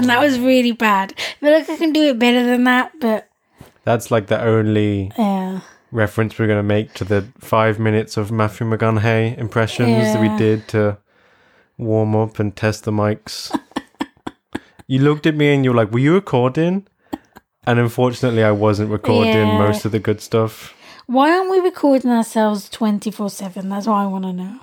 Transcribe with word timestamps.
and 0.00 0.10
that 0.10 0.20
was 0.20 0.38
really 0.38 0.72
bad. 0.72 1.14
I 1.16 1.34
feel 1.40 1.52
like 1.52 1.68
I 1.70 1.76
can 1.76 1.92
do 1.92 2.02
it 2.10 2.18
better 2.18 2.44
than 2.44 2.64
that, 2.64 2.92
but 3.00 3.28
That's 3.84 4.10
like 4.10 4.26
the 4.26 4.40
only 4.42 5.12
yeah, 5.18 5.60
reference 5.92 6.38
we're 6.38 6.46
going 6.46 6.58
to 6.58 6.62
make 6.62 6.92
to 6.94 7.04
the 7.04 7.26
five 7.38 7.78
minutes 7.78 8.16
of 8.16 8.30
Matthew 8.32 8.66
McConaughey 8.66 9.36
impressions 9.38 10.12
that 10.12 10.20
we 10.20 10.28
did 10.36 10.68
to 10.68 10.98
warm 11.78 12.14
up 12.14 12.38
and 12.38 12.54
test 12.54 12.84
the 12.84 12.90
mics. 12.92 13.50
you 14.86 14.98
looked 15.00 15.26
at 15.26 15.34
me 15.36 15.54
and 15.54 15.64
you 15.64 15.70
were 15.70 15.76
like, 15.76 15.92
Were 15.92 15.98
you 15.98 16.14
recording? 16.14 16.86
And 17.64 17.78
unfortunately, 17.78 18.42
I 18.42 18.50
wasn't 18.52 18.90
recording 18.90 19.32
Yeah. 19.34 19.58
most 19.58 19.84
of 19.84 19.92
the 19.92 19.98
good 19.98 20.20
stuff. 20.20 20.74
why 21.06 21.30
aren't 21.30 21.50
we 21.50 21.58
recording 21.60 22.10
ourselves 22.10 22.68
twenty 22.68 23.10
four 23.10 23.28
seven? 23.30 23.68
That's 23.68 23.86
what 23.86 23.96
I 23.96 24.06
want 24.06 24.24
to 24.24 24.32
know. 24.32 24.60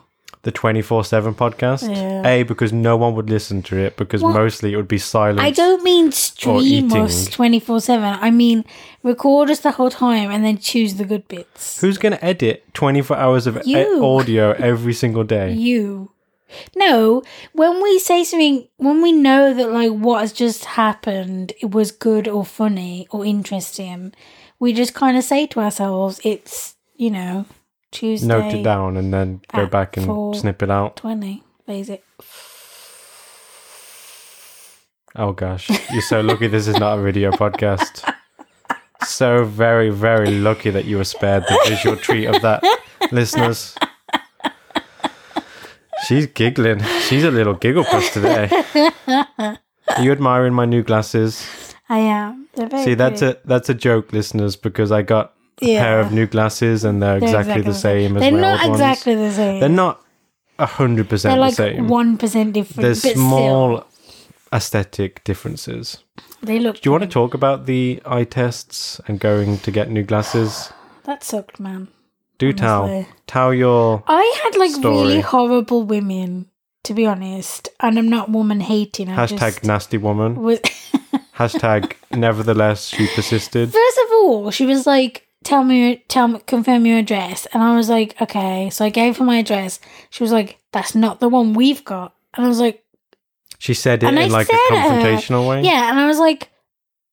The 0.48 0.54
24 0.54 1.04
7 1.04 1.36
podcast. 1.36 1.94
Yeah. 1.94 2.26
A, 2.26 2.44
because 2.44 2.72
no 2.72 2.96
one 2.96 3.16
would 3.16 3.30
listen 3.30 3.62
to 3.64 3.76
it, 3.76 3.98
because 3.98 4.24
Well, 4.24 4.32
mostly 4.32 4.72
it 4.72 4.78
would 4.78 4.88
be 4.88 4.98
silent. 4.98 5.42
I 5.42 5.52
don't 5.52 5.84
mean 5.84 6.14
stream 6.14 6.90
us 6.94 7.28
twenty 7.28 7.60
four 7.60 7.82
seven. 7.82 8.18
I 8.22 8.32
mean 8.32 8.64
record 9.04 9.50
us 9.50 9.60
the 9.60 9.72
whole 9.72 9.90
time 9.90 10.32
and 10.32 10.46
then 10.46 10.58
choose 10.58 10.96
the 10.96 11.04
good 11.04 11.28
bits. 11.28 11.82
Who's 11.82 11.98
going 11.98 12.14
to 12.14 12.24
edit 12.24 12.64
24 12.76 13.18
hours 13.18 13.46
of 13.46 13.62
e- 13.68 14.00
audio 14.00 14.52
every 14.54 14.94
single 14.94 15.26
day? 15.26 15.52
You. 15.68 16.12
No, 16.78 17.24
when 17.52 17.84
we 17.84 18.00
say 18.00 18.24
something, 18.24 18.70
when 18.78 19.02
we 19.02 19.12
know 19.12 19.54
that 19.54 19.70
like 19.70 19.92
what 19.92 20.22
has 20.22 20.32
just 20.32 20.64
happened, 20.64 21.52
it 21.62 21.72
was 21.72 21.92
good 21.92 22.26
or 22.26 22.46
funny 22.46 23.06
or 23.12 23.26
interesting, 23.26 24.14
we 24.60 24.72
just 24.72 24.94
kind 24.94 25.18
of 25.18 25.26
say 25.26 25.46
to 25.48 25.60
ourselves, 25.60 26.22
it's 26.24 26.78
you 26.96 27.12
know 27.12 27.46
Tuesday. 27.92 28.28
Note 28.28 28.54
it 28.54 28.64
down 28.64 28.98
and 28.98 29.14
then 29.14 29.42
go 29.54 29.66
back 29.66 29.98
and 29.98 30.36
snip 30.36 30.62
it 30.62 30.70
out. 30.70 30.98
Twenty. 30.98 31.44
Basic. 31.66 32.04
Oh 35.16 35.32
gosh, 35.32 35.70
you're 35.92 36.02
so 36.02 36.22
lucky 36.22 36.48
this 36.48 36.68
is 36.68 36.78
not 36.78 37.00
a 37.00 37.02
video 37.02 37.32
podcast. 37.32 38.14
So 39.06 39.46
very, 39.46 39.90
very 39.90 40.32
lucky 40.32 40.70
that 40.70 40.86
you 40.86 40.98
were 40.98 41.06
spared 41.06 41.44
the 41.44 41.60
visual 41.68 41.96
treat 41.96 42.26
of 42.28 42.42
that, 42.42 42.64
listeners. 43.12 43.76
She's 46.06 46.28
giggling. 46.28 46.84
She's 47.08 47.24
a 47.24 47.32
little 47.32 47.54
giggle 47.54 47.84
puss 47.84 48.14
today. 48.14 48.50
Are 49.08 50.02
you 50.02 50.12
admiring 50.12 50.54
my 50.54 50.66
new 50.66 50.84
glasses? 50.84 51.74
I 51.90 52.00
am. 52.00 52.48
They're 52.54 52.68
very 52.68 52.84
See, 52.84 52.94
that's 52.94 53.22
a 53.22 53.38
that's 53.46 53.70
a 53.70 53.74
joke, 53.74 54.14
listeners, 54.14 54.56
because 54.56 54.92
I 54.92 55.02
got 55.02 55.34
Yeah. 55.60 55.84
pair 55.84 56.00
of 56.00 56.12
new 56.12 56.28
glasses 56.28 56.84
and 56.84 57.02
they're, 57.02 57.20
They're 57.20 57.30
exactly, 57.40 57.62
the 57.64 57.74
same 57.74 58.16
as 58.18 58.22
They're 58.22 58.32
my 58.32 58.40
not 58.42 58.66
exactly 58.70 59.16
ones. 59.16 59.32
the 59.32 59.36
same. 59.36 59.60
They're 59.60 59.70
not 59.70 60.02
100% 60.60 60.96
They're 60.96 61.04
percent 61.06 61.36
the 61.36 61.40
like 61.42 61.54
same. 61.56 61.88
one 61.88 62.18
percent 62.18 62.54
different. 62.54 62.82
There's 62.82 63.02
small 63.02 63.78
Still, 63.78 63.88
aesthetic 64.54 65.24
differences. 65.24 66.04
they 66.42 66.60
look. 66.60 66.76
Do 66.82 66.88
you 66.88 66.92
want 66.92 67.04
to 67.04 67.10
talk 67.10 67.34
about 67.34 67.66
the 67.66 68.02
eye 68.06 68.24
tests 68.24 69.02
and 69.08 69.20
going 69.20 69.58
to 69.60 69.72
get 69.72 69.90
new 69.90 70.04
glasses? 70.04 70.72
That 71.06 71.24
sucked, 71.24 71.60
man. 71.60 71.88
Do 72.38 72.54
tell. 72.54 72.84
Honestly. 72.84 73.14
Tell 73.26 73.54
your. 73.54 74.04
I 74.08 74.40
had 74.44 74.56
like 74.58 74.72
Story. 74.72 74.96
really 74.96 75.22
horrible 75.22 75.84
women, 75.84 76.48
to 76.84 76.94
be 76.94 77.06
honest, 77.06 77.70
and 77.80 77.98
I'm 77.98 78.10
not 78.10 78.30
woman 78.30 78.60
hating. 78.62 79.08
Hashtag 79.08 79.64
nasty 79.64 79.98
woman. 79.98 80.36
was. 80.36 80.60
Hashtag 81.38 81.94
nevertheless 82.12 82.88
she 82.90 83.08
persisted. 83.14 83.72
First 83.72 83.98
of 84.06 84.12
all, 84.14 84.50
she 84.52 84.66
was 84.66 84.88
like, 84.88 85.27
"Tell 85.48 85.64
me, 85.64 86.04
tell 86.10 86.28
me, 86.28 86.42
confirm 86.46 86.86
your 86.86 87.00
address," 87.00 87.48
and 87.54 87.64
I 87.64 87.74
was 87.74 87.88
like, 87.88 88.20
"Okay." 88.22 88.70
So 88.70 88.84
I 88.84 88.90
gave 88.90 89.16
her 89.16 89.24
my 89.24 89.38
address. 89.38 89.80
She 90.10 90.22
was 90.22 90.34
like, 90.34 90.60
"That's 90.74 90.94
not 90.94 91.22
the 91.22 91.30
one 91.30 91.54
we've 91.54 91.86
got," 91.86 92.14
and 92.34 92.46
I 92.46 92.50
was 92.50 92.60
like, 92.60 92.84
She 93.58 93.74
said 93.74 94.04
it 94.04 94.08
And 94.08 94.20
I 94.20 94.24
in 94.24 94.32
like 94.34 94.50
a 94.50 94.60
confrontational 94.70 95.48
way. 95.48 95.62
"Yeah," 95.64 95.90
and 95.90 95.98
I 96.02 96.06
was 96.06 96.20
like, 96.20 96.50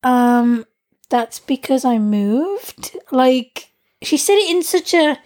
"Um, 0.03 0.65
that's 1.09 1.39
because 1.39 1.85
I 1.85 1.97
moved." 1.97 2.97
Like 3.09 3.71
she 4.01 4.17
said 4.17 4.35
it 4.35 4.51
in 4.53 4.63
such 4.63 4.93
a 4.93 5.17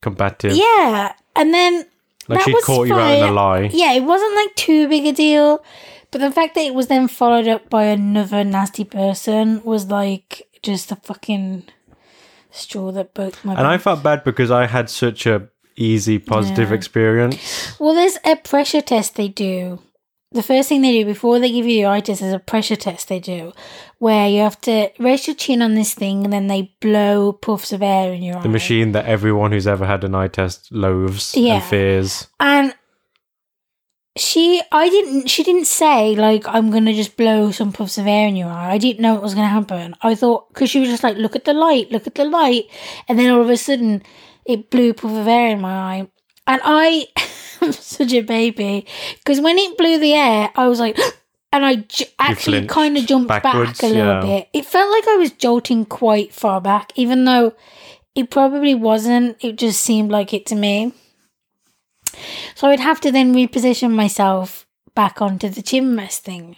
Combative. 0.00 0.52
yeah, 0.54 1.12
and 1.34 1.52
then 1.52 1.86
like 2.28 2.38
that 2.38 2.44
she 2.44 2.62
caught 2.62 2.86
you 2.86 2.94
out 2.94 3.18
in 3.18 3.28
a 3.28 3.32
lie. 3.32 3.68
Yeah, 3.72 3.94
it 3.94 4.04
wasn't 4.04 4.36
like 4.36 4.54
too 4.54 4.86
big 4.86 5.06
a 5.06 5.12
deal, 5.12 5.64
but 6.12 6.20
the 6.20 6.30
fact 6.30 6.54
that 6.54 6.66
it 6.70 6.74
was 6.74 6.86
then 6.86 7.08
followed 7.08 7.48
up 7.48 7.68
by 7.68 7.86
another 7.86 8.44
nasty 8.44 8.84
person 8.84 9.60
was 9.64 9.86
like 9.86 10.46
just 10.62 10.92
a 10.92 10.96
fucking 10.96 11.64
straw 12.56 12.90
that 12.92 13.14
broke 13.14 13.44
my. 13.44 13.54
And 13.54 13.66
I 13.66 13.78
felt 13.78 14.02
bad 14.02 14.24
because 14.24 14.50
I 14.50 14.66
had 14.66 14.90
such 14.90 15.26
a 15.26 15.48
easy 15.76 16.18
positive 16.18 16.70
Yeah. 16.70 16.74
experience. 16.76 17.78
well, 17.78 17.94
there's 17.94 18.18
a 18.24 18.36
pressure 18.36 18.80
test 18.80 19.14
they 19.16 19.28
do. 19.28 19.78
The 20.32 20.42
first 20.42 20.68
thing 20.68 20.82
they 20.82 20.92
do 20.92 21.04
before 21.04 21.38
they 21.38 21.50
give 21.52 21.66
you 21.66 21.82
the 21.82 21.86
eye 21.86 22.00
test 22.00 22.20
is 22.20 22.32
a 22.32 22.38
pressure 22.38 22.76
test 22.76 23.08
they 23.08 23.20
do, 23.20 23.52
where 23.98 24.28
you 24.28 24.40
have 24.40 24.60
to 24.62 24.90
rest 24.98 25.28
your 25.28 25.36
chin 25.36 25.62
on 25.62 25.74
this 25.74 25.94
thing 25.94 26.24
and 26.24 26.32
then 26.32 26.48
they 26.48 26.72
blow 26.80 27.32
puffs 27.32 27.72
of 27.72 27.80
air 27.82 28.12
in 28.12 28.22
your 28.22 28.36
eye. 28.38 28.42
The 28.42 28.48
machine 28.48 28.92
that 28.92 29.06
everyone 29.06 29.52
who's 29.52 29.66
ever 29.68 29.86
had 29.86 30.02
an 30.04 30.14
eye 30.14 30.28
test 30.28 30.68
loathes 30.72 31.34
Yeah. 31.36 31.54
and 31.54 31.64
fears. 31.64 32.26
And 32.40 32.74
she, 34.16 34.62
I 34.72 34.88
didn't, 34.88 35.28
she 35.28 35.42
didn't 35.42 35.66
say, 35.66 36.16
like, 36.16 36.44
I'm 36.48 36.70
going 36.70 36.86
to 36.86 36.94
just 36.94 37.16
blow 37.16 37.50
some 37.50 37.72
puffs 37.72 37.98
of 37.98 38.06
air 38.06 38.26
in 38.26 38.36
your 38.36 38.48
eye. 38.48 38.72
I 38.72 38.78
didn't 38.78 39.02
know 39.02 39.14
what 39.14 39.22
was 39.22 39.34
going 39.34 39.46
to 39.46 39.50
happen. 39.50 39.94
I 40.02 40.14
thought, 40.14 40.48
because 40.48 40.70
she 40.70 40.80
was 40.80 40.88
just 40.88 41.02
like, 41.02 41.16
look 41.16 41.36
at 41.36 41.44
the 41.44 41.52
light, 41.52 41.92
look 41.92 42.06
at 42.06 42.14
the 42.14 42.24
light. 42.24 42.64
And 43.08 43.18
then 43.18 43.30
all 43.30 43.42
of 43.42 43.50
a 43.50 43.56
sudden, 43.56 44.02
it 44.46 44.70
blew 44.70 44.90
a 44.90 44.94
puff 44.94 45.12
of 45.12 45.28
air 45.28 45.50
in 45.50 45.60
my 45.60 45.74
eye. 45.74 46.08
And 46.46 46.60
I, 46.64 47.06
I'm 47.60 47.72
such 47.72 48.12
a 48.12 48.22
baby. 48.22 48.86
Because 49.18 49.40
when 49.40 49.58
it 49.58 49.76
blew 49.76 49.98
the 49.98 50.14
air, 50.14 50.50
I 50.56 50.66
was 50.66 50.80
like, 50.80 50.98
and 51.52 51.64
I 51.64 51.76
j- 51.76 52.08
actually 52.18 52.66
kind 52.66 52.96
of 52.96 53.06
jumped 53.06 53.28
back 53.28 53.44
a 53.44 53.58
little 53.86 53.96
yeah. 53.96 54.20
bit. 54.20 54.48
It 54.54 54.64
felt 54.64 54.90
like 54.90 55.06
I 55.08 55.16
was 55.16 55.32
jolting 55.32 55.84
quite 55.84 56.32
far 56.32 56.60
back, 56.62 56.92
even 56.96 57.24
though 57.26 57.54
it 58.14 58.30
probably 58.30 58.74
wasn't. 58.74 59.36
It 59.44 59.56
just 59.56 59.82
seemed 59.82 60.10
like 60.10 60.32
it 60.32 60.46
to 60.46 60.54
me. 60.54 60.94
So 62.54 62.68
I'd 62.68 62.80
have 62.80 63.00
to 63.02 63.12
then 63.12 63.34
reposition 63.34 63.92
myself 63.92 64.66
back 64.94 65.20
onto 65.20 65.48
the 65.48 65.62
chin 65.62 65.96
rest 65.96 66.24
thing. 66.24 66.56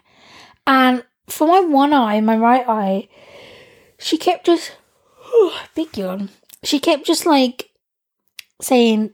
And 0.66 1.04
for 1.28 1.48
my 1.48 1.60
one 1.60 1.92
eye, 1.92 2.20
my 2.20 2.36
right 2.36 2.68
eye, 2.68 3.08
she 3.98 4.16
kept 4.16 4.46
just 4.46 4.76
big 5.74 5.96
yawn. 5.96 6.30
She 6.62 6.78
kept 6.78 7.06
just 7.06 7.26
like 7.26 7.70
saying, 8.60 9.12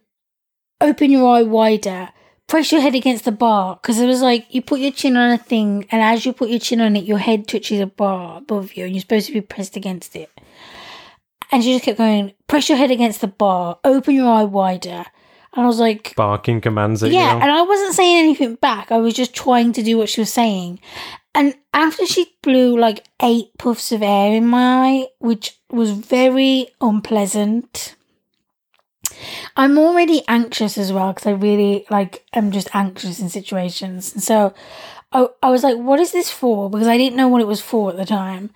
"Open 0.81 1.11
your 1.11 1.29
eye 1.37 1.43
wider, 1.43 2.11
press 2.47 2.71
your 2.73 2.81
head 2.81 2.95
against 2.95 3.25
the 3.25 3.33
bar." 3.33 3.77
Because 3.77 3.99
it 3.99 4.07
was 4.07 4.23
like 4.23 4.47
you 4.55 4.63
put 4.63 4.81
your 4.81 4.93
chin 4.93 5.17
on 5.17 5.31
a 5.31 5.39
thing, 5.39 5.87
and 5.91 6.03
as 6.03 6.25
you 6.25 6.33
put 6.33 6.51
your 6.51 6.59
chin 6.59 6.81
on 6.81 6.97
it, 6.97 7.05
your 7.05 7.19
head 7.19 7.47
touches 7.49 7.81
a 7.81 7.87
bar 7.87 8.39
above 8.39 8.75
you, 8.75 8.85
and 8.85 8.95
you're 8.95 9.01
supposed 9.01 9.27
to 9.27 9.33
be 9.33 9.41
pressed 9.41 9.77
against 9.77 10.17
it. 10.17 10.31
And 11.51 11.63
she 11.63 11.73
just 11.73 11.85
kept 11.85 11.99
going, 11.99 12.33
"Press 12.47 12.69
your 12.69 12.79
head 12.79 12.91
against 12.91 13.21
the 13.21 13.29
bar, 13.29 13.79
open 13.85 14.15
your 14.15 14.33
eye 14.33 14.45
wider." 14.45 15.05
And 15.55 15.65
I 15.65 15.67
was 15.67 15.79
like, 15.79 16.15
Barking 16.17 16.61
commands 16.61 17.03
at 17.03 17.11
you. 17.11 17.17
yeah, 17.17 17.37
you. 17.37 17.41
and 17.43 17.51
I 17.51 17.63
wasn't 17.63 17.95
saying 17.95 18.19
anything 18.19 18.57
back. 18.57 18.91
I 18.91 18.99
was 18.99 19.15
just 19.15 19.35
trying 19.35 19.73
to 19.75 19.83
do 19.83 19.97
what 19.97 20.09
she 20.09 20.21
was 20.21 20.33
saying. 20.33 20.81
And 21.35 21.55
after 21.73 22.07
she 22.07 22.37
blew 22.43 22.79
like 22.79 23.05
eight 23.23 23.51
puffs 23.59 23.91
of 23.93 24.03
air 24.03 24.33
in 24.35 24.47
my 24.47 24.65
eye, 24.65 25.07
which 25.19 25.59
was 25.71 25.91
very 25.91 26.69
unpleasant. 26.81 27.97
I'm 29.57 29.79
already 29.79 30.23
anxious 30.29 30.77
as 30.77 30.93
well 30.93 31.13
because 31.13 31.27
I 31.27 31.33
really 31.33 31.87
like 31.91 32.25
I'm 32.33 32.51
just 32.51 32.69
anxious 32.75 33.21
in 33.21 33.29
situations. 33.29 34.13
And 34.13 34.23
so 34.23 34.55
I, 35.13 35.29
I 35.43 35.51
was 35.51 35.63
like, 35.63 35.77
what 35.77 36.01
is 36.01 36.13
this 36.13 36.31
for? 36.31 36.69
Because 36.71 36.89
I 36.89 36.97
didn't 36.97 37.17
know 37.17 37.29
what 37.29 37.41
it 37.41 37.47
was 37.47 37.61
for 37.61 37.91
at 37.91 37.97
the 37.97 38.05
time. 38.05 38.51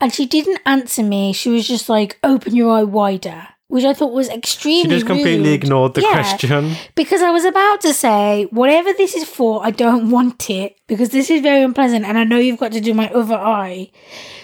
And 0.00 0.12
she 0.12 0.26
didn't 0.26 0.60
answer 0.64 1.02
me. 1.02 1.32
She 1.32 1.50
was 1.50 1.68
just 1.68 1.88
like, 1.88 2.18
open 2.24 2.56
your 2.56 2.72
eye 2.76 2.84
wider, 2.84 3.48
which 3.70 3.84
I 3.84 3.94
thought 3.94 4.12
was 4.12 4.28
extremely 4.28 4.82
she 4.82 4.88
just 4.88 5.06
completely 5.06 5.50
rude. 5.50 5.62
ignored 5.64 5.94
the 5.94 6.02
Yeah. 6.02 6.12
question. 6.12 6.72
Because 6.94 7.22
I 7.22 7.30
was 7.30 7.44
about 7.44 7.80
to 7.82 7.94
say, 7.94 8.46
whatever 8.50 8.92
this 8.92 9.14
is 9.14 9.24
for, 9.28 9.64
I 9.64 9.70
don't 9.70 10.10
want 10.16 10.50
it 10.50 10.76
because 10.88 11.10
this 11.10 11.30
is 11.30 11.40
very 11.40 11.62
unpleasant 11.62 12.04
and 12.04 12.18
I 12.18 12.24
know 12.24 12.38
you've 12.38 12.58
got 12.58 12.72
to 12.72 12.80
do 12.80 12.92
my 12.94 13.08
other 13.10 13.36
eye. 13.36 13.90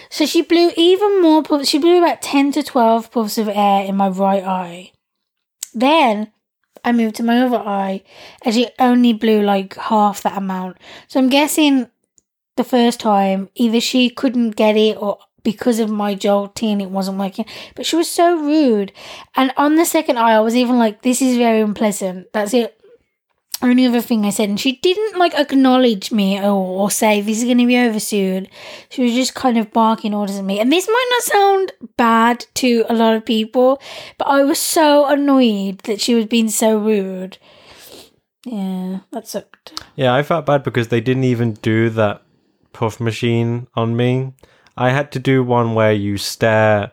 So 0.09 0.25
she 0.25 0.41
blew 0.41 0.71
even 0.77 1.21
more 1.21 1.43
puffs. 1.43 1.67
She 1.67 1.77
blew 1.77 1.97
about 1.97 2.21
10 2.21 2.53
to 2.53 2.63
12 2.63 3.11
puffs 3.11 3.37
of 3.37 3.49
air 3.49 3.83
in 3.85 3.97
my 3.97 4.07
right 4.07 4.43
eye. 4.43 4.91
Then 5.73 6.31
I 6.85 6.93
moved 6.93 7.15
to 7.15 7.23
my 7.23 7.41
other 7.41 7.57
eye 7.57 8.03
and 8.43 8.55
she 8.55 8.69
only 8.79 9.11
blew 9.13 9.41
like 9.41 9.75
half 9.75 10.21
that 10.23 10.37
amount. 10.37 10.77
So 11.09 11.19
I'm 11.19 11.29
guessing 11.29 11.89
the 12.55 12.63
first 12.63 12.99
time 13.01 13.49
either 13.55 13.81
she 13.81 14.09
couldn't 14.09 14.51
get 14.55 14.77
it 14.77 14.95
or 14.97 15.17
because 15.47 15.79
of 15.79 15.89
my 15.89 16.13
jolting 16.13 16.81
it 16.81 16.89
wasn't 16.89 17.17
working. 17.17 17.45
But 17.73 17.85
she 17.85 17.95
was 17.95 18.09
so 18.09 18.37
rude. 18.37 18.91
And 19.33 19.53
on 19.55 19.75
the 19.75 19.85
second 19.85 20.17
eye 20.19 20.33
I 20.33 20.41
was 20.41 20.57
even 20.57 20.77
like, 20.77 21.03
this 21.03 21.21
is 21.21 21.37
very 21.37 21.61
unpleasant. 21.61 22.33
That's 22.33 22.53
it. 22.53 22.73
Only 23.61 23.85
other 23.85 24.01
thing 24.01 24.25
I 24.25 24.29
said, 24.31 24.49
and 24.49 24.59
she 24.59 24.73
didn't 24.73 25.17
like 25.17 25.33
acknowledge 25.33 26.11
me 26.11 26.37
or, 26.37 26.51
or 26.51 26.91
say 26.91 27.21
this 27.21 27.37
is 27.37 27.45
going 27.45 27.59
to 27.59 27.65
be 27.65 27.77
over 27.77 27.99
soon. 27.99 28.47
She 28.89 29.03
was 29.03 29.13
just 29.13 29.35
kind 29.35 29.57
of 29.57 29.71
barking 29.71 30.13
orders 30.13 30.37
at 30.37 30.43
me, 30.43 30.59
and 30.59 30.71
this 30.71 30.87
might 30.87 31.09
not 31.09 31.23
sound 31.23 31.71
bad 31.95 32.45
to 32.55 32.85
a 32.87 32.93
lot 32.93 33.15
of 33.15 33.25
people, 33.25 33.81
but 34.19 34.25
I 34.25 34.43
was 34.43 34.59
so 34.59 35.07
annoyed 35.07 35.79
that 35.85 35.99
she 35.99 36.13
was 36.13 36.27
being 36.27 36.49
so 36.49 36.77
rude. 36.77 37.39
Yeah, 38.45 38.99
that 39.11 39.27
sucked. 39.27 39.81
Yeah, 39.95 40.13
I 40.13 40.21
felt 40.21 40.45
bad 40.45 40.61
because 40.61 40.89
they 40.89 41.01
didn't 41.01 41.23
even 41.23 41.53
do 41.53 41.89
that 41.89 42.21
puff 42.73 42.99
machine 42.99 43.65
on 43.73 43.97
me. 43.97 44.33
I 44.77 44.91
had 44.91 45.11
to 45.13 45.19
do 45.19 45.43
one 45.43 45.73
where 45.73 45.93
you 45.93 46.17
stare 46.17 46.91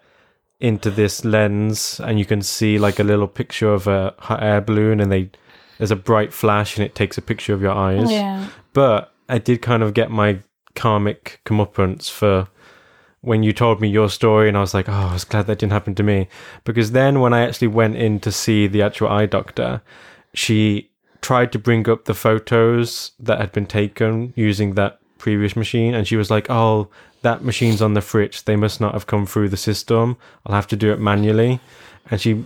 into 0.60 0.90
this 0.90 1.24
lens 1.24 2.00
and 2.00 2.18
you 2.18 2.24
can 2.24 2.40
see 2.40 2.78
like 2.78 2.98
a 2.98 3.04
little 3.04 3.28
picture 3.28 3.72
of 3.72 3.86
a 3.86 4.14
hot 4.18 4.42
air 4.42 4.60
balloon 4.60 5.00
and 5.00 5.12
they 5.12 5.30
there's 5.78 5.90
a 5.90 5.96
bright 5.96 6.32
flash 6.32 6.76
and 6.76 6.86
it 6.86 6.94
takes 6.94 7.18
a 7.18 7.22
picture 7.22 7.52
of 7.52 7.60
your 7.60 7.72
eyes. 7.72 8.10
Yeah. 8.10 8.48
But 8.72 9.12
I 9.28 9.38
did 9.38 9.60
kind 9.60 9.82
of 9.82 9.92
get 9.92 10.10
my 10.10 10.38
karmic 10.74 11.40
comeuppance 11.44 12.10
for 12.10 12.48
when 13.24 13.42
you 13.42 13.52
told 13.52 13.80
me 13.80 13.88
your 13.88 14.10
story, 14.10 14.48
and 14.48 14.56
I 14.56 14.60
was 14.60 14.74
like, 14.74 14.88
oh, 14.88 14.92
I 14.92 15.12
was 15.12 15.24
glad 15.24 15.46
that 15.46 15.58
didn't 15.58 15.72
happen 15.72 15.94
to 15.94 16.02
me. 16.02 16.28
Because 16.64 16.92
then 16.92 17.20
when 17.20 17.32
I 17.32 17.40
actually 17.40 17.68
went 17.68 17.96
in 17.96 18.20
to 18.20 18.30
see 18.30 18.66
the 18.66 18.82
actual 18.82 19.08
eye 19.08 19.26
doctor, 19.26 19.80
she 20.34 20.90
tried 21.22 21.50
to 21.52 21.58
bring 21.58 21.88
up 21.88 22.04
the 22.04 22.14
photos 22.14 23.12
that 23.18 23.40
had 23.40 23.50
been 23.50 23.64
taken 23.64 24.34
using 24.36 24.74
that 24.74 25.00
previous 25.24 25.56
machine, 25.56 25.94
and 25.94 26.06
she 26.06 26.16
was 26.16 26.30
like, 26.30 26.50
oh, 26.50 26.88
that 27.22 27.42
machine's 27.42 27.80
on 27.80 27.94
the 27.94 28.02
fridge. 28.02 28.44
They 28.44 28.56
must 28.56 28.78
not 28.78 28.92
have 28.92 29.06
come 29.06 29.24
through 29.24 29.48
the 29.48 29.56
system. 29.56 30.18
I'll 30.44 30.54
have 30.54 30.66
to 30.68 30.76
do 30.76 30.92
it 30.92 31.00
manually. 31.00 31.60
And 32.10 32.20
she 32.20 32.44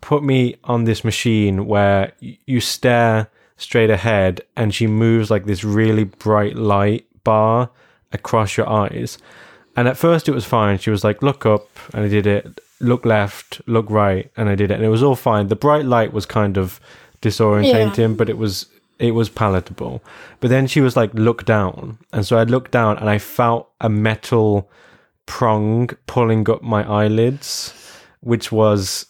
put 0.00 0.22
me 0.22 0.56
on 0.64 0.84
this 0.84 1.04
machine 1.04 1.66
where 1.66 2.12
you 2.20 2.60
stare 2.60 3.28
straight 3.58 3.90
ahead 3.90 4.40
and 4.56 4.74
she 4.74 4.86
moves 4.86 5.30
like 5.30 5.44
this 5.44 5.62
really 5.62 6.04
bright 6.04 6.56
light 6.56 7.04
bar 7.22 7.68
across 8.12 8.56
your 8.56 8.68
eyes. 8.68 9.18
And 9.76 9.86
at 9.86 9.98
first 9.98 10.26
it 10.26 10.32
was 10.32 10.46
fine. 10.46 10.78
She 10.78 10.90
was 10.90 11.04
like, 11.04 11.22
look 11.22 11.44
up, 11.44 11.68
and 11.92 12.02
I 12.06 12.08
did 12.08 12.26
it. 12.26 12.60
Look 12.80 13.04
left, 13.04 13.60
look 13.66 13.90
right, 13.90 14.30
and 14.38 14.48
I 14.48 14.54
did 14.54 14.70
it. 14.70 14.74
And 14.74 14.84
it 14.84 14.88
was 14.96 15.02
all 15.02 15.16
fine. 15.16 15.48
The 15.48 15.62
bright 15.66 15.84
light 15.84 16.14
was 16.14 16.24
kind 16.24 16.56
of 16.56 16.80
disorientating, 17.20 18.16
but 18.16 18.30
it 18.30 18.38
was 18.38 18.66
it 18.98 19.12
was 19.12 19.28
palatable. 19.28 20.02
But 20.40 20.50
then 20.50 20.66
she 20.66 20.80
was 20.80 20.96
like, 20.96 21.12
look 21.14 21.44
down. 21.44 21.98
And 22.12 22.26
so 22.26 22.38
I 22.38 22.44
looked 22.44 22.70
down 22.70 22.98
and 22.98 23.10
I 23.10 23.18
felt 23.18 23.70
a 23.80 23.88
metal 23.88 24.70
prong 25.26 25.90
pulling 26.06 26.48
up 26.48 26.62
my 26.62 26.88
eyelids, 26.88 27.74
which 28.20 28.50
was 28.50 29.06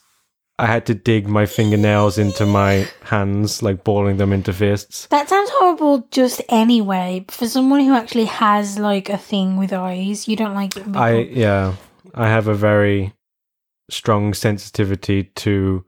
I 0.58 0.66
had 0.66 0.86
to 0.86 0.94
dig 0.94 1.28
my 1.28 1.44
fingernails 1.44 2.16
into 2.16 2.46
my 2.46 2.88
hands, 3.02 3.62
like 3.62 3.84
balling 3.84 4.16
them 4.16 4.32
into 4.32 4.52
fists. 4.52 5.06
That 5.08 5.28
sounds 5.28 5.50
horrible 5.52 6.08
just 6.10 6.40
anyway. 6.48 7.26
For 7.28 7.46
someone 7.46 7.80
who 7.80 7.94
actually 7.94 8.24
has 8.24 8.78
like 8.78 9.10
a 9.10 9.18
thing 9.18 9.58
with 9.58 9.72
eyes, 9.72 10.26
you 10.26 10.34
don't 10.34 10.54
like 10.54 10.76
it. 10.76 10.84
I 10.96 11.18
yeah, 11.18 11.74
I 12.14 12.28
have 12.28 12.48
a 12.48 12.54
very 12.54 13.12
strong 13.90 14.34
sensitivity 14.34 15.24
to 15.24 15.84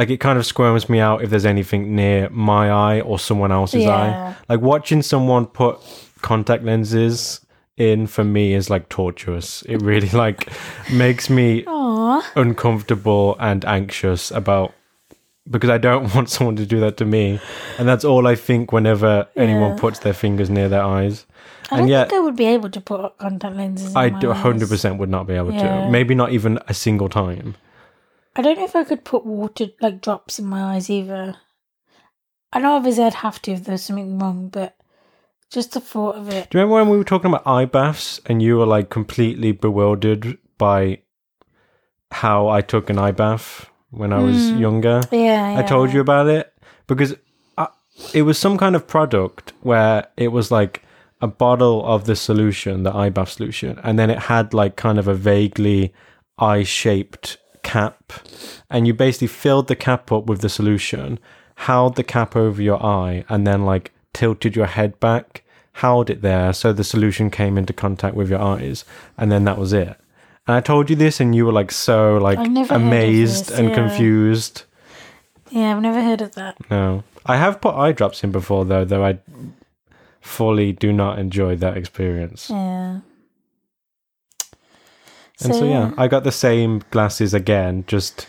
like 0.00 0.08
it 0.08 0.18
kind 0.18 0.38
of 0.38 0.46
squirms 0.46 0.88
me 0.88 0.98
out 0.98 1.22
if 1.22 1.28
there's 1.28 1.44
anything 1.44 1.94
near 1.94 2.30
my 2.30 2.70
eye 2.70 3.00
or 3.02 3.18
someone 3.18 3.52
else's 3.52 3.82
Yeah. 3.82 3.94
eye. 3.96 4.34
Like 4.48 4.62
watching 4.62 5.02
someone 5.02 5.44
put 5.44 5.78
contact 6.22 6.64
lenses 6.64 7.40
in 7.76 8.06
for 8.06 8.24
me 8.24 8.54
is 8.54 8.70
like 8.70 8.88
torturous. 8.88 9.62
It 9.68 9.82
really 9.82 10.08
like 10.24 10.48
makes 10.90 11.28
me 11.28 11.64
Aw. 11.66 12.22
uncomfortable 12.34 13.36
and 13.38 13.62
anxious 13.66 14.30
about 14.30 14.72
because 15.50 15.68
I 15.68 15.76
don't 15.76 16.14
want 16.14 16.30
someone 16.30 16.56
to 16.56 16.64
do 16.64 16.80
that 16.80 16.96
to 16.96 17.04
me. 17.04 17.38
And 17.78 17.86
that's 17.86 18.04
all 18.04 18.26
I 18.26 18.36
think 18.36 18.72
whenever 18.72 19.28
anyone 19.36 19.78
puts 19.78 19.98
their 19.98 20.14
fingers 20.14 20.48
near 20.48 20.70
their 20.70 20.82
eyes. 20.82 21.26
I 21.70 21.76
and 21.76 21.80
don't 21.82 21.88
yet 21.88 22.08
think 22.08 22.20
I 22.22 22.24
would 22.24 22.36
be 22.36 22.46
able 22.46 22.70
to 22.70 22.80
put 22.80 23.18
contact 23.18 23.54
lenses. 23.54 23.90
In 23.90 23.96
I 23.98 24.08
do 24.08 24.28
100% 24.28 24.96
would 24.98 25.10
not 25.10 25.26
be 25.26 25.34
able 25.34 25.52
Yeah. 25.52 25.84
to. 25.84 25.90
Maybe 25.90 26.14
not 26.14 26.32
even 26.32 26.58
a 26.68 26.74
single 26.74 27.08
time. 27.10 27.54
I 28.36 28.42
don't 28.42 28.58
know 28.58 28.64
if 28.64 28.76
I 28.76 28.84
could 28.84 29.04
put 29.04 29.26
water 29.26 29.66
like 29.80 30.00
drops 30.00 30.38
in 30.38 30.46
my 30.46 30.74
eyes 30.74 30.88
either. 30.88 31.36
I 32.52 32.60
know 32.60 32.76
obviously 32.76 33.04
I'd 33.04 33.14
have 33.14 33.40
to 33.42 33.52
if 33.52 33.64
there's 33.64 33.82
something 33.82 34.18
wrong, 34.18 34.48
but 34.48 34.76
just 35.50 35.72
the 35.72 35.80
thought 35.80 36.16
of 36.16 36.28
it. 36.28 36.50
Do 36.50 36.58
you 36.58 36.62
remember 36.62 36.74
when 36.76 36.88
we 36.90 36.96
were 36.96 37.04
talking 37.04 37.30
about 37.30 37.46
eye 37.46 37.64
baths 37.64 38.20
and 38.26 38.40
you 38.42 38.56
were 38.58 38.66
like 38.66 38.88
completely 38.90 39.52
bewildered 39.52 40.38
by 40.58 41.00
how 42.12 42.48
I 42.48 42.60
took 42.60 42.90
an 42.90 42.98
eye 42.98 43.12
bath 43.12 43.68
when 43.90 44.12
I 44.12 44.20
was 44.20 44.50
Hmm. 44.50 44.58
younger? 44.58 45.00
Yeah, 45.10 45.54
I 45.58 45.62
told 45.62 45.92
you 45.92 46.00
about 46.00 46.28
it 46.28 46.52
because 46.86 47.14
I, 47.58 47.68
it 48.14 48.22
was 48.22 48.38
some 48.38 48.56
kind 48.58 48.76
of 48.76 48.86
product 48.86 49.52
where 49.62 50.06
it 50.16 50.28
was 50.28 50.50
like 50.50 50.82
a 51.20 51.26
bottle 51.26 51.84
of 51.84 52.04
the 52.04 52.16
solution, 52.16 52.82
the 52.84 52.94
eye 52.94 53.10
bath 53.10 53.30
solution, 53.30 53.78
and 53.82 53.98
then 53.98 54.08
it 54.10 54.18
had 54.18 54.54
like 54.54 54.76
kind 54.76 54.98
of 54.98 55.06
a 55.08 55.14
vaguely 55.14 55.92
eye 56.38 56.62
shaped 56.62 57.36
cap, 57.62 58.12
and 58.68 58.86
you 58.86 58.94
basically 58.94 59.28
filled 59.28 59.68
the 59.68 59.76
cap 59.76 60.10
up 60.12 60.26
with 60.26 60.40
the 60.40 60.48
solution, 60.48 61.18
held 61.56 61.96
the 61.96 62.04
cap 62.04 62.36
over 62.36 62.60
your 62.62 62.82
eye, 62.84 63.24
and 63.28 63.46
then 63.46 63.64
like 63.64 63.92
tilted 64.12 64.56
your 64.56 64.66
head 64.66 64.98
back, 65.00 65.44
held 65.74 66.10
it 66.10 66.22
there 66.22 66.52
so 66.52 66.72
the 66.72 66.84
solution 66.84 67.30
came 67.30 67.56
into 67.56 67.72
contact 67.72 68.14
with 68.14 68.30
your 68.30 68.40
eyes, 68.40 68.84
and 69.16 69.30
then 69.30 69.44
that 69.44 69.58
was 69.58 69.72
it. 69.72 69.96
And 70.46 70.56
I 70.56 70.60
told 70.60 70.90
you 70.90 70.96
this, 70.96 71.20
and 71.20 71.34
you 71.34 71.46
were 71.46 71.52
like 71.52 71.70
so 71.72 72.16
like 72.18 72.38
I've 72.38 72.50
never 72.50 72.74
heard 72.74 72.80
of 72.80 72.86
amazed 72.86 73.48
this, 73.48 73.58
and 73.58 73.68
yeah. 73.68 73.74
confused. 73.74 74.64
Yeah, 75.50 75.74
I've 75.74 75.82
never 75.82 76.02
heard 76.02 76.20
of 76.20 76.34
that. 76.36 76.56
No. 76.70 77.02
I 77.26 77.36
have 77.36 77.60
put 77.60 77.74
eye 77.74 77.92
drops 77.92 78.24
in 78.24 78.32
before 78.32 78.64
though, 78.64 78.84
though 78.84 79.04
I 79.04 79.18
fully 80.20 80.72
do 80.72 80.92
not 80.92 81.18
enjoy 81.18 81.56
that 81.56 81.76
experience. 81.76 82.50
Yeah. 82.50 83.00
And 85.42 85.54
so 85.54 85.64
yeah, 85.64 85.92
I 85.96 86.08
got 86.08 86.24
the 86.24 86.32
same 86.32 86.82
glasses 86.90 87.34
again, 87.34 87.84
just 87.86 88.26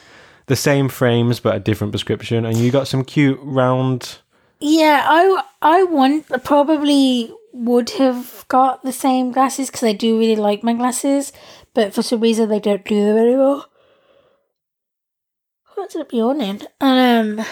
the 0.47 0.55
same 0.55 0.89
frames 0.89 1.39
but 1.39 1.55
a 1.55 1.59
different 1.59 1.93
prescription 1.93 2.45
and 2.45 2.57
you 2.57 2.71
got 2.71 2.87
some 2.87 3.05
cute 3.05 3.39
round 3.41 4.19
Yeah, 4.59 5.05
I 5.07 5.43
I 5.61 5.83
want 5.83 6.27
probably 6.43 7.31
would 7.53 7.91
have 7.91 8.45
got 8.47 8.83
the 8.83 8.93
same 8.93 9.31
glasses 9.31 9.69
because 9.69 9.83
I 9.83 9.93
do 9.93 10.17
really 10.17 10.35
like 10.35 10.63
my 10.63 10.73
glasses, 10.73 11.31
but 11.73 11.93
for 11.93 12.01
some 12.01 12.21
reason 12.21 12.49
they 12.49 12.59
don't 12.59 12.85
do 12.85 13.05
them 13.05 13.17
anymore. 13.17 13.65
What's 15.75 15.95
up 15.95 16.13
yawning? 16.13 16.61
Um, 16.79 17.43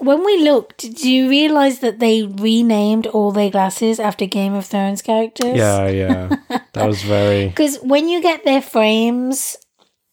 when 0.00 0.24
we 0.24 0.42
looked, 0.42 0.94
do 0.94 1.10
you 1.10 1.28
realize 1.28 1.80
that 1.80 1.98
they 1.98 2.22
renamed 2.22 3.06
all 3.06 3.32
their 3.32 3.50
glasses 3.50 4.00
after 4.00 4.26
Game 4.26 4.54
of 4.54 4.66
Thrones 4.66 5.02
characters? 5.02 5.56
Yeah, 5.56 5.88
yeah. 5.88 6.36
that 6.72 6.86
was 6.86 7.02
very 7.02 7.48
Because 7.48 7.78
when 7.78 8.08
you 8.08 8.22
get 8.22 8.44
their 8.44 8.62
frames, 8.62 9.56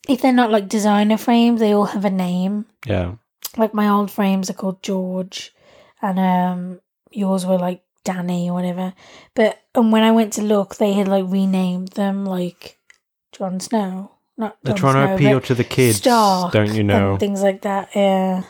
if 0.07 0.21
they're 0.21 0.33
not 0.33 0.51
like 0.51 0.69
designer 0.69 1.17
frames, 1.17 1.59
they 1.59 1.73
all 1.73 1.85
have 1.85 2.05
a 2.05 2.09
name 2.09 2.65
yeah. 2.85 3.15
like 3.57 3.73
my 3.73 3.89
old 3.89 4.11
frames 4.11 4.49
are 4.49 4.53
called 4.53 4.83
George, 4.83 5.53
and 6.01 6.19
um, 6.19 6.81
yours 7.11 7.45
were 7.45 7.57
like 7.57 7.83
Danny 8.03 8.49
or 8.49 8.53
whatever. 8.53 8.93
But 9.35 9.61
and 9.75 9.91
when 9.91 10.03
I 10.03 10.11
went 10.11 10.33
to 10.33 10.41
look, 10.41 10.75
they 10.75 10.93
had 10.93 11.07
like 11.07 11.25
renamed 11.27 11.89
them 11.89 12.25
like 12.25 12.79
Jon 13.31 13.59
Snow. 13.59 14.11
Not 14.37 14.57
They're 14.63 14.75
Jon 14.75 14.93
trying 14.93 15.07
to 15.07 15.15
appeal 15.15 15.41
to 15.41 15.55
the 15.55 15.63
kids, 15.63 15.97
Stark 15.97 16.53
don't 16.53 16.73
you 16.73 16.83
know? 16.83 17.17
things 17.17 17.41
like 17.41 17.61
that. 17.63 17.89
Yeah. 17.95 18.43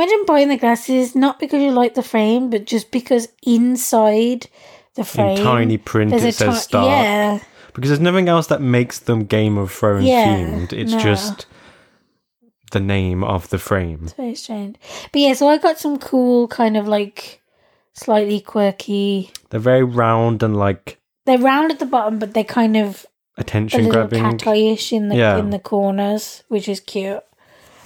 Imagine 0.00 0.24
buying 0.24 0.48
the 0.48 0.56
glasses 0.56 1.14
not 1.14 1.38
because 1.38 1.60
you 1.62 1.72
like 1.72 1.94
the 1.94 2.02
frame, 2.02 2.48
but 2.48 2.64
just 2.64 2.90
because 2.90 3.28
inside 3.42 4.46
the 4.94 5.04
frame 5.04 5.36
In 5.38 5.44
tiny 5.44 5.76
print 5.78 6.12
it 6.14 6.34
says 6.34 6.54
ti- 6.54 6.60
Stark. 6.60 6.86
Yeah, 6.86 7.38
Because 7.74 7.90
there's 7.90 8.00
nothing 8.00 8.28
else 8.28 8.46
that 8.46 8.62
makes 8.62 8.98
them 9.00 9.24
Game 9.24 9.58
of 9.58 9.70
Thrones 9.70 10.06
Yeah, 10.06 10.26
themed. 10.38 10.72
It's 10.72 10.92
no. 10.92 10.98
just 11.00 11.46
the 12.72 12.80
name 12.80 13.22
of 13.22 13.50
the 13.50 13.58
frame. 13.58 14.00
It's 14.04 14.12
very 14.14 14.34
strange. 14.34 14.76
But 15.12 15.20
yeah, 15.20 15.32
so 15.34 15.48
I 15.48 15.58
got 15.58 15.78
some 15.78 15.98
cool 15.98 16.48
kind 16.48 16.76
of 16.78 16.88
like 16.88 17.42
slightly 17.92 18.40
quirky. 18.40 19.30
They're 19.50 19.60
very 19.60 19.84
round 19.84 20.42
and 20.42 20.56
like 20.56 20.98
They're 21.26 21.38
round 21.38 21.70
at 21.72 21.78
the 21.78 21.86
bottom, 21.86 22.18
but 22.18 22.32
they're 22.32 22.44
kind 22.44 22.76
of 22.76 23.04
a 23.36 23.42
attention 23.42 23.84
little 23.84 23.92
grabbing. 24.08 24.22
cat 24.38 24.46
eye-ish 24.46 24.92
in 24.94 25.08
the 25.08 25.16
Yeah. 25.16 25.36
in 25.38 25.50
the 25.50 25.58
corners, 25.58 26.42
which 26.48 26.68
is 26.68 26.80
cute. 26.80 27.22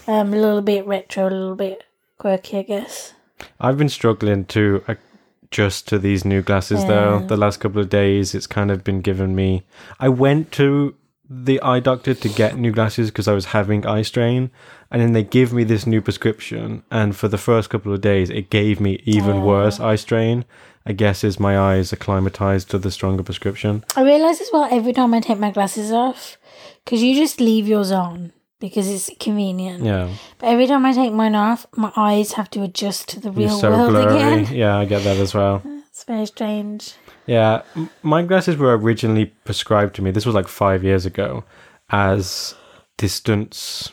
Um, 0.06 0.33
a 0.35 0.37
little 0.37 0.62
bit 0.62 0.87
retro, 0.87 1.28
a 1.28 1.30
little 1.30 1.56
bit 1.56 1.83
quirky, 2.18 2.59
I 2.59 2.62
guess. 2.62 3.14
I've 3.61 3.78
been 3.78 3.88
struggling 3.88 4.44
to 4.47 4.85
adjust 4.87 5.88
to 5.88 5.99
these 5.99 6.25
new 6.25 6.42
glasses 6.42 6.85
though. 6.85 7.21
The 7.26 7.37
last 7.37 7.59
couple 7.61 7.80
of 7.80 7.88
days, 7.90 8.35
it's 8.35 8.47
kind 8.47 8.71
of 8.71 8.85
been 8.85 9.00
giving 9.00 9.35
me. 9.35 9.64
I 10.00 10.09
went 10.09 10.52
to 10.52 10.94
the 11.28 11.61
eye 11.62 11.80
doctor 11.80 12.14
to 12.14 12.28
get 12.28 12.56
new 12.56 12.71
glasses 12.71 13.11
because 13.11 13.26
I 13.28 13.33
was 13.33 13.47
having 13.47 13.87
eye 13.87 14.02
strain, 14.02 14.50
and 14.90 15.00
then 15.00 15.12
they 15.14 15.23
give 15.23 15.52
me 15.52 15.64
this 15.64 15.87
new 15.87 16.00
prescription. 16.02 16.83
And 16.90 17.16
for 17.16 17.28
the 17.28 17.38
first 17.38 17.71
couple 17.71 17.92
of 17.92 18.00
days, 18.02 18.30
it 18.30 18.50
gave 18.50 18.78
me 18.78 19.00
even 19.04 19.37
Oh. 19.37 19.44
worse 19.44 19.80
eye 19.80 19.97
strain. 19.97 20.44
I 20.87 20.92
guess 20.92 21.25
is 21.25 21.40
my 21.40 21.59
eyes 21.59 21.94
acclimatized 21.94 22.71
to 22.71 22.78
the 22.78 22.90
stronger 22.90 23.23
prescription. 23.23 23.85
I 23.97 24.02
realise 24.02 24.40
as 24.42 24.50
well 24.52 24.68
every 24.71 24.92
time 24.92 25.14
I 25.14 25.21
take 25.21 25.38
my 25.38 25.50
glasses 25.50 25.90
off, 25.90 26.37
because 26.85 27.02
you 27.02 27.14
just 27.14 27.40
leave 27.40 27.66
yours 27.66 27.90
on 27.90 28.33
because 28.64 28.88
it's 28.88 29.11
convenient. 29.21 29.85
Yeah, 29.85 30.09
But 30.38 30.47
every 30.47 30.66
time 30.66 30.87
I 30.87 30.92
take 30.92 31.12
mine 31.12 31.35
off, 31.35 31.66
my 31.76 31.92
eyes 31.97 32.33
have 32.33 32.49
to 32.50 32.62
adjust 32.62 33.09
to 33.11 33.21
the 33.21 33.30
real 33.30 33.59
so 33.59 33.71
world 33.71 33.90
blurry. 33.90 34.14
again. 34.14 34.54
Yeah, 34.62 34.78
I 34.78 34.87
get 34.87 35.04
that 35.04 35.18
as 35.18 35.35
well. 35.35 35.62
It's 35.94 36.02
very 36.04 36.26
strange. 36.26 36.94
Yeah, 37.26 37.62
my 38.02 38.23
glasses 38.23 38.56
were 38.56 38.76
originally 38.76 39.26
prescribed 39.44 39.94
to 39.94 40.02
me. 40.02 40.11
This 40.11 40.26
was 40.26 40.35
like 40.35 40.49
five 40.49 40.83
years 40.83 41.06
ago 41.06 41.44
as 41.88 42.56
distance 42.97 43.92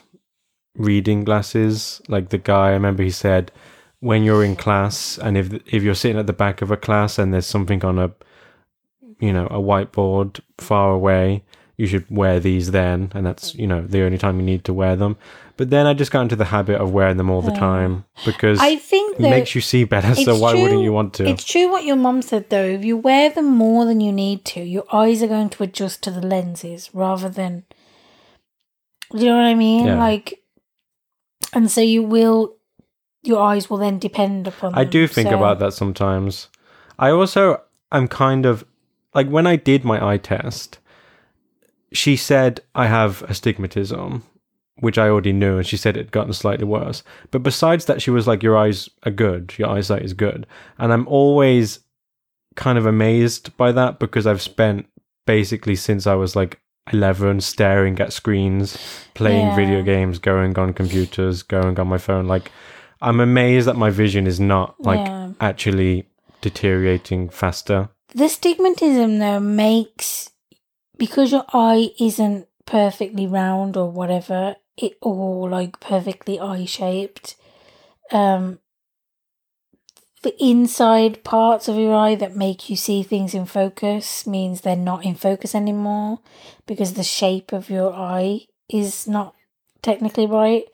reading 0.75 1.23
glasses. 1.23 2.01
Like 2.07 2.29
the 2.29 2.39
guy, 2.39 2.69
I 2.69 2.71
remember 2.71 3.03
he 3.03 3.11
said, 3.11 3.51
when 3.99 4.23
you're 4.23 4.43
in 4.43 4.55
class 4.55 5.19
and 5.19 5.37
if 5.37 5.53
if 5.67 5.83
you're 5.83 5.93
sitting 6.03 6.17
at 6.17 6.25
the 6.25 6.33
back 6.45 6.63
of 6.63 6.71
a 6.71 6.77
class 6.77 7.19
and 7.19 7.31
there's 7.31 7.45
something 7.45 7.85
on 7.85 7.99
a 7.99 8.11
you 9.19 9.31
know, 9.31 9.45
a 9.45 9.59
whiteboard 9.59 10.39
far 10.57 10.91
away. 10.91 11.43
You 11.81 11.87
should 11.87 12.05
wear 12.11 12.39
these 12.39 12.69
then, 12.69 13.11
and 13.15 13.25
that's 13.25 13.55
you 13.55 13.65
know 13.65 13.81
the 13.81 14.03
only 14.03 14.19
time 14.19 14.35
you 14.39 14.45
need 14.45 14.63
to 14.65 14.73
wear 14.73 14.95
them. 14.95 15.17
But 15.57 15.71
then 15.71 15.85
I 15.87 15.93
just 15.95 16.11
got 16.11 16.21
into 16.21 16.35
the 16.35 16.45
habit 16.45 16.79
of 16.79 16.91
wearing 16.91 17.17
them 17.17 17.29
all 17.31 17.41
the 17.41 17.51
time 17.51 18.05
because 18.25 18.59
I 18.59 18.75
think 18.75 19.19
it 19.19 19.23
makes 19.23 19.55
you 19.55 19.61
see 19.61 19.83
better. 19.83 20.13
So 20.15 20.37
why 20.37 20.53
wouldn't 20.53 20.83
you 20.83 20.93
want 20.93 21.15
to? 21.15 21.27
It's 21.27 21.43
true 21.43 21.69
what 21.71 21.83
your 21.83 21.95
mum 21.95 22.21
said 22.21 22.49
though. 22.51 22.63
If 22.77 22.85
you 22.85 22.97
wear 22.97 23.31
them 23.31 23.45
more 23.45 23.85
than 23.85 23.99
you 23.99 24.11
need 24.11 24.45
to, 24.53 24.61
your 24.61 24.85
eyes 24.93 25.23
are 25.23 25.27
going 25.27 25.49
to 25.49 25.63
adjust 25.63 26.03
to 26.03 26.11
the 26.11 26.21
lenses 26.21 26.91
rather 26.93 27.29
than. 27.29 27.63
Do 29.11 29.17
you 29.19 29.25
know 29.25 29.37
what 29.37 29.45
I 29.45 29.55
mean? 29.55 29.87
Yeah. 29.87 29.99
Like, 29.99 30.39
and 31.53 31.69
so 31.69 31.81
you 31.81 32.03
will, 32.03 32.55
your 33.23 33.41
eyes 33.41 33.69
will 33.69 33.77
then 33.77 33.99
depend 33.99 34.47
upon. 34.47 34.73
I 34.73 34.83
them. 34.83 34.91
do 34.91 35.07
think 35.07 35.29
So- 35.29 35.37
about 35.37 35.59
that 35.59 35.73
sometimes. 35.73 36.47
I 36.99 37.09
also 37.09 37.61
am 37.91 38.07
kind 38.07 38.45
of 38.45 38.63
like 39.13 39.27
when 39.27 39.47
I 39.47 39.55
did 39.57 39.83
my 39.83 39.97
eye 40.13 40.17
test, 40.17 40.77
she 41.93 42.15
said 42.15 42.61
I 42.75 42.87
have 42.87 43.21
astigmatism, 43.23 44.23
which 44.79 44.97
I 44.97 45.07
already 45.09 45.33
knew, 45.33 45.57
and 45.57 45.65
she 45.67 45.77
said 45.77 45.95
it 45.97 46.01
had 46.05 46.11
gotten 46.11 46.33
slightly 46.33 46.65
worse. 46.65 47.03
But 47.31 47.43
besides 47.43 47.85
that, 47.85 48.01
she 48.01 48.09
was 48.11 48.27
like, 48.27 48.41
Your 48.43 48.57
eyes 48.57 48.89
are 49.03 49.11
good, 49.11 49.53
your 49.57 49.69
eyesight 49.69 50.01
is 50.03 50.13
good. 50.13 50.47
And 50.77 50.91
I'm 50.91 51.07
always 51.07 51.79
kind 52.55 52.77
of 52.77 52.85
amazed 52.85 53.55
by 53.57 53.71
that 53.71 53.99
because 53.99 54.25
I've 54.27 54.41
spent 54.41 54.85
basically 55.27 55.75
since 55.75 56.07
I 56.07 56.15
was 56.15 56.35
like 56.35 56.59
11 56.91 57.41
staring 57.41 57.99
at 57.99 58.11
screens, 58.11 58.77
playing 59.13 59.47
Yeah. 59.47 59.55
video 59.55 59.81
games, 59.83 60.17
going 60.19 60.57
on 60.57 60.73
computers, 60.73 61.43
going 61.43 61.79
on 61.79 61.87
my 61.87 61.97
phone. 61.99 62.27
Like, 62.27 62.51
I'm 63.01 63.19
amazed 63.19 63.67
that 63.67 63.77
my 63.77 63.89
vision 63.91 64.25
is 64.27 64.39
not 64.39 64.75
like 64.83 64.99
Yeah. 64.99 65.29
actually 65.39 66.07
deteriorating 66.41 67.29
faster. 67.29 67.89
The 68.15 68.25
stigmatism 68.25 69.19
though 69.19 69.39
makes 69.39 70.30
because 71.01 71.31
your 71.31 71.45
eye 71.51 71.89
isn't 71.99 72.47
perfectly 72.67 73.25
round 73.25 73.75
or 73.75 73.89
whatever, 73.89 74.55
it 74.77 74.99
or 75.01 75.49
like 75.49 75.79
perfectly 75.79 76.39
eye 76.39 76.63
shaped. 76.65 77.35
Um 78.11 78.59
the 80.21 80.35
inside 80.39 81.23
parts 81.23 81.67
of 81.67 81.75
your 81.75 81.95
eye 81.95 82.13
that 82.13 82.35
make 82.35 82.69
you 82.69 82.75
see 82.75 83.01
things 83.01 83.33
in 83.33 83.47
focus 83.47 84.27
means 84.27 84.61
they're 84.61 84.75
not 84.75 85.03
in 85.03 85.15
focus 85.15 85.55
anymore 85.55 86.19
because 86.67 86.93
the 86.93 87.03
shape 87.03 87.51
of 87.51 87.71
your 87.71 87.91
eye 87.91 88.41
is 88.69 89.07
not 89.07 89.33
technically 89.81 90.27
right. 90.27 90.65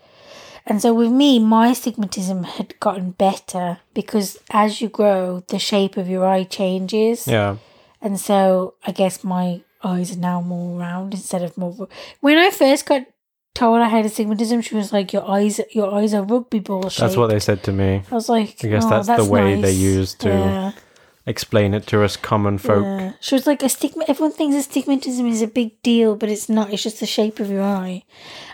And 0.65 0.81
so 0.81 0.93
with 0.93 1.13
me, 1.13 1.39
my 1.39 1.69
astigmatism 1.69 2.43
had 2.43 2.77
gotten 2.81 3.11
better 3.11 3.79
because 3.93 4.37
as 4.49 4.81
you 4.81 4.89
grow, 4.89 5.45
the 5.47 5.59
shape 5.59 5.95
of 5.95 6.09
your 6.09 6.25
eye 6.25 6.43
changes. 6.43 7.25
Yeah. 7.25 7.55
And 8.01 8.19
so 8.19 8.73
I 8.85 8.91
guess 8.91 9.23
my 9.23 9.61
Oh, 9.83 9.89
eyes 9.89 10.15
are 10.15 10.19
now 10.19 10.41
more 10.41 10.79
round 10.79 11.13
instead 11.13 11.43
of 11.43 11.57
more. 11.57 11.87
When 12.21 12.37
I 12.37 12.49
first 12.51 12.85
got 12.85 13.03
told 13.53 13.79
I 13.81 13.87
had 13.89 14.05
astigmatism, 14.05 14.61
she 14.61 14.75
was 14.75 14.91
like, 14.93 15.13
"Your 15.13 15.27
eyes, 15.29 15.59
your 15.71 15.93
eyes 15.93 16.13
are 16.13 16.23
rugby 16.23 16.59
ball 16.59 16.89
shaped." 16.89 16.99
That's 16.99 17.15
what 17.17 17.27
they 17.27 17.39
said 17.39 17.63
to 17.63 17.71
me. 17.71 18.01
I 18.11 18.15
was 18.15 18.29
like, 18.29 18.63
I 18.63 18.67
guess 18.67 18.83
"Oh, 18.85 18.89
that's 18.89 19.23
the 19.23 19.29
way 19.29 19.55
they 19.55 19.61
nice." 19.61 19.75
use 19.77 20.13
to 20.15 20.29
Yeah, 20.29 20.71
Explain 21.25 21.73
it 21.73 21.85
to 21.87 22.03
us 22.05 22.15
common 22.15 22.57
folk. 22.57 22.83
yeah. 22.85 23.11
She 23.19 23.35
was 23.35 23.45
like, 23.45 23.61
"Astigma." 23.61 24.05
Everyone 24.07 24.31
thinks 24.31 24.55
astigmatism 24.55 25.27
is 25.27 25.41
a 25.41 25.47
big 25.47 25.81
deal, 25.81 26.15
but 26.15 26.29
it's 26.29 26.47
not. 26.47 26.71
It's 26.71 26.83
just 26.83 27.01
the 27.01 27.05
shape 27.05 27.41
of 27.41 27.49
your 27.51 27.63
eye. 27.63 28.03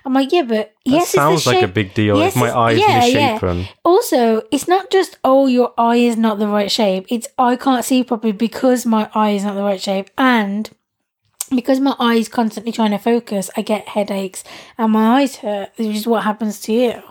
I'm 0.03 0.13
like, 0.15 0.31
yeah, 0.31 0.41
but 0.41 0.73
That 0.85 0.91
yes, 0.91 1.09
sounds 1.11 1.45
like 1.45 1.61
a 1.61 1.67
big 1.67 1.93
deal 1.93 2.17
Yes, 2.17 2.35
if 2.35 2.39
my 2.41 2.51
eyes 2.51 2.79
yeah, 2.79 3.05
yeah. 3.05 3.33
misshapen. 3.33 3.67
Also, 3.85 4.41
it's 4.51 4.67
not 4.67 4.89
just 4.89 5.17
oh 5.23 5.45
your 5.45 5.71
eye 5.77 5.97
is 5.97 6.17
not 6.17 6.39
the 6.39 6.47
right 6.47 6.71
shape. 6.71 7.05
It's 7.09 7.27
I 7.37 7.55
can't 7.57 7.85
see 7.85 8.03
properly 8.03 8.33
because 8.33 8.85
my 8.87 9.07
eye 9.13 9.31
is 9.31 9.43
not 9.43 9.53
the 9.53 9.63
right 9.63 9.79
shape 9.79 10.09
and 10.17 10.69
because 11.55 11.79
my 11.79 11.95
eyes 11.99 12.27
constantly 12.29 12.71
trying 12.71 12.91
to 12.91 12.97
focus, 12.97 13.49
I 13.57 13.61
get 13.61 13.87
headaches 13.89 14.43
and 14.77 14.91
my 14.91 15.21
eyes 15.21 15.37
hurt, 15.37 15.71
which 15.77 15.95
is 15.95 16.07
what 16.07 16.23
happens 16.23 16.59
to 16.61 16.73
you. 16.73 17.01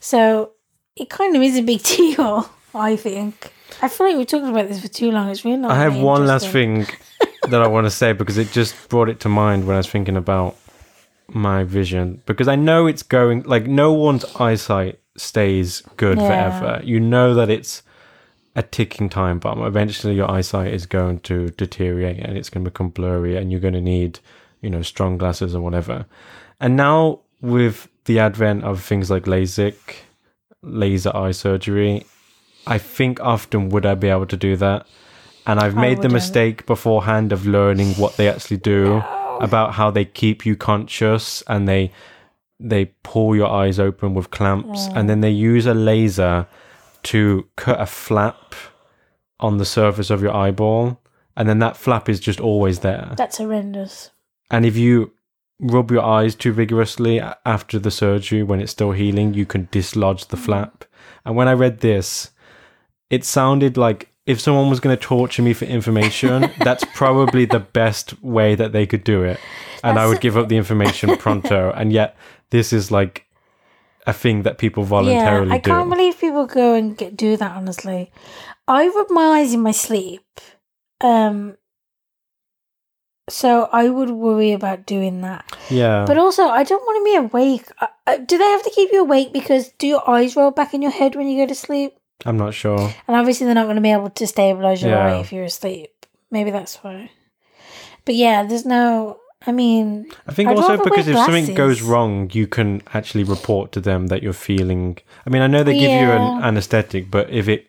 So 0.00 0.52
it 0.96 1.08
kind 1.10 1.34
of 1.36 1.42
is 1.42 1.56
a 1.58 1.62
big 1.62 1.82
deal, 1.96 2.50
I 2.74 2.96
think. 2.96 3.52
I 3.82 3.88
feel 3.88 4.08
like 4.08 4.16
we've 4.16 4.26
talked 4.26 4.46
about 4.46 4.68
this 4.68 4.80
for 4.80 4.88
too 4.88 5.10
long. 5.10 5.28
It's 5.30 5.44
really 5.44 5.56
not. 5.56 5.70
I 5.70 5.76
have 5.78 5.92
really 5.94 6.04
one 6.04 6.26
last 6.26 6.48
thing 6.48 6.86
that 7.48 7.62
I 7.62 7.66
want 7.66 7.86
to 7.86 7.90
say 7.90 8.12
because 8.12 8.36
it 8.38 8.50
just 8.52 8.88
brought 8.88 9.08
it 9.08 9.20
to 9.20 9.28
mind 9.28 9.66
when 9.66 9.74
I 9.74 9.78
was 9.78 9.86
thinking 9.88 10.16
about 10.16 10.56
my 11.28 11.64
vision. 11.64 12.22
Because 12.26 12.48
I 12.48 12.56
know 12.56 12.86
it's 12.86 13.02
going 13.02 13.42
like 13.44 13.66
no 13.66 13.92
one's 13.92 14.24
eyesight 14.36 14.98
stays 15.16 15.82
good 15.96 16.18
Yeah. 16.18 16.26
forever. 16.26 16.80
You 16.84 17.00
know 17.00 17.34
that 17.34 17.48
it's 17.50 17.82
a 18.60 18.62
ticking 18.62 19.08
time 19.08 19.38
bomb. 19.38 19.62
Eventually, 19.62 20.14
your 20.14 20.30
eyesight 20.30 20.72
is 20.72 20.84
going 20.84 21.20
to 21.20 21.48
deteriorate 21.50 22.18
and 22.18 22.36
it's 22.36 22.50
going 22.50 22.62
to 22.64 22.70
become 22.70 22.90
blurry, 22.90 23.36
and 23.36 23.50
you're 23.50 23.66
going 23.68 23.74
to 23.74 23.80
need, 23.80 24.20
you 24.60 24.70
know, 24.70 24.82
strong 24.82 25.16
glasses 25.16 25.54
or 25.54 25.62
whatever. 25.62 26.04
And 26.60 26.76
now 26.76 27.20
with 27.40 27.88
the 28.04 28.18
advent 28.18 28.64
of 28.64 28.82
things 28.82 29.10
like 29.10 29.24
LASIK, 29.24 29.76
laser 30.62 31.10
eye 31.16 31.30
surgery, 31.30 32.04
I 32.66 32.76
think 32.76 33.18
often 33.20 33.70
would 33.70 33.86
I 33.86 33.94
be 33.94 34.08
able 34.08 34.26
to 34.26 34.36
do 34.36 34.56
that? 34.56 34.86
And 35.46 35.58
I've 35.58 35.76
I 35.78 35.80
made 35.80 36.02
the 36.02 36.10
mistake 36.10 36.66
beforehand 36.66 37.32
of 37.32 37.46
learning 37.46 37.94
what 37.94 38.18
they 38.18 38.28
actually 38.28 38.58
do 38.58 39.02
about 39.40 39.72
how 39.72 39.90
they 39.90 40.04
keep 40.04 40.44
you 40.44 40.54
conscious 40.54 41.42
and 41.46 41.66
they 41.66 41.92
they 42.62 42.84
pull 43.02 43.34
your 43.34 43.48
eyes 43.48 43.80
open 43.80 44.12
with 44.12 44.30
clamps 44.30 44.86
and 44.94 45.08
then 45.08 45.22
they 45.22 45.30
use 45.30 45.64
a 45.64 45.72
laser 45.72 46.46
to 47.04 47.46
cut 47.56 47.80
a 47.80 47.86
flap 47.86 48.54
on 49.38 49.58
the 49.58 49.64
surface 49.64 50.10
of 50.10 50.22
your 50.22 50.34
eyeball 50.34 51.00
and 51.36 51.48
then 51.48 51.58
that 51.60 51.76
flap 51.76 52.08
is 52.08 52.20
just 52.20 52.40
always 52.40 52.80
there. 52.80 53.12
That's 53.16 53.38
horrendous. 53.38 54.10
and 54.50 54.66
if 54.66 54.76
you 54.76 55.12
rub 55.62 55.90
your 55.90 56.02
eyes 56.02 56.34
too 56.34 56.52
vigorously 56.52 57.20
after 57.44 57.78
the 57.78 57.90
surgery 57.90 58.42
when 58.42 58.60
it's 58.62 58.72
still 58.72 58.92
healing 58.92 59.34
you 59.34 59.44
can 59.46 59.68
dislodge 59.70 60.26
the 60.28 60.36
flap. 60.36 60.84
And 61.24 61.36
when 61.36 61.48
i 61.48 61.52
read 61.52 61.80
this 61.80 62.30
it 63.10 63.24
sounded 63.24 63.76
like 63.76 64.08
if 64.26 64.40
someone 64.40 64.70
was 64.70 64.80
going 64.80 64.96
to 64.96 65.02
torture 65.02 65.42
me 65.42 65.52
for 65.52 65.64
information 65.66 66.50
that's 66.64 66.84
probably 66.94 67.44
the 67.44 67.58
best 67.60 68.22
way 68.22 68.54
that 68.54 68.72
they 68.72 68.86
could 68.86 69.04
do 69.04 69.22
it. 69.22 69.38
And 69.82 69.92
i 69.92 69.94
That's- 69.94 70.08
would 70.08 70.20
give 70.20 70.36
up 70.36 70.48
the 70.48 70.56
information 70.64 71.16
pronto. 71.16 71.72
And 71.72 71.92
yet 71.92 72.16
this 72.50 72.72
is 72.72 72.90
like 72.90 73.26
a 74.06 74.12
thing 74.12 74.42
that 74.42 74.58
people 74.58 74.84
voluntarily 74.84 75.48
yeah, 75.48 75.54
I 75.54 75.58
do 75.58 75.70
can't 75.70 75.90
believe 75.90 76.18
people 76.18 76.46
go 76.46 76.74
and 76.74 76.96
get, 76.96 77.16
do 77.16 77.36
that. 77.36 77.56
Honestly, 77.56 78.10
I 78.66 78.88
rub 78.88 79.10
my 79.10 79.38
eyes 79.40 79.52
in 79.54 79.60
my 79.60 79.72
sleep, 79.72 80.24
um, 81.00 81.56
so 83.28 83.68
I 83.72 83.88
would 83.88 84.10
worry 84.10 84.52
about 84.52 84.86
doing 84.86 85.20
that. 85.20 85.44
yeah 85.70 86.04
But 86.06 86.18
also, 86.18 86.48
I 86.48 86.64
don't 86.64 86.82
want 86.82 86.98
to 86.98 87.04
be 87.04 87.16
awake. 87.16 87.66
Uh, 87.80 88.16
do 88.16 88.36
they 88.38 88.44
have 88.44 88.62
to 88.64 88.70
keep 88.70 88.90
you 88.92 89.02
awake 89.02 89.32
because 89.32 89.68
do 89.78 89.86
your 89.86 90.08
eyes 90.10 90.34
roll 90.34 90.50
back 90.50 90.74
in 90.74 90.82
your 90.82 90.90
head 90.90 91.14
when 91.14 91.28
you 91.28 91.42
go 91.44 91.46
to 91.48 91.54
sleep? 91.54 91.94
i'm 92.26 92.36
not 92.36 92.52
sure 92.52 92.92
And 93.08 93.16
obviously, 93.16 93.46
they're 93.46 93.54
not 93.54 93.64
going 93.64 93.76
to 93.76 93.82
be 93.82 93.92
able 93.92 94.10
to 94.10 94.26
stabilize 94.26 94.82
your 94.82 94.90
Yeah. 94.92 95.06
eye 95.06 95.20
if 95.20 95.32
you're 95.32 95.44
asleep. 95.44 95.90
Maybe 96.30 96.50
that's 96.50 96.76
why. 96.82 97.10
But 98.04 98.14
yeah, 98.16 98.42
there's 98.44 98.66
no. 98.66 99.19
I 99.46 99.52
mean, 99.52 100.06
I 100.26 100.32
think 100.32 100.50
I'd 100.50 100.56
also 100.56 100.76
because 100.76 101.08
if 101.08 101.16
something 101.16 101.54
goes 101.54 101.80
wrong, 101.80 102.28
you 102.32 102.46
can 102.46 102.82
actually 102.92 103.24
report 103.24 103.72
to 103.72 103.80
them 103.80 104.08
that 104.08 104.22
you're 104.22 104.34
feeling. 104.34 104.98
I 105.26 105.30
mean, 105.30 105.40
I 105.40 105.46
know 105.46 105.62
they 105.62 105.76
give 105.76 105.92
you 105.92 106.12
an 106.12 106.22
Yeah. 106.22 106.46
anesthetic, 106.46 107.10
but 107.10 107.30
if 107.30 107.48
it, 107.48 107.66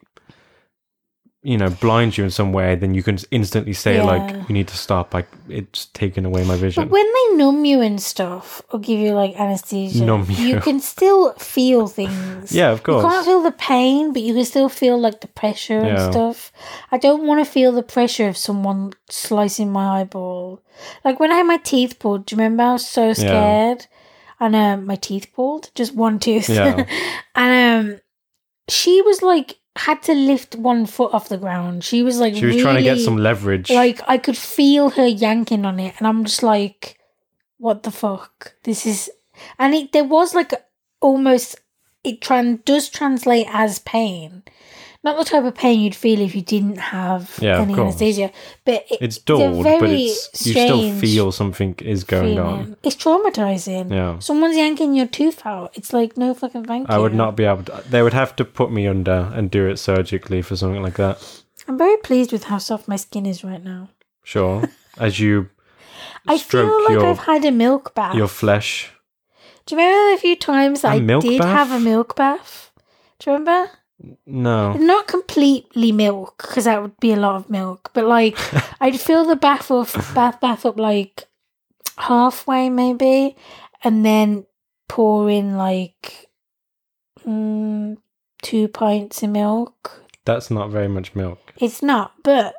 you 1.43 1.57
know, 1.57 1.69
blinds 1.71 2.19
you 2.19 2.23
in 2.23 2.29
some 2.29 2.53
way, 2.53 2.75
then 2.75 2.93
you 2.93 3.01
can 3.01 3.17
instantly 3.31 3.73
say 3.73 3.95
Yeah. 3.95 4.03
like, 4.03 4.35
"You 4.47 4.53
need 4.53 4.67
to 4.67 4.77
stop. 4.77 5.11
Like, 5.11 5.27
it's 5.49 5.87
taken 5.87 6.23
away 6.23 6.43
my 6.43 6.55
vision." 6.55 6.83
But 6.83 6.91
when 6.91 7.05
they 7.05 7.35
numb 7.37 7.65
you 7.65 7.81
and 7.81 7.99
stuff, 7.99 8.61
or 8.71 8.77
give 8.79 8.99
you 8.99 9.13
like 9.13 9.39
anesthesia, 9.39 10.05
Numb 10.05 10.27
you. 10.29 10.47
you. 10.47 10.59
can 10.61 10.79
still 10.79 11.33
feel 11.33 11.87
things. 11.87 12.51
yeah, 12.59 12.69
of 12.69 12.83
course. 12.83 13.03
You 13.03 13.09
can't 13.09 13.25
feel 13.25 13.41
the 13.41 13.51
pain, 13.53 14.13
but 14.13 14.21
you 14.21 14.35
can 14.35 14.45
still 14.45 14.69
feel 14.69 14.99
like 14.99 15.21
the 15.21 15.27
pressure 15.29 15.79
and 15.79 16.13
stuff. 16.13 16.51
I 16.91 16.97
don't 16.99 17.25
want 17.25 17.43
to 17.43 17.51
feel 17.51 17.71
the 17.71 17.81
pressure 17.83 18.27
of 18.27 18.37
someone 18.37 18.93
slicing 19.09 19.71
my 19.71 20.01
eyeball. 20.01 20.61
Like 21.03 21.19
when 21.19 21.31
I 21.31 21.37
had 21.37 21.47
my 21.47 21.57
teeth 21.57 21.97
pulled, 21.97 22.27
do 22.27 22.35
you 22.35 22.37
remember 22.37 22.63
I 22.63 22.73
was 22.73 22.87
so 22.87 23.13
scared? 23.13 23.87
And 24.39 24.55
um, 24.55 24.85
my 24.85 24.95
teeth 24.95 25.27
pulled, 25.35 25.71
just 25.73 25.95
one 25.95 26.19
tooth. 26.19 26.49
Yeah. 26.49 26.85
and 27.35 27.89
um, 27.93 27.99
she 28.67 29.01
was 29.01 29.21
like, 29.21 29.57
had 29.77 30.01
to 30.03 30.13
lift 30.13 30.55
one 30.55 30.85
foot 30.85 31.13
off 31.13 31.29
the 31.29 31.37
ground. 31.37 31.83
She 31.83 32.03
was 32.03 32.19
like, 32.19 32.35
she 32.35 32.45
was 32.45 32.57
trying 32.57 32.75
to 32.75 32.83
get 32.83 32.99
some 32.99 33.17
leverage. 33.17 33.69
like 33.69 34.01
I 34.07 34.17
could 34.17 34.37
feel 34.37 34.89
her 34.91 35.07
yanking 35.07 35.65
on 35.65 35.79
it, 35.79 35.95
and 35.97 36.07
I'm 36.07 36.25
just 36.25 36.43
like, 36.43 36.99
"What 37.57 37.83
the 37.83 37.91
fuck? 37.91 38.55
This 38.63 38.85
is." 38.85 39.09
And 39.57 39.73
it 39.73 39.91
there 39.93 40.03
was 40.03 40.35
like 40.35 40.53
almost 40.99 41.59
it 42.03 42.21
tran 42.21 42.63
does 42.65 42.89
translate 42.89 43.47
as 43.49 43.79
pain, 43.79 44.43
not 45.03 45.17
the 45.17 45.23
type 45.25 45.43
of 45.43 45.55
pain 45.55 45.79
you'd 45.79 45.95
feel 45.95 46.19
if 46.21 46.35
you 46.35 46.41
didn't 46.41 46.77
have 46.77 47.37
Yeah, 47.41 47.59
any 47.61 47.73
anesthesia. 47.73 48.31
But 48.65 48.85
it, 48.91 48.97
it's 49.01 49.17
a 49.17 49.23
dulled, 49.23 49.63
but 49.63 49.83
it's 49.89 50.45
you 50.45 50.51
still 50.53 50.93
feel 50.99 51.31
something 51.31 51.75
is 51.79 52.03
going 52.03 52.37
on. 52.39 52.77
It's 52.83 52.95
traumatizing. 52.95 53.91
Yeah. 53.91 54.19
Someone's 54.19 54.57
yanking 54.57 54.93
your 54.93 55.07
tooth 55.07 55.45
out. 55.45 55.71
It's 55.75 55.91
like 55.93 56.17
no 56.17 56.33
fucking 56.33 56.65
thank 56.65 56.87
you. 56.87 56.93
I 56.93 56.99
would 56.99 57.13
not 57.15 57.35
be 57.35 57.45
able 57.45 57.63
to. 57.63 57.83
They 57.89 58.03
would 58.03 58.13
have 58.13 58.35
to 58.37 58.45
put 58.45 58.71
me 58.71 58.87
under 58.87 59.31
and 59.33 59.49
do 59.49 59.67
it 59.67 59.77
surgically 59.77 60.41
for 60.41 60.55
something 60.55 60.83
like 60.83 60.95
that. 60.97 61.17
I'm 61.67 61.77
very 61.77 61.97
pleased 61.97 62.31
with 62.31 62.45
how 62.45 62.57
soft 62.59 62.87
my 62.87 62.95
skin 62.95 63.25
is 63.25 63.43
right 63.43 63.63
now. 63.63 63.89
Sure. 64.23 64.69
As 64.97 65.19
you 65.19 65.49
I 66.27 66.37
feel 66.37 66.65
like 66.83 66.89
your 66.91 67.05
I've 67.07 67.19
had 67.19 67.45
a 67.45 67.51
milk 67.51 67.95
bath. 67.95 68.15
your 68.15 68.27
flesh. 68.27 68.91
Do 69.65 69.75
you 69.75 69.81
remember 69.81 70.15
the 70.15 70.21
few 70.21 70.35
times 70.35 70.83
A 70.83 70.87
I 70.89 70.99
did 70.99 71.39
bath? 71.39 71.47
have 71.57 71.71
a 71.71 71.79
milk 71.79 72.15
bath? 72.15 72.71
Do 73.19 73.31
you 73.31 73.37
remember? 73.37 73.71
No. 74.25 74.73
Not 74.73 75.07
completely 75.07 75.91
milk, 75.91 76.43
because 76.47 76.65
that 76.65 76.81
would 76.81 76.99
be 76.99 77.11
a 77.11 77.17
lot 77.17 77.35
of 77.35 77.49
milk, 77.49 77.91
but 77.93 78.05
like 78.05 78.37
I'd 78.81 78.99
fill 78.99 79.25
the 79.25 79.35
bath 79.35 79.69
up, 79.71 79.91
bath 80.13 80.39
bath 80.41 80.65
up 80.65 80.79
like 80.79 81.27
halfway 81.97 82.69
maybe, 82.69 83.35
and 83.83 84.05
then 84.05 84.45
pour 84.87 85.29
in 85.29 85.57
like 85.57 86.29
mm, 87.25 87.97
two 88.41 88.67
pints 88.67 89.23
of 89.23 89.29
milk. 89.29 90.03
That's 90.25 90.51
not 90.51 90.69
very 90.69 90.87
much 90.87 91.15
milk. 91.15 91.53
It's 91.57 91.81
not, 91.81 92.13
but 92.23 92.55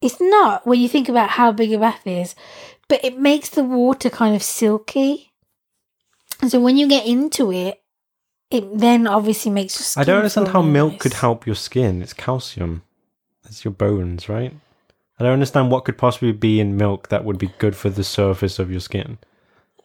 it's 0.00 0.20
not 0.20 0.66
when 0.66 0.80
you 0.80 0.88
think 0.88 1.08
about 1.08 1.30
how 1.30 1.52
big 1.52 1.72
a 1.72 1.78
bath 1.78 2.06
is. 2.06 2.34
But 2.88 3.04
it 3.04 3.18
makes 3.18 3.48
the 3.50 3.62
water 3.62 4.10
kind 4.10 4.34
of 4.34 4.42
silky. 4.42 5.32
And 6.40 6.50
so 6.50 6.60
when 6.60 6.76
you 6.76 6.88
get 6.88 7.06
into 7.06 7.52
it, 7.52 7.80
it 8.50 8.78
then 8.78 9.06
obviously 9.06 9.50
makes 9.50 9.78
your 9.78 9.84
skin 9.84 10.00
I 10.00 10.04
don't 10.04 10.18
understand 10.18 10.48
how 10.48 10.60
really 10.60 10.72
milk 10.72 10.98
could 10.98 11.14
help 11.14 11.46
your 11.46 11.54
skin. 11.56 12.02
It's 12.02 12.12
calcium. 12.12 12.82
It's 13.46 13.64
your 13.64 13.72
bones, 13.72 14.28
right? 14.28 14.54
I 15.18 15.24
don't 15.24 15.32
understand 15.34 15.70
what 15.70 15.84
could 15.84 15.98
possibly 15.98 16.32
be 16.32 16.60
in 16.60 16.76
milk 16.76 17.08
that 17.08 17.24
would 17.24 17.38
be 17.38 17.52
good 17.58 17.76
for 17.76 17.90
the 17.90 18.04
surface 18.04 18.58
of 18.58 18.70
your 18.70 18.80
skin. 18.80 19.18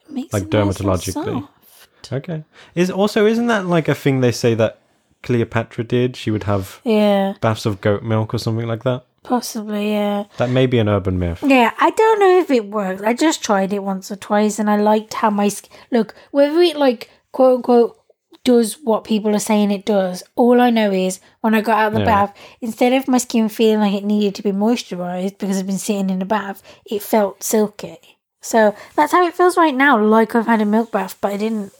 Like 0.09 0.31
nice 0.31 0.43
dermatologically. 0.45 1.41
soft. 1.41 2.13
Okay. 2.13 2.43
Is 2.75 2.91
also 2.91 3.25
isn't 3.25 3.47
that 3.47 3.65
like 3.65 3.87
a 3.87 3.95
thing 3.95 4.21
they 4.21 4.31
say 4.31 4.53
that 4.55 4.79
Cleopatra 5.23 5.83
did? 5.83 6.15
She 6.15 6.29
would 6.31 6.43
have 6.43 6.79
Yeah, 6.83 7.33
baths 7.41 7.65
of 7.65 7.81
goat 7.81 8.03
milk 8.03 8.33
or 8.33 8.37
something 8.37 8.67
like 8.67 8.83
that. 8.83 9.03
possibly, 9.23 9.91
yeah. 9.91 10.25
That 10.37 10.51
may 10.51 10.67
be 10.67 10.77
an 10.77 10.87
urban 10.87 11.17
myth. 11.17 11.43
Yeah, 11.45 11.71
I 11.79 11.89
don't 11.89 12.19
know 12.19 12.37
if 12.39 12.51
it 12.51 12.65
works. 12.67 13.01
I 13.01 13.13
just 13.13 13.43
tried 13.43 13.73
it 13.73 13.83
once 13.83 14.11
or 14.11 14.15
twice 14.15 14.59
and 14.59 14.69
I 14.69 14.77
liked 14.77 15.15
how 15.15 15.31
my 15.31 15.47
skin. 15.49 15.71
Look, 15.91 16.13
whether 16.29 16.61
it, 16.61 16.77
like, 16.77 17.09
quote 17.31 17.55
unquote, 17.57 17.99
does 18.45 18.77
what 18.83 19.03
people 19.03 19.35
are 19.35 19.39
saying 19.39 19.71
it 19.71 19.85
does, 19.85 20.23
all 20.37 20.61
I 20.61 20.69
know 20.69 20.91
is 20.91 21.19
when 21.41 21.53
I 21.53 21.59
got 21.61 21.77
out 21.77 21.87
of 21.87 21.93
the 21.93 21.99
Yeah. 21.99 22.05
bath, 22.27 22.37
instead 22.61 22.93
of 22.93 23.07
my 23.09 23.17
skin 23.17 23.49
feeling 23.49 23.79
like 23.81 23.93
it 23.93 24.05
needed 24.05 24.35
to 24.35 24.43
be 24.43 24.51
moisturized 24.53 25.37
because 25.37 25.57
I've 25.59 25.67
been 25.67 25.77
sitting 25.77 26.09
in 26.09 26.21
a 26.21 26.25
bath, 26.25 26.63
it 26.85 27.01
felt 27.01 27.43
silky. 27.43 27.97
So 28.41 28.73
that's 28.95 29.11
how 29.11 29.25
it 29.27 29.33
feels 29.35 29.57
right 29.57 29.75
now, 29.75 30.01
like 30.01 30.33
I've 30.35 30.45
had 30.45 30.61
a 30.61 30.65
milk 30.65 30.91
bath, 30.91 31.17
but 31.19 31.33
I 31.33 31.37
didn't. 31.37 31.73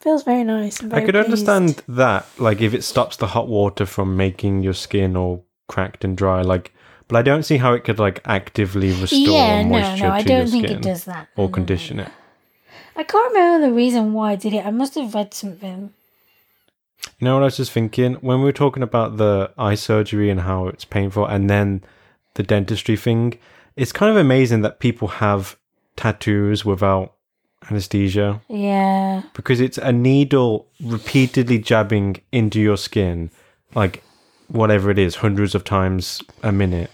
feels 0.00 0.22
very 0.22 0.44
nice. 0.44 0.80
I'm 0.82 0.92
I 0.94 1.00
could 1.00 1.14
pleased. 1.14 1.26
understand 1.26 1.82
that, 1.88 2.24
like 2.38 2.62
if 2.62 2.72
it 2.72 2.84
stops 2.84 3.16
the 3.18 3.26
hot 3.26 3.48
water 3.48 3.84
from 3.84 4.16
making 4.16 4.62
your 4.62 4.72
skin 4.72 5.16
all 5.16 5.44
cracked 5.68 6.04
and 6.04 6.16
dry, 6.16 6.40
like. 6.42 6.72
But 7.08 7.18
I 7.18 7.22
don't 7.22 7.42
see 7.42 7.56
how 7.56 7.72
it 7.72 7.82
could 7.82 7.98
like 7.98 8.20
actively 8.24 8.92
restore 8.92 9.18
Yeah, 9.18 9.64
moisture 9.64 10.04
no, 10.06 10.10
I 10.12 10.22
to 10.22 10.28
don't 10.28 10.36
your 10.38 10.46
think 10.46 10.66
skin 10.66 10.76
it 10.78 10.82
does 10.82 11.04
that. 11.06 11.26
or 11.36 11.46
No, 11.46 11.48
no, 11.48 11.54
condition 11.54 11.96
no. 11.96 12.04
it. 12.04 12.12
I 13.00 13.02
can't 13.02 13.32
remember 13.32 13.66
the 13.66 13.72
reason 13.72 14.12
why 14.12 14.32
I 14.32 14.36
did 14.36 14.52
it. 14.52 14.66
I 14.66 14.70
must 14.70 14.94
have 14.94 15.14
read 15.14 15.32
something. 15.32 15.94
You 17.18 17.24
know 17.24 17.32
what 17.36 17.42
I 17.42 17.46
was 17.46 17.56
just 17.56 17.72
thinking 17.72 18.16
when 18.16 18.40
we 18.40 18.44
were 18.44 18.52
talking 18.52 18.82
about 18.82 19.16
the 19.16 19.50
eye 19.56 19.74
surgery 19.74 20.28
and 20.28 20.40
how 20.42 20.66
it's 20.66 20.84
painful, 20.84 21.24
and 21.24 21.48
then 21.48 21.82
the 22.34 22.42
dentistry 22.42 22.96
thing. 22.96 23.38
It's 23.74 23.90
kind 23.90 24.10
of 24.10 24.18
amazing 24.18 24.60
that 24.62 24.80
people 24.80 25.08
have 25.08 25.56
tattoos 25.96 26.66
without 26.66 27.14
anesthesia 27.70 28.42
Yeah. 28.50 29.22
because 29.32 29.60
it's 29.62 29.78
a 29.78 29.92
needle 29.92 30.66
repeatedly 30.84 31.58
jabbing 31.58 32.20
into 32.32 32.60
your 32.60 32.76
skin, 32.76 33.30
like 33.74 34.02
whatever 34.48 34.90
it 34.90 34.98
is, 34.98 35.16
hundreds 35.16 35.54
of 35.54 35.64
times 35.64 36.20
a 36.42 36.52
minute, 36.52 36.90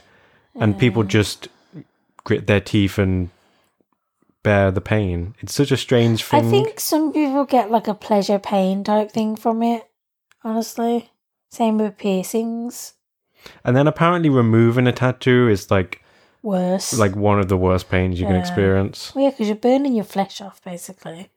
and 0.54 0.78
people 0.78 1.02
just 1.02 1.48
grit 2.22 2.46
their 2.46 2.60
teeth 2.60 2.96
and 2.96 3.30
bear 4.46 4.70
the 4.70 4.80
pain. 4.80 5.34
It's 5.40 5.52
such 5.54 5.72
a 5.72 5.76
strange 5.76 6.22
thing. 6.24 6.46
I 6.46 6.48
think 6.48 6.78
some 6.78 7.12
people 7.12 7.44
get 7.44 7.68
like 7.70 7.88
a 7.88 7.94
pleasure 7.94 8.38
pain 8.38 8.84
type 8.84 9.10
thing 9.10 9.34
from 9.34 9.60
it, 9.62 9.82
honestly. 10.44 11.10
Same 11.50 11.78
with 11.78 11.98
piercings. 11.98 12.94
And 13.64 13.76
then 13.76 13.88
apparently 13.88 14.30
removing 14.30 14.86
a 14.86 14.92
tattoo 14.92 15.48
is 15.48 15.68
like 15.70 16.00
Worse. 16.42 16.96
like 16.96 17.16
one 17.16 17.40
of 17.40 17.48
the 17.48 17.56
worst 17.56 17.88
pains 17.90 18.20
you 18.20 18.26
can 18.26 18.36
experience. 18.36 19.12
well, 19.14 19.24
yeah, 19.24 19.30
because 19.30 19.48
you're 19.48 19.56
burning 19.56 19.94
your 19.94 20.04
flesh 20.04 20.40
off, 20.40 20.62
basically. 20.64 21.28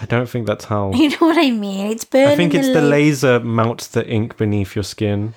I 0.00 0.06
don't 0.06 0.28
think 0.28 0.46
that's 0.46 0.64
how. 0.66 0.92
You 0.94 1.10
know 1.10 1.26
what 1.28 1.38
I 1.38 1.50
mean? 1.50 1.90
It's 1.92 2.04
burning. 2.06 2.32
I 2.32 2.36
think 2.36 2.54
it's 2.54 2.68
the 2.68 2.80
la- 2.82 2.88
laser 2.88 3.40
melts 3.40 3.86
the 3.88 4.06
ink 4.08 4.36
beneath 4.38 4.74
your 4.74 4.82
skin. 4.84 5.34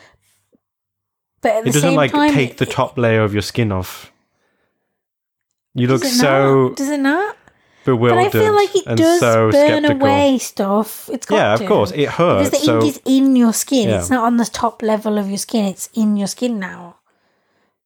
But 1.41 1.51
at 1.55 1.63
the 1.63 1.69
It 1.69 1.73
doesn't 1.73 1.95
like 1.95 2.11
time, 2.11 2.33
take 2.33 2.51
it- 2.51 2.57
the 2.57 2.65
top 2.65 2.97
layer 2.97 3.23
of 3.23 3.33
your 3.33 3.41
skin 3.41 3.71
off. 3.73 4.11
You 5.79 5.87
look 5.87 6.03
so 6.03 6.67
not? 6.67 6.77
Does 6.77 6.89
it 6.89 6.99
not? 6.99 7.35
But 7.85 7.95
bewildered 7.95 8.27
I 8.27 8.29
feel 8.29 8.53
like 8.53 8.75
it 8.75 8.85
and 8.87 8.97
does 8.97 9.19
so 9.19 9.51
burn 9.51 9.83
skeptical. 9.83 10.07
away 10.07 10.37
stuff. 10.37 11.09
It's 11.11 11.25
got 11.25 11.35
Yeah, 11.35 11.53
of 11.53 11.65
course, 11.65 11.91
it 11.91 12.09
hurts. 12.09 12.49
Because 12.49 12.59
the 12.59 12.65
So 12.65 12.75
ink 12.81 12.95
is 12.95 13.01
in 13.05 13.35
your 13.35 13.53
skin. 13.53 13.89
Yeah. 13.89 13.99
It's 13.99 14.09
not 14.09 14.25
on 14.25 14.37
the 14.37 14.45
top 14.45 14.81
level 14.81 15.17
of 15.17 15.27
your 15.29 15.37
skin. 15.37 15.65
It's 15.65 15.89
in 15.93 16.17
your 16.17 16.27
skin 16.27 16.59
now. 16.59 16.97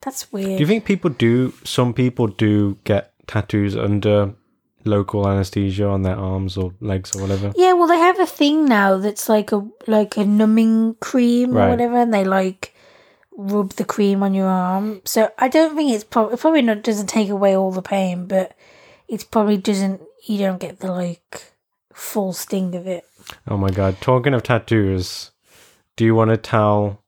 That's 0.01 0.31
weird. 0.33 0.57
do 0.57 0.63
you 0.63 0.67
think 0.67 0.83
people 0.83 1.09
do? 1.11 1.53
Some 1.63 1.93
people 1.93 2.27
do 2.27 2.77
get 2.83 3.13
tattoos 3.27 3.77
under 3.77 4.33
local 4.85 5.27
anesthesia 5.27 5.87
on 5.87 6.01
their 6.01 6.17
arms 6.17 6.57
or 6.57 6.73
legs 6.81 7.15
or 7.15 7.21
whatever. 7.21 7.53
Yeah, 7.55 7.73
well, 7.73 7.87
they 7.87 7.97
have 7.97 8.19
a 8.19 8.25
thing 8.25 8.65
now 8.65 8.97
that's 8.97 9.29
like 9.29 9.51
a 9.53 9.65
like 9.87 10.17
a 10.17 10.25
numbing 10.25 10.95
cream 10.99 11.57
or 11.57 11.69
whatever, 11.69 11.97
and 11.97 12.13
they 12.13 12.25
like 12.25 12.75
rub 13.37 13.71
the 13.71 13.85
cream 13.85 14.23
on 14.23 14.33
your 14.33 14.47
arm. 14.47 15.01
So 15.05 15.31
I 15.37 15.47
don't 15.47 15.75
think 15.75 15.91
it's 15.93 16.03
probably 16.03 16.33
it 16.35 16.39
probably 16.39 16.61
not 16.61 16.83
doesn't 16.83 17.07
take 17.07 17.29
away 17.29 17.55
all 17.55 17.71
the 17.71 17.81
pain, 17.81 18.25
but 18.25 18.55
it 19.07 19.25
probably 19.31 19.57
doesn't. 19.57 20.01
You 20.25 20.37
don't 20.37 20.59
get 20.59 20.79
the 20.79 20.91
like 20.91 21.51
full 21.93 22.33
sting 22.33 22.75
of 22.75 22.87
it. 22.87 23.05
Oh 23.47 23.57
my 23.57 23.69
god! 23.69 23.99
Talking 24.01 24.33
of 24.33 24.43
tattoos, 24.43 25.31
do 25.95 26.05
you 26.05 26.15
want 26.15 26.31
to 26.31 26.37
tell 26.37 27.01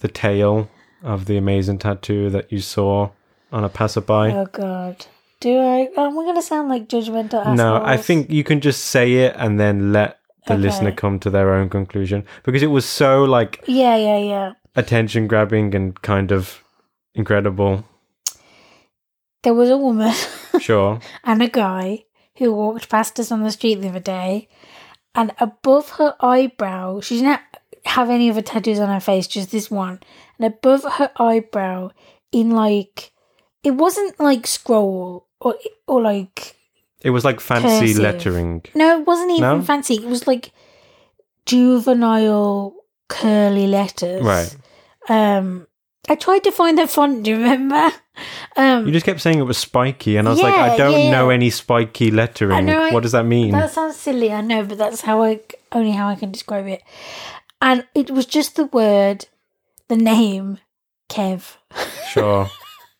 the 0.00 0.08
tale 0.08 0.68
of 1.02 1.26
the 1.26 1.36
amazing 1.36 1.78
tattoo 1.78 2.30
that 2.30 2.52
you 2.52 2.60
saw 2.60 3.10
on 3.52 3.64
a 3.64 3.68
passerby? 3.68 4.12
Oh 4.34 4.46
God, 4.52 5.06
do 5.40 5.58
I? 5.58 5.88
Oh, 5.96 6.14
we're 6.14 6.24
gonna 6.26 6.42
sound 6.42 6.68
like 6.68 6.88
judgmental 6.88 7.40
assholes. 7.40 7.56
No, 7.56 7.82
I 7.82 7.96
think 7.96 8.30
you 8.30 8.44
can 8.44 8.60
just 8.60 8.84
say 8.86 9.14
it 9.14 9.34
and 9.38 9.58
then 9.58 9.92
let 9.92 10.18
the 10.46 10.54
Okay. 10.54 10.62
listener 10.62 10.92
come 10.92 11.20
to 11.20 11.30
their 11.30 11.54
own 11.54 11.68
conclusion 11.68 12.24
because 12.42 12.62
it 12.62 12.66
was 12.68 12.84
so 12.84 13.24
like 13.24 13.62
Yeah, 13.66 13.96
yeah, 13.96 14.18
yeah. 14.18 14.52
Attention 14.74 15.26
grabbing 15.26 15.74
and 15.74 16.00
kind 16.02 16.32
of 16.32 16.62
incredible. 17.14 17.84
There 19.42 19.54
was 19.54 19.70
a 19.70 19.76
woman 19.76 20.14
Sure. 20.60 21.00
and 21.24 21.42
a 21.42 21.48
guy 21.48 22.04
who 22.38 22.52
walked 22.52 22.88
past 22.88 23.18
us 23.20 23.32
on 23.32 23.42
the 23.42 23.50
street 23.50 23.76
the 23.76 23.88
other 23.88 24.00
day, 24.00 24.48
and 25.14 25.32
above 25.38 25.90
her 25.90 26.14
eyebrow, 26.20 27.00
she 27.00 27.16
didn't 27.16 27.40
have 27.84 28.08
any 28.08 28.30
other 28.30 28.40
tattoos 28.42 28.78
on 28.78 28.88
her 28.88 29.00
face, 29.00 29.26
just 29.26 29.50
this 29.50 29.70
one. 29.70 30.00
And 30.38 30.46
above 30.54 30.84
her 30.94 31.10
eyebrow, 31.16 31.90
in 32.30 32.50
like, 32.52 33.12
it 33.64 33.72
wasn't 33.72 34.18
like 34.20 34.46
scroll 34.46 35.26
or 35.40 35.56
or 35.86 36.00
like 36.00 36.56
It 37.02 37.10
was 37.10 37.24
like 37.24 37.40
fancy 37.40 37.88
Cursive. 37.88 37.98
lettering. 38.02 38.62
no, 38.74 39.00
it 39.00 39.06
wasn't 39.06 39.32
even 39.32 39.58
No? 39.58 39.62
fancy. 39.62 39.94
It 39.96 40.04
was 40.08 40.26
like 40.26 40.52
juvenile 41.46 42.74
curly 43.08 43.66
letters. 43.66 44.22
Right. 44.22 44.56
Um, 45.08 45.66
I 46.08 46.14
tried 46.16 46.44
to 46.44 46.52
find 46.52 46.76
the 46.78 46.86
font. 46.88 47.22
Do 47.22 47.30
you 47.30 47.36
remember? 47.38 47.90
Um, 48.56 48.86
You 48.86 48.92
just 48.92 49.06
kept 49.06 49.20
saying 49.20 49.38
it 49.38 49.42
was 49.44 49.56
spiky, 49.58 50.16
and 50.16 50.26
I 50.28 50.32
was 50.32 50.40
like, 50.42 50.54
I 50.54 50.76
don't 50.76 50.98
yeah. 51.06 51.10
know 51.10 51.30
any 51.30 51.48
spiky 51.50 52.10
lettering. 52.10 52.52
I 52.56 52.60
know, 52.60 52.82
I- 52.82 52.92
what 52.92 53.02
does 53.02 53.12
that 53.12 53.24
mean? 53.24 53.52
That 53.52 53.70
sounds 53.70 53.96
silly, 53.96 54.32
I 54.32 54.40
know, 54.40 54.64
but 54.64 54.78
that's 54.78 55.00
how 55.02 55.22
I 55.22 55.40
only 55.72 55.92
how 55.92 56.08
I 56.08 56.14
can 56.16 56.30
describe 56.32 56.66
it. 56.66 56.82
And 57.60 57.86
it 57.94 58.10
was 58.10 58.26
just 58.26 58.56
the 58.56 58.66
word, 58.66 59.26
the 59.88 59.96
name, 59.96 60.58
Kev, 61.08 61.56
Sure. 62.10 62.50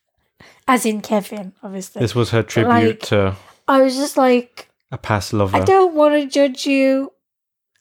as 0.68 0.86
in 0.86 1.00
Kevin, 1.02 1.52
obviously. 1.62 2.00
this 2.00 2.14
was 2.14 2.30
her 2.30 2.42
tribute 2.42 2.70
Like- 2.70 3.00
to 3.10 3.36
I 3.68 3.82
was 3.82 3.96
just 3.96 4.16
like, 4.16 4.68
a 4.90 4.98
past 4.98 5.32
lover. 5.32 5.56
I 5.56 5.60
don't 5.60 5.94
want 5.94 6.14
to 6.14 6.26
judge 6.28 6.66
you, 6.66 7.12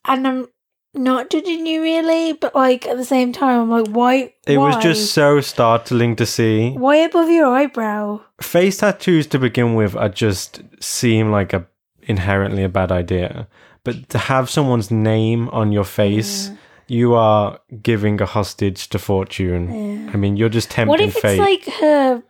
and 0.05 0.27
I'm 0.27 0.47
not 0.93 1.29
judging 1.29 1.65
you 1.65 1.81
really, 1.81 2.33
but 2.33 2.53
like 2.53 2.85
at 2.87 2.97
the 2.97 3.05
same 3.05 3.31
time, 3.31 3.61
I'm 3.61 3.69
like, 3.69 3.87
why? 3.87 4.33
it 4.45 4.57
was 4.57 4.75
just 4.83 5.13
so 5.13 5.39
startling 5.41 6.15
to 6.17 6.25
see. 6.25 6.71
why 6.71 6.97
above 6.97 7.29
your 7.29 7.47
eyebrow? 7.47 8.21
face 8.41 8.77
tattoos 8.77 9.27
to 9.27 9.37
begin 9.39 9.75
with 9.75 9.95
are 9.95 10.09
just 10.09 10.61
seem 10.79 11.31
like 11.31 11.53
a 11.53 11.65
inherently 12.03 12.63
a 12.63 12.69
bad 12.69 12.91
idea 12.91 13.47
but 13.83 14.09
to 14.09 14.17
have 14.17 14.49
someone's 14.49 14.89
name 14.89 15.47
on 15.49 15.71
your 15.71 15.83
face 15.83 16.49
you 16.87 17.13
are 17.13 17.59
giving 17.83 18.19
a 18.19 18.25
hostage 18.25 18.89
to 18.89 18.97
fortune 18.97 20.09
i 20.11 20.17
mean 20.17 20.35
you're 20.35 20.49
just 20.49 20.71
tempting 20.71 20.89
What 20.89 20.99
if 20.99 21.09
it's 21.13 21.21
fate 21.21 21.39
like 21.39 21.65
her 21.75 22.23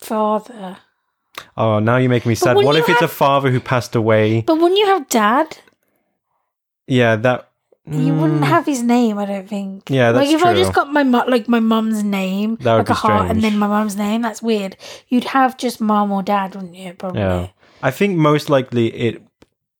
father? 0.00 0.78
oh 1.56 1.78
now 1.78 1.96
you 1.98 2.08
make 2.08 2.26
me 2.26 2.34
sad 2.34 2.56
what 2.56 2.74
if 2.74 2.88
it's 2.88 3.00
a 3.02 3.06
father 3.08 3.52
who 3.52 3.60
passed 3.60 3.94
away 3.94 4.40
But 4.42 4.56
wouldn't 4.56 4.78
you 4.80 4.86
have 4.86 5.08
dad? 5.08 5.58
yeah 6.88 7.14
that 7.14 7.51
You 7.84 8.14
wouldn't 8.14 8.44
have 8.44 8.64
his 8.64 8.80
name, 8.82 9.18
I 9.18 9.24
don't 9.24 9.48
think. 9.48 9.90
Yeah, 9.90 10.12
that's 10.12 10.26
like 10.28 10.34
if 10.36 10.44
I 10.44 10.54
just 10.54 10.72
got 10.72 10.92
my 10.92 11.02
mu- 11.02 11.26
like 11.28 11.48
my 11.48 11.58
mum's 11.58 12.04
name, 12.04 12.56
That 12.60 12.74
would 12.76 12.78
like 12.78 12.90
a 12.90 12.92
be 12.92 12.94
heart, 12.94 13.30
and 13.30 13.42
then 13.42 13.58
my 13.58 13.66
mum's 13.66 13.96
name. 13.96 14.22
That's 14.22 14.40
weird. 14.40 14.76
You'd 15.08 15.24
have 15.24 15.56
just 15.56 15.80
mum 15.80 16.12
or 16.12 16.22
dad, 16.22 16.54
wouldn't 16.54 16.76
you? 16.76 16.92
Probably. 16.92 17.20
Yeah. 17.20 17.48
I 17.82 17.90
think 17.90 18.16
most 18.16 18.48
likely 18.48 18.86
it 18.94 19.22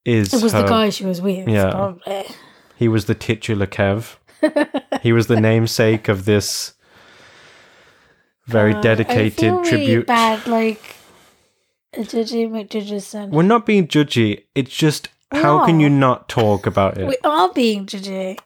is. 0.04 0.34
It 0.34 0.42
was 0.42 0.52
the 0.52 0.64
guy 0.64 0.90
she 0.90 1.04
was 1.04 1.20
with. 1.20 1.46
Yeah. 1.48 1.70
Probably. 1.70 2.24
He 2.76 2.88
was 2.88 3.04
the 3.04 3.14
titular 3.14 3.66
Kev. 3.68 4.16
he 5.02 5.12
was 5.12 5.28
the 5.28 5.40
namesake 5.40 6.08
of 6.08 6.24
this 6.24 6.74
very 8.46 8.74
Uh, 8.74 8.78
I 8.78 8.82
dedicated 8.82 9.38
feel 9.38 9.56
really 9.58 9.68
tribute. 9.70 10.06
bad, 10.08 10.44
like 10.48 10.96
Judgy 11.94 12.48
McJudgeson. 12.50 13.30
We're 13.30 13.42
not 13.44 13.64
being 13.66 13.86
judgy. 13.86 14.44
It's 14.56 14.74
just 14.74 15.08
how 15.32 15.64
can 15.66 15.80
you 15.80 15.88
not 15.88 16.28
talk 16.28 16.66
about 16.66 16.98
it? 16.98 17.06
We 17.06 17.16
are 17.24 17.52
being 17.52 17.86
judgy. 17.86 18.38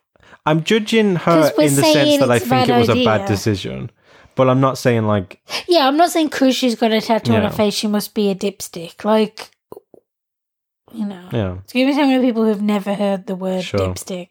I'm 0.44 0.62
judging 0.62 1.16
her 1.16 1.52
in 1.58 1.74
the 1.74 1.82
sense 1.82 2.18
that 2.18 2.30
I 2.30 2.38
think 2.38 2.68
it 2.68 2.78
was 2.78 2.88
a 2.88 3.04
bad 3.04 3.26
decision. 3.26 3.90
But 4.36 4.50
I'm 4.50 4.60
not 4.60 4.76
saying 4.78 5.06
like 5.06 5.40
Yeah, 5.66 5.88
I'm 5.88 5.96
not 5.96 6.10
saying 6.10 6.28
because 6.28 6.54
she's 6.54 6.74
got 6.74 6.92
a 6.92 7.00
tattoo 7.00 7.34
on 7.34 7.42
her 7.42 7.50
face, 7.50 7.74
she 7.74 7.88
must 7.88 8.14
be 8.14 8.30
a 8.30 8.34
dipstick. 8.34 9.04
Like, 9.04 9.50
you 10.92 11.06
know. 11.06 11.28
yeah. 11.32 11.54
Excuse 11.64 11.86
me, 11.86 11.92
so 11.94 12.06
many 12.06 12.24
people 12.24 12.44
who've 12.44 12.62
never 12.62 12.94
heard 12.94 13.26
the 13.26 13.34
word 13.34 13.64
Sure. 13.64 13.80
dipstick. 13.80 14.28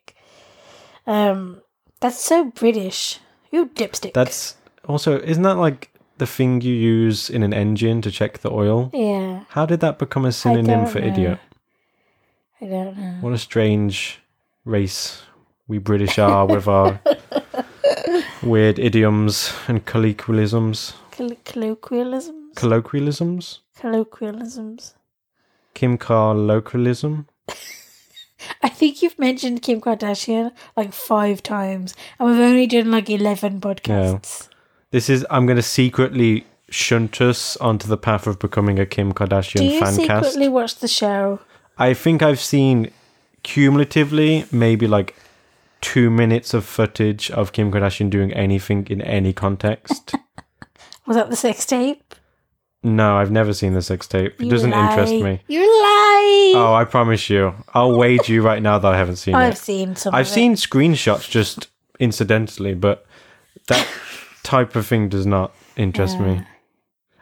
Um, 1.07 1.61
that's 1.99 2.19
so 2.19 2.45
British. 2.45 3.19
You 3.51 3.67
dipstick. 3.67 4.13
That's 4.13 4.55
also 4.87 5.19
isn't 5.19 5.43
that 5.43 5.57
like 5.57 5.91
the 6.17 6.27
thing 6.27 6.61
you 6.61 6.73
use 6.73 7.29
in 7.29 7.43
an 7.43 7.53
engine 7.53 8.01
to 8.03 8.11
check 8.11 8.39
the 8.39 8.51
oil? 8.51 8.91
yeah. 8.93 9.43
How 9.49 9.65
did 9.65 9.79
that 9.81 9.97
become 9.99 10.23
a 10.25 10.31
synonym 10.31 10.85
for 10.85 10.99
know. 10.99 11.07
idiot? 11.07 11.39
I 12.61 12.65
don't 12.65 12.97
know. 12.97 13.17
What 13.21 13.33
a 13.33 13.37
strange 13.37 14.19
race 14.63 15.21
we 15.67 15.77
British 15.77 16.17
are 16.19 16.45
with 16.45 16.67
our 16.67 16.99
weird 18.43 18.79
idioms 18.79 19.53
and 19.67 19.85
colloquialisms. 19.85 20.93
Coll- 21.11 21.37
colloquialisms. 21.45 22.55
Colloquialisms? 22.55 23.59
colloquialisms. 23.77 24.93
Kim 25.73 25.97
colloquialism? 25.97 27.27
I 28.63 28.69
think 28.69 29.01
you've 29.01 29.17
mentioned 29.19 29.61
Kim 29.61 29.81
Kardashian 29.81 30.51
like 30.77 30.93
five 30.93 31.41
times, 31.43 31.93
and 32.19 32.29
we've 32.29 32.39
only 32.39 32.67
done 32.67 32.91
like 32.91 33.09
eleven 33.09 33.59
podcasts. 33.59 34.49
This 34.91 35.09
is 35.09 35.25
I'm 35.29 35.45
going 35.45 35.57
to 35.57 35.61
secretly 35.63 36.45
shunt 36.69 37.19
us 37.21 37.57
onto 37.57 37.87
the 37.87 37.97
path 37.97 38.27
of 38.27 38.39
becoming 38.39 38.79
a 38.79 38.85
Kim 38.85 39.13
Kardashian 39.13 39.57
Do 39.59 39.65
you 39.65 39.79
fan 39.79 39.97
cast. 40.05 40.25
secretly 40.27 40.47
watch 40.49 40.75
the 40.77 40.87
show? 40.87 41.39
I 41.77 41.93
think 41.93 42.21
I've 42.21 42.39
seen 42.39 42.91
cumulatively 43.43 44.45
maybe 44.51 44.87
like 44.87 45.15
two 45.81 46.09
minutes 46.09 46.53
of 46.53 46.65
footage 46.65 47.29
of 47.31 47.51
Kim 47.51 47.71
Kardashian 47.71 48.09
doing 48.09 48.33
anything 48.33 48.87
in 48.89 49.01
any 49.01 49.33
context. 49.33 50.15
Was 51.05 51.15
that 51.17 51.29
the 51.29 51.35
sex 51.35 51.65
tape? 51.65 52.01
no, 52.83 53.17
I've 53.17 53.31
never 53.31 53.51
seen 53.51 53.73
the 53.73 53.81
sex 53.81 54.07
tape. 54.07 54.39
It 54.39 54.47
doesn't 54.47 54.71
interest 54.71 55.11
me. 55.13 55.41
You 55.47 55.59
lie. 55.59 56.53
Oh, 56.55 56.73
I 56.75 56.85
promise 56.85 57.29
you. 57.31 57.55
I'll 57.73 57.97
wager 57.97 58.31
you 58.31 58.43
right 58.43 58.61
now 58.61 58.77
that 58.77 58.93
I 58.93 58.95
haven't 58.95 59.15
seen 59.15 59.33
I've 59.33 59.53
it. 59.53 59.57
seen 59.57 59.95
some. 59.95 60.13
I've 60.13 60.27
of 60.27 60.31
it. 60.31 60.33
seen 60.35 60.53
screenshots 60.53 61.27
just 61.27 61.67
incidentally, 61.99 62.75
but 62.75 63.05
that 63.69 63.87
type 64.43 64.75
of 64.75 64.85
thing 64.85 65.09
does 65.09 65.25
not 65.25 65.55
interest 65.75 66.19
me. 66.19 66.45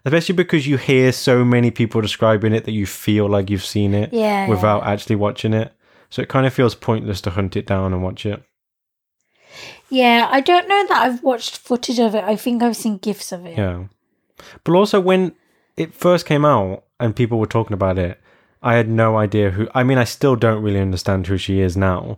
Especially 0.06 0.36
because 0.36 0.68
you 0.68 0.78
hear 0.78 1.12
so 1.12 1.46
many 1.46 1.72
people 1.72 2.02
describing 2.02 2.54
it 2.54 2.66
that 2.66 2.74
you 2.74 2.86
feel 2.86 3.28
like 3.28 3.50
you've 3.50 3.66
seen 3.66 3.94
it 3.94 4.12
Yeah, 4.12 4.50
without 4.50 4.84
actually 4.84 5.16
watching 5.16 5.54
it. 5.54 5.72
So 6.10 6.22
it 6.22 6.30
kind 6.30 6.46
of 6.46 6.54
feels 6.54 6.76
pointless 6.76 7.22
to 7.22 7.32
hunt 7.32 7.56
it 7.56 7.66
down 7.66 7.94
and 7.94 8.04
watch 8.04 8.26
it. 8.26 8.44
Yeah, 9.90 10.28
I 10.30 10.42
don't 10.42 10.68
know 10.68 10.86
that 10.88 11.04
I've 11.04 11.24
watched 11.24 11.58
footage 11.58 12.00
of 12.00 12.16
it. 12.16 12.24
I 12.24 12.36
think 12.36 12.62
I've 12.62 12.76
seen 12.76 12.98
gifs 12.98 13.32
of 13.32 13.46
it. 13.46 13.58
Yeah. 13.58 13.86
But 14.64 14.74
also 14.74 15.00
when 15.00 15.36
it 15.78 15.94
first 15.94 16.26
came 16.26 16.46
out 16.46 16.84
and 17.00 17.16
people 17.16 17.40
were 17.40 17.46
talking 17.46 17.74
about 17.74 17.98
it, 17.98 18.20
I 18.62 18.76
had 18.76 18.90
no 18.90 19.18
idea 19.18 19.52
who 19.52 19.68
I 19.74 19.84
mean 19.84 19.98
I 19.98 20.04
still 20.04 20.36
don't 20.36 20.64
really 20.64 20.80
understand 20.80 21.28
who 21.28 21.38
she 21.38 21.60
is 21.60 21.78
now. 21.78 22.18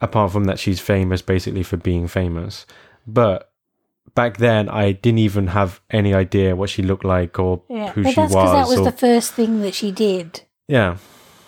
Apart 0.00 0.32
from 0.32 0.44
that 0.44 0.58
she's 0.58 0.80
famous 0.80 1.22
basically 1.22 1.62
for 1.62 1.76
being 1.76 2.06
famous. 2.06 2.66
But 3.06 3.47
back 4.20 4.36
then 4.38 4.68
I 4.68 4.92
didn't 5.04 5.22
even 5.28 5.46
have 5.58 5.80
any 5.90 6.12
idea 6.24 6.56
what 6.60 6.68
she 6.74 6.82
looked 6.90 7.04
like 7.16 7.38
or 7.38 7.62
Yeah, 7.68 7.92
who 7.92 8.02
but 8.02 8.10
she 8.10 8.14
that's 8.20 8.34
was. 8.34 8.42
because 8.44 8.56
that 8.60 8.68
was 8.74 8.80
or- 8.80 8.90
the 8.90 8.98
first 9.06 9.32
thing 9.38 9.60
that 9.64 9.74
she 9.80 9.88
did. 9.92 10.42
yeah. 10.66 10.96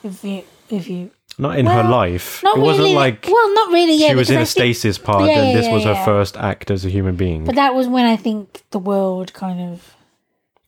If 0.03 0.25
you, 0.25 0.43
if 0.71 0.89
you, 0.89 1.11
Not 1.37 1.59
in 1.59 1.67
her 1.67 1.83
life. 2.01 2.29
not 2.43 2.57
it 2.59 2.61
wasn't 2.61 2.85
really. 2.85 2.95
like 3.05 3.27
well, 3.27 3.55
not 3.61 3.69
really. 3.79 3.97
Yeah, 4.03 4.09
she 4.11 4.15
was 4.23 4.31
in 4.31 4.39
I 4.39 4.41
a 4.43 4.45
think- 4.47 4.59
stasis 4.59 4.97
pod 4.99 5.27
Yeah, 5.27 5.39
and 5.41 5.49
yeah, 5.51 5.57
this 5.61 5.69
was 5.75 5.83
yeah, 5.83 5.89
her 5.95 5.99
yeah. 6.01 6.05
first 6.13 6.37
act 6.51 6.71
as 6.71 6.85
a 6.85 6.91
human 6.97 7.17
being. 7.17 7.45
But 7.45 7.57
that 7.57 7.75
was 7.75 7.87
when 7.89 8.07
I 8.07 8.17
think 8.17 8.63
the 8.71 8.79
world 8.93 9.33
kind 9.35 9.61
of. 9.73 9.97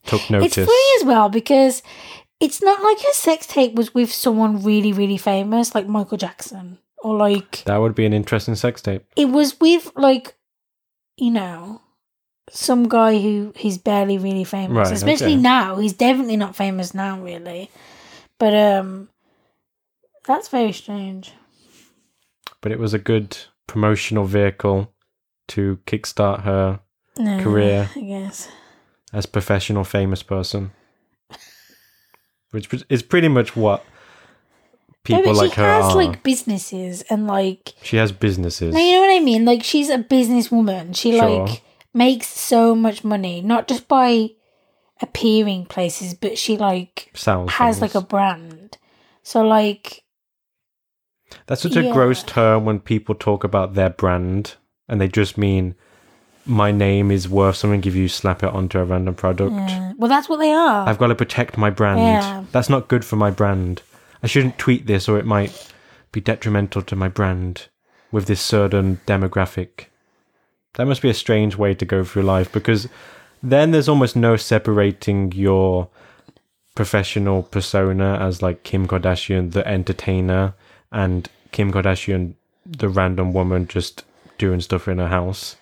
Took 0.06 0.28
notice. 0.30 0.58
It's 0.58 0.66
funny 0.72 0.90
as 1.00 1.04
well 1.06 1.28
because 1.28 1.80
it's 2.40 2.60
not 2.60 2.82
like 2.82 2.98
her 3.06 3.12
sex 3.12 3.46
tape 3.46 3.74
was 3.76 3.94
with 3.94 4.10
someone 4.12 4.60
really, 4.64 4.92
really 4.92 5.16
famous 5.18 5.74
like 5.76 5.86
Michael 5.86 6.18
Jackson 6.18 6.78
or 7.04 7.16
like 7.16 7.62
that 7.66 7.76
would 7.82 7.94
be 7.94 8.04
an 8.04 8.12
interesting 8.12 8.56
sex 8.56 8.82
tape. 8.82 9.04
it 9.16 9.26
was 9.38 9.60
with 9.60 9.92
like, 9.94 10.34
you 11.16 11.30
know, 11.30 11.81
some 12.54 12.88
guy 12.88 13.18
who 13.18 13.52
he's 13.56 13.78
barely 13.78 14.18
really 14.18 14.44
famous. 14.44 14.76
Right, 14.88 14.92
Especially 14.96 15.32
okay. 15.32 15.36
now, 15.36 15.76
he's 15.76 15.94
definitely 15.94 16.36
not 16.36 16.54
famous 16.54 16.92
now, 16.94 17.18
really. 17.20 17.70
But 18.38 18.54
um, 18.54 19.08
that's 20.26 20.48
very 20.48 20.72
strange. 20.72 21.32
but 22.60 22.70
it 22.72 22.78
was 22.78 22.92
a 22.94 22.98
good 22.98 23.36
promotional 23.66 24.24
vehicle 24.24 24.92
to 25.48 25.78
kickstart 25.86 26.42
her 26.42 26.80
No, 27.18 27.42
Career. 27.42 27.88
I 27.96 28.00
guess. 28.00 28.48
as 29.12 29.26
professional 29.26 29.84
famous 29.84 30.22
person 30.22 30.70
which 32.50 32.68
is 32.90 33.02
pretty 33.02 33.28
much 33.28 33.56
what 33.56 33.82
No, 33.82 34.94
people 35.04 35.22
but 35.24 35.36
like 35.36 35.54
she 35.54 35.60
her 35.60 35.66
has 35.66 35.84
are 35.86 35.96
like 35.96 36.22
businesses 36.22 37.02
and 37.10 37.26
like 37.26 37.72
she 37.82 37.96
has 37.96 38.12
businesses 38.12 38.74
No, 38.74 38.80
you 38.80 38.92
know 38.92 39.00
what 39.00 39.16
I 39.16 39.20
mean? 39.20 39.44
Like 39.44 39.62
she's 39.64 39.88
a 39.90 39.98
businesswoman. 39.98 40.94
She 40.96 41.12
Sure. 41.18 41.46
like 41.46 41.62
makes 41.94 42.26
so 42.28 42.74
much 42.74 43.04
money, 43.04 43.40
not 43.40 43.68
just 43.68 43.88
by 43.88 44.30
appearing 45.00 45.66
places, 45.66 46.14
but 46.14 46.38
she 46.38 46.56
like 46.56 47.10
sells 47.14 47.50
has 47.52 47.78
things. 47.78 47.94
like 47.94 48.02
a 48.02 48.06
brand. 48.06 48.78
So 49.22 49.42
like 49.42 50.02
that's 51.46 51.62
such 51.62 51.76
a 51.76 51.92
gross 51.92 52.22
term 52.22 52.64
when 52.64 52.78
people 52.80 53.14
talk 53.14 53.42
about 53.44 53.74
their 53.74 53.90
brand 53.90 54.56
and 54.88 55.00
they 55.00 55.08
just 55.08 55.38
mean 55.38 55.74
my 56.44 56.70
name 56.72 57.10
is 57.10 57.28
worth 57.28 57.56
something 57.56 57.82
if 57.84 57.94
you 57.94 58.08
slap 58.08 58.42
it 58.42 58.50
onto 58.52 58.78
a 58.78 58.84
random 58.84 59.14
product 59.14 59.52
well 59.96 60.08
that's 60.08 60.28
what 60.28 60.38
they 60.38 60.52
are. 60.52 60.86
i've 60.88 60.98
got 60.98 61.06
to 61.06 61.14
protect 61.14 61.56
my 61.56 61.70
brand 61.70 62.00
Yeah. 62.00 62.44
that's 62.50 62.68
not 62.68 62.88
good 62.88 63.04
for 63.04 63.14
my 63.14 63.30
brand 63.30 63.80
i 64.24 64.26
shouldn't 64.26 64.58
tweet 64.58 64.86
this 64.86 65.08
or 65.08 65.18
it 65.18 65.24
might 65.24 65.72
be 66.10 66.20
detrimental 66.20 66.82
to 66.82 66.96
my 66.96 67.06
brand 67.08 67.68
with 68.10 68.26
this 68.26 68.40
certain 68.42 69.00
demographic 69.06 69.86
that 70.74 70.86
must 70.86 71.02
be 71.02 71.10
a 71.10 71.14
strange 71.14 71.56
way 71.56 71.74
to 71.74 71.84
go 71.84 72.02
through 72.04 72.22
life 72.22 72.50
because 72.52 72.88
then 73.42 73.70
there's 73.72 73.88
almost 73.88 74.16
no 74.16 74.36
separating 74.36 75.32
your 75.32 75.88
professional 76.74 77.42
persona 77.42 78.18
as 78.20 78.40
like 78.40 78.62
Kim 78.62 78.86
Kardashian, 78.86 79.52
the 79.52 79.66
entertainer, 79.66 80.54
and 80.90 81.28
Kim 81.50 81.72
Kardashian, 81.72 82.34
the 82.64 82.88
random 82.88 83.32
woman 83.32 83.66
just 83.66 84.04
doing 84.38 84.60
stuff 84.60 84.88
in 84.88 84.98
her 84.98 85.08
house. 85.08 85.56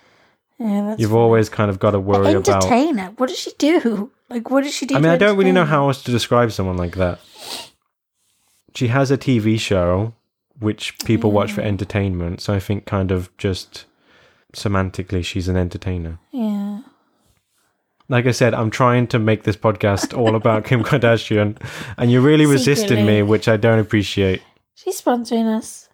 yeah, 0.58 0.82
that's 0.86 1.00
You've 1.00 1.14
always 1.14 1.48
kind 1.48 1.70
of 1.70 1.78
got 1.78 1.92
to 1.92 2.00
worry 2.00 2.32
about. 2.34 2.48
entertainer. 2.48 3.12
What 3.16 3.28
does 3.28 3.38
she 3.38 3.52
do? 3.58 4.10
Like 4.28 4.48
what 4.50 4.62
does 4.62 4.74
she 4.74 4.86
do? 4.86 4.94
I 4.94 5.00
mean, 5.00 5.10
I 5.10 5.16
don't 5.16 5.36
really 5.36 5.50
know 5.52 5.64
how 5.64 5.88
else 5.88 6.02
to 6.04 6.12
describe 6.12 6.52
someone 6.52 6.76
like 6.76 6.94
that. 6.96 7.18
She 8.74 8.86
has 8.88 9.10
a 9.10 9.18
TV 9.18 9.58
show 9.58 10.14
which 10.60 10.96
people 11.00 11.32
watch 11.32 11.50
for 11.52 11.62
entertainment, 11.62 12.40
so 12.40 12.54
I 12.54 12.60
think 12.60 12.84
kind 12.84 13.10
of 13.10 13.36
just 13.38 13.86
semantically 14.52 15.24
she's 15.24 15.48
an 15.48 15.56
entertainer. 15.56 16.18
Yeah. 16.32 16.80
Like 18.08 18.26
I 18.26 18.32
said, 18.32 18.54
I'm 18.54 18.70
trying 18.70 19.06
to 19.08 19.18
make 19.20 19.44
this 19.44 19.56
podcast 19.56 20.16
all 20.18 20.34
about 20.34 20.64
Kim 20.64 20.82
Kardashian, 20.82 21.56
and 21.96 22.10
you're 22.10 22.20
really 22.22 22.46
resisting 22.46 23.06
me, 23.06 23.22
which 23.22 23.46
I 23.46 23.56
don't 23.56 23.78
appreciate. 23.78 24.42
She's 24.74 25.00
sponsoring 25.00 25.46
us. 25.46 25.88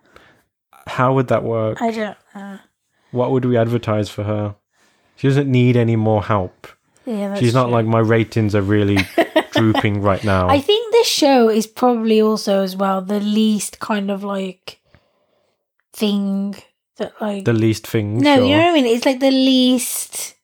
How 0.86 1.12
would 1.14 1.28
that 1.28 1.42
work? 1.42 1.82
I 1.82 1.90
don't 1.90 2.16
know. 2.34 2.58
What 3.10 3.32
would 3.32 3.44
we 3.44 3.56
advertise 3.58 4.08
for 4.08 4.24
her? 4.24 4.54
She 5.16 5.28
doesn't 5.28 5.50
need 5.50 5.76
any 5.76 5.96
more 5.96 6.22
help. 6.24 6.66
Yeah, 7.04 7.28
that's 7.28 7.40
She's 7.40 7.54
not 7.54 7.64
true. 7.64 7.72
like 7.72 7.86
my 7.86 7.98
ratings 8.00 8.54
are 8.54 8.62
really 8.62 8.98
drooping 9.52 10.00
right 10.00 10.22
now. 10.24 10.48
I 10.48 10.60
think 10.60 10.92
this 10.92 11.06
show 11.06 11.48
is 11.48 11.66
probably 11.66 12.20
also 12.20 12.62
as 12.62 12.76
well 12.76 13.00
the 13.02 13.20
least 13.20 13.78
kind 13.78 14.10
of 14.10 14.24
like 14.24 14.80
thing 15.92 16.56
that 16.96 17.12
like 17.20 17.44
the 17.44 17.52
least 17.52 17.87
thing. 17.87 18.18
no, 18.18 18.37
sure. 18.37 18.44
you 18.44 18.56
know 18.56 18.62
what 18.62 18.70
I 18.70 18.74
mean. 18.74 18.87
It's 18.87 19.06
like 19.06 19.20
the 19.20 19.30
least 19.30 20.35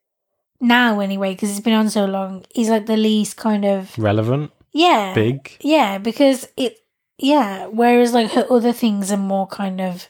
now 0.60 1.00
anyway 1.00 1.32
because 1.32 1.50
it's 1.50 1.60
been 1.60 1.74
on 1.74 1.90
so 1.90 2.04
long. 2.04 2.44
Is 2.54 2.68
like 2.68 2.86
the 2.86 2.96
least 2.96 3.36
kind 3.36 3.64
of 3.64 3.96
relevant, 3.98 4.52
yeah 4.72 5.14
big. 5.14 5.56
yeah 5.60 5.98
because 5.98 6.48
it 6.56 6.78
yeah. 7.18 7.66
Whereas 7.66 8.12
like 8.12 8.32
her 8.32 8.46
other 8.50 8.72
things 8.72 9.12
are 9.12 9.16
more 9.16 9.46
kind 9.46 9.80
of 9.80 10.08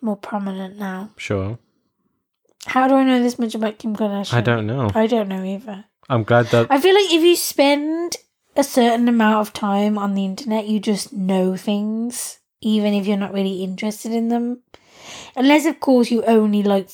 more 0.00 0.16
prominent 0.16 0.78
now. 0.78 1.10
Sure. 1.16 1.58
How 2.66 2.88
do 2.88 2.94
I 2.94 3.04
know 3.04 3.22
this 3.22 3.38
much 3.38 3.54
about 3.54 3.78
Kim 3.78 3.94
Kardashian? 3.94 4.34
I 4.34 4.40
don't 4.40 4.66
know. 4.66 4.90
I 4.94 5.06
don't 5.06 5.28
know 5.28 5.44
either. 5.44 5.84
I'm 6.08 6.24
glad 6.24 6.46
that 6.46 6.66
I 6.70 6.80
feel 6.80 6.94
like 6.94 7.12
if 7.12 7.22
you 7.22 7.36
spend 7.36 8.16
a 8.56 8.64
certain 8.64 9.08
amount 9.08 9.46
of 9.46 9.52
time 9.52 9.98
on 9.98 10.14
the 10.14 10.24
internet, 10.24 10.66
you 10.66 10.80
just 10.80 11.12
know 11.12 11.56
things, 11.56 12.38
even 12.60 12.94
if 12.94 13.06
you're 13.06 13.16
not 13.16 13.34
really 13.34 13.62
interested 13.62 14.12
in 14.12 14.28
them. 14.28 14.62
Unless, 15.36 15.66
of 15.66 15.80
course, 15.80 16.10
you 16.10 16.24
only 16.24 16.62
like 16.62 16.88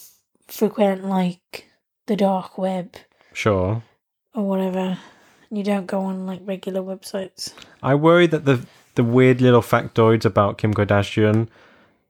frequent 0.48 1.04
like 1.04 1.66
the 2.06 2.16
dark 2.16 2.58
web 2.58 2.96
sure. 3.32 3.82
or 4.34 4.46
whatever. 4.46 4.98
You 5.50 5.62
don't 5.62 5.86
go 5.86 6.00
on 6.00 6.26
like 6.26 6.40
regular 6.44 6.82
websites. 6.82 7.52
I 7.82 7.94
worry 7.94 8.26
that 8.26 8.44
the 8.44 8.66
the 8.94 9.04
weird 9.04 9.40
little 9.40 9.62
factoids 9.62 10.24
about 10.24 10.58
Kim 10.58 10.74
Kardashian 10.74 11.48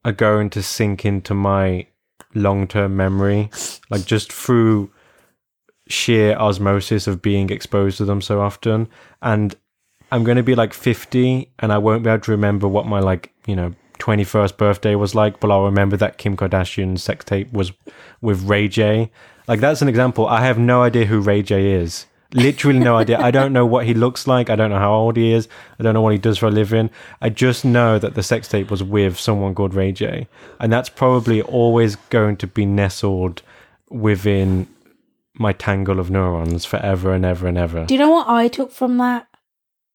are 0.05 0.13
going 0.13 0.51
to 0.51 0.63
sink 0.63 1.05
into 1.05 1.35
my 1.35 1.87
long 2.35 2.67
term 2.67 2.97
memory, 2.97 3.51
like 3.91 4.05
just 4.05 4.33
through 4.33 4.91
sheer 5.89 6.37
osmosis 6.37 7.07
of 7.07 7.23
being 7.23 7.51
exposed 7.51 7.99
to 7.99 8.05
them 8.05 8.21
so 8.21 8.41
often. 8.41 8.89
And 9.21 9.55
I'm 10.11 10.25
going 10.25 10.37
to 10.37 10.43
be 10.43 10.55
like 10.55 10.73
50 10.73 11.53
and 11.59 11.73
I 11.73 11.79
won't 11.79 12.03
be 12.03 12.11
able 12.11 12.23
to 12.23 12.31
remember 12.31 12.69
what 12.69 12.87
my 12.87 13.01
like, 13.01 13.33
you 13.47 13.57
know, 13.57 13.75
21st 14.03 14.57
birthday 14.57 14.95
was 14.97 15.15
like, 15.15 15.39
but 15.39 15.51
I'll 15.53 15.65
remember 15.65 15.97
that 15.97 16.19
Kim 16.19 16.37
Kardashian 16.37 16.99
sex 16.99 17.25
tape 17.25 17.53
was 17.53 17.71
with 18.21 18.43
Ray 18.43 18.67
J. 18.67 19.13
Like 19.47 19.61
that's 19.61 19.81
an 19.81 19.89
example. 19.89 20.27
I 20.27 20.41
have 20.45 20.59
no 20.59 20.83
idea 20.83 21.07
who 21.07 21.21
Ray 21.21 21.43
J 21.43 21.73
is. 21.73 22.07
Literally 22.35 22.79
no 22.79 22.97
idea. 22.97 23.21
I 23.21 23.31
don't 23.31 23.53
know 23.53 23.67
what 23.67 23.87
he 23.87 23.95
looks 23.95 24.27
like. 24.27 24.51
I 24.51 24.57
don't 24.57 24.71
know 24.71 24.79
how 24.79 24.93
old 24.93 25.17
he 25.17 25.33
is. 25.33 25.47
I 25.79 25.83
don't 25.83 25.95
know 25.95 26.01
what 26.01 26.15
he 26.15 26.19
does 26.19 26.39
for 26.39 26.47
a 26.47 26.51
living. 26.51 26.91
I 27.21 27.29
just 27.29 27.65
know 27.65 27.99
that 27.99 28.15
the 28.15 28.23
sex 28.23 28.49
tape 28.49 28.71
was 28.71 28.83
with 28.83 29.21
someone 29.21 29.55
called 29.55 29.75
Ray 29.75 29.93
J. 29.93 30.27
And 30.59 30.73
that's 30.73 30.89
probably 30.89 31.41
always 31.43 31.95
going 31.95 32.39
to 32.39 32.47
be 32.47 32.67
nestled 32.67 33.43
within 33.89 34.67
my 35.35 35.53
tangle 35.53 36.01
of 36.01 36.11
neurons 36.11 36.65
forever 36.65 37.13
and 37.13 37.25
ever 37.25 37.47
and 37.47 37.59
ever. 37.59 37.85
Do 37.85 37.95
you 37.95 38.01
know 38.01 38.11
what 38.11 38.29
I 38.29 38.49
took 38.49 38.73
from 38.73 38.97
that? 38.99 39.29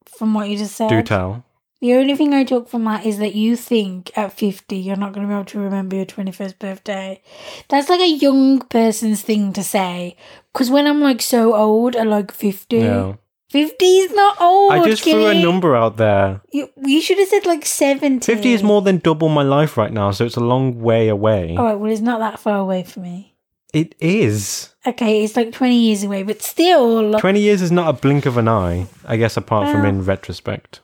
From 0.06 0.34
what 0.34 0.48
you 0.48 0.58
just 0.58 0.76
said? 0.76 0.90
Do 0.90 1.02
tell. 1.02 1.44
The 1.80 1.94
only 1.94 2.16
thing 2.16 2.34
I 2.34 2.44
took 2.44 2.68
from 2.70 2.86
that 2.86 3.06
is 3.06 3.20
that 3.20 3.36
you 3.36 3.56
think 3.56 4.12
at 4.18 4.34
50 4.34 4.76
you're 4.76 4.96
not 4.96 5.14
going 5.14 5.28
to 5.28 5.30
be 5.32 5.36
able 5.36 5.46
to 5.46 5.60
remember 5.60 5.96
your 5.96 6.06
21st 6.06 6.58
birthday. 6.58 7.22
That's 7.70 7.88
like 7.90 8.00
a 8.02 8.10
young 8.10 8.62
person's 8.62 9.22
thing 9.22 9.54
to 9.54 9.64
say. 9.64 10.16
Because 10.54 10.72
when 10.72 10.88
I'm 10.88 11.02
like 11.02 11.22
so 11.22 11.54
old, 11.56 11.96
at 11.96 12.08
like 12.08 12.32
50, 12.32 12.78
Yeah. 12.78 13.14
50 13.50 13.86
is 13.86 14.12
not 14.12 14.42
old. 14.42 14.74
I 14.74 14.84
just 14.86 15.04
threw 15.04 15.28
a 15.28 15.34
number 15.34 15.76
out 15.76 15.96
there. 15.98 16.42
You, 16.52 16.70
you 16.84 17.00
should 17.00 17.18
have 17.20 17.30
said 17.30 17.46
like 17.46 17.66
70. 17.66 18.26
50 18.26 18.54
is 18.54 18.62
more 18.64 18.82
than 18.82 18.98
double 18.98 19.30
my 19.30 19.44
life 19.44 19.78
right 19.78 19.94
now, 19.94 20.12
so 20.12 20.26
it's 20.26 20.36
a 20.36 20.42
long 20.42 20.82
way 20.82 21.08
away. 21.08 21.56
Alright, 21.58 21.80
well, 21.80 21.92
it's 21.92 22.02
not 22.02 22.20
that 22.20 22.40
far 22.40 22.58
away 22.58 22.84
for 22.84 23.00
me. 23.00 23.36
It 23.72 23.96
is. 24.00 24.74
Okay, 24.86 25.24
it's 25.24 25.36
like 25.36 25.52
20 25.54 25.76
years 25.78 26.04
away, 26.04 26.24
but 26.24 26.42
still. 26.42 27.18
20 27.20 27.40
years 27.40 27.62
is 27.62 27.72
not 27.72 27.88
a 27.88 27.94
blink 27.94 28.26
of 28.26 28.38
an 28.38 28.48
eye, 28.48 28.88
I 29.06 29.16
guess, 29.18 29.38
apart 29.38 29.70
from 29.70 29.86
in 29.86 30.04
retrospect. 30.04 30.82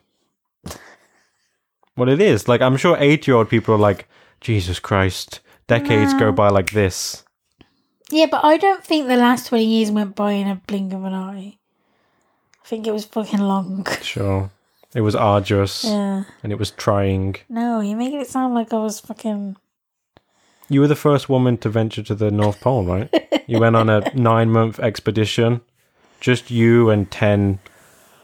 Well, 1.96 2.10
it 2.10 2.22
is. 2.22 2.48
Like, 2.48 2.62
I'm 2.62 2.78
sure 2.78 2.98
80 3.00 3.30
year 3.30 3.38
old 3.38 3.50
people 3.50 3.76
are 3.76 3.80
like, 3.80 4.08
Jesus 4.42 4.80
Christ, 4.80 5.40
decades 5.68 6.14
go 6.16 6.32
by 6.32 6.50
like 6.50 6.72
this. 6.72 7.24
Yeah, 8.12 8.28
but 8.30 8.44
I 8.44 8.58
don't 8.58 8.84
think 8.84 9.08
the 9.08 9.16
last 9.16 9.48
20 9.48 9.66
years 9.66 9.92
went 9.92 10.16
by 10.16 10.34
in 10.34 10.48
a 10.48 10.56
blink 10.68 10.94
of 10.94 11.04
an 11.04 11.14
eye. 11.14 11.58
I 12.64 12.68
think 12.68 12.88
it 12.88 12.94
was 12.94 13.06
fucking 13.06 13.40
long. 13.40 13.86
Sure. 14.02 14.52
It 14.96 15.02
was 15.02 15.16
arduous 15.16 15.84
yeah. 15.86 16.26
and 16.44 16.52
it 16.52 16.60
was 16.60 16.70
trying. 16.70 17.38
No, 17.50 17.80
you're 17.80 17.98
making 17.98 18.22
it 18.22 18.28
sound 18.28 18.54
like 18.54 18.72
I 18.72 18.78
was 18.78 19.00
fucking. 19.00 19.56
You 20.70 20.82
were 20.82 20.88
the 20.88 20.96
first 20.96 21.30
woman 21.30 21.58
to 21.60 21.70
venture 21.70 22.04
to 22.04 22.14
the 22.14 22.30
North 22.30 22.62
Pole, 22.62 22.86
right? 22.86 23.44
you 23.48 23.60
went 23.60 23.76
on 23.76 23.90
a 23.90 24.14
nine 24.14 24.52
month 24.52 24.80
expedition. 24.80 25.62
Just 26.20 26.52
you 26.52 26.92
and 26.92 27.10
10 27.10 27.58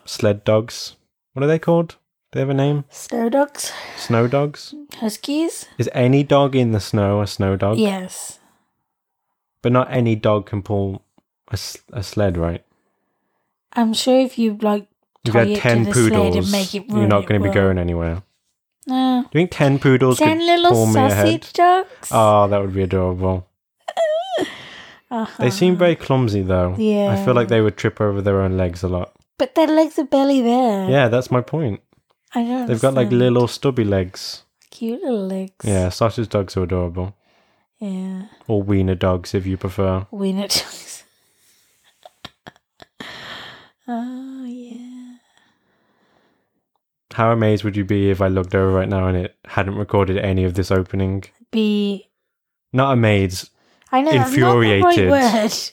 sled 0.05 0.43
dogs. 0.43 0.95
What 1.33 1.43
are 1.43 1.47
they 1.47 1.57
called? 1.57 1.95
Do 2.31 2.37
they 2.37 2.39
have 2.41 2.49
a 2.49 2.53
name? 2.53 2.85
Snow 2.89 3.27
dogs? 3.29 3.71
Snow 3.97 4.27
dogs? 4.27 4.75
Huskies? 4.97 5.65
Is 5.79 5.89
any 5.93 6.21
dog 6.23 6.55
in 6.55 6.71
the 6.71 6.79
snow 6.79 7.21
a 7.21 7.27
snow 7.27 7.55
dog? 7.55 7.77
Yes. 7.79 8.39
But 9.63 9.71
not 9.71 9.91
any 9.91 10.15
dog 10.15 10.45
can 10.45 10.61
pull 10.61 11.03
a, 11.51 11.57
a 11.91 12.03
sled, 12.03 12.37
right? 12.37 12.63
I'm 13.73 13.93
sure 13.93 14.19
if 14.19 14.37
you 14.37 14.57
like 14.61 14.87
You've 15.25 15.33
tie 15.33 15.45
got 15.45 15.51
it 15.51 15.55
to 15.55 15.61
10 15.61 15.83
the 15.85 15.93
sled 15.93 16.11
and 16.11 16.13
poodles. 16.33 16.51
make 16.51 16.75
it 16.75 16.85
You're 16.87 17.07
not 17.07 17.25
going 17.25 17.41
to 17.41 17.47
be 17.47 17.53
going 17.53 17.77
anywhere. 17.79 18.21
No. 18.85 19.23
Do 19.31 19.39
you 19.39 19.47
think 19.47 19.51
10 19.51 19.79
poodles 19.79 20.19
Ten 20.19 20.37
could 20.37 20.45
little 20.45 20.71
pull 20.71 20.85
me 20.87 20.99
ahead? 20.99 21.25
sausage 21.43 21.53
dogs? 21.53 22.09
Oh, 22.11 22.47
that 22.47 22.61
would 22.61 22.73
be 22.73 22.83
adorable. 22.83 23.47
Uh-huh. 25.11 25.43
They 25.43 25.49
seem 25.49 25.75
very 25.75 25.95
clumsy, 25.95 26.43
though. 26.43 26.75
Yeah. 26.77 27.11
I 27.11 27.25
feel 27.25 27.33
like 27.33 27.47
they 27.47 27.61
would 27.61 27.77
trip 27.77 27.99
over 27.99 28.21
their 28.21 28.41
own 28.41 28.57
legs 28.57 28.83
a 28.83 28.87
lot. 28.87 29.13
But 29.39 29.55
their 29.55 29.65
legs 29.65 29.97
are 29.97 30.03
barely 30.05 30.41
there. 30.41 30.87
Yeah, 30.87 31.07
that's 31.07 31.31
my 31.31 31.41
point. 31.41 31.81
I 32.35 32.43
don't 32.43 32.67
They've 32.67 32.79
got 32.81 32.93
like 32.93 33.07
understand. 33.07 33.33
little 33.33 33.47
stubby 33.47 33.83
legs. 33.83 34.43
Cute 34.71 35.01
little 35.01 35.25
legs. 35.27 35.65
Yeah, 35.65 35.89
sausage 35.89 36.29
dogs 36.29 36.55
are 36.57 36.63
adorable. 36.63 37.15
Yeah. 37.79 38.23
Or 38.47 38.61
wiener 38.61 38.95
dogs, 38.95 39.33
if 39.33 39.45
you 39.45 39.57
prefer. 39.57 40.05
Wiener 40.11 40.47
dogs. 40.47 41.03
oh, 43.87 44.45
yeah. 44.45 45.15
How 47.13 47.31
amazed 47.31 47.63
would 47.63 47.75
you 47.75 47.83
be 47.85 48.09
if 48.11 48.21
I 48.21 48.27
looked 48.27 48.53
over 48.53 48.71
right 48.71 48.87
now 48.87 49.07
and 49.07 49.17
it 49.17 49.35
hadn't 49.45 49.75
recorded 49.75 50.17
any 50.17 50.43
of 50.43 50.53
this 50.53 50.71
opening? 50.71 51.23
Be. 51.51 52.09
Not 52.71 52.93
amazed. 52.93 53.49
I 53.91 54.01
know, 54.01 54.11
Infuriated. 54.11 54.81
Not 54.83 54.95
the 54.95 55.07
right 55.07 55.33
word. 55.43 55.71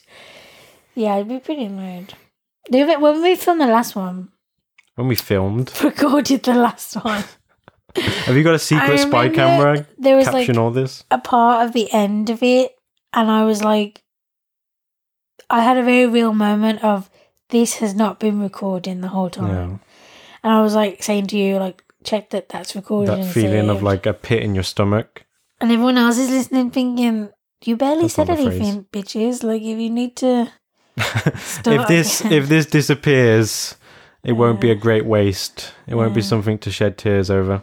Yeah, 0.95 1.13
I'd 1.15 1.27
be 1.27 1.39
pretty 1.39 1.65
annoyed. 1.65 2.15
The 2.71 2.81
other- 2.81 2.99
When 2.99 3.21
we 3.21 3.35
filmed 3.35 3.61
the 3.61 3.67
last 3.67 3.95
one, 3.95 4.29
When 4.97 5.07
we 5.07 5.15
filmed, 5.15 5.71
recorded 5.83 6.41
the 6.43 6.55
last 6.55 6.95
one, 6.95 7.23
have 7.95 8.35
you 8.35 8.43
got 8.43 8.55
a 8.55 8.59
secret 8.59 8.97
spy 8.99 9.29
camera 9.29 9.85
there 9.97 10.17
was 10.17 10.25
caption 10.25 10.55
like 10.55 10.61
all 10.63 10.71
this? 10.71 11.03
a 11.11 11.19
part 11.19 11.65
of 11.67 11.73
the 11.73 11.91
end 11.93 12.29
of 12.31 12.41
it, 12.41 12.75
and 13.13 13.29
I 13.29 13.45
was 13.45 13.63
like, 13.63 14.01
I 15.49 15.61
had 15.61 15.77
a 15.77 15.83
very 15.83 16.07
real 16.07 16.33
moment 16.33 16.83
of 16.83 17.09
this 17.49 17.75
has 17.75 17.93
not 17.93 18.19
been 18.19 18.41
recording 18.41 19.01
the 19.01 19.07
whole 19.09 19.29
time, 19.29 19.53
Yeah. 19.53 19.77
and 20.43 20.53
I 20.53 20.61
was 20.61 20.73
like 20.75 21.03
saying 21.03 21.27
to 21.27 21.37
you, 21.37 21.57
like, 21.57 21.83
check 22.03 22.31
that 22.31 22.49
that's 22.49 22.75
recorded. 22.75 23.11
That 23.11 23.19
and 23.19 23.29
feeling 23.29 23.69
of 23.69 23.83
like 23.83 24.05
a 24.05 24.13
pit 24.13 24.41
in 24.43 24.55
your 24.55 24.63
stomach. 24.63 25.25
and 25.61 25.71
everyone 25.71 25.97
else 25.97 26.17
is 26.17 26.29
listening, 26.29 26.71
thinking, 26.71 27.29
you 27.63 27.77
barely 27.77 28.01
That's 28.03 28.15
said 28.15 28.29
anything, 28.29 28.85
bitches. 28.91 29.43
Like, 29.43 29.61
if 29.61 29.77
you 29.79 29.89
need 29.89 30.15
to, 30.17 30.51
if 30.97 31.87
this 31.87 32.21
again. 32.21 32.33
if 32.33 32.49
this 32.49 32.65
disappears, 32.65 33.75
it 34.23 34.33
won't 34.33 34.59
be 34.59 34.71
a 34.71 34.75
great 34.75 35.05
waste. 35.05 35.73
It 35.87 35.95
won't 35.95 36.13
be 36.13 36.21
something 36.21 36.57
to 36.59 36.71
shed 36.71 36.97
tears 36.97 37.29
over. 37.29 37.61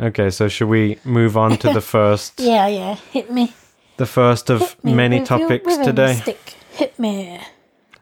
Okay, 0.00 0.30
so 0.30 0.48
should 0.48 0.68
we 0.68 0.98
move 1.04 1.36
on 1.36 1.58
to 1.58 1.72
the 1.72 1.80
first 1.94 2.40
yeah, 2.40 2.66
yeah, 2.66 2.94
hit 3.12 3.30
me, 3.30 3.52
the 3.98 4.06
first 4.06 4.50
of 4.50 4.82
me 4.82 4.94
many 4.94 5.20
with 5.20 5.30
your 5.30 5.38
topics 5.38 5.76
today? 5.76 6.14
Stick. 6.14 6.54
Hit 6.72 6.98
me. 6.98 7.40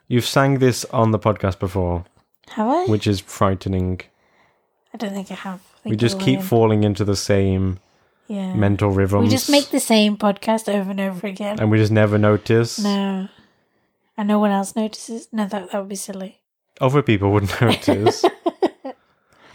You've 0.08 0.24
sang 0.26 0.58
this 0.60 0.84
on 0.86 1.10
the 1.10 1.18
podcast 1.18 1.58
before, 1.58 2.04
Have 2.50 2.68
I? 2.68 2.84
which 2.86 3.06
is 3.06 3.20
frightening. 3.20 4.00
I 4.94 4.96
don't 4.96 5.12
think 5.12 5.30
I 5.30 5.34
have. 5.34 5.60
I 5.84 5.90
We 5.90 5.96
just 5.96 6.18
keep 6.20 6.40
falling 6.40 6.84
into 6.84 7.04
the 7.04 7.16
same 7.16 7.78
yeah. 8.28 8.54
mental 8.54 8.90
rhythms. 8.90 9.24
We 9.24 9.30
just 9.30 9.50
make 9.50 9.70
the 9.70 9.80
same 9.80 10.16
podcast 10.16 10.72
over 10.72 10.90
and 10.90 11.00
over 11.00 11.26
again. 11.26 11.58
and 11.60 11.70
we 11.70 11.78
just 11.78 11.92
never 11.92 12.16
notice. 12.18 12.78
No. 12.78 13.28
And 14.16 14.28
no 14.28 14.38
one 14.38 14.50
else 14.50 14.74
notices? 14.76 15.28
No, 15.32 15.46
that, 15.46 15.70
that 15.72 15.78
would 15.78 15.88
be 15.88 15.96
silly. 15.96 16.39
Other 16.80 17.02
people 17.02 17.32
would 17.32 17.50
notice. 17.60 18.24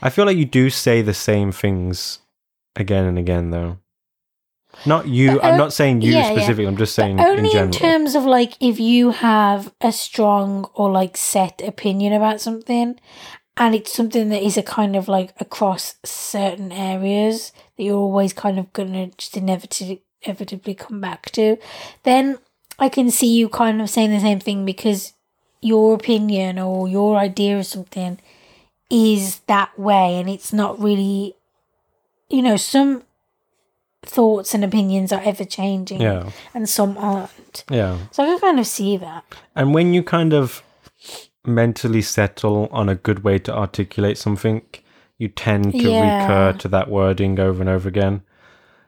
I 0.01 0.09
feel 0.09 0.25
like 0.25 0.37
you 0.37 0.45
do 0.45 0.69
say 0.69 1.01
the 1.01 1.13
same 1.13 1.51
things 1.51 2.19
again 2.75 3.05
and 3.05 3.17
again, 3.17 3.49
though. 3.49 3.79
Not 4.85 5.07
you. 5.07 5.35
But, 5.35 5.45
I'm 5.45 5.57
not 5.57 5.73
saying 5.73 6.01
you 6.01 6.11
yeah, 6.11 6.29
yeah. 6.29 6.35
specifically. 6.35 6.67
I'm 6.67 6.77
just 6.77 6.95
saying 6.95 7.17
But 7.17 7.27
in 7.31 7.37
only 7.37 7.49
in, 7.49 7.53
general. 7.53 7.71
terms 7.71 8.15
of 8.15 8.25
like 8.25 8.53
if 8.59 8.79
you 8.79 9.11
have 9.11 9.73
a 9.81 9.91
strong 9.91 10.69
or 10.73 10.91
like 10.91 11.15
set 11.17 11.61
opinion 11.61 12.13
about 12.13 12.41
something 12.41 12.99
and 13.57 13.75
it's 13.75 13.93
something 13.93 14.29
that 14.29 14.43
is 14.43 14.57
a 14.57 14.63
kind 14.63 14.95
of 14.95 15.07
like 15.07 15.33
across 15.39 15.95
certain 16.03 16.71
areas 16.71 17.53
that 17.77 17.83
you're 17.83 17.95
always 17.97 18.33
kind 18.33 18.59
of 18.59 18.71
gonna 18.73 19.07
just 19.17 19.37
inevitably 19.37 20.03
inevitably 20.23 20.73
come 20.73 20.99
back 20.99 21.31
to, 21.31 21.57
then 22.03 22.37
I 22.79 22.89
can 22.89 23.09
see 23.11 23.33
you 23.33 23.47
kind 23.47 23.81
of 23.81 23.89
saying 23.89 24.11
the 24.11 24.19
same 24.19 24.39
thing 24.39 24.65
because 24.65 25.13
your 25.65 25.93
opinion 25.95 26.59
or 26.59 26.87
your 26.87 27.17
idea 27.17 27.57
of 27.57 27.65
something 27.65 28.19
is 28.89 29.39
that 29.47 29.77
way 29.79 30.19
and 30.19 30.29
it's 30.29 30.53
not 30.53 30.79
really 30.79 31.35
you 32.29 32.41
know, 32.41 32.57
some 32.57 33.03
thoughts 34.01 34.53
and 34.53 34.63
opinions 34.63 35.11
are 35.11 35.21
ever 35.23 35.45
changing 35.45 36.01
yeah, 36.01 36.29
and 36.53 36.67
some 36.69 36.97
aren't. 36.97 37.63
yeah. 37.69 37.97
So 38.11 38.23
I 38.23 38.27
can 38.27 38.39
kind 38.39 38.59
of 38.59 38.67
see 38.67 38.97
that. 38.97 39.23
And 39.55 39.73
when 39.73 39.93
you 39.93 40.03
kind 40.03 40.33
of 40.33 40.63
mentally 41.45 42.01
settle 42.01 42.67
on 42.71 42.89
a 42.89 42.95
good 42.95 43.23
way 43.23 43.39
to 43.39 43.55
articulate 43.55 44.17
something, 44.17 44.61
you 45.17 45.27
tend 45.27 45.71
to 45.73 45.89
Yeah. 45.89 46.01
recur 46.21 46.57
to 46.59 46.67
that 46.69 46.89
wording 46.89 47.39
over 47.39 47.61
and 47.61 47.69
over 47.69 47.87
again. 47.87 48.21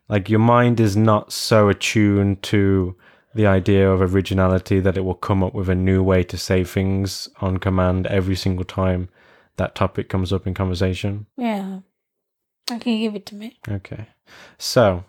Like 0.09 0.29
your 0.29 0.39
mind 0.39 0.79
is 0.79 0.95
not 0.97 1.31
so 1.31 1.69
attuned 1.69 2.41
to 2.43 2.95
the 3.37 3.45
idea 3.47 3.89
of 3.89 4.01
originality 4.01 4.79
that 4.79 4.97
it 4.97 5.01
will 5.01 5.13
come 5.13 5.43
up 5.43 5.53
with 5.53 5.69
a 5.69 5.75
new 5.75 6.01
way 6.01 6.23
to 6.23 6.37
say 6.37 6.63
things 6.63 7.29
on 7.39 7.57
command 7.57 8.07
every 8.07 8.35
single 8.35 8.65
time 8.65 9.09
that 9.57 9.75
topic 9.75 10.09
comes 10.09 10.33
up 10.33 10.47
in 10.47 10.55
conversation. 10.55 11.27
Yeah. 11.37 11.79
Okay, 12.71 12.99
give 12.99 13.15
it 13.15 13.27
to 13.27 13.35
me. 13.35 13.59
Okay. 13.69 14.07
So, 14.57 15.03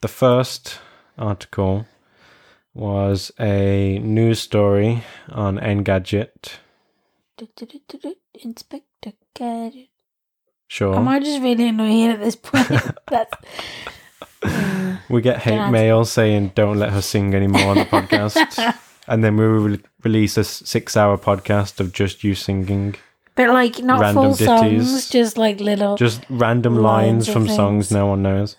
the 0.00 0.08
first 0.08 0.78
article 1.18 1.86
was 2.72 3.30
a 3.38 3.98
news 3.98 4.40
story 4.40 5.04
on 5.28 5.58
Engadget. 5.58 6.56
Inspector 8.34 9.12
Gadget. 9.34 9.90
Sure. 10.68 10.96
Am 10.96 11.06
I 11.06 11.20
just 11.20 11.42
really 11.42 11.68
annoying 11.68 12.08
at 12.08 12.20
this 12.20 12.36
point? 12.36 12.68
That's 13.10 13.34
we 15.08 15.20
get 15.20 15.38
hate 15.38 15.70
mail 15.70 16.04
saying 16.04 16.52
don't 16.54 16.78
let 16.78 16.90
her 16.92 17.02
sing 17.02 17.34
anymore 17.34 17.62
on 17.70 17.76
the 17.78 17.84
podcast. 17.84 18.74
and 19.08 19.24
then 19.24 19.36
we 19.36 19.44
re- 19.44 19.80
release 20.04 20.36
a 20.36 20.44
six 20.44 20.96
hour 20.96 21.16
podcast 21.16 21.80
of 21.80 21.92
just 21.92 22.22
you 22.24 22.34
singing. 22.34 22.94
but 23.34 23.48
like 23.48 23.82
not 23.82 24.00
Random 24.00 24.34
full 24.34 24.34
songs, 24.34 25.08
just 25.10 25.38
like 25.38 25.60
little. 25.60 25.96
Just 25.96 26.22
random 26.28 26.76
Lines 26.76 27.26
lines 27.26 27.32
from 27.32 27.48
songs 27.48 27.90
no 27.90 28.06
one 28.06 28.22
knows. 28.22 28.56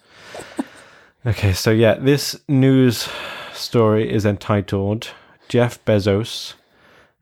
okay, 1.25 1.53
so 1.53 1.71
yeah, 1.71 1.95
this 1.95 2.39
news 2.47 3.09
story 3.53 4.11
is 4.11 4.25
entitled 4.25 5.11
Jeff 5.49 5.83
Bezos, 5.83 6.53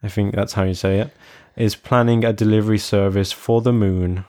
I 0.03 0.09
think 0.09 0.35
that's 0.35 0.53
how 0.53 0.63
you 0.63 0.73
say 0.73 0.99
it, 0.99 1.11
is 1.55 1.75
planning 1.75 2.23
a 2.23 2.33
delivery 2.33 2.77
service 2.77 3.31
for 3.31 3.61
the 3.61 3.73
moon. 3.73 4.25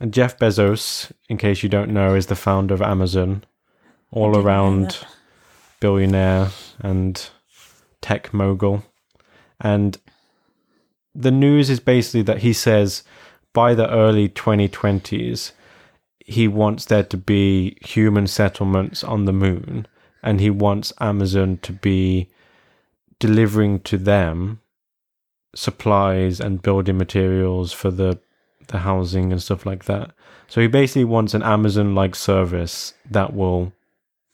And 0.00 0.14
Jeff 0.14 0.38
Bezos, 0.38 1.10
in 1.28 1.38
case 1.38 1.62
you 1.62 1.68
don't 1.68 1.92
know, 1.92 2.14
is 2.14 2.26
the 2.26 2.36
founder 2.36 2.74
of 2.74 2.82
Amazon, 2.82 3.44
all 4.10 4.36
around 4.36 4.98
billionaire 5.80 6.50
and 6.80 7.28
tech 8.00 8.32
mogul. 8.32 8.84
And 9.60 9.98
the 11.14 11.32
news 11.32 11.68
is 11.68 11.80
basically 11.80 12.22
that 12.22 12.38
he 12.38 12.52
says 12.52 13.02
by 13.52 13.74
the 13.74 13.90
early 13.90 14.28
2020s, 14.28 15.52
he 16.20 16.46
wants 16.46 16.84
there 16.84 17.02
to 17.02 17.16
be 17.16 17.76
human 17.84 18.26
settlements 18.26 19.02
on 19.02 19.24
the 19.24 19.32
moon. 19.32 19.86
And 20.22 20.40
he 20.40 20.50
wants 20.50 20.92
Amazon 21.00 21.58
to 21.62 21.72
be 21.72 22.28
delivering 23.18 23.80
to 23.80 23.96
them 23.98 24.60
supplies 25.54 26.38
and 26.40 26.62
building 26.62 26.98
materials 26.98 27.72
for 27.72 27.90
the 27.90 28.20
the 28.68 28.78
housing 28.78 29.32
and 29.32 29.42
stuff 29.42 29.66
like 29.66 29.84
that. 29.84 30.12
So 30.46 30.60
he 30.60 30.66
basically 30.66 31.04
wants 31.04 31.34
an 31.34 31.42
Amazon 31.42 31.94
like 31.94 32.14
service 32.14 32.94
that 33.10 33.34
will 33.34 33.72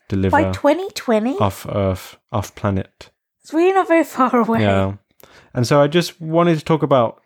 deliver 0.09 0.31
By 0.31 0.53
2020, 0.53 1.39
off 1.39 1.67
Earth, 1.69 2.17
off 2.31 2.55
planet. 2.55 3.11
it's 3.43 3.53
really 3.53 3.73
not 3.73 3.89
very 3.89 4.05
far 4.05 4.37
away. 4.37 4.61
Yeah. 4.61 4.95
And 5.55 5.67
so 5.67 5.81
I 5.81 5.87
just 5.87 6.21
wanted 6.21 6.59
to 6.59 6.65
talk 6.65 6.83
about 6.83 7.21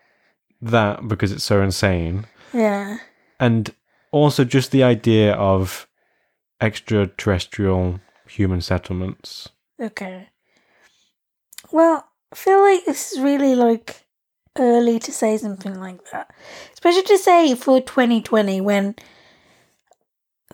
that 0.61 1.07
because 1.07 1.31
it's 1.31 1.43
so 1.43 1.61
insane. 1.61 2.25
Yeah. 2.53 2.97
And 3.39 3.73
also 4.11 4.43
just 4.43 4.71
the 4.71 4.83
idea 4.83 5.33
of 5.33 5.87
extraterrestrial 6.61 7.99
human 8.27 8.61
settlements. 8.61 9.49
Okay. 9.79 10.29
Well, 11.71 12.05
I 12.31 12.35
feel 12.35 12.61
like 12.61 12.85
this 12.85 13.11
is 13.13 13.19
really 13.19 13.55
like 13.55 14.05
early 14.59 14.99
to 14.99 15.11
say 15.11 15.37
something 15.37 15.79
like 15.79 15.99
that, 16.11 16.29
especially 16.73 17.03
to 17.03 17.17
say 17.17 17.55
for 17.55 17.79
2020 17.81 18.61
when 18.61 18.95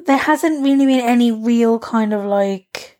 there 0.06 0.18
hasn't 0.18 0.63
really 0.63 0.86
been 0.86 1.00
any 1.02 1.32
real 1.32 1.80
kind 1.80 2.13
of 2.13 2.24
like 2.26 3.00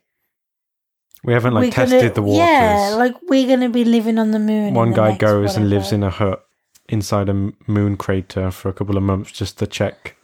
We 1.24 1.32
haven't 1.32 1.54
like 1.54 1.72
tested 1.72 2.00
gonna- 2.00 2.14
the 2.14 2.22
waters. 2.22 2.38
Yeah, 2.38 2.94
like 2.96 3.14
we're 3.28 3.46
gonna 3.46 3.68
be 3.68 3.84
living 3.84 4.18
on 4.18 4.30
the 4.30 4.38
moon. 4.38 4.74
One 4.74 4.90
the 4.90 4.96
guy 4.96 5.16
goes 5.16 5.56
and 5.56 5.68
lives 5.70 5.92
in 5.92 6.02
a 6.02 6.10
hut 6.10 6.42
inside 6.88 7.28
a 7.28 7.34
moon 7.66 7.96
crater 7.96 8.50
for 8.50 8.68
a 8.68 8.72
couple 8.72 8.96
of 8.96 9.02
months 9.02 9.32
just 9.32 9.58
to 9.58 9.66
check 9.66 10.16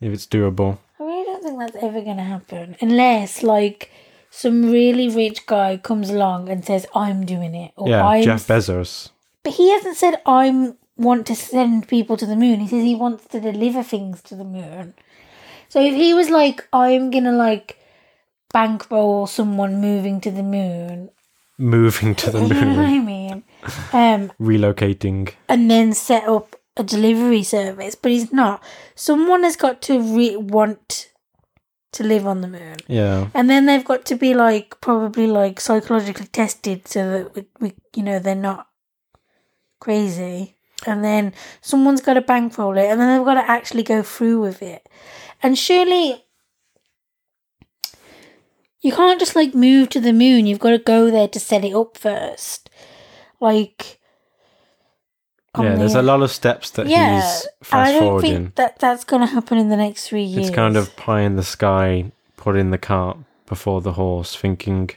if 0.00 0.12
it's 0.12 0.26
doable. 0.26 0.78
I 1.00 1.04
really 1.04 1.24
don't 1.24 1.42
think 1.42 1.58
that's 1.58 1.76
ever 1.82 2.00
gonna 2.02 2.24
happen 2.24 2.76
unless 2.80 3.42
like 3.42 3.90
some 4.30 4.70
really 4.70 5.08
rich 5.08 5.46
guy 5.46 5.78
comes 5.78 6.10
along 6.10 6.48
and 6.50 6.64
says, 6.64 6.86
"I'm 6.94 7.24
doing 7.24 7.54
it," 7.54 7.72
or 7.76 7.88
yeah, 7.88 8.20
Jeff 8.20 8.46
Bezos. 8.46 9.08
But 9.46 9.54
he 9.54 9.70
hasn't 9.70 9.96
said 9.96 10.20
I 10.26 10.72
want 10.96 11.24
to 11.28 11.36
send 11.36 11.86
people 11.86 12.16
to 12.16 12.26
the 12.26 12.34
moon. 12.34 12.58
He 12.58 12.66
says 12.66 12.82
he 12.82 12.96
wants 12.96 13.28
to 13.28 13.38
deliver 13.38 13.84
things 13.84 14.20
to 14.22 14.34
the 14.34 14.42
moon. 14.42 14.94
So 15.68 15.80
if 15.80 15.94
he 15.94 16.14
was 16.14 16.30
like, 16.30 16.66
I'm 16.72 17.12
gonna 17.12 17.30
like 17.30 17.78
bankroll 18.52 19.28
someone 19.28 19.80
moving 19.80 20.20
to 20.22 20.32
the 20.32 20.42
moon, 20.42 21.10
Moving 21.58 22.16
to 22.16 22.30
the 22.32 22.40
you 22.42 22.48
know 22.54 22.66
what 22.70 22.76
moon, 22.76 22.80
I 22.80 22.98
mean? 22.98 23.44
Um, 23.92 24.32
relocating. 24.40 25.32
and 25.48 25.70
then 25.70 25.92
set 25.92 26.28
up 26.28 26.56
a 26.76 26.82
delivery 26.82 27.44
service, 27.44 27.94
but 27.94 28.10
he's 28.10 28.32
not. 28.32 28.60
Someone 28.96 29.44
has 29.44 29.54
got 29.54 29.80
to 29.82 30.00
re- 30.00 30.36
want 30.36 31.12
to 31.92 32.02
live 32.02 32.26
on 32.26 32.40
the 32.40 32.48
moon. 32.48 32.78
Yeah. 32.88 33.28
And 33.32 33.48
then 33.48 33.66
they've 33.66 33.84
got 33.84 34.04
to 34.06 34.16
be 34.16 34.34
like 34.34 34.80
probably 34.80 35.28
like 35.28 35.60
psychologically 35.60 36.26
tested 36.26 36.88
so 36.88 37.10
that 37.12 37.36
we, 37.36 37.44
we 37.60 37.74
you 37.94 38.02
know 38.02 38.18
they're 38.18 38.34
not 38.34 38.66
crazy. 39.80 40.54
And 40.86 41.02
then 41.04 41.32
someone's 41.62 42.00
got 42.02 42.14
to 42.14 42.20
bankroll 42.20 42.76
it, 42.76 42.86
and 42.86 43.00
then 43.00 43.16
they've 43.16 43.24
got 43.24 43.34
to 43.34 43.50
actually 43.50 43.82
go 43.82 44.02
through 44.02 44.40
with 44.40 44.62
it. 44.62 44.88
And 45.42 45.58
surely 45.58 46.24
you 48.80 48.92
can't 48.92 49.18
just 49.18 49.34
like 49.34 49.54
move 49.54 49.88
to 49.90 50.00
the 50.00 50.12
moon. 50.12 50.46
You've 50.46 50.60
got 50.60 50.70
to 50.70 50.78
go 50.78 51.10
there 51.10 51.28
to 51.28 51.40
set 51.40 51.64
it 51.64 51.74
up 51.74 51.96
first. 51.96 52.70
Like 53.40 53.98
Yeah, 55.58 55.74
there's 55.76 55.94
a 55.94 56.02
lot 56.02 56.22
of 56.22 56.30
steps 56.30 56.70
that 56.72 56.86
yeah. 56.86 57.16
he's 57.20 57.42
and 57.72 57.80
I 57.80 57.84
fast 57.86 57.92
don't 57.92 58.02
forwarding. 58.02 58.32
think 58.32 58.54
that 58.56 58.78
that's 58.78 59.04
going 59.04 59.20
to 59.26 59.26
happen 59.26 59.58
in 59.58 59.70
the 59.70 59.76
next 59.76 60.08
three 60.08 60.22
years. 60.22 60.48
It's 60.48 60.54
kind 60.54 60.76
of 60.76 60.94
pie 60.96 61.22
in 61.22 61.36
the 61.36 61.42
sky, 61.42 62.12
putting 62.36 62.70
the 62.70 62.78
cart 62.78 63.16
before 63.46 63.80
the 63.80 63.92
horse, 63.92 64.36
thinking. 64.36 64.90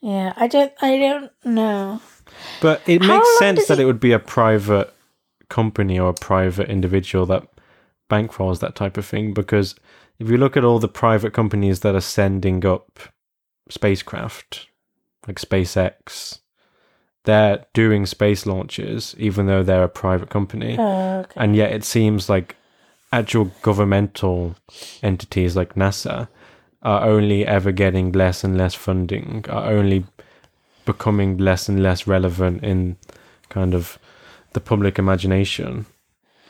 yeah. 0.00 0.32
I 0.36 0.46
don't. 0.48 0.72
I 0.80 0.98
don't 0.98 1.30
know. 1.44 2.00
But 2.60 2.82
it 2.86 3.02
How 3.02 3.08
makes 3.18 3.38
sense 3.38 3.66
that 3.66 3.78
it- 3.78 3.82
it 3.82 3.86
would 3.86 4.00
be 4.00 4.12
a 4.12 4.18
private 4.18 4.92
company 5.48 5.98
or 5.98 6.10
a 6.10 6.14
private 6.14 6.68
individual 6.68 7.24
that 7.26 7.46
bankrolls 8.10 8.60
that 8.60 8.74
type 8.74 8.96
of 8.96 9.06
thing. 9.06 9.32
Because 9.34 9.74
if 10.18 10.28
you 10.30 10.36
look 10.36 10.56
at 10.56 10.64
all 10.64 10.78
the 10.78 10.88
private 10.88 11.32
companies 11.32 11.80
that 11.80 11.94
are 11.94 12.00
sending 12.00 12.64
up 12.66 12.98
spacecraft, 13.70 14.66
like 15.26 15.38
SpaceX, 15.38 16.40
they're 17.24 17.64
doing 17.74 18.06
space 18.06 18.46
launches, 18.46 19.14
even 19.18 19.46
though 19.46 19.62
they're 19.62 19.84
a 19.84 19.88
private 19.88 20.30
company. 20.30 20.76
Oh, 20.78 21.20
okay. 21.20 21.32
and 21.36 21.54
yet 21.56 21.72
it 21.72 21.84
seems 21.84 22.28
like 22.28 22.56
actual 23.12 23.50
governmental 23.62 24.54
entities 25.02 25.56
like 25.56 25.74
NASA 25.74 26.28
are 26.82 27.04
only 27.06 27.46
ever 27.46 27.72
getting 27.72 28.12
less 28.12 28.44
and 28.44 28.56
less 28.56 28.74
funding, 28.74 29.44
are 29.48 29.70
only 29.70 30.04
becoming 30.88 31.36
less 31.36 31.68
and 31.68 31.82
less 31.82 32.06
relevant 32.06 32.64
in 32.64 32.96
kind 33.50 33.74
of 33.74 33.98
the 34.54 34.60
public 34.60 34.98
imagination. 34.98 35.84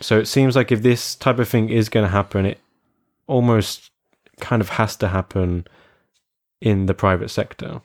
So 0.01 0.17
it 0.19 0.27
seems 0.27 0.55
like 0.55 0.71
if 0.71 0.83
this 0.83 1.17
type 1.17 1.41
of 1.41 1.49
thing 1.49 1.71
is 1.71 1.89
going 1.89 2.07
to 2.07 2.13
happen, 2.13 2.47
it 2.47 2.61
almost 3.27 3.91
kind 4.39 4.63
of 4.63 4.69
has 4.71 4.95
to 4.97 5.09
happen 5.09 5.67
in 6.61 6.87
the 6.87 6.95
private 6.95 7.31
sector. 7.31 7.83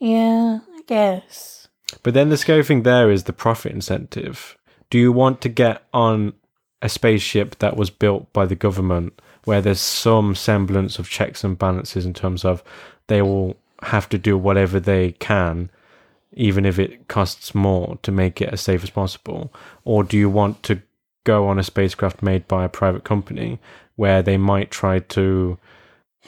Yeah, 0.00 0.58
I 0.74 0.82
guess. 0.88 1.68
But 2.02 2.14
then 2.14 2.28
the 2.28 2.36
scary 2.36 2.64
thing 2.64 2.82
there 2.82 3.08
is 3.08 3.24
the 3.24 3.32
profit 3.32 3.70
incentive. 3.70 4.56
Do 4.90 4.98
you 4.98 5.12
want 5.12 5.40
to 5.42 5.48
get 5.48 5.84
on 5.94 6.32
a 6.82 6.88
spaceship 6.88 7.60
that 7.60 7.76
was 7.76 7.90
built 7.90 8.32
by 8.32 8.46
the 8.46 8.56
government 8.56 9.20
where 9.44 9.60
there's 9.60 9.80
some 9.80 10.34
semblance 10.34 10.98
of 10.98 11.08
checks 11.08 11.44
and 11.44 11.56
balances 11.56 12.04
in 12.04 12.14
terms 12.14 12.44
of 12.44 12.64
they 13.06 13.22
will 13.22 13.56
have 13.82 14.08
to 14.10 14.18
do 14.18 14.38
whatever 14.38 14.80
they 14.80 15.12
can, 15.12 15.70
even 16.32 16.64
if 16.64 16.78
it 16.78 17.08
costs 17.08 17.54
more 17.54 17.98
to 18.02 18.12
make 18.12 18.40
it 18.40 18.50
as 18.52 18.60
safe 18.60 18.82
as 18.82 18.90
possible? 18.90 19.52
Or 19.84 20.04
do 20.04 20.16
you 20.16 20.30
want 20.30 20.62
to 20.64 20.82
go 21.24 21.46
on 21.48 21.58
a 21.58 21.62
spacecraft 21.62 22.22
made 22.22 22.48
by 22.48 22.64
a 22.64 22.68
private 22.68 23.04
company 23.04 23.58
where 23.96 24.22
they 24.22 24.36
might 24.36 24.70
try 24.70 24.98
to 24.98 25.58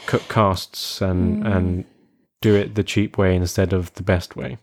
cut 0.06 0.26
costs 0.28 1.00
and, 1.00 1.46
and 1.46 1.84
do 2.40 2.54
it 2.54 2.74
the 2.74 2.84
cheap 2.84 3.16
way 3.16 3.34
instead 3.34 3.72
of 3.72 3.92
the 3.94 4.02
best 4.02 4.36
way? 4.36 4.58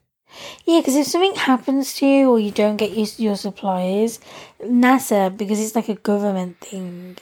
Yeah, 0.66 0.80
because 0.80 0.96
if 0.96 1.08
something 1.08 1.36
happens 1.36 1.94
to 1.96 2.06
you 2.06 2.30
or 2.30 2.40
you 2.40 2.52
don't 2.52 2.78
get 2.78 2.92
your, 2.92 3.08
your 3.18 3.36
supplies, 3.36 4.20
NASA, 4.64 5.36
because 5.36 5.60
it's 5.60 5.76
like 5.76 5.90
a 5.90 5.96
government 5.96 6.60
thing, 6.60 7.18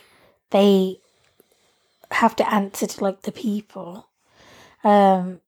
they 0.51 0.99
have 2.11 2.35
to 2.35 2.53
answer 2.53 2.87
to 2.87 3.03
like 3.03 3.23
the 3.23 3.31
people. 3.31 4.07
Um, 4.83 5.41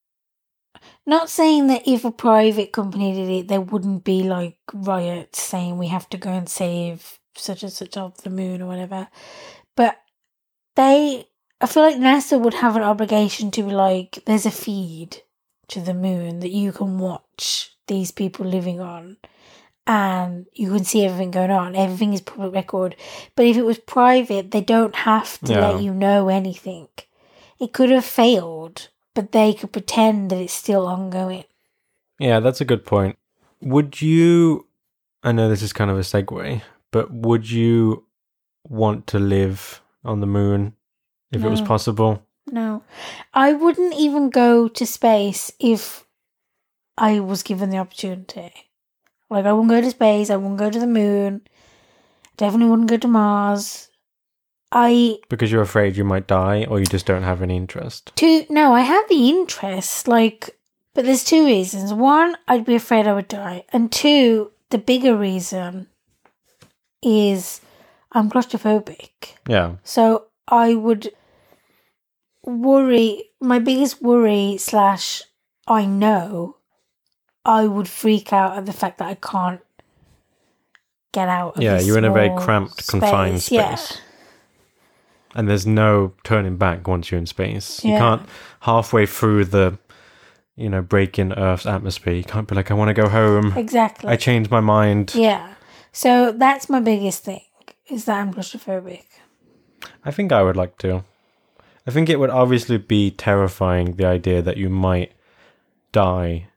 not 1.05 1.29
saying 1.29 1.67
that 1.67 1.88
if 1.88 2.05
a 2.05 2.11
private 2.11 2.71
company 2.71 3.13
did 3.13 3.29
it, 3.29 3.47
there 3.47 3.61
wouldn't 3.61 4.03
be 4.03 4.23
like 4.23 4.57
riots 4.73 5.41
saying 5.41 5.77
we 5.77 5.88
have 5.88 6.09
to 6.09 6.17
go 6.17 6.32
and 6.32 6.47
save 6.49 7.19
such 7.36 7.63
and 7.63 7.71
such 7.71 7.97
of 7.97 8.17
the 8.23 8.29
moon 8.29 8.61
or 8.61 8.67
whatever. 8.67 9.07
But 9.75 9.97
they 10.75 11.27
I 11.59 11.67
feel 11.67 11.84
like 11.84 11.97
NASA 11.97 12.39
would 12.41 12.55
have 12.55 12.75
an 12.75 12.82
obligation 12.82 13.51
to 13.51 13.63
be 13.63 13.71
like, 13.71 14.23
there's 14.25 14.47
a 14.47 14.51
feed 14.51 15.21
to 15.67 15.79
the 15.79 15.93
moon 15.93 16.39
that 16.39 16.49
you 16.49 16.71
can 16.71 16.97
watch 16.97 17.75
these 17.88 18.11
people 18.11 18.45
living 18.45 18.79
on 18.79 19.17
and 19.86 20.47
you 20.53 20.69
can 20.71 20.84
see 20.84 21.05
everything 21.05 21.32
going 21.32 21.51
on. 21.51 21.75
Everything 21.75 22.13
is 22.13 22.21
public 22.21 22.53
record. 22.53 22.95
But 23.36 23.45
if 23.45 23.57
it 23.57 23.65
was 23.65 23.77
private, 23.77 24.51
they 24.51 24.61
don't 24.61 24.95
have 24.95 25.39
to 25.41 25.53
Yeah. 25.53 25.69
let 25.71 25.84
you 25.84 25.93
know 25.93 26.29
anything. 26.29 26.88
It 27.59 27.73
could 27.73 27.91
have 27.91 28.05
failed, 28.05 28.89
but 29.14 29.32
they 29.32 29.53
could 29.53 29.72
pretend 29.72 30.30
that 30.30 30.39
it's 30.39 30.53
still 30.53 30.88
ongoing. 30.88 31.45
Yeah, 32.20 32.39
that's 32.39 32.62
a 32.62 32.66
good 32.66 32.86
point. 32.86 33.18
Would 33.62 34.01
you? 34.01 34.68
I 35.24 35.32
know 35.32 35.49
this 35.49 35.62
is 35.62 35.74
kind 35.74 35.91
of 35.91 35.97
a 35.97 36.01
segue, 36.01 36.62
but 36.91 37.12
would 37.12 37.49
you 37.49 38.05
want 38.68 39.07
to 39.07 39.20
live 39.20 39.82
on 40.03 40.20
the 40.20 40.28
moon 40.28 40.74
if 41.32 41.43
it 41.43 41.49
was 41.49 41.62
possible? 41.62 42.26
No. 42.51 42.84
I 43.34 43.53
wouldn't 43.53 43.93
even 43.95 44.30
go 44.30 44.68
to 44.68 44.86
space 44.86 45.51
if 45.59 46.05
I 46.97 47.20
was 47.20 47.43
given 47.43 47.70
the 47.70 47.78
opportunity. 47.78 48.51
Like, 49.30 49.45
I 49.45 49.53
wouldn't 49.53 49.70
go 49.70 49.82
to 49.82 49.91
space, 49.91 50.30
I 50.30 50.36
wouldn't 50.36 50.59
go 50.59 50.70
to 50.70 50.80
the 50.80 50.88
moon, 50.88 51.41
definitely 52.36 52.70
wouldn't 52.70 52.89
go 52.89 52.97
to 52.97 53.07
Mars. 53.07 53.88
I 54.72 55.19
Because 55.30 55.51
you're 55.51 55.61
afraid 55.61 55.97
you 55.97 56.03
might 56.03 56.28
die, 56.28 56.65
or 56.69 56.80
you 56.80 56.86
just 56.86 57.05
don't 57.05 57.24
have 57.24 57.41
any 57.41 57.57
interest. 57.57 58.11
two 58.15 58.45
no, 58.49 58.74
I 58.74 58.82
have 58.82 59.07
the 59.09 59.30
interest, 59.30 60.07
like 60.07 60.57
but 60.93 61.05
there's 61.05 61.24
two 61.24 61.45
reasons. 61.45 61.93
One, 61.93 62.36
I'd 62.47 62.65
be 62.65 62.76
afraid 62.76 63.07
I 63.07 63.13
would 63.13 63.30
die. 63.30 63.63
And 63.72 63.91
two, 63.91 64.51
the 64.69 64.78
bigger 64.78 65.15
reason 65.15 65.88
is 67.01 67.61
I'm 68.11 68.30
claustrophobic. 68.30 69.09
Yeah, 69.47 69.76
So 69.84 70.26
I 70.47 70.76
would 70.76 71.11
worry. 72.43 73.30
My 73.39 73.59
biggest 73.59 74.01
worry 74.01 74.57
slash 74.57 75.24
I 75.67 75.86
know 75.86 76.57
I 77.45 77.67
would 77.67 77.88
freak 77.88 78.34
out 78.34 78.57
at 78.57 78.65
the 78.65 78.74
fact 78.74 78.97
that 78.99 79.07
I 79.07 79.15
can't 79.15 79.61
get 81.13 81.30
out. 81.30 81.57
Of 81.57 81.63
yeah, 81.63 81.80
you're 81.80 81.97
in 81.97 82.05
a 82.05 82.11
very 82.11 82.32
cramped, 82.38 82.88
confined 82.88 83.41
space, 83.41 83.51
Yeah. 83.51 83.97
And 85.36 85.47
there's 85.49 85.65
no 85.65 86.13
turning 86.23 86.57
back 86.57 86.88
once 86.88 87.11
you're 87.11 87.19
in 87.19 87.25
space. 87.25 87.84
You 87.84 87.97
can't 87.97 88.21
halfway 88.61 89.05
through 89.05 89.45
the, 89.45 89.77
you 90.55 90.69
know, 90.69 90.82
break 90.82 91.17
in 91.17 91.34
Earth's 91.34 91.65
atmosphere. 91.65 92.13
You 92.13 92.23
can't 92.23 92.47
be 92.47 92.55
like, 92.55 92.71
I 92.71 92.73
want 92.73 92.89
to 92.89 92.93
go 92.93 93.09
home. 93.09 93.53
Exactly. 93.57 94.09
I 94.09 94.15
changed 94.17 94.51
my 94.51 94.59
mind. 94.59 95.13
yeah. 95.15 95.55
So 95.93 96.32
that's 96.32 96.69
my 96.69 96.79
biggest 96.79 97.25
thing 97.25 97.41
is 97.89 98.05
that 98.05 98.21
I'm 98.21 98.34
claustrophobic. 98.34 99.03
I 100.05 100.11
think 100.11 100.32
I 100.32 100.41
would 100.41 100.55
like 100.55 100.77
to. 100.79 101.03
I 101.86 101.91
think 101.91 102.09
it 102.09 102.19
would 102.19 102.29
obviously 102.29 102.77
be 102.77 103.11
terrifying 103.11 103.95
the 103.95 104.05
idea 104.05 104.41
that 104.41 104.57
you 104.57 104.69
might 104.69 105.11
die 105.91 106.47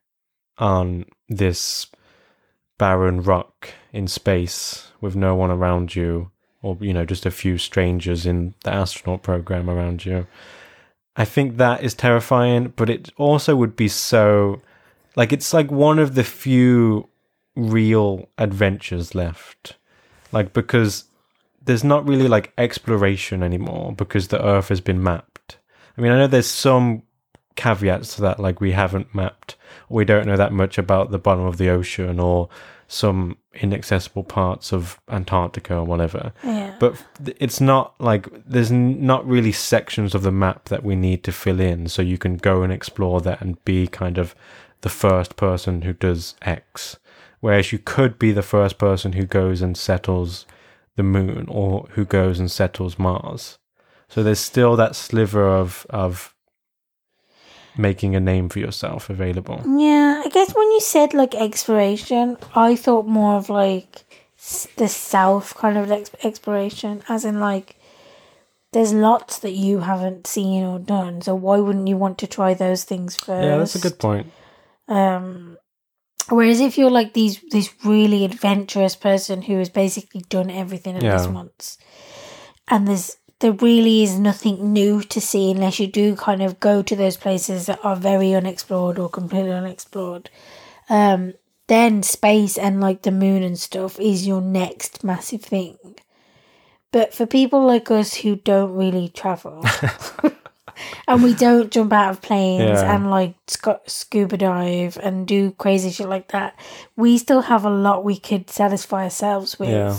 on 0.59 1.07
this 1.29 1.89
barren 2.79 3.23
rock 3.23 3.71
in 3.93 4.07
space 4.07 4.93
with 5.01 5.17
no 5.17 5.35
one 5.35 5.51
around 5.51 5.97
you, 5.97 6.31
or, 6.65 6.79
you 6.81 6.95
know, 6.95 7.05
just 7.05 7.27
a 7.27 7.31
few 7.31 7.59
strangers 7.59 8.25
in 8.25 8.55
the 8.65 8.73
astronaut 8.73 9.23
program 9.23 9.69
around 9.69 10.07
you. 10.07 10.27
I 11.15 11.27
think 11.27 11.59
that 11.59 11.85
is 11.85 11.95
terrifying, 11.95 12.73
but 12.75 12.89
it 12.89 13.11
also 13.19 13.55
would 13.55 13.77
be 13.77 13.89
so. 13.89 14.63
Like, 15.15 15.33
it's 15.33 15.53
like 15.53 15.71
one 15.71 15.99
of 15.99 16.15
the 16.15 16.25
few 16.25 17.09
real 17.55 18.29
adventures 18.39 19.15
left. 19.15 19.77
Like, 20.33 20.53
because 20.55 21.05
there's 21.63 21.85
not 21.85 22.09
really 22.09 22.29
like 22.29 22.53
exploration 22.59 23.43
anymore 23.43 23.93
because 23.93 24.29
the 24.29 24.45
earth 24.45 24.69
has 24.69 24.81
been 24.81 25.03
mapped. 25.03 25.59
I 25.97 26.01
mean, 26.01 26.13
I 26.13 26.19
know 26.19 26.27
there's 26.27 26.47
some 26.47 27.03
caveats 27.57 28.17
to 28.17 28.23
that, 28.23 28.41
like 28.41 28.61
we 28.61 28.73
haven't 28.73 29.15
mapped, 29.15 29.57
we 29.89 30.05
don't 30.05 30.27
know 30.27 30.37
that 30.37 30.53
much 30.53 30.79
about 30.79 31.11
the 31.11 31.19
bottom 31.19 31.45
of 31.45 31.57
the 31.57 31.69
ocean 31.69 32.19
or 32.19 32.49
some 32.89 33.37
inaccessible 33.55 34.25
parts 34.25 34.73
of 34.73 35.01
Antarctica 35.09 35.77
or 35.77 35.85
whatever. 35.85 36.33
Yeah. 36.43 36.75
But 36.79 37.03
it's 37.39 37.61
not 37.61 37.95
like 38.01 38.29
there's 38.45 38.71
not 38.71 39.27
really 39.27 39.53
sections 39.53 40.15
of 40.15 40.23
the 40.23 40.33
map 40.33 40.67
that 40.67 40.85
we 40.85 40.97
need 40.97 41.25
to 41.25 41.33
fill 41.33 41.61
in 41.61 41.89
so 41.89 42.03
you 42.03 42.19
can 42.19 42.37
go 42.37 42.63
and 42.63 42.73
explore 42.73 43.21
that 43.23 43.41
and 43.41 43.63
be 43.65 43.87
kind 43.87 44.19
of 44.19 44.35
the 44.83 44.89
first 44.89 45.37
person 45.37 45.83
who 45.83 45.93
does 45.93 46.35
X. 46.43 46.99
Whereas 47.41 47.73
you 47.73 47.79
could 47.79 48.19
be 48.19 48.33
the 48.33 48.43
first 48.43 48.79
person 48.79 49.13
who 49.13 49.25
goes 49.25 49.63
and 49.63 49.77
settles 49.77 50.47
the 50.97 51.03
moon 51.03 51.47
or 51.49 51.87
who 51.91 52.05
goes 52.05 52.39
and 52.39 52.51
settles 52.51 52.99
Mars. 52.99 53.59
So 54.09 54.23
there's 54.23 54.39
still 54.39 54.77
that 54.77 54.95
sliver 54.95 55.49
of 55.49 55.87
of 55.91 56.34
making 57.77 58.15
a 58.15 58.21
name 58.21 58.49
for 58.49 58.59
yourself 58.61 59.11
available. 59.11 59.61
Yeah, 59.67 60.23
I 60.25 60.29
guess 60.29 60.55
when 60.55 60.71
you 60.73 60.81
said 60.81 61.15
like 61.15 61.35
exploration, 61.35 62.37
I 62.55 62.77
thought 62.77 63.07
more 63.07 63.37
of 63.37 63.49
like 63.49 64.05
the 64.77 64.89
south 64.89 65.55
kind 65.57 65.79
of 65.79 65.91
ex- 65.91 66.11
exploration, 66.23 67.03
as 67.09 67.25
in 67.25 67.41
like 67.41 67.77
there's 68.73 68.93
lots 68.93 69.39
that 69.39 69.53
you 69.53 69.81
haven't 69.81 70.27
seen 70.27 70.65
or 70.65 70.79
done. 70.79 71.23
So 71.23 71.35
why 71.35 71.59
wouldn't 71.59 71.89
you 71.89 71.97
want 71.97 72.19
to 72.19 72.27
try 72.27 72.55
those 72.55 72.85
things 72.85 73.17
first? 73.17 73.45
Yeah, 73.45 73.57
that's 73.59 73.77
a 73.77 73.81
good 73.81 73.99
point. 73.99 74.33
Um, 74.89 75.57
whereas 76.29 76.61
if 76.61 76.77
you're 76.77 76.91
like 76.91 77.15
these 77.15 77.41
this 77.51 77.73
really 77.85 78.25
adventurous 78.25 78.97
person 78.97 79.43
who 79.43 79.59
has 79.59 79.69
basically 79.69 80.23
done 80.29 80.51
everything 80.51 80.97
at 80.97 81.03
least 81.03 81.27
Yeah. 81.27 81.33
once, 81.33 81.79
and 82.69 82.87
there's 82.87 83.17
there 83.45 83.53
really 83.53 84.03
is 84.03 84.19
nothing 84.19 84.73
new 84.73 85.03
to 85.03 85.21
see 85.21 85.51
unless 85.51 85.79
you 85.79 85.87
do 85.87 86.17
kind 86.17 86.41
of 86.43 86.59
go 86.61 86.81
to 86.83 86.97
those 86.97 87.19
places 87.19 87.67
that 87.67 87.79
are 87.85 87.95
very 87.95 88.35
unexplored 88.35 88.99
or 88.99 89.11
completely 89.11 89.53
unexplored. 89.53 90.31
Um, 90.89 91.35
then 91.67 92.03
space 92.03 92.57
and 92.57 92.81
like 92.81 93.03
the 93.03 93.11
moon 93.11 93.43
and 93.43 93.59
stuff 93.59 94.01
is 94.01 94.27
your 94.27 94.41
next 94.41 95.05
massive 95.05 95.43
thing. 95.43 95.77
But 96.91 97.13
for 97.13 97.27
people 97.27 97.67
like 97.67 97.91
us 97.91 98.15
who 98.15 98.37
don't 98.37 98.73
really 98.73 99.11
travel, 99.11 99.63
and 101.07 101.23
we 101.23 101.35
don't 101.35 101.71
jump 101.71 101.93
out 101.93 102.13
of 102.13 102.23
planes 102.23 102.63
Yeah. 102.81 102.95
and 102.95 103.11
like 103.11 103.35
sc- 103.47 103.87
scuba 103.87 104.39
dive 104.39 104.97
and 105.03 105.27
do 105.27 105.51
crazy 105.51 105.91
shit 105.91 106.09
like 106.09 106.29
that, 106.29 106.59
we 106.97 107.19
still 107.19 107.43
have 107.43 107.67
a 107.67 107.71
lot 107.71 108.05
we 108.05 108.19
could 108.19 108.49
satisfy 108.49 109.05
ourselves 109.05 109.59
with. 109.59 109.69
Yeah. 109.69 109.99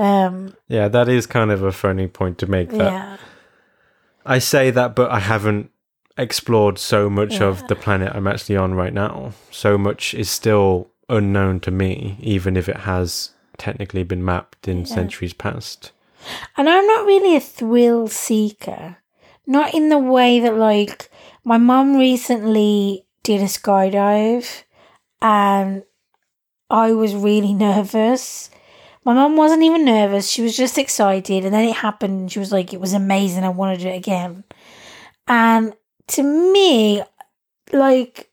Um. 0.00 0.54
Yeah, 0.68 0.88
that 0.88 1.08
is 1.08 1.26
kind 1.26 1.50
of 1.50 1.62
a 1.62 1.72
funny 1.72 2.06
point 2.08 2.38
to 2.38 2.46
make 2.46 2.70
that 2.70 2.92
Yeah. 2.92 3.16
I 4.24 4.38
say 4.38 4.70
that, 4.70 4.94
but 4.94 5.10
I 5.10 5.18
haven't 5.20 5.70
explored 6.16 6.78
so 6.78 7.08
much 7.10 7.34
Yeah. 7.40 7.48
of 7.48 7.66
the 7.68 7.74
planet 7.76 8.12
I'm 8.14 8.26
actually 8.26 8.56
on 8.56 8.74
right 8.74 8.92
now. 8.94 9.32
So 9.50 9.76
much 9.78 10.14
is 10.14 10.30
still 10.30 10.88
unknown 11.08 11.60
to 11.60 11.70
me, 11.70 12.16
even 12.20 12.56
if 12.56 12.68
it 12.68 12.78
has 12.78 13.30
technically 13.58 14.02
been 14.04 14.24
mapped 14.24 14.68
in 14.68 14.86
centuries 14.86 15.32
past. 15.34 15.92
And 16.56 16.68
I'm 16.68 16.86
not 16.86 17.06
really 17.06 17.36
a 17.36 17.40
thrill 17.40 18.08
seeker. 18.08 18.96
Not 19.46 19.74
in 19.74 19.88
the 19.88 19.98
way 19.98 20.38
that, 20.40 20.56
like, 20.56 21.10
my 21.44 21.56
mum 21.58 21.96
recently 21.96 23.06
did 23.22 23.40
a 23.40 23.46
skydive 23.46 24.62
and 25.22 25.82
I 26.70 26.92
was 26.92 27.14
really 27.14 27.54
nervous. 27.68 28.50
My 29.04 29.14
mum 29.14 29.36
wasn't 29.36 29.62
even 29.62 29.84
nervous, 29.84 30.30
she 30.30 30.42
was 30.42 30.56
just 30.56 30.78
excited. 30.78 31.44
And 31.44 31.54
then 31.54 31.68
it 31.68 31.76
happened 31.76 32.32
she 32.32 32.38
was 32.38 32.52
like, 32.52 32.72
it 32.72 32.80
was 32.80 32.92
amazing, 32.92 33.44
I 33.44 33.48
want 33.48 33.78
to 33.78 33.84
do 33.84 33.90
it 33.90 33.96
again. 33.96 34.44
And 35.26 35.74
to 36.08 36.22
me, 36.22 37.02
like, 37.72 38.30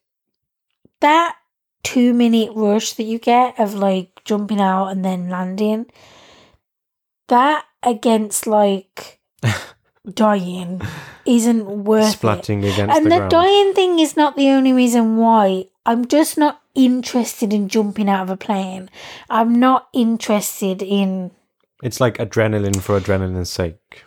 that 0.99 1.37
two 1.83 2.13
minute 2.13 2.51
rush 2.53 2.93
that 2.93 3.03
you 3.03 3.17
get 3.19 3.57
of 3.59 3.73
like 3.73 4.21
jumping 4.25 4.59
out 4.59 4.87
and 4.87 5.05
then 5.05 5.29
landing, 5.29 5.85
that 7.27 7.65
against 7.83 8.45
like 8.45 9.19
dying 10.13 10.81
isn't 11.25 11.65
worth 11.83 12.23
it. 12.23 12.49
Against 12.49 12.95
And 12.95 13.05
the, 13.11 13.17
ground. 13.17 13.31
dying 13.31 13.73
thing 13.73 13.99
is 13.99 14.15
not 14.15 14.35
the 14.35 14.49
only 14.49 14.73
reason 14.73 15.17
why. 15.17 15.65
I'm 15.85 16.05
just 16.07 16.37
not 16.37 16.61
interested 16.75 17.53
in 17.53 17.69
jumping 17.69 18.09
out 18.09 18.23
of 18.23 18.29
a 18.29 18.37
plane. 18.37 18.89
I'm 19.29 19.59
not 19.59 19.87
interested 19.93 20.81
in. 20.81 21.31
it's 21.83 21.99
like 21.99 22.17
adrenaline 22.17 22.81
for 22.81 22.99
adrenaline's 22.99 23.49
sake. 23.49 24.03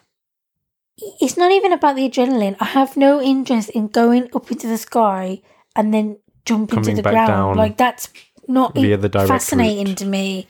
It's 1.21 1.37
not 1.37 1.51
even 1.51 1.73
about 1.73 1.97
the 1.97 2.09
adrenaline. 2.09 2.57
I 2.61 2.67
have 2.67 2.97
no 2.97 3.21
interest 3.23 3.71
in 3.71 3.89
going 3.89 4.29
up 4.35 4.51
into 4.51 4.67
the 4.67 4.77
sky 4.79 5.41
and 5.75 5.95
then 5.95 6.19
jumping 6.45 6.83
Coming 6.83 6.97
to 6.97 7.03
the 7.03 7.09
ground. 7.11 7.57
like 7.57 7.77
that's 7.79 8.09
not 8.49 8.75
direct 8.75 9.29
fascinating 9.29 9.89
route. 9.89 9.97
to 9.99 10.07
me. 10.07 10.47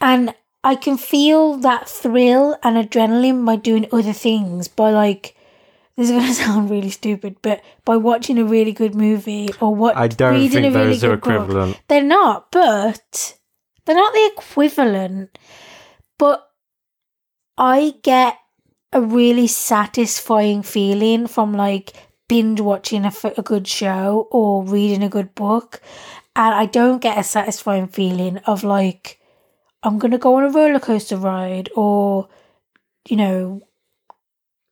And 0.00 0.34
I 0.66 0.74
can 0.74 0.98
feel 0.98 1.58
that 1.58 1.88
thrill 1.88 2.58
and 2.64 2.76
adrenaline 2.76 3.46
by 3.46 3.54
doing 3.54 3.86
other 3.92 4.12
things. 4.12 4.66
By 4.66 4.90
like, 4.90 5.36
this 5.96 6.10
is 6.10 6.16
gonna 6.16 6.34
sound 6.34 6.70
really 6.70 6.90
stupid, 6.90 7.36
but 7.40 7.62
by 7.84 7.96
watching 7.96 8.36
a 8.36 8.44
really 8.44 8.72
good 8.72 8.96
movie 8.96 9.48
or 9.60 9.72
what 9.72 9.96
I 9.96 10.08
don't 10.08 10.34
reading 10.34 10.62
think 10.64 10.74
a 10.74 10.78
really 10.78 10.94
those 10.94 11.04
are 11.04 11.16
good 11.16 11.46
book. 11.46 11.76
They're 11.86 12.02
not, 12.02 12.50
but 12.50 13.38
they're 13.84 13.94
not 13.94 14.12
the 14.12 14.32
equivalent. 14.36 15.38
But 16.18 16.44
I 17.56 17.94
get 18.02 18.36
a 18.92 19.00
really 19.00 19.46
satisfying 19.46 20.64
feeling 20.64 21.28
from 21.28 21.54
like 21.54 21.92
binge 22.26 22.60
watching 22.60 23.04
a 23.04 23.42
good 23.42 23.68
show 23.68 24.26
or 24.32 24.64
reading 24.64 25.04
a 25.04 25.08
good 25.08 25.32
book. 25.36 25.80
And 26.34 26.52
I 26.52 26.66
don't 26.66 27.00
get 27.00 27.18
a 27.18 27.22
satisfying 27.22 27.86
feeling 27.86 28.38
of 28.38 28.64
like, 28.64 29.20
I'm 29.82 29.98
going 29.98 30.10
to 30.12 30.18
go 30.18 30.34
on 30.36 30.44
a 30.44 30.50
roller 30.50 30.80
coaster 30.80 31.16
ride 31.16 31.68
or, 31.76 32.28
you 33.08 33.16
know, 33.16 33.60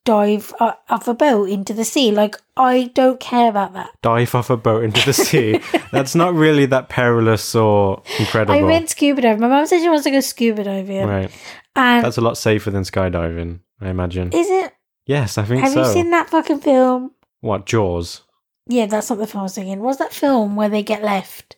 dive 0.04 0.52
off 0.60 1.08
a 1.08 1.14
boat 1.14 1.48
into 1.48 1.72
the 1.72 1.84
sea. 1.84 2.10
Like, 2.12 2.36
I 2.56 2.90
don't 2.94 3.18
care 3.20 3.48
about 3.48 3.72
that. 3.74 3.90
Dive 4.02 4.34
off 4.34 4.50
a 4.50 4.56
boat 4.56 4.84
into 4.84 5.04
the 5.06 5.12
sea. 5.12 5.60
That's 5.92 6.14
not 6.14 6.34
really 6.34 6.66
that 6.66 6.88
perilous 6.88 7.54
or 7.54 8.02
incredible. 8.18 8.54
I 8.58 8.62
went 8.62 8.90
scuba 8.90 9.22
diving. 9.22 9.40
My 9.40 9.48
mum 9.48 9.66
said 9.66 9.80
she 9.80 9.88
wants 9.88 10.04
to 10.04 10.10
go 10.10 10.20
scuba 10.20 10.64
diving. 10.64 11.06
right. 11.06 11.30
And 11.76 12.04
That's 12.04 12.18
a 12.18 12.20
lot 12.20 12.38
safer 12.38 12.70
than 12.70 12.82
skydiving, 12.84 13.60
I 13.80 13.88
imagine. 13.88 14.32
is 14.32 14.48
it? 14.48 14.72
yes, 15.06 15.38
I 15.38 15.44
think 15.44 15.62
Have 15.62 15.72
so. 15.72 15.80
you 15.86 15.92
seen 15.92 16.10
that 16.10 16.30
fucking 16.30 16.60
film? 16.60 17.10
What, 17.40 17.66
Jaws? 17.66 18.22
Yeah, 18.68 18.86
that's 18.86 19.10
not 19.10 19.18
the 19.18 19.26
film 19.26 19.40
I 19.40 19.42
was 19.44 19.54
thinking. 19.54 19.80
What's 19.80 19.98
that 19.98 20.12
film 20.12 20.54
where 20.56 20.68
they 20.68 20.82
get 20.82 21.02
left? 21.02 21.56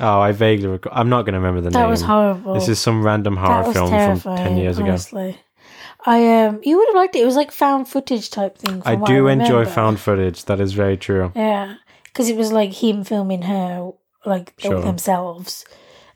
Oh, 0.00 0.20
I 0.20 0.32
vaguely 0.32 0.66
recall. 0.68 0.92
I'm 0.94 1.08
not 1.08 1.22
going 1.22 1.32
to 1.34 1.38
remember 1.40 1.60
the 1.60 1.70
That 1.70 1.80
name. 1.82 1.90
was 1.90 2.02
horrible. 2.02 2.54
This 2.54 2.68
is 2.68 2.78
some 2.78 3.02
random 3.04 3.36
horror 3.36 3.64
that 3.64 3.72
film 3.72 4.20
from 4.20 4.36
10 4.36 4.56
years 4.56 4.78
ago. 4.78 4.88
honestly. 4.88 5.38
I 6.04 6.44
um, 6.44 6.60
you 6.62 6.76
would 6.78 6.88
have 6.88 6.94
liked 6.96 7.16
it. 7.16 7.22
It 7.22 7.26
was 7.26 7.34
like 7.36 7.50
found 7.50 7.88
footage 7.88 8.30
type 8.30 8.58
thing. 8.58 8.82
I 8.86 8.94
do 8.96 9.26
enjoy 9.26 9.64
found 9.64 9.98
footage. 9.98 10.44
That 10.44 10.60
is 10.60 10.72
very 10.72 10.96
true. 10.96 11.32
Yeah, 11.34 11.76
because 12.04 12.28
it 12.28 12.36
was 12.36 12.52
like 12.52 12.72
him 12.72 13.02
filming 13.02 13.42
her, 13.42 13.90
like 14.24 14.54
Sure. 14.58 14.80
themselves. 14.82 15.64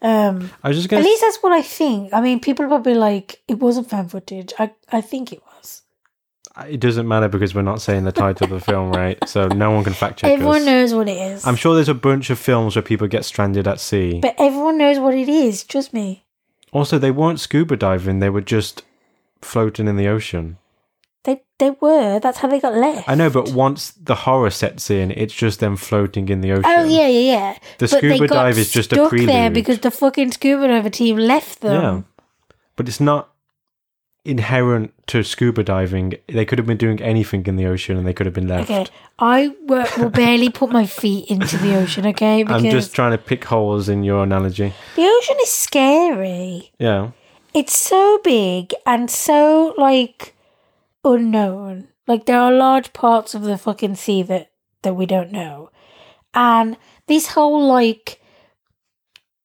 Um, 0.03 0.51
I 0.63 0.69
was 0.69 0.77
just 0.79 0.89
to 0.91 0.97
At 0.97 1.05
least 1.05 1.21
that's 1.23 1.43
what 1.43 1.53
I 1.53 1.61
think. 1.63 2.15
I 2.15 2.21
mean, 2.21 2.39
people 2.41 2.65
are 2.65 2.69
probably 2.69 2.95
like, 2.95 3.43
it 3.49 3.59
wasn't 3.59 3.91
found 3.91 4.11
footage. 4.13 4.53
I 4.59 4.71
I 4.93 5.01
think 5.01 5.33
it 5.33 5.41
was. 5.43 5.50
It 6.69 6.81
doesn't 6.81 7.07
matter 7.09 7.29
because 7.29 7.55
we're 7.55 7.63
not 7.63 7.81
saying 7.81 8.05
the 8.05 8.13
title 8.13 8.45
of 8.45 8.51
the 8.51 8.61
film, 8.61 8.93
right? 9.03 9.19
So 9.29 9.49
no 9.49 9.71
one 9.71 9.85
can 9.85 9.93
fact 9.93 10.19
check 10.21 10.31
everyone 10.31 10.61
us. 10.63 10.67
knows 10.67 10.95
what 10.95 11.09
it 11.09 11.19
is. 11.19 11.47
I'm 11.47 11.57
sure 11.57 11.75
there's 11.75 11.89
a 11.89 11.95
bunch 11.95 12.31
of 12.31 12.39
films 12.39 12.77
where 12.77 12.83
people 12.83 13.07
get 13.09 13.25
stranded 13.25 13.67
at 13.67 13.81
sea. 13.81 14.21
but 14.21 14.35
everyone 14.39 14.79
knows 14.79 14.99
what 14.99 15.15
it 15.15 15.29
is. 15.29 15.65
Trust 15.65 15.93
me. 15.93 16.25
also, 16.73 16.99
they 16.99 17.11
weren't 17.11 17.41
scuba 17.41 17.77
diving; 17.77 18.19
they 18.19 18.31
were 18.31 18.41
just 18.41 18.83
floating 19.43 19.89
in 19.89 19.97
the 19.97 20.09
ocean. 20.09 20.59
They 21.25 21.43
they 21.59 21.71
were. 21.81 22.19
That's 22.19 22.39
how 22.39 22.49
they 22.49 22.61
got 22.61 22.75
left. 22.75 23.09
I 23.09 23.15
know, 23.15 23.29
but 23.29 23.51
once 23.53 23.91
the 23.91 24.15
horror 24.15 24.51
sets 24.51 24.91
in, 24.91 25.11
it's 25.11 25.35
just 25.35 25.61
them 25.61 25.77
floating 25.77 26.29
in 26.31 26.41
the 26.41 26.53
oh, 26.53 26.57
ocean. 26.57 26.65
Oh 26.67 26.85
yeah, 26.85 27.09
yeah, 27.09 27.33
yeah. 27.33 27.59
The 27.79 27.89
But 27.89 27.91
scuba 27.91 28.27
dive 28.27 28.59
is 28.59 28.71
just 28.71 28.93
a 28.93 28.97
stuck 28.97 29.11
there 29.11 29.27
prelude. 29.27 29.53
because 29.55 29.81
the 29.81 29.91
fucking 29.91 30.33
scuba 30.33 30.69
diver 30.69 30.89
team 30.89 31.19
left 31.19 31.61
them. 31.61 31.83
Yeah, 31.83 32.03
but 32.77 32.89
it's 32.89 33.01
not 33.01 33.30
inherent 34.25 34.93
to 35.09 35.23
scuba 35.23 35.63
diving. 35.65 36.15
They 36.29 36.45
could 36.45 36.59
have 36.59 36.67
been 36.67 36.77
doing 36.77 37.01
anything 37.01 37.47
in 37.47 37.57
the 37.57 37.67
ocean, 37.67 37.97
and 37.97 38.07
they 38.07 38.13
could 38.13 38.27
have 38.27 38.35
been 38.35 38.49
left. 38.49 38.71
Okay, 38.71 38.87
I 39.19 39.55
will, 39.63 39.87
will 39.99 40.11
barely 40.11 40.51
put 40.51 40.71
my 40.71 40.87
feet 40.87 41.29
into 41.31 41.57
the 41.59 41.77
ocean. 41.77 42.07
Okay, 42.07 42.43
because 42.43 42.65
I'm 42.65 42.71
just 42.71 42.95
trying 42.95 43.13
to 43.13 43.19
pick 43.19 43.45
holes 43.45 43.89
in 43.89 44.05
your 44.05 44.23
analogy. 44.23 44.73
the 44.97 45.03
ocean 45.07 45.37
is 45.43 45.51
scary. 45.51 46.73
Yeah. 46.79 47.11
It's 47.53 47.77
so 47.77 48.21
big 48.23 48.73
and 48.87 49.11
so 49.11 49.75
like 49.77 50.37
unknown. 51.05 51.89
Like 52.07 52.27
there 52.27 52.39
are 52.41 52.53
large 52.53 52.93
parts 52.93 53.35
of 53.35 53.43
the 53.43 53.59
fucking 53.59 53.97
sea 53.97 54.23
that 54.25 54.51
that 54.83 54.95
we 54.95 55.07
don't 55.07 55.33
know, 55.33 55.71
and 56.35 56.77
this 57.07 57.29
whole 57.29 57.67
like 57.67 58.20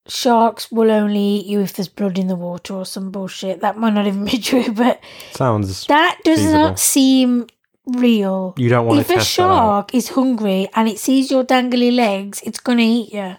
sharks 0.07 0.71
will 0.71 0.91
only 0.91 1.19
eat 1.19 1.45
you 1.45 1.61
if 1.61 1.73
there's 1.73 1.87
blood 1.87 2.17
in 2.17 2.27
the 2.27 2.35
water 2.35 2.73
or 2.75 2.85
some 2.85 3.11
bullshit. 3.11 3.61
That 3.61 3.77
might 3.77 3.93
not 3.93 4.07
even 4.07 4.25
be 4.25 4.37
true, 4.49 4.71
but 4.71 4.99
Sounds. 5.31 5.85
that 5.87 6.19
does 6.23 6.39
Feasible. 6.39 6.53
not 6.59 6.79
seem 6.79 7.47
real. 7.87 8.53
You 8.57 8.69
don't 8.69 8.85
want 8.85 8.99
if 8.99 9.07
to 9.07 9.13
a 9.13 9.15
test 9.17 9.37
that 9.37 9.43
out. 9.43 9.47
shark 9.47 9.93
is 9.95 10.09
hungry 10.09 10.67
and 10.75 10.87
it 10.89 10.99
sees 10.99 11.29
your 11.31 11.43
dangly 11.43 11.93
legs, 11.95 12.41
it's 12.45 12.59
gonna 12.59 12.81
eat 12.81 13.13
you. 13.13 13.37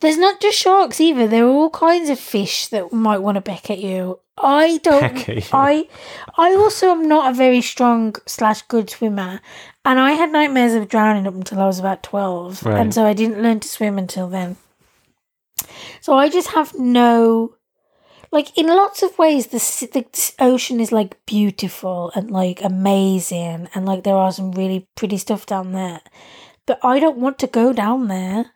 There's 0.00 0.18
not 0.18 0.40
just 0.40 0.58
sharks 0.58 1.00
either. 1.00 1.26
There 1.26 1.44
are 1.44 1.48
all 1.48 1.70
kinds 1.70 2.10
of 2.10 2.18
fish 2.18 2.66
that 2.68 2.92
might 2.92 3.18
want 3.18 3.36
to 3.36 3.40
peck 3.40 3.70
at 3.70 3.78
you. 3.78 4.18
I 4.36 4.78
don't. 4.82 5.00
Peck 5.00 5.28
at 5.28 5.36
you. 5.36 5.42
I, 5.52 5.88
I 6.36 6.52
also 6.54 6.90
am 6.90 7.06
not 7.08 7.30
a 7.30 7.34
very 7.34 7.62
strong 7.62 8.14
slash 8.26 8.62
good 8.62 8.90
swimmer, 8.90 9.40
and 9.84 9.98
I 10.00 10.12
had 10.12 10.30
nightmares 10.32 10.74
of 10.74 10.88
drowning 10.88 11.26
up 11.26 11.34
until 11.34 11.60
I 11.60 11.66
was 11.66 11.78
about 11.78 12.02
twelve, 12.02 12.64
Right. 12.64 12.78
and 12.80 12.92
so 12.92 13.06
I 13.06 13.12
didn't 13.14 13.40
learn 13.42 13.60
to 13.60 13.68
swim 13.68 13.96
until 13.96 14.28
then. 14.28 14.56
So 16.00 16.16
I 16.16 16.28
just 16.28 16.48
have 16.48 16.74
no 16.78 17.54
like 18.34 18.58
in 18.58 18.66
lots 18.66 19.02
of 19.02 19.16
ways 19.16 19.46
the, 19.46 19.58
the 19.92 20.32
ocean 20.40 20.80
is 20.80 20.90
like 20.90 21.24
beautiful 21.24 22.10
and 22.16 22.30
like 22.30 22.62
amazing 22.62 23.68
and 23.74 23.86
like 23.86 24.02
there 24.02 24.16
are 24.16 24.32
some 24.32 24.50
really 24.52 24.88
pretty 24.96 25.16
stuff 25.16 25.46
down 25.46 25.70
there 25.70 26.00
but 26.66 26.80
i 26.82 26.98
don't 26.98 27.16
want 27.18 27.38
to 27.38 27.46
go 27.46 27.72
down 27.72 28.08
there 28.08 28.46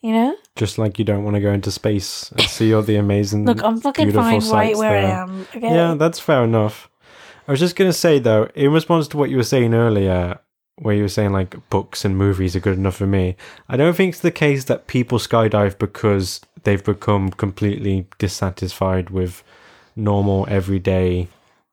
you 0.00 0.12
know 0.12 0.36
Just 0.54 0.78
like 0.78 1.00
you 1.00 1.04
don't 1.04 1.24
want 1.24 1.34
to 1.34 1.40
go 1.40 1.52
into 1.52 1.72
space 1.72 2.30
and 2.30 2.42
see 2.42 2.72
all 2.72 2.82
the 2.82 2.94
amazing. 2.96 3.44
look 3.44 3.62
i'm 3.64 3.80
fucking 3.80 4.12
fine 4.12 4.40
right 4.50 4.76
where 4.76 5.04
i 5.04 5.10
am 5.22 5.46
okay 5.56 5.74
Yeah, 5.74 5.94
that's 5.94 6.20
fair 6.20 6.44
enough. 6.44 6.88
I 7.46 7.50
was 7.50 7.60
just 7.60 7.76
going 7.76 7.90
to 7.90 7.96
say, 7.96 8.18
though, 8.18 8.48
in 8.54 8.72
response 8.72 9.06
to 9.08 9.18
what 9.18 9.28
you 9.28 9.36
were 9.36 9.42
saying 9.42 9.74
earlier, 9.74 10.38
where 10.76 10.94
you 10.94 11.02
were 11.02 11.08
saying 11.08 11.32
like 11.32 11.68
books 11.70 12.04
and 12.04 12.16
movies 12.16 12.56
are 12.56 12.60
good 12.60 12.78
enough 12.78 12.96
for 12.96 13.06
me, 13.06 13.36
I 13.68 13.76
don't 13.76 13.94
think 13.96 14.10
it's 14.10 14.20
the 14.20 14.30
case 14.30 14.64
that 14.64 14.86
people 14.86 15.18
skydive 15.18 15.78
because 15.78 16.40
they've 16.64 16.82
become 16.82 17.30
completely 17.30 18.06
dissatisfied 18.18 19.10
with 19.10 19.42
normal, 19.96 20.46
everyday 20.48 21.28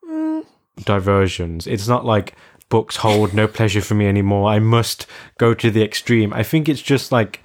Mm, 0.07 0.45
diversions. 0.83 1.67
It's 1.67 1.87
not 1.87 2.05
like 2.05 2.35
books 2.69 2.97
hold 2.97 3.33
no 3.33 3.47
pleasure 3.47 3.81
for 3.81 3.95
me 3.95 4.07
anymore. 4.07 4.49
I 4.49 4.59
must 4.59 5.05
go 5.37 5.53
to 5.53 5.71
the 5.71 5.83
extreme. 5.83 6.33
I 6.33 6.43
think 6.43 6.67
it's 6.67 6.81
just 6.81 7.11
like 7.11 7.41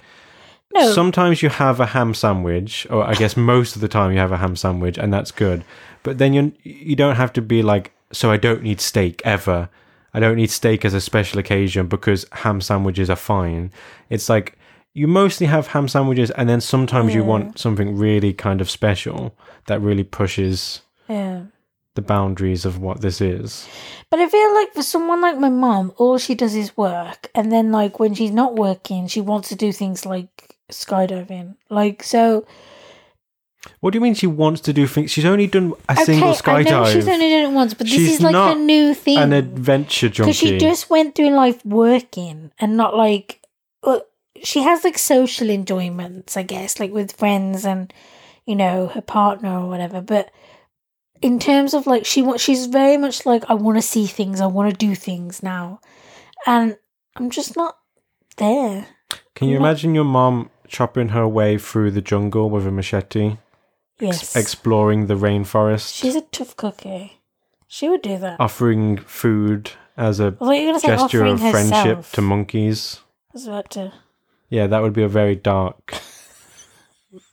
no 0.73 0.91
sometimes 0.91 1.41
you 1.41 1.49
have 1.49 1.79
a 1.79 1.87
ham 1.87 2.13
sandwich, 2.13 2.85
or 2.89 3.03
I 3.03 3.13
guess 3.13 3.37
most 3.37 3.75
of 3.75 3.81
the 3.81 3.87
time 3.87 4.11
you 4.11 4.19
have 4.19 4.31
a 4.31 4.37
ham 4.37 4.55
sandwich, 4.55 4.97
and 4.97 5.13
that's 5.13 5.31
good. 5.31 5.63
But 6.03 6.17
then 6.17 6.33
you 6.33 6.51
you 6.63 6.95
don't 6.95 7.15
have 7.15 7.33
to 7.33 7.41
be 7.41 7.61
like, 7.61 7.93
so 8.11 8.31
I 8.31 8.37
don't 8.37 8.63
need 8.63 8.81
steak 8.81 9.21
ever. 9.23 9.69
I 10.17 10.19
don't 10.19 10.37
need 10.37 10.49
steak 10.49 10.83
as 10.83 10.95
a 10.95 10.99
special 10.99 11.37
occasion 11.37 11.85
because 11.85 12.25
ham 12.31 12.59
sandwiches 12.59 13.07
are 13.07 13.15
fine. 13.15 13.71
It's 14.09 14.29
like 14.29 14.57
you 14.95 15.07
mostly 15.07 15.45
have 15.45 15.67
ham 15.67 15.87
sandwiches, 15.87 16.31
and 16.31 16.49
then 16.49 16.59
sometimes 16.59 17.13
you 17.13 17.23
want 17.23 17.59
something 17.59 17.95
really 17.95 18.33
kind 18.33 18.59
of 18.59 18.67
special 18.67 19.35
that 19.67 19.79
really 19.79 20.03
pushes 20.03 20.81
yeah 21.07 21.43
the 21.93 22.01
boundaries 22.01 22.65
of 22.65 22.79
what 22.79 23.01
this 23.01 23.21
is. 23.21 23.67
but 24.09 24.19
i 24.19 24.27
feel 24.27 24.53
like 24.55 24.73
for 24.73 24.83
someone 24.83 25.21
like 25.21 25.37
my 25.39 25.49
mom 25.49 25.91
all 25.97 26.17
she 26.17 26.35
does 26.35 26.55
is 26.55 26.75
work 26.77 27.29
and 27.33 27.51
then 27.51 27.71
like 27.71 27.99
when 27.99 28.13
she's 28.13 28.31
not 28.31 28.55
working 28.55 29.07
she 29.07 29.21
wants 29.21 29.49
to 29.49 29.55
do 29.55 29.71
things 29.71 30.05
like 30.05 30.55
skydiving 30.71 31.55
like 31.69 32.03
so 32.03 32.45
What 33.79 33.91
do 33.91 33.97
you 33.97 34.01
mean 34.01 34.13
she 34.13 34.27
wants 34.27 34.61
to 34.61 34.73
do 34.73 34.87
things? 34.87 35.11
She's 35.11 35.25
only 35.25 35.47
done 35.47 35.73
a 35.89 35.95
single 35.97 36.29
I 36.29 36.31
know 36.31 36.35
skydive. 36.83 36.93
she's 36.93 37.07
only 37.07 37.29
done 37.29 37.51
it 37.51 37.55
once, 37.55 37.73
but 37.73 37.87
this 37.87 37.95
She's 37.95 38.13
is 38.15 38.21
like 38.21 38.35
a 38.55 38.59
new 38.59 38.93
thing. 38.93 39.17
an 39.17 39.33
adventure 39.33 40.09
junkie. 40.09 40.29
because 40.31 40.37
she 40.37 40.57
just 40.57 40.89
went 40.89 41.15
through 41.15 41.31
life 41.31 41.65
working 41.65 42.51
and 42.59 42.77
not 42.77 42.95
like 42.95 43.41
well, 43.83 44.03
she 44.43 44.61
has 44.61 44.83
like 44.83 44.97
social 44.97 45.49
enjoyments, 45.49 46.37
I 46.37 46.43
guess, 46.43 46.79
like 46.79 46.91
with 46.91 47.11
friends 47.13 47.65
and 47.65 47.91
you 48.45 48.55
know 48.55 48.87
her 48.87 49.01
partner 49.01 49.59
or 49.59 49.67
whatever. 49.67 50.01
But 50.01 50.31
in 51.21 51.39
terms 51.39 51.73
of 51.73 51.87
like 51.87 52.05
she 52.05 52.21
wants, 52.21 52.43
she's 52.43 52.67
very 52.67 52.95
much 52.97 53.25
like 53.25 53.43
I 53.49 53.53
want 53.55 53.77
to 53.79 53.81
see 53.81 54.05
things, 54.05 54.39
I 54.39 54.45
want 54.45 54.71
to 54.71 54.77
do 54.77 54.95
things 54.95 55.41
now, 55.43 55.81
and 56.45 56.77
I'm 57.15 57.29
just 57.31 57.57
not 57.57 57.77
there. 58.37 58.87
Can 59.35 59.49
you 59.49 59.55
I'm 59.57 59.63
not- 59.63 59.67
imagine 59.69 59.95
your 59.95 60.05
mom 60.05 60.51
chopping 60.67 61.09
her 61.09 61.27
way 61.27 61.57
through 61.57 61.91
the 61.91 62.01
jungle 62.01 62.49
with 62.49 62.67
a 62.67 62.71
machete, 62.71 63.37
Yes, 63.99 64.35
exploring 64.35 65.07
the 65.07 65.15
rainforest, 65.15 65.95
she's 65.95 66.15
a 66.15 66.21
tough 66.21 66.55
cookie. 66.55 67.19
She 67.67 67.89
would 67.89 68.01
do 68.01 68.17
that. 68.19 68.39
offering 68.39 68.97
food 68.97 69.71
as 69.97 70.19
a 70.19 70.31
thought 70.31 70.53
you 70.53 70.67
were 70.67 70.71
gonna 70.73 70.79
say 70.79 70.87
gesture 70.87 71.25
offering 71.25 71.33
of 71.33 71.39
friendship 71.39 71.97
herself. 71.97 72.11
to 72.13 72.21
monkeys? 72.21 72.99
I 73.29 73.31
was 73.33 73.47
about 73.47 73.69
to. 73.71 73.91
Yeah, 74.49 74.67
that 74.67 74.81
would 74.81 74.93
be 74.93 75.03
a 75.03 75.09
very 75.09 75.35
dark 75.35 75.93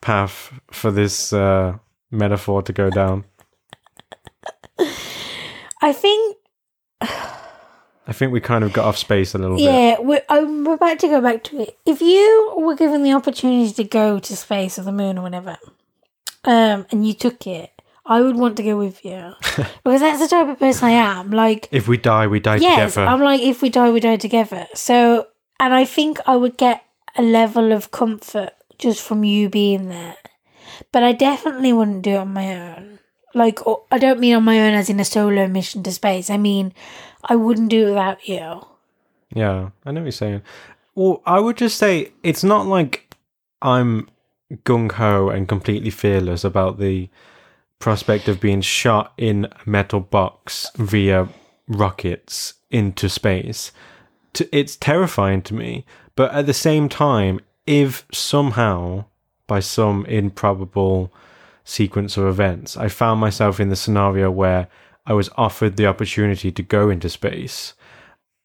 path 0.01 0.53
for 0.71 0.91
this 0.91 1.33
uh, 1.33 1.79
metaphor 2.11 2.63
to 2.63 2.73
go 2.73 2.91
down. 2.91 3.25
I 5.83 5.93
think 5.93 6.39
I 8.07 8.13
think 8.13 8.33
we 8.33 8.41
kind 8.41 8.65
of 8.65 8.73
got 8.73 8.85
off 8.85 8.99
space 8.99 9.35
a 9.35 9.39
little 9.39 9.57
bit. 9.57 9.65
Yeah, 9.65 10.01
we're, 10.01 10.23
I'm 10.29 10.67
about 10.67 10.99
to 11.01 11.09
go 11.09 11.21
back 11.21 11.43
to 11.45 11.61
it. 11.61 11.79
If 11.87 12.03
you 12.03 12.55
were 12.57 12.75
given 12.75 13.03
the 13.03 13.13
opportunity 13.13 13.73
to 13.73 13.85
go 13.85 14.19
to 14.19 14.37
space 14.37 14.79
or 14.79 14.83
the 14.83 14.93
moon 14.93 15.19
or 15.19 15.23
whatever, 15.23 15.57
um, 16.45 16.87
and 16.91 17.07
you 17.07 17.15
took 17.15 17.47
it, 17.47 17.71
I 18.07 18.21
would 18.21 18.37
want 18.37 18.57
to 18.59 18.63
go 18.63 18.77
with 18.77 19.05
you 19.05 19.33
because 19.83 20.01
that's 20.01 20.21
the 20.21 20.29
type 20.29 20.49
of 20.49 20.59
person 20.59 20.89
I 20.89 20.93
am. 20.93 21.31
Like, 21.31 21.69
If 21.71 21.89
we 21.89 21.97
die, 21.97 22.27
we 22.27 22.41
die 22.41 22.57
yes, 22.57 22.95
together. 22.95 23.09
I'm 23.11 23.21
like, 23.21 23.41
if 23.41 23.63
we 23.63 23.71
die, 23.71 23.91
we 23.91 24.01
die 24.01 24.17
together. 24.17 24.67
So, 24.75 25.29
and 25.59 25.73
I 25.73 25.85
think 25.85 26.19
I 26.27 26.37
would 26.37 26.57
get 26.57 26.85
a 27.17 27.23
level 27.23 27.73
of 27.73 27.91
comfort 27.91 28.53
just 28.79 29.01
from 29.03 29.25
you 29.25 29.49
being 29.49 29.89
there, 29.89 30.17
but 30.93 31.03
I 31.03 31.13
definitely 31.13 31.73
wouldn't 31.73 32.03
do 32.03 32.11
it 32.13 32.17
on 32.19 32.33
my 32.33 32.55
own. 32.55 32.99
Like, 33.35 33.61
I 33.91 33.99
don't 33.99 34.21
mean 34.21 34.35
on 34.35 34.45
my 34.45 34.61
own 34.61 34.75
as 34.75 34.91
in 34.91 35.01
a 35.01 35.05
solo 35.05 35.47
mission 35.49 35.83
to 35.85 35.93
space. 35.93 36.31
I 36.31 36.37
mean, 36.37 36.73
I 37.25 37.37
wouldn't 37.37 37.71
do 37.71 37.87
it 37.87 37.91
without 37.91 38.29
you. 38.29 38.67
Yeah, 39.35 39.71
I 39.85 39.91
know 39.91 40.01
what 40.01 40.05
you're 40.05 40.13
saying. 40.13 40.43
Well, 40.95 41.23
I 41.27 41.41
would 41.41 41.57
just 41.57 41.79
say 41.79 42.13
it's 42.23 42.45
not 42.45 42.67
like 42.67 43.13
I'm 43.61 44.09
gung 44.65 44.93
ho 44.93 45.29
and 45.29 45.49
completely 45.49 45.91
fearless 45.91 46.45
about 46.45 46.79
the 46.79 47.09
prospect 47.79 48.29
of 48.29 48.41
being 48.41 48.61
shot 48.61 49.13
in 49.17 49.47
a 49.47 49.69
metal 49.69 50.01
box 50.01 50.71
via 50.77 51.29
rockets 51.69 52.55
into 52.71 53.09
space. 53.09 53.73
It's 54.53 54.77
terrifying 54.77 55.43
to 55.43 55.55
me, 55.55 55.85
but 56.17 56.33
at 56.33 56.47
the 56.47 56.55
same 56.55 56.89
time, 56.89 57.41
if 57.67 58.07
somehow, 58.13 59.07
by 59.47 59.61
some 59.61 60.05
improbable 60.07 61.13
sequence 61.65 62.17
of 62.17 62.27
events, 62.27 62.77
I 62.77 62.89
found 62.89 63.21
myself 63.21 63.61
in 63.61 63.69
the 63.69 63.77
scenario 63.77 64.31
where 64.31 64.69
I 65.07 65.13
was 65.13 65.31
offered 65.37 65.77
the 65.77 65.87
opportunity 65.87 66.51
to 66.53 66.63
go 66.63 66.91
into 66.91 67.09
space, 67.09 67.75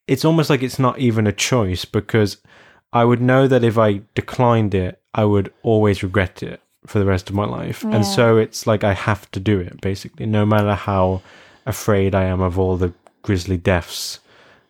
it's 0.07 0.25
almost 0.25 0.49
like 0.49 0.63
it's 0.63 0.79
not 0.79 0.99
even 0.99 1.27
a 1.27 1.31
choice 1.31 1.85
because 1.85 2.37
I 2.93 3.05
would 3.05 3.21
know 3.21 3.47
that 3.47 3.63
if 3.63 3.77
I 3.77 4.01
declined 4.15 4.73
it, 4.73 4.99
I 5.13 5.25
would 5.25 5.53
always 5.63 6.01
regret 6.03 6.41
it 6.43 6.61
for 6.87 6.99
the 6.99 7.05
rest 7.05 7.29
of 7.29 7.35
my 7.35 7.45
life. 7.45 7.83
Yeah. 7.83 7.95
And 7.97 8.05
so 8.05 8.37
it's 8.37 8.65
like 8.65 8.83
I 8.83 8.93
have 8.93 9.29
to 9.31 9.39
do 9.39 9.59
it 9.59 9.79
basically, 9.81 10.25
no 10.25 10.45
matter 10.45 10.73
how 10.75 11.21
afraid 11.65 12.15
I 12.15 12.23
am 12.23 12.41
of 12.41 12.57
all 12.57 12.77
the 12.77 12.93
grisly 13.21 13.57
deaths 13.57 14.19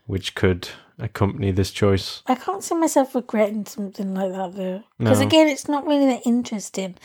which 0.08 0.34
could 0.36 0.68
accompany 0.98 1.52
this 1.52 1.72
choice. 1.72 2.24
I 2.28 2.36
can't 2.36 2.62
see 2.64 2.76
myself 2.76 3.16
regretting 3.16 3.66
something 3.66 4.14
like 4.16 4.32
that 4.34 4.56
though. 4.56 4.84
Because 4.98 5.20
No. 5.22 5.28
again, 5.28 5.48
it's 5.48 5.70
not 5.70 5.86
really 5.88 6.08
that 6.08 6.24
interesting. 6.26 6.96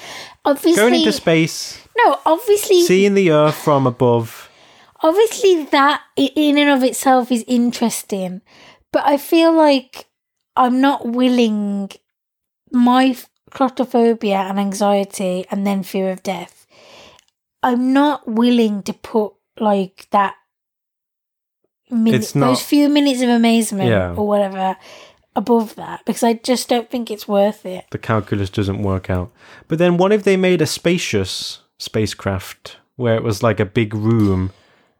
Obviously, 0.45 0.81
Going 0.81 0.95
into 0.95 1.13
space, 1.13 1.79
no, 1.97 2.19
obviously, 2.27 2.83
seeing 2.83 3.15
the 3.15 3.31
earth 3.31 3.55
from 3.55 3.87
above. 3.87 4.49
obviously 5.03 5.65
that 5.67 6.01
in 6.17 6.57
and 6.59 6.71
of 6.71 6.83
itself 6.83 7.31
is 7.31 7.45
interesting 7.47 8.41
but 8.91 9.05
i 9.05 9.19
feel 9.19 9.53
like 9.53 10.07
i'm 10.57 10.81
not 10.81 11.07
willing 11.07 11.91
my 12.73 13.17
claustrophobia 13.51 14.37
and 14.37 14.59
anxiety 14.59 15.45
and 15.51 15.67
then 15.67 15.83
fear 15.83 16.11
of 16.11 16.23
death 16.23 16.67
i'm 17.63 17.93
not 17.93 18.27
willing 18.29 18.83
to 18.83 18.93
put 18.93 19.33
like 19.61 20.07
that 20.11 20.35
minute, 21.91 22.35
not- 22.35 22.49
those 22.49 22.63
few 22.63 22.89
minutes 22.89 23.23
of 23.23 23.29
amazement 23.29 23.89
Yeah. 23.91 24.15
or 24.15 24.27
whatever 24.27 24.77
above 25.37 25.75
that 25.77 26.05
because 26.07 26.23
i 26.23 26.35
just 26.35 26.69
don't 26.69 26.91
think 26.91 27.11
it's 27.11 27.27
worth 27.29 27.67
it 27.67 27.85
the 27.91 27.99
calculus 27.99 28.51
doesn't 28.51 28.83
work 28.83 29.11
out. 29.11 29.33
But 29.69 29.79
then 29.79 29.97
what 29.97 30.13
if 30.13 30.23
they 30.23 30.37
made 30.37 30.63
a 30.63 30.67
spacious 30.67 31.61
spacecraft 31.79 32.77
where 32.97 33.17
it 33.17 33.23
was 33.25 33.43
like 33.43 33.59
a 33.61 33.65
big 33.65 33.95
room 33.95 34.53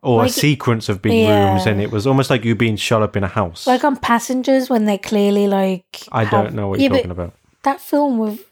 or 0.05 0.19
Like- 0.23 0.31
a 0.31 0.33
sequence 0.33 0.89
of 0.89 1.01
big 1.03 1.13
Yeah. 1.15 1.51
rooms 1.53 1.67
and 1.67 1.81
it 1.81 1.91
was 1.91 2.07
almost 2.07 2.29
like 2.31 2.45
you 2.45 2.55
being 2.55 2.77
shut 2.77 3.03
up 3.03 3.17
in 3.17 3.25
a 3.25 3.29
house? 3.41 3.67
like 3.67 3.85
on 3.85 3.97
passengers 3.97 4.69
when 4.71 4.85
they 4.85 4.99
clearly 4.99 5.47
like 5.49 6.03
I 6.13 6.25
have- 6.25 6.31
don't 6.31 6.55
know 6.55 6.69
what 6.69 6.79
you're 6.81 6.91
but 6.91 6.97
talking 6.97 7.11
about. 7.11 7.33
that 7.65 7.81
film 7.81 8.19
with 8.19 8.45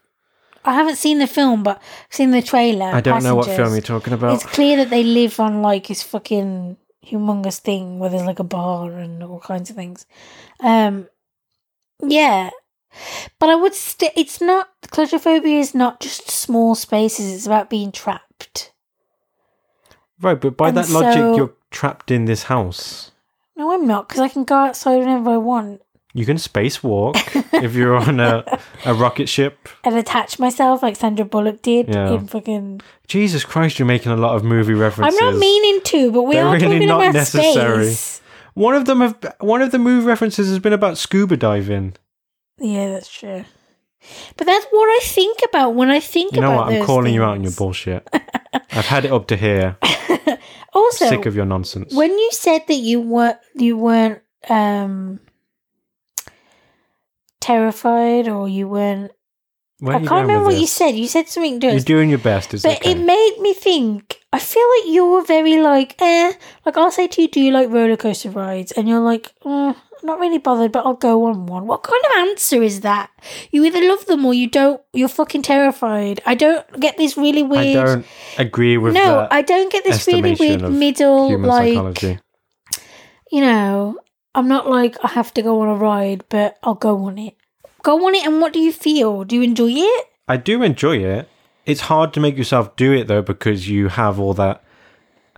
I 0.64 0.74
haven't 0.74 0.94
seen 0.96 1.18
the 1.18 1.26
film, 1.26 1.64
but 1.64 1.78
I've 2.09 2.14
seen 2.14 2.30
the 2.30 2.40
trailer. 2.40 2.86
I 2.86 3.00
don't 3.00 3.24
know 3.24 3.34
what 3.34 3.46
film 3.46 3.72
you're 3.72 3.80
talking 3.82 4.12
about. 4.12 4.34
It's 4.34 4.46
clear 4.46 4.76
that 4.76 4.90
they 4.90 5.03
live 5.03 5.40
on 5.40 5.61
like 5.61 5.88
this 5.88 6.05
fucking 6.05 6.76
humongous 7.05 7.59
thing 7.59 7.98
where 7.98 8.09
there's 8.11 8.22
like 8.24 8.38
a 8.38 8.44
bar 8.44 8.92
and 8.92 9.24
all 9.24 9.40
kinds 9.40 9.70
of 9.70 9.76
things. 9.76 10.07
Um, 10.61 11.09
yeah, 12.00 12.50
but 13.40 13.48
I 13.50 13.57
would. 13.57 13.74
St- 13.74 14.12
it's 14.16 14.40
not 14.40 14.68
claustrophobia. 14.90 15.59
Is 15.59 15.74
not 15.74 15.98
just 16.00 16.30
small 16.30 16.74
spaces. 16.76 17.32
It's 17.34 17.46
about 17.46 17.68
being 17.70 17.90
trapped. 17.90 18.72
Right, 20.23 20.41
but 20.41 20.57
by 20.57 20.68
And 20.68 20.77
that 20.77 20.89
logic, 20.91 21.37
you're 21.37 21.53
trapped 21.70 22.11
in 22.11 22.25
this 22.27 22.45
house. 22.45 23.11
No, 23.57 23.73
I'm 23.73 23.87
not 23.87 24.09
because 24.09 24.20
I 24.23 24.29
can 24.29 24.45
go 24.45 24.55
outside 24.55 24.99
whenever 24.99 25.31
I 25.31 25.37
want 25.37 25.83
You 26.14 26.25
can 26.25 26.37
spacewalk 26.37 27.16
if 27.62 27.75
you're 27.75 27.97
on 27.97 28.18
a, 28.20 28.45
a 28.87 28.95
rocket 28.95 29.29
ship. 29.29 29.68
and 29.85 29.97
attach 29.97 30.39
myself 30.39 30.83
like 30.83 30.97
Sandra 30.97 31.25
Bullock 31.25 31.61
did 31.62 31.89
Yeah. 31.89 32.12
in 32.14 32.27
fucking. 32.29 32.81
Jesus 33.09 33.45
Christ, 33.45 33.79
you're 33.79 33.87
making 33.87 34.12
a 34.12 34.16
lot 34.16 34.37
of 34.37 34.45
movie 34.45 34.75
references. 34.75 35.18
I'm 35.20 35.33
not 35.33 35.39
meaning 35.39 35.81
to, 35.85 36.12
but 36.12 36.23
we 36.23 36.37
They're 36.37 36.47
are 36.47 36.53
really 36.55 36.66
talking 36.79 36.89
not 36.89 37.01
about 37.03 37.14
necessary. 37.14 37.85
space. 37.87 38.20
One 38.55 38.75
of 38.75 38.85
them 38.85 39.01
have 39.01 39.16
one 39.41 39.61
of 39.62 39.70
the 39.70 39.79
movie 39.79 40.07
references 40.07 40.49
has 40.49 40.59
been 40.59 40.73
about 40.75 40.99
scuba 40.99 41.37
diving. 41.37 41.95
Yeah, 42.59 42.91
that's 42.91 43.11
true. 43.12 43.45
But 44.36 44.46
that's 44.46 44.66
what 44.70 44.86
I 44.86 45.00
think 45.05 45.38
about 45.48 45.74
when 45.74 45.90
I 45.90 46.00
think 46.00 46.34
You 46.34 46.40
know 46.40 46.53
about 46.55 46.66
what? 46.68 46.74
I'm 46.76 46.84
calling 46.86 47.14
you 47.14 47.22
out 47.22 47.34
on 47.34 47.42
your 47.42 47.53
bullshit. 47.53 48.09
I've 48.72 48.86
had 48.86 49.05
it 49.05 49.12
up 49.12 49.26
to 49.28 49.36
here. 49.36 49.76
Also, 50.74 51.07
Sick 51.07 51.26
of 51.26 51.36
your 51.36 51.44
nonsense. 51.44 51.94
when 51.94 52.11
you 52.11 52.30
said 52.32 52.61
that 52.66 52.76
you 52.76 52.98
weren't 52.98 53.36
you 53.55 53.76
weren't 53.76 54.22
um 54.48 55.20
terrified 57.40 58.26
or 58.28 58.48
you 58.48 58.68
weren't 58.68 59.11
Where 59.80 59.96
I 59.96 60.00
you 60.00 60.09
can't 60.09 60.22
remember 60.22 60.46
what 60.46 60.57
you 60.59 60.66
said. 60.66 60.92
You 60.92 61.09
said 61.09 61.28
something 61.28 61.61
You're 61.61 61.78
doing 61.80 62.09
your 62.09 62.20
best. 62.20 62.55
It's 62.55 62.62
But 62.62 62.78
okay. 62.78 62.92
it 62.92 62.98
made 62.98 63.36
me 63.40 63.53
think 63.53 64.20
I 64.32 64.38
feel 64.38 64.66
like 64.78 64.94
you're 64.94 65.24
very 65.26 65.61
like 65.61 65.94
eh 66.00 66.32
like 66.64 66.76
I'll 66.78 66.90
say 66.90 67.07
to 67.09 67.22
you, 67.22 67.28
Do 67.28 67.40
you 67.40 67.53
like 67.53 67.68
roller 67.68 67.96
coaster 67.98 68.30
rides? 68.30 68.72
And 68.72 68.88
you're 68.88 69.00
like, 69.00 69.32
mm, 69.44 69.76
not 70.05 70.18
really 70.18 70.38
bothered, 70.38 70.72
but 70.72 70.84
I'll 70.84 70.94
go 70.94 71.24
on 71.26 71.46
one. 71.46 71.66
What 71.66 71.82
kind 71.82 72.03
of 72.07 72.28
answer 72.28 72.62
is 72.62 72.80
that? 72.80 73.11
You 73.50 73.64
either 73.64 73.80
love 73.86 74.07
them 74.07 74.24
or 74.24 74.34
you 74.34 74.48
don't 74.48 74.80
you're 74.92 75.09
fucking 75.09 75.42
terrified. 75.42 76.20
I 76.26 76.34
don't 76.34 76.80
get 76.80 76.96
this 76.96 77.16
really 77.16 77.42
weird. 77.42 77.76
I 77.76 77.84
don't 77.84 78.07
agree 78.38 78.76
with 78.78 78.94
no, 78.94 79.28
I 79.30 79.42
don't 79.42 79.72
get 79.72 79.84
this 79.84 80.07
really 80.07 80.34
weird 80.34 80.62
middle 80.70 81.38
like 81.38 81.74
psychology. 81.74 82.18
you 83.30 83.40
know, 83.40 83.98
I'm 84.34 84.48
not 84.48 84.68
like 84.68 84.96
I 85.05 85.09
have 85.09 85.32
to 85.34 85.42
go 85.42 85.61
on 85.61 85.68
a 85.68 85.74
ride, 85.74 86.24
but 86.28 86.59
I'll 86.62 86.74
go 86.74 87.05
on 87.05 87.18
it. 87.18 87.36
Go 87.82 88.07
on 88.07 88.14
it, 88.14 88.24
and 88.26 88.40
what 88.40 88.53
do 88.53 88.61
you 88.61 88.72
feel? 88.72 89.24
Do 89.24 89.36
you 89.36 89.42
enjoy 89.42 89.70
it? 89.70 90.07
I 90.28 90.36
do 90.36 90.62
enjoy 90.62 90.98
it. 90.98 91.28
It's 91.66 91.82
hard 91.82 92.12
to 92.14 92.20
make 92.20 92.36
yourself 92.36 92.74
do 92.76 92.92
it 92.92 93.07
though 93.09 93.22
because 93.22 93.68
you 93.68 93.88
have 93.88 94.18
all 94.18 94.34
that 94.34 94.64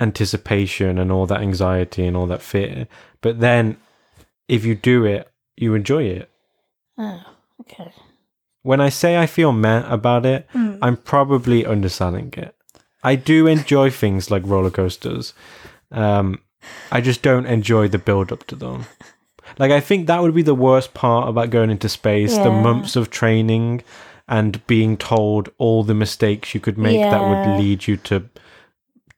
anticipation 0.01 0.99
and 0.99 1.11
all 1.13 1.27
that 1.27 1.41
anxiety 1.41 2.07
and 2.07 2.17
all 2.17 2.27
that 2.27 2.43
fear. 2.43 2.87
But 3.21 3.41
then 3.41 3.77
if 4.49 4.65
you 4.65 4.75
do 4.75 5.05
it, 5.05 5.29
you 5.57 5.75
enjoy 5.75 6.05
it. 6.05 6.31
Oh, 6.99 7.23
okay. 7.63 7.93
When 8.63 8.81
I 8.81 8.89
say 8.89 9.17
I 9.19 9.27
feel 9.27 9.53
meh 9.53 9.85
about 9.89 10.25
it, 10.27 10.47
Mm. 10.55 10.79
I'm 10.81 10.97
probably 10.97 11.67
underselling 11.67 12.33
it. 12.37 12.55
I 13.03 13.17
do 13.17 13.47
enjoy 13.47 13.91
things 13.91 14.31
like 14.31 14.43
roller 14.47 14.71
coasters. 14.71 15.35
Um, 15.93 16.41
I 16.91 17.01
just 17.03 17.21
don't 17.23 17.47
enjoy 17.47 17.89
the 17.89 17.99
build 17.99 18.33
up 18.33 18.47
to 18.47 18.57
them. 18.57 18.87
Like 19.59 19.71
I 19.71 19.81
think 19.81 20.07
that 20.07 20.23
would 20.23 20.35
be 20.35 20.43
the 20.43 20.55
worst 20.55 20.95
part 20.95 21.29
about 21.29 21.51
going 21.51 21.71
into 21.71 21.89
space, 21.89 22.35
the 22.37 22.51
months 22.51 22.97
of 22.97 23.11
training 23.11 23.83
and 24.27 24.67
being 24.67 24.97
told 24.97 25.51
all 25.59 25.85
the 25.85 25.93
mistakes 25.95 26.55
you 26.55 26.61
could 26.61 26.79
make 26.79 26.99
that 26.99 27.21
would 27.29 27.61
lead 27.61 27.87
you 27.87 27.99
to 27.99 28.25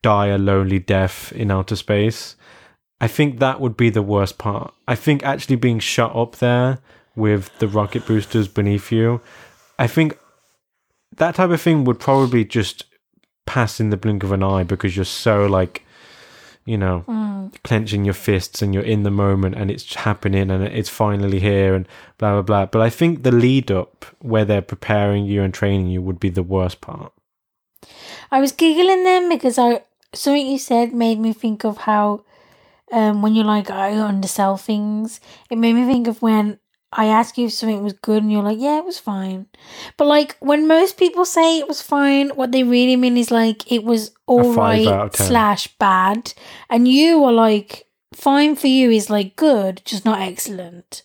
die 0.03 0.27
a 0.27 0.37
lonely 0.39 0.81
death 0.81 1.31
in 1.33 1.53
outer 1.53 1.77
space. 1.77 2.35
I 3.01 3.09
think 3.09 3.38
that 3.38 3.61
would 3.61 3.76
be 3.76 3.90
the 3.90 4.03
worst 4.03 4.38
part. 4.38 4.72
I 4.88 4.94
think 4.94 5.22
actually 5.24 5.57
being 5.57 5.78
shut 5.78 6.14
up 6.16 6.36
there 6.36 6.78
with 7.14 7.51
the 7.59 7.68
rocket 7.68 8.07
boosters 8.07 8.49
beneath 8.49 8.90
you, 8.90 9.20
I 9.78 9.86
think 9.86 10.18
that 11.16 11.34
type 11.34 11.51
of 11.51 11.61
thing 11.61 11.84
would 11.84 12.01
probably 12.01 12.44
just 12.44 12.84
pass 13.47 13.80
in 13.80 13.90
the 13.90 13.97
blink 13.97 14.22
of 14.22 14.32
an 14.32 14.42
eye 14.42 14.64
because 14.64 14.97
you're 14.97 15.05
so 15.05 15.47
like, 15.47 15.84
you 16.64 16.76
know, 16.76 17.05
Mm. 17.07 17.53
clenching 17.62 18.05
your 18.05 18.14
fists 18.14 18.61
and 18.61 18.74
you're 18.74 18.82
in 18.82 19.03
the 19.05 19.11
moment 19.11 19.55
and 19.55 19.70
it's 19.70 19.94
happening 19.94 20.51
and 20.51 20.64
it's 20.64 20.88
finally 20.88 21.38
here 21.38 21.74
and 21.74 21.86
blah 22.18 22.32
blah 22.32 22.42
blah. 22.42 22.66
But 22.66 22.82
I 22.82 22.90
think 22.90 23.22
the 23.22 23.30
lead 23.30 23.70
up 23.70 24.05
where 24.20 24.44
they're 24.44 24.62
preparing 24.62 25.26
you 25.26 25.42
and 25.42 25.55
training 25.55 25.86
you 25.88 26.03
would 26.03 26.18
be 26.18 26.30
the 26.30 26.42
worst 26.42 26.80
part. 26.80 27.12
I 28.32 28.40
was 28.40 28.53
giggling 28.53 29.05
then 29.05 29.28
because 29.28 29.59
I 29.59 29.82
something 30.12 30.47
you 30.47 30.59
said 30.59 30.92
made 30.92 31.20
me 31.20 31.32
think 31.32 31.64
of 31.64 31.76
how 31.78 32.24
um, 32.93 33.22
when 33.22 33.34
you're 33.34 33.45
like 33.45 33.70
I 33.70 33.99
undersell 33.99 34.57
things, 34.57 35.20
it 35.51 35.59
made 35.59 35.74
me 35.74 35.87
think 35.87 36.07
of 36.07 36.22
when 36.22 36.59
I 36.93 37.07
ask 37.07 37.37
you 37.37 37.47
if 37.47 37.53
something 37.53 37.82
was 37.82 37.93
good 37.93 38.22
and 38.22 38.32
you're 38.32 38.43
like, 38.43 38.59
yeah, 38.59 38.78
it 38.78 38.84
was 38.84 38.99
fine. 38.99 39.47
But 39.97 40.07
like 40.07 40.37
when 40.41 40.66
most 40.66 40.97
people 40.97 41.24
say 41.24 41.59
it 41.59 41.68
was 41.68 41.82
fine, 41.82 42.30
what 42.30 42.53
they 42.53 42.62
really 42.62 42.97
mean 42.97 43.16
is 43.16 43.30
like 43.30 43.70
it 43.70 43.84
was 43.84 44.12
all 44.26 44.55
right 44.55 44.87
out 44.87 45.07
of 45.07 45.12
10. 45.12 45.26
slash 45.26 45.66
bad, 45.78 46.32
and 46.70 46.89
you 46.89 47.22
are 47.24 47.32
like 47.32 47.87
fine 48.14 48.57
for 48.57 48.68
you 48.68 48.91
is 48.91 49.11
like 49.11 49.37
good, 49.37 49.82
just 49.84 50.05
not 50.05 50.20
excellent. 50.20 51.03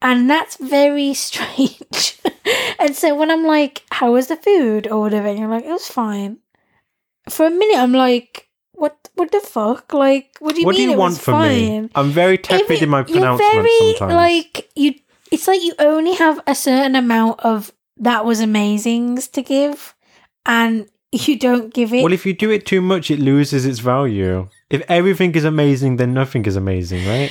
And 0.00 0.30
that's 0.30 0.56
very 0.56 1.12
strange. 1.28 2.18
and 2.78 2.94
so 2.94 3.14
when 3.14 3.30
I'm 3.30 3.44
like, 3.44 3.82
how 3.90 4.12
was 4.12 4.28
the 4.28 4.36
food 4.36 4.86
or 4.86 5.00
whatever, 5.00 5.28
and 5.28 5.38
you're 5.38 5.48
like, 5.48 5.64
it 5.64 5.70
was 5.70 5.88
fine. 5.88 6.38
For 7.28 7.46
a 7.46 7.50
minute, 7.50 7.78
I'm 7.78 7.92
like, 7.92 8.45
what? 8.76 8.96
What 9.14 9.32
the 9.32 9.40
fuck? 9.40 9.92
Like, 9.92 10.36
what 10.40 10.54
do 10.54 10.60
you 10.60 10.66
what 10.66 10.74
do 10.76 10.80
mean 10.80 10.90
you 10.90 10.94
it 10.96 10.98
want 10.98 11.18
from 11.18 11.34
fine? 11.34 11.82
me? 11.84 11.90
I'm 11.94 12.10
very 12.10 12.38
tepid 12.38 12.70
it- 12.70 12.82
in 12.82 12.88
my 12.90 13.02
pronouncement. 13.02 13.52
you're 13.54 13.62
very, 13.62 13.94
sometimes. 13.98 14.14
Like 14.14 14.70
you, 14.76 14.94
it's 15.32 15.48
like 15.48 15.62
you 15.62 15.74
only 15.78 16.14
have 16.14 16.40
a 16.46 16.54
certain 16.54 16.94
amount 16.96 17.40
of 17.40 17.72
that 17.98 18.24
was 18.24 18.40
amazings 18.40 19.30
to 19.32 19.42
give, 19.42 19.94
and 20.44 20.86
you 21.12 21.38
don't 21.38 21.72
give 21.72 21.92
it. 21.94 22.02
Well, 22.02 22.12
if 22.12 22.26
you 22.26 22.34
do 22.34 22.50
it 22.50 22.66
too 22.66 22.80
much, 22.82 23.10
it 23.10 23.18
loses 23.20 23.64
its 23.66 23.78
value. 23.78 24.48
If 24.68 24.82
everything 24.88 25.34
is 25.34 25.44
amazing, 25.44 25.96
then 25.96 26.12
nothing 26.12 26.44
is 26.46 26.56
amazing, 26.56 27.06
right? 27.06 27.30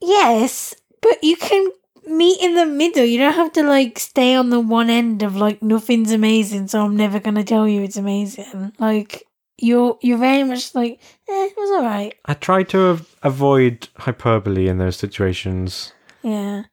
yes, 0.00 0.74
but 1.02 1.22
you 1.22 1.36
can 1.36 1.68
meet 2.06 2.40
in 2.40 2.54
the 2.54 2.66
middle. 2.66 3.04
You 3.04 3.18
don't 3.18 3.34
have 3.34 3.52
to 3.54 3.62
like 3.62 3.98
stay 3.98 4.34
on 4.34 4.50
the 4.50 4.60
one 4.60 4.90
end 4.90 5.22
of 5.22 5.36
like 5.36 5.62
nothing's 5.62 6.12
amazing, 6.12 6.68
so 6.68 6.84
I'm 6.84 6.96
never 6.96 7.20
gonna 7.20 7.44
tell 7.44 7.68
you 7.68 7.82
it's 7.82 7.96
amazing. 7.96 8.72
Like 8.78 9.24
you're 9.58 9.98
you're 10.02 10.18
very 10.18 10.44
much 10.44 10.74
like 10.74 11.00
eh, 11.28 11.44
it 11.46 11.56
was 11.56 11.70
alright. 11.70 12.14
I 12.24 12.34
try 12.34 12.62
to 12.64 12.78
av- 12.90 13.16
avoid 13.22 13.88
hyperbole 13.98 14.68
in 14.68 14.78
those 14.78 14.96
situations. 14.96 15.92
Yeah. 16.22 16.64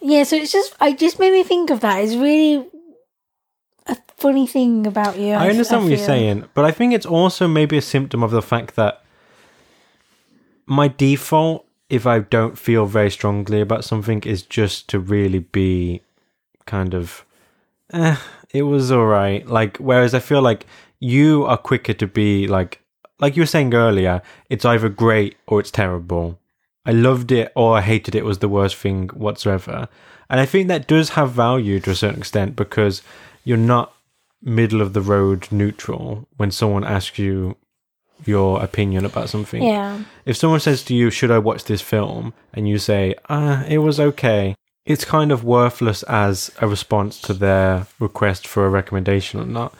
Yeah, 0.00 0.24
so 0.24 0.36
it's 0.36 0.52
just 0.52 0.74
I 0.80 0.92
just 0.92 1.18
made 1.18 1.32
me 1.32 1.44
think 1.44 1.70
of 1.70 1.80
that. 1.80 2.02
It's 2.04 2.14
really 2.14 2.66
a 3.86 3.96
funny 4.16 4.46
thing 4.46 4.86
about 4.86 5.18
you. 5.18 5.32
I 5.32 5.48
understand 5.48 5.82
what 5.84 5.90
you're 5.90 5.98
saying, 5.98 6.44
but 6.54 6.64
I 6.64 6.70
think 6.70 6.92
it's 6.92 7.06
also 7.06 7.48
maybe 7.48 7.78
a 7.78 7.82
symptom 7.82 8.22
of 8.22 8.30
the 8.30 8.42
fact 8.42 8.76
that 8.76 9.02
my 10.66 10.88
default, 10.88 11.66
if 11.88 12.06
I 12.06 12.20
don't 12.20 12.58
feel 12.58 12.86
very 12.86 13.10
strongly 13.10 13.60
about 13.60 13.84
something, 13.84 14.22
is 14.22 14.42
just 14.42 14.88
to 14.88 14.98
really 14.98 15.40
be 15.40 16.00
kind 16.66 16.94
of, 16.94 17.24
eh, 17.92 18.16
it 18.50 18.62
was 18.62 18.90
all 18.90 19.06
right. 19.06 19.46
Like, 19.46 19.76
whereas 19.78 20.14
I 20.14 20.20
feel 20.20 20.42
like 20.42 20.66
you 21.00 21.44
are 21.44 21.56
quicker 21.56 21.92
to 21.94 22.06
be 22.06 22.46
like, 22.46 22.80
like 23.20 23.36
you 23.36 23.42
were 23.42 23.46
saying 23.46 23.74
earlier, 23.74 24.22
it's 24.50 24.64
either 24.64 24.88
great 24.88 25.36
or 25.46 25.60
it's 25.60 25.70
terrible. 25.70 26.38
I 26.86 26.92
loved 26.92 27.32
it 27.32 27.52
or 27.54 27.78
I 27.78 27.80
hated 27.80 28.14
it, 28.14 28.18
it 28.18 28.24
was 28.24 28.38
the 28.40 28.48
worst 28.48 28.76
thing 28.76 29.08
whatsoever. 29.08 29.88
And 30.28 30.40
I 30.40 30.46
think 30.46 30.68
that 30.68 30.88
does 30.88 31.10
have 31.10 31.32
value 31.32 31.80
to 31.80 31.90
a 31.90 31.94
certain 31.94 32.18
extent 32.20 32.56
because 32.56 33.02
you're 33.44 33.56
not 33.56 33.92
middle 34.42 34.82
of 34.82 34.92
the 34.92 35.00
road 35.00 35.48
neutral 35.50 36.28
when 36.36 36.50
someone 36.50 36.84
asks 36.84 37.18
you 37.18 37.56
your 38.24 38.62
opinion 38.62 39.04
about 39.04 39.28
something. 39.28 39.62
Yeah. 39.62 40.02
If 40.24 40.36
someone 40.36 40.60
says 40.60 40.82
to 40.84 40.94
you, 40.94 41.10
Should 41.10 41.30
I 41.30 41.38
watch 41.38 41.64
this 41.64 41.82
film? 41.82 42.32
and 42.52 42.68
you 42.68 42.78
say, 42.78 43.14
Ah, 43.28 43.64
it 43.66 43.78
was 43.78 43.98
okay, 43.98 44.54
it's 44.86 45.04
kind 45.04 45.32
of 45.32 45.44
worthless 45.44 46.02
as 46.04 46.50
a 46.60 46.68
response 46.68 47.20
to 47.22 47.34
their 47.34 47.86
request 47.98 48.46
for 48.46 48.66
a 48.66 48.70
recommendation 48.70 49.40
or 49.40 49.46
not. 49.46 49.74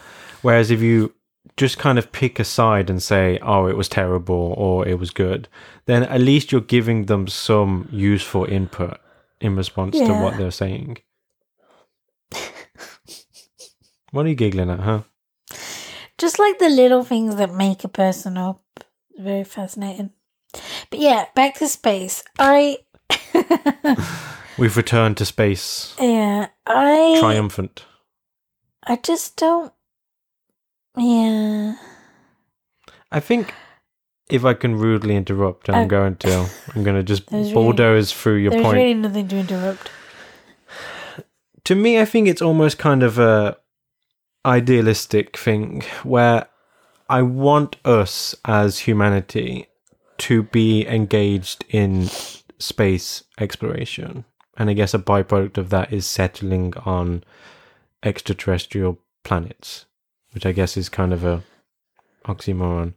Whereas 0.44 0.70
if 0.70 0.82
you 0.82 1.14
just 1.56 1.78
kind 1.78 1.98
of 1.98 2.12
pick 2.12 2.38
a 2.38 2.44
side 2.44 2.90
and 2.90 3.02
say, 3.02 3.38
Oh, 3.40 3.66
it 3.66 3.78
was 3.78 3.88
terrible 3.88 4.54
or 4.58 4.86
it 4.86 4.98
was 4.98 5.10
good, 5.10 5.48
then 5.86 6.02
at 6.02 6.20
least 6.20 6.52
you're 6.52 6.60
giving 6.60 7.06
them 7.06 7.28
some 7.28 7.88
useful 7.90 8.44
input 8.44 9.00
in 9.40 9.56
response 9.56 9.98
to 9.98 10.12
what 10.12 10.36
they're 10.36 10.50
saying. 10.50 10.98
what 14.10 14.26
are 14.26 14.28
you 14.28 14.34
giggling 14.34 14.70
at, 14.70 14.80
huh? 14.80 15.02
Just 16.18 16.38
like 16.38 16.58
the 16.58 16.68
little 16.68 17.04
things 17.04 17.36
that 17.36 17.54
make 17.54 17.82
a 17.82 17.88
person 17.88 18.36
up. 18.36 18.62
Very 19.16 19.44
fascinating. 19.44 20.10
But 20.90 21.00
yeah, 21.00 21.26
back 21.34 21.54
to 21.56 21.68
space. 21.68 22.22
I 22.38 22.78
We've 24.58 24.76
returned 24.76 25.16
to 25.16 25.24
space 25.24 25.94
yeah, 26.00 26.48
I 26.66 27.16
triumphant. 27.18 27.84
I 28.86 28.96
just 28.96 29.36
don't 29.36 29.73
Yeah. 30.96 31.76
I 33.10 33.20
think 33.20 33.54
if 34.30 34.44
I 34.44 34.54
can 34.54 34.76
rudely 34.76 35.16
interrupt, 35.16 35.68
I'm 35.68 35.84
Oh. 35.84 35.86
going 35.86 36.16
to, 36.16 36.48
I'm 36.74 36.82
going 36.84 36.96
to 36.96 37.02
just 37.02 37.26
There's 37.30 37.44
really- 37.50 37.54
bulldoze 37.54 38.12
through 38.12 38.36
your 38.36 38.50
There's 38.52 38.62
point. 38.62 38.74
There's 38.74 38.82
really 38.84 38.94
nothing 38.94 39.28
to 39.28 39.36
interrupt. 39.36 39.90
To 41.64 41.74
me, 41.74 41.98
I 42.00 42.04
think 42.04 42.28
it's 42.28 42.42
almost 42.42 42.78
kind 42.78 43.02
of 43.02 43.18
a 43.18 43.56
idealistic 44.44 45.36
thing 45.36 45.82
where 46.02 46.46
I 47.08 47.22
want 47.22 47.76
us 47.84 48.34
as 48.44 48.80
humanity 48.80 49.66
to 50.18 50.42
be 50.42 50.86
engaged 50.86 51.64
in 51.70 52.08
space 52.58 53.24
exploration. 53.40 54.24
And 54.56 54.68
I 54.70 54.74
guess 54.74 54.92
a 54.94 54.98
byproduct 54.98 55.56
of 55.58 55.70
that 55.70 55.92
is 55.92 56.06
settling 56.06 56.74
on 56.84 57.24
extraterrestrial 58.02 58.98
planets, 59.24 59.86
which 60.34 60.44
I 60.46 60.52
guess 60.52 60.76
is 60.76 60.88
kind 60.88 61.12
of 61.12 61.24
a 61.24 61.42
oxymoron. 62.26 62.94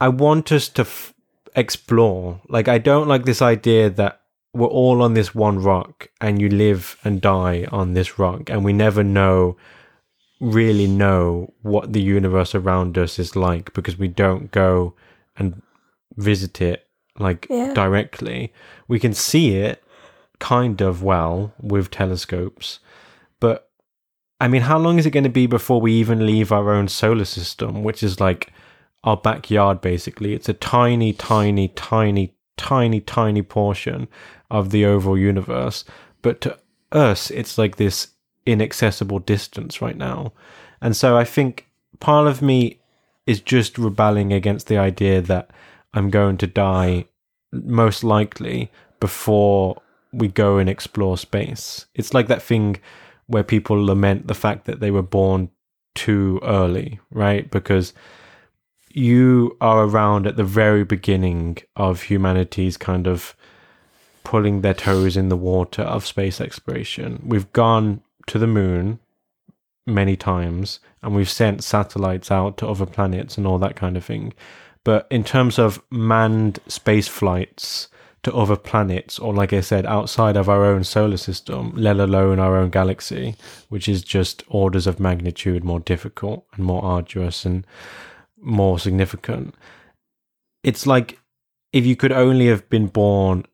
I 0.00 0.08
want 0.08 0.52
us 0.52 0.68
to 0.70 0.82
f- 0.82 1.14
explore. 1.56 2.40
Like, 2.48 2.68
I 2.68 2.78
don't 2.78 3.08
like 3.08 3.24
this 3.24 3.42
idea 3.42 3.90
that 3.90 4.20
we're 4.52 4.66
all 4.68 5.02
on 5.02 5.14
this 5.14 5.34
one 5.34 5.58
rock 5.58 6.08
and 6.20 6.40
you 6.40 6.48
live 6.48 6.96
and 7.04 7.20
die 7.20 7.66
on 7.72 7.94
this 7.94 8.18
rock 8.18 8.48
and 8.50 8.64
we 8.64 8.72
never 8.72 9.02
know 9.02 9.56
really 10.40 10.86
know 10.86 11.52
what 11.62 11.92
the 11.92 12.00
universe 12.02 12.54
around 12.54 12.96
us 12.98 13.18
is 13.18 13.34
like 13.34 13.72
because 13.72 13.98
we 13.98 14.06
don't 14.08 14.50
go 14.52 14.94
and 15.36 15.60
visit 16.16 16.60
it 16.60 16.86
like 17.18 17.46
Yeah. 17.50 17.72
directly 17.74 18.52
we 18.86 19.00
can 19.00 19.14
see 19.14 19.56
it 19.56 19.82
kind 20.38 20.80
of 20.80 21.02
well 21.02 21.52
with 21.60 21.90
telescopes 21.90 22.78
but 23.40 23.70
i 24.40 24.48
mean 24.48 24.62
how 24.62 24.78
long 24.78 24.98
is 24.98 25.06
it 25.06 25.10
going 25.10 25.24
to 25.24 25.30
be 25.30 25.46
before 25.46 25.80
we 25.80 25.92
even 25.92 26.26
leave 26.26 26.52
our 26.52 26.72
own 26.72 26.88
solar 26.88 27.24
system 27.24 27.82
which 27.82 28.02
is 28.02 28.20
like 28.20 28.52
our 29.04 29.16
backyard 29.16 29.80
basically? 29.80 30.34
It's 30.34 30.48
a 30.48 30.54
tiny 30.54 31.12
tiny 31.12 31.68
tiny 31.68 32.34
tiny 32.56 33.00
tiny 33.00 33.42
portion 33.42 34.08
of 34.50 34.70
the 34.70 34.84
overall 34.84 35.18
universe. 35.18 35.84
But 36.22 36.40
to 36.42 36.58
us 36.90 37.30
it's 37.30 37.58
like 37.58 37.76
this 37.76 38.08
inaccessible 38.46 39.20
distance 39.20 39.80
right 39.80 39.96
now. 39.96 40.32
And 40.80 40.96
so 40.96 41.16
i 41.16 41.24
think 41.24 41.68
part 42.00 42.26
of 42.26 42.42
me 42.42 42.80
is 43.26 43.40
just 43.40 43.78
rebelling 43.78 44.32
against 44.32 44.66
the 44.66 44.76
idea 44.76 45.22
that 45.22 45.48
i'm 45.94 46.10
going 46.10 46.36
to 46.36 46.46
die 46.46 47.06
most 47.52 48.04
likely 48.04 48.70
before 49.00 49.80
we 50.12 50.28
go 50.28 50.58
and 50.58 50.68
explore 50.68 51.16
space. 51.18 51.86
It's 51.94 52.14
like 52.14 52.28
that 52.28 52.42
thing 52.42 52.76
where 53.26 53.44
people 53.44 53.76
lament 53.84 54.26
the 54.26 54.34
fact 54.34 54.66
that 54.66 54.80
they 54.80 54.90
were 54.90 55.02
born 55.02 55.50
too 55.94 56.40
early 56.42 56.98
right 57.10 57.50
because 57.50 57.92
you 58.94 59.56
are 59.60 59.84
around 59.84 60.26
at 60.26 60.36
the 60.36 60.44
very 60.44 60.84
beginning 60.84 61.58
of 61.74 62.02
humanity's 62.02 62.76
kind 62.76 63.06
of 63.06 63.34
pulling 64.22 64.60
their 64.60 64.74
toes 64.74 65.16
in 65.16 65.28
the 65.28 65.36
water 65.36 65.82
of 65.82 66.06
space 66.06 66.40
exploration. 66.40 67.20
We've 67.24 67.52
gone 67.52 68.02
to 68.28 68.38
the 68.38 68.46
moon 68.46 69.00
many 69.86 70.16
times 70.16 70.80
and 71.02 71.14
we've 71.14 71.28
sent 71.28 71.64
satellites 71.64 72.30
out 72.30 72.56
to 72.58 72.68
other 72.68 72.86
planets 72.86 73.36
and 73.36 73.46
all 73.46 73.58
that 73.58 73.76
kind 73.76 73.96
of 73.96 74.04
thing. 74.04 74.32
But 74.84 75.06
in 75.10 75.24
terms 75.24 75.58
of 75.58 75.82
manned 75.90 76.60
space 76.68 77.08
flights 77.08 77.88
to 78.24 78.34
other 78.34 78.56
planets, 78.56 79.18
or 79.18 79.32
like 79.32 79.52
I 79.52 79.60
said, 79.60 79.86
outside 79.86 80.36
of 80.36 80.48
our 80.48 80.64
own 80.64 80.84
solar 80.84 81.16
system, 81.16 81.72
let 81.76 81.98
alone 81.98 82.38
our 82.38 82.56
own 82.56 82.70
galaxy, 82.70 83.36
which 83.68 83.88
is 83.88 84.02
just 84.02 84.42
orders 84.48 84.86
of 84.86 84.98
magnitude 84.98 85.62
more 85.62 85.80
difficult 85.80 86.46
and 86.54 86.64
more 86.64 86.84
arduous 86.84 87.44
and 87.44 87.66
more 88.40 88.78
significant. 88.78 89.54
It's 90.62 90.86
like 90.86 91.18
if 91.72 91.84
you 91.84 91.96
could 91.96 92.12
only 92.12 92.46
have 92.48 92.68
been 92.68 92.86
born 92.86 93.44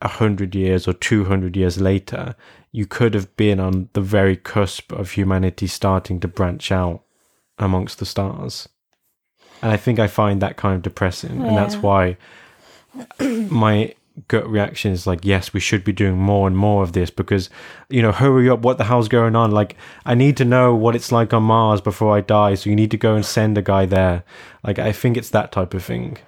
a 0.00 0.08
hundred 0.08 0.54
years 0.54 0.86
or 0.88 0.92
two 0.92 1.24
hundred 1.24 1.56
years 1.56 1.80
later, 1.80 2.34
you 2.72 2.86
could 2.86 3.14
have 3.14 3.34
been 3.36 3.60
on 3.60 3.88
the 3.92 4.00
very 4.00 4.36
cusp 4.36 4.92
of 4.92 5.12
humanity 5.12 5.66
starting 5.66 6.20
to 6.20 6.28
branch 6.28 6.72
out 6.72 7.02
amongst 7.58 7.98
the 7.98 8.06
stars. 8.06 8.68
And 9.62 9.72
I 9.72 9.76
think 9.76 9.98
I 9.98 10.08
find 10.08 10.42
that 10.42 10.56
kind 10.56 10.76
of 10.76 10.82
depressing, 10.82 11.42
and 11.42 11.56
that's 11.56 11.76
why 11.76 12.16
my 13.20 13.94
gut 14.28 14.48
reaction 14.48 14.92
is 14.92 15.06
like, 15.06 15.24
yes, 15.24 15.52
we 15.52 15.60
should 15.60 15.84
be 15.84 15.92
doing 15.92 16.16
more 16.16 16.46
and 16.46 16.56
more 16.56 16.82
of 16.82 16.92
this 16.92 17.10
because, 17.10 17.50
you 17.88 18.00
know, 18.00 18.12
hurry 18.12 18.48
up, 18.48 18.60
what 18.60 18.78
the 18.78 18.84
hell's 18.84 19.08
going 19.08 19.34
on? 19.34 19.50
Like, 19.50 19.76
I 20.04 20.14
need 20.14 20.36
to 20.38 20.44
know 20.44 20.74
what 20.74 20.94
it's 20.94 21.12
like 21.12 21.32
on 21.32 21.42
Mars 21.42 21.80
before 21.80 22.16
I 22.16 22.20
die, 22.20 22.54
so 22.54 22.70
you 22.70 22.76
need 22.76 22.90
to 22.92 22.96
go 22.96 23.14
and 23.14 23.24
send 23.24 23.58
a 23.58 23.62
guy 23.62 23.86
there. 23.86 24.24
Like, 24.62 24.78
I 24.78 24.92
think 24.92 25.16
it's 25.16 25.30
that 25.30 25.52
type 25.52 25.74
of 25.74 25.84
thing. 25.84 26.18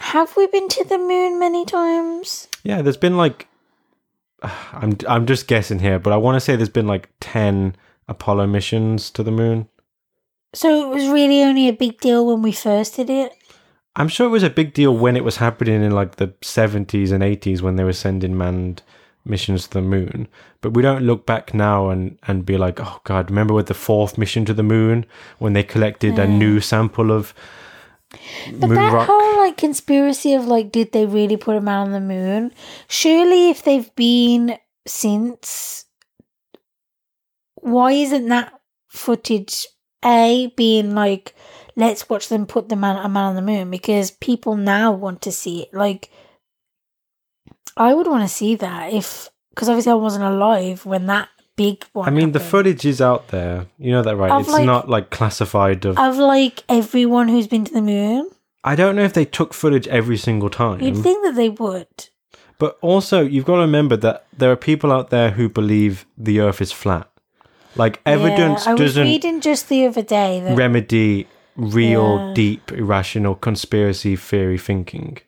Have 0.00 0.36
we 0.36 0.46
been 0.46 0.68
to 0.68 0.84
the 0.84 0.98
moon 0.98 1.38
many 1.38 1.64
times? 1.64 2.48
Yeah, 2.62 2.82
there's 2.82 2.96
been 2.96 3.16
like, 3.16 3.48
I'm 4.72 4.96
I'm 5.08 5.26
just 5.26 5.48
guessing 5.48 5.78
here, 5.78 5.98
but 5.98 6.12
I 6.12 6.16
want 6.16 6.36
to 6.36 6.40
say 6.40 6.56
there's 6.56 6.68
been 6.68 6.86
like 6.86 7.08
ten 7.20 7.76
Apollo 8.08 8.46
missions 8.48 9.10
to 9.10 9.22
the 9.22 9.30
moon. 9.30 9.68
So 10.54 10.90
it 10.90 10.94
was 10.94 11.08
really 11.08 11.42
only 11.42 11.68
a 11.68 11.72
big 11.72 12.00
deal 12.00 12.26
when 12.26 12.42
we 12.42 12.52
first 12.52 12.96
did 12.96 13.10
it. 13.10 13.32
I'm 13.96 14.08
sure 14.08 14.26
it 14.26 14.30
was 14.30 14.42
a 14.42 14.50
big 14.50 14.74
deal 14.74 14.94
when 14.94 15.16
it 15.16 15.24
was 15.24 15.38
happening 15.38 15.82
in 15.82 15.92
like 15.92 16.16
the 16.16 16.28
70s 16.42 17.12
and 17.12 17.22
80s 17.22 17.62
when 17.62 17.76
they 17.76 17.84
were 17.84 17.92
sending 17.92 18.36
manned 18.36 18.82
missions 19.24 19.66
to 19.66 19.74
the 19.74 19.82
moon. 19.82 20.28
But 20.60 20.74
we 20.74 20.82
don't 20.82 21.02
look 21.02 21.24
back 21.26 21.54
now 21.54 21.88
and, 21.88 22.18
and 22.28 22.44
be 22.44 22.58
like, 22.58 22.78
oh 22.78 23.00
God, 23.04 23.30
remember 23.30 23.54
with 23.54 23.66
the 23.66 23.74
fourth 23.74 24.18
mission 24.18 24.44
to 24.44 24.54
the 24.54 24.62
moon 24.62 25.06
when 25.38 25.54
they 25.54 25.62
collected 25.62 26.18
a 26.18 26.26
new 26.28 26.60
sample 26.60 27.10
of 27.10 27.34
But 28.52 28.68
moon 28.68 28.74
that 28.74 28.92
rock? 28.92 29.08
whole 29.10 29.36
like 29.38 29.56
conspiracy 29.56 30.34
of 30.34 30.46
like, 30.46 30.70
did 30.70 30.92
they 30.92 31.06
really 31.06 31.36
put 31.36 31.56
a 31.56 31.60
man 31.60 31.86
on 31.86 31.92
the 31.92 32.00
moon? 32.00 32.52
Surely, 32.88 33.50
if 33.50 33.62
they've 33.64 33.94
been 33.96 34.58
since, 34.86 35.86
why 37.54 37.92
isn't 37.92 38.28
that 38.28 38.52
footage. 38.88 39.66
A 40.04 40.52
being 40.56 40.94
like, 40.94 41.34
let's 41.76 42.08
watch 42.08 42.28
them 42.28 42.46
put 42.46 42.68
the 42.68 42.76
man 42.76 42.96
a 42.96 43.08
man 43.08 43.24
on 43.24 43.34
the 43.36 43.42
moon 43.42 43.70
because 43.70 44.10
people 44.10 44.56
now 44.56 44.92
want 44.92 45.22
to 45.22 45.32
see 45.32 45.62
it. 45.62 45.74
Like, 45.74 46.10
I 47.76 47.94
would 47.94 48.06
want 48.06 48.28
to 48.28 48.34
see 48.34 48.56
that 48.56 48.92
if 48.92 49.28
because 49.50 49.68
obviously 49.68 49.92
I 49.92 49.96
wasn't 49.96 50.24
alive 50.24 50.84
when 50.86 51.06
that 51.06 51.28
big 51.56 51.84
one. 51.92 52.08
I 52.08 52.10
mean, 52.10 52.32
the 52.32 52.40
footage 52.40 52.84
is 52.84 53.00
out 53.00 53.28
there. 53.28 53.66
You 53.78 53.92
know 53.92 54.02
that, 54.02 54.16
right? 54.16 54.40
It's 54.40 54.50
like- 54.50 54.66
not 54.66 54.88
like 54.88 55.10
classified. 55.10 55.84
Of 55.84 55.98
of 55.98 56.16
like 56.16 56.64
everyone 56.68 57.28
who's 57.28 57.46
been 57.46 57.64
to 57.64 57.72
the 57.72 57.82
moon. 57.82 58.30
I 58.64 58.74
don't 58.74 58.96
know 58.96 59.04
if 59.04 59.12
they 59.12 59.24
took 59.24 59.54
footage 59.54 59.86
every 59.86 60.16
single 60.16 60.50
time. 60.50 60.80
You'd 60.80 60.96
think 60.96 61.24
that 61.24 61.36
they 61.36 61.48
would. 61.48 61.86
But 62.58 62.78
also, 62.80 63.22
you've 63.22 63.44
got 63.44 63.56
to 63.56 63.60
remember 63.60 63.96
that 63.98 64.26
there 64.36 64.50
are 64.50 64.56
people 64.56 64.90
out 64.90 65.10
there 65.10 65.30
who 65.32 65.48
believe 65.48 66.06
the 66.16 66.40
Earth 66.40 66.60
is 66.60 66.72
flat. 66.72 67.08
Like 67.76 68.00
evidence 68.06 68.64
yeah, 68.64 68.70
I 68.70 68.74
was 68.74 68.80
doesn't 68.80 69.04
reading 69.04 69.40
just 69.40 69.68
the 69.68 69.86
other 69.86 70.02
day 70.02 70.40
that 70.40 70.56
remedy 70.56 71.28
real, 71.56 72.18
Yeah. 72.28 72.32
deep, 72.34 72.72
irrational 72.72 73.34
conspiracy 73.34 74.16
theory 74.16 74.58
thinking. 74.58 75.18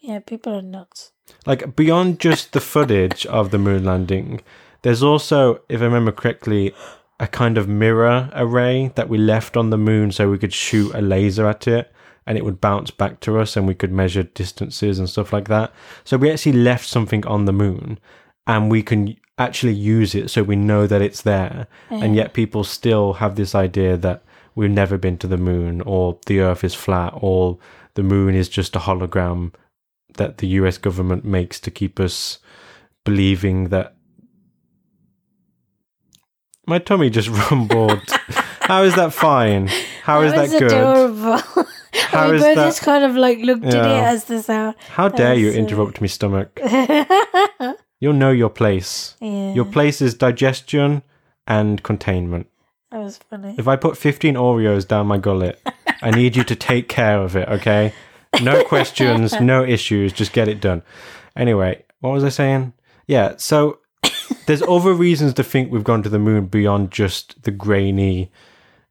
yeah, 0.00 0.20
people 0.20 0.54
are 0.54 0.62
nuts. 0.62 1.10
Like 1.46 1.74
beyond 1.74 2.20
just 2.20 2.52
the 2.52 2.60
footage 2.60 3.26
of 3.26 3.50
the 3.50 3.58
moon 3.58 3.84
landing, 3.84 4.40
there's 4.82 5.02
also, 5.02 5.60
if 5.68 5.80
I 5.80 5.84
remember 5.84 6.12
correctly, 6.12 6.72
a 7.18 7.26
kind 7.26 7.58
of 7.58 7.66
mirror 7.66 8.30
array 8.34 8.92
that 8.94 9.08
we 9.08 9.18
left 9.18 9.56
on 9.56 9.70
the 9.70 9.78
moon 9.78 10.12
so 10.12 10.30
we 10.30 10.38
could 10.38 10.52
shoot 10.52 10.94
a 10.94 11.00
laser 11.00 11.46
at 11.48 11.66
it 11.66 11.90
and 12.26 12.36
it 12.38 12.44
would 12.44 12.60
bounce 12.60 12.90
back 12.92 13.18
to 13.20 13.38
us 13.40 13.56
and 13.56 13.66
we 13.66 13.74
could 13.74 13.90
measure 13.92 14.22
distances 14.22 14.98
and 14.98 15.08
stuff 15.08 15.32
like 15.32 15.48
that. 15.48 15.72
So 16.04 16.16
we 16.16 16.30
actually 16.30 16.52
left 16.52 16.86
something 16.86 17.26
on 17.26 17.46
the 17.46 17.52
moon 17.52 17.98
and 18.46 18.70
we 18.70 18.82
can 18.82 19.16
actually 19.38 19.72
use 19.74 20.14
it 20.14 20.30
so 20.30 20.42
we 20.42 20.56
know 20.56 20.86
that 20.86 21.02
it's 21.02 21.22
there. 21.22 21.66
And 21.90 22.14
yet 22.14 22.32
people 22.32 22.62
still 22.64 23.14
have 23.14 23.34
this 23.36 23.54
idea 23.54 23.96
that 23.96 24.22
we've 24.56 24.70
never 24.70 24.98
been 24.98 25.16
to 25.18 25.28
the 25.28 25.36
moon 25.36 25.80
or 25.82 26.18
the 26.26 26.40
earth 26.40 26.64
is 26.64 26.74
flat 26.74 27.12
or 27.16 27.58
the 27.94 28.02
moon 28.02 28.34
is 28.34 28.48
just 28.48 28.74
a 28.74 28.80
hologram 28.80 29.52
that 30.16 30.38
the 30.38 30.48
US 30.48 30.78
government 30.78 31.24
makes 31.24 31.60
to 31.60 31.70
keep 31.70 32.00
us 32.00 32.38
believing 33.04 33.68
that 33.68 33.94
my 36.66 36.78
tummy 36.78 37.10
just 37.10 37.28
rumbled. 37.50 38.02
How 38.60 38.82
is 38.82 38.94
that 38.96 39.12
fine? 39.12 39.68
How 40.02 40.22
is 40.22 40.32
that 40.32 40.50
good? 40.50 40.62
adorable. 40.72 41.38
How 42.10 42.26
oh 42.26 42.30
we 42.30 42.36
is 42.36 42.42
both 42.42 42.54
that- 42.56 42.64
just 42.66 42.82
kind 42.82 43.04
of 43.04 43.14
like 43.14 43.38
looked 43.38 43.64
at 43.64 43.74
it 43.74 43.88
Yeah. 43.88 44.10
as 44.10 44.24
the 44.24 44.42
sound. 44.42 44.74
How 44.90 45.08
dare 45.08 45.34
you 45.34 45.50
interrupt 45.52 46.00
me, 46.00 46.08
stomach? 46.08 46.58
You'll 48.00 48.12
know 48.14 48.30
your 48.30 48.50
place. 48.50 49.16
Yeah, 49.20 49.54
Your 49.54 49.64
place 49.64 50.02
is 50.02 50.14
digestion 50.14 51.02
and 51.46 51.82
containment. 51.82 52.48
That 52.96 53.04
was 53.04 53.18
funny. 53.18 53.54
If 53.58 53.68
I 53.68 53.76
put 53.76 53.98
15 53.98 54.34
Oreos 54.36 54.88
down 54.88 55.06
my 55.06 55.18
gullet, 55.18 55.60
I 56.00 56.10
need 56.10 56.34
you 56.34 56.44
to 56.44 56.56
take 56.56 56.88
care 56.88 57.20
of 57.20 57.36
it, 57.36 57.46
okay? 57.48 57.92
No 58.42 58.64
questions, 58.68 59.38
no 59.38 59.64
issues, 59.64 60.14
just 60.14 60.32
get 60.32 60.48
it 60.48 60.62
done. 60.62 60.82
Anyway, 61.36 61.84
what 62.00 62.10
was 62.10 62.24
I 62.24 62.30
saying? 62.30 62.72
Yeah, 63.06 63.34
so 63.36 63.80
there's 64.46 64.62
other 64.62 64.92
reasons 65.06 65.34
to 65.34 65.44
think 65.44 65.70
we've 65.70 65.84
gone 65.84 66.02
to 66.04 66.08
the 66.08 66.18
moon 66.18 66.46
beyond 66.46 66.90
just 66.90 67.42
the 67.42 67.50
grainy, 67.50 68.30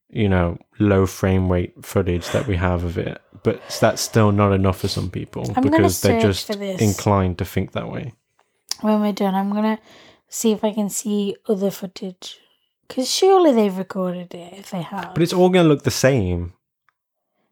you 0.10 0.30
know, 0.30 0.60
low 0.78 1.08
frame 1.08 1.52
rate 1.52 1.74
footage 1.84 2.28
that 2.30 2.46
we 2.46 2.56
have 2.58 2.84
of 2.84 3.00
it. 3.00 3.20
But 3.42 3.60
that's 3.82 4.04
still 4.04 4.32
not 4.32 4.54
enough 4.54 4.82
for 4.82 4.88
some 4.88 5.10
people 5.10 5.46
I'm 5.56 5.64
gonna 5.64 5.78
because 5.78 6.02
they're 6.02 6.22
search 6.22 6.30
just 6.30 6.48
for 6.48 6.56
this. 6.56 6.80
inclined 6.80 7.40
to 7.40 7.46
think 7.46 7.72
that 7.72 7.90
way. 7.90 8.14
When 8.82 9.02
we're 9.02 9.14
done, 9.14 9.34
I'm 9.34 9.52
gonna 9.52 9.80
see 10.30 10.52
if 10.52 10.64
I 10.64 10.74
can 10.74 10.90
see 10.90 11.36
other 11.48 11.72
footage. 11.72 12.40
Because 12.88 13.12
surely 13.12 13.52
they've 13.52 13.78
recorded 13.78 14.34
it 14.34 14.54
if 14.54 14.72
they 14.72 14.82
have. 14.82 15.14
But 15.14 15.24
it's 15.24 15.34
all 15.34 15.50
going 15.50 15.66
to 15.66 15.70
look 15.70 15.84
the 15.84 15.92
same. 15.92 16.54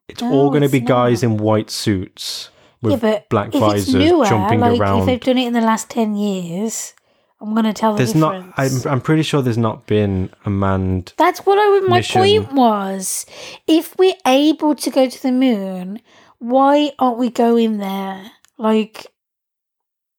It's 0.08 0.22
No, 0.22 0.32
all 0.32 0.50
going 0.50 0.64
to 0.64 0.70
be 0.70 0.80
guys 0.80 1.24
in 1.24 1.38
white 1.38 1.70
suits 1.70 2.50
with 2.82 2.92
yeah, 2.92 2.98
but 3.00 3.30
black 3.30 3.52
visors 3.52 3.96
newer, 3.96 4.26
jumping 4.26 4.60
like 4.60 4.80
around. 4.80 5.00
if 5.00 5.06
they've 5.06 5.20
done 5.22 5.38
it 5.38 5.48
in 5.48 5.54
the 5.54 5.62
last 5.62 5.90
ten 5.90 6.16
years, 6.16 6.94
I'm 7.40 7.56
gonna 7.56 7.74
tell 7.74 7.94
the 7.94 7.98
there's 7.98 8.14
not. 8.14 8.54
I'm, 8.58 8.72
I'm 8.86 9.02
pretty 9.02 9.24
sure 9.24 9.42
there's 9.42 9.58
not 9.58 9.88
been 9.88 10.30
a 10.46 10.50
manned. 10.50 11.14
That's 11.18 11.46
what 11.46 11.58
I. 11.58 11.88
My 11.88 11.98
mission. 11.98 12.22
point 12.22 12.54
was, 12.54 13.26
if 13.68 13.98
we're 13.98 14.16
able 14.28 14.76
to 14.76 14.90
go 14.90 15.10
to 15.10 15.22
the 15.22 15.32
moon, 15.32 16.02
why 16.40 16.92
aren't 17.00 17.18
we 17.18 17.30
going 17.30 17.78
there? 17.78 18.32
Like, 18.58 19.08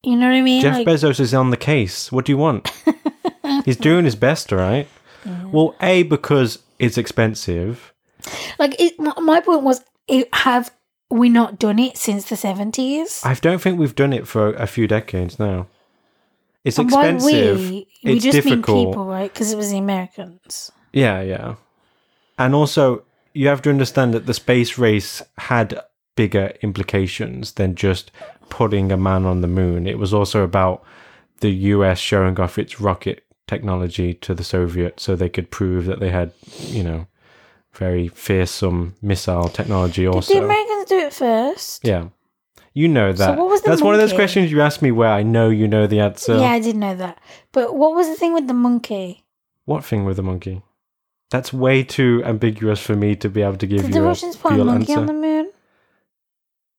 you 0.03 0.17
know 0.17 0.27
what 0.27 0.35
I 0.35 0.41
mean? 0.41 0.63
Jeff 0.63 0.77
like, 0.79 0.87
Bezos 0.87 1.21
is 1.21 1.35
on 1.35 1.51
the 1.51 1.57
case. 1.57 2.11
What 2.11 2.25
do 2.25 2.33
you 2.33 2.39
want? 2.39 2.71
He's 3.65 3.77
doing 3.77 4.05
his 4.07 4.17
best, 4.17 4.53
all 4.53 4.59
right. 4.59 4.89
Well, 5.53 5.75
a 5.81 6.03
because 6.05 6.59
it's 6.79 6.99
expensive. 6.99 7.93
like 8.59 8.75
it, 8.81 8.95
my, 8.99 9.41
point 9.41 9.63
was, 9.63 9.83
it, 10.09 10.29
have 10.35 10.73
we 11.11 11.29
not 11.29 11.59
done 11.59 11.79
it 11.79 11.97
since 11.97 12.29
the 12.29 12.37
seventies? 12.37 13.21
I 13.25 13.35
don't 13.35 13.61
think 13.61 13.79
we've 13.79 13.95
done 13.95 14.13
it 14.13 14.27
for 14.27 14.55
a 14.55 14.67
few 14.67 14.87
decades 14.87 15.39
now. 15.39 15.67
It's 16.65 16.79
And 16.79 16.89
expensive. 16.89 17.59
we, 17.61 17.87
we 18.05 18.13
it's 18.13 18.25
just 18.25 18.37
mean 18.45 18.57
difficult. 18.57 18.89
people, 18.93 19.05
right? 19.07 19.33
Because 19.33 19.53
it 19.53 19.57
was 19.57 19.71
the 19.71 19.79
Americans. 19.79 20.73
Yeah, 20.93 21.21
yeah. 21.21 21.57
And 22.39 22.55
also, 22.55 23.05
you 23.35 23.49
have 23.49 23.63
to 23.63 23.71
understand 23.71 24.15
that 24.15 24.27
the 24.27 24.35
space 24.35 24.79
race 24.79 25.21
had 25.39 25.79
bigger 26.17 26.53
implications 26.63 27.53
than 27.53 27.75
just 27.75 28.11
putting 28.49 28.91
a 28.93 28.97
man 28.97 29.27
on 29.27 29.41
the 29.41 29.49
moon. 29.49 29.87
It 29.87 29.99
was 29.99 30.15
also 30.15 30.43
about 30.43 30.83
the 31.41 31.51
US 31.51 31.99
showing 31.99 32.39
off 32.41 32.59
its 32.59 32.81
rocket 32.81 33.24
technology 33.47 34.15
to 34.15 34.35
the 34.35 34.45
Soviets 34.45 35.03
so 35.03 35.15
they 35.17 35.29
could 35.29 35.51
prove 35.51 35.87
that 35.87 36.01
they 36.01 36.11
had, 36.11 36.33
you 36.59 36.83
know, 36.83 37.07
very 37.73 38.09
fearsome 38.09 38.95
missile 39.03 39.49
technology 39.49 40.07
also. 40.07 40.33
Did 40.33 40.43
the. 40.43 40.47
Americans 40.47 40.85
do 40.89 40.99
it 40.99 41.13
first? 41.13 41.87
yeah. 41.87 42.09
You 42.77 42.89
know 42.89 43.13
that. 43.13 43.37
So 43.37 43.41
what 43.41 43.51
was 43.51 43.63
the 43.63 43.71
That's 43.71 43.83
one 43.83 43.95
of 43.95 44.01
those 44.01 44.13
questions 44.13 44.51
you 44.51 44.61
ask 44.61 44.83
me 44.83 44.91
where 44.91 45.11
I 45.11 45.23
know 45.23 45.49
you 45.49 45.69
know 45.69 45.87
the 45.87 46.01
answer. 46.01 46.37
yeah, 46.37 46.51
I 46.51 46.59
did 46.59 46.75
know 46.75 46.95
that. 46.97 47.21
But 47.53 47.77
what 47.77 47.95
was 47.95 48.09
the 48.09 48.17
thing 48.17 48.35
with 48.35 48.49
the 48.49 48.55
monkey? 48.55 49.23
What 49.65 49.85
thing 49.85 50.05
with 50.05 50.17
the 50.17 50.25
monkey? 50.25 50.63
That's 51.31 51.53
way 51.53 51.85
too 51.85 52.21
ambiguous 52.25 52.81
for 52.81 52.97
me 52.97 53.15
to 53.17 53.29
be 53.29 53.43
able 53.43 53.59
to 53.59 53.67
give 53.69 53.83
Did 53.83 53.89
you 53.89 53.95
the 53.95 54.01
a 54.01 54.03
Russians 54.09 54.37
put 54.37 54.53
a 54.55 54.65
monkey 54.65 54.93
answer. 54.93 55.01
on 55.01 55.07
the 55.07 55.13
moon? 55.13 55.53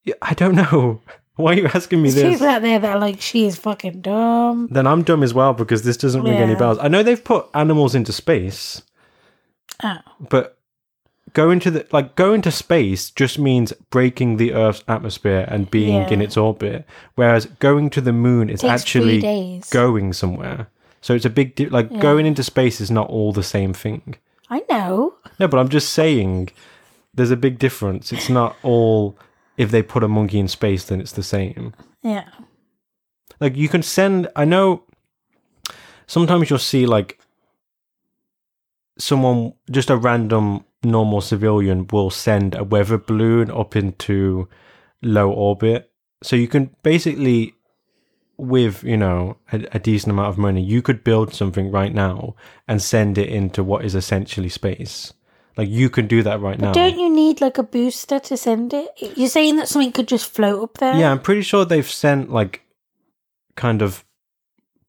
Yeah, 0.03 0.15
I 0.21 0.33
don't 0.33 0.55
know. 0.55 1.01
Why 1.35 1.51
are 1.51 1.55
you 1.55 1.67
asking 1.67 2.01
me 2.01 2.09
There's 2.11 2.23
this? 2.23 2.33
people 2.35 2.47
out 2.47 2.61
there 2.61 2.79
that 2.79 2.95
are 2.95 2.99
like, 2.99 3.19
she 3.19 3.45
is 3.45 3.57
fucking 3.57 4.01
dumb. 4.01 4.67
Then 4.71 4.87
I'm 4.87 5.03
dumb 5.03 5.21
as 5.23 5.33
well 5.33 5.53
because 5.53 5.83
this 5.83 5.97
doesn't 5.97 6.23
ring 6.23 6.33
any 6.37 6.55
bells. 6.55 6.77
I 6.79 6.87
know 6.87 7.03
they've 7.03 7.21
put 7.23 7.47
animals 7.53 7.93
into 7.93 8.13
space, 8.13 8.81
Oh. 9.83 9.97
but 10.29 10.57
going 11.33 11.59
to 11.59 11.71
the 11.71 11.85
like 11.91 12.15
going 12.15 12.41
to 12.43 12.51
space 12.51 13.09
just 13.09 13.37
means 13.37 13.73
breaking 13.89 14.37
the 14.37 14.53
Earth's 14.53 14.83
atmosphere 14.87 15.45
and 15.49 15.69
being 15.69 15.95
Yeah. 16.03 16.09
in 16.09 16.21
its 16.21 16.37
orbit. 16.37 16.85
Whereas 17.15 17.47
going 17.59 17.89
to 17.91 18.01
the 18.01 18.13
moon 18.13 18.49
is 18.49 18.63
actually 18.63 19.61
going 19.71 20.13
somewhere. 20.13 20.67
So 21.01 21.13
it's 21.13 21.25
a 21.25 21.29
big 21.29 21.55
di- 21.55 21.67
like 21.67 21.89
Yeah. 21.91 21.99
going 21.99 22.25
into 22.25 22.43
space 22.43 22.79
is 22.79 22.89
not 22.89 23.09
all 23.09 23.33
the 23.33 23.43
same 23.43 23.73
thing. 23.73 24.15
I 24.49 24.63
know. 24.69 25.15
No, 25.39 25.47
but 25.49 25.59
I'm 25.59 25.69
just 25.69 25.89
saying 25.89 26.49
there's 27.13 27.31
a 27.31 27.37
big 27.37 27.59
difference. 27.59 28.13
It's 28.13 28.29
not 28.29 28.55
all 28.63 29.17
if 29.57 29.71
they 29.71 29.81
put 29.81 30.03
a 30.03 30.07
monkey 30.07 30.39
in 30.39 30.47
space 30.47 30.85
then 30.85 30.99
it's 31.01 31.13
the 31.13 31.23
same. 31.23 31.73
Yeah. 32.01 32.27
Like 33.39 33.55
you 33.55 33.69
can 33.69 33.83
send 33.83 34.27
I 34.35 34.45
know 34.45 34.83
sometimes 36.07 36.49
you'll 36.49 36.59
see 36.59 36.85
like 36.85 37.19
someone 38.97 39.53
just 39.69 39.89
a 39.89 39.97
random 39.97 40.65
normal 40.83 41.21
civilian 41.21 41.87
will 41.91 42.09
send 42.09 42.55
a 42.55 42.63
weather 42.63 42.97
balloon 42.97 43.51
up 43.51 43.75
into 43.75 44.47
low 45.01 45.31
orbit. 45.31 45.91
So 46.23 46.35
you 46.35 46.47
can 46.47 46.75
basically 46.83 47.55
with, 48.37 48.83
you 48.83 48.97
know, 48.97 49.37
a, 49.51 49.65
a 49.71 49.79
decent 49.79 50.11
amount 50.11 50.29
of 50.29 50.37
money, 50.37 50.61
you 50.61 50.81
could 50.81 51.03
build 51.03 51.33
something 51.33 51.71
right 51.71 51.93
now 51.93 52.35
and 52.67 52.81
send 52.81 53.17
it 53.17 53.29
into 53.29 53.63
what 53.63 53.85
is 53.85 53.95
essentially 53.95 54.49
space. 54.49 55.13
Like 55.57 55.69
you 55.69 55.89
can 55.89 56.07
do 56.07 56.21
that 56.23 56.41
right 56.41 56.59
now. 56.59 56.73
Don't 56.73 56.99
you 56.99 57.09
need 57.09 57.39
like 57.41 57.57
a 57.57 57.63
booster 57.63 58.19
to 58.19 58.35
send 58.37 58.73
it? 58.73 58.89
You're 59.15 59.29
saying 59.29 59.55
that 59.55 59.69
something 59.69 59.91
could 59.93 60.07
just 60.07 60.29
float 60.31 60.61
up 60.61 60.77
there? 60.79 60.95
Yeah, 60.97 61.11
I'm 61.11 61.21
pretty 61.21 61.43
sure 61.43 61.63
they've 61.63 61.89
sent 61.89 62.29
like 62.31 62.61
kind 63.55 63.81
of 63.81 64.03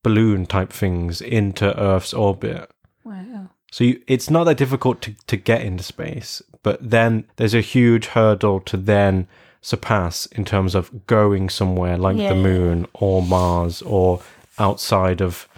balloon 0.02 0.46
type 0.46 0.72
things 0.72 1.20
into 1.20 1.78
Earth's 1.80 2.12
orbit. 2.12 2.70
Wow. 3.04 3.50
So 3.70 3.84
you, 3.84 4.02
it's 4.06 4.30
not 4.30 4.44
that 4.44 4.56
difficult 4.56 5.02
to, 5.02 5.14
to 5.28 5.36
get 5.36 5.62
into 5.62 5.84
space, 5.84 6.42
but 6.62 6.78
then 6.90 7.24
there's 7.36 7.54
a 7.54 7.60
huge 7.60 8.06
hurdle 8.06 8.60
to 8.60 8.76
then 8.76 9.28
surpass 9.60 10.26
in 10.26 10.44
terms 10.44 10.74
of 10.74 11.06
going 11.06 11.48
somewhere 11.48 11.96
like 11.96 12.16
Yeah. 12.16 12.30
the 12.30 12.34
moon 12.36 12.86
or 12.94 13.22
Mars 13.22 13.82
or 13.82 14.20
outside 14.58 15.20
of 15.20 15.48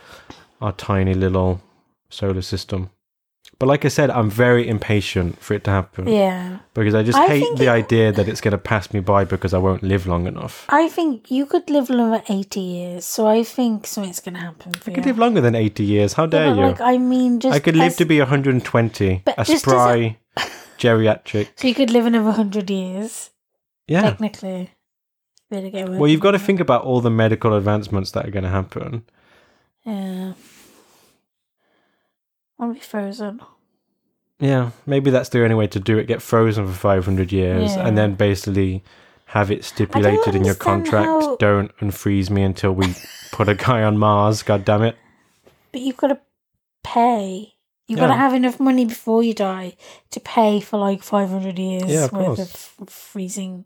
our 0.60 0.72
tiny 0.72 1.14
little 1.14 1.60
solar 2.10 2.42
system. 2.42 2.90
But 3.60 3.66
like 3.66 3.84
I 3.84 3.88
said, 3.88 4.08
I'm 4.10 4.30
very 4.30 4.68
impatient 4.68 5.42
for 5.42 5.54
it 5.54 5.64
to 5.64 5.70
happen 5.72 6.06
Yeah. 6.06 6.58
because 6.74 6.94
I 6.94 7.02
just 7.02 7.18
I 7.18 7.26
hate 7.26 7.56
the 7.56 7.64
it- 7.64 7.68
idea 7.84 8.12
that 8.12 8.28
it's 8.28 8.40
going 8.40 8.52
to 8.52 8.58
pass 8.58 8.92
me 8.92 9.00
by 9.00 9.24
because 9.24 9.52
I 9.52 9.58
won't 9.58 9.82
live 9.82 10.06
long 10.06 10.28
enough. 10.28 10.64
I 10.68 10.88
think 10.88 11.28
you 11.28 11.44
could 11.44 11.68
live 11.68 11.90
another 11.90 12.22
80 12.28 12.60
years, 12.60 13.04
so 13.04 13.26
I 13.26 13.42
think 13.42 13.86
something's 13.88 14.20
going 14.20 14.34
to 14.34 14.40
happen 14.42 14.72
for 14.74 14.90
I 14.90 14.92
you. 14.92 14.94
could 14.94 15.06
live 15.06 15.18
longer 15.18 15.40
than 15.40 15.56
80 15.56 15.82
years. 15.82 16.12
How 16.12 16.26
dare 16.26 16.50
but, 16.54 16.60
you? 16.60 16.66
like, 16.68 16.80
I 16.80 16.98
mean, 16.98 17.40
just. 17.40 17.52
I 17.52 17.58
could 17.58 17.74
live 17.74 17.88
as- 17.88 17.96
to 17.96 18.04
be 18.04 18.20
120, 18.20 19.22
But 19.24 19.34
a 19.38 19.40
as 19.40 19.50
a- 19.50 19.58
spry 19.58 20.18
geriatric. 20.78 21.48
So 21.56 21.66
you 21.66 21.74
could 21.74 21.90
live 21.90 22.06
another 22.06 22.26
100 22.30 22.70
years, 22.70 23.30
Yeah. 23.88 24.02
technically. 24.02 24.70
Well, 25.50 26.06
you've 26.08 26.20
got 26.20 26.32
to 26.32 26.38
think 26.38 26.60
about 26.60 26.84
all 26.84 27.00
the 27.00 27.10
medical 27.10 27.54
advancements 27.54 28.10
that 28.12 28.24
are 28.26 28.30
going 28.30 28.44
to 28.44 28.50
happen. 28.50 29.02
Yeah. 29.84 30.34
I'll 32.58 32.72
be 32.72 32.80
frozen. 32.80 33.40
Yeah, 34.40 34.70
maybe 34.86 35.10
that's 35.10 35.30
the 35.30 35.42
only 35.42 35.54
way 35.56 35.66
to 35.68 35.80
do 35.80 35.98
it. 35.98 36.06
Get 36.06 36.22
frozen 36.22 36.66
for 36.66 36.72
500 36.72 37.32
years 37.32 37.74
Yeah. 37.74 37.86
and 37.86 37.98
then 37.98 38.14
basically 38.14 38.84
have 39.26 39.50
it 39.50 39.64
stipulated 39.64 40.34
in 40.34 40.44
your 40.44 40.54
contract 40.54 41.06
how- 41.06 41.36
don't 41.36 41.76
unfreeze 41.78 42.30
me 42.30 42.42
until 42.42 42.72
we 42.72 42.94
put 43.32 43.48
a 43.48 43.54
guy 43.54 43.82
on 43.82 43.98
Mars. 43.98 44.42
God 44.42 44.64
damn 44.64 44.82
it. 44.82 44.96
But 45.72 45.80
you've 45.82 45.96
got 45.96 46.08
to 46.08 46.18
pay. 46.84 47.54
You've 47.88 48.00
got 48.00 48.08
to 48.08 48.14
have 48.14 48.34
enough 48.34 48.60
money 48.60 48.84
before 48.84 49.22
you 49.22 49.32
die 49.34 49.74
to 50.10 50.20
pay 50.20 50.60
for 50.60 50.78
like 50.78 51.02
500 51.02 51.58
years 51.58 51.84
Yeah, 51.90 52.04
of 52.04 52.12
worth 52.12 52.26
course. 52.26 52.38
of 52.40 52.50
f- 52.82 52.90
freezing. 52.90 53.64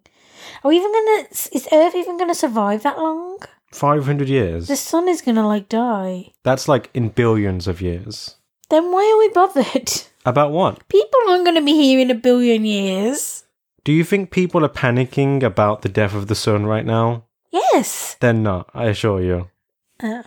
Are 0.65 0.69
we 0.69 0.77
even 0.77 0.93
gonna. 0.93 1.29
Is 1.53 1.69
Earth 1.73 1.95
even 1.95 2.19
gonna 2.19 2.35
survive 2.35 2.83
that 2.85 2.99
long? 2.99 3.39
500 3.73 4.29
years. 4.29 4.69
The 4.69 4.77
sun 4.77 5.09
is 5.09 5.23
gonna 5.23 5.47
like 5.47 5.69
die. 5.69 6.33
That's 6.45 6.67
like 6.69 6.89
in 6.95 7.09
billions 7.11 7.67
of 7.69 7.81
years. 7.81 8.37
Then 8.73 8.91
why 8.91 9.05
are 9.05 9.19
we 9.19 9.29
bothered? 9.29 9.93
About 10.25 10.51
what? 10.51 10.89
People 10.89 11.21
aren't 11.29 11.45
gonna 11.45 11.61
be 11.61 11.75
here 11.75 12.01
in 12.01 12.11
a 12.11 12.15
billion 12.15 12.65
years. 12.65 13.45
Do 13.85 13.93
you 13.93 14.03
think 14.03 14.31
people 14.31 14.65
are 14.65 14.71
panicking 14.71 15.43
about 15.43 15.83
the 15.83 15.91
death 15.91 16.15
of 16.15 16.29
the 16.29 16.35
sun 16.35 16.65
right 16.65 16.87
now? 16.87 17.25
Yes. 17.51 18.17
They're 18.21 18.33
not, 18.33 18.71
I 18.73 18.87
assure 18.87 19.21
you. 19.21 19.51
Uh, 20.01 20.23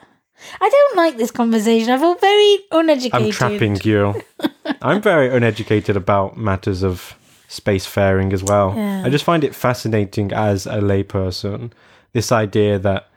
I 0.61 0.69
don't 0.69 0.97
like 0.97 1.17
this 1.17 1.31
conversation. 1.31 1.89
I 1.89 1.97
feel 1.97 2.15
very 2.15 2.59
uneducated. 2.71 3.25
I'm 3.25 3.31
trapping 3.31 3.79
you. 3.83 4.21
I'm 4.81 5.01
very 5.01 5.35
uneducated 5.35 5.97
about 5.97 6.37
matters 6.37 6.83
of 6.83 7.15
spacefaring 7.49 8.31
as 8.31 8.43
well. 8.43 8.75
Yeah. 8.75 9.03
I 9.05 9.09
just 9.09 9.25
find 9.25 9.43
it 9.43 9.55
fascinating 9.55 10.31
as 10.33 10.67
a 10.67 10.81
layperson. 10.81 11.71
This 12.11 12.31
idea 12.31 12.77
that 12.77 13.09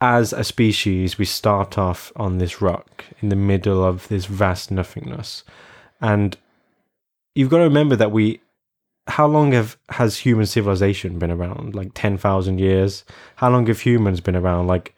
as 0.00 0.32
a 0.32 0.44
species, 0.44 1.18
we 1.18 1.24
start 1.24 1.78
off 1.78 2.12
on 2.16 2.38
this 2.38 2.60
rock 2.60 3.04
in 3.20 3.28
the 3.28 3.36
middle 3.36 3.84
of 3.84 4.08
this 4.08 4.26
vast 4.26 4.70
nothingness. 4.70 5.42
And 6.00 6.36
you've 7.34 7.50
got 7.50 7.58
to 7.58 7.64
remember 7.64 7.96
that 7.96 8.12
we. 8.12 8.40
How 9.08 9.26
long 9.26 9.52
have 9.52 9.76
has 9.90 10.18
human 10.18 10.46
civilization 10.46 11.18
been 11.18 11.30
around? 11.30 11.74
Like 11.74 11.92
ten 11.94 12.18
thousand 12.18 12.58
years. 12.58 13.04
How 13.36 13.50
long 13.50 13.66
have 13.68 13.80
humans 13.80 14.20
been 14.20 14.36
around? 14.36 14.66
Like, 14.66 14.94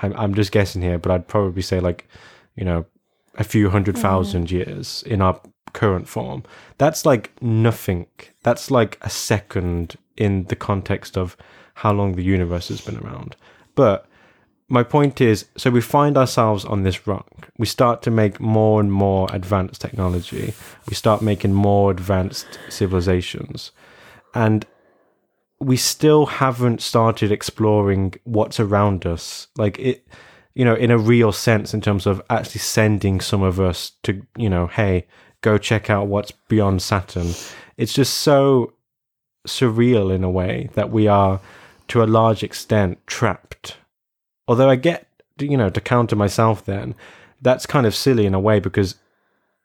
I'm 0.00 0.14
I'm 0.16 0.34
just 0.34 0.52
guessing 0.52 0.80
here, 0.80 0.98
but 0.98 1.10
I'd 1.10 1.28
probably 1.28 1.62
say 1.62 1.80
like, 1.80 2.08
you 2.54 2.64
know, 2.64 2.86
a 3.34 3.44
few 3.44 3.68
hundred 3.68 3.96
mm. 3.96 4.02
thousand 4.02 4.50
years 4.50 5.02
in 5.06 5.20
our 5.20 5.40
current 5.72 6.08
form. 6.08 6.44
That's 6.78 7.04
like 7.04 7.32
nothing. 7.42 8.06
That's 8.44 8.70
like 8.70 8.96
a 9.02 9.10
second 9.10 9.96
in 10.16 10.44
the 10.44 10.56
context 10.56 11.18
of 11.18 11.36
how 11.74 11.92
long 11.92 12.12
the 12.12 12.22
universe 12.22 12.68
has 12.68 12.80
been 12.80 12.98
around. 12.98 13.34
But 13.74 14.06
my 14.72 14.82
point 14.82 15.20
is 15.20 15.44
so 15.56 15.70
we 15.70 15.82
find 15.82 16.16
ourselves 16.16 16.64
on 16.64 16.82
this 16.82 17.06
rock. 17.06 17.50
We 17.58 17.66
start 17.66 18.00
to 18.02 18.10
make 18.10 18.40
more 18.40 18.80
and 18.80 18.90
more 18.90 19.28
advanced 19.30 19.82
technology. 19.82 20.54
We 20.88 20.94
start 20.94 21.20
making 21.20 21.52
more 21.52 21.90
advanced 21.90 22.58
civilizations. 22.70 23.70
And 24.34 24.64
we 25.60 25.76
still 25.76 26.24
haven't 26.24 26.80
started 26.80 27.30
exploring 27.30 28.14
what's 28.24 28.58
around 28.58 29.04
us. 29.04 29.46
Like 29.58 29.78
it 29.78 30.06
you 30.54 30.64
know, 30.64 30.74
in 30.74 30.90
a 30.90 30.98
real 30.98 31.32
sense 31.32 31.72
in 31.74 31.80
terms 31.80 32.06
of 32.06 32.22
actually 32.28 32.60
sending 32.60 33.20
some 33.20 33.42
of 33.42 33.58
us 33.58 33.92
to, 34.02 34.22
you 34.36 34.48
know, 34.48 34.66
hey, 34.66 35.06
go 35.40 35.58
check 35.58 35.90
out 35.90 36.06
what's 36.06 36.30
beyond 36.48 36.82
Saturn. 36.82 37.32
It's 37.76 37.92
just 37.92 38.14
so 38.14 38.72
surreal 39.46 40.14
in 40.14 40.24
a 40.24 40.30
way 40.30 40.70
that 40.74 40.90
we 40.90 41.08
are 41.08 41.40
to 41.88 42.02
a 42.02 42.04
large 42.04 42.42
extent 42.42 42.98
trapped. 43.06 43.51
Although 44.52 44.68
I 44.68 44.76
get, 44.76 45.06
you 45.38 45.56
know, 45.56 45.70
to 45.70 45.80
counter 45.80 46.14
myself 46.14 46.62
then, 46.66 46.94
that's 47.40 47.64
kind 47.64 47.86
of 47.86 47.94
silly 47.94 48.26
in 48.26 48.34
a 48.34 48.38
way 48.38 48.60
because 48.60 48.96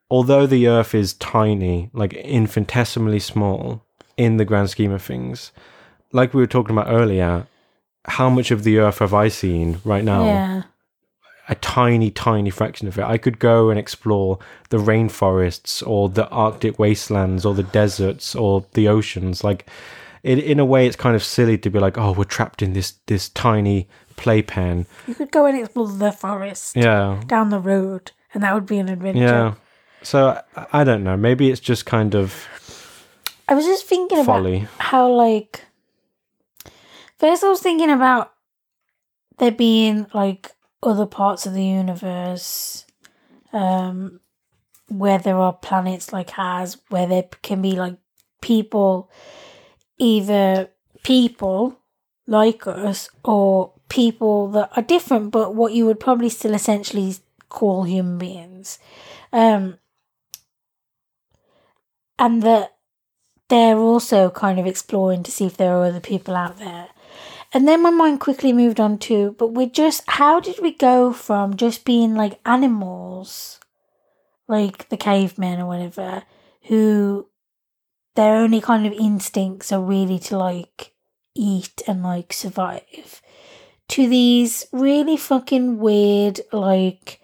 although 0.09 0.47
the 0.47 0.65
earth 0.69 0.95
is 0.95 1.11
tiny, 1.15 1.89
like 1.91 2.13
infinitesimally 2.13 3.19
small 3.19 3.83
in 4.15 4.37
the 4.37 4.45
grand 4.45 4.69
scheme 4.69 4.93
of 4.93 5.01
things, 5.01 5.51
like 6.13 6.33
we 6.33 6.39
were 6.41 6.47
talking 6.47 6.73
about 6.73 6.89
earlier, 6.89 7.47
how 8.05 8.29
much 8.29 8.49
of 8.49 8.63
the 8.63 8.77
earth 8.77 8.99
have 8.99 9.13
I 9.13 9.27
seen 9.27 9.81
right 9.83 10.05
now? 10.05 10.23
Yeah. 10.23 10.63
a 11.49 11.55
tiny, 11.55 12.09
tiny 12.09 12.49
fraction 12.49 12.87
of 12.87 12.97
it. 12.97 13.03
I 13.03 13.17
could 13.17 13.39
go 13.39 13.69
and 13.69 13.77
explore 13.77 14.39
the 14.69 14.77
rainforests 14.77 15.85
or 15.85 16.07
the 16.07 16.29
Arctic 16.29 16.79
wastelands 16.79 17.45
or 17.45 17.53
the 17.53 17.63
deserts 17.63 18.35
or 18.35 18.65
the 18.71 18.87
oceans. 18.87 19.43
Like, 19.43 19.67
it, 20.23 20.39
in 20.39 20.59
a 20.59 20.65
way, 20.65 20.87
it's 20.87 20.95
kind 20.95 21.15
of 21.15 21.25
silly 21.25 21.57
to 21.57 21.69
be 21.69 21.79
like, 21.79 21.97
oh, 21.97 22.13
we're 22.13 22.23
trapped 22.23 22.61
in 22.61 22.71
this 22.71 22.93
this 23.07 23.27
tiny 23.27 23.89
playpen. 24.17 24.85
You 25.07 25.15
could 25.15 25.31
go 25.31 25.45
and 25.45 25.57
explore 25.57 25.87
the 25.87 26.11
forest 26.11 26.75
Yeah, 26.75 27.21
down 27.27 27.49
the 27.49 27.59
road, 27.59 28.11
and 28.33 28.43
that 28.43 28.53
would 28.53 28.65
be 28.65 28.77
an 28.79 28.89
adventure. 28.89 29.21
yeah. 29.21 29.53
So 30.03 30.41
I, 30.55 30.81
I 30.81 30.83
don't 30.83 31.03
know. 31.03 31.15
Maybe 31.15 31.49
it's 31.49 31.61
just 31.61 31.85
kind 31.85 32.13
of 32.13 32.47
I 33.47 33.55
was 33.55 33.65
just 33.65 33.85
thinking 33.87 34.19
about 34.19 34.45
how, 34.79 35.09
like, 35.09 35.61
first 37.17 37.43
I 37.43 37.49
was 37.49 37.61
thinking 37.61 37.89
about 37.89 38.33
there 39.37 39.51
being 39.51 40.07
like 40.13 40.51
other 40.83 41.05
parts 41.05 41.45
of 41.45 41.53
the 41.53 41.63
universe, 41.63 42.85
um, 43.53 44.19
where 44.89 45.17
there 45.17 45.37
are 45.37 45.53
planets 45.53 46.11
like 46.11 46.37
ours, 46.37 46.77
where 46.89 47.07
there 47.07 47.23
can 47.41 47.61
be 47.61 47.71
like 47.71 47.97
people, 48.41 49.09
either 49.97 50.69
people 51.03 51.79
like 52.27 52.67
us 52.67 53.09
or 53.23 53.73
people 53.89 54.49
that 54.49 54.71
are 54.75 54.83
different, 54.83 55.31
but 55.31 55.55
what 55.55 55.73
you 55.73 55.85
would 55.85 55.99
probably 55.99 56.29
still 56.29 56.53
essentially 56.53 57.15
call 57.49 57.83
human 57.83 58.17
beings. 58.17 58.79
Um, 59.31 59.77
and 62.19 62.41
that 62.43 62.75
they're 63.49 63.77
also 63.77 64.29
kind 64.29 64.59
of 64.59 64.65
exploring 64.65 65.23
to 65.23 65.31
see 65.31 65.45
if 65.45 65.57
there 65.57 65.73
are 65.75 65.85
other 65.85 65.99
people 65.99 66.35
out 66.35 66.59
there. 66.59 66.89
And 67.53 67.67
then 67.67 67.81
my 67.81 67.91
mind 67.91 68.19
quickly 68.19 68.51
moved 68.51 68.79
on 68.79 68.97
to, 68.99 69.35
but 69.39 69.53
we're 69.53 69.69
just, 69.69 70.03
how 70.07 70.39
did 70.39 70.59
we 70.61 70.73
go 70.73 71.13
from 71.13 71.55
just 71.55 71.85
being 71.85 72.13
like 72.13 72.39
animals, 72.45 73.59
like 74.47 74.89
the 74.89 74.97
cavemen 74.97 75.61
or 75.61 75.65
whatever, 75.65 76.23
who 76.63 77.29
their 78.15 78.35
only 78.35 78.59
kind 78.59 78.85
of 78.85 78.93
instincts 78.93 79.71
are 79.71 79.81
really 79.81 80.19
to 80.19 80.37
like 80.37 80.93
eat 81.35 81.81
and 81.87 82.03
like 82.03 82.33
survive, 82.33 83.21
to 83.89 84.07
these 84.07 84.67
really 84.71 85.17
fucking 85.17 85.79
weird, 85.79 86.41
like, 86.51 87.21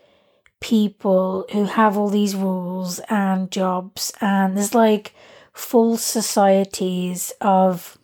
people 0.59 1.45
who 1.51 1.66
have 1.66 1.97
all 1.97 2.09
these 2.09 2.36
rules 2.36 2.99
and 3.09 3.51
jobs, 3.51 4.14
and 4.22 4.57
there's 4.57 4.74
like, 4.74 5.14
full 5.53 5.97
societies 5.97 7.32
of 7.39 7.97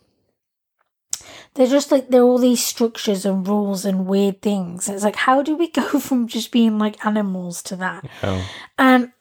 they're 1.54 1.66
just 1.66 1.90
like 1.90 2.08
there 2.08 2.22
are 2.22 2.24
all 2.24 2.38
these 2.38 2.64
structures 2.64 3.26
and 3.26 3.46
rules 3.46 3.84
and 3.84 4.06
weird 4.06 4.40
things. 4.40 4.88
It's 4.88 5.04
like 5.04 5.16
how 5.16 5.42
do 5.42 5.56
we 5.56 5.68
go 5.70 5.82
from 6.00 6.28
just 6.28 6.52
being 6.52 6.78
like 6.78 7.04
animals 7.04 7.62
to 7.64 7.76
that? 7.76 8.08
Yeah. 8.22 8.44
And 8.78 9.12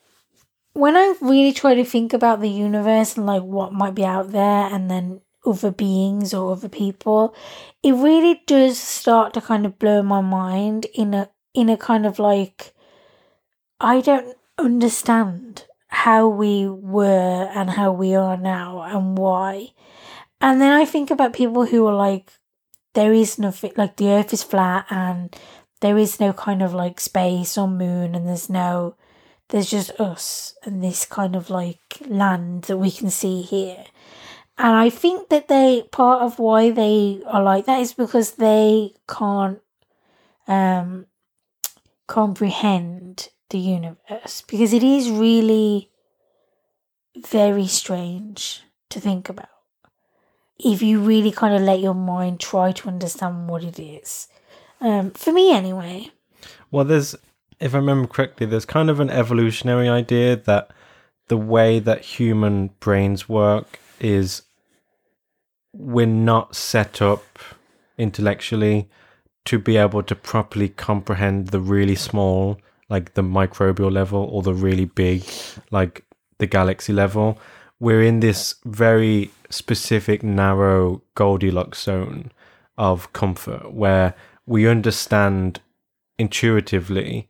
when 0.73 0.95
I 0.95 1.15
really 1.21 1.51
try 1.51 1.73
to 1.73 1.83
think 1.83 2.13
about 2.13 2.39
the 2.39 2.49
universe 2.49 3.17
and 3.17 3.25
like 3.25 3.41
what 3.41 3.73
might 3.73 3.95
be 3.95 4.05
out 4.05 4.31
there 4.31 4.73
and 4.73 4.89
then 4.89 5.21
other 5.49 5.71
beings 5.71 6.33
or 6.33 6.51
other 6.51 6.69
people, 6.69 7.35
it 7.83 7.93
really 7.93 8.41
does 8.47 8.77
start 8.77 9.33
to 9.33 9.41
kind 9.41 9.65
of 9.65 9.79
blow 9.79 10.01
my 10.01 10.21
mind 10.21 10.85
in 10.93 11.13
a 11.13 11.29
in 11.53 11.69
a 11.69 11.77
kind 11.77 12.05
of 12.05 12.19
like 12.19 12.73
I 13.79 14.01
don't 14.01 14.35
understand 14.57 15.65
how 15.87 16.27
we 16.27 16.67
were 16.67 17.49
and 17.53 17.71
how 17.71 17.91
we 17.91 18.13
are 18.13 18.37
now 18.37 18.81
and 18.83 19.17
why. 19.17 19.69
And 20.39 20.61
then 20.61 20.71
I 20.71 20.85
think 20.85 21.11
about 21.11 21.33
people 21.33 21.65
who 21.65 21.85
are 21.87 21.95
like, 21.95 22.31
there 22.93 23.13
is 23.13 23.39
nothing, 23.39 23.73
like 23.75 23.97
the 23.97 24.09
earth 24.09 24.33
is 24.33 24.43
flat 24.43 24.85
and 24.89 25.35
there 25.81 25.97
is 25.97 26.19
no 26.19 26.33
kind 26.33 26.61
of 26.61 26.73
like 26.73 26.99
space 26.99 27.57
or 27.57 27.67
moon 27.67 28.15
and 28.15 28.27
there's 28.27 28.49
no, 28.49 28.95
there's 29.49 29.69
just 29.69 29.91
us 29.99 30.55
and 30.63 30.83
this 30.83 31.05
kind 31.05 31.35
of 31.35 31.49
like 31.49 31.79
land 32.07 32.63
that 32.63 32.77
we 32.77 32.91
can 32.91 33.09
see 33.09 33.41
here. 33.41 33.85
And 34.59 34.75
I 34.75 34.89
think 34.89 35.29
that 35.29 35.47
they, 35.47 35.83
part 35.91 36.21
of 36.21 36.37
why 36.37 36.69
they 36.69 37.21
are 37.25 37.41
like 37.41 37.65
that 37.65 37.79
is 37.79 37.93
because 37.93 38.33
they 38.33 38.93
can't, 39.07 39.59
um, 40.47 41.05
comprehend 42.07 43.29
the 43.51 43.59
universe 43.59 44.43
because 44.47 44.73
it 44.73 44.83
is 44.83 45.09
really 45.09 45.89
very 47.27 47.67
strange 47.67 48.63
to 48.89 48.99
think 48.99 49.29
about 49.29 49.47
if 50.57 50.81
you 50.81 50.99
really 50.99 51.31
kind 51.31 51.55
of 51.55 51.61
let 51.61 51.79
your 51.79 51.93
mind 51.93 52.39
try 52.39 52.71
to 52.71 52.89
understand 52.89 53.47
what 53.47 53.63
it 53.63 53.79
is. 53.79 54.27
Um, 54.81 55.11
for 55.11 55.31
me, 55.31 55.53
anyway. 55.53 56.11
Well, 56.69 56.83
there's, 56.83 57.15
if 57.59 57.73
I 57.73 57.77
remember 57.77 58.07
correctly, 58.07 58.45
there's 58.45 58.65
kind 58.65 58.89
of 58.89 58.99
an 58.99 59.09
evolutionary 59.09 59.87
idea 59.87 60.35
that 60.35 60.71
the 61.27 61.37
way 61.37 61.79
that 61.79 62.03
human 62.03 62.71
brains 62.79 63.29
work 63.29 63.79
is 63.99 64.41
we're 65.73 66.05
not 66.05 66.55
set 66.55 67.01
up 67.01 67.39
intellectually 67.97 68.89
to 69.45 69.59
be 69.59 69.77
able 69.77 70.03
to 70.03 70.15
properly 70.15 70.69
comprehend 70.69 71.47
the 71.47 71.59
really 71.59 71.95
small, 71.95 72.59
like 72.89 73.13
the 73.13 73.21
microbial 73.21 73.91
level, 73.91 74.23
or 74.31 74.41
the 74.41 74.53
really 74.53 74.85
big, 74.85 75.23
like 75.71 76.05
the 76.37 76.47
galaxy 76.47 76.93
level. 76.93 77.39
We're 77.79 78.03
in 78.03 78.19
this 78.19 78.55
very 78.65 79.31
specific, 79.49 80.23
narrow 80.23 81.01
Goldilocks 81.15 81.83
zone 81.83 82.31
of 82.77 83.11
comfort 83.13 83.71
where 83.71 84.13
we 84.45 84.67
understand 84.67 85.61
intuitively 86.17 87.27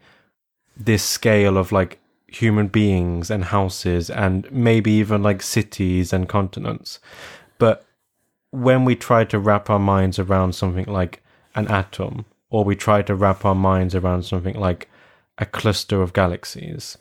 this 0.76 1.04
scale 1.04 1.58
of 1.58 1.72
like 1.72 2.00
human 2.28 2.68
beings 2.68 3.30
and 3.30 3.46
houses 3.46 4.10
and 4.10 4.50
maybe 4.52 4.92
even 4.92 5.22
like 5.22 5.42
cities 5.42 6.14
and 6.14 6.30
continents. 6.30 7.00
But 7.58 7.86
when 8.52 8.86
we 8.86 8.95
try 8.95 9.24
to 9.26 9.39
wrap 9.39 9.70
our 9.70 9.80
minds 9.80 10.20
around 10.20 10.54
something 10.54 10.86
like 10.86 11.22
an 11.56 11.68
atom, 11.68 12.26
or 12.50 12.64
we 12.64 12.76
try 12.76 13.02
to 13.02 13.16
wrap 13.16 13.45
our 13.45 13.56
minds 13.56 13.95
around 13.95 14.24
something 14.24 14.56
like 14.56 14.89
a 15.38 15.45
cluster 15.45 16.02
of 16.02 16.14
galaxies, 16.14 16.97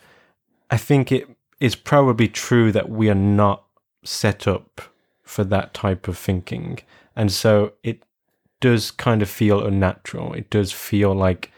I 0.70 0.76
think 0.76 1.11
it 1.11 1.28
is 1.61 1.74
probably 1.74 2.28
true 2.28 2.70
that 2.72 2.88
we 2.88 3.09
are 3.09 3.14
not 3.14 3.64
set 4.05 4.46
up 4.46 4.80
for 5.22 5.44
that 5.44 5.74
type 5.74 6.09
of 6.09 6.16
thinking. 6.16 6.78
And 7.16 7.32
so 7.32 7.72
it 7.82 8.03
does 8.61 8.90
kind 8.90 9.22
of 9.22 9.28
feel 9.28 9.64
unnatural. 9.64 10.34
It 10.34 10.51
does 10.51 10.72
feel 10.72 11.14
like 11.14 11.53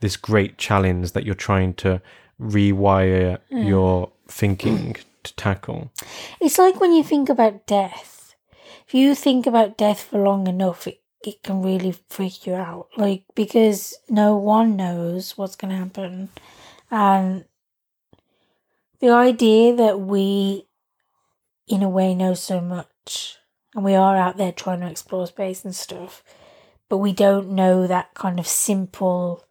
this 0.00 0.16
great 0.16 0.58
challenge 0.58 1.12
that 1.12 1.24
you're 1.24 1.34
trying 1.34 1.74
to 1.74 2.00
rewire 2.40 3.38
mm. 3.50 3.66
your 3.68 4.10
thinking 4.26 4.96
to 5.22 5.36
tackle. 5.36 5.92
It's 6.40 6.58
like 6.58 6.80
when 6.80 6.92
you 6.92 7.04
think 7.04 7.28
about 7.28 7.66
death. 7.66 8.21
If 8.92 8.96
you 8.96 9.14
think 9.14 9.46
about 9.46 9.78
death 9.78 10.02
for 10.02 10.18
long 10.18 10.46
enough, 10.46 10.86
it, 10.86 11.00
it 11.24 11.42
can 11.42 11.62
really 11.62 11.94
freak 12.10 12.46
you 12.46 12.52
out. 12.52 12.88
Like, 12.98 13.24
because 13.34 13.96
no 14.10 14.36
one 14.36 14.76
knows 14.76 15.38
what's 15.38 15.56
going 15.56 15.70
to 15.70 15.78
happen. 15.78 16.28
And 16.90 17.46
the 19.00 19.08
idea 19.08 19.74
that 19.76 19.98
we, 19.98 20.66
in 21.66 21.82
a 21.82 21.88
way, 21.88 22.14
know 22.14 22.34
so 22.34 22.60
much 22.60 23.38
and 23.74 23.82
we 23.82 23.94
are 23.94 24.14
out 24.14 24.36
there 24.36 24.52
trying 24.52 24.80
to 24.80 24.90
explore 24.90 25.26
space 25.26 25.64
and 25.64 25.74
stuff, 25.74 26.22
but 26.90 26.98
we 26.98 27.14
don't 27.14 27.48
know 27.48 27.86
that 27.86 28.12
kind 28.12 28.38
of 28.38 28.46
simple. 28.46 29.42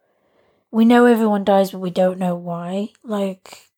We 0.70 0.84
know 0.84 1.06
everyone 1.06 1.42
dies, 1.42 1.72
but 1.72 1.80
we 1.80 1.90
don't 1.90 2.20
know 2.20 2.36
why. 2.36 2.90
Like, 3.02 3.71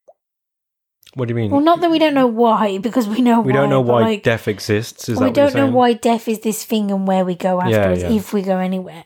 what 1.15 1.29
do 1.29 1.33
you 1.33 1.37
mean? 1.37 1.51
Well, 1.51 1.61
not 1.61 1.81
that 1.81 1.91
we 1.91 1.99
don't 1.99 2.15
know 2.15 2.27
why, 2.27 2.79
because 2.79 3.09
we 3.09 3.21
know 3.21 3.41
we 3.41 3.53
why, 3.53 3.59
don't 3.61 3.71
know 3.71 3.81
why 3.81 4.01
like, 4.03 4.23
death 4.23 4.49
exists. 4.49 5.09
Is 5.09 5.19
we 5.21 5.31
don't 5.31 5.55
know 5.55 5.71
why 5.71 5.93
death 5.93 6.29
is 6.29 6.41
this 6.41 6.65
thing 6.65 6.91
and 6.91 7.07
where 7.07 7.25
we 7.25 7.35
go 7.35 7.61
afterwards, 7.61 8.03
yeah. 8.03 8.11
if 8.11 8.33
we 8.33 8.43
go 8.43 8.59
anywhere. 8.59 9.05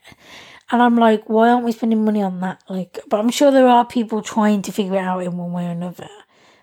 And 0.71 0.83
I'm 0.83 0.97
like, 0.97 1.29
why 1.29 1.49
aren't 1.49 1.65
we 1.65 1.73
spending 1.73 2.05
money 2.05 2.23
on 2.23 2.41
that? 2.41 2.63
Like, 2.69 2.99
but 3.09 3.21
I'm 3.21 3.31
sure 3.31 3.51
there 3.51 3.69
are 3.69 3.87
people 3.87 4.21
trying 4.23 4.63
to 4.63 4.73
figure 4.73 4.97
it 4.97 4.99
out 4.99 5.21
in 5.23 5.37
one 5.37 5.53
way 5.53 5.67
or 5.67 5.71
another. 5.71 6.09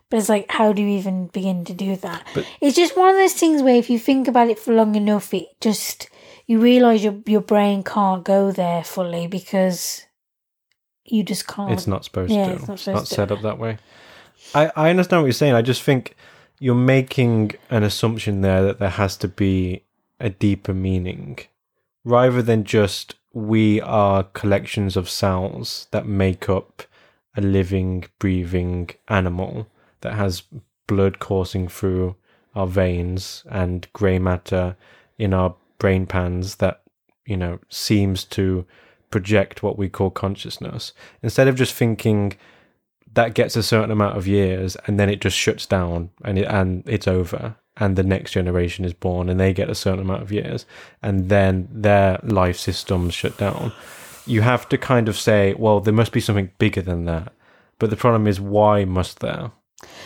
But 0.10 0.18
it's 0.18 0.30
like, 0.30 0.46
how 0.52 0.74
do 0.74 0.84
you 0.84 0.90
even 0.90 1.28
begin 1.28 1.66
to 1.66 1.74
do 1.74 1.96
that? 1.98 2.26
But- 2.36 2.46
it's 2.62 2.76
just 2.76 2.96
one 2.96 3.10
of 3.10 3.16
those 3.16 3.34
things 3.34 3.64
where 3.64 3.76
if 3.76 3.90
you 3.90 3.98
think 3.98 4.28
about 4.28 4.50
it 4.50 4.60
for 4.60 4.74
long 4.74 4.96
enough, 4.96 5.34
it 5.34 5.48
just 5.60 6.10
you 6.46 6.60
realize 6.60 7.04
your 7.04 7.16
your 7.26 7.42
brain 7.42 7.84
can't 7.84 8.24
go 8.24 8.52
there 8.52 8.84
fully 8.84 9.26
because 9.26 10.06
you 11.04 11.24
just 11.24 11.48
can't. 11.48 11.72
It's 11.72 11.88
not 11.88 12.04
supposed 12.06 12.32
Yeah, 12.32 12.50
to. 12.50 12.54
it's 12.54 12.68
not 12.68 12.74
It's 12.76 12.88
not 12.88 13.06
to. 13.06 13.14
set 13.16 13.32
up 13.32 13.42
that 13.42 13.58
way. 13.58 13.78
I, 14.56 14.72
I 14.76 14.90
understand 14.90 15.22
what 15.22 15.28
you're 15.28 15.34
saying. 15.34 15.54
I 15.54 15.62
just 15.62 15.84
think 15.84 16.16
you're 16.60 16.76
making 16.76 17.52
an 17.70 17.84
assumption 17.84 18.42
there 18.42 18.64
that 18.64 18.80
there 18.80 18.90
has 18.90 19.18
to 19.18 19.28
be 19.28 19.84
a 20.20 20.30
deeper 20.30 20.74
meaning 20.74 21.40
rather 22.06 22.42
than 22.42 22.64
just 22.64 23.16
we 23.34 23.82
are 23.82 24.24
collections 24.24 24.96
of 24.96 25.10
cells 25.10 25.88
that 25.92 26.08
make 26.08 26.48
up 26.48 26.84
a 27.36 27.42
living, 27.42 28.06
breathing 28.18 28.90
animal 29.10 29.68
that 30.00 30.14
has 30.14 30.44
blood 30.88 31.20
coursing 31.20 31.68
through 31.68 32.16
our 32.56 32.68
veins 32.68 33.44
and 33.50 33.92
grey 33.92 34.18
matter 34.18 34.78
in 35.18 35.34
our 35.34 35.56
brain 35.80 36.06
pans 36.06 36.56
that, 36.56 36.82
you 37.26 37.36
know, 37.36 37.60
seems 37.68 38.24
to 38.24 38.66
project 39.12 39.62
what 39.62 39.78
we 39.78 39.90
call 39.90 40.10
consciousness. 40.10 40.94
Instead 41.22 41.50
of 41.50 41.56
just 41.56 41.74
thinking 41.74 42.38
that 43.16 43.34
gets 43.34 43.56
a 43.56 43.64
certain 43.64 43.92
amount 43.92 44.18
of 44.18 44.28
years 44.28 44.78
and 44.88 45.00
then 45.00 45.10
it 45.10 45.22
just 45.22 45.38
shuts 45.38 45.66
down 45.66 46.12
and 46.24 46.40
it, 46.40 46.46
and 46.46 46.84
it's 46.88 47.08
over 47.08 47.56
and 47.78 47.96
the 47.96 48.04
next 48.04 48.32
generation 48.32 48.86
is 48.86 48.94
born 48.94 49.28
and 49.30 49.40
they 49.40 49.54
get 49.54 49.70
a 49.70 49.76
certain 49.76 50.00
amount 50.00 50.22
of 50.22 50.32
years 50.32 50.66
and 51.02 51.30
then 51.30 51.68
their 51.72 52.20
life 52.24 52.58
systems 52.58 53.14
shut 53.14 53.38
down. 53.38 53.74
You 54.26 54.42
have 54.42 54.70
to 54.70 54.78
kind 54.78 55.10
of 55.10 55.18
say, 55.18 55.54
well, 55.56 55.82
there 55.82 55.94
must 55.94 56.12
be 56.12 56.22
something 56.22 56.52
bigger 56.58 56.82
than 56.82 57.06
that. 57.06 57.34
But 57.78 57.90
the 57.90 57.98
problem 57.98 58.26
is, 58.26 58.40
why 58.40 58.86
must 58.86 59.20
there? 59.20 59.52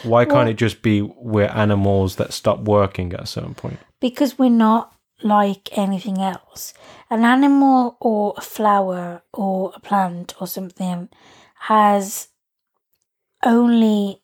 Why 0.03 0.25
can't 0.25 0.49
it 0.49 0.55
just 0.55 0.81
be 0.81 1.01
we're 1.01 1.45
animals 1.45 2.15
that 2.15 2.33
stop 2.33 2.61
working 2.61 3.13
at 3.13 3.21
a 3.21 3.27
certain 3.27 3.53
point? 3.53 3.79
because 3.99 4.39
we're 4.39 4.49
not 4.49 4.93
like 5.21 5.77
anything 5.77 6.19
else. 6.19 6.73
An 7.09 7.23
animal 7.23 7.97
or 7.99 8.33
a 8.37 8.41
flower 8.41 9.21
or 9.33 9.73
a 9.75 9.79
plant 9.79 10.33
or 10.39 10.47
something 10.47 11.09
has 11.61 12.28
only 13.43 14.21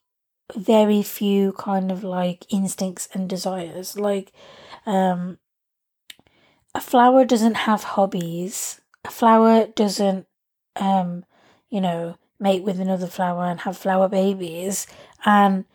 very 0.56 1.02
few 1.04 1.54
kind 1.54 1.92
of 1.92 2.04
like 2.04 2.46
instincts 2.54 3.10
and 3.14 3.30
desires. 3.30 3.98
Like 3.98 4.32
um 4.86 5.40
a 6.74 6.82
flower 6.82 7.26
doesn't 7.26 7.56
have 7.56 7.84
hobbies. 7.84 8.82
A 9.06 9.12
flower 9.12 9.68
doesn't 9.68 10.28
um 10.76 11.26
you 11.70 11.80
know 11.82 12.18
mate 12.40 12.64
with 12.64 12.80
another 12.80 13.08
flower 13.08 13.46
and 13.46 13.62
have 13.62 13.78
flower 13.78 14.10
babies 14.10 14.88
and 15.26 15.66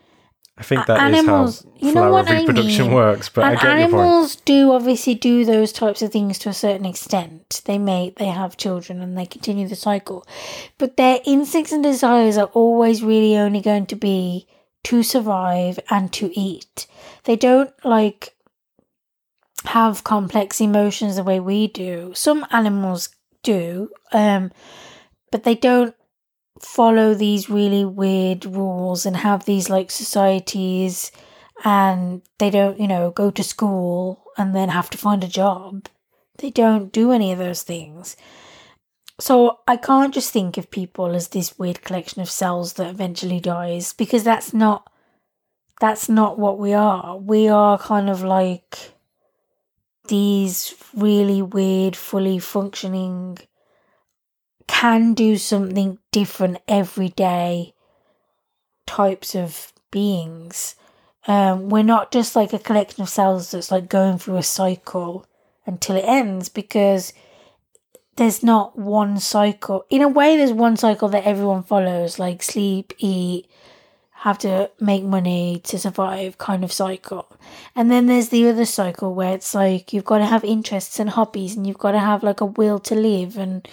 I 0.59 0.63
think 0.63 0.87
that 0.87 1.11
is 1.11 1.19
animals- 1.19 1.63
how 1.65 1.71
you 1.81 1.87
know 1.95 2.01
flower 2.03 2.13
what 2.13 2.29
I 2.29 2.41
reproduction 2.41 2.87
mean. 2.87 2.95
works. 2.95 3.29
But 3.31 3.45
and 3.45 3.53
I 3.53 3.55
get 3.55 3.63
your 3.63 3.89
point. 3.89 3.95
animals 3.95 4.37
do 4.37 4.73
obviously 4.73 5.15
do 5.15 5.45
those 5.45 5.73
types 5.73 6.03
of 6.03 6.13
things 6.13 6.39
to 6.41 6.51
a 6.51 6.55
certain 6.55 6.85
extent. 6.85 7.63
They 7.65 7.79
mate, 7.79 8.17
they 8.17 8.27
have 8.27 8.59
children, 8.59 9.01
and 9.01 9.17
they 9.17 9.25
continue 9.27 9.67
the 9.67 9.77
cycle. 9.77 10.27
But 10.77 10.97
their 10.99 11.21
instincts 11.25 11.73
and 11.73 11.83
desires 11.83 12.37
are 12.37 12.51
always 12.53 13.03
really 13.03 13.37
only 13.39 13.61
going 13.63 13.87
to 13.87 13.97
be 13.97 14.47
to 14.85 15.03
survive 15.03 15.79
and 15.89 16.13
to 16.15 16.31
eat. 16.39 16.87
They 17.25 17.37
don't 17.37 17.73
like 17.85 18.35
have 19.65 20.05
complex 20.05 20.61
emotions 20.61 21.17
the 21.17 21.23
way 21.25 21.41
we 21.41 21.69
do. 21.69 22.13
Some 22.15 22.47
animals 22.51 23.11
do, 23.43 23.91
um, 24.13 24.53
but 25.31 25.45
they 25.45 25.55
don't 25.55 25.95
follow 26.63 27.15
these 27.15 27.51
really 27.51 27.85
weird 27.85 28.45
rules 28.45 29.07
and 29.07 29.17
have 29.17 29.45
these 29.45 29.71
like 29.71 29.91
societies 29.91 31.11
and 31.65 32.23
they 32.39 32.51
don't, 32.51 32.79
you 32.79 32.89
know, 32.89 33.11
go 33.11 33.31
to 33.31 33.43
school 33.43 34.25
and 34.37 34.55
then 34.55 34.69
have 34.69 34.91
to 34.91 34.99
find 34.99 35.23
a 35.25 35.29
job. 35.29 35.89
They 36.39 36.51
don't 36.51 36.93
do 36.93 37.13
any 37.13 37.33
of 37.33 37.39
those 37.39 37.63
things. 37.63 38.17
So 39.19 39.59
I 39.69 39.77
can't 39.77 40.15
just 40.15 40.33
think 40.33 40.57
of 40.57 40.71
people 40.71 41.15
as 41.15 41.29
this 41.29 41.59
weird 41.59 41.83
collection 41.83 42.23
of 42.23 42.31
cells 42.31 42.75
that 42.75 42.89
eventually 42.89 43.41
dies 43.41 43.93
because 43.93 44.25
that's 44.25 44.55
not 44.55 44.91
that's 45.81 46.09
not 46.09 46.39
what 46.39 46.59
we 46.59 46.75
are. 46.75 47.17
We 47.17 47.49
are 47.49 47.79
kind 47.79 48.11
of 48.11 48.23
like 48.23 48.93
these 50.09 50.75
really 50.95 51.41
weird, 51.41 51.97
fully 51.97 52.39
functioning 52.39 53.39
can 54.71 55.15
do 55.15 55.37
something 55.37 55.99
different 56.13 56.59
every 56.69 57.09
day 57.09 57.75
types 58.87 59.35
of 59.35 59.73
beings. 59.91 60.77
Um, 61.27 61.69
we're 61.69 61.83
not 61.83 62.13
just 62.13 62.37
like 62.37 62.53
a 62.53 62.59
collection 62.59 63.03
of 63.03 63.09
cells 63.09 63.51
that's 63.51 63.73
like 63.73 63.89
going 63.89 64.19
through 64.19 64.37
a 64.37 64.45
cycle 64.45 65.27
until 65.67 65.97
it 65.97 66.05
ends 66.07 66.49
because 66.49 67.13
there's 68.15 68.45
not 68.45 68.79
one 68.79 69.19
cycle. 69.19 69.85
In 69.91 70.03
a 70.03 70.09
way, 70.09 70.37
there's 70.37 70.53
one 70.53 70.77
cycle 70.77 71.09
that 71.09 71.25
everyone 71.25 71.65
follows, 71.65 72.21
like 72.21 72.41
sleep, 72.41 72.93
eat, 72.99 73.51
have 74.21 74.39
to 74.39 74.71
make 74.79 75.03
money 75.03 75.61
to 75.65 75.79
survive 75.79 76.39
kind 76.39 76.63
of 76.63 76.73
cycle. 76.73 77.27
And 77.75 77.91
then 77.91 78.07
there's 78.07 78.29
the 78.29 78.49
other 78.49 78.67
cycle 78.67 79.15
where 79.15 79.35
it's 79.35 79.55
like 79.55 79.93
you've 79.93 80.05
got 80.05 80.19
to 80.19 80.27
have 80.27 80.45
interests 80.45 81.01
and 81.01 81.11
hobbies 81.11 81.57
and 81.57 81.67
you've 81.67 81.79
got 81.79 81.93
to 81.93 81.99
have 81.99 82.23
like 82.23 82.41
a 82.41 82.47
will 82.47 82.79
to 82.81 82.95
live 82.95 83.37
and 83.37 83.67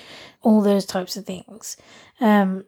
all 0.48 0.62
those 0.62 0.86
types 0.86 1.18
of 1.18 1.26
things. 1.26 1.78
Um, 2.22 2.66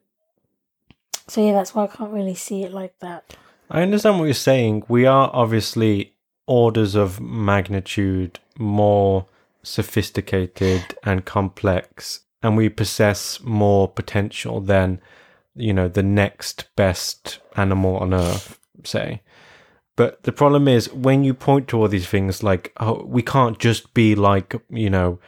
So 1.29 1.41
yeah, 1.45 1.53
that's 1.53 1.73
why 1.75 1.83
I 1.83 1.95
can't 1.95 2.11
really 2.11 2.35
see 2.35 2.63
it 2.63 2.73
like 2.73 2.95
that. 2.99 3.37
I 3.69 3.83
understand 3.83 4.17
what 4.17 4.25
you're 4.25 4.33
saying. 4.51 4.83
We 4.87 5.05
are 5.05 5.29
obviously 5.31 6.15
orders 6.47 6.95
of 6.95 7.19
magnitude 7.21 8.39
more 8.57 9.27
sophisticated 9.61 10.81
and 11.03 11.25
complex, 11.25 12.21
and 12.41 12.57
we 12.57 12.69
possess 12.69 13.39
more 13.43 13.87
potential 13.87 14.59
than, 14.59 14.99
you 15.55 15.73
know, 15.73 15.87
the 15.87 16.03
next 16.03 16.67
best 16.75 17.39
animal 17.55 17.97
on 17.97 18.13
earth, 18.13 18.57
say. 18.83 19.21
But 19.95 20.23
the 20.23 20.31
problem 20.31 20.67
is 20.67 20.91
when 20.91 21.23
you 21.23 21.35
point 21.35 21.67
to 21.67 21.77
all 21.77 21.89
these 21.89 22.07
things 22.07 22.41
like, 22.41 22.73
oh, 22.79 23.03
we 23.05 23.21
can't 23.21 23.59
just 23.59 23.93
be 23.93 24.15
like, 24.15 24.55
you 24.69 24.89
know, 24.89 25.19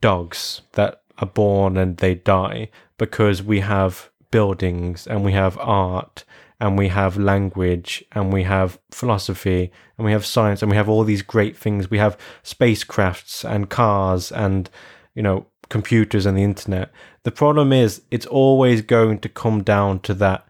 dogs 0.00 0.62
that 0.72 1.02
are 1.18 1.26
born 1.26 1.76
and 1.76 1.98
they 1.98 2.14
die 2.14 2.68
because 2.98 3.42
we 3.42 3.60
have 3.60 4.10
buildings 4.30 5.06
and 5.06 5.24
we 5.24 5.32
have 5.32 5.56
art 5.58 6.24
and 6.60 6.78
we 6.78 6.88
have 6.88 7.16
language 7.16 8.04
and 8.12 8.32
we 8.32 8.44
have 8.44 8.78
philosophy 8.90 9.70
and 9.96 10.04
we 10.04 10.12
have 10.12 10.24
science 10.24 10.62
and 10.62 10.70
we 10.70 10.76
have 10.76 10.88
all 10.88 11.04
these 11.04 11.22
great 11.22 11.56
things. 11.56 11.90
We 11.90 11.98
have 11.98 12.16
spacecrafts 12.42 13.48
and 13.48 13.68
cars 13.68 14.32
and, 14.32 14.70
you 15.14 15.22
know, 15.22 15.46
computers 15.68 16.26
and 16.26 16.36
the 16.36 16.42
internet. 16.42 16.90
The 17.24 17.30
problem 17.30 17.72
is 17.72 18.02
it's 18.10 18.26
always 18.26 18.82
going 18.82 19.18
to 19.20 19.28
come 19.28 19.62
down 19.62 20.00
to 20.00 20.14
that 20.14 20.46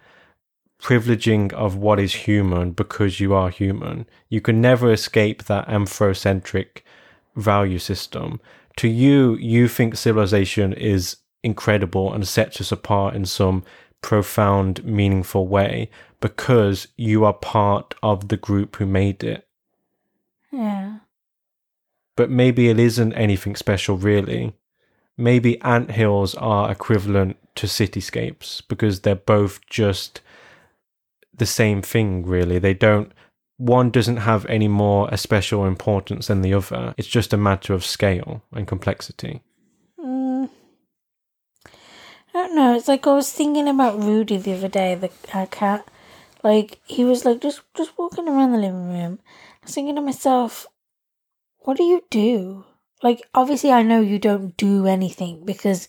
privileging 0.80 1.52
of 1.52 1.76
what 1.76 1.98
is 1.98 2.14
human 2.14 2.72
because 2.72 3.20
you 3.20 3.32
are 3.32 3.48
human. 3.48 4.06
You 4.28 4.40
can 4.40 4.60
never 4.60 4.92
escape 4.92 5.44
that 5.44 5.66
anthrocentric 5.68 6.82
value 7.36 7.78
system. 7.78 8.40
To 8.76 8.88
you, 8.88 9.36
you 9.36 9.68
think 9.68 9.96
civilization 9.96 10.72
is 10.72 11.18
incredible 11.42 12.12
and 12.12 12.26
sets 12.26 12.60
us 12.60 12.72
apart 12.72 13.14
in 13.14 13.24
some 13.24 13.64
profound, 14.02 14.84
meaningful 14.84 15.46
way 15.46 15.90
because 16.20 16.88
you 16.96 17.24
are 17.24 17.34
part 17.34 17.94
of 18.02 18.28
the 18.28 18.36
group 18.36 18.76
who 18.76 18.86
made 18.86 19.22
it. 19.22 19.46
Yeah. 20.50 20.98
But 22.16 22.30
maybe 22.30 22.68
it 22.68 22.78
isn't 22.78 23.12
anything 23.14 23.56
special, 23.56 23.96
really. 23.96 24.54
Maybe 25.16 25.60
ant 25.62 25.90
hills 25.90 26.34
are 26.36 26.70
equivalent 26.70 27.36
to 27.56 27.66
cityscapes 27.66 28.62
because 28.68 29.00
they're 29.00 29.14
both 29.14 29.60
just 29.66 30.20
the 31.32 31.46
same 31.46 31.82
thing, 31.82 32.24
really. 32.24 32.58
They 32.58 32.74
don't, 32.74 33.12
one 33.56 33.90
doesn't 33.90 34.18
have 34.18 34.44
any 34.46 34.68
more 34.68 35.08
a 35.10 35.16
special 35.16 35.64
importance 35.64 36.26
than 36.26 36.42
the 36.42 36.54
other. 36.54 36.94
It's 36.96 37.08
just 37.08 37.32
a 37.32 37.36
matter 37.36 37.72
of 37.72 37.84
scale 37.84 38.42
and 38.52 38.66
complexity. 38.66 39.42
Mm. 39.98 40.50
I 41.66 41.72
don't 42.32 42.56
know. 42.56 42.74
It's 42.74 42.88
like 42.88 43.06
I 43.06 43.12
was 43.12 43.32
thinking 43.32 43.68
about 43.68 44.02
Rudy 44.02 44.38
the 44.38 44.54
other 44.54 44.68
day, 44.68 44.94
the 44.94 45.10
cat. 45.50 45.86
Like 46.42 46.80
he 46.84 47.04
was 47.04 47.24
like 47.24 47.40
just 47.40 47.62
just 47.74 47.96
walking 47.96 48.28
around 48.28 48.52
the 48.52 48.58
living 48.58 48.90
room. 48.90 49.18
I 49.62 49.66
was 49.66 49.74
thinking 49.74 49.94
to 49.94 50.02
myself, 50.02 50.66
what 51.60 51.76
do 51.76 51.84
you 51.84 52.02
do? 52.10 52.64
Like 53.02 53.22
obviously 53.34 53.70
I 53.70 53.82
know 53.82 54.00
you 54.00 54.18
don't 54.18 54.56
do 54.56 54.86
anything 54.86 55.44
because 55.44 55.88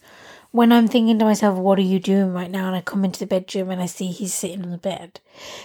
when 0.56 0.72
I'm 0.72 0.88
thinking 0.88 1.20
to 1.20 1.26
myself, 1.26 1.58
what 1.60 1.78
are 1.80 1.82
you 1.82 2.00
doing 2.00 2.32
right 2.32 2.50
now? 2.50 2.68
And 2.68 2.78
I 2.78 2.82
come 2.82 3.04
into 3.04 3.20
the 3.20 3.28
bedroom 3.28 3.72
and 3.72 3.82
I 3.82 3.88
see 3.88 4.08
he's 4.08 4.34
sitting 4.34 4.64
on 4.64 4.72
the 4.72 4.78
bed. 4.78 5.20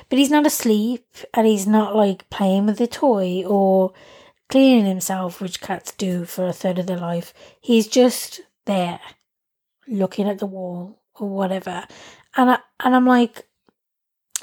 But 0.09 0.19
he's 0.19 0.33
not 0.33 0.47
asleep 0.47 1.07
and 1.33 1.47
he's 1.47 1.65
not 1.65 1.95
like 1.95 2.29
playing 2.29 2.67
with 2.67 2.79
the 2.79 2.89
toy 2.89 3.45
or 3.47 3.93
cleaning 4.49 4.87
himself, 4.87 5.41
which 5.41 5.61
cats 5.61 5.93
do 5.93 6.25
for 6.25 6.49
a 6.49 6.53
third 6.53 6.81
of 6.81 6.89
their 6.89 6.97
life. 6.97 7.33
He's 7.61 7.87
just 7.87 8.41
there 8.67 8.99
looking 9.87 10.29
at 10.29 10.41
the 10.41 10.47
wall 10.47 10.99
or 11.15 11.29
whatever. 11.29 11.87
And 12.37 12.51
I 12.51 12.59
and 12.81 12.97
I'm 12.97 13.07
like, 13.07 13.47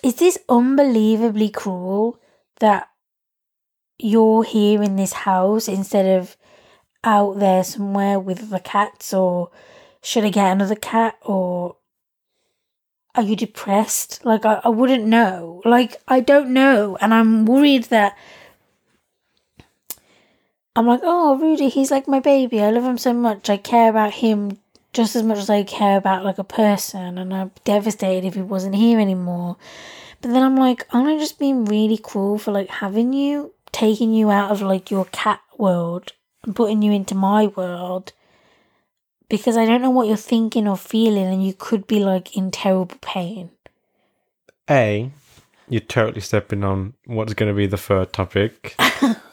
is 0.02 0.15
this 0.15 0.38
unbelievably 0.48 1.49
cruel 1.49 2.22
that 2.61 2.88
you're 3.99 4.45
here 4.45 4.82
in 4.82 4.95
this 4.95 5.11
house 5.11 5.68
instead 5.68 6.06
of 6.06 6.38
out 7.03 7.38
there 7.38 7.65
somewhere 7.65 8.18
with 8.18 8.49
the 8.49 8.61
cats 8.61 9.14
or 9.14 9.52
should 10.07 10.23
I 10.23 10.29
get 10.29 10.53
another 10.53 10.75
cat 10.75 11.17
or 11.21 11.75
are 13.13 13.23
you 13.23 13.35
depressed? 13.35 14.23
Like 14.23 14.45
I, 14.45 14.61
I 14.63 14.69
wouldn't 14.69 15.03
know. 15.03 15.61
Like 15.65 16.01
I 16.07 16.21
don't 16.21 16.53
know. 16.53 16.97
And 17.01 17.13
I'm 17.13 17.45
worried 17.45 17.84
that 17.85 18.17
I'm 20.77 20.88
like, 20.88 21.01
oh 21.03 21.38
Rudy, 21.38 21.67
he's 21.67 21.91
like 21.91 22.07
my 22.07 22.21
baby. 22.21 22.61
I 22.61 22.69
love 22.69 22.85
him 22.85 22.97
so 22.97 23.11
much. 23.11 23.49
I 23.49 23.57
care 23.57 23.89
about 23.89 24.13
him 24.13 24.57
just 24.93 25.17
as 25.17 25.23
much 25.23 25.39
as 25.39 25.49
I 25.49 25.63
care 25.63 25.97
about 25.97 26.23
like 26.23 26.38
a 26.38 26.45
person 26.45 27.17
and 27.17 27.34
I'm 27.34 27.51
devastated 27.65 28.25
if 28.25 28.35
he 28.35 28.41
wasn't 28.41 28.75
here 28.75 29.01
anymore. 29.01 29.57
But 30.21 30.31
then 30.31 30.41
I'm 30.41 30.55
like, 30.55 30.88
am 30.93 31.05
I 31.05 31.17
just 31.17 31.38
being 31.38 31.65
really 31.65 31.97
cruel 31.97 32.38
for 32.38 32.53
like 32.53 32.69
having 32.69 33.11
you, 33.11 33.53
taking 33.73 34.13
you 34.13 34.31
out 34.31 34.51
of 34.51 34.61
like 34.61 34.89
your 34.89 35.03
cat 35.11 35.41
world 35.57 36.13
and 36.45 36.55
putting 36.55 36.81
you 36.81 36.93
into 36.93 37.13
my 37.13 37.47
world? 37.47 38.13
Because 39.30 39.58
I 39.58 39.66
don't 39.66 39.82
know 39.82 39.90
what 39.90 40.08
you're 40.08 40.18
thinking 40.18 40.68
or 40.68 40.78
feeling 40.78 41.26
and 41.26 41.45
you 41.45 41.54
could 41.54 41.86
be 41.88 41.99
like 41.99 42.36
in 42.38 42.52
terrible 42.52 42.98
pain. 43.02 43.52
A, 44.70 45.12
you're 45.68 45.82
totally 45.82 46.22
stepping 46.22 46.64
on 46.64 46.94
what's 47.06 47.34
going 47.34 47.52
to 47.52 47.56
be 47.56 47.68
the 47.68 47.78
third 47.78 48.14
topic. 48.14 48.76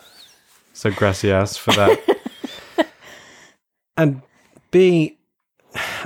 so 0.72 0.90
gracias 0.90 1.56
for 1.56 1.72
that. 1.72 2.18
and 3.96 4.22
B, 4.70 5.18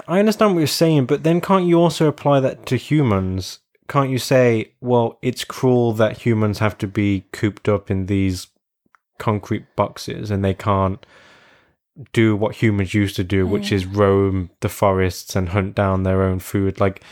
I 0.06 0.19
understand 0.19 0.55
what 0.55 0.60
you're 0.60 0.66
saying, 0.66 1.06
but 1.06 1.24
then 1.24 1.40
can't 1.40 1.66
you 1.66 1.81
also 1.81 2.06
apply 2.06 2.40
that 2.40 2.66
to 2.66 2.77
humans? 2.77 3.60
Can't 3.89 4.10
you 4.10 4.19
say, 4.19 4.73
well, 4.81 5.19
it's 5.23 5.44
cruel 5.44 5.94
that 5.94 6.19
humans 6.19 6.59
have 6.59 6.77
to 6.78 6.86
be 6.86 7.24
cooped 7.32 7.69
up 7.69 7.90
in 7.90 8.06
these 8.06 8.48
concrete 9.19 9.65
boxes 9.77 10.31
and 10.31 10.44
they 10.44 10.55
can't 10.55 11.05
do 12.12 12.36
what 12.36 12.56
humans 12.56 12.94
used 12.94 13.16
to 13.16 13.24
do, 13.24 13.46
which 13.46 13.72
is 13.72 13.86
roam 13.86 14.50
the 14.60 14.68
forests 14.68 15.34
and 15.34 15.50
hunt 15.50 15.74
down 15.74 16.02
their 16.02 16.22
own 16.22 16.38
food? 16.38 16.80
Like, 16.80 17.02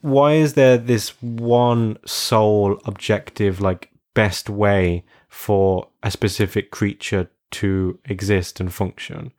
why 0.00 0.34
is 0.34 0.54
there 0.54 0.76
this 0.76 1.10
one 1.22 1.98
sole 2.04 2.80
objective, 2.84 3.60
like, 3.60 3.90
best 4.14 4.50
way 4.50 5.04
for 5.28 5.88
a 6.02 6.10
specific 6.10 6.70
creature 6.70 7.30
to 7.52 7.98
exist 8.06 8.60
and 8.60 8.72
function? 8.72 9.32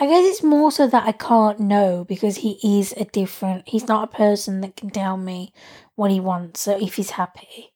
I 0.00 0.06
guess 0.06 0.24
it's 0.24 0.42
more 0.42 0.72
so 0.72 0.86
that 0.86 1.06
I 1.06 1.12
can't 1.12 1.60
know 1.60 2.04
because 2.04 2.38
he 2.38 2.58
is 2.80 2.92
a 2.96 3.04
different. 3.04 3.68
He's 3.68 3.88
not 3.88 4.04
a 4.04 4.16
person 4.16 4.60
that 4.60 4.76
can 4.76 4.90
tell 4.90 5.16
me 5.16 5.52
what 5.94 6.10
he 6.10 6.20
wants. 6.20 6.60
So 6.60 6.76
if 6.80 6.94
he's 6.94 7.10
happy, 7.10 7.71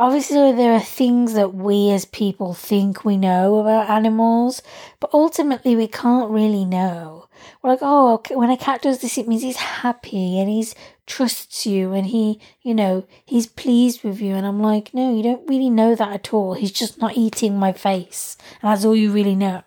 obviously 0.00 0.52
there 0.52 0.72
are 0.72 0.80
things 0.80 1.34
that 1.34 1.54
we 1.54 1.90
as 1.90 2.04
people 2.06 2.54
think 2.54 3.04
we 3.04 3.16
know 3.16 3.58
about 3.58 3.90
animals, 3.90 4.62
but 4.98 5.10
ultimately 5.12 5.76
we 5.76 5.86
can't 5.86 6.30
really 6.30 6.64
know. 6.64 7.28
We're 7.62 7.70
like, 7.70 7.80
oh, 7.82 8.14
okay, 8.14 8.34
when 8.34 8.50
a 8.50 8.56
cat 8.56 8.82
does 8.82 9.00
this, 9.00 9.18
it 9.18 9.28
means 9.28 9.42
he's 9.42 9.56
happy 9.56 10.40
and 10.40 10.48
he's 10.48 10.74
trusts 11.06 11.66
you 11.66 11.92
and 11.92 12.06
he, 12.06 12.40
you 12.62 12.74
know, 12.74 13.06
he's 13.24 13.46
pleased 13.46 14.02
with 14.02 14.20
you. 14.20 14.34
And 14.34 14.46
I'm 14.46 14.60
like, 14.60 14.94
no, 14.94 15.14
you 15.14 15.22
don't 15.22 15.46
really 15.48 15.70
know 15.70 15.94
that 15.94 16.12
at 16.12 16.32
all. 16.32 16.54
He's 16.54 16.72
just 16.72 16.98
not 16.98 17.16
eating 17.16 17.58
my 17.58 17.72
face, 17.72 18.36
and 18.62 18.70
that's 18.70 18.84
all 18.84 18.96
you 18.96 19.12
really 19.12 19.36
know. 19.36 19.62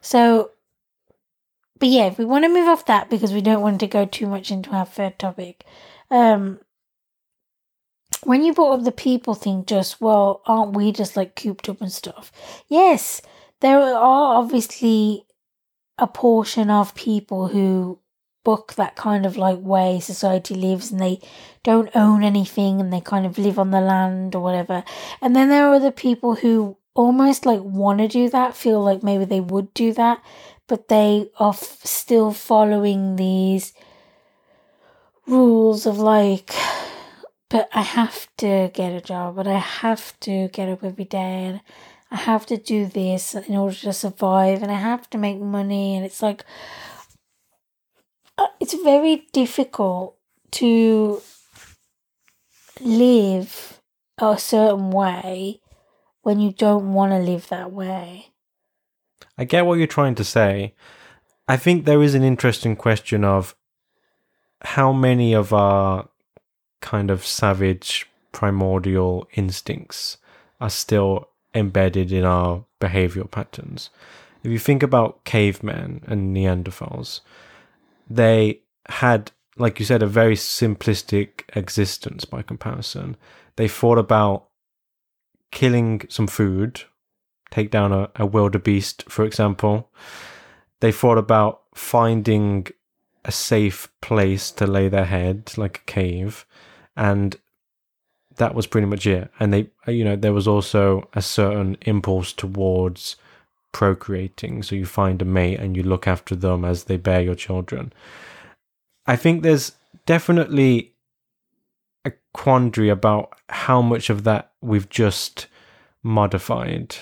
So 0.00 0.50
but 1.78 1.88
yeah, 1.88 2.06
if 2.06 2.18
we 2.18 2.24
want 2.24 2.44
to 2.44 2.48
move 2.48 2.68
off 2.68 2.86
that 2.86 3.10
because 3.10 3.32
we 3.32 3.40
don't 3.40 3.60
want 3.60 3.80
to 3.80 3.86
go 3.86 4.06
too 4.06 4.26
much 4.26 4.50
into 4.50 4.70
our 4.70 4.86
third 4.86 5.18
topic. 5.18 5.64
Um, 6.10 6.60
when 8.24 8.44
you 8.44 8.52
brought 8.52 8.78
up 8.78 8.84
the 8.84 8.92
people 8.92 9.34
thing, 9.34 9.64
just 9.66 10.00
well, 10.00 10.42
aren't 10.46 10.76
we 10.76 10.92
just 10.92 11.16
like 11.16 11.36
cooped 11.36 11.68
up 11.68 11.80
and 11.80 11.92
stuff? 11.92 12.32
Yes, 12.68 13.20
there 13.60 13.80
are 13.80 14.36
obviously 14.36 15.24
a 15.98 16.06
portion 16.06 16.70
of 16.70 16.94
people 16.94 17.48
who 17.48 17.98
book 18.44 18.74
that 18.74 18.94
kind 18.94 19.26
of 19.26 19.36
like 19.36 19.58
way 19.58 19.98
society 19.98 20.54
lives 20.54 20.92
and 20.92 21.00
they 21.00 21.20
don't 21.64 21.90
own 21.96 22.22
anything 22.22 22.80
and 22.80 22.92
they 22.92 23.00
kind 23.00 23.26
of 23.26 23.38
live 23.38 23.58
on 23.58 23.72
the 23.72 23.80
land 23.80 24.36
or 24.36 24.42
whatever. 24.42 24.84
And 25.20 25.34
then 25.34 25.48
there 25.48 25.66
are 25.66 25.74
other 25.74 25.90
people 25.90 26.36
who 26.36 26.76
almost 26.94 27.44
like 27.44 27.60
want 27.60 27.98
to 27.98 28.06
do 28.06 28.28
that, 28.30 28.56
feel 28.56 28.82
like 28.82 29.02
maybe 29.02 29.24
they 29.24 29.40
would 29.40 29.74
do 29.74 29.92
that, 29.94 30.22
but 30.68 30.86
they 30.88 31.28
are 31.40 31.50
f- 31.50 31.80
still 31.82 32.32
following 32.32 33.16
these 33.16 33.72
rules 35.26 35.84
of 35.84 35.98
like, 35.98 36.54
but 37.48 37.68
I 37.72 37.82
have 37.82 38.28
to 38.38 38.70
get 38.74 38.92
a 38.92 39.00
job, 39.00 39.36
but 39.36 39.46
I 39.46 39.58
have 39.58 40.18
to 40.20 40.48
get 40.48 40.68
up 40.68 40.82
every 40.82 41.04
day, 41.04 41.44
and 41.44 41.60
I 42.10 42.16
have 42.16 42.46
to 42.46 42.56
do 42.56 42.86
this 42.86 43.34
in 43.34 43.56
order 43.56 43.76
to 43.76 43.92
survive, 43.92 44.62
and 44.62 44.70
I 44.70 44.76
have 44.76 45.08
to 45.10 45.18
make 45.18 45.40
money, 45.40 45.96
and 45.96 46.04
it's 46.04 46.22
like, 46.22 46.44
uh, 48.38 48.48
it's 48.60 48.74
very 48.74 49.28
difficult 49.32 50.16
to 50.52 51.22
live 52.80 53.80
a 54.18 54.38
certain 54.38 54.90
way 54.90 55.60
when 56.22 56.40
you 56.40 56.52
don't 56.52 56.92
want 56.92 57.12
to 57.12 57.18
live 57.18 57.48
that 57.48 57.72
way. 57.72 58.32
I 59.38 59.44
get 59.44 59.66
what 59.66 59.78
you're 59.78 59.86
trying 59.86 60.14
to 60.16 60.24
say. 60.24 60.74
I 61.48 61.56
think 61.56 61.84
there 61.84 62.02
is 62.02 62.14
an 62.14 62.24
interesting 62.24 62.74
question 62.74 63.24
of 63.24 63.54
how 64.62 64.92
many 64.92 65.34
of 65.34 65.52
our 65.52 66.08
kind 66.80 67.10
of 67.10 67.26
savage 67.26 68.06
primordial 68.32 69.26
instincts 69.34 70.18
are 70.60 70.70
still 70.70 71.28
embedded 71.54 72.12
in 72.12 72.24
our 72.24 72.64
behavioral 72.80 73.30
patterns. 73.30 73.90
If 74.42 74.50
you 74.50 74.58
think 74.58 74.82
about 74.82 75.24
cavemen 75.24 76.02
and 76.06 76.36
Neanderthals, 76.36 77.20
they 78.08 78.60
had, 78.88 79.32
like 79.56 79.78
you 79.80 79.86
said, 79.86 80.02
a 80.02 80.06
very 80.06 80.36
simplistic 80.36 81.42
existence 81.56 82.24
by 82.24 82.42
comparison. 82.42 83.16
They 83.56 83.68
thought 83.68 83.98
about 83.98 84.48
killing 85.50 86.02
some 86.08 86.26
food, 86.26 86.82
take 87.50 87.70
down 87.70 87.92
a, 87.92 88.10
a 88.16 88.26
wildebeest, 88.26 89.10
for 89.10 89.24
example. 89.24 89.90
They 90.80 90.92
thought 90.92 91.18
about 91.18 91.62
finding 91.74 92.66
a 93.24 93.32
safe 93.32 93.88
place 94.00 94.50
to 94.52 94.66
lay 94.66 94.88
their 94.88 95.06
head, 95.06 95.52
like 95.56 95.78
a 95.78 95.90
cave, 95.90 96.46
and 96.96 97.36
that 98.36 98.54
was 98.54 98.66
pretty 98.66 98.86
much 98.86 99.06
it. 99.06 99.30
And 99.40 99.52
they, 99.52 99.70
uh, 99.86 99.92
you 99.92 100.04
know, 100.04 100.16
there 100.16 100.32
was 100.32 100.48
also 100.48 101.08
a 101.14 101.22
certain 101.22 101.76
impulse 101.82 102.32
towards 102.32 103.16
procreating. 103.72 104.62
So 104.62 104.74
you 104.74 104.86
find 104.86 105.20
a 105.20 105.24
mate 105.24 105.58
and 105.58 105.76
you 105.76 105.82
look 105.82 106.06
after 106.06 106.34
them 106.34 106.64
as 106.64 106.84
they 106.84 106.96
bear 106.96 107.20
your 107.20 107.34
children. 107.34 107.92
I 109.06 109.16
think 109.16 109.42
there's 109.42 109.72
definitely 110.06 110.94
a 112.04 112.12
quandary 112.32 112.88
about 112.88 113.32
how 113.48 113.82
much 113.82 114.10
of 114.10 114.24
that 114.24 114.52
we've 114.60 114.88
just 114.88 115.46
modified. 116.02 116.96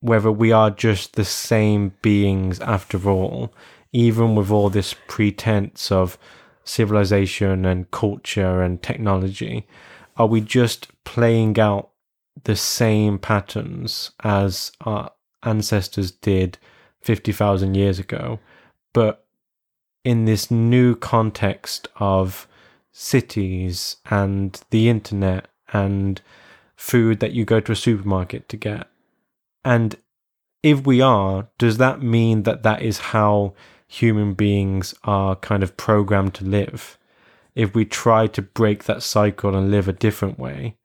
Whether 0.00 0.32
we 0.32 0.52
are 0.52 0.70
just 0.70 1.14
the 1.14 1.24
same 1.24 1.92
beings 2.00 2.58
after 2.60 3.08
all, 3.08 3.52
even 3.92 4.34
with 4.34 4.50
all 4.50 4.70
this 4.70 4.94
pretense 5.08 5.92
of 5.92 6.16
civilization 6.64 7.64
and 7.64 7.90
culture 7.90 8.62
and 8.62 8.82
technology, 8.82 9.66
are 10.16 10.26
we 10.26 10.40
just 10.40 10.88
playing 11.04 11.58
out 11.58 11.90
the 12.44 12.56
same 12.56 13.18
patterns 13.18 14.10
as 14.22 14.72
our 14.82 15.10
ancestors 15.42 16.10
did 16.10 16.58
50,000 17.02 17.74
years 17.74 17.98
ago, 17.98 18.38
but 18.92 19.26
in 20.04 20.24
this 20.24 20.50
new 20.50 20.94
context 20.94 21.88
of 21.96 22.46
cities 22.92 23.96
and 24.10 24.60
the 24.70 24.88
internet 24.88 25.48
and 25.72 26.20
food 26.76 27.20
that 27.20 27.32
you 27.32 27.44
go 27.44 27.60
to 27.60 27.72
a 27.72 27.76
supermarket 27.76 28.48
to 28.48 28.56
get? 28.56 28.88
And 29.64 29.96
if 30.62 30.86
we 30.86 31.00
are, 31.00 31.48
does 31.58 31.78
that 31.78 32.02
mean 32.02 32.42
that 32.44 32.62
that 32.62 32.82
is 32.82 32.98
how 32.98 33.54
human 33.90 34.34
beings 34.34 34.94
are 35.02 35.34
kind 35.34 35.64
of 35.64 35.76
programmed 35.76 36.32
to 36.34 36.44
live? 36.44 36.96
If 37.56 37.74
we 37.74 37.84
try 37.84 38.28
to 38.28 38.40
break 38.40 38.84
that 38.84 39.02
cycle 39.02 39.56
and 39.56 39.68
live 39.68 39.88
a 39.88 39.92
different 39.92 40.38
way, 40.38 40.76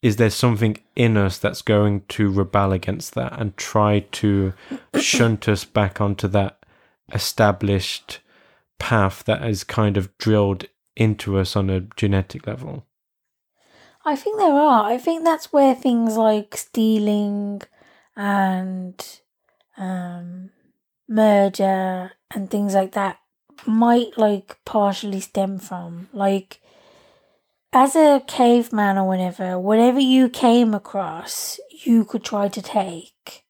is 0.00 0.14
there 0.14 0.30
something 0.30 0.78
in 0.94 1.16
us 1.16 1.38
that's 1.38 1.60
going 1.60 2.02
to 2.10 2.30
rebel 2.30 2.72
against 2.72 3.14
that 3.14 3.38
and 3.38 3.56
try 3.56 4.06
to 4.12 4.52
shunt 5.00 5.48
us 5.48 5.64
back 5.64 6.00
onto 6.00 6.28
that 6.28 6.64
established 7.12 8.20
path 8.78 9.24
that 9.24 9.44
is 9.44 9.64
kind 9.64 9.96
of 9.96 10.16
drilled 10.16 10.66
into 10.94 11.38
us 11.38 11.56
on 11.56 11.68
a 11.68 11.80
genetic 11.96 12.46
level? 12.46 12.86
I 14.04 14.14
think 14.14 14.38
there 14.38 14.54
are. 14.54 14.84
I 14.84 14.98
think 14.98 15.24
that's 15.24 15.52
where 15.52 15.74
things 15.74 16.16
like 16.16 16.56
stealing 16.56 17.62
and 18.14 19.04
um, 19.76 20.50
murder 21.08 22.12
and 22.34 22.50
things 22.50 22.74
like 22.74 22.92
that 22.92 23.18
might 23.66 24.16
like 24.16 24.58
partially 24.64 25.20
stem 25.20 25.58
from. 25.58 26.08
Like, 26.12 26.60
as 27.72 27.96
a 27.96 28.22
caveman 28.26 28.98
or 28.98 29.06
whatever, 29.06 29.58
whatever 29.58 30.00
you 30.00 30.28
came 30.28 30.74
across, 30.74 31.60
you 31.84 32.04
could 32.04 32.24
try 32.24 32.48
to 32.48 32.62
take. 32.62 33.44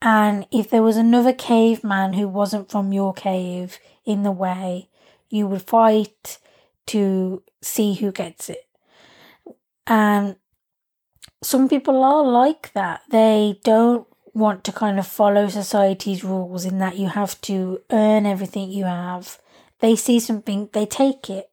And 0.00 0.46
if 0.50 0.70
there 0.70 0.82
was 0.82 0.96
another 0.96 1.32
caveman 1.32 2.14
who 2.14 2.28
wasn't 2.28 2.70
from 2.70 2.92
your 2.92 3.12
cave 3.12 3.78
in 4.04 4.22
the 4.22 4.32
way, 4.32 4.88
you 5.28 5.46
would 5.46 5.62
fight 5.62 6.38
to 6.86 7.42
see 7.62 7.94
who 7.94 8.12
gets 8.12 8.48
it. 8.48 8.66
And 9.86 10.36
some 11.42 11.68
people 11.68 12.02
are 12.02 12.24
like 12.24 12.72
that. 12.72 13.02
They 13.10 13.60
don't 13.62 14.07
want 14.38 14.64
to 14.64 14.72
kind 14.72 14.98
of 14.98 15.06
follow 15.06 15.48
society's 15.48 16.24
rules 16.24 16.64
in 16.64 16.78
that 16.78 16.96
you 16.96 17.08
have 17.08 17.40
to 17.42 17.80
earn 17.90 18.24
everything 18.24 18.70
you 18.70 18.84
have. 18.84 19.38
They 19.80 19.96
see 19.96 20.20
something, 20.20 20.70
they 20.72 20.86
take 20.86 21.28
it. 21.28 21.50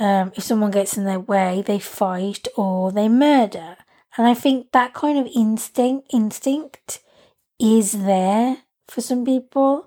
Um, 0.00 0.32
if 0.34 0.42
someone 0.44 0.70
gets 0.70 0.96
in 0.96 1.04
their 1.04 1.20
way, 1.20 1.62
they 1.66 1.78
fight 1.78 2.48
or 2.56 2.90
they 2.90 3.08
murder. 3.08 3.76
And 4.16 4.26
I 4.26 4.34
think 4.34 4.72
that 4.72 4.94
kind 4.94 5.18
of 5.18 5.32
instinct 5.34 6.08
instinct 6.12 7.00
is 7.58 7.92
there 7.92 8.58
for 8.88 9.00
some 9.00 9.24
people 9.24 9.86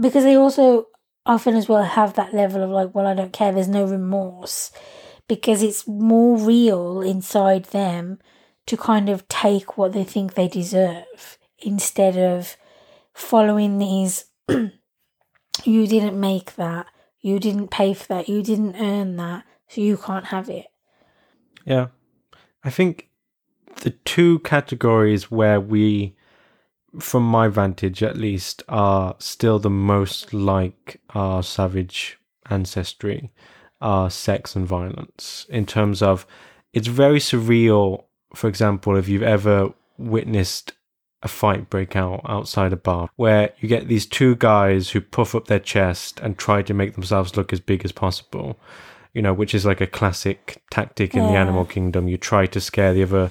because 0.00 0.24
they 0.24 0.36
also 0.36 0.86
often 1.26 1.54
as 1.54 1.68
well 1.68 1.82
have 1.82 2.14
that 2.14 2.34
level 2.34 2.62
of 2.62 2.70
like, 2.70 2.94
well, 2.94 3.06
I 3.06 3.14
don't 3.14 3.32
care. 3.32 3.52
There's 3.52 3.68
no 3.68 3.84
remorse 3.84 4.72
because 5.28 5.62
it's 5.62 5.86
more 5.86 6.36
real 6.36 7.00
inside 7.00 7.66
them 7.66 8.18
to 8.66 8.76
kind 8.76 9.08
of 9.08 9.26
take 9.28 9.76
what 9.76 9.92
they 9.92 10.04
think 10.04 10.34
they 10.34 10.48
deserve 10.48 11.38
instead 11.62 12.16
of 12.16 12.56
following 13.12 13.78
these 13.78 14.26
you 14.48 15.86
didn't 15.86 16.18
make 16.18 16.56
that, 16.56 16.86
you 17.20 17.38
didn't 17.38 17.68
pay 17.68 17.94
for 17.94 18.06
that, 18.08 18.28
you 18.28 18.42
didn't 18.42 18.76
earn 18.76 19.16
that, 19.16 19.44
so 19.68 19.80
you 19.80 19.96
can't 19.96 20.26
have 20.26 20.48
it. 20.48 20.66
Yeah. 21.64 21.88
I 22.64 22.70
think 22.70 23.08
the 23.82 23.90
two 23.90 24.40
categories 24.40 25.30
where 25.30 25.60
we 25.60 26.16
from 26.98 27.22
my 27.22 27.46
vantage 27.46 28.02
at 28.02 28.16
least 28.16 28.62
are 28.68 29.14
still 29.18 29.58
the 29.58 29.70
most 29.70 30.34
like 30.34 31.00
our 31.10 31.42
savage 31.42 32.18
ancestry 32.50 33.30
are 33.80 34.10
sex 34.10 34.56
and 34.56 34.66
violence 34.66 35.46
in 35.48 35.64
terms 35.64 36.02
of 36.02 36.26
it's 36.72 36.88
very 36.88 37.18
surreal. 37.18 38.04
For 38.34 38.48
example, 38.48 38.96
if 38.96 39.08
you've 39.08 39.22
ever 39.22 39.72
witnessed 39.98 40.72
a 41.22 41.28
fight 41.28 41.68
break 41.68 41.96
out 41.96 42.22
outside 42.26 42.72
a 42.72 42.76
bar 42.76 43.10
where 43.16 43.52
you 43.60 43.68
get 43.68 43.88
these 43.88 44.06
two 44.06 44.36
guys 44.36 44.90
who 44.90 45.00
puff 45.00 45.34
up 45.34 45.46
their 45.46 45.58
chest 45.58 46.18
and 46.20 46.38
try 46.38 46.62
to 46.62 46.72
make 46.72 46.94
themselves 46.94 47.36
look 47.36 47.52
as 47.52 47.60
big 47.60 47.84
as 47.84 47.92
possible, 47.92 48.58
you 49.12 49.20
know, 49.20 49.34
which 49.34 49.54
is 49.54 49.66
like 49.66 49.80
a 49.80 49.86
classic 49.86 50.62
tactic 50.70 51.14
in 51.14 51.22
yeah. 51.22 51.28
the 51.28 51.36
animal 51.36 51.64
kingdom. 51.64 52.08
You 52.08 52.16
try 52.16 52.46
to 52.46 52.60
scare 52.60 52.94
the 52.94 53.02
other 53.02 53.30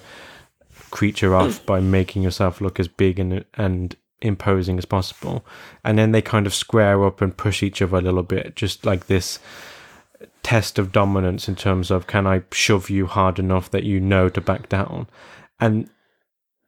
creature 0.91 1.35
off 1.35 1.65
by 1.65 1.79
making 1.79 2.21
yourself 2.21 2.61
look 2.61 2.79
as 2.79 2.87
big 2.87 3.19
and 3.19 3.43
and 3.55 3.95
imposing 4.21 4.77
as 4.77 4.85
possible. 4.85 5.45
And 5.83 5.97
then 5.97 6.11
they 6.11 6.21
kind 6.21 6.45
of 6.45 6.53
square 6.53 7.05
up 7.05 7.21
and 7.21 7.35
push 7.35 7.63
each 7.63 7.81
other 7.81 7.97
a 7.97 8.01
little 8.01 8.23
bit, 8.23 8.55
just 8.55 8.85
like 8.85 9.07
this 9.07 9.39
test 10.43 10.79
of 10.79 10.91
dominance 10.91 11.47
in 11.47 11.55
terms 11.55 11.91
of 11.91 12.07
can 12.07 12.25
I 12.25 12.43
shove 12.51 12.89
you 12.89 13.07
hard 13.07 13.39
enough 13.39 13.69
that 13.71 13.83
you 13.83 13.99
know 13.99 14.29
to 14.29 14.41
back 14.41 14.69
down. 14.69 15.07
And 15.59 15.89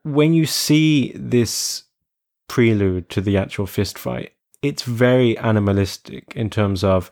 when 0.04 0.34
you 0.34 0.46
see 0.46 1.12
this 1.16 1.84
prelude 2.48 3.10
to 3.10 3.22
the 3.22 3.38
actual 3.38 3.68
fist 3.68 3.98
fight, 3.98 4.34
it's 4.62 4.84
very 4.84 5.38
animalistic 5.38 6.34
in 6.36 6.50
terms 6.50 6.84
of 6.84 7.12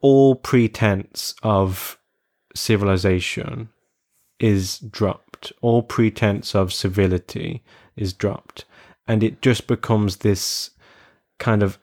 all 0.00 0.34
pretense 0.34 1.34
of 1.42 1.98
civilization 2.54 3.68
is 4.38 4.78
dropped, 4.78 5.52
all 5.60 5.82
pretense 5.82 6.54
of 6.54 6.72
civility 6.72 7.62
is 7.96 8.12
dropped, 8.12 8.64
and 9.06 9.22
it 9.22 9.40
just 9.40 9.66
becomes 9.66 10.18
this 10.18 10.70
kind 11.38 11.62
of 11.62 11.78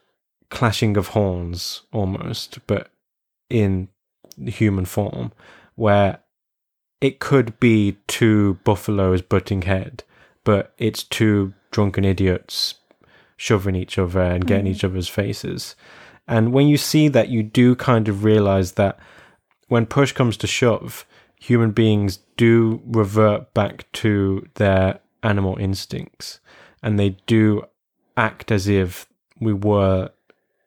clashing 0.50 0.96
of 0.96 1.08
horns 1.08 1.82
almost, 1.92 2.58
but 2.66 2.90
in 3.48 3.88
human 4.46 4.84
form 4.84 5.32
where 5.74 6.20
it 7.00 7.18
could 7.18 7.58
be 7.60 7.96
two 8.06 8.54
buffaloes 8.64 9.22
butting 9.22 9.62
head, 9.62 10.04
but 10.44 10.74
it's 10.78 11.02
two 11.02 11.54
drunken 11.70 12.04
idiots 12.04 12.74
shoving 13.36 13.74
each 13.74 13.98
other 13.98 14.20
and 14.20 14.46
getting 14.46 14.66
mm. 14.66 14.70
each 14.74 14.84
other's 14.84 15.08
faces. 15.08 15.74
And 16.28 16.52
when 16.52 16.68
you 16.68 16.76
see 16.76 17.08
that, 17.08 17.28
you 17.28 17.42
do 17.42 17.74
kind 17.74 18.06
of 18.08 18.22
realize 18.22 18.72
that 18.72 18.98
when 19.68 19.86
push 19.86 20.12
comes 20.12 20.36
to 20.38 20.46
shove, 20.46 21.06
human 21.36 21.70
beings 21.70 22.18
do 22.36 22.82
revert 22.84 23.54
back 23.54 23.90
to 23.92 24.46
their 24.54 25.00
animal 25.22 25.56
instincts 25.58 26.40
and 26.82 26.98
they 26.98 27.10
do 27.26 27.62
act 28.16 28.50
as 28.50 28.68
if 28.68 29.06
we 29.40 29.52
were 29.52 30.10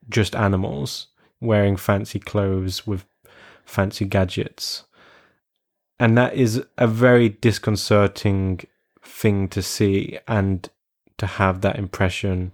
just 0.10 0.36
animals 0.36 1.08
wearing 1.40 1.76
fancy 1.76 2.20
clothes 2.20 2.88
with 2.88 3.06
fancy 3.66 4.06
gadgets. 4.06 4.84
And 6.00 6.18
that 6.18 6.34
is 6.34 6.64
a 6.78 6.88
very 6.88 7.30
disconcerting 7.30 8.62
thing 9.02 9.48
to 9.50 9.62
see 9.62 10.18
and 10.28 10.70
to 11.18 11.26
have 11.26 11.62
that 11.62 11.78
impression 11.78 12.54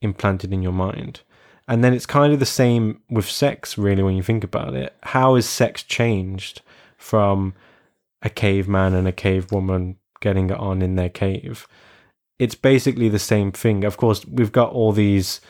implanted 0.00 0.52
in 0.52 0.62
your 0.62 0.72
mind. 0.72 1.20
And 1.66 1.84
then 1.84 1.92
it's 1.92 2.06
kind 2.06 2.32
of 2.32 2.38
the 2.38 2.46
same 2.46 3.02
with 3.10 3.28
sex, 3.28 3.76
really, 3.76 4.02
when 4.02 4.16
you 4.16 4.22
think 4.22 4.44
about 4.44 4.74
it. 4.74 4.96
How 5.02 5.34
has 5.34 5.48
sex 5.48 5.82
changed 5.82 6.62
from 6.96 7.54
a 8.22 8.30
caveman 8.30 8.94
and 8.94 9.06
a 9.06 9.12
cave 9.12 9.52
woman 9.52 9.96
getting 10.20 10.50
it 10.50 10.56
on 10.58 10.80
in 10.82 10.96
their 10.96 11.10
cave? 11.10 11.66
It's 12.38 12.54
basically 12.54 13.08
the 13.08 13.18
same 13.18 13.52
thing. 13.52 13.84
Of 13.84 13.96
course, 13.96 14.24
we've 14.24 14.52
got 14.52 14.72
all 14.72 14.92
these 14.92 15.40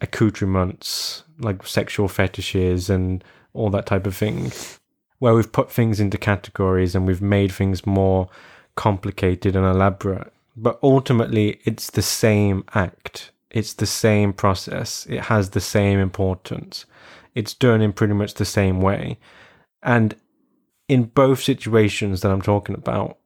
accoutrements, 0.00 1.24
like 1.38 1.66
sexual 1.66 2.08
fetishes 2.08 2.90
and 2.90 3.22
all 3.52 3.70
that 3.70 3.86
type 3.86 4.06
of 4.06 4.16
thing, 4.16 4.50
where 5.20 5.34
we've 5.34 5.52
put 5.52 5.70
things 5.70 6.00
into 6.00 6.18
categories 6.18 6.94
and 6.94 7.06
we've 7.06 7.22
made 7.22 7.52
things 7.52 7.86
more 7.86 8.28
complicated 8.74 9.54
and 9.54 9.64
elaborate. 9.64 10.32
But 10.56 10.78
ultimately, 10.82 11.60
it's 11.64 11.90
the 11.90 12.02
same 12.02 12.64
act 12.74 13.30
it's 13.50 13.74
the 13.74 13.86
same 13.86 14.32
process. 14.32 15.06
It 15.06 15.22
has 15.22 15.50
the 15.50 15.60
same 15.60 15.98
importance. 15.98 16.86
It's 17.34 17.54
done 17.54 17.80
in 17.80 17.92
pretty 17.92 18.14
much 18.14 18.34
the 18.34 18.44
same 18.44 18.80
way. 18.80 19.18
And 19.82 20.14
in 20.88 21.04
both 21.04 21.42
situations 21.42 22.20
that 22.20 22.30
I'm 22.30 22.42
talking 22.42 22.74
about, 22.74 23.18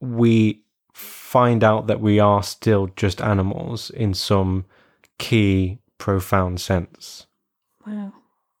we 0.00 0.64
find 0.92 1.62
out 1.62 1.86
that 1.86 2.00
we 2.00 2.18
are 2.18 2.42
still 2.42 2.88
just 2.96 3.20
animals 3.20 3.90
in 3.90 4.14
some 4.14 4.64
key, 5.18 5.78
profound 5.98 6.60
sense. 6.60 7.26
Wow. 7.86 8.12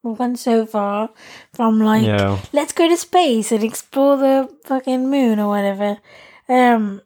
We've 0.02 0.18
gone 0.18 0.36
so 0.36 0.66
far 0.66 1.10
from 1.52 1.78
like, 1.80 2.04
Yeah. 2.04 2.40
let's 2.52 2.72
go 2.72 2.88
to 2.88 2.96
space 2.96 3.52
and 3.52 3.62
explore 3.62 4.16
the 4.16 4.52
fucking 4.64 5.08
moon 5.08 5.38
or 5.38 5.48
whatever. 5.48 5.98
Um, 6.48 7.02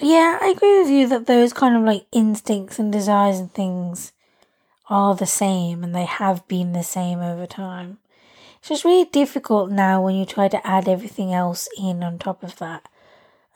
yeah, 0.00 0.38
I 0.40 0.48
agree 0.56 0.78
with 0.80 0.90
you 0.90 1.08
that 1.08 1.26
those 1.26 1.52
kind 1.52 1.76
of 1.76 1.82
like 1.82 2.06
instincts 2.12 2.78
and 2.78 2.92
desires 2.92 3.40
and 3.40 3.52
things 3.52 4.12
are 4.88 5.14
the 5.14 5.26
same 5.26 5.82
and 5.82 5.94
they 5.94 6.04
have 6.04 6.46
been 6.46 6.72
the 6.72 6.84
same 6.84 7.18
over 7.18 7.46
time. 7.46 7.98
It's 8.60 8.68
just 8.68 8.84
really 8.84 9.04
difficult 9.06 9.70
now 9.70 10.02
when 10.02 10.14
you 10.14 10.24
try 10.24 10.48
to 10.48 10.66
add 10.66 10.88
everything 10.88 11.32
else 11.32 11.68
in 11.76 12.02
on 12.02 12.18
top 12.18 12.42
of 12.42 12.56
that. 12.56 12.88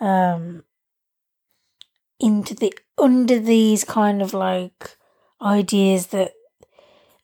Um 0.01 0.65
into 2.19 2.55
the 2.55 2.73
under 2.99 3.39
these 3.41 3.85
kind 3.85 4.23
of 4.23 4.33
like 4.33 4.97
ideas 5.41 6.09
that 6.09 6.33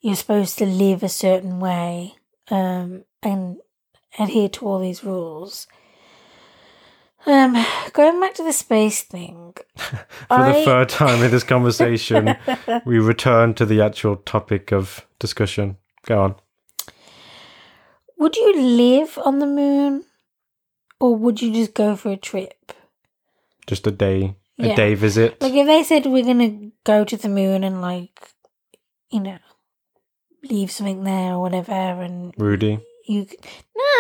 you're 0.01 0.15
supposed 0.17 0.59
to 0.59 0.67
live 0.67 1.03
a 1.03 1.09
certain 1.09 1.59
way 1.61 2.15
um 2.51 3.05
and 3.23 3.59
adhere 4.19 4.49
to 4.49 4.67
all 4.67 4.79
these 4.81 5.05
rules. 5.05 5.67
Um, 7.27 7.53
going 7.93 8.21
back 8.21 8.35
to 8.35 8.45
the 8.45 8.53
space 8.53 9.03
thing, 9.03 9.55
For 9.77 9.97
I- 10.31 10.53
the 10.53 10.65
third 10.65 10.89
time 10.89 11.23
in 11.23 11.31
this 11.31 11.43
conversation, 11.45 12.37
we 12.87 12.99
return 12.99 13.55
to 13.55 13.67
the 13.67 13.83
actual 13.83 14.17
topic 14.17 14.73
of 14.73 15.05
discussion. 15.19 15.77
Go 16.07 16.23
on. 16.23 16.35
would 18.19 18.37
you 18.37 18.57
live 18.61 19.19
on 19.25 19.41
the 19.41 19.47
moon, 19.47 20.05
or 21.01 21.15
would 21.17 21.43
you 21.43 21.53
just 21.53 21.75
go 21.75 21.97
for 21.97 22.13
a 22.13 22.17
trip? 22.17 22.73
Just 23.67 23.87
a 23.87 23.91
day, 23.91 24.37
a 24.59 24.69
Yeah. 24.69 24.75
day 24.77 24.95
visit. 24.95 25.41
Like 25.43 25.53
if 25.55 25.67
they 25.67 25.83
said 25.83 26.07
we're 26.07 26.25
gonna 26.25 26.71
go 26.85 27.05
to 27.05 27.17
the 27.17 27.29
moon 27.29 27.63
and 27.65 27.83
like, 27.83 28.31
you 29.11 29.21
know, 29.21 29.39
leave 30.43 30.71
something 30.71 31.05
there 31.05 31.35
or 31.35 31.41
whatever, 31.41 31.73
and 31.73 32.35
Rudy, 32.39 32.81
you 33.07 33.27
c- 33.27 33.39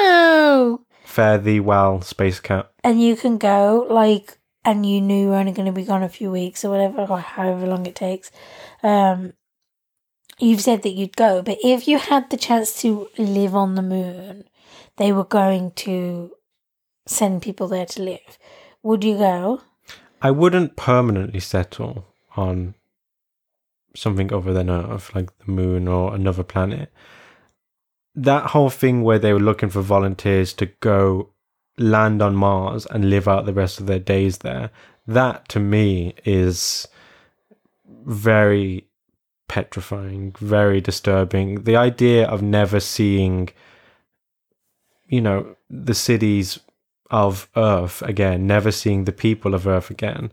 no, 0.01 0.83
fare 1.05 1.39
thee 1.39 1.61
well, 1.61 2.01
space 2.03 2.41
cat. 2.41 2.71
and 2.85 3.01
you 3.03 3.17
can 3.17 3.39
go 3.39 3.87
like, 3.91 4.39
and 4.65 4.85
you 4.85 5.01
knew 5.01 5.23
you 5.23 5.29
were 5.29 5.37
only 5.37 5.53
going 5.53 5.67
to 5.67 5.73
be 5.73 5.85
gone 5.85 6.03
a 6.03 6.09
few 6.09 6.31
weeks 6.31 6.65
or 6.65 6.71
whatever, 6.71 7.03
or 7.03 7.19
however 7.19 7.67
long 7.67 7.87
it 7.87 7.95
takes. 7.95 8.31
Um, 8.83 9.33
you've 10.39 10.61
said 10.61 10.83
that 10.83 10.95
you'd 10.95 11.17
go, 11.17 11.43
but 11.43 11.59
if 11.65 11.89
you 11.89 11.99
had 11.99 12.31
the 12.31 12.37
chance 12.37 12.81
to 12.83 13.09
live 13.19 13.55
on 13.55 13.75
the 13.75 13.83
moon, 13.83 14.45
they 14.97 15.13
were 15.13 15.25
going 15.25 15.73
to 15.73 16.33
send 17.07 17.43
people 17.43 17.69
there 17.69 17.87
to 17.87 18.03
live. 18.03 18.39
Would 18.83 19.03
you 19.05 19.17
go? 19.17 19.63
I 20.21 20.31
wouldn't 20.31 20.77
permanently 20.77 21.41
settle 21.41 22.05
on 22.37 22.75
something 23.95 24.33
other 24.33 24.53
than 24.53 24.71
Earth, 24.71 25.15
like 25.15 25.37
the 25.39 25.51
moon 25.51 25.89
or 25.89 26.15
another 26.15 26.43
planet. 26.43 26.93
That 28.15 28.47
whole 28.47 28.71
thing 28.71 29.03
where 29.03 29.19
they 29.19 29.33
were 29.33 29.41
looking 29.41 29.71
for 29.71 29.81
volunteers 29.81 30.53
to 30.55 30.67
go 30.67 31.31
land 31.79 32.21
on 32.21 32.35
Mars 32.35 32.87
and 32.87 33.09
live 33.11 33.29
out 33.29 33.47
the 33.47 33.53
rest 33.53 33.81
of 33.81 33.87
their 33.87 33.99
days 33.99 34.39
there, 34.39 34.71
that 35.07 35.49
to 35.51 35.61
me 35.61 36.15
is 36.25 36.89
very 38.05 38.87
petrifying, 39.49 40.33
very 40.39 40.81
disturbing. 40.81 41.65
The 41.65 41.77
idea 41.77 42.27
of 42.27 42.43
never 42.43 42.81
seeing, 42.81 43.49
you 45.07 45.21
know, 45.21 45.57
the 45.71 45.95
cities 45.95 46.59
of 47.11 47.49
Earth 47.57 48.03
again, 48.03 48.47
never 48.47 48.71
seeing 48.71 49.05
the 49.05 49.13
people 49.13 49.55
of 49.55 49.67
Earth 49.67 49.91
again. 49.91 50.33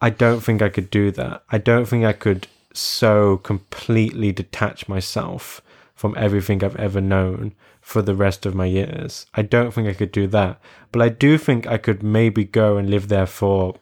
I 0.00 0.10
don't 0.10 0.40
think 0.40 0.60
I 0.60 0.68
could 0.68 0.90
do 0.90 1.10
that. 1.12 1.44
I 1.50 1.58
don't 1.58 1.86
think 1.86 2.04
I 2.04 2.12
could 2.12 2.48
so 2.74 3.38
completely 3.38 4.32
detach 4.32 4.88
myself 4.88 5.60
from 5.94 6.14
everything 6.16 6.64
I've 6.64 6.76
ever 6.76 7.00
known 7.00 7.54
for 7.80 8.02
the 8.02 8.14
rest 8.14 8.46
of 8.46 8.54
my 8.54 8.66
years. 8.66 9.26
I 9.34 9.42
don't 9.42 9.72
think 9.72 9.88
I 9.88 9.92
could 9.92 10.12
do 10.12 10.26
that. 10.28 10.60
But 10.90 11.02
I 11.02 11.08
do 11.08 11.36
think 11.38 11.66
I 11.66 11.78
could 11.78 12.02
maybe 12.02 12.44
go 12.44 12.76
and 12.76 12.88
live 12.88 13.08
there 13.08 13.26
for, 13.26 13.74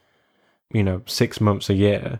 you 0.71 0.83
know, 0.83 1.03
six 1.05 1.39
months 1.39 1.69
a 1.69 1.75
year. 1.75 2.19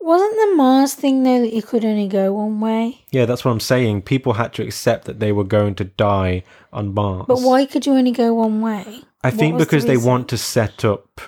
Wasn't 0.00 0.34
the 0.34 0.56
Mars 0.56 0.94
thing 0.94 1.22
though 1.22 1.40
that 1.40 1.52
you 1.52 1.62
could 1.62 1.84
only 1.84 2.08
go 2.08 2.32
one 2.32 2.60
way? 2.60 3.04
Yeah, 3.10 3.26
that's 3.26 3.44
what 3.44 3.52
I'm 3.52 3.60
saying. 3.60 4.02
People 4.02 4.32
had 4.34 4.52
to 4.54 4.62
accept 4.62 5.04
that 5.04 5.20
they 5.20 5.30
were 5.30 5.44
going 5.44 5.74
to 5.76 5.84
die 5.84 6.42
on 6.72 6.94
Mars. 6.94 7.26
But 7.28 7.40
why 7.40 7.66
could 7.66 7.84
you 7.86 7.92
only 7.92 8.12
go 8.12 8.34
one 8.34 8.60
way? 8.62 9.02
I 9.22 9.28
What 9.28 9.34
think 9.38 9.54
was 9.54 9.62
the 9.62 9.66
because 9.66 9.84
they 9.84 9.98
want 9.98 10.28
to 10.30 10.38
set 10.38 10.84
up 10.84 11.20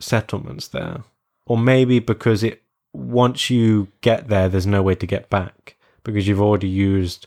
settlements 0.00 0.68
there, 0.68 1.02
or 1.46 1.58
maybe 1.58 1.98
because 1.98 2.44
it 2.44 2.62
once 2.94 3.50
you 3.50 3.88
get 4.00 4.28
there, 4.28 4.48
there's 4.48 4.66
no 4.66 4.82
way 4.82 4.94
to 4.94 5.06
get 5.06 5.28
back 5.28 5.76
because 6.04 6.26
you've 6.26 6.40
already 6.40 6.68
used 6.68 7.26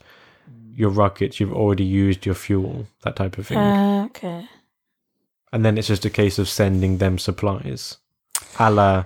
your 0.73 0.89
rockets, 0.89 1.39
you've 1.39 1.53
already 1.53 1.83
used 1.83 2.25
your 2.25 2.35
fuel, 2.35 2.87
that 3.03 3.15
type 3.15 3.37
of 3.37 3.45
thing, 3.47 3.57
Uh, 3.57 4.05
okay. 4.05 4.47
and 5.51 5.65
then 5.65 5.77
it's 5.77 5.87
just 5.87 6.05
a 6.05 6.09
case 6.09 6.39
of 6.39 6.47
sending 6.47 6.97
them 6.99 7.17
supplies, 7.17 7.97
a 8.59 8.71
la 8.71 9.05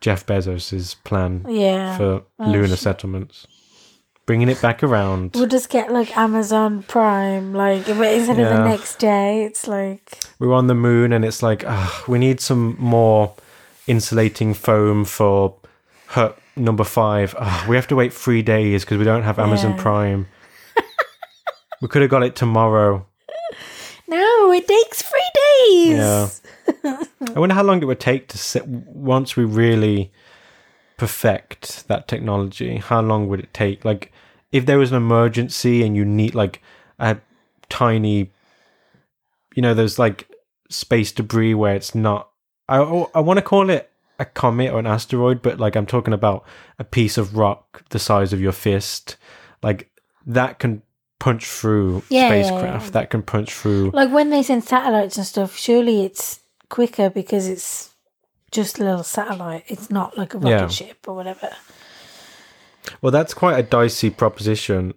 Jeff 0.00 0.26
Bezos's 0.26 0.94
plan 1.04 1.46
Yeah. 1.48 1.96
for 1.96 2.22
Oh, 2.38 2.50
lunar 2.50 2.76
settlements, 2.76 3.46
bringing 4.26 4.48
it 4.48 4.60
back 4.60 4.82
around. 4.82 5.32
We'll 5.34 5.46
just 5.46 5.68
get 5.70 5.92
like 5.92 6.16
Amazon 6.16 6.82
Prime, 6.88 7.54
like 7.54 7.86
but 7.86 8.12
instead 8.12 8.38
of 8.40 8.46
Yeah. 8.46 8.56
the 8.56 8.64
next 8.68 8.98
day, 8.98 9.44
it's 9.44 9.68
like 9.68 10.18
we're 10.38 10.52
on 10.54 10.66
the 10.66 10.74
moon 10.74 11.12
and 11.12 11.24
it's 11.24 11.42
like 11.42 11.64
ah, 11.66 12.02
we 12.08 12.18
need 12.18 12.40
some 12.40 12.76
more 12.78 13.34
insulating 13.86 14.54
foam 14.54 15.04
for 15.04 15.54
hut 16.08 16.38
number 16.56 16.84
five 16.84 17.34
Ah, 17.38 17.64
we 17.68 17.76
have 17.76 17.86
to 17.88 17.96
wait 17.96 18.12
three 18.12 18.42
days 18.42 18.84
because 18.84 18.98
we 18.98 19.04
don't 19.04 19.22
have 19.24 19.38
amazon 19.38 19.72
Yeah. 19.72 19.82
prime 19.82 20.26
we 21.82 21.88
could 21.88 22.02
have 22.02 22.10
got 22.10 22.22
it 22.22 22.36
tomorrow 22.36 23.06
no, 24.06 24.52
it 24.52 24.68
takes 24.68 25.00
three 25.02 25.30
days. 25.66 26.42
Yeah. 26.84 27.02
i 27.34 27.38
wonder 27.38 27.54
how 27.54 27.62
long 27.62 27.82
it 27.82 27.86
would 27.86 27.98
take 28.00 28.28
to 28.28 28.38
set 28.38 28.66
once 28.68 29.34
we 29.36 29.44
really 29.44 30.12
perfect 30.96 31.88
that 31.88 32.06
technology 32.06 32.76
how 32.76 33.00
long 33.00 33.26
would 33.28 33.40
it 33.40 33.52
take 33.52 33.84
like 33.84 34.12
if 34.52 34.66
there 34.66 34.78
was 34.78 34.90
an 34.92 34.96
emergency 34.96 35.82
and 35.84 35.96
you 35.96 36.04
need 36.04 36.34
like 36.34 36.62
a 36.98 37.16
tiny 37.68 38.30
you 39.56 39.62
know 39.62 39.74
there's 39.74 39.98
like 39.98 40.28
space 40.68 41.10
debris 41.10 41.54
where 41.54 41.74
it's 41.74 41.94
not 41.94 42.28
i 42.68 42.76
i 42.78 43.20
want 43.20 43.38
to 43.38 43.42
call 43.42 43.68
it 43.70 43.90
a 44.18 44.24
comet 44.24 44.72
or 44.72 44.78
an 44.78 44.86
asteroid 44.86 45.42
but 45.42 45.58
like 45.58 45.74
i'm 45.76 45.86
talking 45.86 46.14
about 46.14 46.44
a 46.78 46.84
piece 46.84 47.18
of 47.18 47.36
rock 47.36 47.82
the 47.90 47.98
size 47.98 48.32
of 48.32 48.40
your 48.40 48.52
fist 48.52 49.16
like 49.62 49.90
that 50.26 50.58
can 50.58 50.82
punch 51.18 51.46
through 51.46 52.02
Yeah, 52.10 52.32
yeah, 52.34 52.42
spacecraft 52.44 52.84
yeah. 52.86 52.90
that 52.92 53.10
can 53.10 53.22
punch 53.22 53.52
through 53.52 53.90
Like 53.92 54.10
when 54.12 54.30
they 54.30 54.42
send 54.42 54.62
satellites 54.64 55.16
and 55.16 55.26
stuff, 55.26 55.56
surely 55.56 56.04
it's 56.04 56.40
quicker 56.68 57.08
because 57.08 57.48
it's 57.48 57.94
just 58.50 58.78
a 58.78 58.84
little 58.84 59.02
satellite. 59.04 59.64
It's 59.68 59.90
not 59.90 60.18
like 60.18 60.34
a 60.34 60.38
rocket 60.38 60.50
Yeah. 60.50 60.68
ship 60.68 60.98
or 61.08 61.14
whatever. 61.14 61.50
Well, 63.00 63.10
that's 63.12 63.32
quite 63.34 63.58
a 63.58 63.62
dicey 63.62 64.10
proposition, 64.10 64.92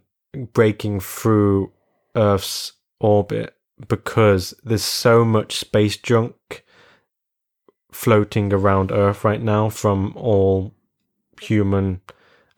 breaking 0.53 0.99
through 0.99 1.71
Earth's 2.15 2.73
orbit 2.99 3.55
because 3.87 4.53
there's 4.63 4.83
so 4.83 5.23
much 5.23 5.55
space 5.55 5.95
junk 5.97 6.63
floating 7.91 8.53
around 8.53 8.91
Earth 8.91 9.23
right 9.23 9.41
now 9.41 9.69
from 9.69 10.13
all 10.15 10.73
human 11.41 12.01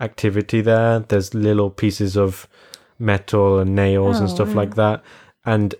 activity 0.01 0.61
there. 0.61 0.99
There's 0.99 1.33
little 1.33 1.69
pieces 1.69 2.15
of 2.17 2.47
metal 2.97 3.59
and 3.59 3.75
nails 3.75 4.19
and 4.19 4.29
Oh, 4.29 4.33
stuff 4.33 4.49
wow. 4.49 4.55
like 4.55 4.75
that. 4.75 5.03
And 5.45 5.75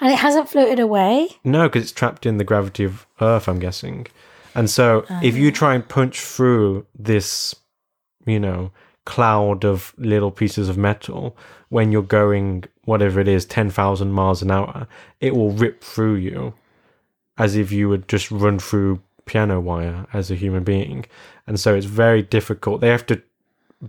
And 0.00 0.12
it 0.12 0.18
hasn't 0.18 0.48
floated 0.48 0.78
away. 0.80 1.28
no, 1.44 1.68
because 1.68 1.82
it's 1.82 1.92
trapped 1.92 2.26
in 2.26 2.36
the 2.38 2.44
gravity 2.44 2.84
of 2.84 3.06
Earth, 3.20 3.48
I'm 3.48 3.58
guessing. 3.58 4.06
And 4.54 4.68
so 4.68 5.04
if 5.22 5.34
you 5.36 5.48
oh. 5.48 5.52
try 5.52 5.74
and 5.74 5.88
punch 5.88 6.20
through 6.20 6.86
this, 6.98 7.54
you 8.26 8.38
know, 8.38 8.70
cloud 9.06 9.64
of 9.64 9.94
little 9.96 10.30
pieces 10.30 10.68
of 10.68 10.76
metal, 10.76 11.36
when 11.70 11.90
you're 11.90 12.02
going 12.02 12.64
whatever 12.84 13.18
it 13.20 13.28
is, 13.28 13.46
ten 13.46 13.70
thousand 13.70 14.12
miles 14.12 14.42
an 14.42 14.50
hour, 14.50 14.86
it 15.20 15.34
will 15.34 15.52
rip 15.52 15.82
through 15.82 16.16
you, 16.16 16.52
as 17.38 17.56
if 17.56 17.72
you 17.72 17.88
would 17.88 18.08
just 18.08 18.30
run 18.30 18.58
through 18.58 19.00
piano 19.24 19.60
wire 19.60 20.06
as 20.12 20.30
a 20.30 20.34
human 20.34 20.64
being, 20.64 21.06
and 21.46 21.58
so 21.58 21.74
it's 21.74 21.86
very 21.86 22.22
difficult. 22.22 22.80
They 22.80 22.88
have 22.88 23.06
to 23.06 23.22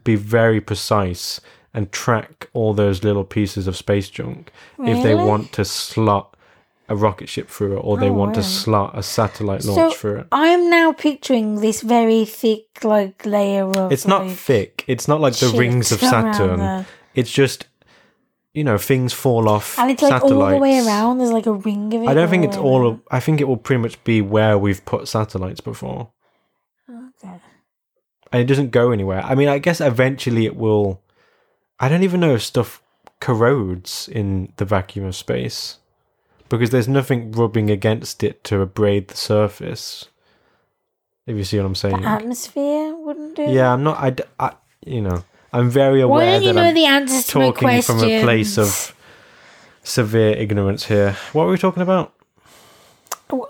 be 0.04 0.16
very 0.16 0.60
precise 0.62 1.40
and 1.74 1.92
track 1.92 2.50
all 2.54 2.74
those 2.74 3.04
little 3.04 3.24
pieces 3.24 3.68
of 3.68 3.76
space 3.76 4.10
junk 4.10 4.52
if 4.80 5.04
they 5.04 5.16
want 5.16 5.52
to 5.54 5.66
slot 5.66 6.36
a 6.90 6.96
rocket 6.96 7.30
ship 7.30 7.50
through 7.50 7.78
it 7.78 7.80
or 7.80 7.98
they 7.98 8.10
Oh, 8.10 8.14
want 8.14 8.36
to 8.36 8.44
slot 8.44 8.98
a 8.98 9.02
satellite 9.02 9.64
So 9.64 9.74
launch 9.74 9.96
through 9.96 10.20
it. 10.20 10.28
I'm 10.32 10.70
now 10.70 10.92
picturing 10.94 11.62
this 11.62 11.82
very 11.82 12.26
thick, 12.26 12.84
like 12.84 13.26
layer 13.26 13.66
of. 13.66 13.92
It's 13.92 14.06
not 14.06 14.28
like, 14.28 14.36
thick. 14.36 14.84
It's 14.88 15.08
not 15.08 15.22
like 15.22 15.36
the 15.36 15.50
rings 15.50 15.92
of 15.92 16.00
Saturn. 16.00 16.86
It's 17.16 17.32
just, 17.32 17.68
you 18.54 18.64
know, 18.64 18.78
things 18.78 19.14
fall 19.14 19.50
off. 19.50 19.78
and 19.80 19.90
it's 19.92 20.02
like 20.04 20.22
all 20.24 20.30
the 20.30 20.58
way 20.58 20.80
around. 20.86 21.18
There's 21.18 21.32
like 21.32 21.46
a 21.48 21.54
ring 21.54 21.94
of 21.94 22.04
it. 22.04 22.08
I 22.08 22.14
don't 22.14 22.30
think 22.30 22.46
it's 22.46 22.58
all. 22.58 22.82
around. 22.88 23.02
I 23.12 23.20
think 23.20 23.42
it 23.42 23.46
will 23.48 23.58
pretty 23.58 23.82
much 23.82 24.04
be 24.04 24.22
where 24.22 24.58
we've 24.58 24.84
put 24.86 25.08
satellites 25.08 25.62
before, 25.62 26.12
Okay. 26.90 27.40
and 28.32 28.42
it 28.42 28.46
doesn't 28.46 28.72
go 28.72 28.92
anywhere. 28.92 29.22
I 29.24 29.36
mean, 29.36 29.48
I 29.50 29.58
guess 29.60 29.82
eventually 29.82 30.46
it 30.46 30.56
will. 30.56 31.02
I 31.80 31.90
don't 31.90 32.04
even 32.04 32.20
know 32.20 32.36
if 32.36 32.44
stuff 32.44 32.82
corrodes 33.20 34.08
in 34.08 34.52
the 34.58 34.66
vacuum 34.66 35.06
of 35.06 35.16
space 35.16 35.78
because 36.50 36.70
there's 36.70 36.88
nothing 36.88 37.32
rubbing 37.32 37.70
against 37.72 38.24
it 38.24 38.44
to 38.44 38.62
abrade 38.62 39.08
the 39.08 39.18
surface. 39.18 40.10
If 41.26 41.38
you 41.38 41.44
see 41.46 41.58
what 41.58 41.66
I'm 41.66 41.76
saying. 41.76 42.02
The 42.02 42.08
atmosphere 42.08 42.94
wouldn't 42.96 43.36
do. 43.38 43.44
yeah, 43.44 43.72
I'm 43.74 43.82
not. 43.84 43.98
I, 43.98 44.14
I 44.48 44.54
you 44.86 45.02
know, 45.02 45.24
I'm 45.54 45.70
very 45.70 46.02
aware 46.02 46.26
Why 46.26 46.32
don't 46.32 46.42
you 46.44 46.48
that 46.54 46.56
know 46.56 46.68
I'm 46.70 46.74
the 46.76 46.86
answers 46.86 47.28
to 47.28 47.40
my 47.40 47.46
talking 47.46 47.60
questions? 47.68 48.02
from 48.02 48.10
a 48.10 48.22
place 48.24 48.58
of 48.58 48.96
severe 49.84 50.32
ignorance 50.36 50.86
here. 50.86 51.16
What 51.32 51.46
were 51.46 51.52
we 51.52 51.58
talking 51.58 51.84
about? 51.84 52.14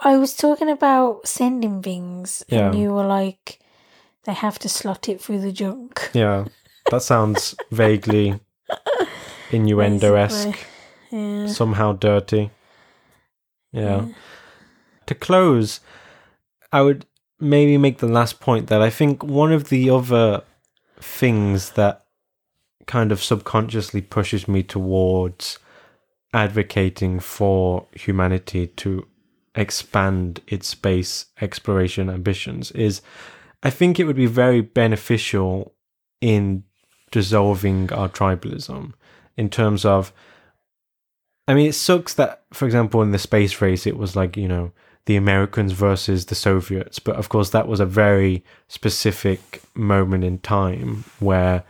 I 0.03 0.17
was 0.17 0.35
talking 0.35 0.69
about 0.69 1.27
sending 1.27 1.81
things, 1.81 2.43
and 2.49 2.75
you 2.77 2.93
were 2.93 3.05
like, 3.05 3.59
they 4.25 4.33
have 4.33 4.57
to 4.59 4.69
slot 4.69 5.09
it 5.09 5.21
through 5.21 5.39
the 5.41 5.51
junk. 5.51 6.09
Yeah, 6.13 6.45
that 6.91 7.01
sounds 7.03 7.55
vaguely 7.71 8.39
innuendo 9.51 10.15
esque, 10.15 10.65
Yeah. 11.11 11.47
somehow 11.47 11.93
dirty. 11.93 12.51
Yeah. 13.71 14.05
To 15.07 15.15
close, 15.15 15.79
I 16.71 16.81
would 16.81 17.05
maybe 17.39 17.77
make 17.77 17.97
the 17.97 18.07
last 18.07 18.39
point 18.39 18.67
that 18.67 18.81
I 18.81 18.89
think 18.89 19.23
one 19.23 19.51
of 19.51 19.69
the 19.69 19.89
other 19.89 20.43
things 21.03 21.71
that 21.71 22.05
kind 22.87 23.11
of 23.11 23.21
subconsciously 23.21 24.01
pushes 24.01 24.47
me 24.47 24.63
towards 24.63 25.59
advocating 26.33 27.19
for 27.19 27.85
humanity 27.93 28.67
to 28.67 29.05
expand 29.55 30.41
its 30.47 30.67
space 30.67 31.27
exploration 31.39 32.09
ambitions 32.09 32.71
is 32.71 33.01
I 33.61 33.69
think 33.69 33.99
it 33.99 34.05
would 34.05 34.15
be 34.15 34.25
very 34.25 34.61
beneficial 34.61 35.73
in 36.21 36.63
dissolving 37.11 37.93
our 37.93 38.09
tribalism 38.09 38.93
in 39.37 39.49
terms 39.49 39.85
of 39.85 40.11
I 41.47 41.53
mean 41.53 41.67
it 41.67 41.75
sucks 41.75 42.13
that 42.15 42.43
for 42.51 42.65
example 42.65 43.01
in 43.01 43.11
the 43.11 43.19
space 43.19 43.61
race 43.61 43.85
it 43.85 43.97
was 43.97 44.15
like 44.15 44.35
you 44.35 44.47
know 44.47 44.71
the 45.05 45.15
Americans 45.15 45.71
versus 45.73 46.25
the 46.25 46.35
Soviets 46.35 46.99
but 46.99 47.15
of 47.15 47.29
course 47.29 47.49
that 47.49 47.67
was 47.67 47.79
a 47.79 47.85
very 47.85 48.43
specific 48.67 49.61
moment 49.73 50.23
in 50.23 50.39
time 50.39 51.03
where 51.19 51.63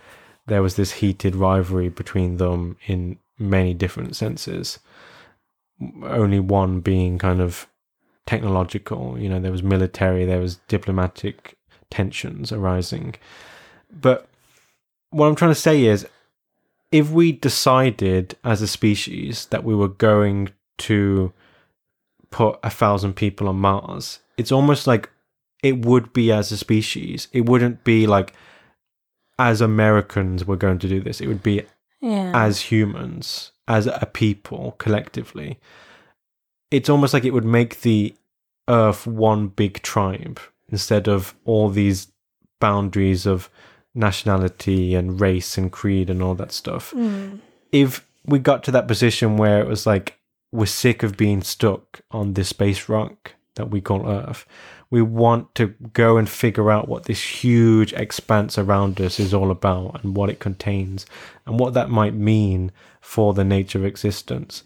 there 0.47 0.61
was 0.61 0.75
this 0.75 0.93
heated 0.93 1.35
rivalry 1.35 1.89
between 1.89 2.37
them 2.37 2.77
in 2.85 3.17
many 3.39 3.73
different 3.73 4.15
senses. 4.15 4.79
Only 6.03 6.39
one 6.39 6.81
being 6.81 7.17
kind 7.17 7.41
of 7.41 7.67
technological 8.25 9.19
you 9.19 9.27
know 9.27 9.39
there 9.39 9.51
was 9.51 9.63
military 9.63 10.23
there 10.25 10.39
was 10.39 10.57
diplomatic 10.67 11.57
tensions 11.89 12.51
arising. 12.51 13.15
But 13.91 14.27
what 15.09 15.27
i'm 15.27 15.35
trying 15.35 15.51
to 15.51 15.55
say 15.55 15.83
is 15.85 16.07
if 16.91 17.09
we 17.09 17.31
decided 17.31 18.35
as 18.43 18.61
a 18.61 18.67
species 18.67 19.47
that 19.47 19.63
we 19.63 19.75
were 19.75 19.87
going 19.87 20.49
to 20.77 21.33
put 22.39 22.59
a 22.63 22.69
thousand 22.81 23.13
people 23.23 23.47
on 23.47 23.55
mars 23.67 24.05
it's 24.37 24.51
almost 24.51 24.87
like 24.91 25.09
it 25.69 25.85
would 25.85 26.07
be 26.13 26.31
as 26.39 26.51
a 26.51 26.57
species 26.57 27.27
it 27.31 27.45
wouldn't 27.49 27.83
be 27.83 28.07
like 28.15 28.33
as 29.37 29.61
americans 29.61 30.45
we're 30.45 30.63
going 30.65 30.79
to 30.79 30.89
do 30.95 30.99
this 31.07 31.21
it 31.21 31.27
would 31.27 31.43
be 31.43 31.57
Yeah. 32.01 32.31
as 32.47 32.53
humans, 32.71 33.51
as 33.67 33.87
a 33.87 34.07
people 34.21 34.75
collectively, 34.83 35.57
it's 36.69 36.89
almost 36.89 37.13
like 37.13 37.23
it 37.25 37.33
would 37.33 37.45
make 37.59 37.79
the 37.81 38.13
earth 38.67 39.07
one 39.07 39.47
big 39.61 39.81
tribe 39.81 40.37
instead 40.69 41.07
of 41.07 41.33
all 41.45 41.69
these 41.69 42.11
boundaries 42.59 43.25
of 43.25 43.49
nationality 43.95 44.95
and 44.95 45.21
race 45.21 45.57
and 45.57 45.71
creed 45.71 46.09
and 46.09 46.21
all 46.21 46.35
that 46.35 46.51
stuff. 46.51 46.91
Mm. 46.91 47.39
If 47.71 48.05
we 48.25 48.39
got 48.39 48.63
to 48.65 48.71
that 48.71 48.87
position 48.87 49.37
where 49.37 49.59
it 49.61 49.67
was 49.67 49.85
like 49.85 50.19
we're 50.53 50.65
sick 50.67 51.03
of 51.03 51.17
being 51.17 51.41
stuck 51.41 52.01
on 52.11 52.33
this 52.33 52.49
space 52.49 52.87
rock 52.87 53.33
that 53.55 53.69
we 53.69 53.81
call 53.81 54.07
Earth, 54.07 54.45
we 54.89 55.01
want 55.01 55.55
to 55.55 55.73
go 55.93 56.17
and 56.17 56.29
figure 56.29 56.69
out 56.69 56.87
what 56.87 57.05
this 57.05 57.43
huge 57.43 57.93
expanse 57.93 58.57
around 58.57 59.01
us 59.01 59.19
is 59.19 59.33
all 59.33 59.49
about 59.49 60.03
and 60.03 60.15
what 60.15 60.29
it 60.29 60.39
contains 60.39 61.05
and 61.45 61.59
what 61.59 61.73
that 61.73 61.89
might 61.89 62.13
mean 62.13 62.71
for 63.01 63.33
the 63.33 63.43
nature 63.43 63.79
of 63.79 63.85
existence. 63.85 64.63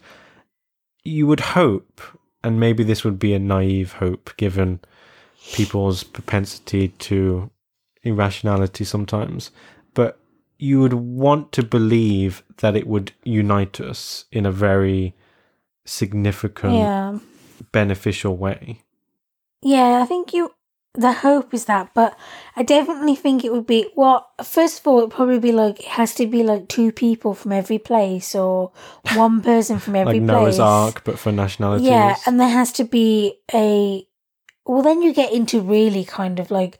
You 1.04 1.26
would 1.26 1.40
hope, 1.40 2.02
and 2.44 2.60
maybe 2.60 2.84
this 2.84 3.04
would 3.04 3.18
be 3.18 3.32
a 3.32 3.38
naive 3.38 3.94
hope 3.94 4.36
given 4.36 4.80
people's 5.52 6.04
propensity 6.04 6.88
to 6.88 7.50
irrationality 8.02 8.84
sometimes, 8.84 9.50
but 9.94 10.20
you 10.58 10.80
would 10.80 10.92
want 10.92 11.52
to 11.52 11.62
believe 11.62 12.42
that 12.58 12.76
it 12.76 12.86
would 12.86 13.12
unite 13.24 13.80
us 13.80 14.26
in 14.30 14.44
a 14.44 14.52
very 14.52 15.14
significant, 15.88 16.74
Yeah. 16.74 17.18
beneficial 17.72 18.36
way. 18.36 18.82
Yeah, 19.62 20.00
I 20.02 20.06
think 20.06 20.32
you. 20.32 20.52
The 20.94 21.12
hope 21.12 21.54
is 21.54 21.66
that, 21.66 21.90
but 21.94 22.16
I 22.56 22.62
definitely 22.64 23.14
think 23.14 23.44
it 23.44 23.52
would 23.52 23.66
be. 23.66 23.88
Well, 23.94 24.26
first 24.42 24.80
of 24.80 24.86
all, 24.86 24.98
it'd 24.98 25.10
probably 25.12 25.38
be 25.38 25.52
like 25.52 25.78
it 25.80 25.86
has 25.86 26.12
to 26.14 26.26
be 26.26 26.42
like 26.42 26.66
two 26.68 26.90
people 26.90 27.34
from 27.34 27.52
every 27.52 27.78
place 27.78 28.34
or 28.34 28.72
one 29.14 29.40
person 29.42 29.78
from 29.78 29.94
every 30.00 30.18
like 30.18 30.28
place. 30.28 30.42
Noah's 30.42 30.58
Ark, 30.58 31.02
but 31.04 31.18
for 31.18 31.30
nationalities. 31.30 31.86
Yeah, 31.86 32.16
and 32.26 32.40
there 32.40 32.48
has 32.48 32.72
to 32.72 32.84
be 32.84 33.34
a. 33.54 34.06
Well, 34.66 34.82
then 34.82 35.02
you 35.02 35.12
get 35.12 35.32
into 35.32 35.60
really 35.60 36.04
kind 36.04 36.40
of 36.40 36.50
like 36.50 36.78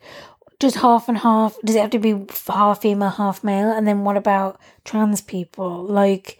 just 0.59 0.77
half 0.77 1.07
and 1.07 1.19
half. 1.19 1.55
Does 1.63 1.75
it 1.75 1.81
have 1.81 1.91
to 1.91 1.99
be 1.99 2.25
half 2.47 2.81
female, 2.81 3.09
half 3.11 3.41
male? 3.43 3.71
And 3.71 3.87
then 3.87 4.03
what 4.03 4.17
about 4.17 4.59
trans 4.83 5.21
people? 5.21 5.83
Like 5.85 6.39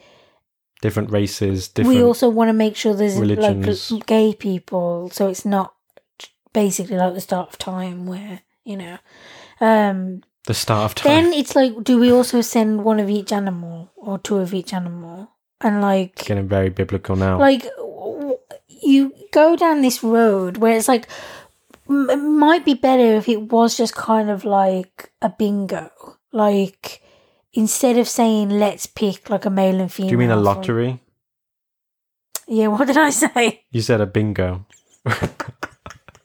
different 0.81 1.11
races, 1.11 1.68
different. 1.68 1.97
we 1.97 2.03
also 2.03 2.30
want 2.30 2.49
to 2.49 2.53
make 2.53 2.76
sure 2.76 2.93
there's 2.93 3.18
religions. 3.18 3.91
like 3.91 4.06
gay 4.06 4.34
people, 4.34 5.10
so 5.11 5.27
it's 5.27 5.45
not 5.45 5.73
basically 6.53 6.97
like 6.97 7.14
the 7.14 7.22
start 7.22 7.49
of 7.49 7.57
time 7.57 8.06
where 8.06 8.41
you 8.64 8.77
know. 8.77 8.97
Um, 9.61 10.23
the 10.45 10.53
start 10.53 10.85
of 10.91 10.95
time. 10.95 11.26
then 11.26 11.34
it's 11.34 11.56
like, 11.56 11.84
do 11.84 11.99
we 11.99 12.11
also 12.11 12.41
send 12.41 12.84
one 12.84 12.99
of 12.99 13.10
each 13.10 13.31
animal 13.31 13.91
or 13.95 14.18
two 14.18 14.38
of 14.38 14.53
each 14.53 14.73
animal? 14.73 15.30
And 15.61 15.81
like, 15.81 16.14
It's 16.15 16.27
getting 16.27 16.47
very 16.47 16.69
biblical 16.69 17.15
now. 17.18 17.38
like 17.38 17.68
you 18.68 19.14
go 19.31 19.56
down 19.56 19.81
this 19.81 20.03
road 20.03 20.57
where 20.57 20.76
it's 20.77 20.88
like 20.88 21.07
it 21.89 22.18
might 22.18 22.64
be 22.65 22.73
better 22.73 23.15
if 23.15 23.27
it 23.27 23.51
was 23.51 23.76
just 23.76 23.95
kind 23.95 24.30
of 24.30 24.45
like 24.45 25.11
a 25.22 25.30
bingo 25.30 25.91
like 26.31 27.01
instead 27.53 27.97
of 27.97 28.07
saying 28.07 28.49
let's 28.49 28.85
pick 28.85 29.30
like 29.30 29.45
a 29.45 29.49
male 29.49 29.80
and 29.81 29.91
female 29.91 30.09
Do 30.09 30.13
you 30.13 30.17
mean 30.17 30.31
a 30.31 30.35
lottery? 30.35 30.99
yeah 32.47 32.67
what 32.67 32.88
did 32.88 32.97
i 32.97 33.09
say 33.09 33.63
You 33.71 33.81
said 33.81 34.01
a 34.01 34.05
bingo. 34.05 34.65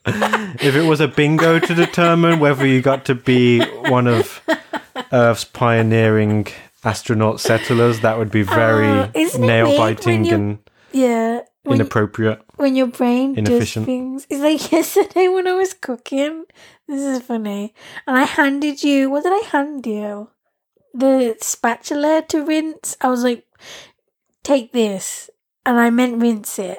if 0.07 0.75
it 0.75 0.87
was 0.89 1.01
a 1.01 1.09
bingo 1.09 1.59
to 1.59 1.75
determine 1.75 2.39
whether 2.41 2.67
you 2.67 2.83
got 2.83 3.05
to 3.07 3.15
be 3.15 3.61
one 3.89 4.07
of 4.07 4.41
Earth's 5.13 5.45
pioneering 5.45 6.47
astronaut 6.85 7.41
settlers, 7.41 8.01
that 8.01 8.19
would 8.19 8.31
be 8.31 8.43
very 8.43 8.87
Uh, 8.89 9.39
nail 9.39 9.77
biting 9.77 10.31
and 10.31 10.59
yeah 10.93 11.41
when, 11.63 11.81
inappropriate. 11.81 12.43
when 12.57 12.77
your 12.77 12.87
brain 12.89 13.33
does 13.35 13.39
inefficient. 13.49 13.87
things 13.87 14.27
it's 14.29 14.43
like 14.43 14.71
yesterday 14.79 15.29
when 15.29 15.47
i 15.49 15.55
was 15.55 15.73
cooking 15.73 16.45
this 16.87 17.01
is 17.01 17.23
funny 17.23 17.73
and 18.07 18.17
i 18.19 18.25
handed 18.25 18.83
you 18.83 19.09
what 19.11 19.23
did 19.25 19.33
i 19.33 19.43
hand 19.49 19.87
you 19.87 20.29
the 20.95 21.37
spatula 21.41 22.23
to 22.29 22.45
rinse 22.45 22.97
i 23.01 23.09
was 23.09 23.25
like 23.25 23.45
take 24.43 24.73
this 24.73 25.29
and 25.67 25.79
i 25.79 25.91
meant 25.91 26.23
rinse 26.23 26.59
it 26.59 26.79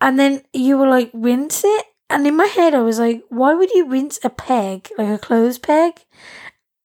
and 0.00 0.18
then 0.18 0.42
you 0.52 0.78
were 0.78 0.88
like 0.88 1.10
rinse 1.12 1.62
it 1.64 1.86
and 2.10 2.26
in 2.26 2.36
my 2.36 2.46
head 2.46 2.74
i 2.74 2.80
was 2.80 2.98
like 2.98 3.22
why 3.28 3.54
would 3.54 3.70
you 3.70 3.86
rinse 3.88 4.18
a 4.24 4.30
peg 4.30 4.88
like 4.98 5.08
a 5.08 5.18
clothes 5.18 5.58
peg 5.58 6.00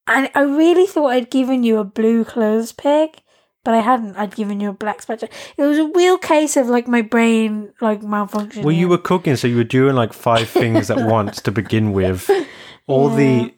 And 0.09 0.29
I 0.33 0.41
really 0.41 0.87
thought 0.87 1.13
I'd 1.13 1.29
given 1.29 1.61
you 1.61 1.77
a 1.77 1.83
blue 1.83 2.25
clothes 2.25 2.71
peg, 2.73 3.21
but 3.63 3.75
I 3.75 3.81
hadn't. 3.85 4.17
I'd 4.17 4.33
given 4.33 4.59
you 4.59 4.69
a 4.69 4.73
black 4.73 5.03
spatula. 5.03 5.29
It 5.55 5.61
was 5.61 5.77
a 5.77 5.85
real 5.93 6.17
case 6.17 6.57
of 6.57 6.65
like 6.65 6.87
my 6.87 7.03
brain 7.03 7.73
like 7.79 8.01
malfunctioning. 8.01 8.63
Well, 8.63 8.73
you 8.73 8.89
were 8.89 8.97
cooking, 8.97 9.35
so 9.35 9.45
you 9.47 9.57
were 9.57 9.63
doing 9.69 9.93
like 9.93 10.13
five 10.13 10.49
things 10.49 10.89
at 10.89 10.97
once 11.17 11.41
to 11.45 11.51
begin 11.51 11.93
with. 11.93 12.25
All 12.87 13.09
the 13.13 13.53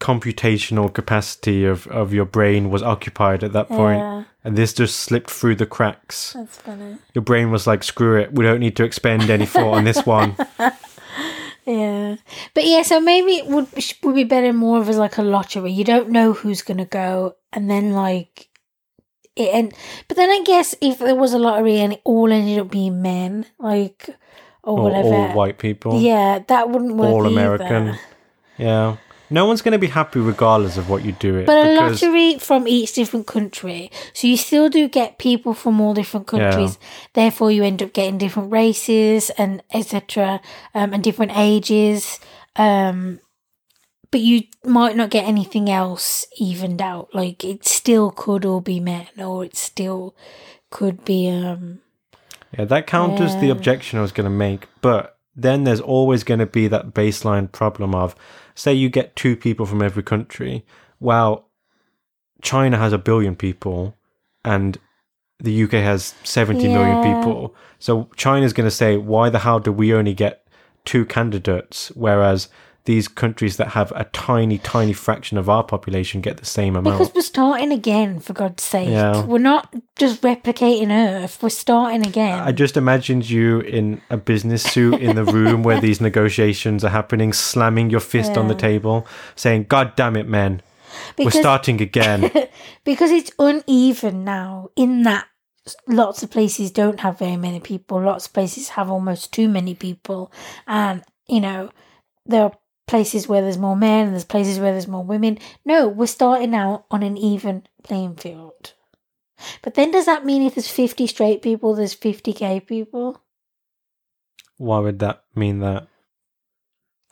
computational 0.00 0.92
capacity 0.92 1.64
of, 1.64 1.86
of 1.88 2.12
your 2.12 2.24
brain 2.24 2.70
was 2.70 2.82
occupied 2.82 3.44
at 3.44 3.52
that 3.52 3.68
point, 3.68 3.98
Yeah, 4.00 4.24
and 4.42 4.56
this 4.56 4.72
just 4.72 4.96
slipped 5.00 5.30
through 5.30 5.56
the 5.56 5.66
cracks. 5.66 6.32
that's 6.32 6.56
funny. 6.56 6.96
Your 7.14 7.22
brain 7.22 7.50
was 7.50 7.66
like, 7.66 7.84
screw 7.84 8.18
it, 8.18 8.32
we 8.32 8.42
don't 8.44 8.60
need 8.60 8.76
to 8.76 8.84
expend 8.84 9.28
any 9.30 9.46
thought 9.46 9.74
on 9.74 9.84
this 9.84 10.04
one. 10.06 10.36
Yeah, 11.66 12.16
but 12.54 12.64
yeah, 12.66 12.82
so 12.82 13.00
maybe 13.00 13.32
it 13.32 13.46
would 13.46 13.66
would 14.02 14.14
be 14.14 14.24
better 14.24 14.52
more 14.52 14.78
of 14.80 14.88
as 14.88 14.96
like 14.96 15.18
a 15.18 15.22
lottery. 15.22 15.70
You 15.70 15.84
don't 15.84 16.08
know 16.08 16.32
who's 16.32 16.62
gonna 16.62 16.86
go, 16.86 17.36
and 17.52 17.70
then 17.70 17.92
like 17.92 18.48
it. 19.36 19.50
And 19.54 19.72
but 20.08 20.16
then 20.16 20.30
I 20.30 20.42
guess 20.42 20.74
if 20.80 20.98
there 20.98 21.14
was 21.14 21.32
a 21.34 21.38
lottery 21.38 21.78
and 21.78 21.92
it 21.92 22.00
all 22.02 22.32
ended 22.32 22.58
up 22.58 22.70
being 22.70 23.02
men, 23.02 23.44
like 23.58 24.08
or, 24.64 24.78
Or 24.78 24.82
whatever, 24.84 25.08
all 25.14 25.34
white 25.34 25.58
people. 25.58 26.00
yeah, 26.00 26.40
that 26.48 26.70
wouldn't 26.70 26.96
work. 26.96 27.10
all 27.10 27.26
either. 27.26 27.38
American. 27.38 27.98
Yeah. 28.58 28.96
No 29.30 29.46
one's 29.46 29.62
going 29.62 29.72
to 29.72 29.78
be 29.78 29.86
happy 29.86 30.18
regardless 30.18 30.76
of 30.76 30.90
what 30.90 31.04
you 31.04 31.12
do 31.12 31.36
it. 31.38 31.46
But 31.46 31.64
a 31.64 31.74
because- 31.74 32.02
lottery 32.02 32.38
from 32.38 32.66
each 32.66 32.92
different 32.94 33.26
country. 33.26 33.90
So 34.12 34.26
you 34.26 34.36
still 34.36 34.68
do 34.68 34.88
get 34.88 35.18
people 35.18 35.54
from 35.54 35.80
all 35.80 35.94
different 35.94 36.26
countries. 36.26 36.78
Therefore, 37.14 37.52
you 37.52 37.62
end 37.62 37.82
up 37.82 37.92
getting 37.92 38.18
different 38.18 38.50
races 38.52 39.30
and 39.38 39.62
etc. 39.72 40.40
Um, 40.74 40.92
and 40.92 41.02
different 41.02 41.32
ages. 41.36 42.18
Um, 42.56 43.20
but 44.10 44.20
you 44.20 44.42
might 44.64 44.96
not 44.96 45.10
get 45.10 45.24
anything 45.24 45.70
else 45.70 46.26
evened 46.36 46.82
out. 46.82 47.14
Like 47.14 47.44
it 47.44 47.64
still 47.64 48.10
could 48.10 48.44
all 48.44 48.60
be 48.60 48.80
men, 48.80 49.06
or 49.16 49.44
it 49.44 49.56
still 49.56 50.16
could 50.70 51.04
be. 51.04 51.30
Um, 51.30 51.80
Yeah, 52.58 52.64
that 52.64 52.88
counters 52.88 53.36
the 53.36 53.50
objection 53.50 54.00
I 54.00 54.02
was 54.02 54.10
going 54.12 54.24
to 54.24 54.30
make. 54.30 54.66
But 54.80 55.16
then 55.36 55.62
there's 55.62 55.80
always 55.80 56.24
going 56.24 56.40
to 56.40 56.46
be 56.46 56.66
that 56.68 56.92
baseline 56.92 57.50
problem 57.50 57.94
of, 57.94 58.16
say, 58.60 58.72
you 58.74 58.88
get 58.88 59.16
two 59.16 59.36
people 59.36 59.66
from 59.66 59.82
every 59.82 60.02
country. 60.02 60.64
Well, 60.98 61.48
China 62.42 62.76
has 62.78 62.92
a 62.92 62.98
billion 62.98 63.34
people, 63.36 63.96
and 64.44 64.78
the 65.38 65.62
UK 65.64 65.72
has 65.72 66.14
seventy 66.24 66.68
million 66.68 66.96
Yeah. 66.96 67.14
people. 67.14 67.54
So 67.78 68.08
China's 68.16 68.52
going 68.52 68.66
to 68.66 68.70
say, 68.82 68.96
why 68.96 69.30
the 69.30 69.38
hell 69.40 69.60
do 69.60 69.72
we 69.72 69.94
only 69.94 70.14
get 70.14 70.46
two 70.84 71.04
candidates, 71.04 71.90
whereas 71.94 72.48
these 72.84 73.08
countries 73.08 73.56
that 73.58 73.68
have 73.68 73.92
a 73.94 74.04
tiny, 74.04 74.58
tiny 74.58 74.92
fraction 74.92 75.36
of 75.36 75.48
our 75.48 75.62
population 75.62 76.20
get 76.20 76.38
the 76.38 76.46
same 76.46 76.76
amount? 76.76 76.98
because 76.98 77.14
we're 77.14 77.22
starting 77.22 77.72
again, 77.72 78.20
for 78.20 78.32
God's 78.32 78.62
sake. 78.62 78.88
Yeah. 78.88 79.24
We're 79.24 79.38
not 79.38 79.74
just 79.96 80.22
replicating 80.22 80.90
Earth. 80.90 81.42
We're 81.42 81.50
starting 81.50 82.06
again. 82.06 82.38
I 82.40 82.52
just 82.52 82.76
imagined 82.76 83.28
you 83.28 83.60
in 83.60 84.00
a 84.10 84.16
business 84.16 84.62
suit 84.62 85.00
in 85.00 85.16
the 85.16 85.24
room 85.24 85.62
where 85.62 85.80
these 85.80 86.00
negotiations 86.00 86.84
are 86.84 86.90
happening, 86.90 87.32
slamming 87.32 87.90
your 87.90 88.00
fist 88.00 88.36
on 88.36 88.48
the 88.48 88.54
table, 88.54 89.06
saying, 89.36 89.66
God 89.68 89.94
damn 89.96 90.16
it, 90.16 90.26
men, 90.26 90.62
we're 91.18 91.30
starting 91.30 91.80
again. 91.80 92.30
because 92.84 93.10
it's 93.10 93.30
uneven 93.38 94.24
now 94.24 94.68
in 94.76 95.02
that 95.02 95.26
lots 95.86 96.22
of 96.22 96.30
places 96.30 96.70
don't 96.70 97.00
have 97.00 97.18
very 97.18 97.36
many 97.36 97.60
people 97.60 98.00
lots 98.00 98.26
of 98.26 98.32
places 98.32 98.70
have 98.70 98.90
almost 98.90 99.30
too 99.30 99.46
many 99.46 99.74
people 99.74 100.32
and 100.66 101.02
you 101.28 101.38
know 101.38 101.70
there 102.26 102.44
are 102.44 102.52
places 102.90 103.28
where 103.28 103.40
there's 103.40 103.56
more 103.58 103.76
men 103.76 104.06
and 104.06 104.12
there's 104.14 104.24
places 104.24 104.58
where 104.58 104.72
there's 104.72 104.88
more 104.88 105.04
women. 105.04 105.38
No 105.64 105.88
we're 105.88 106.06
starting 106.06 106.54
out 106.54 106.84
on 106.90 107.02
an 107.02 107.16
even 107.16 107.62
playing 107.82 108.16
field. 108.16 108.74
But 109.62 109.74
then 109.74 109.90
does 109.90 110.04
that 110.06 110.26
mean 110.26 110.42
if 110.42 110.54
there's 110.56 110.68
50 110.68 111.06
straight 111.06 111.40
people 111.40 111.74
there's 111.74 111.94
50 111.94 112.32
gay 112.34 112.60
people? 112.60 113.22
Why 114.58 114.78
would 114.80 114.98
that 114.98 115.22
mean 115.34 115.60
that? 115.60 115.86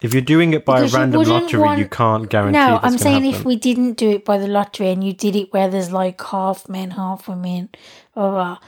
If 0.03 0.13
you're 0.15 0.23
doing 0.23 0.53
it 0.53 0.65
by 0.65 0.81
Because 0.81 0.95
a 0.95 0.99
random 0.99 1.19
wouldn't 1.19 1.43
lottery, 1.45 1.61
want- 1.61 1.79
you 1.81 1.89
can't 1.89 2.29
guarantee 2.31 2.59
no 2.59 2.79
i'm 2.83 2.99
saying 2.99 3.25
if 3.27 3.45
we 3.45 3.57
didn't 3.57 3.95
do 3.95 4.11
it 4.11 4.25
by 4.25 4.39
the 4.39 4.47
lottery 4.47 4.91
and 4.91 5.03
you 5.03 5.13
did 5.13 5.35
it 5.35 5.53
where 5.53 5.69
there's 5.69 5.91
like 5.91 6.21
half 6.23 6.69
men 6.69 6.93
half 6.93 7.27
women 7.27 7.69
blah, 8.15 8.31
blah, 8.31 8.59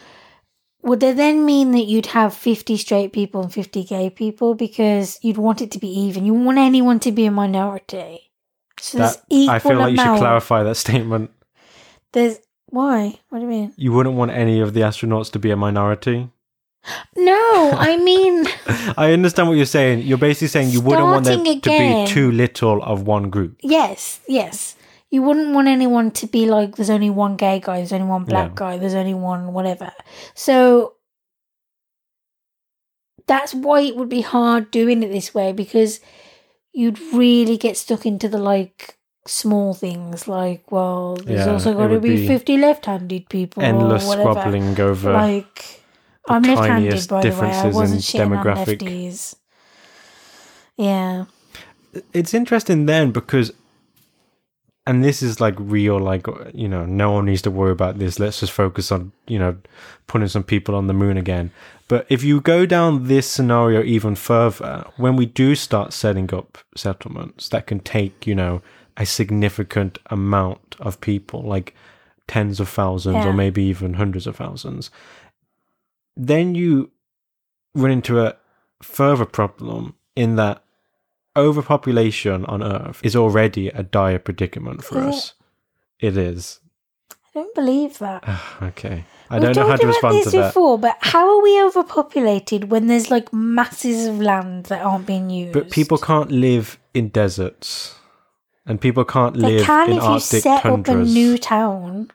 would 0.83 1.01
that 1.01 1.17
then 1.17 1.45
mean 1.45 1.73
that 1.73 1.85
you'd 1.85 2.07
have 2.07 2.33
50 2.35 2.77
straight 2.77 3.13
people 3.13 3.43
and 3.43 3.53
50 3.53 3.85
gay 3.85 4.09
people 4.11 4.55
because 4.55 5.19
you'd 5.23 5.37
want 5.39 5.61
it 5.61 5.71
to 5.73 5.79
be 5.79 5.89
even 5.89 6.25
you 6.27 6.35
want 6.35 6.59
anyone 6.59 6.99
to 7.01 7.13
be 7.13 7.27
a 7.27 7.31
minority 7.31 8.31
so 8.81 8.99
That- 8.99 9.17
there's 9.29 9.43
equal 9.43 9.55
I 9.55 9.59
feel 9.59 9.79
like 9.79 9.91
you 9.93 9.97
should 9.99 10.19
clarify 10.19 10.63
that 10.63 10.77
statement. 10.77 11.31
there's 12.13 12.39
why 12.71 13.19
what 13.29 13.39
do 13.41 13.45
you 13.45 13.51
mean 13.51 13.73
You 13.77 13.93
wouldn't 13.93 14.17
want 14.17 14.31
any 14.31 14.61
of 14.61 14.75
the 14.75 14.81
astronauts 14.81 15.31
to 15.33 15.39
be 15.39 15.51
a 15.51 15.57
minority. 15.57 16.29
no 17.17 17.71
i 17.91 17.97
mean 17.99 18.47
I 18.97 19.13
understand 19.13 19.49
what 19.49 19.57
you're 19.57 19.67
saying. 19.67 20.01
You're 20.03 20.19
basically 20.19 20.49
saying 20.49 20.71
you 20.71 20.81
wouldn't 20.81 21.07
want 21.07 21.25
there 21.25 21.35
Starting 21.35 21.61
to 21.61 21.71
be 21.71 22.07
too 22.07 22.31
little 22.33 22.83
of 22.83 23.07
one 23.07 23.29
group. 23.31 23.57
Yes, 23.63 24.21
yes. 24.27 24.75
You 25.11 25.23
wouldn't 25.23 25.55
want 25.55 25.67
anyone 25.69 26.13
to 26.13 26.27
be 26.27 26.47
like, 26.47 26.77
there's 26.77 26.91
only 26.91 27.11
one 27.11 27.37
gay 27.37 27.59
guy, 27.61 27.79
there's 27.79 27.93
only 27.93 28.07
one 28.07 28.25
black 28.25 28.51
Yeah. 28.51 28.55
guy, 28.55 28.79
there's 28.79 28.95
only 28.95 29.15
one 29.15 29.53
whatever. 29.53 29.93
So 30.35 30.95
that's 33.27 33.53
why 33.55 33.81
it 33.81 33.97
would 33.97 34.09
be 34.09 34.21
hard 34.23 34.71
doing 34.71 35.03
it 35.03 35.09
this 35.11 35.35
way 35.35 35.53
because 35.53 36.01
you'd 36.73 36.99
really 37.13 37.57
get 37.57 37.77
stuck 37.77 38.07
into 38.07 38.29
the 38.29 38.39
like 38.39 38.97
small 39.27 39.75
things 39.75 40.27
like, 40.29 40.71
well, 40.71 41.17
there's 41.17 41.47
Yeah, 41.47 41.53
also 41.53 41.73
it 41.73 41.77
got 41.77 41.89
to 41.89 42.01
be, 42.01 42.17
be 42.17 42.27
50 42.27 42.57
left 42.59 42.87
handed 42.87 43.29
people. 43.29 43.63
Endless 43.63 44.05
or 44.05 44.09
whatever. 44.09 44.33
squabbling 44.33 44.81
over. 44.81 45.13
Like, 45.13 45.83
the 46.27 46.33
I'm 46.35 46.43
left 46.43 46.67
handed, 46.67 46.91
tiniest 46.91 47.11
by 47.11 47.23
the 47.23 47.29
way. 47.29 47.35
I 47.35 47.49
differences 47.49 47.65
in 47.65 47.73
wasn't 47.75 48.01
shitting 48.01 48.39
on 48.39 48.47
lefties. 48.47 49.35
Yeah. 50.77 51.25
it's 52.15 52.33
interesting 52.33 52.87
then 52.87 53.11
because 53.11 53.53
and 54.87 55.05
this 55.05 55.23
is 55.23 55.41
like 55.41 55.55
real 55.59 55.99
like 55.99 56.27
uh, 56.29 56.45
you 56.55 56.69
know 56.69 56.85
no 56.87 57.11
one 57.13 57.27
needs 57.27 57.43
to 57.43 57.51
worry 57.51 57.71
about 57.73 57.99
this 57.99 58.19
let's 58.19 58.41
just 58.41 58.53
focus 58.53 58.91
on 58.91 59.13
you 59.27 59.39
know 59.39 59.57
putting 60.07 60.29
some 60.29 60.43
people 60.43 60.75
on 60.75 60.87
the 60.87 60.95
moon 60.95 61.17
again 61.17 61.51
but 61.89 62.07
if 62.09 62.23
you 62.25 62.41
go 62.41 62.65
down 62.67 63.07
this 63.09 63.27
scenario 63.29 63.83
even 63.83 64.15
further 64.15 64.85
when 64.97 65.17
we 65.17 65.27
do 65.27 65.55
start 65.55 65.93
setting 65.93 66.33
up 66.35 66.59
settlements 66.77 67.49
that 67.51 67.67
can 67.67 67.81
take 67.81 68.27
you 68.27 68.35
know 68.35 68.63
a 68.97 69.05
significant 69.07 69.99
amount 70.07 70.77
of 70.81 71.01
people 71.01 71.43
like 71.43 71.75
tens 72.27 72.61
of 72.61 72.69
thousands 72.69 73.17
Yeah. 73.17 73.29
or 73.29 73.33
maybe 73.33 73.63
even 73.65 73.95
hundreds 73.95 74.27
of 74.27 74.37
thousands 74.37 74.91
then 76.17 76.55
you 76.55 76.91
run 77.75 77.91
into 77.91 78.21
a 78.21 78.37
further 78.83 79.25
problem 79.27 79.95
in 80.17 80.37
that 80.37 80.63
overpopulation 81.37 82.45
on 82.47 82.63
Earth 82.63 83.01
is 83.05 83.15
already 83.17 83.69
a 83.69 83.83
dire 83.83 84.19
predicament 84.19 84.85
for 84.85 84.99
us. 84.99 85.35
It 85.99 86.17
is. 86.17 86.61
I 87.11 87.15
don't 87.35 87.55
believe 87.55 87.99
that. 87.99 88.25
Ah, 88.27 88.65
okay. 88.65 89.05
I 89.29 89.35
We've 89.39 89.43
don't 89.43 89.57
know 89.57 89.71
how 89.71 89.77
to 89.77 89.87
respond 89.87 90.17
this 90.17 90.25
to 90.33 90.39
that. 90.39 90.49
before, 90.49 90.79
but 90.79 90.97
how 91.01 91.37
are 91.37 91.43
we 91.43 91.63
overpopulated 91.63 92.71
when 92.73 92.89
there's 92.89 93.11
like 93.11 93.33
masses 93.33 94.07
of 94.09 94.19
land 94.21 94.65
that 94.67 94.83
aren't 94.85 95.07
being 95.07 95.31
used? 95.31 95.53
But 95.53 95.71
people 95.71 95.99
can't 95.99 96.33
live 96.33 96.79
in 96.95 97.09
deserts. 97.11 97.95
And 98.67 98.81
people 98.81 99.05
can't 99.05 99.35
they 99.37 99.57
live 99.57 99.67
can 99.67 99.91
in 99.91 99.97
if 99.99 100.03
you 100.03 100.09
Arctic 100.09 100.43
set 100.43 100.63
tundras. 100.63 100.97
up 100.97 101.03
a 101.03 101.09
new 101.09 101.39
town. 101.39 102.11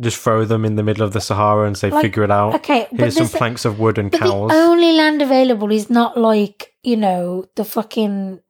Just 0.00 0.18
throw 0.18 0.44
them 0.46 0.64
in 0.64 0.76
the 0.76 0.82
middle 0.82 1.04
of 1.04 1.12
the 1.12 1.20
Sahara 1.20 1.66
and 1.66 1.76
say, 1.76 1.90
Like, 1.90 2.02
figure 2.02 2.22
it 2.24 2.30
out. 2.30 2.54
Okay, 2.56 2.86
Here's 2.90 3.16
some 3.16 3.28
planks 3.28 3.64
of 3.64 3.78
wood 3.78 3.98
and 3.98 4.10
cows. 4.10 4.48
the 4.50 4.54
only 4.56 4.92
land 4.92 5.20
available 5.20 5.70
is 5.70 5.90
not 5.90 6.16
like 6.16 6.72
you 6.82 6.96
know 6.96 7.44
the 7.56 7.64
fucking 7.64 8.40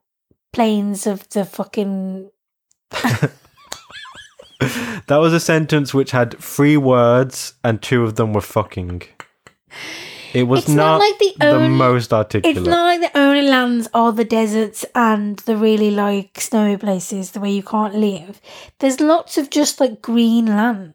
plains 0.53 1.07
of 1.07 1.29
the 1.31 1.45
fucking. 1.45 2.31
that 5.07 5.17
was 5.17 5.33
a 5.33 5.41
sentence 5.41 5.95
which 5.95 6.11
had 6.11 6.39
three 6.39 6.77
words 6.77 7.55
and 7.65 7.81
two 7.83 8.05
of 8.05 8.17
them 8.17 8.33
were 8.33 8.41
fucking. 8.41 9.03
It 10.33 10.45
was 10.45 10.61
It's 10.61 10.69
not 10.69 11.01
like 11.01 11.19
the 11.19 11.33
the 11.41 11.51
only- 11.51 11.69
most 11.71 12.13
articulate. 12.13 12.57
It's 12.59 12.67
not 12.67 12.85
like 12.85 13.01
the 13.13 13.19
only 13.19 13.43
lands 13.43 13.89
are 13.93 14.13
the 14.13 14.25
deserts 14.25 14.85
and 14.95 15.39
the 15.41 15.57
really 15.57 15.91
like 15.91 16.41
snowy 16.41 16.77
places, 16.77 17.33
the 17.33 17.41
way 17.41 17.51
you 17.51 17.63
can't 17.65 17.95
live. 17.97 18.41
There's 18.79 19.01
lots 19.01 19.39
of 19.39 19.51
just 19.51 19.81
like 19.81 20.01
green 20.03 20.47
land 20.47 20.95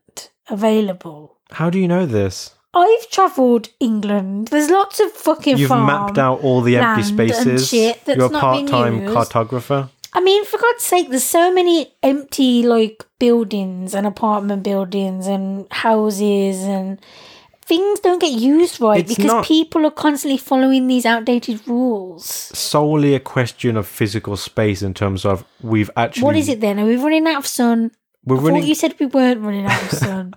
available. 0.50 1.38
How 1.52 1.70
do 1.70 1.80
you 1.80 1.88
know 1.88 2.06
this? 2.06 2.52
I've 2.74 3.10
travelled 3.10 3.70
England. 3.80 4.50
There's 4.50 4.70
lots 4.70 5.00
of 5.00 5.12
fucking 5.12 5.58
You've 5.58 5.70
farm. 5.70 5.88
mapped 5.88 6.18
out 6.18 6.42
all 6.42 6.62
the 6.62 6.78
empty 6.78 7.04
spaces. 7.04 7.72
You're 7.72 8.26
a 8.26 8.30
part-time 8.30 9.02
cartographer. 9.02 9.90
I 10.12 10.22
mean, 10.22 10.46
for 10.46 10.58
God's 10.58 10.84
sake, 10.84 11.10
there's 11.10 11.24
so 11.24 11.54
many 11.54 11.94
empty 12.04 12.64
like 12.64 13.06
buildings 13.20 13.94
and 13.94 14.06
apartment 14.06 14.64
buildings 14.64 15.28
and 15.28 15.68
houses 15.72 16.64
and 16.64 17.00
things 17.66 18.00
don't 18.00 18.20
get 18.22 18.32
used 18.32 18.80
right 18.80 19.00
It's 19.00 19.16
because 19.16 19.46
people 19.46 19.86
are 19.86 19.92
constantly 19.92 20.38
following 20.38 20.88
these 20.88 21.06
outdated 21.06 21.68
rules. 21.68 22.26
Solely 22.26 23.16
a 23.16 23.20
question 23.20 23.76
of 23.76 23.88
physical 23.88 24.38
space 24.38 24.82
in 24.82 24.94
terms 24.94 25.26
of 25.26 25.44
we've 25.62 25.90
actually. 25.98 26.24
What 26.24 26.36
is 26.36 26.48
it 26.48 26.62
then? 26.62 26.80
Are 26.80 26.86
we 26.86 26.96
running 26.96 27.28
out 27.28 27.38
of 27.38 27.48
sun? 27.48 27.92
We're 28.26 28.38
I 28.38 28.40
running. 28.40 28.62
thought 28.62 28.68
you 28.70 28.76
said 28.76 28.96
we 29.00 29.06
weren't 29.06 29.42
running 29.42 29.66
out 29.66 29.84
of 29.84 29.92
sun. 30.00 30.34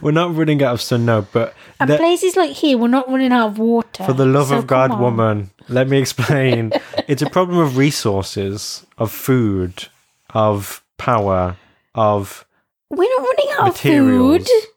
We're 0.00 0.12
not 0.12 0.34
running 0.34 0.62
out 0.62 0.74
of 0.74 0.80
sun 0.80 1.04
now, 1.04 1.20
but 1.32 1.54
and 1.78 1.90
places 1.90 2.36
like 2.36 2.52
here, 2.52 2.78
we're 2.78 2.88
not 2.88 3.08
running 3.10 3.32
out 3.32 3.48
of 3.50 3.58
water. 3.58 4.04
for 4.04 4.14
the 4.14 4.24
love 4.24 4.48
So 4.48 4.58
of 4.58 4.66
God, 4.66 4.98
woman, 4.98 5.50
let 5.68 5.88
me 5.88 5.98
explain. 5.98 6.72
it's 7.08 7.20
a 7.20 7.28
problem 7.28 7.58
of 7.58 7.76
resources, 7.76 8.86
of 8.96 9.12
food, 9.12 9.88
of 10.30 10.82
power, 10.96 11.56
of 11.94 12.46
We're 12.88 13.10
not 13.18 13.26
running 13.26 13.52
out 13.58 13.66
materials. 13.74 14.40
of 14.40 14.46
food. 14.46 14.68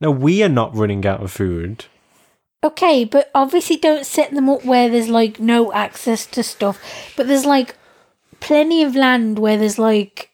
No, 0.00 0.10
we 0.12 0.42
are 0.44 0.48
not 0.48 0.74
running 0.76 1.04
out 1.04 1.20
of 1.22 1.32
food. 1.32 1.86
Okay, 2.64 3.04
but 3.04 3.28
obviously 3.34 3.76
don't 3.76 4.06
set 4.06 4.30
them 4.32 4.48
up 4.48 4.64
where 4.64 4.88
there's 4.88 5.08
like 5.08 5.40
no 5.40 5.72
access 5.72 6.26
to 6.26 6.44
stuff. 6.44 6.80
But 7.16 7.26
there's 7.26 7.44
like 7.44 7.74
plenty 8.38 8.84
of 8.84 8.94
land 8.94 9.40
where 9.40 9.56
there's 9.56 9.80
like 9.80 10.30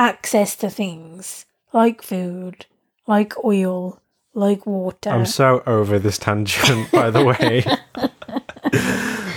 access 0.00 0.56
to 0.56 0.70
things 0.70 1.44
like 1.74 2.00
food, 2.00 2.64
like 3.06 3.32
oil, 3.44 4.00
like 4.32 4.64
water. 4.64 5.10
I'm 5.10 5.26
so 5.26 5.62
over 5.66 5.98
this 5.98 6.16
tangent, 6.16 6.90
by 6.90 7.10
the 7.10 7.22
way. 7.22 7.64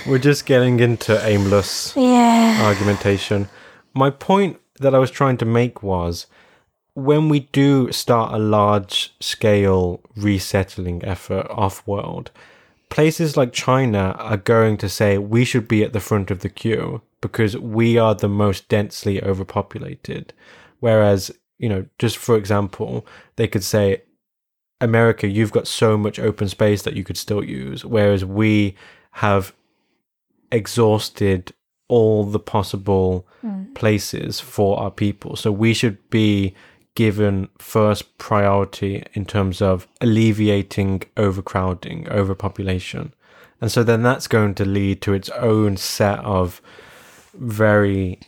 We're 0.07 0.19
just 0.19 0.45
getting 0.45 0.79
into 0.79 1.13
aimless 1.25 1.93
yeah. 1.97 2.61
argumentation. 2.63 3.49
My 3.93 4.09
point 4.09 4.57
that 4.79 4.95
I 4.95 4.99
was 4.99 5.11
trying 5.11 5.37
to 5.37 5.45
make 5.45 5.83
was 5.83 6.27
when 6.93 7.27
we 7.27 7.41
do 7.51 7.91
start 7.91 8.33
a 8.33 8.37
large 8.37 9.13
scale 9.19 9.99
resettling 10.15 11.03
effort 11.03 11.45
off 11.49 11.85
world, 11.85 12.31
places 12.93 13.35
like 13.35 13.51
China 13.51 14.15
are 14.19 14.37
going 14.37 14.77
to 14.77 14.87
say 14.87 15.17
we 15.17 15.43
should 15.43 15.67
be 15.67 15.83
at 15.83 15.93
the 15.93 15.99
front 15.99 16.29
of 16.29 16.41
the 16.41 16.49
queue 16.49 17.01
because 17.21 17.57
we 17.57 17.97
are 17.97 18.13
the 18.13 18.29
most 18.29 18.69
densely 18.69 19.19
overpopulated. 19.23 20.31
Whereas, 20.79 21.31
you 21.57 21.67
know, 21.67 21.87
just 21.97 22.17
for 22.17 22.37
example, 22.37 23.03
they 23.35 23.47
could 23.47 23.63
say, 23.63 24.03
America, 24.79 25.27
you've 25.27 25.51
got 25.51 25.67
so 25.67 25.97
much 25.97 26.19
open 26.19 26.47
space 26.47 26.83
that 26.83 26.93
you 26.93 27.03
could 27.03 27.17
still 27.17 27.43
use, 27.43 27.83
whereas 27.83 28.23
we 28.23 28.75
have 29.13 29.55
exhausted 30.51 31.51
all 31.87 32.23
the 32.23 32.39
possible 32.39 33.27
hmm. 33.41 33.73
places 33.73 34.39
for 34.39 34.79
our 34.79 34.91
people. 34.91 35.35
So 35.35 35.51
we 35.51 35.73
should 35.73 35.97
be 36.11 36.53
given 36.95 37.49
first 37.57 38.17
priority 38.17 39.03
in 39.13 39.25
terms 39.25 39.61
of 39.61 39.87
alleviating 40.01 41.03
overcrowding, 41.17 42.07
overpopulation. 42.09 43.13
And 43.59 43.71
so 43.71 43.83
then 43.83 44.03
that's 44.03 44.27
going 44.27 44.55
to 44.55 44.65
lead 44.65 45.01
to 45.03 45.13
its 45.13 45.29
own 45.29 45.77
set 45.77 46.19
of 46.19 46.61
very 47.33 48.19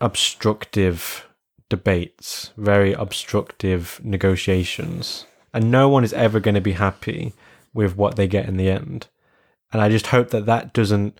obstructive 0.00 1.26
debates, 1.68 2.50
very 2.56 2.92
obstructive 2.92 4.00
negotiations. 4.02 5.26
And 5.54 5.70
no 5.70 5.88
one 5.88 6.04
is 6.04 6.12
ever 6.12 6.40
going 6.40 6.54
to 6.54 6.60
be 6.60 6.72
happy 6.72 7.34
with 7.72 7.96
what 7.96 8.16
they 8.16 8.26
get 8.26 8.46
in 8.46 8.56
the 8.56 8.68
end. 8.68 9.06
And 9.72 9.80
I 9.80 9.88
just 9.88 10.08
hope 10.08 10.30
that 10.30 10.46
that 10.46 10.72
doesn't 10.74 11.18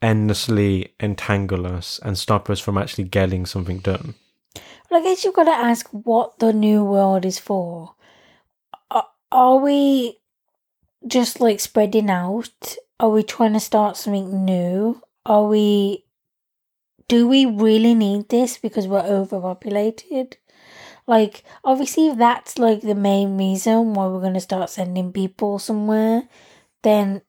endlessly 0.00 0.94
entangle 1.00 1.66
us 1.66 1.98
and 2.04 2.16
stop 2.16 2.48
us 2.48 2.60
from 2.60 2.78
actually 2.78 3.04
getting 3.04 3.46
something 3.46 3.78
done. 3.78 4.14
Well, 4.54 5.00
I 5.00 5.02
guess 5.02 5.24
you've 5.24 5.34
got 5.34 5.44
to 5.44 5.50
ask 5.50 5.88
what 5.90 6.38
the 6.38 6.52
new 6.52 6.84
world 6.84 7.24
is 7.24 7.38
for. 7.38 7.94
Are, 8.90 9.08
are 9.30 9.56
we 9.58 10.18
just 11.06 11.40
like 11.40 11.60
spreading 11.60 12.10
out? 12.10 12.76
Are 13.00 13.10
we 13.10 13.22
trying 13.22 13.52
to 13.52 13.60
start 13.60 13.96
something 13.96 14.44
new? 14.44 15.02
Are 15.26 15.46
we. 15.46 16.04
Do 17.06 17.26
we 17.26 17.46
really 17.46 17.94
need 17.94 18.28
this 18.28 18.58
because 18.58 18.86
we're 18.86 19.00
overpopulated? 19.00 20.36
Like, 21.06 21.42
obviously, 21.64 22.08
if 22.08 22.18
that's 22.18 22.58
like 22.58 22.82
the 22.82 22.94
main 22.94 23.38
reason 23.38 23.94
why 23.94 24.06
we're 24.08 24.20
going 24.20 24.34
to 24.34 24.40
start 24.40 24.68
sending 24.68 25.10
people 25.10 25.58
somewhere, 25.58 26.28
then 26.82 27.22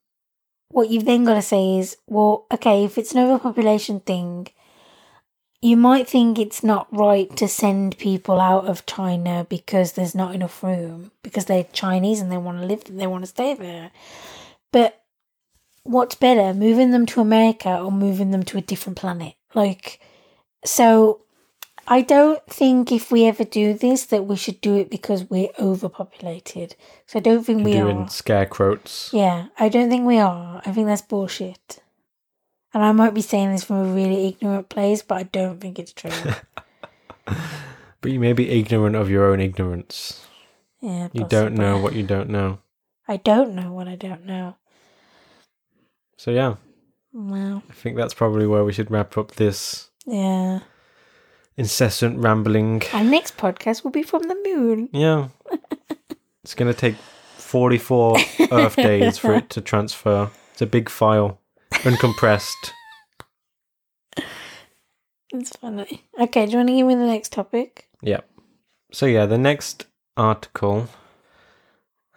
what 0.67 0.89
you've 0.89 1.05
then 1.05 1.23
got 1.23 1.35
to 1.35 1.41
say 1.41 1.77
is, 1.77 1.95
well, 2.05 2.45
okay, 2.51 2.83
if 2.83 2.97
it's 2.97 3.13
an 3.13 3.19
overpopulation 3.19 4.01
thing, 4.01 4.47
you 5.61 5.75
might 5.75 6.07
think 6.07 6.39
it's 6.39 6.63
not 6.63 6.87
right 6.91 7.35
to 7.35 7.47
send 7.47 7.97
people 7.97 8.39
out 8.39 8.65
of 8.65 8.85
China 8.85 9.45
because 9.49 9.93
there's 9.93 10.15
not 10.15 10.33
enough 10.33 10.63
room 10.63 11.11
because 11.21 11.45
they're 11.45 11.65
Chinese 11.73 12.21
and 12.21 12.31
they 12.31 12.37
want 12.37 12.59
to 12.59 12.65
live 12.65 12.83
they 12.85 13.07
want 13.07 13.23
to 13.23 13.29
stay 13.29 13.53
there. 13.53 13.91
But 14.71 15.01
what's 15.83 16.15
better, 16.15 16.53
moving 16.53 16.91
them 16.91 17.05
to 17.07 17.21
America 17.21 17.77
or 17.77 17.91
moving 17.91 18.31
them 18.31 18.43
to 18.43 18.57
a 18.57 18.61
different 18.61 18.97
planet? 18.97 19.33
Like 19.53 19.99
so 20.63 21.21
I 21.87 22.01
don't 22.01 22.45
think 22.45 22.91
if 22.91 23.11
we 23.11 23.25
ever 23.25 23.43
do 23.43 23.73
this 23.73 24.05
that 24.05 24.25
we 24.25 24.35
should 24.35 24.61
do 24.61 24.77
it 24.77 24.91
because 24.91 25.29
we're 25.29 25.49
overpopulated. 25.59 26.75
So 27.07 27.17
I 27.17 27.21
don't 27.21 27.43
think 27.43 27.65
we 27.65 27.73
Doing 27.73 28.03
are. 28.03 28.09
scarecrows. 28.09 29.09
Yeah, 29.11 29.47
I 29.57 29.69
don't 29.69 29.89
think 29.89 30.05
we 30.05 30.19
are. 30.19 30.61
I 30.65 30.71
think 30.71 30.87
that's 30.87 31.01
bullshit. 31.01 31.79
And 32.73 32.83
I 32.83 32.91
might 32.91 33.13
be 33.13 33.21
saying 33.21 33.51
this 33.51 33.63
from 33.63 33.77
a 33.77 33.93
really 33.93 34.27
ignorant 34.27 34.69
place, 34.69 35.01
but 35.01 35.15
I 35.15 35.23
don't 35.23 35.59
think 35.59 35.79
it's 35.79 35.93
true. 35.93 36.11
But 38.01 38.11
you 38.11 38.19
may 38.19 38.33
be 38.33 38.49
ignorant 38.49 38.95
of 38.95 39.09
your 39.09 39.25
own 39.25 39.39
ignorance. 39.41 40.25
Yeah, 40.81 41.09
You 41.11 41.25
don't 41.25 41.55
know 41.55 41.77
what 41.77 41.93
you 41.93 42.03
don't 42.03 42.29
know. 42.29 42.59
I 43.07 43.17
don't 43.17 43.55
know 43.55 43.73
what 43.73 43.87
I 43.87 43.95
don't 43.95 44.25
know. 44.25 44.55
So 46.17 46.31
yeah, 46.31 46.55
Well, 47.11 47.63
I 47.69 47.73
think 47.73 47.97
that's 47.97 48.13
probably 48.13 48.47
where 48.47 48.63
we 48.63 48.71
should 48.71 48.91
wrap 48.91 49.17
up 49.17 49.31
this 49.33 49.89
yeah. 50.05 50.59
incessant 51.57 52.19
rambling. 52.19 52.83
Our 52.93 53.03
next 53.03 53.37
podcast 53.37 53.83
will 53.83 53.91
be 53.91 54.03
from 54.03 54.23
the 54.23 54.37
moon. 54.45 54.89
Yeah. 54.93 55.29
it's 56.43 56.55
going 56.55 56.71
to 56.71 56.79
take 56.79 56.95
44 57.37 58.17
Earth 58.51 58.75
days 58.75 59.17
for 59.17 59.33
it 59.33 59.49
to 59.49 59.61
transfer. 59.61 60.29
It's 60.53 60.61
a 60.61 60.65
big 60.65 60.89
file, 60.89 61.38
uncompressed. 61.71 62.71
It's 65.31 65.55
funny. 65.55 66.03
Okay, 66.19 66.45
do 66.45 66.51
you 66.51 66.57
want 66.57 66.69
to 66.69 66.75
give 66.75 66.87
me 66.87 66.95
the 66.95 67.05
next 67.05 67.31
topic? 67.31 67.87
Yep. 68.01 68.27
So 68.91 69.05
yeah, 69.05 69.25
the 69.25 69.37
next 69.37 69.85
article, 70.17 70.87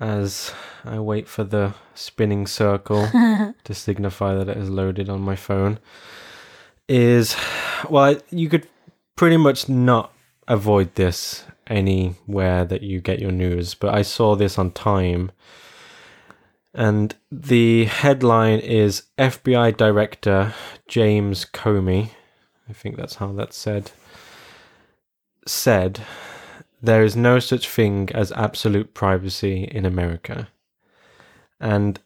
as 0.00 0.52
I 0.84 0.98
wait 0.98 1.28
for 1.28 1.44
the 1.44 1.74
spinning 1.94 2.46
circle 2.46 3.06
to 3.64 3.74
signify 3.74 4.34
that 4.34 4.48
it 4.48 4.56
is 4.56 4.70
loaded 4.70 5.10
on 5.10 5.20
my 5.20 5.36
phone, 5.36 5.78
is 6.88 7.36
well, 7.90 8.16
you 8.30 8.48
could 8.48 8.66
pretty 9.16 9.36
much 9.36 9.68
not 9.68 10.12
avoid 10.48 10.94
this 10.94 11.44
anywhere 11.66 12.64
that 12.64 12.82
you 12.82 13.00
get 13.00 13.18
your 13.18 13.32
news, 13.32 13.74
but 13.74 13.94
I 13.94 14.02
saw 14.02 14.34
this 14.34 14.58
on 14.58 14.70
Time. 14.72 15.30
And 16.74 17.14
the 17.30 17.84
headline 17.84 18.60
is 18.60 19.04
FBI 19.18 19.76
Director 19.76 20.54
James 20.88 21.44
Comey. 21.44 22.10
I 22.68 22.72
think 22.72 22.96
that's 22.96 23.16
how 23.16 23.32
that's 23.32 23.56
said. 23.56 23.90
Said 25.46 26.00
there 26.80 27.04
is 27.04 27.14
no 27.14 27.38
such 27.38 27.68
thing 27.68 28.08
as 28.14 28.32
absolute 28.32 28.94
privacy 28.94 29.64
in 29.64 29.84
America. 29.84 30.48
And 31.60 32.00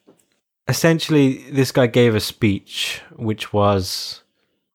essentially, 0.68 1.50
this 1.50 1.72
guy 1.72 1.86
gave 1.86 2.14
a 2.14 2.20
speech 2.20 3.00
which 3.14 3.52
was 3.52 4.22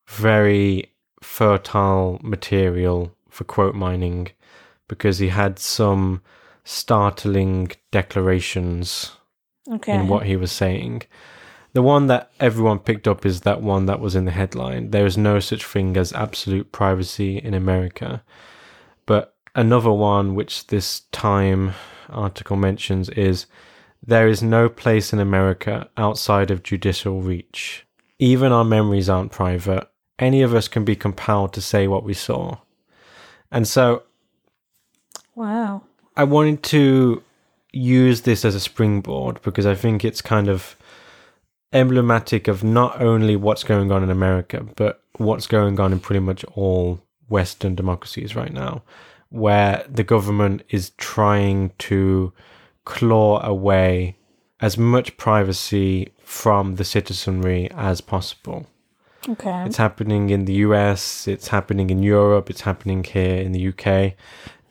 very 0.07 0.91
fertile 1.21 2.19
material 2.23 3.11
for 3.29 3.43
quote 3.43 3.75
mining 3.75 4.29
because 4.87 5.19
he 5.19 5.27
had 5.27 5.59
some 5.59 6.21
startling 6.63 7.71
declarations 7.91 9.11
Okay. 9.71 9.93
in 9.93 10.07
what 10.07 10.25
he 10.25 10.35
was 10.35 10.51
saying. 10.51 11.03
The 11.73 11.81
one 11.81 12.07
that 12.07 12.31
everyone 12.39 12.79
picked 12.79 13.07
up 13.07 13.25
is 13.25 13.41
that 13.41 13.61
one 13.61 13.85
that 13.85 14.01
was 14.01 14.15
in 14.15 14.25
the 14.25 14.31
headline. 14.31 14.91
There 14.91 15.05
is 15.05 15.17
no 15.17 15.39
such 15.39 15.63
thing 15.65 15.95
as 15.95 16.11
absolute 16.11 16.71
privacy 16.71 17.37
in 17.37 17.53
America. 17.53 18.23
But 19.05 19.35
another 19.55 19.91
one, 19.91 20.35
which 20.35 20.67
this 20.67 21.01
Time 21.11 21.73
article 22.09 22.57
mentions, 22.57 23.07
is 23.09 23.45
there 24.05 24.27
is 24.27 24.43
no 24.43 24.67
place 24.67 25.13
in 25.13 25.19
America 25.19 25.89
outside 25.95 26.51
of 26.51 26.63
judicial 26.63 27.21
reach. 27.21 27.85
Even 28.19 28.51
our 28.51 28.65
memories 28.65 29.09
aren't 29.09 29.31
private. 29.31 29.87
Any 30.19 30.41
of 30.41 30.53
us 30.53 30.67
can 30.67 30.83
be 30.83 30.95
compelled 30.95 31.53
to 31.53 31.61
say 31.61 31.87
what 31.87 32.03
we 32.03 32.13
saw. 32.13 32.57
And 33.51 33.67
so 33.67 34.03
Wow. 35.35 35.83
I 36.15 36.25
wanted 36.25 36.61
to 36.63 37.23
use 37.71 38.21
this 38.21 38.43
as 38.45 38.55
a 38.55 38.59
springboard 38.59 39.41
because 39.41 39.65
I 39.65 39.75
think 39.75 40.03
it's 40.03 40.21
kind 40.21 40.47
of 40.47 40.75
emblematic 41.73 42.47
of 42.47 42.63
not 42.63 43.01
only 43.01 43.35
what's 43.35 43.63
going 43.63 43.91
on 43.91 44.03
in 44.03 44.09
America, 44.09 44.65
but 44.75 45.03
what's 45.17 45.47
going 45.47 45.79
on 45.79 45.93
in 45.93 45.99
pretty 45.99 46.19
much 46.19 46.43
all 46.55 47.01
Western 47.29 47.75
democracies 47.75 48.35
right 48.35 48.51
now, 48.51 48.83
where 49.29 49.85
the 49.89 50.03
government 50.03 50.63
is 50.69 50.91
trying 50.97 51.71
to 51.79 52.33
claw 52.83 53.41
away 53.41 54.17
as 54.59 54.77
much 54.77 55.17
privacy 55.17 56.11
from 56.23 56.75
the 56.75 56.83
citizenry 56.83 57.69
as 57.71 58.01
possible. 58.01 58.67
Okay. 59.29 59.63
It's 59.65 59.77
happening 59.77 60.29
in 60.29 60.45
the 60.45 60.53
US, 60.65 61.27
it's 61.27 61.47
happening 61.47 61.89
in 61.89 62.03
Europe, 62.03 62.49
it's 62.49 62.61
happening 62.61 63.03
here 63.03 63.37
in 63.37 63.51
the 63.51 63.67
UK. 63.69 64.13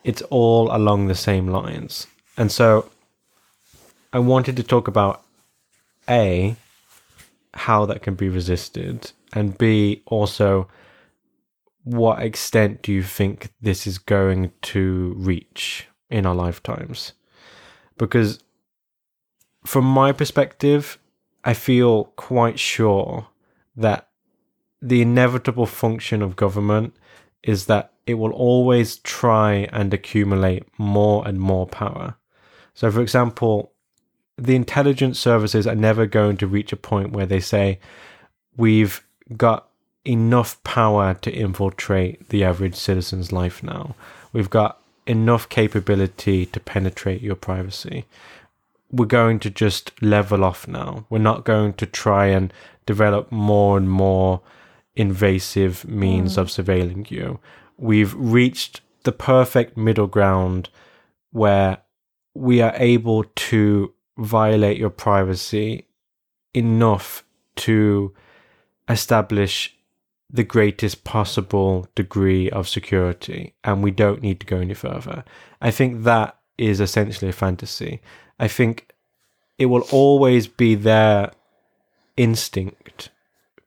It's 0.05 0.23
all 0.23 0.75
along 0.75 1.07
the 1.07 1.15
same 1.15 1.49
lines. 1.49 2.07
And 2.41 2.51
so 2.51 2.89
I 4.15 4.19
wanted 4.19 4.57
to 4.57 4.63
talk 4.63 4.89
about 4.89 5.23
A, 6.09 6.57
how 7.53 7.85
that 7.85 8.01
can 8.01 8.15
be 8.15 8.31
resisted, 8.31 9.13
and 9.35 9.59
B, 9.59 10.03
also 10.07 10.67
what 11.85 12.23
extent 12.23 12.81
do 12.81 12.93
you 12.93 13.03
think 13.03 13.53
this 13.61 13.87
is 13.87 13.99
going 13.99 14.53
to 14.63 15.15
reach 15.19 15.87
in 16.09 16.25
our 16.25 16.35
lifetimes? 16.35 17.13
Because 17.99 18.43
from 19.67 19.85
my 19.85 20.11
perspective, 20.11 20.97
I 21.45 21.53
feel 21.53 22.05
quite 22.17 22.59
sure 22.59 23.27
that 23.77 24.09
the 24.81 25.03
inevitable 25.03 25.67
function 25.67 26.23
of 26.23 26.37
government 26.37 26.95
is 27.43 27.67
that 27.67 27.93
it 28.07 28.15
will 28.15 28.33
always 28.33 28.97
try 28.97 29.69
and 29.75 29.93
accumulate 29.93 30.65
more 30.79 31.29
and 31.29 31.39
more 31.39 31.67
power. 31.67 32.17
So, 32.75 32.91
for 32.91 33.01
example, 33.01 33.73
the 34.37 34.57
intelligence 34.57 35.19
services 35.19 35.67
are 35.67 35.75
never 35.75 36.07
going 36.07 36.37
to 36.39 36.47
reach 36.47 36.73
a 36.73 36.77
point 36.77 37.13
where 37.13 37.27
they 37.27 37.41
say, 37.41 37.79
we've 38.57 39.03
got 39.37 39.69
enough 40.05 40.63
power 40.65 41.15
to 41.15 41.31
infiltrate 41.31 42.31
the 42.31 42.43
average 42.45 42.75
citizen's 42.75 43.33
life 43.33 43.63
now. 43.63 43.95
We've 44.33 44.51
got 44.51 44.81
enough 45.07 45.49
capability 45.49 46.47
to 46.47 46.61
penetrate 46.61 47.21
your 47.21 47.35
privacy. 47.35 48.07
We're 48.91 49.07
going 49.07 49.41
to 49.41 49.51
just 49.51 50.01
level 50.03 50.45
off 50.45 50.67
now. 50.67 51.07
We're 51.11 51.19
not 51.19 51.45
going 51.45 51.75
to 51.75 51.87
try 51.87 52.27
and 52.27 52.53
develop 52.87 53.31
more 53.31 53.77
and 53.77 53.91
more 53.91 54.41
invasive 54.97 55.87
means 55.87 56.35
mm. 56.35 56.39
of 56.39 56.49
surveilling 56.49 57.11
you. 57.11 57.39
We've 57.77 58.15
reached 58.15 58.81
the 59.05 59.13
perfect 59.13 59.77
middle 59.77 60.07
ground 60.07 60.69
where 61.31 61.79
we 62.35 62.61
are 62.61 62.75
able 62.77 63.25
to 63.25 63.93
violate 64.19 64.79
your 64.79 64.91
privacy 64.91 65.87
enough 66.55 67.25
to 67.57 68.15
establish 68.89 69.77
the 70.33 70.45
greatest 70.45 71.05
possible 71.05 71.89
degree 71.95 72.49
of 72.51 72.69
security 72.69 73.55
and 73.65 73.83
we 73.83 73.91
don't 73.91 74.23
need 74.23 74.41
to 74.41 74.47
go 74.47 74.59
any 74.59 74.75
further. 74.75 75.25
I 75.61 75.71
think 75.71 76.05
that 76.05 76.37
is 76.57 76.81
essentially 76.81 77.31
a 77.31 77.33
fantasy. 77.33 78.01
I 78.39 78.47
think 78.49 78.93
it 79.59 79.67
will 79.67 79.87
always 79.91 80.47
be 80.47 80.75
their 80.75 81.33
instinct 82.17 83.11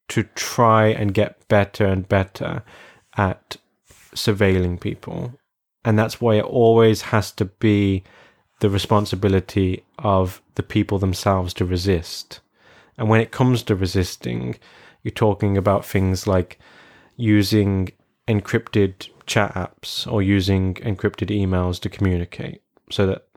to 0.09 0.23
try 0.35 0.87
and 0.87 1.13
get 1.13 1.47
better 1.47 1.85
and 1.85 2.07
better 2.07 2.63
at 3.17 3.57
surveilling 4.15 4.79
people. 4.79 5.33
And 5.83 5.99
that's 5.99 6.21
why 6.21 6.35
it 6.35 6.45
always 6.45 7.01
has 7.03 7.31
to 7.33 7.45
be 7.45 8.03
the 8.63 8.69
responsibility 8.69 9.83
of 9.99 10.41
the 10.55 10.63
people 10.63 10.97
themselves 10.97 11.53
to 11.53 11.65
resist. 11.65 12.39
And 12.97 13.09
when 13.09 13.19
it 13.19 13.29
comes 13.29 13.61
to 13.63 13.75
resisting, 13.75 14.57
you're 15.03 15.11
talking 15.11 15.57
about 15.57 15.85
things 15.85 16.27
like 16.27 16.57
using 17.17 17.89
encrypted 18.25 19.09
chat 19.25 19.53
apps 19.53 20.09
or 20.09 20.21
using 20.21 20.75
encrypted 20.75 21.29
emails 21.29 21.77
to 21.81 21.89
communicate 21.89 22.61
so 22.89 23.05
that 23.05 23.27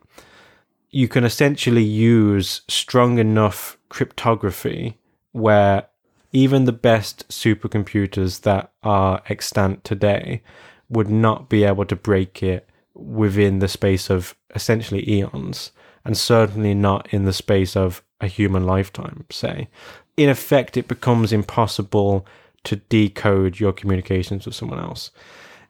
you 0.91 1.09
can 1.09 1.25
essentially 1.25 1.83
use 1.83 2.61
strong 2.69 3.19
enough 3.19 3.77
cryptography 3.89 4.97
where 5.33 5.87
even 6.31 6.63
the 6.63 6.71
best 6.71 7.27
supercomputers 7.27 8.43
that 8.43 8.71
are 8.81 9.21
extant 9.27 9.83
today 9.83 10.41
would 10.87 11.09
not 11.09 11.49
be 11.49 11.65
able 11.65 11.83
to 11.83 11.97
break 11.97 12.41
it 12.41 12.69
within 12.97 13.59
the 13.59 13.67
space 13.67 14.09
of 14.09 14.35
essentially 14.55 15.09
eons, 15.09 15.71
and 16.03 16.17
certainly 16.17 16.73
not 16.73 17.11
in 17.13 17.25
the 17.25 17.33
space 17.33 17.75
of 17.75 18.01
a 18.19 18.27
human 18.27 18.65
lifetime, 18.65 19.25
say. 19.29 19.67
In 20.15 20.29
effect, 20.29 20.77
it 20.77 20.87
becomes 20.87 21.31
impossible 21.31 22.25
to 22.63 22.77
decode 22.77 23.59
your 23.59 23.71
communications 23.71 24.45
with 24.45 24.55
someone 24.55 24.79
else. 24.79 25.11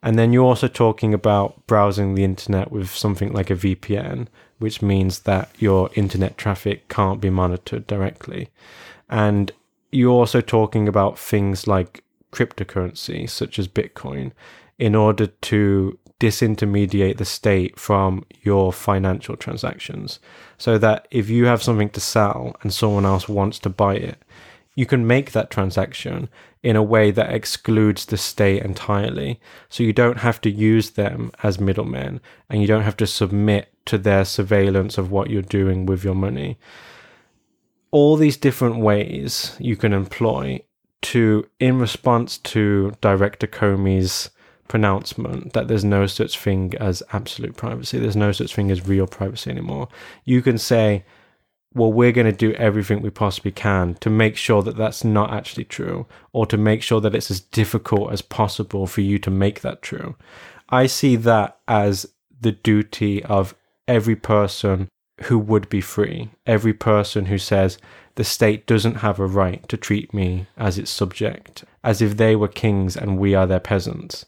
And 0.01 0.17
then 0.17 0.31
you're 0.31 0.45
also 0.45 0.67
talking 0.67 1.13
about 1.13 1.65
browsing 1.67 2.15
the 2.15 2.23
internet 2.23 2.71
with 2.71 2.89
something 2.89 3.33
like 3.33 3.49
a 3.49 3.55
VPN, 3.55 4.27
which 4.59 4.81
means 4.81 5.19
that 5.19 5.49
your 5.57 5.89
internet 5.95 6.37
traffic 6.37 6.87
can't 6.87 7.19
be 7.19 7.29
monitored 7.29 7.87
directly. 7.87 8.49
And 9.09 9.51
you're 9.91 10.11
also 10.11 10.41
talking 10.41 10.87
about 10.87 11.19
things 11.19 11.67
like 11.67 12.03
cryptocurrency, 12.31 13.29
such 13.29 13.57
as 13.57 13.67
Bitcoin, 13.67 14.31
in 14.77 14.95
order 14.95 15.27
to 15.27 15.97
disintermediate 16.19 17.17
the 17.17 17.25
state 17.25 17.79
from 17.79 18.25
your 18.41 18.73
financial 18.73 19.35
transactions. 19.35 20.19
So 20.57 20.77
that 20.77 21.07
if 21.11 21.29
you 21.29 21.45
have 21.45 21.63
something 21.63 21.89
to 21.91 21.99
sell 21.99 22.55
and 22.61 22.73
someone 22.73 23.05
else 23.05 23.29
wants 23.29 23.59
to 23.59 23.69
buy 23.69 23.95
it, 23.95 24.23
you 24.75 24.85
can 24.85 25.07
make 25.07 25.31
that 25.31 25.49
transaction 25.49 26.29
in 26.61 26.75
a 26.75 26.83
way 26.83 27.11
that 27.11 27.33
excludes 27.33 28.05
the 28.05 28.17
state 28.17 28.63
entirely. 28.63 29.39
So 29.69 29.83
you 29.83 29.93
don't 29.93 30.19
have 30.19 30.39
to 30.41 30.51
use 30.51 30.91
them 30.91 31.31
as 31.43 31.59
middlemen 31.59 32.21
and 32.49 32.61
you 32.61 32.67
don't 32.67 32.83
have 32.83 32.97
to 32.97 33.07
submit 33.07 33.73
to 33.85 33.97
their 33.97 34.25
surveillance 34.25 34.97
of 34.97 35.11
what 35.11 35.29
you're 35.29 35.41
doing 35.41 35.85
with 35.85 36.03
your 36.03 36.15
money 36.15 36.57
all 37.91 38.15
these 38.15 38.37
different 38.37 38.77
ways 38.77 39.55
you 39.59 39.75
can 39.75 39.93
employ 39.93 40.61
to, 41.01 41.47
in 41.59 41.79
response 41.79 42.37
to 42.37 42.91
Director 43.01 43.47
Comey's 43.47 44.29
pronouncement 44.67 45.53
that 45.53 45.67
there's 45.67 45.85
no 45.85 46.07
such 46.07 46.37
thing 46.39 46.73
as 46.79 47.03
absolute 47.13 47.55
privacy, 47.55 47.99
there's 47.99 48.15
no 48.15 48.31
such 48.31 48.55
thing 48.55 48.71
as 48.71 48.87
real 48.87 49.07
privacy 49.07 49.49
anymore, 49.49 49.87
you 50.25 50.41
can 50.41 50.57
say, 50.57 51.03
well, 51.73 51.91
we're 51.91 52.11
going 52.11 52.31
to 52.31 52.31
do 52.31 52.53
everything 52.53 53.01
we 53.01 53.09
possibly 53.09 53.51
can 53.51 53.95
to 53.95 54.09
make 54.09 54.35
sure 54.35 54.63
that 54.63 54.77
that's 54.77 55.03
not 55.03 55.31
actually 55.31 55.65
true, 55.65 56.07
or 56.33 56.45
to 56.45 56.57
make 56.57 56.81
sure 56.81 57.01
that 57.01 57.13
it's 57.13 57.29
as 57.29 57.41
difficult 57.41 58.11
as 58.11 58.21
possible 58.21 58.87
for 58.87 59.01
you 59.01 59.19
to 59.19 59.29
make 59.29 59.61
that 59.61 59.81
true. 59.81 60.15
I 60.69 60.87
see 60.87 61.15
that 61.17 61.59
as 61.67 62.07
the 62.39 62.51
duty 62.51 63.23
of 63.23 63.55
every 63.87 64.15
person 64.15 64.89
who 65.23 65.39
would 65.39 65.69
be 65.69 65.81
free, 65.81 66.29
every 66.45 66.73
person 66.73 67.25
who 67.25 67.37
says 67.37 67.77
the 68.15 68.23
state 68.23 68.65
doesn't 68.65 68.95
have 68.95 69.19
a 69.19 69.27
right 69.27 69.67
to 69.69 69.77
treat 69.77 70.13
me 70.13 70.47
as 70.57 70.77
its 70.77 70.89
subject, 70.89 71.63
as 71.83 72.01
if 72.01 72.17
they 72.17 72.35
were 72.35 72.47
kings 72.47 72.97
and 72.97 73.17
we 73.17 73.35
are 73.35 73.47
their 73.47 73.59
peasants. 73.59 74.25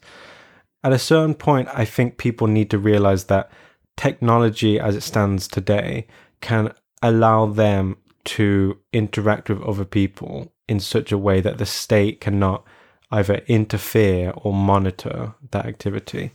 At 0.84 0.94
a 0.94 1.00
certain 1.00 1.36
point, 1.36 1.68
I 1.74 1.86
think 1.86 2.18
people 2.18 2.48
need 2.48 2.70
to 2.70 2.80
realize 2.80 3.26
that 3.26 3.52
technology 3.98 4.80
as 4.80 4.96
it 4.96 5.04
stands 5.04 5.48
today 5.48 6.08
can 6.42 6.74
allow 7.02 7.46
them 7.48 7.98
to 8.24 8.78
interact 8.94 9.50
with 9.50 9.62
other 9.62 9.86
people 9.86 10.52
in 10.68 10.80
such 10.80 11.12
a 11.12 11.18
way 11.18 11.42
that 11.42 11.58
the 11.58 11.66
state 11.66 12.22
cannot 12.22 12.64
either 13.12 13.42
interfere 13.48 14.32
or 14.38 14.54
monitor 14.54 15.34
that 15.52 15.66
activity. 15.66 16.32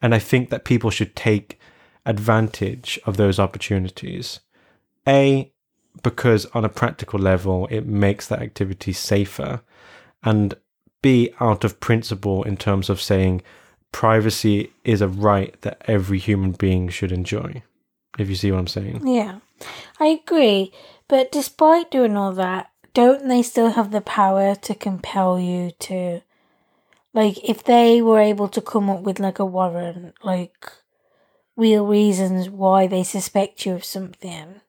And 0.00 0.14
I 0.14 0.18
think 0.18 0.50
that 0.50 0.64
people 0.64 0.90
should 0.90 1.16
take 1.16 1.58
advantage 2.06 2.98
of 3.04 3.16
those 3.16 3.38
opportunities. 3.38 4.40
A, 5.06 5.52
because 6.02 6.46
on 6.46 6.64
a 6.64 6.68
practical 6.68 7.18
level, 7.18 7.66
it 7.70 7.86
makes 7.86 8.28
that 8.28 8.40
activity 8.40 8.92
safer. 8.92 9.62
And 10.22 10.54
B, 11.02 11.32
out 11.40 11.64
of 11.64 11.80
principle, 11.80 12.44
in 12.44 12.56
terms 12.56 12.88
of 12.88 13.00
saying 13.00 13.42
privacy 13.92 14.72
is 14.84 15.00
a 15.00 15.08
right 15.08 15.60
that 15.60 15.82
every 15.86 16.18
human 16.18 16.52
being 16.52 16.88
should 16.88 17.12
enjoy. 17.12 17.62
If 18.18 18.28
you 18.28 18.34
see 18.34 18.50
what 18.50 18.58
I'm 18.58 18.66
saying. 18.66 19.06
Yeah, 19.06 19.38
I 20.00 20.06
agree. 20.06 20.72
But 21.08 21.32
despite 21.32 21.90
doing 21.90 22.16
all 22.16 22.32
that, 22.32 22.70
don't 22.94 23.28
they 23.28 23.42
still 23.42 23.70
have 23.70 23.90
the 23.90 24.00
power 24.00 24.54
to 24.54 24.74
compel 24.74 25.38
you 25.38 25.70
to, 25.80 26.20
like, 27.14 27.42
if 27.42 27.64
they 27.64 28.02
were 28.02 28.20
able 28.20 28.48
to 28.48 28.60
come 28.60 28.90
up 28.90 29.00
with 29.00 29.18
like 29.18 29.38
a 29.38 29.46
warrant, 29.46 30.14
like, 30.22 30.70
real 31.56 31.86
reasons 31.86 32.50
why 32.50 32.86
they 32.86 33.02
suspect 33.02 33.64
you 33.64 33.72
of 33.72 33.84
something, 33.84 34.60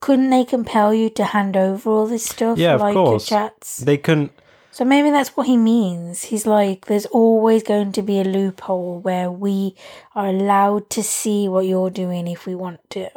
couldn't 0.00 0.30
they 0.30 0.44
compel 0.44 0.94
you 0.94 1.10
to 1.10 1.24
hand 1.24 1.56
over 1.56 1.90
all 1.90 2.06
this 2.06 2.24
stuff? 2.24 2.56
Yeah, 2.56 2.74
of 2.74 2.80
like 2.80 2.94
course. 2.94 3.30
Your 3.30 3.40
chats? 3.40 3.78
They 3.78 3.96
can. 3.96 4.30
So 4.78 4.84
maybe 4.84 5.10
that's 5.10 5.36
what 5.36 5.48
he 5.48 5.56
means. 5.56 6.22
He's 6.22 6.46
like, 6.46 6.86
there's 6.86 7.06
always 7.06 7.64
going 7.64 7.90
to 7.90 8.00
be 8.00 8.20
a 8.20 8.24
loophole 8.24 9.00
where 9.00 9.28
we 9.28 9.74
are 10.14 10.28
allowed 10.28 10.88
to 10.90 11.02
see 11.02 11.48
what 11.48 11.66
you're 11.66 11.90
doing 11.90 12.28
if 12.28 12.46
we 12.46 12.54
want 12.54 12.88
to. 12.90 13.10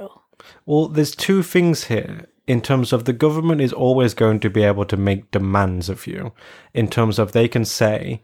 Well, 0.65 0.87
there's 0.87 1.15
two 1.15 1.43
things 1.43 1.83
here. 1.83 2.25
In 2.47 2.61
terms 2.61 2.91
of 2.91 3.05
the 3.05 3.13
government 3.13 3.61
is 3.61 3.73
always 3.73 4.15
going 4.15 4.39
to 4.39 4.49
be 4.49 4.63
able 4.63 4.85
to 4.85 4.97
make 4.97 5.29
demands 5.29 5.87
of 5.87 6.07
you. 6.07 6.33
In 6.73 6.87
terms 6.87 7.19
of 7.19 7.31
they 7.31 7.47
can 7.47 7.63
say, 7.63 8.23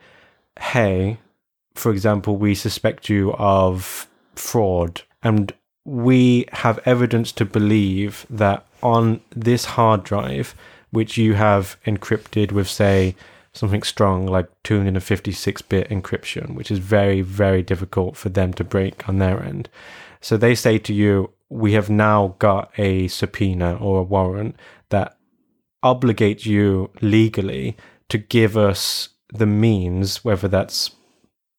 hey, 0.59 1.19
for 1.75 1.91
example, 1.91 2.37
we 2.37 2.55
suspect 2.55 3.07
you 3.07 3.33
of 3.33 4.07
fraud 4.33 5.03
and 5.21 5.53
we 5.85 6.47
have 6.53 6.79
evidence 6.85 7.31
to 7.33 7.45
believe 7.45 8.25
that 8.31 8.65
on 8.81 9.21
this 9.35 9.65
hard 9.65 10.03
drive, 10.03 10.55
which 10.91 11.17
you 11.17 11.33
have 11.33 11.77
encrypted 11.85 12.51
with, 12.51 12.67
say, 12.67 13.15
something 13.53 13.83
strong 13.83 14.27
like 14.27 14.47
256 14.63 15.61
bit 15.63 15.89
encryption, 15.89 16.55
which 16.55 16.71
is 16.71 16.79
very, 16.79 17.21
very 17.21 17.61
difficult 17.61 18.15
for 18.15 18.29
them 18.29 18.53
to 18.53 18.63
break 18.63 19.07
on 19.09 19.17
their 19.17 19.41
end. 19.43 19.69
So 20.21 20.37
they 20.37 20.55
say 20.55 20.77
to 20.79 20.93
you, 20.93 21.31
we 21.49 21.73
have 21.73 21.89
now 21.89 22.35
got 22.39 22.71
a 22.77 23.07
subpoena 23.07 23.77
or 23.77 23.99
a 23.99 24.03
warrant 24.03 24.55
that 24.89 25.17
obligates 25.83 26.45
you 26.45 26.91
legally 27.01 27.77
to 28.09 28.17
give 28.17 28.57
us 28.57 29.09
the 29.33 29.45
means, 29.45 30.23
whether 30.23 30.47
that's 30.47 30.91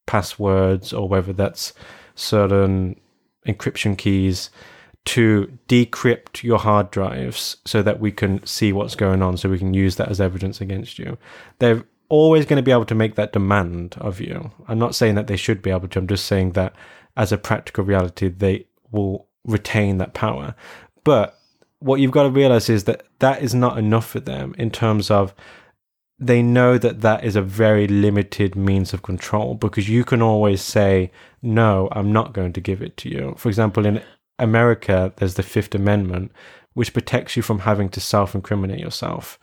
passwords 0.07 0.93
or 0.93 1.09
whether 1.09 1.33
that's 1.33 1.73
certain 2.15 2.99
encryption 3.47 3.97
keys, 3.97 4.51
to 5.09 5.59
decrypt 5.69 6.43
your 6.43 6.59
hard 6.59 6.91
drives 6.91 7.57
so 7.65 7.83
that 7.83 7.99
we 7.99 8.13
can 8.13 8.45
see 8.45 8.75
what's 8.75 8.95
going 8.95 9.23
on, 9.23 9.39
so 9.39 9.49
we 9.49 9.59
can 9.59 9.73
use 9.73 9.97
that 9.97 10.11
as 10.11 10.21
evidence 10.21 10.61
against 10.61 10.99
you. 10.99 11.17
They're 11.61 11.83
always 12.11 12.45
going 12.45 12.59
to 12.59 12.63
be 12.63 12.73
able 12.73 12.85
to 12.85 12.95
make 12.95 13.15
that 13.15 13.33
demand 13.33 13.97
of 14.01 14.21
you. 14.21 14.51
I'm 14.67 14.79
not 14.79 14.95
saying 14.95 15.15
that 15.15 15.27
they 15.27 15.37
should 15.37 15.63
be 15.63 15.71
able 15.71 15.89
to, 15.89 15.99
I'm 15.99 16.07
just 16.07 16.27
saying 16.27 16.53
that 16.53 16.75
as 17.17 17.33
a 17.33 17.39
practical 17.39 17.85
reality, 17.85 18.29
they 18.29 18.67
will 18.91 19.27
retain 19.45 19.97
that 19.97 20.13
power. 20.13 20.55
But 21.05 21.39
what 21.79 22.01
you've 22.01 22.11
got 22.11 22.25
to 22.25 22.31
realize 22.31 22.69
is 22.69 22.85
that 22.85 23.05
that 23.21 23.43
is 23.43 23.55
not 23.55 23.79
enough 23.79 24.07
for 24.07 24.21
them 24.21 24.55
in 24.59 24.71
terms 24.71 25.11
of 25.11 25.35
they 26.19 26.43
know 26.43 26.77
that 26.77 27.01
that 27.01 27.25
is 27.25 27.35
a 27.35 27.43
very 27.43 27.87
limited 27.87 28.57
means 28.57 28.93
of 28.93 29.03
control 29.03 29.55
because 29.55 29.89
you 29.89 30.05
can 30.05 30.21
always 30.21 30.61
say, 30.61 31.11
no, 31.41 31.89
I'm 31.93 32.13
not 32.13 32.35
going 32.35 32.53
to 32.55 32.61
give 32.61 32.83
it 32.83 32.99
to 32.99 33.09
you. 33.09 33.35
For 33.39 33.49
example, 33.49 33.87
in 33.87 34.03
America, 34.39 35.13
there's 35.17 35.35
the 35.35 35.43
Fifth 35.43 35.75
Amendment, 35.75 36.33
which 36.75 36.93
protects 36.93 37.37
you 37.37 37.43
from 37.43 37.61
having 37.61 37.89
to 37.91 38.01
self 38.01 38.35
incriminate 38.35 38.81
yourself. 38.81 39.39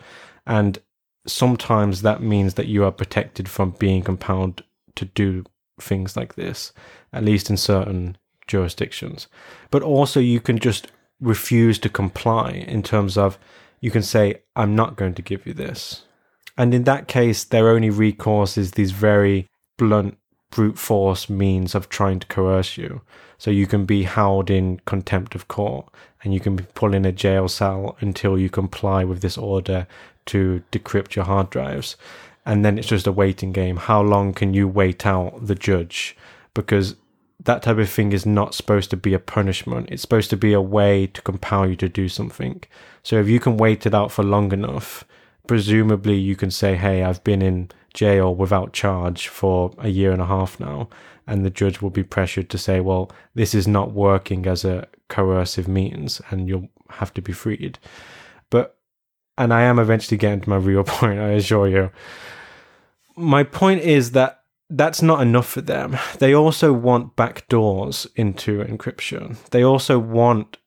And 0.46 0.80
sometimes 1.28 2.02
that 2.02 2.22
means 2.22 2.54
that 2.54 2.68
you 2.68 2.84
are 2.84 2.92
protected 2.92 3.50
from 3.50 3.72
being 3.72 4.04
compelled 4.04 4.64
to 4.96 5.06
do 5.06 5.44
things 5.80 6.16
like 6.16 6.36
this, 6.36 6.72
at 7.12 7.24
least 7.24 7.50
in 7.50 7.58
certain 7.58 8.18
jurisdictions. 8.48 9.28
But 9.72 9.84
also, 9.84 10.20
you 10.20 10.40
can 10.40 10.60
just 10.60 10.88
refuse 11.20 11.80
to 11.80 11.90
comply 11.90 12.52
in 12.52 12.84
terms 12.84 13.18
of 13.18 13.38
you 13.82 13.92
can 13.92 14.04
say, 14.04 14.42
I'm 14.56 14.76
not 14.76 14.96
going 14.96 15.14
to 15.16 15.22
give 15.22 15.46
you 15.46 15.54
this. 15.54 16.04
And 16.58 16.74
in 16.74 16.84
that 16.84 17.08
case, 17.08 17.44
their 17.44 17.70
only 17.70 17.90
recourse 17.90 18.58
is 18.58 18.72
these 18.72 18.92
very 18.92 19.50
blunt, 19.78 20.18
brute 20.50 20.78
force 20.78 21.30
means 21.30 21.76
of 21.76 21.90
trying 21.90 22.20
to 22.20 22.28
coerce 22.28 22.78
you. 22.78 23.02
So 23.38 23.52
you 23.52 23.68
can 23.68 23.86
be 23.86 24.04
held 24.04 24.50
in 24.50 24.80
contempt 24.86 25.36
of 25.36 25.48
court 25.48 25.88
and 26.24 26.34
you 26.34 26.40
can 26.40 26.56
be 26.56 26.64
put 26.74 26.96
in 26.96 27.06
a 27.06 27.12
jail 27.12 27.48
cell 27.48 27.98
until 28.00 28.38
you 28.38 28.50
comply 28.50 29.04
with 29.04 29.22
this 29.22 29.38
order 29.38 29.88
to 30.28 30.64
decrypt 30.72 31.16
your 31.16 31.26
hard 31.26 31.50
drives. 31.50 31.98
And 32.46 32.64
then 32.64 32.78
it's 32.78 32.88
just 32.88 33.08
a 33.08 33.12
waiting 33.12 33.52
game. 33.52 33.78
How 33.78 34.02
long 34.02 34.34
can 34.34 34.54
you 34.54 34.68
wait 34.68 35.06
out 35.06 35.46
the 35.46 35.56
judge? 35.56 36.16
Because 36.54 36.96
that 37.44 37.64
type 37.64 37.78
of 37.78 37.90
thing 37.90 38.12
is 38.12 38.26
not 38.26 38.56
supposed 38.56 38.90
to 38.92 38.98
be 38.98 39.14
a 39.14 39.20
punishment. 39.20 39.90
It's 39.92 40.02
supposed 40.02 40.30
to 40.30 40.38
be 40.38 40.54
a 40.54 40.62
way 40.62 41.08
to 41.08 41.22
compel 41.22 41.68
you 41.68 41.76
to 41.78 41.90
do 41.90 42.08
something. 42.08 42.64
So 43.04 43.20
if 43.20 43.28
you 43.28 43.40
can 43.40 43.58
wait 43.58 43.86
it 43.86 43.94
out 43.94 44.12
for 44.12 44.24
long 44.24 44.52
enough, 44.52 45.04
presumably 45.48 46.16
you 46.16 46.36
can 46.36 46.50
say, 46.50 46.76
hey, 46.76 47.04
I've 47.04 47.24
been 47.24 47.42
in 47.42 47.70
jail 47.96 48.36
without 48.36 48.74
charge 48.74 49.28
for 49.28 49.74
a 49.80 49.88
year 49.88 50.12
and 50.12 50.22
a 50.22 50.28
half 50.28 50.60
now. 50.60 50.88
And 51.26 51.44
the 51.44 51.50
judge 51.50 51.82
will 51.82 51.90
be 51.90 52.04
pressured 52.04 52.52
to 52.52 52.60
say, 52.60 52.80
well, 52.80 53.12
this 53.34 53.56
is 53.56 53.68
not 53.68 53.94
working 53.94 54.46
as 54.46 54.64
a 54.64 54.88
coercive 55.10 55.68
means 55.68 56.22
and 56.30 56.48
you'll 56.48 56.70
have 56.90 57.12
to 57.16 57.22
be 57.22 57.34
freed. 57.34 57.80
But, 58.52 58.78
and 59.36 59.52
I 59.52 59.64
am 59.64 59.80
eventually 59.80 60.18
getting 60.18 60.42
to 60.42 60.50
my 60.50 60.58
real 60.58 60.84
point, 60.98 61.20
I 61.20 61.30
assure 61.30 61.68
you. 61.68 61.90
My 63.16 63.44
point 63.44 63.82
is 63.82 64.12
that 64.12 64.44
that's 64.70 65.02
not 65.02 65.22
enough 65.22 65.48
for 65.48 65.62
them. 65.62 65.98
They 66.20 66.36
also 66.36 66.74
want 66.74 67.16
backdoors 67.16 68.08
into 68.16 68.64
encryption. 68.64 69.38
They 69.50 69.64
also 69.64 69.98
want 69.98 70.58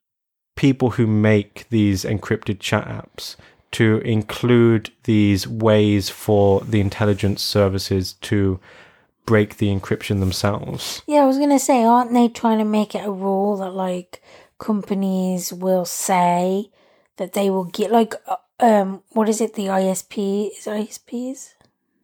people 0.56 0.90
who 0.90 1.06
make 1.06 1.68
these 1.68 2.04
encrypted 2.04 2.58
chat 2.58 2.86
apps 2.88 3.36
to 3.72 3.98
include 3.98 4.90
these 5.04 5.46
ways 5.46 6.08
for 6.08 6.60
the 6.60 6.80
intelligence 6.80 7.42
services 7.42 8.14
to 8.22 8.58
break 9.26 9.58
the 9.58 9.68
encryption 9.68 10.20
themselves. 10.20 11.02
Yeah, 11.06 11.22
I 11.22 11.26
was 11.26 11.36
going 11.36 11.50
to 11.50 11.58
say, 11.58 11.84
aren't 11.84 12.14
they 12.14 12.28
trying 12.28 12.58
to 12.58 12.64
make 12.64 12.94
it 12.94 13.04
a 13.06 13.10
rule 13.10 13.58
that, 13.58 13.70
like, 13.74 14.22
companies 14.58 15.52
will 15.52 15.84
say 15.84 16.70
that 17.16 17.32
they 17.34 17.50
will 17.50 17.64
get, 17.64 17.90
like, 17.92 18.14
uh, 18.26 18.36
um, 18.60 19.02
what 19.10 19.28
is 19.28 19.40
it, 19.40 19.54
the 19.54 19.66
ISP? 19.66 20.50
Is 20.58 20.66
ISPs? 20.66 21.54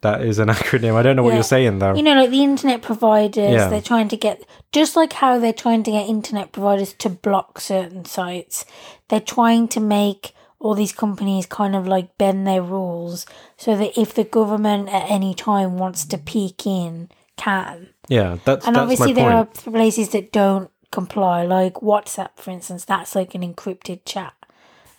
That 0.03 0.21
is 0.23 0.39
an 0.39 0.49
acronym. 0.59 0.95
I 0.97 1.03
don't 1.03 1.17
know 1.17 1.23
what 1.23 1.31
Yeah. 1.31 1.37
you're 1.37 1.45
saying 1.45 1.79
though. 1.79 1.95
You 1.95 2.03
know, 2.03 2.15
like 2.15 2.31
the 2.31 2.45
internet 2.45 2.83
providers, 2.83 3.53
Yeah. 3.53 3.69
they're 3.69 3.81
trying 3.81 4.09
to 4.09 4.17
get, 4.19 4.45
just 4.71 4.97
like 4.97 5.15
how 5.15 5.39
they're 5.39 5.53
trying 5.53 5.83
to 5.85 5.91
get 5.91 6.09
internet 6.09 6.53
providers 6.53 6.93
to 6.99 7.09
block 7.09 7.59
certain 7.61 8.05
sites, 8.05 8.67
they're 9.09 9.19
trying 9.21 9.67
to 9.69 9.81
make 9.81 10.35
all 10.65 10.75
these 10.75 10.93
companies 10.93 11.45
kind 11.45 11.77
of 11.77 11.87
like 11.87 12.17
bend 12.17 12.47
their 12.47 12.63
rules 12.63 13.27
so 13.59 13.77
that 13.77 14.01
if 14.01 14.15
the 14.15 14.25
government 14.25 14.89
at 14.89 15.11
any 15.11 15.35
time 15.35 15.77
wants 15.77 16.07
to 16.07 16.17
peek 16.17 16.67
in, 16.67 17.11
can. 17.37 17.91
yeah, 18.09 18.39
that's 18.47 18.67
And 18.67 18.75
that's 18.75 18.83
obviously, 18.83 19.13
there 19.13 19.31
are 19.31 19.45
places 19.45 20.09
that 20.11 20.33
don't 20.33 20.71
comply, 20.91 21.45
like 21.45 21.75
WhatsApp, 21.75 22.31
for 22.37 22.51
instance. 22.51 22.87
That's 22.87 23.15
like 23.15 23.35
an 23.35 23.43
encrypted 23.43 24.07
chat. 24.07 24.33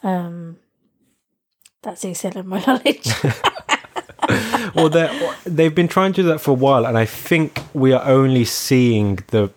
Um, 0.03 0.57
that's 1.81 2.03
the 2.03 2.09
extent 2.09 2.35
of 2.35 2.45
my 2.45 2.59
knowledge. 2.67 3.09
well, 4.75 4.89
they've 5.47 5.73
been 5.73 5.87
trying 5.87 6.13
to 6.13 6.21
do 6.21 6.27
that 6.27 6.41
for 6.41 6.51
a 6.51 6.55
while, 6.55 6.85
and 6.85 6.95
I 6.95 7.05
think 7.05 7.63
we 7.73 7.91
are 7.91 8.05
only 8.07 8.45
seeing 8.45 9.17
the 9.29 9.49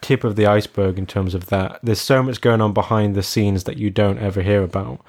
tip 0.00 0.22
of 0.22 0.36
the 0.36 0.46
iceberg 0.46 0.96
in 0.96 1.06
terms 1.06 1.34
of 1.34 1.46
that. 1.46 1.80
There's 1.82 2.00
so 2.00 2.22
much 2.22 2.40
going 2.40 2.60
on 2.60 2.72
behind 2.72 3.16
the 3.16 3.24
scenes 3.24 3.64
that 3.64 3.78
you 3.78 3.90
don't 3.90 4.18
ever 4.18 4.42
hear 4.42 4.62
about, 4.62 5.00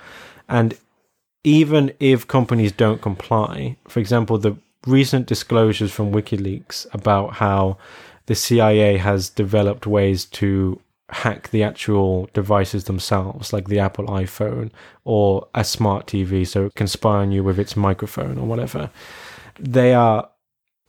and 0.47 0.77
even 1.43 1.93
if 1.99 2.27
companies 2.27 2.71
don't 2.71 3.01
comply, 3.01 3.77
for 3.87 3.99
example, 3.99 4.37
the 4.37 4.57
recent 4.85 5.27
disclosures 5.27 5.91
from 5.91 6.11
WikiLeaks 6.11 6.85
about 6.93 7.33
how 7.35 7.77
the 8.25 8.35
CIA 8.35 8.97
has 8.97 9.29
developed 9.29 9.87
ways 9.87 10.25
to 10.25 10.79
hack 11.09 11.49
the 11.49 11.63
actual 11.63 12.29
devices 12.33 12.83
themselves, 12.85 13.53
like 13.53 13.69
the 13.69 13.79
Apple 13.79 14.07
iPhone 14.07 14.71
or 15.05 15.47
a 15.55 15.63
smart 15.63 16.05
TV, 16.05 16.45
so 16.45 16.65
it 16.65 16.75
can 16.75 16.87
spy 16.87 17.17
on 17.17 17.31
you 17.31 17.43
with 17.43 17.59
its 17.59 17.77
microphone 17.77 18.37
or 18.37 18.45
whatever. 18.45 18.89
They 19.59 19.93
are 19.93 20.29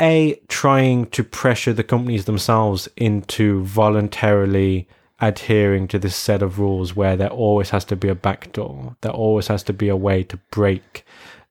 a 0.00 0.40
trying 0.48 1.06
to 1.06 1.24
pressure 1.24 1.72
the 1.72 1.84
companies 1.84 2.24
themselves 2.24 2.88
into 2.96 3.62
voluntarily 3.64 4.88
adhering 5.20 5.88
to 5.88 5.98
this 5.98 6.16
set 6.16 6.42
of 6.42 6.58
rules 6.58 6.94
where 6.94 7.16
there 7.16 7.30
always 7.30 7.70
has 7.70 7.84
to 7.86 7.96
be 7.96 8.08
a 8.08 8.14
backdoor, 8.14 8.96
there 9.00 9.12
always 9.12 9.48
has 9.48 9.62
to 9.64 9.72
be 9.72 9.88
a 9.88 9.96
way 9.96 10.22
to 10.22 10.36
break 10.50 11.04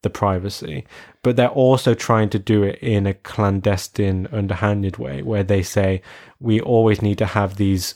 the 0.03 0.10
privacy. 0.10 0.85
But 1.23 1.35
they're 1.35 1.49
also 1.49 1.94
trying 1.94 2.30
to 2.30 2.39
do 2.39 2.64
it 2.64 2.80
in 2.80 3.06
a 3.06 3.14
clandestine, 3.14 4.27
underhanded 4.31 4.98
way 4.98 5.22
where 5.22 5.44
they 5.44 5.64
say 5.64 6.02
we 6.39 6.61
always 6.61 7.02
need 7.02 7.18
to 7.18 7.26
have 7.26 7.57
these 7.57 7.95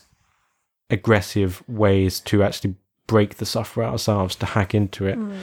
aggressive 0.90 1.62
ways 1.66 2.20
to 2.20 2.42
actually 2.42 2.74
break 3.06 3.36
the 3.36 3.46
software 3.46 3.86
ourselves, 3.86 4.36
to 4.36 4.46
hack 4.46 4.74
into 4.74 5.06
it. 5.06 5.16
Hmm. 5.16 5.38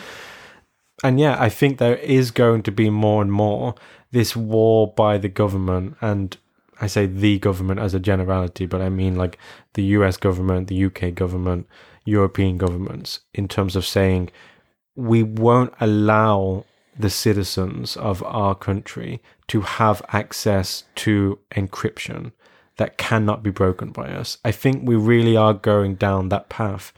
And 1.03 1.19
yeah, 1.19 1.37
I 1.39 1.49
think 1.49 1.77
there 1.77 1.95
is 1.95 2.29
going 2.29 2.63
to 2.63 2.71
be 2.71 2.89
more 2.89 3.21
and 3.21 3.31
more 3.31 3.75
this 4.11 4.35
war 4.35 4.93
by 4.95 5.17
the 5.17 5.29
government 5.29 5.95
and 6.01 6.35
I 6.81 6.87
say 6.87 7.05
the 7.05 7.39
government 7.39 7.79
as 7.79 7.93
a 7.93 7.99
generality, 7.99 8.65
but 8.65 8.81
I 8.81 8.89
mean 8.89 9.15
like 9.15 9.37
the 9.73 9.83
US 9.83 10.17
government, 10.17 10.67
the 10.67 10.85
UK 10.85 11.13
government, 11.13 11.67
European 12.05 12.57
governments, 12.57 13.19
in 13.33 13.47
terms 13.47 13.75
of 13.75 13.85
saying 13.85 14.29
we 14.95 15.23
won't 15.23 15.73
allow 15.79 16.65
the 16.97 17.09
citizens 17.09 17.95
of 17.95 18.21
our 18.23 18.53
country 18.55 19.21
to 19.47 19.61
have 19.61 20.01
access 20.09 20.83
to 20.95 21.39
encryption 21.51 22.33
that 22.77 22.97
cannot 22.97 23.43
be 23.43 23.49
broken 23.49 23.91
by 23.91 24.09
us. 24.09 24.37
I 24.43 24.51
think 24.51 24.87
we 24.87 24.95
really 24.95 25.35
are 25.37 25.53
going 25.53 25.95
down 25.95 26.29
that 26.29 26.49
path 26.49 26.91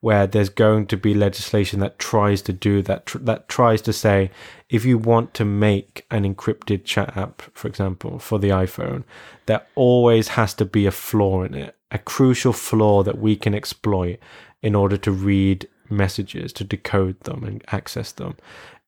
where 0.00 0.26
there's 0.26 0.48
going 0.48 0.86
to 0.86 0.96
be 0.96 1.12
legislation 1.12 1.80
that 1.80 1.98
tries 1.98 2.40
to 2.42 2.52
do 2.52 2.82
that, 2.82 3.06
tr- 3.06 3.18
that 3.18 3.48
tries 3.48 3.82
to 3.82 3.92
say 3.92 4.30
if 4.68 4.84
you 4.84 4.96
want 4.96 5.34
to 5.34 5.44
make 5.44 6.06
an 6.10 6.22
encrypted 6.22 6.84
chat 6.84 7.16
app, 7.16 7.42
for 7.52 7.66
example, 7.66 8.18
for 8.18 8.38
the 8.38 8.50
iPhone, 8.50 9.02
there 9.46 9.66
always 9.74 10.28
has 10.28 10.54
to 10.54 10.64
be 10.64 10.86
a 10.86 10.92
flaw 10.92 11.42
in 11.42 11.54
it, 11.54 11.74
a 11.90 11.98
crucial 11.98 12.52
flaw 12.52 13.02
that 13.02 13.18
we 13.18 13.34
can 13.34 13.54
exploit 13.54 14.18
in 14.62 14.74
order 14.74 14.96
to 14.96 15.10
read 15.10 15.68
messages, 15.90 16.52
to 16.52 16.64
decode 16.64 17.20
them 17.22 17.42
and 17.42 17.64
access 17.72 18.12
them. 18.12 18.36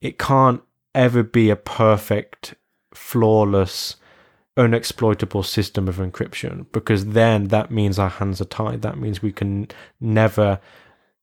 It 0.01 0.19
can't 0.19 0.63
ever 0.95 1.23
be 1.23 1.51
a 1.51 1.57
perfect, 1.57 2.55
flawless 2.95 3.97
unexploitable 4.57 5.45
system 5.45 5.89
of 5.89 5.97
encryption 5.97 6.67
because 6.73 7.07
then 7.07 7.45
that 7.49 7.71
means 7.71 7.99
our 7.99 8.09
hands 8.09 8.41
are 8.41 8.47
tied. 8.47 8.83
That 8.83 8.99
means 8.99 9.23
we 9.23 9.33
can 9.33 9.69
never 10.01 10.61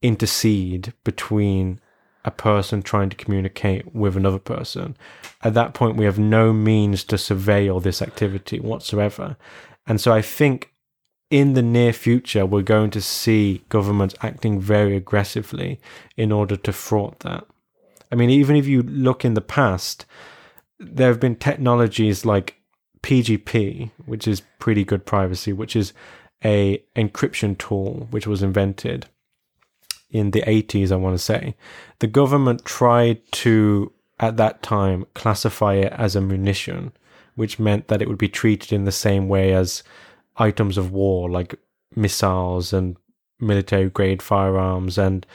intercede 0.02 0.94
between 1.04 1.80
a 2.26 2.32
person 2.32 2.82
trying 2.82 3.10
to 3.10 3.16
communicate 3.16 3.96
with 3.96 4.18
another 4.18 4.40
person. 4.40 4.98
At 5.44 5.54
that 5.54 5.74
point, 5.74 5.96
we 5.96 6.06
have 6.06 6.20
no 6.20 6.52
means 6.52 7.04
to 7.06 7.16
surveil 7.16 7.82
this 7.82 8.02
activity 8.02 8.60
whatsoever. 8.60 9.38
And 9.88 10.02
so 10.02 10.12
I 10.12 10.22
think 10.22 10.72
in 11.30 11.54
the 11.54 11.62
near 11.62 11.94
future, 11.94 12.46
we're 12.46 12.62
going 12.62 12.92
to 12.92 13.02
see 13.02 13.64
governments 13.70 14.16
acting 14.22 14.60
very 14.60 14.96
aggressively 14.96 15.80
in 16.16 16.32
order 16.32 16.58
to 16.58 16.74
thwart 16.74 17.22
that. 17.22 17.46
I 18.12 18.16
mean, 18.16 18.30
even 18.30 18.56
if 18.56 18.68
you 18.68 18.84
look 18.84 19.24
in 19.26 19.34
the 19.34 19.42
past, 19.42 20.06
there 20.80 21.08
have 21.08 21.20
been 21.20 21.36
technologies 21.36 22.26
like 22.26 22.56
PGP, 23.04 23.92
which 24.06 24.28
is 24.28 24.42
pretty 24.60 24.84
good 24.84 25.06
privacy, 25.06 25.54
which 25.54 25.76
is 25.76 25.94
a 26.44 26.84
encryption 26.96 27.58
tool 27.58 28.08
which 28.12 28.28
was 28.28 28.44
invented 28.44 29.08
in 30.10 30.32
the 30.32 30.42
80s, 30.42 30.92
I 30.92 30.96
want 30.96 31.16
to 31.16 31.24
say, 31.24 31.56
the 32.00 32.08
government 32.08 32.66
tried 32.66 33.20
to, 33.34 33.92
at 34.20 34.38
that 34.38 34.64
time, 34.64 35.06
classify 35.14 35.76
it 35.76 35.94
as 35.94 36.16
a 36.16 36.22
munition, 36.22 36.94
which 37.36 37.60
meant 37.60 37.88
that 37.88 38.02
it 38.02 38.08
would 38.08 38.18
be 38.18 38.30
treated 38.30 38.72
in 38.72 38.86
the 38.86 38.92
same 38.92 39.28
way 39.28 39.54
as 39.54 39.84
items 40.38 40.78
of 40.78 40.92
war, 40.92 41.30
like 41.30 41.56
missiles 41.96 42.74
and 42.74 42.98
military 43.40 43.90
grade 43.90 44.22
firearms 44.22 44.98
and 44.98 45.26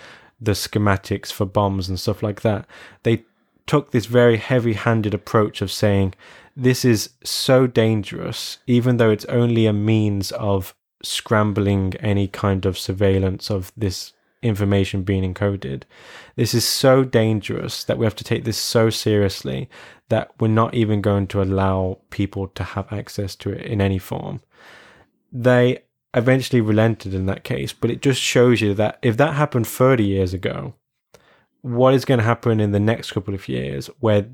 the 0.41 0.53
schematics 0.53 1.31
for 1.31 1.47
bombs 1.47 1.89
and 1.89 2.01
stuff 2.01 2.23
like 2.23 2.43
that. 2.43 2.67
They 3.05 3.25
took 3.67 3.93
this 3.93 4.07
very 4.07 4.39
heavy 4.39 4.73
handed 4.73 5.15
approach 5.15 5.63
of 5.63 5.71
saying, 5.71 6.15
this 6.57 6.85
is 6.85 7.11
so 7.25 7.67
dangerous, 7.67 8.59
even 8.67 8.97
though 8.97 9.11
it's 9.11 9.25
only 9.27 9.67
a 9.67 9.73
means 9.73 10.33
of 10.33 10.75
scrambling 11.03 11.95
any 12.01 12.29
kind 12.29 12.67
of 12.67 12.79
surveillance 12.79 13.51
of 13.51 13.73
this 13.77 14.13
information 14.43 15.03
being 15.03 15.35
encoded. 15.35 15.85
This 16.37 16.55
is 16.55 16.65
so 16.65 17.05
dangerous 17.05 17.85
that 17.85 17.99
we 17.99 18.05
have 18.05 18.17
to 18.17 18.25
take 18.25 18.45
this 18.45 18.59
so 18.59 18.91
seriously 18.91 19.71
that 20.09 20.33
we're 20.41 20.49
not 20.49 20.75
even 20.75 21.01
going 21.01 21.27
to 21.29 21.43
allow 21.43 21.99
people 22.11 22.49
to 22.49 22.65
have 22.65 22.93
access 22.93 23.35
to 23.37 23.51
it 23.51 23.65
in 23.65 23.81
any 23.81 23.99
form. 23.99 24.41
They 25.33 25.85
eventually 26.15 26.61
relented 26.61 27.15
in 27.15 27.27
that 27.27 27.45
case, 27.45 27.73
but 27.73 27.91
it 27.91 28.03
just 28.03 28.21
shows 28.21 28.61
you 28.61 28.75
that 28.75 28.99
if 29.03 29.17
that 29.17 29.35
happened 29.35 29.67
30 29.67 30.05
years 30.05 30.35
ago, 30.35 30.75
what 31.63 31.95
is 31.95 32.05
going 32.05 32.19
to 32.19 32.25
happen 32.25 32.61
in 32.61 32.73
the 32.73 32.81
next 32.81 33.13
couple 33.13 33.35
of 33.35 33.49
years 33.49 33.87
where 34.01 34.27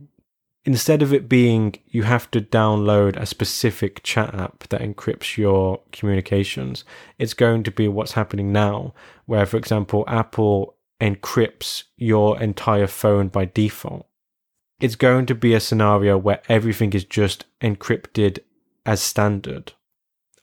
instead 0.68 1.00
of 1.00 1.14
it 1.14 1.30
being 1.30 1.74
you 1.86 2.02
have 2.02 2.30
to 2.30 2.42
download 2.42 3.16
a 3.16 3.24
specific 3.24 4.02
chat 4.02 4.34
app 4.34 4.68
that 4.68 4.82
encrypts 4.82 5.38
your 5.38 5.80
communications, 5.92 6.84
it's 7.18 7.32
going 7.32 7.62
to 7.62 7.70
be 7.70 7.88
what's 7.88 8.12
happening 8.12 8.52
now, 8.52 8.92
where, 9.24 9.46
for 9.46 9.56
example, 9.56 10.04
Apple 10.06 10.74
encrypts 11.00 11.84
your 11.96 12.38
entire 12.38 12.86
phone 12.86 13.28
by 13.28 13.46
default. 13.46 14.06
It's 14.78 14.94
going 14.94 15.24
to 15.26 15.34
be 15.34 15.54
a 15.54 15.60
scenario 15.60 16.18
where 16.18 16.42
everything 16.50 16.92
is 16.92 17.04
just 17.04 17.46
encrypted 17.62 18.40
as 18.84 19.00
standard. 19.00 19.72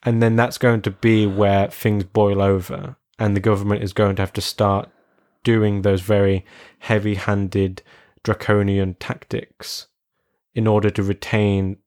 And 0.02 0.24
then 0.24 0.36
that's 0.36 0.58
going 0.58 0.82
to 0.82 0.92
be 0.92 1.28
where 1.28 1.68
things 1.68 2.04
boil 2.04 2.42
over, 2.42 2.96
and 3.20 3.36
the 3.36 3.48
government 3.52 3.84
is 3.84 3.94
going 3.94 4.16
to 4.16 4.24
have 4.24 4.34
to 4.34 4.42
start 4.42 4.90
doing 5.44 5.84
those 5.84 6.02
very 6.02 6.44
heavy 6.80 7.14
handed 7.14 7.84
draconian 8.24 8.96
tactics 8.96 9.86
in 10.56 10.65
order 10.65 10.90
to 10.90 11.03
retain 11.03 11.77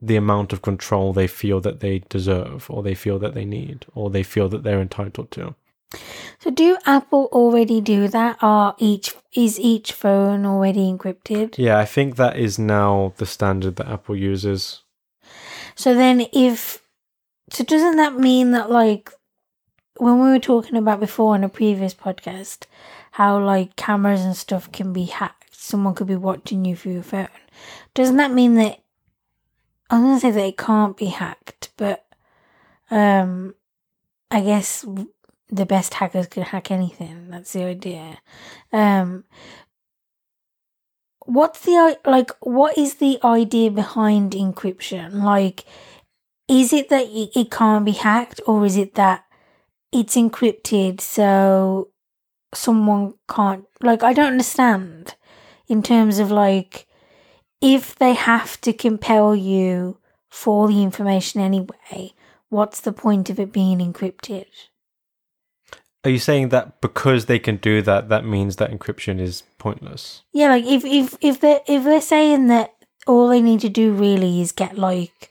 the 0.00 0.16
amount 0.16 0.52
of 0.52 0.62
control 0.62 1.12
they 1.12 1.26
feel 1.26 1.60
that 1.60 1.80
they 1.80 2.00
deserve 2.08 2.68
or 2.68 2.82
they 2.82 2.94
feel 2.94 3.18
that 3.18 3.34
they 3.34 3.44
need 3.44 3.86
or 3.94 4.10
they 4.10 4.22
feel 4.22 4.48
that 4.48 4.64
they're 4.64 4.80
entitled 4.80 5.30
to. 5.30 5.54
So 6.40 6.50
do 6.50 6.76
Apple 6.86 7.28
already 7.32 7.80
do 7.80 8.08
that? 8.08 8.38
Are 8.42 8.74
each 8.78 9.14
is 9.34 9.60
each 9.60 9.92
phone 9.92 10.44
already 10.44 10.92
encrypted? 10.92 11.56
Yeah, 11.56 11.78
I 11.78 11.84
think 11.84 12.16
that 12.16 12.36
is 12.36 12.58
now 12.58 13.12
the 13.18 13.26
standard 13.26 13.76
that 13.76 13.88
Apple 13.88 14.16
uses. 14.16 14.82
So 15.76 15.94
then 15.94 16.26
if 16.32 16.82
so 17.50 17.62
doesn't 17.62 17.96
that 17.96 18.14
mean 18.14 18.50
that 18.50 18.70
like 18.70 19.10
when 19.98 20.20
we 20.20 20.30
were 20.30 20.40
talking 20.40 20.76
about 20.76 20.98
before 21.00 21.36
in 21.36 21.44
a 21.44 21.48
previous 21.48 21.94
podcast 21.94 22.64
how 23.12 23.38
like 23.38 23.76
cameras 23.76 24.22
and 24.22 24.36
stuff 24.36 24.70
can 24.72 24.92
be 24.92 25.04
hacked, 25.04 25.43
someone 25.64 25.94
could 25.94 26.06
be 26.06 26.16
watching 26.16 26.64
you 26.64 26.76
through 26.76 26.92
your 26.92 27.02
phone. 27.02 27.28
Doesn't 27.94 28.18
that 28.18 28.32
mean 28.32 28.54
that 28.56 28.80
I'm 29.90 30.02
gonna 30.02 30.20
say 30.20 30.30
that 30.30 30.46
it 30.46 30.58
can't 30.58 30.96
be 30.96 31.06
hacked, 31.06 31.70
but 31.76 32.04
um, 32.90 33.54
I 34.30 34.40
guess 34.42 34.84
the 35.48 35.66
best 35.66 35.94
hackers 35.94 36.26
can 36.26 36.42
hack 36.42 36.70
anything. 36.70 37.30
That's 37.30 37.52
the 37.52 37.64
idea. 37.64 38.18
Um, 38.72 39.24
what's 41.20 41.60
the 41.60 41.98
like? 42.04 42.30
What 42.40 42.76
is 42.76 42.96
the 42.96 43.18
idea 43.24 43.70
behind 43.70 44.32
encryption? 44.32 45.22
Like, 45.22 45.64
is 46.46 46.72
it 46.72 46.90
that 46.90 47.06
it 47.08 47.50
can't 47.50 47.84
be 47.86 47.92
hacked, 47.92 48.40
or 48.46 48.66
is 48.66 48.76
it 48.76 48.94
that 48.96 49.24
it's 49.92 50.16
encrypted 50.16 51.00
so 51.00 51.88
someone 52.52 53.14
can't? 53.28 53.64
Like, 53.80 54.02
I 54.02 54.12
don't 54.12 54.32
understand 54.32 55.14
in 55.68 55.82
terms 55.82 56.18
of 56.18 56.30
like 56.30 56.86
if 57.60 57.94
they 57.96 58.14
have 58.14 58.60
to 58.60 58.72
compel 58.72 59.34
you 59.34 59.98
for 60.28 60.68
the 60.68 60.82
information 60.82 61.40
anyway, 61.40 62.12
what's 62.48 62.80
the 62.80 62.92
point 62.92 63.30
of 63.30 63.38
it 63.38 63.52
being 63.52 63.78
encrypted? 63.78 64.46
Are 66.04 66.10
you 66.10 66.18
saying 66.18 66.50
that 66.50 66.82
because 66.82 67.24
they 67.24 67.38
can 67.38 67.56
do 67.56 67.80
that, 67.82 68.10
that 68.10 68.26
means 68.26 68.56
that 68.56 68.70
encryption 68.70 69.18
is 69.18 69.42
pointless? 69.58 70.22
Yeah, 70.32 70.48
like 70.48 70.64
if 70.64 70.84
if 70.84 71.16
if 71.20 71.40
they 71.40 71.60
if 71.66 71.84
they're 71.84 72.00
saying 72.00 72.48
that 72.48 72.74
all 73.06 73.28
they 73.28 73.40
need 73.40 73.60
to 73.60 73.70
do 73.70 73.92
really 73.92 74.42
is 74.42 74.52
get 74.52 74.76
like 74.76 75.30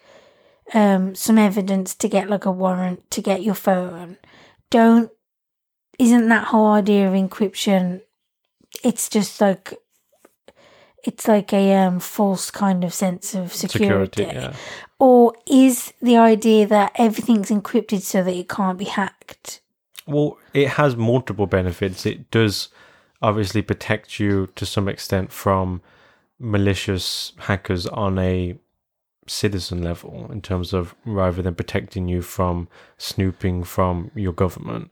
um 0.73 1.13
some 1.13 1.37
evidence 1.37 1.93
to 1.95 2.07
get 2.09 2.29
like 2.29 2.45
a 2.45 2.51
warrant 2.51 3.09
to 3.11 3.21
get 3.21 3.43
your 3.43 3.53
phone, 3.53 4.17
don't 4.71 5.11
isn't 5.99 6.27
that 6.29 6.47
whole 6.47 6.71
idea 6.71 7.07
of 7.07 7.13
encryption? 7.13 8.01
It's 8.83 9.07
just 9.09 9.39
like 9.39 9.75
it's 11.03 11.27
like 11.27 11.51
a 11.53 11.75
um, 11.75 11.99
false 11.99 12.49
kind 12.49 12.83
of 12.83 12.93
sense 12.93 13.35
of 13.35 13.53
security. 13.53 14.23
security 14.23 14.39
yeah. 14.39 14.55
Or 14.99 15.33
is 15.45 15.93
the 16.01 16.17
idea 16.17 16.65
that 16.67 16.93
everything's 16.95 17.49
encrypted 17.49 18.01
so 18.01 18.23
that 18.23 18.33
it 18.33 18.47
can't 18.47 18.77
be 18.77 18.85
hacked? 18.85 19.61
Well, 20.05 20.37
it 20.53 20.69
has 20.69 20.95
multiple 20.95 21.45
benefits. 21.45 22.05
It 22.05 22.31
does 22.31 22.69
obviously 23.21 23.61
protect 23.61 24.19
you 24.19 24.47
to 24.55 24.65
some 24.65 24.87
extent 24.87 25.31
from 25.31 25.81
malicious 26.39 27.33
hackers 27.37 27.87
on 27.87 28.19
a 28.19 28.57
citizen 29.27 29.81
level 29.81 30.29
in 30.31 30.41
terms 30.41 30.73
of 30.73 30.93
rather 31.05 31.41
than 31.41 31.55
protecting 31.55 32.07
you 32.07 32.21
from 32.21 32.67
snooping 32.97 33.63
from 33.63 34.11
your 34.15 34.33
government. 34.33 34.91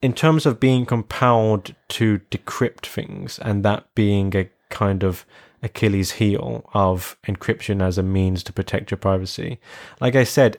In 0.00 0.12
terms 0.12 0.46
of 0.46 0.60
being 0.60 0.86
compelled 0.86 1.74
to 1.88 2.20
decrypt 2.30 2.86
things 2.86 3.38
and 3.40 3.64
that 3.64 3.92
being 3.94 4.34
a 4.36 4.48
kind 4.70 5.02
of 5.02 5.26
Achilles 5.62 6.12
heel 6.12 6.68
of 6.72 7.16
encryption 7.26 7.82
as 7.82 7.98
a 7.98 8.02
means 8.02 8.44
to 8.44 8.52
protect 8.52 8.90
your 8.90 8.98
privacy, 8.98 9.58
like 10.00 10.14
I 10.14 10.24
said, 10.24 10.58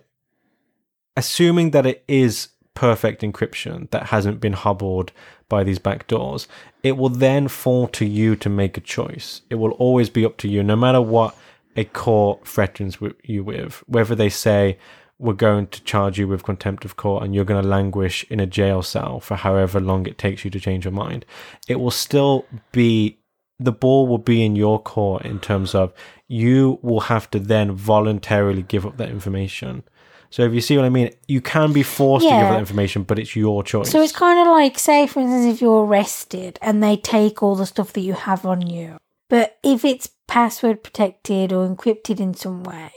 assuming 1.16 1.72
that 1.72 1.86
it 1.86 2.04
is 2.08 2.50
perfect 2.74 3.22
encryption 3.22 3.90
that 3.92 4.08
hasn't 4.08 4.40
been 4.40 4.54
hobbled 4.54 5.12
by 5.48 5.64
these 5.64 5.80
backdoors, 5.80 6.48
it 6.84 6.98
will 6.98 7.10
then 7.10 7.48
fall 7.48 7.88
to 7.90 8.06
you 8.06 8.36
to 8.38 8.50
make 8.50 8.78
a 8.78 8.82
choice. 8.82 9.42
It 9.50 9.56
will 9.56 9.72
always 9.72 10.10
be 10.10 10.26
up 10.26 10.38
to 10.38 10.48
you, 10.48 10.64
no 10.64 10.76
matter 10.76 11.02
what 11.02 11.36
a 11.76 11.86
court 11.86 12.48
threatens 12.48 12.98
you 13.24 13.44
with, 13.44 13.84
whether 13.88 14.16
they 14.16 14.30
say, 14.30 14.78
we're 15.20 15.34
going 15.34 15.68
to 15.68 15.84
charge 15.84 16.18
you 16.18 16.28
with 16.28 16.44
contempt 16.44 16.86
of 16.86 16.96
court 16.96 17.24
and 17.24 17.36
you're 17.36 17.46
going 17.46 17.62
to 17.62 17.68
languish 17.68 18.26
in 18.30 18.40
a 18.40 18.46
jail 18.46 18.82
cell 18.82 19.20
for 19.20 19.36
however 19.36 19.80
long 19.80 20.08
it 20.08 20.18
takes 20.18 20.46
you 20.46 20.50
to 20.50 20.60
change 20.60 20.86
your 20.86 20.94
mind. 20.94 21.26
It 21.68 21.76
will 21.76 21.92
still 21.92 22.46
be 22.72 23.20
the 23.60 23.74
ball 23.74 24.08
will 24.08 24.18
be 24.18 24.46
in 24.46 24.56
your 24.56 24.82
court 24.82 25.26
in 25.26 25.40
terms 25.40 25.76
of 25.76 25.94
you 26.30 26.80
will 26.82 27.02
have 27.02 27.30
to 27.32 27.40
then 27.40 27.74
voluntarily 27.74 28.64
give 28.64 28.86
up 28.86 28.96
that 28.96 29.10
information. 29.10 29.84
So 30.30 30.44
if 30.44 30.54
you 30.54 30.62
see 30.62 30.78
what 30.78 30.86
I 30.86 30.90
mean, 30.90 31.12
you 31.28 31.42
can 31.42 31.74
be 31.74 31.84
forced 31.84 32.26
yeah. 32.26 32.38
to 32.38 32.44
give 32.44 32.54
that 32.54 32.60
information, 32.60 33.04
but 33.04 33.20
it's 33.20 33.36
your 33.36 33.64
choice. 33.64 33.92
So 33.92 34.02
it's 34.02 34.14
kind 34.14 34.40
of 34.40 34.48
like, 34.48 34.80
say, 34.80 35.08
for 35.08 35.20
instance, 35.20 35.54
if 35.54 35.62
you're 35.62 35.86
arrested 35.86 36.60
and 36.62 36.82
they 36.82 36.96
take 36.96 37.44
all 37.44 37.56
the 37.56 37.66
stuff 37.66 37.92
that 37.94 38.02
you 38.02 38.14
have 38.14 38.46
on 38.46 38.66
you, 38.66 38.98
but 39.28 39.58
if 39.64 39.84
it's 39.84 40.10
password 40.28 40.84
protected 40.84 41.52
or 41.52 41.68
encrypted 41.68 42.20
in 42.20 42.36
some 42.36 42.64
way, 42.64 42.92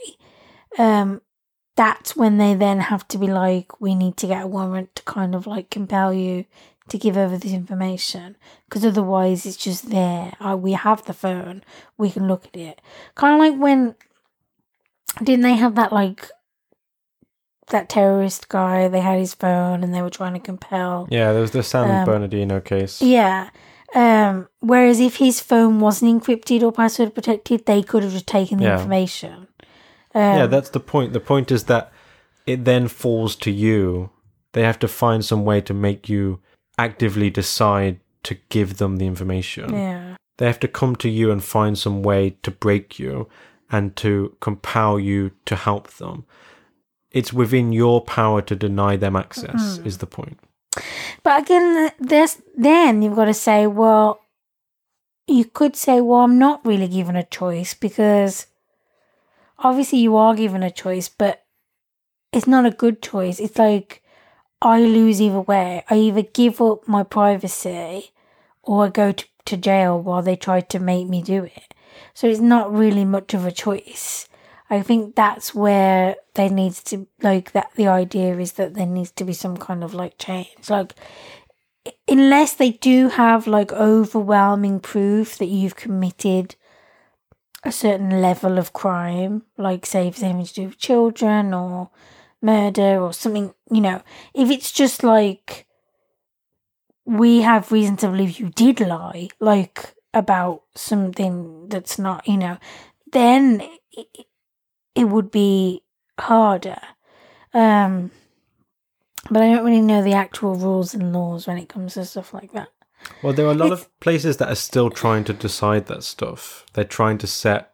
um, 0.77 1.21
that's 1.75 2.15
when 2.15 2.37
they 2.37 2.53
then 2.53 2.79
have 2.79 3.07
to 3.09 3.17
be 3.17 3.27
like, 3.27 3.81
we 3.81 3.95
need 3.95 4.17
to 4.17 4.27
get 4.27 4.43
a 4.43 4.47
warrant 4.47 4.95
to 4.95 5.03
kind 5.03 5.33
of 5.33 5.47
like 5.47 5.69
compel 5.69 6.13
you 6.13 6.45
to 6.89 6.97
give 6.97 7.17
over 7.17 7.37
this 7.37 7.53
information 7.53 8.35
because 8.65 8.85
otherwise 8.85 9.45
it's 9.45 9.57
just 9.57 9.89
there. 9.89 10.33
we 10.57 10.73
have 10.73 11.05
the 11.05 11.13
phone, 11.13 11.63
we 11.97 12.11
can 12.11 12.27
look 12.27 12.45
at 12.47 12.55
it. 12.55 12.81
Kind 13.15 13.33
of 13.35 13.39
like 13.39 13.59
when 13.61 13.95
didn't 15.23 15.43
they 15.43 15.55
have 15.55 15.75
that 15.75 15.93
like 15.93 16.27
that 17.69 17.89
terrorist 17.89 18.49
guy? 18.49 18.87
They 18.87 18.99
had 18.99 19.17
his 19.19 19.33
phone 19.33 19.83
and 19.83 19.93
they 19.93 20.01
were 20.01 20.09
trying 20.09 20.33
to 20.33 20.39
compel. 20.39 21.07
Yeah, 21.09 21.31
there 21.31 21.41
was 21.41 21.51
the 21.51 21.63
San 21.63 21.89
Um, 21.99 22.05
Bernardino 22.05 22.59
case. 22.59 23.01
Yeah. 23.01 23.49
Um, 23.95 24.47
whereas 24.59 24.99
if 24.99 25.17
his 25.17 25.39
phone 25.39 25.79
wasn't 25.79 26.23
encrypted 26.23 26.63
or 26.63 26.71
password 26.71 27.13
protected, 27.13 27.65
they 27.65 27.83
could 27.83 28.03
have 28.03 28.11
just 28.11 28.27
taken 28.27 28.57
the 28.57 28.65
Yeah. 28.65 28.73
information. 28.77 29.47
Um, 30.15 30.21
yeah, 30.37 30.45
that's 30.47 30.69
the 30.69 30.79
point. 30.79 31.13
The 31.13 31.19
point 31.19 31.51
is 31.51 31.63
that 31.65 31.91
it 32.45 32.65
then 32.65 32.87
falls 32.87 33.35
to 33.37 33.51
you. 33.51 34.09
They 34.53 34.61
have 34.63 34.79
to 34.79 34.87
find 34.87 35.23
some 35.25 35.43
way 35.45 35.61
to 35.61 35.73
make 35.73 36.07
you 36.09 36.39
actively 36.77 37.29
decide 37.29 37.99
to 38.23 38.35
give 38.49 38.77
them 38.77 38.97
the 38.97 39.05
information. 39.07 39.73
yeah. 39.73 40.15
They 40.37 40.47
have 40.47 40.59
to 40.61 40.67
come 40.67 40.95
to 40.97 41.09
you 41.09 41.31
and 41.31 41.43
find 41.43 41.77
some 41.77 42.01
way 42.01 42.31
to 42.41 42.49
break 42.49 42.97
you 42.97 43.27
and 43.71 43.95
to 43.97 44.35
compel 44.39 44.99
you 44.99 45.31
to 45.45 45.55
help 45.55 45.87
them. 45.93 46.25
It's 47.11 47.31
within 47.31 47.71
your 47.71 48.01
power 48.01 48.41
to 48.41 48.55
deny 48.55 48.95
them 48.95 49.15
access, 49.15 49.77
Mm. 49.77 49.85
is 49.85 49.99
the 49.99 50.07
point. 50.07 50.39
But 51.21 51.43
again, 51.43 51.91
there's 51.99 52.41
then 52.57 53.01
you've 53.03 53.15
got 53.15 53.25
to 53.25 53.33
say, 53.33 53.67
well, 53.67 54.21
you 55.27 55.45
could 55.45 55.75
say, 55.75 56.01
well, 56.01 56.21
I'm 56.21 56.39
not 56.39 56.65
really 56.65 56.87
given 56.87 57.15
a 57.15 57.23
choice 57.23 57.73
because 57.75 58.47
obviously 59.63 59.99
you 59.99 60.15
are 60.15 60.35
given 60.35 60.61
a 60.61 60.69
choice, 60.69 61.09
but 61.09 61.45
it's 62.31 62.47
not 62.47 62.65
a 62.65 62.71
good 62.71 63.01
choice. 63.01 63.39
It's 63.39 63.57
like 63.57 64.03
I 64.61 64.81
lose 64.81 65.21
either 65.21 65.41
way. 65.41 65.83
I 65.89 65.95
either 65.95 66.21
give 66.21 66.61
up 66.61 66.87
my 66.87 67.03
privacy 67.03 68.11
or 68.61 68.85
I 68.85 68.89
go 68.89 69.11
to, 69.11 69.25
to 69.45 69.57
jail 69.57 69.99
while 70.01 70.21
they 70.21 70.35
try 70.35 70.61
to 70.61 70.79
make 70.79 71.07
me 71.07 71.21
do 71.21 71.43
it. 71.43 71.73
So 72.13 72.27
it's 72.27 72.39
not 72.39 72.73
really 72.73 73.05
much 73.05 73.33
of 73.33 73.45
a 73.45 73.51
choice. 73.51 74.27
I 74.69 74.81
think 74.81 75.15
that's 75.15 75.53
where 75.53 76.15
there 76.33 76.49
needs 76.49 76.81
to 76.85 77.07
like 77.21 77.51
that 77.51 77.71
the 77.75 77.87
idea 77.87 78.37
is 78.39 78.53
that 78.53 78.73
there 78.73 78.87
needs 78.87 79.11
to 79.11 79.23
be 79.23 79.33
some 79.33 79.57
kind 79.57 79.83
of 79.83 79.93
like 79.93 80.17
change. 80.17 80.69
Like 80.69 80.93
unless 82.07 82.53
they 82.53 82.71
do 82.71 83.09
have 83.09 83.45
like 83.45 83.71
overwhelming 83.71 84.79
proof 84.79 85.37
that 85.37 85.47
you've 85.47 85.75
committed 85.75 86.55
a 87.63 87.71
certain 87.71 88.21
level 88.21 88.57
of 88.57 88.73
crime, 88.73 89.43
like 89.57 89.85
say 89.85 90.07
if 90.07 90.15
it's 90.15 90.23
anything 90.23 90.45
to 90.45 90.53
do 90.53 90.65
with 90.67 90.77
children 90.77 91.53
or 91.53 91.89
murder 92.41 92.99
or 92.99 93.13
something, 93.13 93.53
you 93.71 93.81
know, 93.81 94.01
if 94.33 94.49
it's 94.49 94.71
just 94.71 95.03
like 95.03 95.65
we 97.05 97.41
have 97.41 97.71
reason 97.71 97.97
to 97.97 98.07
believe 98.07 98.39
you 98.39 98.49
did 98.49 98.79
lie, 98.79 99.29
like 99.39 99.95
about 100.13 100.63
something 100.75 101.67
that's 101.69 101.97
not, 101.97 102.27
you 102.27 102.37
know, 102.37 102.57
then 103.11 103.61
it, 103.91 104.27
it 104.95 105.05
would 105.05 105.31
be 105.31 105.81
harder. 106.19 106.79
Um, 107.53 108.11
but 109.29 109.41
I 109.41 109.53
don't 109.53 109.65
really 109.65 109.81
know 109.81 110.03
the 110.03 110.13
actual 110.13 110.55
rules 110.55 110.93
and 110.93 111.13
laws 111.13 111.47
when 111.47 111.57
it 111.57 111.69
comes 111.69 111.93
to 111.93 112.03
stuff 112.03 112.33
like 112.33 112.51
that. 112.53 112.69
Well, 113.21 113.33
there 113.33 113.45
are 113.47 113.51
a 113.51 113.55
lot 113.55 113.67
It's- 113.67 113.81
of 113.81 113.99
places 113.99 114.37
that 114.37 114.49
are 114.49 114.55
still 114.55 114.89
trying 114.89 115.23
to 115.25 115.33
decide 115.33 115.87
that 115.87 116.03
stuff. 116.03 116.65
They're 116.73 116.83
trying 116.83 117.17
to 117.19 117.27
set 117.27 117.73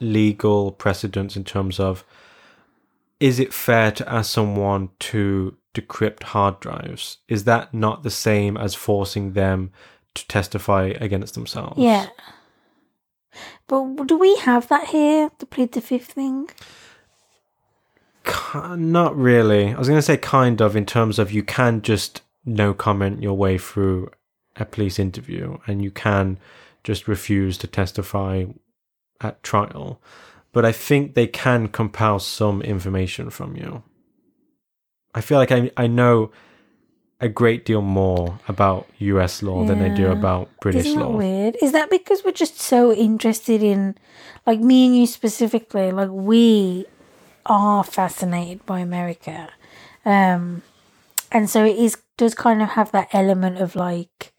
legal 0.00 0.70
precedents 0.72 1.36
in 1.36 1.44
terms 1.44 1.80
of 1.80 2.04
is 3.20 3.40
it 3.40 3.52
fair 3.52 3.90
to 3.90 4.08
ask 4.08 4.30
someone 4.32 4.90
to 5.00 5.56
decrypt 5.74 6.22
hard 6.22 6.60
drives? 6.60 7.18
Is 7.26 7.42
that 7.44 7.74
not 7.74 8.04
the 8.04 8.10
same 8.10 8.56
as 8.56 8.76
forcing 8.76 9.32
them 9.32 9.72
to 10.14 10.26
testify 10.28 10.92
against 11.00 11.34
themselves? 11.34 11.78
Yeah. 11.78 12.06
But 13.66 14.06
do 14.06 14.16
we 14.16 14.36
have 14.36 14.68
that 14.68 14.88
here? 14.88 15.30
The 15.38 15.46
plead 15.46 15.72
the 15.72 15.80
fifth 15.80 16.12
thing? 16.12 16.48
Not 18.54 19.16
really. 19.16 19.72
I 19.74 19.78
was 19.78 19.88
going 19.88 19.98
to 19.98 20.02
say 20.02 20.16
kind 20.16 20.60
of 20.60 20.76
in 20.76 20.86
terms 20.86 21.18
of 21.18 21.32
you 21.32 21.42
can 21.42 21.82
just 21.82 22.22
no 22.44 22.72
comment 22.72 23.22
your 23.22 23.34
way 23.36 23.58
through 23.58 24.10
a 24.58 24.64
police 24.64 24.98
interview 24.98 25.58
and 25.66 25.82
you 25.82 25.90
can 25.90 26.38
just 26.84 27.08
refuse 27.08 27.58
to 27.58 27.66
testify 27.66 28.44
at 29.20 29.42
trial. 29.42 30.00
But 30.52 30.64
I 30.64 30.72
think 30.72 31.14
they 31.14 31.26
can 31.26 31.68
compel 31.68 32.18
some 32.18 32.62
information 32.62 33.30
from 33.30 33.56
you. 33.56 33.82
I 35.14 35.20
feel 35.20 35.38
like 35.38 35.52
I, 35.52 35.70
I 35.76 35.86
know 35.86 36.30
a 37.20 37.28
great 37.28 37.64
deal 37.64 37.82
more 37.82 38.38
about 38.46 38.86
US 38.98 39.42
law 39.42 39.64
than 39.64 39.82
I 39.82 39.88
do 39.88 40.10
about 40.10 40.48
British 40.60 40.86
Isn't 40.86 41.00
law. 41.00 41.16
weird? 41.16 41.56
Is 41.60 41.72
that 41.72 41.90
because 41.90 42.22
we're 42.24 42.30
just 42.30 42.60
so 42.60 42.92
interested 42.92 43.62
in, 43.62 43.96
like 44.46 44.60
me 44.60 44.86
and 44.86 44.96
you 44.96 45.06
specifically, 45.06 45.90
like 45.90 46.10
we 46.10 46.86
are 47.46 47.82
fascinated 47.82 48.64
by 48.66 48.78
America, 48.78 49.50
um, 50.04 50.62
and 51.32 51.50
so 51.50 51.64
it 51.64 51.76
is 51.76 51.96
does 52.16 52.34
kind 52.34 52.62
of 52.62 52.70
have 52.70 52.92
that 52.92 53.08
element 53.12 53.58
of 53.58 53.74
like, 53.74 54.32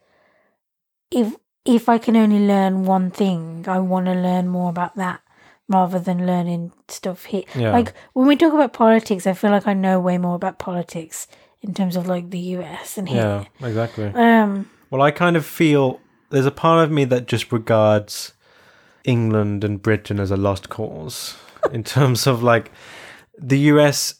if 1.12 1.36
if 1.66 1.90
I 1.90 1.98
can 1.98 2.16
only 2.16 2.40
learn 2.40 2.86
one 2.86 3.12
thing, 3.12 3.66
I 3.68 3.80
want 3.80 4.06
to 4.08 4.14
learn 4.14 4.48
more 4.48 4.70
about 4.70 4.96
that 4.96 5.22
rather 5.68 6.00
than 6.00 6.26
learning 6.26 6.72
stuff 6.88 7.26
here. 7.26 7.44
Yeah. 7.56 7.72
Like 7.72 7.94
when 8.14 8.28
we 8.28 8.36
talk 8.36 8.54
about 8.54 8.74
politics, 8.74 9.28
I 9.28 9.34
feel 9.34 9.52
like 9.52 9.68
I 9.68 9.74
know 9.74 10.00
way 10.00 10.18
more 10.18 10.36
about 10.36 10.58
politics 10.58 11.28
in 11.62 11.74
terms 11.74 11.96
of 11.96 12.08
like 12.08 12.30
the 12.30 12.40
US 12.40 12.98
and 12.98 13.08
here. 13.08 13.46
Yeah, 13.62 13.68
exactly. 13.68 14.12
Um. 14.14 14.70
Well, 14.90 15.02
I 15.02 15.12
kind 15.12 15.38
of 15.38 15.46
feel 15.46 16.00
there's 16.32 16.48
a 16.48 16.52
part 16.52 16.84
of 16.84 16.92
me 16.92 17.06
that 17.06 17.28
just 17.28 17.52
regards 17.52 18.34
England 19.04 19.64
and 19.64 19.82
Britain 19.82 20.20
as 20.20 20.32
a 20.32 20.38
lost 20.38 20.70
cause 20.70 21.38
in 21.72 21.84
terms 21.84 22.26
of 22.28 22.42
like 22.42 22.72
the 23.38 23.60
US 23.60 24.16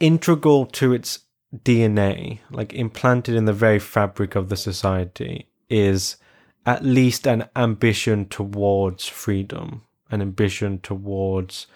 integral 0.00 0.66
to 0.66 0.92
its 0.92 1.20
DNA, 1.54 2.40
like 2.50 2.74
implanted 2.74 3.34
in 3.34 3.44
the 3.44 3.52
very 3.52 3.78
fabric 3.78 4.34
of 4.34 4.48
the 4.48 4.56
society, 4.56 5.48
is 5.68 6.16
at 6.64 6.84
least 6.84 7.26
an 7.26 7.48
ambition 7.54 8.26
towards 8.26 9.06
freedom, 9.06 9.82
an 10.10 10.20
ambition 10.20 10.80
towards 10.80 11.66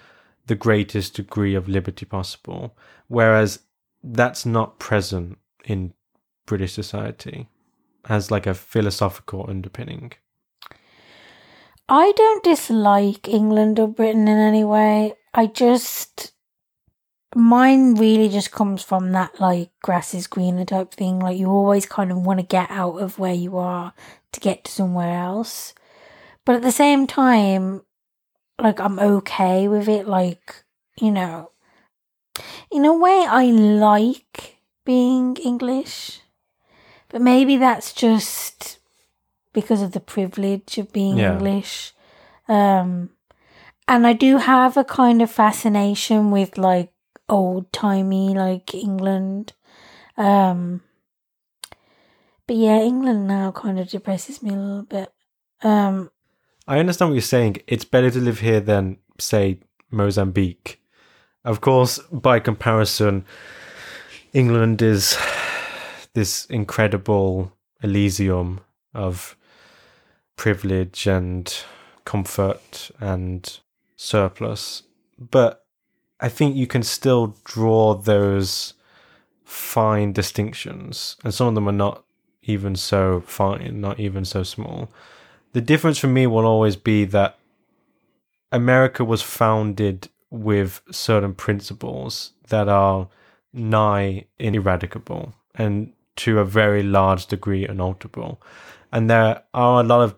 the 0.47 0.55
greatest 0.55 1.15
degree 1.15 1.55
of 1.55 1.69
liberty 1.69 2.05
possible. 2.05 2.77
Whereas 3.09 3.61
that's 4.03 4.45
not 4.45 4.79
present 4.79 5.39
in 5.65 5.95
British 6.47 6.73
society 6.73 7.49
as 8.09 8.31
like 8.31 8.47
a 8.47 8.55
philosophical 8.55 9.47
underpinning. 9.49 10.13
I 11.89 12.13
don't 12.17 12.45
dislike 12.45 13.29
England 13.29 13.79
or 13.79 13.89
Britain 13.89 14.29
in 14.29 14.39
any 14.39 14.65
way. 14.65 15.15
I 15.35 15.47
just 15.47 16.33
mine 17.35 17.95
really 17.95 18.29
just 18.29 18.51
comes 18.51 18.83
from 18.83 19.13
that 19.13 19.41
like 19.41 19.71
grass 19.83 20.15
is 20.15 20.27
greener 20.27 20.65
type 20.65 20.93
thing. 20.93 21.21
Like 21.21 21.39
you 21.39 21.49
always 21.49 21.87
kind 21.87 22.11
of 22.11 22.19
want 22.19 22.41
to 22.41 22.47
get 22.47 22.71
out 22.71 22.97
of 22.97 23.19
where 23.19 23.35
you 23.35 23.57
are 23.59 23.93
to 24.33 24.41
get 24.41 24.65
to 24.65 24.73
somewhere 24.73 25.17
else. 25.17 25.75
But 26.45 26.57
at 26.57 26.63
the 26.63 26.73
same 26.73 27.07
time, 27.07 27.83
like 28.59 28.81
I'm 28.81 28.99
okay 28.99 29.69
with 29.69 29.89
it. 29.89 30.09
Like, 30.09 30.65
you 31.01 31.11
know, 31.11 31.53
in 32.71 32.85
a 32.85 32.97
way 32.97 33.25
I 33.29 33.45
like 33.47 34.57
being 34.85 35.37
English. 35.37 36.21
But 37.09 37.21
maybe 37.21 37.57
that's 37.57 37.93
just 37.93 38.79
because 39.53 39.83
of 39.83 39.93
the 39.93 40.01
privilege 40.01 40.79
of 40.79 40.93
being 40.93 41.19
Yeah. 41.19 41.33
English. 41.33 41.93
Um, 42.49 43.11
and 43.87 44.07
I 44.07 44.13
do 44.13 44.39
have 44.39 44.77
a 44.77 44.85
kind 44.85 45.21
of 45.23 45.31
fascination 45.31 46.31
with 46.31 46.57
like 46.57 46.93
old 47.31 47.73
timey, 47.73 48.35
like 48.35 48.75
England. 48.75 49.55
Um, 50.17 50.83
but 52.47 52.57
yeah, 52.57 52.81
England 52.81 53.27
now 53.27 53.53
kind 53.53 53.79
of 53.79 53.89
depresses 53.89 54.43
me 54.43 54.51
a 54.51 54.57
little 54.59 54.83
bit. 54.83 55.13
Um, 55.63 56.11
I 56.67 56.79
understand 56.79 57.11
what 57.11 57.15
you're 57.15 57.23
saying. 57.23 57.59
It's 57.67 57.85
better 57.85 58.11
to 58.11 58.19
live 58.19 58.41
here 58.41 58.61
than, 58.61 58.99
say, 59.19 59.61
Mozambique. 59.91 60.83
Of 61.45 61.61
course, 61.61 61.99
by 62.13 62.39
comparison, 62.41 63.25
England 64.33 64.83
is 64.83 65.17
this 66.13 66.45
incredible 66.47 67.53
elysium 67.83 68.61
of 68.93 69.37
privilege 70.37 71.07
and 71.07 71.53
comfort 72.05 72.91
and 73.01 73.59
surplus. 73.97 74.83
But 75.19 75.60
I 76.21 76.29
think 76.29 76.57
you 76.57 76.67
can 76.67 76.83
still 76.83 77.37
draw 77.45 77.95
those 77.95 78.75
fine 79.45 80.13
distinctions, 80.13 81.17
and 81.25 81.33
some 81.33 81.49
of 81.49 81.55
them 81.55 81.69
are 81.69 81.73
not 81.73 82.05
even 82.43 82.77
so 82.77 83.23
fine, 83.27 83.81
not 83.81 83.99
even 83.99 84.25
so 84.25 84.43
small. 84.43 84.91
The 85.53 85.61
difference 85.61 85.99
for 85.99 86.07
me 86.07 86.27
will 86.27 86.47
always 86.47 86.77
be 86.77 87.05
that 87.07 87.39
America 88.53 89.05
was 89.05 89.23
founded 89.23 90.09
with 90.31 90.81
certain 90.91 91.35
principles 91.35 92.33
that 92.49 92.69
are 92.69 93.09
nigh 93.53 94.27
ineradicable 94.39 95.35
and 95.55 95.93
to 96.17 96.39
a 96.39 96.45
very 96.45 96.83
large 96.83 97.27
degree 97.27 97.67
unalterable. 97.67 98.41
And 98.93 99.11
there 99.11 99.43
are 99.55 99.81
a 99.81 99.87
lot 99.87 100.03
of 100.03 100.15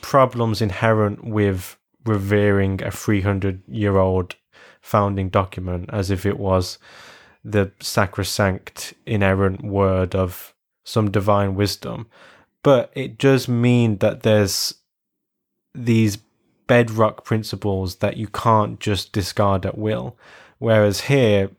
problems 0.00 0.62
inherent 0.62 1.24
with 1.24 1.76
revering 2.04 2.82
a 2.82 2.90
300 2.90 3.62
year 3.68 3.96
old 3.96 4.36
founding 4.86 5.28
document 5.28 5.90
as 5.92 6.12
if 6.12 6.24
it 6.24 6.38
was 6.38 6.78
the 7.44 7.72
sacrosanct, 7.80 8.94
inerrant 9.04 9.64
word 9.64 10.14
of 10.14 10.54
some 10.84 11.10
divine 11.10 11.56
wisdom. 11.56 12.06
But 12.62 12.92
it 12.94 13.18
does 13.18 13.48
mean 13.48 13.98
that 13.98 14.22
there's 14.22 14.74
these 15.74 16.18
bedrock 16.68 17.24
principles 17.24 17.96
that 17.96 18.16
you 18.16 18.28
can't 18.28 18.78
just 18.78 19.12
discard 19.12 19.66
at 19.66 19.76
will. 19.76 20.16
Whereas 20.58 21.02
here, 21.02 21.50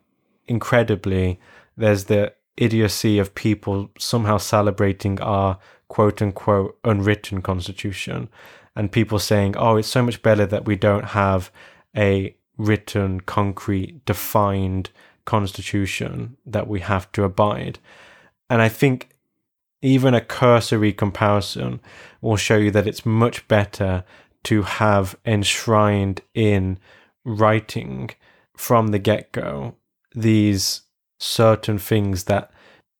incredibly, 0.47 1.39
there's 1.75 2.05
the 2.05 2.33
idiocy 2.55 3.19
of 3.19 3.35
people 3.35 3.91
somehow 3.99 4.37
celebrating 4.37 5.19
our 5.21 5.59
quote 5.89 6.21
unquote 6.21 6.77
unwritten 6.85 7.41
constitution 7.41 8.29
and 8.73 8.91
people 8.91 9.19
saying, 9.19 9.55
oh, 9.57 9.75
it's 9.75 9.87
so 9.87 10.01
much 10.01 10.21
better 10.21 10.45
that 10.45 10.65
we 10.65 10.77
don't 10.77 11.05
have 11.05 11.51
a 11.95 12.36
written, 12.57 13.21
concrete, 13.21 14.05
defined 14.05 14.89
constitution 15.25 16.37
that 16.45 16.67
we 16.67 16.79
have 16.79 17.11
to 17.11 17.23
abide. 17.23 17.79
And 18.49 18.61
I 18.61 18.69
think 18.69 19.09
even 19.81 20.13
a 20.13 20.21
cursory 20.21 20.93
comparison 20.93 21.79
will 22.21 22.37
show 22.37 22.57
you 22.57 22.71
that 22.71 22.87
it's 22.87 23.05
much 23.05 23.47
better 23.47 24.03
to 24.43 24.63
have 24.63 25.17
enshrined 25.25 26.21
in 26.33 26.79
writing 27.23 28.09
from 28.55 28.87
the 28.87 28.99
get 28.99 29.31
go 29.31 29.75
these 30.15 30.81
certain 31.19 31.77
things 31.77 32.23
that 32.23 32.51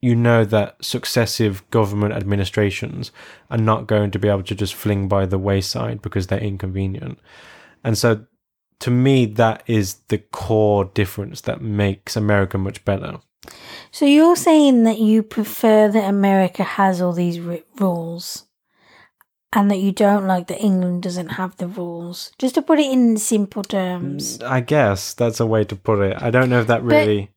you 0.02 0.16
know 0.16 0.46
that 0.46 0.84
successive 0.84 1.68
government 1.72 2.14
administrations 2.14 3.12
are 3.50 3.58
not 3.58 3.88
going 3.88 4.12
to 4.12 4.20
be 4.20 4.28
able 4.28 4.44
to 4.44 4.54
just 4.54 4.76
fling 4.76 5.08
by 5.08 5.26
the 5.26 5.40
wayside 5.40 6.02
because 6.02 6.28
they're 6.28 6.40
inconvenient. 6.40 7.18
And 7.84 7.98
so 7.98 8.26
to 8.80 8.91
me, 8.91 9.26
that 9.26 9.64
is 9.68 9.95
the 10.08 10.20
core 10.20 10.86
difference 10.86 11.41
that 11.41 11.62
makes 11.62 12.16
America 12.16 12.58
much 12.58 12.84
better. 12.86 13.20
So 13.91 14.06
you're 14.06 14.36
saying 14.36 14.84
that 14.84 14.99
you 14.99 15.24
prefer 15.24 15.90
that 15.90 16.10
America 16.10 16.64
has 16.64 17.02
all 17.02 17.14
these 17.14 17.40
r- 17.40 17.60
rules 17.80 18.45
and 19.54 19.72
that 19.72 19.78
you 19.78 19.91
don't 19.91 20.28
like 20.28 20.48
that 20.48 20.62
England 20.62 21.04
doesn't 21.04 21.30
have 21.30 21.56
the 21.58 21.68
rules. 21.68 22.32
Just 22.38 22.56
to 22.56 22.62
put 22.62 22.80
it 22.80 22.91
in 22.91 23.18
simple 23.18 23.64
terms. 23.64 24.38
Mm, 24.38 24.48
I 24.48 24.60
guess 24.60 25.14
that's 25.14 25.40
a 25.40 25.45
way 25.45 25.64
to 25.64 25.76
put 25.76 25.99
it. 25.99 26.22
I 26.22 26.30
don't 26.30 26.49
know 26.49 26.60
if 26.60 26.68
that 26.68 26.84
really. 26.84 27.32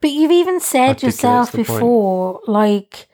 but 0.02 0.10
you've 0.10 0.32
even 0.32 0.60
said 0.60 1.02
yourself 1.02 1.52
before, 1.52 2.40
point. 2.40 2.48
like 2.48 3.08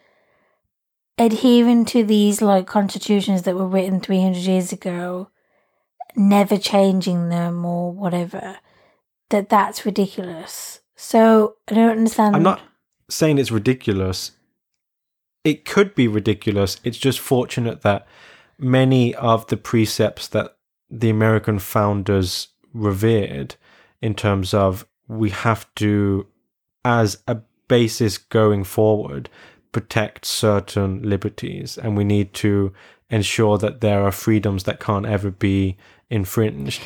adhering 1.18 1.84
to 1.84 2.02
these 2.02 2.40
like 2.40 2.66
constitutions 2.66 3.42
that 3.42 3.54
were 3.54 3.66
written 3.66 4.00
300 4.00 4.38
years 4.38 4.72
ago, 4.72 5.28
never 6.16 6.58
changing 6.58 7.28
them 7.28 7.64
or 7.64 7.92
whatever, 7.92 8.58
that 9.30 9.48
that's 9.48 9.86
ridiculous. 9.86 10.80
So 10.96 11.56
I 11.68 11.74
don't 11.74 11.90
understand. 11.90 12.36
I'm 12.36 12.42
not 12.42 12.60
saying 13.08 13.38
it's 13.38 13.50
ridiculous. 13.50 14.32
It 15.44 15.64
could 15.64 15.94
be 15.94 16.08
ridiculous. 16.08 16.80
It's 16.84 16.98
just 16.98 17.18
fortunate 17.18 17.80
that 17.82 18.06
many 18.58 19.14
of 19.14 19.46
the 19.46 19.56
precepts 19.56 20.28
that 20.28 20.56
the 20.90 21.08
American 21.08 21.58
founders 21.58 22.48
revered 22.74 23.56
in 24.02 24.14
terms 24.14 24.52
of 24.52 24.86
we 25.08 25.30
have 25.30 25.72
to, 25.76 26.26
as 26.84 27.22
a 27.26 27.38
basis 27.68 28.18
going 28.18 28.64
forward, 28.64 29.30
protect 29.72 30.24
certain 30.24 31.02
liberties 31.02 31.78
and 31.78 31.96
we 31.96 32.04
need 32.04 32.34
to 32.34 32.72
ensure 33.08 33.58
that 33.58 33.80
there 33.80 34.02
are 34.02 34.12
freedoms 34.12 34.64
that 34.64 34.80
can't 34.80 35.06
ever 35.06 35.30
be 35.30 35.76
infringed. 36.10 36.82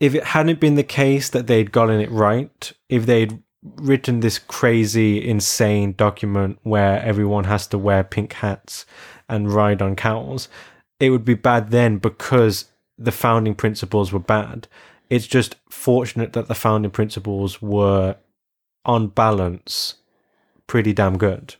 If 0.00 0.14
it 0.14 0.24
hadn't 0.24 0.60
been 0.60 0.74
the 0.74 0.82
case 0.82 1.28
that 1.30 1.46
they'd 1.46 1.72
gotten 1.72 2.00
it 2.00 2.10
right, 2.10 2.72
if 2.88 3.06
they'd 3.06 3.42
written 3.62 4.20
this 4.20 4.38
crazy, 4.38 5.26
insane 5.26 5.92
document 5.92 6.58
where 6.62 7.02
everyone 7.02 7.44
has 7.44 7.66
to 7.68 7.78
wear 7.78 8.04
pink 8.04 8.34
hats 8.34 8.84
and 9.28 9.52
ride 9.52 9.80
on 9.80 9.96
cows, 9.96 10.48
it 11.00 11.10
would 11.10 11.24
be 11.24 11.34
bad 11.34 11.70
then 11.70 11.98
because 11.98 12.66
the 12.98 13.12
founding 13.12 13.54
principles 13.54 14.12
were 14.12 14.18
bad. 14.18 14.68
It's 15.10 15.26
just 15.26 15.56
fortunate 15.70 16.32
that 16.34 16.48
the 16.48 16.54
founding 16.54 16.90
principles 16.90 17.60
were, 17.60 18.16
on 18.84 19.08
balance, 19.08 19.94
pretty 20.66 20.92
damn 20.92 21.18
good. 21.18 21.56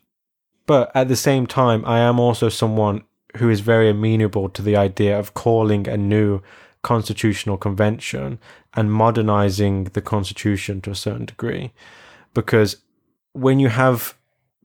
But 0.66 0.90
at 0.94 1.08
the 1.08 1.16
same 1.16 1.46
time, 1.46 1.84
I 1.84 2.00
am 2.00 2.18
also 2.20 2.48
someone 2.48 3.04
who 3.36 3.50
is 3.50 3.60
very 3.60 3.88
amenable 3.88 4.48
to 4.50 4.62
the 4.62 4.76
idea 4.76 5.18
of 5.18 5.34
calling 5.34 5.88
a 5.88 5.96
new 5.96 6.40
constitutional 6.84 7.56
convention 7.56 8.38
and 8.74 8.92
modernizing 8.92 9.84
the 9.84 10.00
constitution 10.00 10.80
to 10.82 10.92
a 10.92 10.94
certain 10.94 11.24
degree. 11.24 11.72
Because 12.32 12.76
when 13.32 13.58
you 13.58 13.68
have 13.70 14.16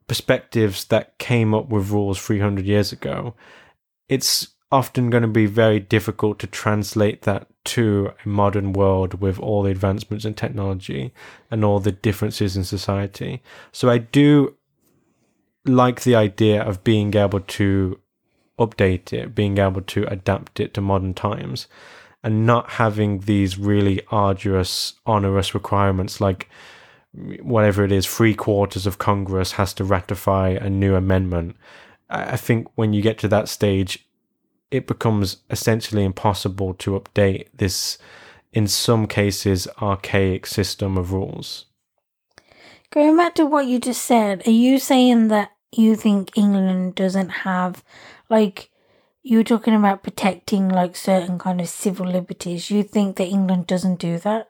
perspectives 0.08 0.86
that 0.86 1.18
came 1.18 1.56
up 1.56 1.70
with 1.70 1.90
rules 1.90 2.20
300 2.20 2.66
years 2.66 2.92
ago, 2.92 3.34
it's 4.08 4.50
often 4.72 5.10
going 5.10 5.24
to 5.24 5.28
be 5.28 5.48
very 5.48 5.80
difficult 5.80 6.38
to 6.40 6.48
translate 6.48 7.24
that 7.24 7.48
to 7.64 8.12
a 8.24 8.28
modern 8.28 8.74
world 8.74 9.20
with 9.20 9.40
all 9.40 9.64
the 9.64 9.72
advancements 9.72 10.26
in 10.26 10.34
technology 10.34 11.12
and 11.50 11.66
all 11.66 11.80
the 11.80 11.92
differences 11.92 12.56
in 12.56 12.64
society. 12.64 13.42
So 13.72 13.90
I 13.90 13.98
do 13.98 14.56
like 15.66 16.02
the 16.02 16.16
idea 16.16 16.62
of 16.62 16.84
being 16.84 17.16
able 17.16 17.40
to 17.40 18.00
update 18.60 19.14
it, 19.14 19.34
being 19.34 19.58
able 19.58 19.82
to 19.82 20.04
adapt 20.08 20.60
it 20.60 20.74
to 20.74 20.82
modern 20.82 21.14
times, 21.14 21.68
and 22.24 22.46
not 22.46 22.72
having 22.72 23.20
these 23.20 23.58
really 23.58 24.02
arduous, 24.12 24.94
onerous 25.06 25.54
requirements 25.54 26.20
like 26.20 26.50
whatever 27.42 27.84
it 27.84 27.92
is, 27.92 28.06
three 28.06 28.36
quarters 28.36 28.86
of 28.86 28.98
Congress 28.98 29.54
has 29.54 29.74
to 29.74 29.84
ratify 29.84 30.50
a 30.50 30.70
new 30.70 30.96
amendment. 30.96 31.56
I 32.10 32.38
think 32.38 32.68
when 32.76 32.94
you 32.94 33.02
get 33.02 33.18
to 33.20 33.28
that 33.30 33.50
stage, 33.50 34.08
it 34.72 34.86
becomes 34.86 35.38
essentially 35.50 36.04
impossible 36.04 36.76
to 36.76 37.00
update 37.00 37.48
this, 37.54 37.98
in 38.54 38.68
some 38.68 39.08
cases, 39.08 39.68
archaic 39.82 40.46
system 40.46 40.98
of 40.98 41.12
rules. 41.12 41.66
Going 42.92 43.18
back 43.18 43.36
to 43.36 43.46
what 43.46 43.66
you 43.68 43.80
just 43.80 44.04
said, 44.04 44.48
are 44.48 44.52
you 44.52 44.80
saying 44.80 45.28
that 45.30 45.52
you 45.72 45.96
think 45.96 46.36
England 46.36 46.96
doesn't 46.96 47.30
have, 47.30 47.84
like, 48.30 48.70
you 49.24 49.38
were 49.38 49.44
talking 49.44 49.76
about 49.76 50.04
protecting, 50.04 50.70
like, 50.70 50.96
certain 50.96 51.38
kind 51.40 51.60
of 51.62 51.68
civil 51.68 52.08
liberties. 52.08 52.72
You 52.72 52.84
think 52.84 53.18
that 53.18 53.28
England 53.28 53.68
doesn't 53.68 54.00
do 54.00 54.18
that? 54.20 54.50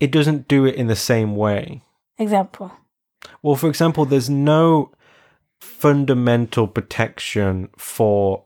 It 0.00 0.12
doesn't 0.12 0.48
do 0.48 0.64
it 0.64 0.74
in 0.74 0.86
the 0.86 0.96
same 0.96 1.36
way. 1.36 1.82
Example. 2.18 2.72
Well, 3.42 3.56
for 3.56 3.68
example, 3.68 4.04
there's 4.04 4.30
no 4.30 4.92
fundamental 5.60 6.68
protection 6.68 7.68
for 7.76 8.44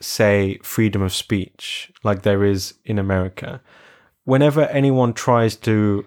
say, 0.00 0.58
freedom 0.62 1.02
of 1.02 1.12
speech, 1.12 1.92
like 2.02 2.22
there 2.22 2.44
is 2.44 2.74
in 2.84 2.98
America, 2.98 3.60
whenever 4.24 4.62
anyone 4.66 5.12
tries 5.12 5.56
to, 5.56 6.06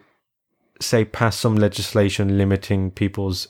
say, 0.82 1.06
pass 1.06 1.38
some 1.38 1.56
legislation 1.56 2.38
limiting 2.38 2.90
people's 2.92 3.50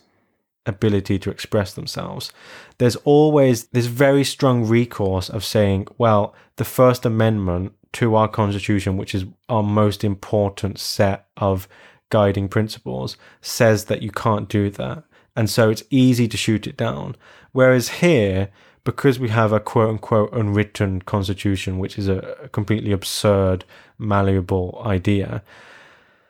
ability 0.66 1.20
to 1.20 1.32
express 1.32 1.74
themselves, 1.74 2.32
there's 2.78 2.96
always 2.98 3.66
this 3.68 3.86
very 3.86 4.24
strong 4.24 4.66
recourse 4.66 5.30
of 5.30 5.44
saying, 5.44 5.88
well, 5.98 6.34
the 6.56 6.66
First 6.66 7.06
Amendment 7.06 7.74
to 7.94 8.16
our 8.16 8.28
Constitution, 8.28 8.98
which 8.98 9.14
is 9.14 9.26
our 9.50 9.64
most 9.64 10.04
important 10.04 10.80
set 10.80 11.28
of 11.38 11.68
guiding 12.10 12.48
principles, 12.48 13.18
says 13.42 13.86
that 13.86 14.02
you 14.02 14.12
can't 14.12 14.50
do 14.50 14.70
that. 14.70 15.04
And 15.36 15.50
so 15.50 15.70
it's 15.70 15.84
easy 15.90 16.28
to 16.28 16.38
shoot 16.38 16.68
it 16.68 16.78
down. 16.78 17.16
Whereas 17.52 17.90
here, 17.90 18.50
because 18.84 19.20
we 19.20 19.30
have 19.30 19.52
a 19.52 19.60
quote 19.60 19.90
unquote 19.90 20.34
unwritten 20.34 21.02
constitution, 21.02 21.80
which 21.80 21.98
is 21.98 22.08
a 22.08 22.50
completely 22.52 22.92
absurd, 22.92 23.66
malleable 23.98 24.82
idea, 24.86 25.44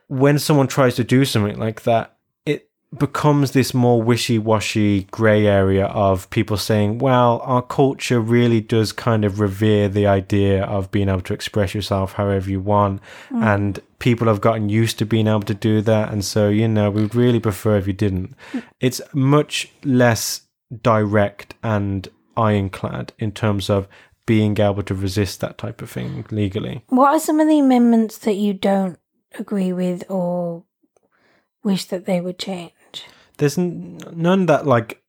when 0.07 0.37
someone 0.37 0.67
tries 0.67 0.95
to 0.95 1.03
do 1.03 1.25
something 1.25 1.57
like 1.57 1.83
that, 1.83 2.15
becomes 2.97 3.51
this 3.51 3.73
more 3.73 4.01
wishy 4.01 4.37
washy 4.37 5.03
grey 5.11 5.47
area 5.47 5.85
of 5.87 6.29
people 6.29 6.57
saying, 6.57 6.99
well, 6.99 7.41
our 7.43 7.61
culture 7.61 8.19
really 8.19 8.61
does 8.61 8.91
kind 8.91 9.25
of 9.25 9.39
revere 9.39 9.89
the 9.89 10.05
idea 10.05 10.63
of 10.63 10.91
being 10.91 11.09
able 11.09 11.21
to 11.21 11.33
express 11.33 11.73
yourself 11.73 12.13
however 12.13 12.49
you 12.49 12.59
want. 12.59 13.01
Mm. 13.31 13.43
And 13.43 13.79
people 13.99 14.27
have 14.27 14.41
gotten 14.41 14.69
used 14.69 14.99
to 14.99 15.05
being 15.05 15.27
able 15.27 15.41
to 15.41 15.53
do 15.53 15.81
that. 15.81 16.11
And 16.11 16.23
so, 16.23 16.49
you 16.49 16.67
know, 16.67 16.91
we 16.91 17.01
would 17.01 17.15
really 17.15 17.39
prefer 17.39 17.77
if 17.77 17.87
you 17.87 17.93
didn't. 17.93 18.35
Mm. 18.51 18.63
It's 18.79 19.01
much 19.13 19.71
less 19.83 20.41
direct 20.81 21.55
and 21.63 22.07
ironclad 22.35 23.13
in 23.19 23.31
terms 23.31 23.69
of 23.69 23.87
being 24.25 24.57
able 24.59 24.83
to 24.83 24.95
resist 24.95 25.41
that 25.41 25.57
type 25.57 25.81
of 25.81 25.89
thing 25.89 26.25
legally. 26.31 26.83
What 26.87 27.13
are 27.13 27.19
some 27.19 27.39
of 27.39 27.47
the 27.47 27.59
amendments 27.59 28.17
that 28.19 28.35
you 28.35 28.53
don't 28.53 28.97
agree 29.37 29.73
with 29.73 30.03
or 30.09 30.63
wish 31.63 31.85
that 31.85 32.05
they 32.05 32.21
would 32.21 32.39
change? 32.39 32.71
There's 33.43 33.57
none 33.57 34.45
that 34.45 34.65
like 34.65 35.03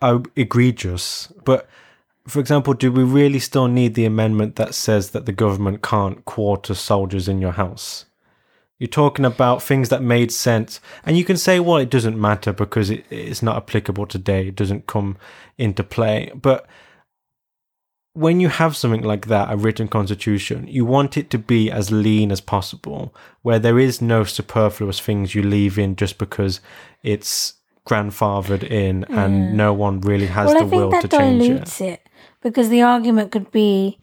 are 0.00 0.22
egregious, 0.36 1.26
but 1.44 1.68
for 2.28 2.38
example, 2.38 2.72
do 2.72 2.92
we 2.92 3.02
really 3.02 3.40
still 3.40 3.66
need 3.66 3.94
the 3.94 4.04
amendment 4.04 4.54
that 4.54 4.76
says 4.76 5.10
that 5.10 5.26
the 5.26 5.32
government 5.32 5.82
can't 5.82 6.24
quarter 6.24 6.74
soldiers 6.74 7.26
in 7.26 7.40
your 7.40 7.50
house? 7.50 8.04
You're 8.78 8.86
talking 8.86 9.24
about 9.24 9.60
things 9.60 9.88
that 9.88 10.04
made 10.04 10.30
sense. 10.30 10.80
And 11.04 11.18
you 11.18 11.24
can 11.24 11.36
say, 11.36 11.58
well, 11.58 11.78
it 11.78 11.90
doesn't 11.90 12.16
matter 12.16 12.52
because 12.52 12.90
it, 12.90 13.06
it's 13.10 13.42
not 13.42 13.56
applicable 13.56 14.06
today. 14.06 14.46
It 14.46 14.54
doesn't 14.54 14.86
come 14.86 15.16
into 15.58 15.82
play. 15.82 16.30
But 16.32 16.68
when 18.12 18.38
you 18.38 18.50
have 18.50 18.76
something 18.76 19.02
like 19.02 19.26
that, 19.26 19.52
a 19.52 19.56
written 19.56 19.88
constitution, 19.88 20.68
you 20.68 20.84
want 20.84 21.16
it 21.16 21.28
to 21.30 21.38
be 21.38 21.72
as 21.72 21.90
lean 21.90 22.30
as 22.30 22.40
possible, 22.40 23.12
where 23.42 23.58
there 23.58 23.80
is 23.80 24.00
no 24.00 24.22
superfluous 24.22 25.00
things 25.00 25.34
you 25.34 25.42
leave 25.42 25.76
in 25.76 25.96
just 25.96 26.16
because 26.16 26.60
it's 27.02 27.54
grandfathered 27.86 28.62
in 28.62 29.04
and 29.04 29.56
no 29.56 29.72
one 29.72 30.00
really 30.00 30.26
has 30.26 30.46
well, 30.46 30.66
the 30.66 30.76
will 30.76 30.90
to 30.92 31.08
change 31.08 31.42
it. 31.42 31.46
dilutes 31.46 31.80
it. 31.80 32.08
because 32.42 32.68
the 32.68 32.82
argument 32.82 33.32
could 33.32 33.50
be 33.50 33.98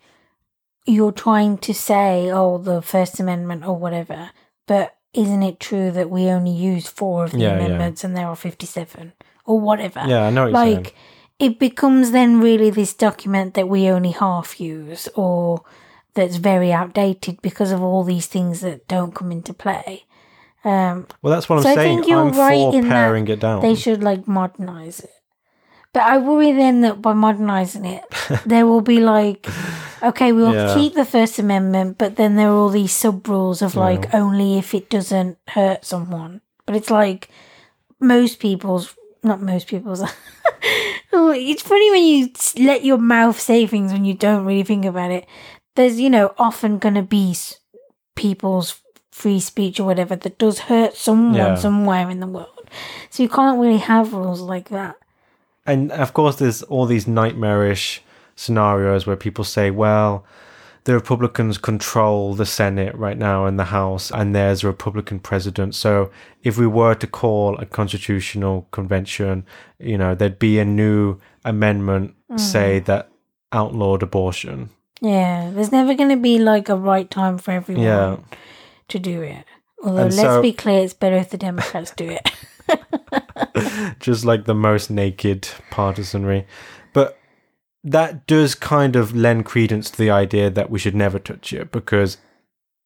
you're 0.86 1.12
trying 1.12 1.58
to 1.58 1.74
say, 1.74 2.32
oh, 2.32 2.58
the 2.58 2.82
First 2.82 3.20
Amendment 3.20 3.66
or 3.66 3.76
whatever, 3.78 4.32
but 4.68 4.96
isn't 5.14 5.44
it 5.44 5.60
true 5.60 5.92
that 5.92 6.10
we 6.10 6.28
only 6.28 6.52
use 6.52 6.88
four 6.88 7.26
of 7.26 7.32
the 7.32 7.40
Yeah, 7.40 7.58
yeah. 7.58 7.66
amendments 7.66 8.04
and 8.04 8.16
there 8.16 8.28
are 8.28 8.36
57 8.36 9.14
or 9.46 9.60
whatever? 9.60 10.04
Yeah, 10.08 10.28
I 10.28 10.30
know 10.30 10.48
like 10.48 10.96
it 11.40 11.60
becomes 11.60 12.12
then 12.12 12.40
really 12.40 12.70
this 12.70 12.94
document 12.94 13.54
that 13.54 13.70
we 13.70 13.90
only 13.90 14.12
half 14.12 14.60
use 14.60 15.08
or 15.16 15.64
that's 16.14 16.38
very 16.38 16.74
outdated 16.74 17.42
because 17.42 17.72
of 17.72 17.82
all 17.84 18.04
these 18.04 18.26
things 18.28 18.62
that 18.62 18.88
don't 18.88 19.14
come 19.14 19.32
into 19.32 19.54
play. 19.54 20.06
Um, 20.68 21.08
Well, 21.22 21.32
that's 21.34 21.48
what 21.48 21.58
I'm 21.58 21.64
so 21.64 21.70
I 21.72 21.76
saying. 21.76 21.98
think 21.98 22.08
you're 22.08 22.28
I'm 22.28 22.34
right 22.38 22.72
for 22.72 22.76
in 22.76 22.90
paring 22.90 23.28
it 23.30 23.40
down. 23.40 23.62
they 23.62 23.76
should 23.76 24.04
like 24.04 24.28
modernize 24.28 25.00
it. 25.00 25.12
But 25.94 26.04
I 26.04 26.18
worry 26.18 26.52
then 26.52 26.82
that 26.82 27.02
by 27.02 27.14
modernizing 27.14 27.86
it, 27.86 28.04
there 28.46 28.66
will 28.68 28.82
be 28.82 29.00
like, 29.00 29.48
okay, 30.04 30.32
we'll 30.34 30.54
Yeah. 30.54 30.74
keep 30.74 30.94
the 30.94 31.06
First 31.06 31.40
Amendment, 31.40 31.98
but 31.98 32.18
then 32.18 32.36
there 32.36 32.50
are 32.50 32.56
all 32.56 32.70
these 32.70 32.92
sub 32.92 33.28
rules 33.28 33.62
of 33.62 33.76
like 33.76 34.14
only 34.14 34.58
if 34.58 34.74
it 34.76 34.90
doesn't 34.90 35.38
hurt 35.48 35.86
someone. 35.86 36.42
But 36.66 36.76
it's 36.76 36.92
like 36.92 37.30
most 38.00 38.40
people's, 38.40 38.94
not 39.24 39.42
most 39.42 39.68
people's. 39.68 40.04
Oh, 41.14 41.32
it's 41.32 41.62
funny 41.64 41.90
when 41.90 42.04
you 42.04 42.30
let 42.64 42.84
your 42.84 42.98
mouth 43.00 43.40
say 43.40 43.66
things 43.66 43.92
when 43.92 44.06
you 44.06 44.14
don't 44.14 44.46
really 44.46 44.64
think 44.64 44.86
about 44.86 45.10
it. 45.10 45.26
There's, 45.76 46.00
you 46.00 46.10
know, 46.12 46.34
often 46.38 46.78
going 46.78 46.94
to 46.96 47.02
be 47.02 47.34
people's 48.16 48.82
free 49.22 49.40
speech 49.40 49.80
or 49.80 49.86
whatever 49.92 50.16
that 50.16 50.38
does 50.38 50.58
hurt 50.70 50.94
someone 50.96 51.34
Yeah. 51.36 51.56
somewhere 51.56 52.08
in 52.14 52.20
the 52.20 52.28
world. 52.38 52.66
So 53.10 53.24
you 53.24 53.30
can't 53.30 53.60
really 53.64 53.82
have 53.94 54.14
rules 54.14 54.42
like 54.54 54.70
that. 54.70 54.96
and 55.74 55.92
of 55.92 56.10
course, 56.14 56.36
there's 56.42 56.62
all 56.72 56.86
these 56.86 57.08
nightmarish 57.22 58.02
scenarios 58.36 59.06
where 59.08 59.18
people 59.18 59.44
say, 59.44 59.70
well, 59.72 60.24
the 60.86 60.94
Republicans 60.94 61.58
control 61.58 62.34
the 62.36 62.46
Senate 62.46 62.96
right 62.96 63.18
now 63.18 63.46
and 63.48 63.58
the 63.60 63.66
House, 63.80 64.06
and 64.18 64.34
there's 64.34 64.64
a 64.64 64.68
Republican 64.68 65.20
president. 65.20 65.76
So 65.76 66.10
if 66.44 66.58
we 66.58 66.68
were 66.68 66.96
to 66.96 67.08
call 67.22 67.58
a 67.60 67.66
constitutional 67.66 68.56
convention, 68.72 69.44
you 69.80 69.98
know, 69.98 70.16
there'd 70.16 70.40
be 70.40 70.60
a 70.60 70.66
new 70.84 71.18
amendment, 71.44 72.14
Mm. 72.32 72.40
say, 72.40 72.80
that 72.90 73.10
outlawed 73.52 74.02
abortion. 74.04 74.70
Yeah, 75.02 75.52
there's 75.54 75.72
never 75.80 75.94
going 76.00 76.10
to 76.18 76.22
be 76.32 76.40
like 76.40 76.70
a 76.70 76.76
right 76.94 77.10
time 77.20 77.38
for 77.44 77.52
everyone 77.52 77.84
Yeah. 77.84 78.16
To 78.90 79.00
do 79.00 79.22
it. 79.22 79.46
Although, 79.84 80.04
And 80.06 80.16
let's 80.16 80.22
so- 80.30 80.42
be 80.42 80.54
clear, 80.54 80.84
it's 80.84 80.94
better 80.94 81.18
if 81.18 81.30
the 81.30 81.38
Democrats 81.38 81.92
do 81.92 82.10
it. 82.10 82.32
just 84.00 84.26
like 84.26 84.46
the 84.46 84.56
most 84.56 84.90
naked 84.90 85.48
partisanry. 85.72 86.46
But 86.94 87.18
that 87.84 88.26
does 88.28 88.56
kind 88.56 88.96
of 88.96 89.16
lend 89.16 89.46
credence 89.46 89.90
to 89.92 89.98
the 89.98 90.10
idea 90.10 90.50
that 90.50 90.70
we 90.70 90.80
should 90.80 90.96
never 90.96 91.20
touch 91.20 91.54
it 91.54 91.72
because 91.72 92.18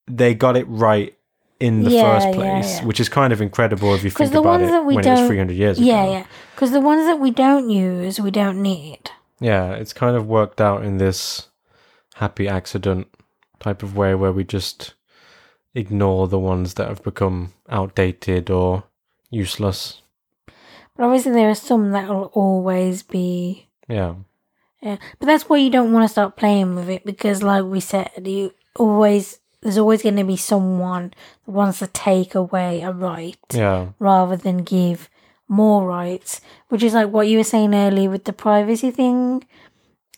they 0.07 0.34
got 0.34 0.57
it 0.57 0.65
right 0.68 1.18
in 1.60 1.84
the 1.84 1.91
Yeah, 1.91 2.19
first 2.19 2.34
place, 2.36 2.80
yeah. 2.80 2.86
which 2.86 2.99
is 2.99 3.07
kind 3.07 3.32
of 3.32 3.40
incredible 3.41 3.94
if 3.94 4.03
you 4.03 4.10
think 4.10 4.32
the 4.32 4.40
about 4.40 4.60
ones 4.60 4.64
it 4.69 4.72
that 4.72 4.86
we 4.86 4.95
when 4.95 5.06
it 5.07 5.11
was 5.11 5.28
300 5.28 5.53
years 5.56 5.80
yeah, 5.80 6.02
ago. 6.03 6.11
Yeah, 6.11 6.18
yeah. 6.19 6.26
Because 6.56 6.72
the 6.72 6.82
ones 6.82 7.06
that 7.06 7.19
we 7.19 7.32
don't 7.32 7.69
use, 7.69 8.19
we 8.19 8.32
don't 8.32 8.61
need. 8.61 9.11
Yeah, 9.40 9.72
it's 9.73 9.94
kind 9.94 10.15
of 10.15 10.28
worked 10.28 10.60
out 10.60 10.84
in 10.84 10.98
this 10.98 11.48
happy 12.15 12.48
accident 12.48 13.07
type 13.60 13.84
of 13.84 13.95
way 13.95 14.15
where 14.15 14.32
we 14.32 14.44
just 14.44 14.94
ignore 15.73 16.27
the 16.27 16.39
ones 16.39 16.76
that 16.76 16.88
have 16.88 17.03
become 17.03 17.53
outdated 17.69 18.49
or 18.49 18.84
useless. 19.30 20.02
But 20.95 21.06
obviously, 21.06 21.31
there 21.31 21.49
are 21.49 21.56
some 21.56 21.91
that 21.91 22.10
will 22.10 22.31
always 22.34 23.03
be. 23.03 23.68
Yeah. 23.88 24.15
Yeah, 24.81 24.98
but 25.19 25.27
that's 25.27 25.48
why 25.48 25.57
you 25.57 25.69
don't 25.69 25.91
want 25.93 26.06
to 26.06 26.11
start 26.11 26.35
playing 26.35 26.76
with 26.76 26.89
it 26.89 27.06
because, 27.06 27.43
like 27.43 27.64
we 27.64 27.80
said, 27.80 28.10
you 28.26 28.52
always 28.76 29.38
there's 29.61 29.77
always 29.77 30.02
going 30.02 30.15
to 30.15 30.23
be 30.23 30.38
someone 30.38 31.14
that 31.45 31.52
wants 31.52 31.80
to 31.80 31.88
take 31.88 32.34
away 32.34 32.81
a 32.81 32.91
right 32.91 33.38
Yeah. 33.53 33.89
rather 33.99 34.35
than 34.35 34.64
give 34.64 35.07
more 35.48 35.85
rights, 35.85 36.41
which 36.69 36.81
is 36.81 36.95
like 36.95 37.10
what 37.10 37.27
you 37.27 37.38
were 37.38 37.43
saying 37.43 37.76
earlier 37.76 38.10
with 38.10 38.23
the 38.23 38.34
privacy 38.34 38.89
thing. 38.89 39.43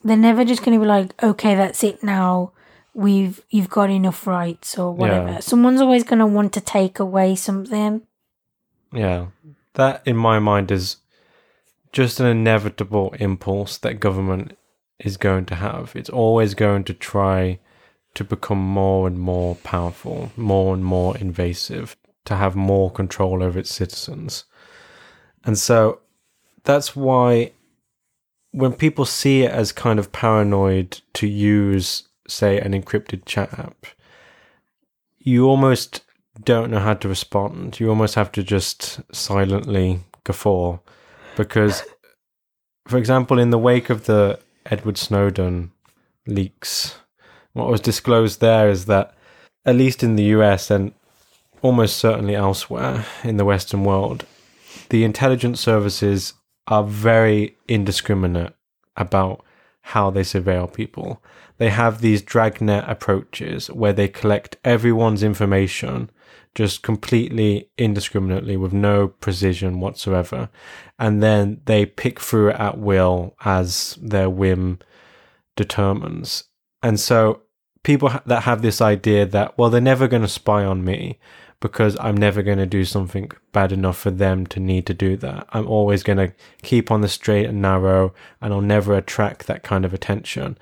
They're 0.01 0.15
never 0.15 0.45
just 0.45 0.63
going 0.63 0.79
to 0.79 0.81
be 0.81 0.87
like, 0.87 1.21
okay, 1.21 1.55
that's 1.55 1.83
it 1.83 2.01
now. 2.03 2.53
We've 2.93 3.41
you've 3.49 3.69
got 3.69 3.89
enough 3.89 4.27
rights 4.27 4.77
or 4.77 4.91
whatever. 4.91 5.31
Yeah. 5.31 5.39
Someone's 5.39 5.81
always 5.81 6.03
going 6.03 6.19
to 6.19 6.27
want 6.27 6.53
to 6.53 6.61
take 6.61 6.99
away 6.99 7.35
something. 7.35 8.01
Yeah. 8.93 9.27
That, 9.73 10.03
in 10.05 10.15
my 10.15 10.37
mind, 10.39 10.71
is 10.71 10.97
just 11.91 12.19
an 12.19 12.27
inevitable 12.27 13.15
impulse 13.19 13.77
that 13.79 13.99
government 13.99 14.57
is 14.99 15.17
going 15.17 15.45
to 15.45 15.55
have. 15.55 15.93
It's 15.95 16.09
always 16.09 16.53
going 16.53 16.83
to 16.85 16.93
try 16.93 17.59
to 18.13 18.23
become 18.23 18.59
more 18.59 19.07
and 19.07 19.17
more 19.17 19.55
powerful, 19.55 20.31
more 20.37 20.73
and 20.73 20.85
more 20.85 21.17
invasive, 21.17 21.97
to 22.25 22.35
have 22.35 22.55
more 22.55 22.91
control 22.91 23.41
over 23.41 23.57
its 23.57 23.73
citizens. 23.73 24.45
And 25.43 25.57
so 25.57 26.01
that's 26.63 26.95
why 26.95 27.53
when 28.51 28.73
people 28.73 29.05
see 29.05 29.41
it 29.43 29.51
as 29.51 29.71
kind 29.71 29.97
of 29.97 30.11
paranoid 30.11 31.01
to 31.13 31.27
use, 31.27 32.07
say, 32.27 32.59
an 32.59 32.73
encrypted 32.73 33.25
chat 33.25 33.57
app, 33.57 33.85
you 35.19 35.47
almost 35.47 36.01
don't 36.43 36.71
know 36.71 36.79
how 36.79 36.93
to 36.95 37.07
respond. 37.07 37.79
You 37.79 37.89
almost 37.89 38.15
have 38.15 38.31
to 38.33 38.43
just 38.43 39.01
silently 39.13 39.99
guffaw. 40.23 40.79
Because, 41.35 41.83
for 42.87 42.97
example, 42.97 43.39
in 43.39 43.49
the 43.49 43.57
wake 43.57 43.89
of 43.89 44.05
the 44.05 44.39
Edward 44.65 44.97
Snowden 44.97 45.71
leaks, 46.27 46.95
what 47.53 47.69
was 47.69 47.81
disclosed 47.81 48.39
there 48.39 48.69
is 48.69 48.85
that, 48.85 49.15
at 49.65 49.75
least 49.75 50.03
in 50.03 50.15
the 50.15 50.23
US 50.25 50.69
and 50.71 50.93
almost 51.61 51.97
certainly 51.97 52.35
elsewhere 52.35 53.05
in 53.23 53.37
the 53.37 53.45
Western 53.45 53.83
world, 53.83 54.25
the 54.89 55.03
intelligence 55.03 55.59
services 55.59 56.33
are 56.67 56.83
very 56.83 57.57
indiscriminate 57.67 58.53
about 58.95 59.43
how 59.81 60.09
they 60.09 60.21
surveil 60.21 60.71
people. 60.71 61.21
They 61.57 61.69
have 61.69 62.01
these 62.01 62.21
dragnet 62.21 62.85
approaches 62.87 63.67
where 63.67 63.93
they 63.93 64.07
collect 64.07 64.57
everyone's 64.63 65.23
information 65.23 66.09
just 66.55 66.83
completely 66.83 67.69
indiscriminately 67.77 68.57
with 68.57 68.73
no 68.73 69.07
precision 69.07 69.79
whatsoever. 69.79 70.49
And 70.99 71.21
then 71.21 71.61
they 71.65 71.85
pick 71.85 72.19
through 72.19 72.49
it 72.49 72.59
at 72.59 72.77
will 72.77 73.35
as 73.43 73.97
their 74.01 74.29
whim 74.29 74.79
determines. 75.55 76.43
And 76.83 76.99
so 76.99 77.41
people 77.83 78.11
that 78.25 78.43
have 78.43 78.61
this 78.61 78.81
idea 78.81 79.25
that, 79.25 79.57
well, 79.57 79.69
they're 79.69 79.81
never 79.81 80.07
going 80.07 80.21
to 80.21 80.27
spy 80.27 80.63
on 80.63 80.83
me 80.83 81.19
because 81.59 81.97
I'm 81.99 82.17
never 82.17 82.43
going 82.43 82.57
to 82.57 82.65
do 82.65 82.83
something 82.83 83.31
bad 83.53 83.71
enough 83.71 83.97
for 83.97 84.11
them 84.11 84.45
to 84.47 84.59
need 84.59 84.85
to 84.87 84.93
do 84.93 85.15
that. 85.17 85.47
I'm 85.53 85.67
always 85.67 86.03
going 86.03 86.17
to 86.17 86.33
keep 86.61 86.91
on 86.91 87.01
the 87.01 87.07
straight 87.07 87.45
and 87.45 87.61
narrow 87.61 88.13
and 88.41 88.53
I'll 88.53 88.61
never 88.61 88.95
attract 88.95 89.47
that 89.47 89.63
kind 89.63 89.85
of 89.85 89.93
attention. 89.93 90.57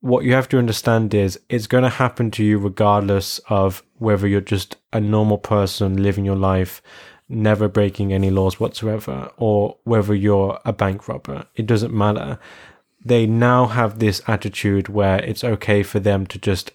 What 0.00 0.24
you 0.24 0.32
have 0.32 0.48
to 0.48 0.58
understand 0.58 1.12
is 1.12 1.38
it's 1.50 1.66
going 1.66 1.84
to 1.84 1.90
happen 1.90 2.30
to 2.32 2.44
you 2.44 2.58
regardless 2.58 3.38
of 3.50 3.82
whether 3.98 4.26
you're 4.26 4.40
just 4.40 4.76
a 4.92 5.00
normal 5.00 5.36
person 5.36 6.02
living 6.02 6.24
your 6.24 6.36
life, 6.36 6.80
never 7.28 7.68
breaking 7.68 8.12
any 8.12 8.30
laws 8.30 8.58
whatsoever, 8.58 9.30
or 9.36 9.76
whether 9.84 10.14
you're 10.14 10.58
a 10.64 10.72
bank 10.72 11.06
robber. 11.06 11.44
It 11.54 11.66
doesn't 11.66 11.92
matter. 11.92 12.38
They 13.04 13.26
now 13.26 13.66
have 13.66 13.98
this 13.98 14.22
attitude 14.26 14.88
where 14.88 15.22
it's 15.22 15.44
okay 15.44 15.82
for 15.82 16.00
them 16.00 16.26
to 16.28 16.38
just 16.38 16.72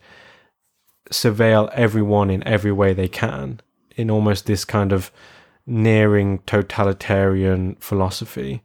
surveil 1.11 1.71
everyone 1.73 2.29
in 2.29 2.43
every 2.47 2.71
way 2.71 2.93
they 2.93 3.07
can 3.07 3.59
in 3.95 4.11
almost 4.11 4.45
this 4.45 4.65
kind 4.65 4.91
of 4.91 5.11
nearing 5.65 6.39
totalitarian 6.39 7.75
philosophy. 7.79 8.61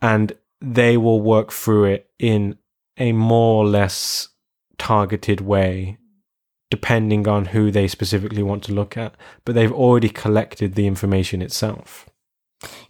And 0.00 0.32
they 0.60 0.96
will 0.96 1.20
work 1.20 1.52
through 1.52 1.84
it 1.84 2.10
in 2.18 2.58
a 3.02 3.10
more 3.10 3.64
or 3.64 3.66
less 3.66 4.28
targeted 4.78 5.40
way, 5.40 5.98
depending 6.70 7.26
on 7.26 7.46
who 7.46 7.72
they 7.72 7.88
specifically 7.88 8.44
want 8.44 8.62
to 8.62 8.72
look 8.72 8.96
at. 8.96 9.16
But 9.44 9.56
they've 9.56 9.72
already 9.72 10.08
collected 10.08 10.74
the 10.76 10.86
information 10.86 11.42
itself. 11.42 12.08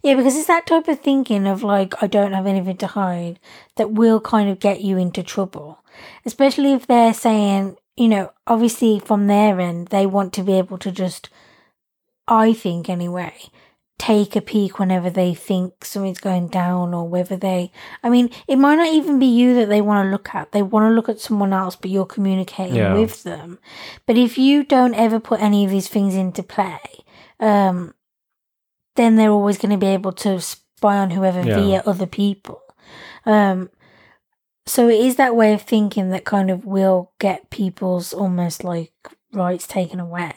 Yeah, 0.03 0.13
because 0.13 0.35
it's 0.35 0.45
that 0.47 0.67
type 0.67 0.87
of 0.87 0.99
thinking 0.99 1.47
of 1.47 1.63
like, 1.63 1.95
I 2.03 2.05
don't 2.05 2.33
have 2.33 2.45
anything 2.45 2.77
to 2.77 2.87
hide 2.87 3.39
that 3.75 3.91
will 3.91 4.21
kind 4.21 4.51
of 4.51 4.59
get 4.59 4.81
you 4.81 4.99
into 4.99 5.23
trouble. 5.23 5.83
Especially 6.25 6.73
if 6.73 6.85
they're 6.85 7.13
saying, 7.13 7.77
you 7.97 8.07
know, 8.07 8.31
obviously 8.45 8.99
from 8.99 9.25
their 9.25 9.59
end, 9.59 9.87
they 9.87 10.05
want 10.05 10.31
to 10.33 10.43
be 10.43 10.53
able 10.53 10.77
to 10.77 10.91
just, 10.91 11.29
I 12.27 12.53
think 12.53 12.87
anyway, 12.87 13.33
take 14.07 14.35
a 14.35 14.41
peek 14.41 14.79
whenever 14.79 15.09
they 15.09 15.33
think 15.33 15.85
something's 15.85 16.19
going 16.19 16.49
down 16.49 16.93
or 16.93 17.07
whether 17.07 17.37
they, 17.37 17.71
I 18.03 18.09
mean, 18.09 18.29
it 18.47 18.57
might 18.57 18.75
not 18.75 18.91
even 18.93 19.17
be 19.17 19.27
you 19.27 19.55
that 19.55 19.69
they 19.69 19.79
want 19.79 20.05
to 20.05 20.11
look 20.11 20.35
at. 20.35 20.51
They 20.51 20.61
want 20.61 20.89
to 20.89 20.93
look 20.93 21.07
at 21.07 21.21
someone 21.21 21.53
else, 21.53 21.77
but 21.77 21.89
you're 21.89 22.05
communicating 22.05 22.75
Yeah. 22.75 22.93
with 22.93 23.23
them. 23.23 23.59
But 24.05 24.17
if 24.17 24.37
you 24.37 24.65
don't 24.65 24.93
ever 24.95 25.19
put 25.21 25.41
any 25.41 25.63
of 25.63 25.71
these 25.71 25.87
things 25.87 26.15
into 26.15 26.43
play, 26.43 26.79
um, 27.39 27.93
then 28.95 29.15
they're 29.15 29.31
always 29.31 29.57
going 29.57 29.71
to 29.71 29.77
be 29.77 29.87
able 29.93 30.11
to 30.11 30.41
spy 30.41 30.97
on 30.97 31.11
whoever 31.11 31.39
Yeah. 31.41 31.55
via 31.55 31.83
other 31.85 32.05
people. 32.05 32.59
Um, 33.25 33.69
so 34.65 34.89
it 34.89 34.99
is 34.99 35.15
that 35.15 35.35
way 35.35 35.53
of 35.53 35.61
thinking 35.61 36.09
that 36.09 36.25
kind 36.25 36.51
of 36.51 36.65
will 36.65 37.11
get 37.19 37.49
people's 37.49 38.13
almost 38.13 38.63
like 38.65 38.91
rights 39.31 39.65
taken 39.65 39.99
away. 40.01 40.33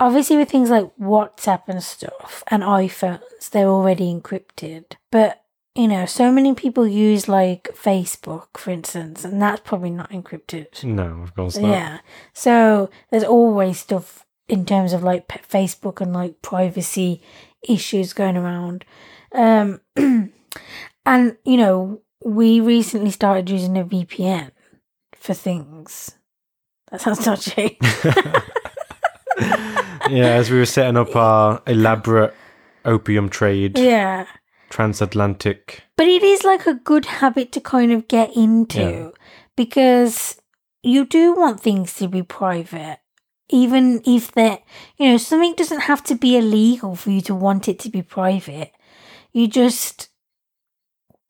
Obviously, 0.00 0.36
with 0.36 0.50
things 0.50 0.70
like 0.70 0.90
WhatsApp 1.00 1.62
and 1.66 1.82
stuff 1.82 2.44
and 2.48 2.62
iPhones, 2.62 3.50
they're 3.50 3.68
already 3.68 4.12
encrypted. 4.12 4.92
But, 5.10 5.42
you 5.74 5.88
know, 5.88 6.06
so 6.06 6.30
many 6.30 6.54
people 6.54 6.86
use 6.86 7.28
like 7.28 7.74
Facebook, 7.74 8.56
for 8.56 8.70
instance, 8.70 9.24
and 9.24 9.42
that's 9.42 9.60
probably 9.60 9.90
not 9.90 10.10
encrypted. 10.10 10.84
No, 10.84 11.22
of 11.22 11.34
course 11.34 11.56
not. 11.56 11.70
Yeah. 11.70 11.98
So 12.32 12.90
there's 13.10 13.24
always 13.24 13.80
stuff 13.80 14.24
in 14.48 14.64
terms 14.64 14.92
of 14.92 15.02
like 15.02 15.26
Facebook 15.28 16.00
and 16.00 16.12
like 16.12 16.42
privacy 16.42 17.20
issues 17.68 18.12
going 18.12 18.36
around. 18.36 18.84
Um, 19.32 19.80
and, 19.96 20.32
you 21.44 21.56
know, 21.56 22.02
we 22.24 22.60
recently 22.60 23.10
started 23.10 23.50
using 23.50 23.76
a 23.76 23.84
VPN 23.84 24.52
for 25.16 25.34
things. 25.34 26.12
That 26.90 27.00
sounds 27.00 27.24
dodgy. 27.24 27.78
yeah, 30.10 30.34
as 30.34 30.50
we 30.50 30.58
were 30.58 30.66
setting 30.66 30.96
up 30.96 31.14
our 31.16 31.62
elaborate 31.66 32.34
opium 32.84 33.28
trade, 33.28 33.78
yeah. 33.78 34.26
transatlantic. 34.70 35.82
But 35.96 36.06
it 36.06 36.22
is 36.22 36.44
like 36.44 36.66
a 36.66 36.74
good 36.74 37.06
habit 37.06 37.52
to 37.52 37.60
kind 37.60 37.92
of 37.92 38.08
get 38.08 38.34
into 38.36 38.80
Yeah. 38.80 39.08
because 39.56 40.40
you 40.82 41.04
do 41.04 41.34
want 41.34 41.60
things 41.60 41.94
to 41.96 42.08
be 42.08 42.22
private. 42.22 42.98
Even 43.50 44.02
if 44.04 44.32
that, 44.32 44.62
you 44.98 45.08
know, 45.10 45.16
something 45.16 45.54
doesn't 45.54 45.80
have 45.80 46.02
to 46.04 46.14
be 46.14 46.36
illegal 46.36 46.94
for 46.94 47.10
you 47.10 47.22
to 47.22 47.34
want 47.34 47.66
it 47.68 47.78
to 47.80 47.88
be 47.88 48.02
private. 48.02 48.72
You 49.32 49.48
just, 49.48 50.08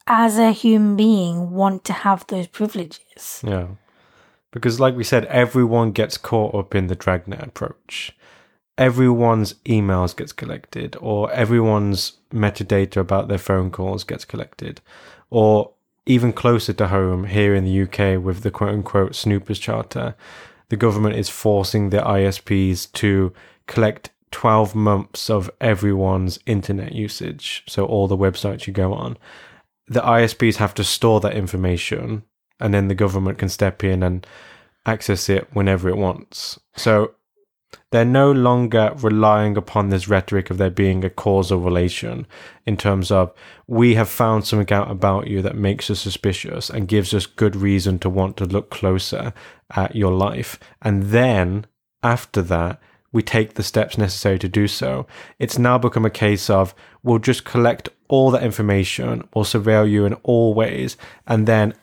as 0.06 0.36
a 0.36 0.50
human 0.50 0.96
being, 0.96 1.50
want 1.50 1.84
to 1.84 1.92
have 1.92 2.26
those 2.26 2.48
privileges. 2.48 3.40
Yeah. 3.46 3.68
Because, 4.50 4.80
like 4.80 4.96
we 4.96 5.04
said, 5.04 5.26
everyone 5.26 5.92
gets 5.92 6.18
caught 6.18 6.54
up 6.54 6.74
in 6.74 6.88
the 6.88 6.96
dragnet 6.96 7.40
approach. 7.42 8.16
Everyone's 8.78 9.54
emails 9.66 10.16
gets 10.16 10.32
collected, 10.32 10.96
or 11.00 11.30
everyone's 11.32 12.12
metadata 12.32 12.96
about 12.96 13.28
their 13.28 13.38
phone 13.38 13.70
calls 13.70 14.04
gets 14.04 14.24
collected, 14.24 14.80
or 15.30 15.72
even 16.06 16.32
closer 16.32 16.72
to 16.72 16.88
home, 16.88 17.24
here 17.24 17.54
in 17.54 17.64
the 17.64 17.82
UK 17.82 18.22
with 18.22 18.42
the 18.42 18.50
quote 18.50 18.70
unquote 18.70 19.14
Snoopers 19.14 19.58
Charter, 19.58 20.14
the 20.70 20.76
government 20.76 21.16
is 21.16 21.28
forcing 21.28 21.90
the 21.90 21.98
ISPs 21.98 22.90
to 22.92 23.32
collect 23.66 24.10
12 24.30 24.74
months 24.74 25.28
of 25.28 25.50
everyone's 25.60 26.38
internet 26.46 26.92
usage. 26.92 27.64
So, 27.66 27.84
all 27.84 28.08
the 28.08 28.16
websites 28.16 28.66
you 28.66 28.72
go 28.72 28.94
on. 28.94 29.18
The 29.88 30.00
ISPs 30.00 30.56
have 30.56 30.74
to 30.74 30.84
store 30.84 31.20
that 31.20 31.34
information 31.34 32.22
and 32.60 32.74
then 32.74 32.88
the 32.88 32.94
government 32.94 33.38
can 33.38 33.48
step 33.48 33.84
in 33.84 34.02
and 34.02 34.26
access 34.86 35.28
it 35.28 35.48
whenever 35.52 35.88
it 35.88 35.96
wants. 35.96 36.58
So 36.76 37.14
they're 37.90 38.04
no 38.04 38.30
longer 38.30 38.92
relying 38.96 39.56
upon 39.56 39.88
this 39.88 40.08
rhetoric 40.08 40.50
of 40.50 40.58
there 40.58 40.70
being 40.70 41.04
a 41.04 41.10
causal 41.10 41.58
relation 41.58 42.26
in 42.66 42.76
terms 42.76 43.10
of 43.10 43.32
we 43.66 43.94
have 43.94 44.08
found 44.08 44.46
something 44.46 44.74
out 44.74 44.90
about 44.90 45.26
you 45.26 45.40
that 45.42 45.56
makes 45.56 45.90
us 45.90 46.00
suspicious 46.00 46.68
and 46.68 46.88
gives 46.88 47.14
us 47.14 47.26
good 47.26 47.56
reason 47.56 47.98
to 47.98 48.10
want 48.10 48.36
to 48.36 48.44
look 48.44 48.70
closer 48.70 49.32
at 49.74 49.96
your 49.96 50.12
life. 50.12 50.58
And 50.82 51.04
then 51.04 51.66
after 52.02 52.42
that, 52.42 52.80
we 53.10 53.22
take 53.22 53.54
the 53.54 53.62
steps 53.62 53.96
necessary 53.96 54.38
to 54.38 54.48
do 54.48 54.68
so. 54.68 55.06
It's 55.38 55.58
now 55.58 55.78
become 55.78 56.04
a 56.04 56.10
case 56.10 56.50
of 56.50 56.74
we'll 57.02 57.18
just 57.18 57.44
collect 57.44 57.88
all 58.08 58.30
that 58.30 58.42
information, 58.42 59.26
we'll 59.34 59.44
surveil 59.44 59.90
you 59.90 60.04
in 60.04 60.14
all 60.22 60.54
ways, 60.54 60.96
and 61.26 61.46
then 61.46 61.74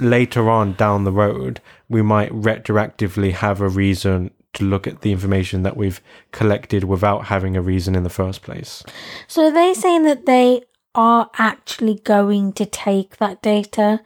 later 0.00 0.50
on 0.50 0.74
down 0.74 1.04
the 1.04 1.12
road, 1.12 1.60
we 1.88 2.02
might 2.02 2.30
retroactively 2.32 3.32
have 3.32 3.60
a 3.60 3.68
reason 3.68 4.30
to 4.56 4.64
look 4.64 4.86
at 4.86 5.00
the 5.00 5.12
information 5.12 5.62
that 5.62 5.76
we've 5.76 6.00
collected 6.32 6.84
without 6.84 7.26
having 7.26 7.56
a 7.56 7.62
reason 7.62 7.94
in 7.94 8.02
the 8.02 8.10
first 8.10 8.42
place. 8.42 8.82
So 9.26 9.46
are 9.46 9.52
they 9.52 9.74
saying 9.74 10.02
that 10.04 10.26
they 10.26 10.62
are 10.94 11.30
actually 11.38 12.00
going 12.04 12.52
to 12.54 12.66
take 12.66 13.18
that 13.18 13.42
data 13.42 14.00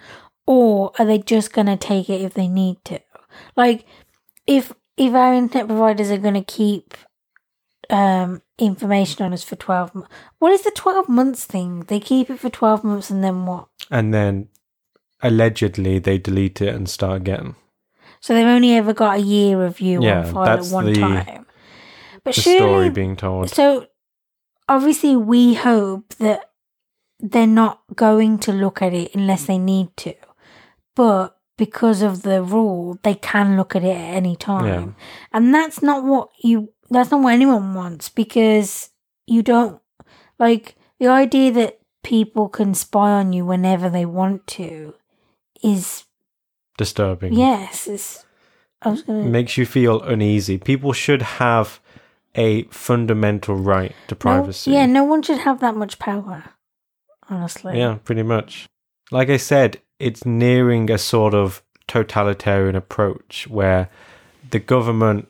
or 0.46 0.92
are 0.98 1.06
they 1.06 1.18
just 1.18 1.52
going 1.52 1.66
to 1.66 1.76
take 1.76 2.10
it 2.10 2.20
if 2.20 2.34
they 2.34 2.48
need 2.48 2.84
to? 2.84 3.00
Like 3.56 3.86
if 4.46 4.72
if 4.96 5.14
our 5.14 5.32
internet 5.32 5.68
providers 5.68 6.10
are 6.10 6.18
going 6.18 6.34
to 6.34 6.42
keep 6.42 6.96
um 7.88 8.42
information 8.58 9.24
on 9.24 9.32
us 9.32 9.42
for 9.42 9.56
12 9.56 9.94
months. 9.94 10.10
What 10.38 10.52
is 10.52 10.62
the 10.62 10.70
12 10.70 11.08
months 11.08 11.44
thing? 11.44 11.80
They 11.88 12.00
keep 12.00 12.30
it 12.30 12.38
for 12.38 12.50
12 12.50 12.84
months 12.84 13.10
and 13.10 13.24
then 13.24 13.46
what? 13.46 13.68
And 13.90 14.12
then 14.12 14.48
allegedly 15.22 15.98
they 15.98 16.18
delete 16.18 16.60
it 16.60 16.74
and 16.74 16.88
start 16.88 17.16
again. 17.16 17.54
So 18.20 18.34
they've 18.34 18.46
only 18.46 18.74
ever 18.74 18.92
got 18.92 19.18
a 19.18 19.22
year 19.22 19.64
of 19.64 19.80
you 19.80 20.02
Yeah, 20.02 20.26
on 20.26 20.32
file 20.32 20.48
at 20.48 20.66
one 20.66 20.86
the- 20.86 20.94
time. 21.00 21.46
But 22.22 22.34
The 22.34 22.40
surely 22.42 22.58
story 22.58 22.90
being 22.90 23.16
told. 23.16 23.50
So 23.50 23.86
obviously 24.68 25.16
we 25.16 25.54
hope 25.54 26.14
that 26.18 26.50
they're 27.18 27.46
not 27.46 27.80
going 27.94 28.38
to 28.40 28.52
look 28.52 28.82
at 28.82 28.92
it 28.92 29.14
unless 29.14 29.46
they 29.46 29.58
need 29.58 29.96
to. 29.98 30.14
But 30.94 31.36
because 31.56 32.02
of 32.02 32.22
the 32.22 32.42
rule, 32.42 32.98
they 33.02 33.14
can 33.14 33.56
look 33.56 33.74
at 33.74 33.84
it 33.84 33.96
at 33.96 34.14
any 34.16 34.36
time. 34.36 34.66
Yeah. 34.66 34.86
And 35.32 35.54
that's 35.54 35.82
not 35.82 36.04
what 36.04 36.28
you 36.42 36.72
that's 36.90 37.10
not 37.10 37.22
what 37.22 37.32
anyone 37.34 37.74
wants 37.74 38.08
because 38.08 38.90
you 39.26 39.42
don't 39.42 39.80
like 40.38 40.76
the 40.98 41.06
idea 41.06 41.52
that 41.52 41.78
people 42.02 42.48
can 42.48 42.74
spy 42.74 43.12
on 43.12 43.32
you 43.32 43.44
whenever 43.46 43.88
they 43.88 44.04
want 44.04 44.46
to 44.48 44.94
is 45.62 46.04
Disturbing. 46.80 47.34
yes, 47.34 47.86
it's 47.86 48.24
I 48.80 48.88
was 48.88 49.02
gonna 49.02 49.24
Makes 49.24 49.58
you 49.58 49.66
feel 49.66 50.00
uneasy. 50.00 50.56
People 50.56 50.94
should 50.94 51.20
have 51.20 51.78
a 52.34 52.62
fundamental 52.70 53.54
right 53.54 53.94
to 54.08 54.14
no- 54.14 54.18
privacy. 54.18 54.70
yeah, 54.70 54.86
no 54.86 55.04
one 55.04 55.20
should 55.20 55.40
have 55.40 55.60
that 55.60 55.76
much 55.76 55.98
power. 55.98 56.42
Honestly. 57.28 57.78
Yeah, 57.78 57.98
pretty 58.02 58.22
much. 58.22 58.66
Like 59.10 59.28
I 59.28 59.36
said, 59.36 59.82
it's 59.98 60.24
nearing 60.24 60.90
a 60.90 60.96
sort 60.96 61.34
of 61.34 61.62
totalitarian 61.86 62.76
approach 62.76 63.46
where 63.48 63.90
the 64.50 64.58
government 64.58 65.28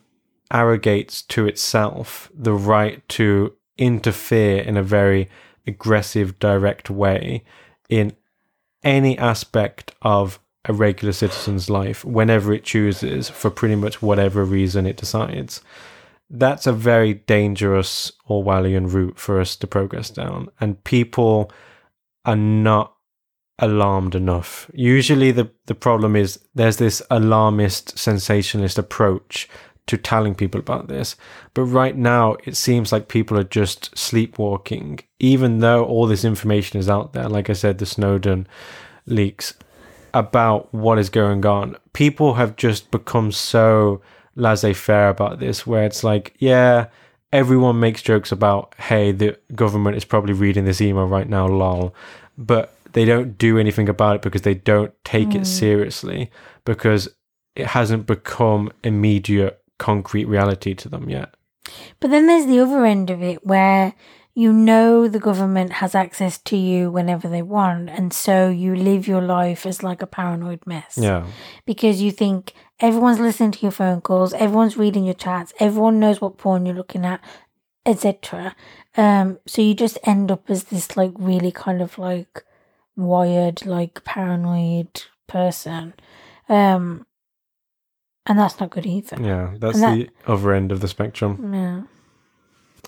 arrogates 0.49 1.21
to 1.21 1.45
itself 1.47 2.31
the 2.33 2.53
right 2.53 3.07
to 3.09 3.53
interfere 3.77 4.61
in 4.61 4.77
a 4.77 4.83
very 4.83 5.27
aggressive, 5.67 6.39
direct 6.39 6.89
way 6.89 7.43
in 7.89 8.13
any 8.83 9.17
aspect 9.17 9.93
of 10.01 10.39
a 10.65 10.73
regular 10.73 11.11
citizen's 11.11 11.69
life 11.69 12.05
whenever 12.05 12.53
it 12.53 12.63
chooses 12.63 13.29
for 13.29 13.49
pretty 13.49 13.75
much 13.75 14.01
whatever 14.01 14.45
reason 14.45 14.85
it 14.85 14.97
decides. 14.97 15.61
That's 16.29 16.67
a 16.67 16.73
very 16.73 17.15
dangerous 17.15 18.11
Orwellian 18.29 18.91
route 18.91 19.19
for 19.19 19.41
us 19.41 19.55
to 19.57 19.67
progress 19.67 20.09
down. 20.09 20.49
And 20.59 20.83
people 20.83 21.51
are 22.25 22.35
not 22.35 22.95
alarmed 23.59 24.15
enough. 24.15 24.69
Usually 24.73 25.31
the, 25.31 25.51
the 25.65 25.75
problem 25.75 26.15
is 26.15 26.39
there's 26.55 26.77
this 26.77 27.01
alarmist, 27.09 27.97
sensationalist 27.97 28.77
approach 28.77 29.49
to 29.87 29.97
telling 29.97 30.35
people 30.35 30.59
about 30.59 30.87
this. 30.87 31.15
But 31.53 31.63
right 31.63 31.97
now 31.97 32.37
it 32.45 32.55
seems 32.55 32.91
like 32.91 33.07
people 33.07 33.37
are 33.37 33.43
just 33.43 33.97
sleepwalking, 33.97 34.99
even 35.19 35.59
though 35.59 35.83
all 35.83 36.07
this 36.07 36.23
information 36.23 36.79
is 36.79 36.89
out 36.89 37.13
there. 37.13 37.27
Like 37.27 37.49
I 37.49 37.53
said, 37.53 37.77
the 37.77 37.85
Snowden 37.85 38.47
leaks 39.05 39.53
about 40.13 40.73
what 40.73 40.99
is 40.99 41.09
going 41.09 41.45
on. 41.45 41.77
People 41.93 42.35
have 42.35 42.55
just 42.55 42.91
become 42.91 43.31
so 43.31 44.01
laissez 44.35 44.73
faire 44.73 45.09
about 45.09 45.39
this, 45.39 45.65
where 45.67 45.83
it's 45.83 46.03
like, 46.03 46.35
yeah, 46.39 46.87
everyone 47.31 47.79
makes 47.79 48.01
jokes 48.01 48.31
about, 48.31 48.73
hey, 48.77 49.11
the 49.11 49.37
government 49.55 49.97
is 49.97 50.05
probably 50.05 50.33
reading 50.33 50.65
this 50.65 50.81
email 50.81 51.05
right 51.05 51.29
now, 51.29 51.47
lol. 51.47 51.95
But 52.37 52.73
they 52.93 53.05
don't 53.05 53.37
do 53.37 53.57
anything 53.57 53.89
about 53.89 54.17
it 54.17 54.21
because 54.21 54.41
they 54.41 54.55
don't 54.55 54.93
take 55.03 55.29
it 55.29 55.39
hmm. 55.39 55.43
seriously 55.43 56.31
because 56.65 57.09
it 57.55 57.67
hasn't 57.67 58.05
become 58.05 58.71
immediate, 58.83 59.61
concrete 59.77 60.25
reality 60.25 60.73
to 60.75 60.89
them 60.89 61.09
yet. 61.09 61.33
But 61.99 62.11
then 62.11 62.27
there's 62.27 62.47
the 62.47 62.59
other 62.59 62.85
end 62.85 63.09
of 63.09 63.21
it 63.21 63.45
where 63.45 63.93
you 64.33 64.53
know 64.53 65.07
the 65.07 65.19
government 65.19 65.73
has 65.73 65.93
access 65.93 66.37
to 66.37 66.55
you 66.55 66.89
whenever 66.89 67.27
they 67.27 67.41
want, 67.41 67.89
and 67.89 68.13
so 68.13 68.49
you 68.49 68.75
live 68.75 69.07
your 69.07 69.21
life 69.21 69.65
as 69.65 69.83
like 69.83 70.01
a 70.01 70.07
paranoid 70.07 70.61
mess. 70.65 70.97
Yeah. 70.97 71.27
Because 71.65 72.01
you 72.01 72.11
think 72.11 72.53
everyone's 72.79 73.19
listening 73.19 73.51
to 73.51 73.61
your 73.61 73.71
phone 73.71 74.01
calls, 74.01 74.33
everyone's 74.33 74.77
reading 74.77 75.03
your 75.05 75.13
chats, 75.15 75.53
everyone 75.59 75.99
knows 75.99 76.21
what 76.21 76.37
porn 76.37 76.65
you're 76.65 76.75
looking 76.75 77.05
at, 77.05 77.19
etc. 77.85 78.55
Um, 78.95 79.39
so 79.47 79.61
you 79.61 79.73
just 79.73 79.97
end 80.03 80.31
up 80.31 80.49
as 80.49 80.65
this 80.65 80.95
like 80.95 81.11
really 81.17 81.51
kind 81.51 81.81
of 81.81 81.97
like 81.97 82.43
wired, 82.95 83.65
like 83.65 84.03
paranoid 84.03 85.03
person. 85.27 85.93
Um, 86.47 87.05
and 88.25 88.37
that's 88.37 88.59
not 88.59 88.69
good 88.69 88.85
either. 88.85 89.17
Yeah, 89.21 89.55
that's 89.57 89.79
that- 89.79 89.95
the 89.95 90.09
other 90.25 90.53
end 90.53 90.71
of 90.71 90.79
the 90.79 90.87
spectrum. 90.87 91.53
Yeah. 91.53 91.81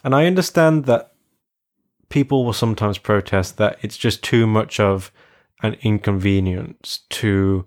And 0.04 0.14
I 0.14 0.26
understand 0.26 0.86
that 0.86 1.13
people 2.14 2.46
will 2.46 2.54
sometimes 2.54 3.00
protest 3.00 3.58
that 3.58 3.76
it's 3.82 3.98
just 3.98 4.22
too 4.22 4.46
much 4.46 4.80
of 4.80 5.12
an 5.64 5.76
inconvenience 5.82 7.00
to 7.10 7.66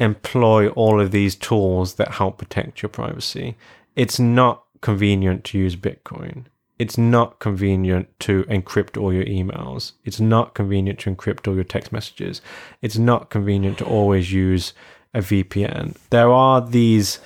employ 0.00 0.68
all 0.70 1.00
of 1.00 1.12
these 1.12 1.36
tools 1.36 1.94
that 1.94 2.14
help 2.14 2.38
protect 2.38 2.82
your 2.82 2.88
privacy. 2.88 3.56
It's 3.94 4.18
not 4.18 4.64
convenient 4.80 5.44
to 5.44 5.58
use 5.58 5.76
Bitcoin. 5.76 6.46
It's 6.80 6.98
not 6.98 7.38
convenient 7.38 8.08
to 8.20 8.42
encrypt 8.44 9.00
all 9.00 9.12
your 9.12 9.26
emails. 9.26 9.92
It's 10.04 10.18
not 10.18 10.54
convenient 10.54 10.98
to 11.00 11.14
encrypt 11.14 11.46
all 11.46 11.54
your 11.54 11.62
text 11.62 11.92
messages. 11.92 12.42
It's 12.82 12.98
not 12.98 13.30
convenient 13.30 13.78
to 13.78 13.84
always 13.84 14.32
use 14.32 14.72
a 15.14 15.20
VPN. 15.20 15.94
There 16.10 16.32
are 16.32 16.60
these 16.60 17.20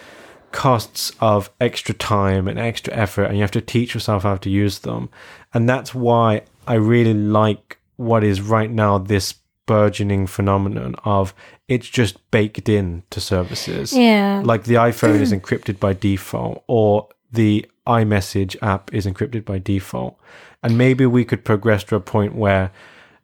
costs 0.52 1.12
of 1.18 1.50
extra 1.60 1.94
time 1.94 2.46
and 2.46 2.58
extra 2.58 2.94
effort, 2.94 3.24
and 3.24 3.36
you 3.36 3.40
have 3.40 3.50
to 3.52 3.62
teach 3.62 3.94
yourself 3.94 4.22
how 4.22 4.36
to 4.36 4.50
use 4.50 4.80
them. 4.80 5.08
And 5.54 5.68
that's 5.68 5.94
why 5.94 6.42
I 6.66 6.74
really 6.74 7.14
like 7.14 7.78
what 7.96 8.24
is 8.24 8.40
right 8.40 8.70
now 8.70 8.98
this 8.98 9.34
burgeoning 9.66 10.26
phenomenon 10.26 10.94
of 11.04 11.34
it's 11.68 11.88
just 11.88 12.18
baked 12.30 12.68
in 12.68 13.02
to 13.10 13.20
services. 13.20 13.92
Yeah. 13.92 14.42
Like 14.44 14.64
the 14.64 14.74
iPhone 14.74 15.20
is 15.20 15.32
mm. 15.32 15.40
encrypted 15.40 15.78
by 15.78 15.92
default, 15.92 16.64
or 16.66 17.08
the 17.30 17.66
iMessage 17.86 18.56
app 18.62 18.92
is 18.92 19.06
encrypted 19.06 19.44
by 19.44 19.58
default. 19.58 20.18
And 20.62 20.78
maybe 20.78 21.06
we 21.06 21.24
could 21.24 21.44
progress 21.44 21.84
to 21.84 21.96
a 21.96 22.00
point 22.00 22.34
where, 22.34 22.70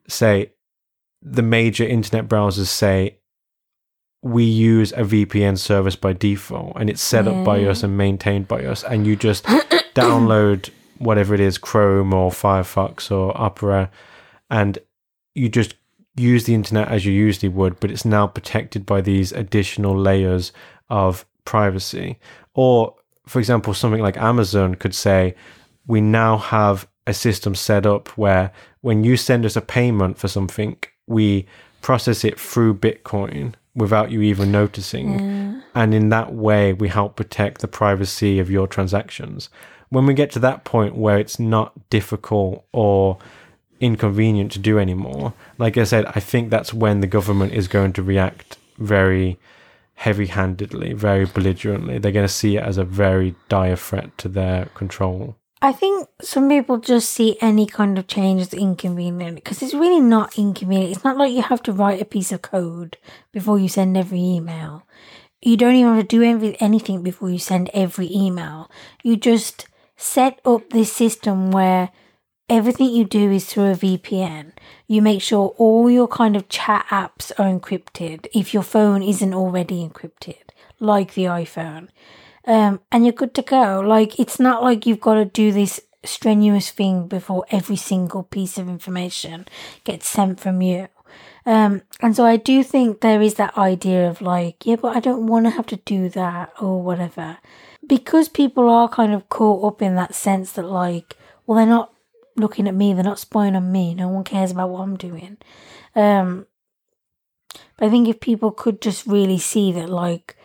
say, 0.08 0.52
the 1.22 1.42
major 1.42 1.84
internet 1.84 2.28
browsers 2.28 2.66
say 2.66 3.18
we 4.22 4.44
use 4.44 4.92
a 4.92 5.02
VPN 5.02 5.58
service 5.58 5.96
by 5.96 6.12
default 6.12 6.72
and 6.76 6.90
it's 6.90 7.02
set 7.02 7.28
up 7.28 7.44
by 7.44 7.64
us 7.64 7.82
and 7.82 7.96
maintained 7.96 8.48
by 8.48 8.64
us, 8.64 8.82
and 8.84 9.06
you 9.06 9.16
just 9.16 9.44
download 9.94 10.70
whatever 10.98 11.34
it 11.34 11.40
is, 11.40 11.58
Chrome 11.58 12.12
or 12.12 12.30
Firefox 12.30 13.10
or 13.10 13.38
Opera, 13.40 13.90
and 14.50 14.78
you 15.34 15.48
just 15.48 15.74
use 16.16 16.44
the 16.44 16.54
internet 16.54 16.88
as 16.88 17.06
you 17.06 17.12
usually 17.12 17.48
would, 17.48 17.78
but 17.80 17.90
it's 17.90 18.04
now 18.04 18.26
protected 18.26 18.84
by 18.84 19.00
these 19.00 19.32
additional 19.32 19.96
layers 19.96 20.52
of 20.90 21.24
privacy. 21.44 22.18
Or, 22.54 22.94
for 23.26 23.38
example, 23.38 23.72
something 23.74 24.02
like 24.02 24.16
Amazon 24.16 24.74
could 24.74 24.94
say, 24.94 25.34
we 25.86 26.00
now 26.00 26.36
have 26.38 26.88
a 27.06 27.14
system 27.14 27.54
set 27.54 27.86
up 27.86 28.08
where 28.18 28.52
when 28.80 29.04
you 29.04 29.16
send 29.16 29.46
us 29.46 29.56
a 29.56 29.60
payment 29.60 30.18
for 30.18 30.28
something, 30.28 30.76
we 31.06 31.46
process 31.80 32.24
it 32.24 32.38
through 32.38 32.74
Bitcoin 32.74 33.54
without 33.74 34.10
you 34.10 34.20
even 34.20 34.50
noticing. 34.50 35.18
Yeah. 35.18 35.60
And 35.74 35.94
in 35.94 36.08
that 36.08 36.34
way, 36.34 36.72
we 36.72 36.88
help 36.88 37.16
protect 37.16 37.60
the 37.60 37.68
privacy 37.68 38.40
of 38.40 38.50
your 38.50 38.66
transactions. 38.66 39.48
When 39.90 40.06
we 40.06 40.14
get 40.14 40.30
to 40.32 40.38
that 40.40 40.64
point 40.64 40.96
where 40.96 41.18
it's 41.18 41.38
not 41.38 41.88
difficult 41.90 42.64
or 42.72 43.18
inconvenient 43.80 44.52
to 44.52 44.58
do 44.58 44.78
anymore, 44.78 45.32
like 45.56 45.76
I 45.76 45.84
said, 45.84 46.06
I 46.06 46.20
think 46.20 46.50
that's 46.50 46.74
when 46.74 47.00
the 47.00 47.06
government 47.06 47.54
is 47.54 47.68
going 47.68 47.92
to 47.94 48.02
react 48.02 48.58
very 48.78 49.38
heavy 49.94 50.26
handedly, 50.26 50.92
very 50.92 51.24
belligerently. 51.24 51.98
They're 51.98 52.12
going 52.12 52.26
to 52.26 52.32
see 52.32 52.56
it 52.56 52.62
as 52.62 52.78
a 52.78 52.84
very 52.84 53.34
dire 53.48 53.76
threat 53.76 54.16
to 54.18 54.28
their 54.28 54.66
control. 54.66 55.36
I 55.60 55.72
think 55.72 56.08
some 56.22 56.48
people 56.48 56.78
just 56.78 57.10
see 57.10 57.36
any 57.40 57.66
kind 57.66 57.98
of 57.98 58.06
change 58.06 58.42
as 58.42 58.54
inconvenient 58.54 59.34
because 59.36 59.60
it's 59.60 59.74
really 59.74 60.00
not 60.00 60.38
inconvenient. 60.38 60.92
It's 60.92 61.04
not 61.04 61.16
like 61.16 61.32
you 61.32 61.42
have 61.42 61.62
to 61.64 61.72
write 61.72 62.00
a 62.00 62.04
piece 62.04 62.30
of 62.30 62.42
code 62.42 62.96
before 63.32 63.58
you 63.58 63.68
send 63.68 63.96
every 63.96 64.20
email. 64.20 64.86
You 65.42 65.56
don't 65.56 65.74
even 65.74 65.94
have 65.94 66.08
to 66.08 66.16
do 66.16 66.54
anything 66.60 67.02
before 67.02 67.30
you 67.30 67.38
send 67.38 67.70
every 67.74 68.08
email. 68.12 68.70
You 69.02 69.16
just 69.16 69.66
set 69.98 70.40
up 70.46 70.70
this 70.70 70.90
system 70.90 71.50
where 71.50 71.90
everything 72.48 72.88
you 72.88 73.04
do 73.04 73.30
is 73.30 73.44
through 73.44 73.72
a 73.72 73.74
VPN. 73.74 74.52
You 74.86 75.02
make 75.02 75.20
sure 75.20 75.54
all 75.58 75.90
your 75.90 76.08
kind 76.08 76.36
of 76.36 76.48
chat 76.48 76.86
apps 76.88 77.30
are 77.38 77.52
encrypted 77.52 78.26
if 78.32 78.54
your 78.54 78.62
phone 78.62 79.02
isn't 79.02 79.34
already 79.34 79.86
encrypted, 79.86 80.44
like 80.80 81.12
the 81.12 81.24
iPhone 81.24 81.88
um, 82.48 82.80
and 82.90 83.04
you're 83.04 83.12
good 83.12 83.34
to 83.34 83.42
go. 83.42 83.80
Like 83.80 84.18
it's 84.18 84.40
not 84.40 84.62
like 84.62 84.86
you've 84.86 85.00
got 85.00 85.14
to 85.14 85.24
do 85.26 85.52
this 85.52 85.80
strenuous 86.02 86.70
thing 86.70 87.06
before 87.06 87.44
every 87.50 87.76
single 87.76 88.22
piece 88.22 88.56
of 88.56 88.68
information 88.68 89.46
gets 89.84 90.08
sent 90.08 90.40
from 90.40 90.62
you. 90.62 90.88
Um, 91.44 91.82
and 92.00 92.16
so 92.16 92.24
I 92.24 92.36
do 92.36 92.62
think 92.62 93.00
there 93.00 93.20
is 93.20 93.34
that 93.34 93.56
idea 93.56 94.08
of 94.08 94.22
like, 94.22 94.64
yeah, 94.64 94.76
but 94.76 94.96
I 94.96 95.00
don't 95.00 95.26
want 95.26 95.44
to 95.44 95.50
have 95.50 95.66
to 95.66 95.76
do 95.76 96.08
that 96.10 96.52
or 96.60 96.82
whatever. 96.82 97.38
Because 97.88 98.28
people 98.28 98.68
are 98.68 98.88
kind 98.88 99.12
of 99.12 99.28
caught 99.28 99.64
up 99.64 99.82
in 99.82 99.94
that 99.96 100.14
sense 100.14 100.52
that 100.52 100.66
like, 100.66 101.16
well, 101.46 101.56
they're 101.56 101.66
not 101.66 101.92
looking 102.36 102.68
at 102.68 102.74
me, 102.74 102.92
they're 102.92 103.02
not 103.02 103.18
spying 103.18 103.56
on 103.56 103.72
me, 103.72 103.94
no 103.94 104.08
one 104.08 104.24
cares 104.24 104.50
about 104.50 104.70
what 104.70 104.82
I'm 104.82 104.96
doing. 104.96 105.38
Um, 105.96 106.46
but 107.76 107.86
I 107.86 107.90
think 107.90 108.08
if 108.08 108.20
people 108.20 108.50
could 108.50 108.80
just 108.80 109.06
really 109.06 109.38
see 109.38 109.72
that 109.72 109.88
like, 109.88 110.36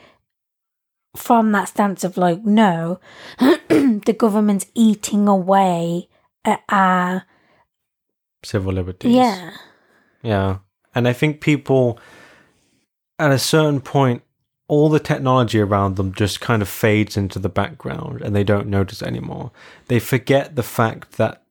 from 1.16 1.52
that 1.52 1.70
stance 1.70 2.04
of 2.04 2.18
like, 2.18 2.44
no, 2.44 3.00
the 3.40 4.16
government's 4.18 4.66
eating 4.74 5.28
away 5.28 6.10
at 6.46 6.64
our 6.70 7.26
Civil 8.44 8.74
liberties. 8.74 9.14
yeah, 9.14 9.52
Yeah. 10.22 10.58
And 10.96 11.08
I 11.08 11.14
think 11.14 11.42
people, 11.42 11.98
at 13.18 13.32
a 13.32 13.40
certain 13.40 13.82
point, 13.82 14.22
all 14.68 14.90
the 14.90 15.00
technology 15.00 15.60
around 15.60 15.96
them 15.96 16.14
just 16.14 16.40
kind 16.40 16.62
of 16.62 16.70
fades 16.70 17.18
into 17.18 17.40
the 17.40 17.50
background 17.50 18.22
and 18.22 18.36
they 18.36 18.44
don't 18.44 18.68
notice 18.68 19.02
anymore. 19.02 19.52
They 19.88 20.00
forget 20.00 20.56
the 20.56 20.64
fact 20.64 21.14
that 21.14 21.44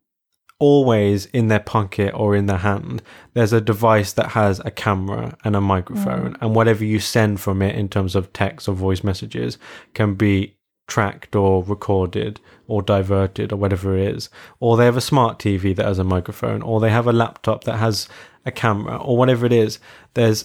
always 0.62 1.26
in 1.26 1.48
their 1.48 1.58
pocket 1.58 2.12
or 2.14 2.36
in 2.36 2.46
their 2.46 2.58
hand, 2.58 3.02
there's 3.34 3.52
a 3.52 3.60
device 3.60 4.12
that 4.12 4.28
has 4.28 4.60
a 4.60 4.70
camera 4.70 5.36
and 5.42 5.56
a 5.56 5.60
microphone, 5.60 6.34
mm. 6.34 6.38
and 6.40 6.54
whatever 6.54 6.84
you 6.84 7.00
send 7.00 7.40
from 7.40 7.60
it 7.60 7.74
in 7.74 7.88
terms 7.88 8.14
of 8.14 8.32
text 8.32 8.68
or 8.68 8.74
voice 8.74 9.02
messages 9.02 9.58
can 9.92 10.14
be 10.14 10.54
tracked 10.86 11.34
or 11.34 11.64
recorded 11.64 12.38
or 12.68 12.80
diverted 12.80 13.52
or 13.52 13.56
whatever 13.56 13.96
it 13.96 14.14
is. 14.14 14.30
Or 14.60 14.76
they 14.76 14.84
have 14.84 14.96
a 14.96 15.00
smart 15.00 15.40
TV 15.40 15.74
that 15.74 15.86
has 15.86 15.98
a 15.98 16.04
microphone, 16.04 16.62
or 16.62 16.78
they 16.78 16.90
have 16.90 17.08
a 17.08 17.12
laptop 17.12 17.64
that 17.64 17.78
has 17.78 18.08
a 18.46 18.52
camera, 18.52 18.98
or 18.98 19.16
whatever 19.16 19.44
it 19.44 19.52
is. 19.52 19.80
There's 20.14 20.44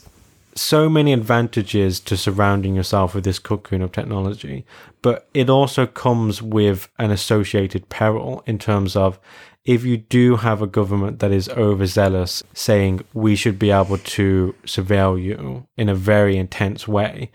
so 0.58 0.90
many 0.90 1.14
advantages 1.14 2.00
to 2.02 2.18
surrounding 2.18 2.76
yourself 2.76 3.14
with 3.14 3.24
this 3.24 3.40
cocoon 3.40 3.82
of 3.82 3.92
technology, 3.92 4.66
but 5.02 5.30
it 5.34 5.50
also 5.50 5.86
comes 5.86 6.42
with 6.42 6.90
an 6.98 7.12
associated 7.12 7.90
peril 7.90 8.44
in 8.46 8.58
terms 8.58 8.96
of 8.96 9.20
if 9.66 9.84
you 9.84 9.98
do 9.98 10.38
have 10.38 10.62
a 10.62 10.68
government 10.68 11.20
that 11.20 11.32
is 11.32 11.50
overzealous 11.50 12.42
saying 12.54 13.04
we 13.14 13.36
should 13.36 13.60
be 13.60 13.70
able 13.70 13.98
to 13.98 14.56
surveil 14.66 15.22
you 15.22 15.68
in 15.76 15.90
a 15.90 15.96
very 15.96 16.38
intense 16.38 16.88
way, 16.88 17.30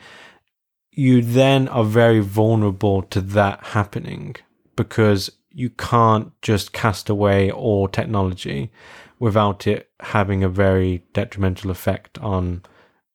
you 0.90 1.22
then 1.22 1.68
are 1.68 1.84
very 1.84 2.20
vulnerable 2.20 3.02
to 3.02 3.20
that 3.20 3.62
happening 3.66 4.34
because 4.76 5.30
you 5.50 5.68
can't 5.70 6.32
just 6.40 6.72
cast 6.72 7.10
away 7.10 7.50
all 7.50 7.86
technology 7.86 8.70
without 9.18 9.66
it 9.66 9.90
having 10.00 10.42
a 10.42 10.48
very 10.48 11.04
detrimental 11.12 11.70
effect 11.70 12.18
on 12.18 12.62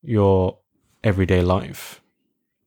your 0.08 0.58
everyday 1.04 1.42
life. 1.42 2.02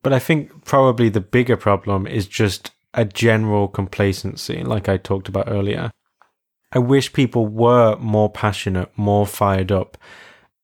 But 0.02 0.12
I 0.12 0.19
think 0.19 0.65
probably 0.65 1.09
the 1.09 1.20
bigger 1.20 1.57
problem 1.57 2.07
is 2.07 2.27
just 2.27 2.70
a 2.94 3.05
general 3.05 3.69
complacency, 3.69 4.62
like 4.62 4.89
I 4.89 4.97
talked 4.97 5.28
about 5.28 5.49
earlier. 5.49 5.91
I 6.73 6.78
wish 6.78 7.12
people 7.12 7.47
were 7.47 7.97
more 7.97 8.31
passionate, 8.31 8.91
more 8.97 9.27
fired 9.27 9.73
up, 9.73 9.97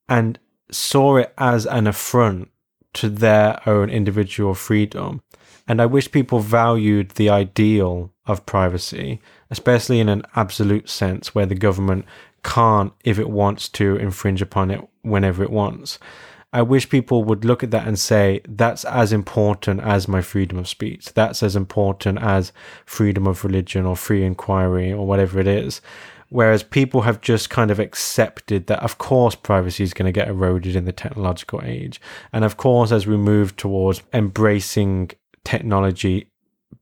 and 0.09 0.39
saw 0.71 1.17
it 1.17 1.33
as 1.39 1.67
an 1.67 1.87
affront 1.87 2.51
to 2.95 3.09
their 3.09 3.61
own 3.69 3.91
individual 3.91 4.55
freedom. 4.55 5.21
And 5.69 5.83
I 5.83 5.87
wish 5.87 6.13
people 6.13 6.39
valued 6.39 7.11
the 7.13 7.29
ideal 7.29 8.13
of 8.27 8.47
privacy, 8.47 9.21
especially 9.51 10.01
in 10.01 10.09
an 10.09 10.23
absolute 10.35 10.89
sense 10.89 11.35
where 11.35 11.47
the 11.47 11.55
government 11.55 12.05
can't, 12.45 12.93
if 13.05 13.19
it 13.19 13.29
wants 13.29 13.69
to, 13.71 13.97
infringe 13.97 14.41
upon 14.41 14.71
it 14.71 14.89
whenever 15.03 15.43
it 15.43 15.51
wants. 15.51 15.99
I 16.57 16.63
wish 16.63 16.89
people 16.89 17.23
would 17.25 17.45
look 17.45 17.63
at 17.63 17.71
that 17.73 17.87
and 17.87 17.99
say, 17.99 18.41
that's 18.49 18.87
as 18.87 19.13
important 19.13 19.83
as 19.83 20.09
my 20.09 20.23
freedom 20.23 20.57
of 20.57 20.67
speech. 20.67 21.13
That's 21.13 21.43
as 21.43 21.55
important 21.55 22.19
as 22.19 22.51
freedom 22.87 23.27
of 23.27 23.45
religion 23.45 23.85
or 23.85 23.95
free 23.95 24.25
inquiry 24.25 24.91
or 24.91 25.07
whatever 25.07 25.39
it 25.39 25.47
is. 25.47 25.83
Whereas 26.31 26.63
people 26.63 27.03
have 27.03 27.21
just 27.21 27.51
kind 27.51 27.71
of 27.71 27.79
accepted 27.79 28.69
that, 28.69 28.83
of 28.83 28.97
course, 28.97 29.35
privacy 29.35 29.85
is 29.85 29.93
going 29.93 30.07
to 30.07 30.19
get 30.19 30.29
eroded 30.29 30.75
in 30.77 30.87
the 30.87 30.93
technological 30.93 31.61
age. 31.63 32.01
And 32.33 32.43
of 32.43 32.57
course, 32.57 32.91
as 32.91 33.07
we 33.07 33.19
move 33.19 33.55
towards 33.57 34.03
embracing 34.15 35.11
technology 35.45 36.31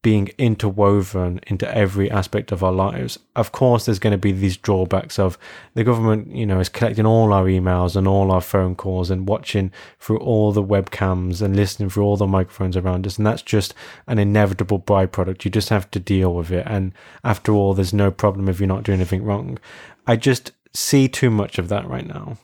being 0.05 0.29
interwoven 0.37 1.41
into 1.47 1.67
every 1.75 2.11
aspect 2.11 2.53
of 2.53 2.63
our 2.63 2.71
lives. 2.71 3.19
Of 3.35 3.53
course, 3.53 3.87
there's 3.87 3.99
going 3.99 4.13
to 4.13 4.19
be 4.19 4.33
these 4.33 4.59
drawbacks 4.59 5.19
of 5.19 5.39
the 5.73 5.83
government, 5.83 6.29
you 6.29 6.45
know, 6.45 6.61
is 6.61 6.69
collecting 6.69 7.07
all 7.07 7.33
our 7.33 7.47
emails 7.47 7.97
and 7.97 8.07
all 8.07 8.31
our 8.31 8.43
phone 8.43 8.77
calls 8.77 9.11
and 9.11 9.27
watching 9.27 9.73
through 9.99 10.19
all 10.19 10.53
the 10.53 10.63
webcams 10.63 11.41
and 11.41 11.57
listening 11.57 11.89
through 11.89 12.05
all 12.05 12.19
the 12.19 12.27
microphones 12.27 12.77
around 12.77 13.07
us. 13.07 13.17
And 13.17 13.27
that's 13.27 13.41
just 13.41 13.73
an 14.07 14.19
inevitable 14.19 14.79
byproduct. 14.79 15.47
You 15.47 15.51
just 15.51 15.71
have 15.71 15.91
to 15.93 15.99
deal 15.99 16.35
with 16.35 16.51
it. 16.51 16.67
And 16.67 16.93
after 17.25 17.53
all, 17.53 17.73
there's 17.73 17.95
no 17.95 18.11
problem 18.11 18.47
if 18.51 18.61
you're 18.61 18.67
not 18.67 18.83
doing 18.83 18.99
anything 18.99 19.25
wrong. 19.25 19.59
I 20.07 20.17
just 20.17 20.53
see 20.75 21.09
too 21.09 21.31
much 21.31 21.59
of 21.59 21.71
that 21.71 21.89
right 21.89 22.07
now. 22.07 22.37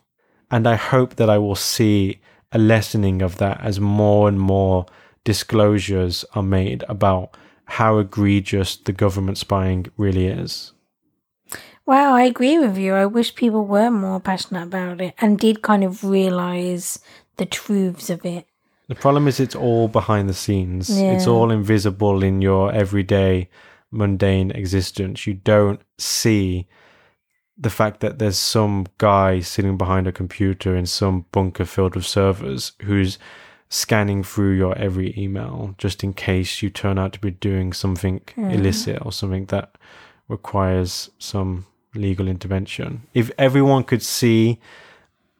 And 0.51 0.67
I 0.67 0.77
hope 0.77 1.17
that 1.17 1.29
I 1.29 1.37
will 1.37 1.57
see 1.57 2.23
a 2.53 2.59
lessening 2.59 3.21
of 3.21 3.37
that 3.37 3.61
as 3.61 3.79
more 3.79 4.29
and 4.29 4.41
more 4.41 4.87
disclosures 5.25 6.25
are 6.35 6.43
made 6.43 6.85
about 6.89 7.37
how 7.71 7.99
egregious 7.99 8.77
the 8.77 8.93
government 8.93 9.39
spying 9.39 9.87
really 9.97 10.27
is. 10.27 10.73
Well, 11.87 12.15
I 12.15 12.23
agree 12.23 12.59
with 12.59 12.77
you. 12.77 12.95
I 12.95 13.07
wish 13.07 13.35
people 13.35 13.65
were 13.65 13.91
more 13.91 14.21
passionate 14.21 14.65
about 14.65 15.01
it 15.01 15.15
and 15.19 15.39
did 15.39 15.63
kind 15.63 15.85
of 15.85 16.05
realize 16.05 16.99
the 17.37 17.47
truths 17.47 18.11
of 18.11 18.25
it. 18.25 18.47
The 18.89 18.95
problem 18.97 19.29
is 19.29 19.39
it's 19.39 19.55
all 19.55 19.87
behind 19.87 20.29
the 20.29 20.35
scenes. 20.35 20.91
Yeah. 20.91 21.13
It's 21.13 21.29
all 21.29 21.51
invisible 21.51 22.25
in 22.25 22.43
your 22.43 22.73
everyday 22.73 23.49
mundane 23.93 24.51
existence. 24.51 25.27
You 25.27 25.35
don't 25.35 25.81
see 25.97 26.67
the 27.57 27.71
fact 27.71 28.01
that 28.01 28.19
there's 28.19 28.39
some 28.39 28.87
guy 28.99 29.41
sitting 29.41 29.77
behind 29.77 30.07
a 30.09 30.13
computer 30.13 30.75
in 30.75 30.87
some 30.87 31.27
bunker 31.31 31.65
filled 31.65 31.95
with 31.95 32.07
servers 32.07 32.73
who's 32.83 33.19
scanning 33.71 34.25
through 34.25 34.51
your 34.51 34.77
every 34.77 35.15
email 35.17 35.75
just 35.79 36.03
in 36.03 36.13
case 36.13 36.61
you 36.61 36.69
turn 36.69 36.99
out 36.99 37.13
to 37.13 37.21
be 37.21 37.31
doing 37.31 37.73
something 37.73 38.21
illicit 38.37 38.99
or 39.07 39.13
something 39.13 39.47
that 39.47 39.77
requires 40.29 41.09
some 41.19 41.65
legal 41.95 42.27
intervention. 42.27 43.03
If 43.15 43.31
everyone 43.39 43.85
could 43.85 44.03
see, 44.03 44.59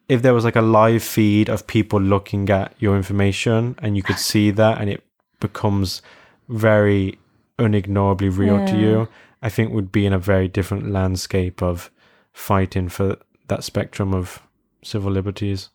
if 0.09 0.23
there 0.23 0.33
was 0.33 0.45
like 0.45 0.57
a 0.57 0.63
live 0.63 1.03
feed 1.03 1.49
of 1.49 1.67
people 1.67 2.01
looking 2.01 2.49
at 2.51 2.73
your 2.79 2.97
information 2.97 3.75
and 3.79 3.97
you 3.97 4.03
could 4.03 4.19
see 4.31 4.53
that 4.53 4.81
and 4.81 4.89
it 4.89 5.03
becomes 5.41 6.01
very 6.49 7.19
unignorably 7.59 8.37
real 8.37 8.65
to 8.65 8.79
you, 8.79 9.09
I 9.43 9.49
think 9.49 9.73
would 9.73 9.91
be 9.91 10.07
in 10.07 10.13
a 10.13 10.19
very 10.19 10.47
different 10.47 10.91
landscape 10.91 11.63
of 11.63 11.91
fighting 12.33 12.89
for 12.89 13.17
that 13.49 13.65
spectrum 13.65 14.15
of 14.15 14.41
civil 14.83 15.11
liberties. 15.11 15.71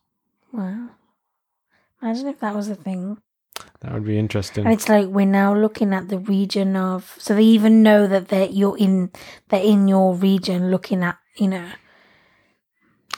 Wow. 0.52 0.88
Imagine 2.02 2.28
if 2.28 2.40
that 2.40 2.54
was 2.54 2.68
a 2.68 2.74
thing. 2.74 3.18
That 3.80 3.92
would 3.92 4.04
be 4.04 4.18
interesting. 4.18 4.64
And 4.64 4.72
it's 4.74 4.88
like 4.88 5.06
we're 5.06 5.26
now 5.26 5.54
looking 5.54 5.92
at 5.94 6.08
the 6.08 6.18
region 6.18 6.76
of 6.76 7.14
so 7.18 7.34
they 7.34 7.42
even 7.42 7.82
know 7.82 8.06
that 8.06 8.28
they're 8.28 8.48
you're 8.48 8.76
in 8.76 9.10
they're 9.48 9.62
in 9.64 9.88
your 9.88 10.14
region 10.14 10.70
looking 10.70 11.02
at 11.02 11.18
you 11.36 11.48
know. 11.48 11.66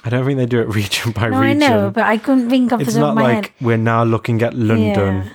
I 0.04 0.10
don't 0.10 0.24
think 0.24 0.38
they 0.38 0.46
do 0.46 0.60
it 0.60 0.68
region 0.74 1.12
by 1.12 1.28
No, 1.28 1.38
I 1.38 1.52
know, 1.54 1.90
but 1.90 2.04
I 2.04 2.18
couldn't 2.18 2.50
think 2.50 2.72
of 2.72 2.80
it's 2.80 2.94
not 2.94 3.16
like 3.16 3.46
head. 3.46 3.52
we're 3.60 3.76
now 3.76 4.04
looking 4.04 4.42
at 4.42 4.54
London. 4.54 5.16
Yeah. 5.26 5.28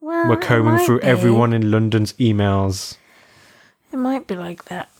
Well, 0.00 0.28
We're 0.28 0.36
combing 0.36 0.78
through 0.84 1.00
be. 1.00 1.06
everyone 1.06 1.52
in 1.52 1.70
London's 1.70 2.12
emails. 2.14 2.96
It 3.92 3.96
might 3.98 4.26
be 4.26 4.34
like 4.34 4.64
that. 4.64 4.90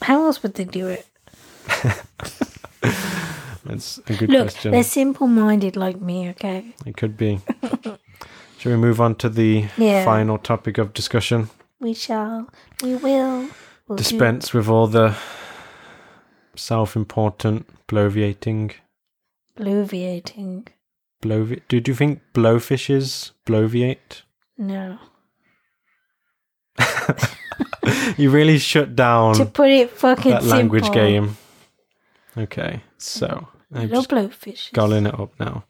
How 0.00 0.24
else 0.24 0.42
would 0.42 0.54
they 0.54 0.64
do 0.64 0.88
it? 0.88 1.06
That's 3.64 3.98
a 4.08 4.14
good 4.14 4.28
Look, 4.30 4.42
question. 4.50 4.72
they're 4.72 4.82
simple 4.82 5.26
minded 5.28 5.76
like 5.76 6.00
me, 6.00 6.30
okay? 6.30 6.74
It 6.84 6.96
could 6.96 7.16
be. 7.16 7.40
Shall 8.58 8.72
we 8.72 8.76
move 8.78 9.00
on 9.00 9.14
to 9.16 9.28
the 9.28 9.66
Yeah. 9.76 10.04
final 10.04 10.38
topic 10.38 10.78
of 10.78 10.92
discussion? 10.92 11.48
We 11.80 11.94
shall. 11.94 12.48
We 12.82 12.94
will. 12.96 13.48
We'll 13.88 13.96
do- 13.96 14.02
Dispense 14.02 14.52
with 14.52 14.68
all 14.68 14.86
the 14.86 15.14
self-important 16.56 17.66
bloviating. 17.88 18.72
Bloviating. 19.58 20.68
Blovi- 21.22 21.62
do, 21.68 21.80
do 21.80 21.90
you 21.90 21.96
think 21.96 22.20
blowfishes 22.34 23.30
bloviate? 23.46 24.22
No. 24.58 24.98
You 28.16 28.30
really 28.30 28.58
shut 28.58 28.94
down 28.94 29.34
to 29.34 29.44
put 29.44 29.68
it 29.70 29.90
fucking 29.90 30.30
that 30.32 30.44
language 30.44 30.84
simple. 30.84 31.00
game. 31.02 31.36
Okay, 32.36 32.80
so 32.96 33.48
I'm 33.74 33.88
blowfish. 33.88 34.72
gulling 34.72 35.06
it 35.06 35.18
up 35.18 35.38
now. 35.40 35.64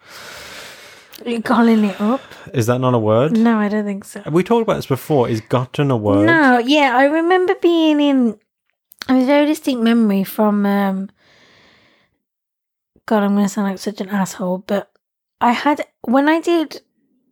You're 1.24 1.42
calling 1.42 1.84
it 1.84 2.00
up? 2.00 2.20
Is 2.52 2.66
that 2.66 2.78
not 2.80 2.94
a 2.94 2.98
word? 2.98 3.36
No, 3.36 3.58
I 3.58 3.68
don't 3.68 3.84
think 3.84 4.04
so. 4.04 4.22
We 4.30 4.42
talked 4.42 4.62
about 4.62 4.76
this 4.76 4.86
before? 4.86 5.28
Is 5.28 5.40
gotten 5.40 5.90
a 5.90 5.96
word? 5.96 6.26
No, 6.26 6.58
yeah, 6.58 6.96
I 6.96 7.04
remember 7.04 7.54
being 7.60 8.00
in. 8.00 8.38
I 9.08 9.14
have 9.14 9.22
a 9.22 9.26
very 9.26 9.46
distinct 9.46 9.82
memory 9.82 10.24
from. 10.24 10.66
um 10.66 11.10
God, 13.06 13.22
I'm 13.24 13.34
going 13.34 13.44
to 13.44 13.48
sound 13.48 13.68
like 13.68 13.78
such 13.78 14.00
an 14.00 14.08
asshole, 14.08 14.58
but 14.58 14.90
I 15.40 15.52
had 15.52 15.84
when 16.02 16.28
I 16.28 16.40
did. 16.40 16.80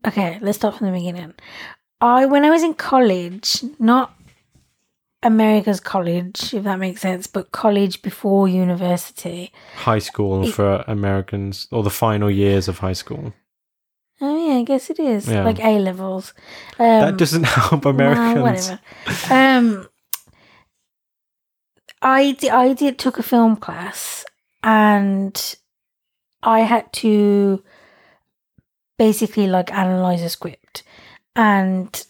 Okay, 0.06 0.38
let's 0.40 0.58
start 0.58 0.76
from 0.76 0.86
the 0.88 0.92
beginning. 0.92 1.34
I 2.00 2.26
when 2.26 2.44
I 2.44 2.50
was 2.50 2.62
in 2.62 2.74
college, 2.74 3.62
not 3.78 4.14
America's 5.22 5.80
college, 5.80 6.54
if 6.54 6.64
that 6.64 6.78
makes 6.78 7.02
sense, 7.02 7.26
but 7.26 7.52
college 7.52 8.00
before 8.02 8.48
university. 8.48 9.52
High 9.76 9.98
school 9.98 10.46
for 10.46 10.82
Americans, 10.86 11.68
or 11.70 11.82
the 11.82 11.90
final 11.90 12.30
years 12.30 12.68
of 12.68 12.78
high 12.78 12.94
school. 12.94 13.32
Oh 14.22 14.48
yeah, 14.48 14.56
I 14.58 14.62
guess 14.64 14.90
it 14.90 14.98
is 14.98 15.28
Yeah. 15.28 15.44
like 15.44 15.60
A 15.60 15.78
levels. 15.78 16.32
Um, 16.78 16.86
that 17.00 17.16
doesn't 17.16 17.44
help 17.46 17.84
Americans. 17.84 18.42
Whatever. 18.42 18.80
Um, 19.30 19.88
I 22.02 22.32
did, 22.32 22.50
I 22.50 22.72
did 22.72 22.98
took 22.98 23.18
a 23.18 23.22
film 23.22 23.56
class, 23.56 24.24
and 24.62 25.56
I 26.42 26.60
had 26.60 26.90
to 26.94 27.62
basically 28.98 29.46
like 29.46 29.72
analyze 29.72 30.22
a 30.22 30.28
script, 30.30 30.82
and 31.36 32.06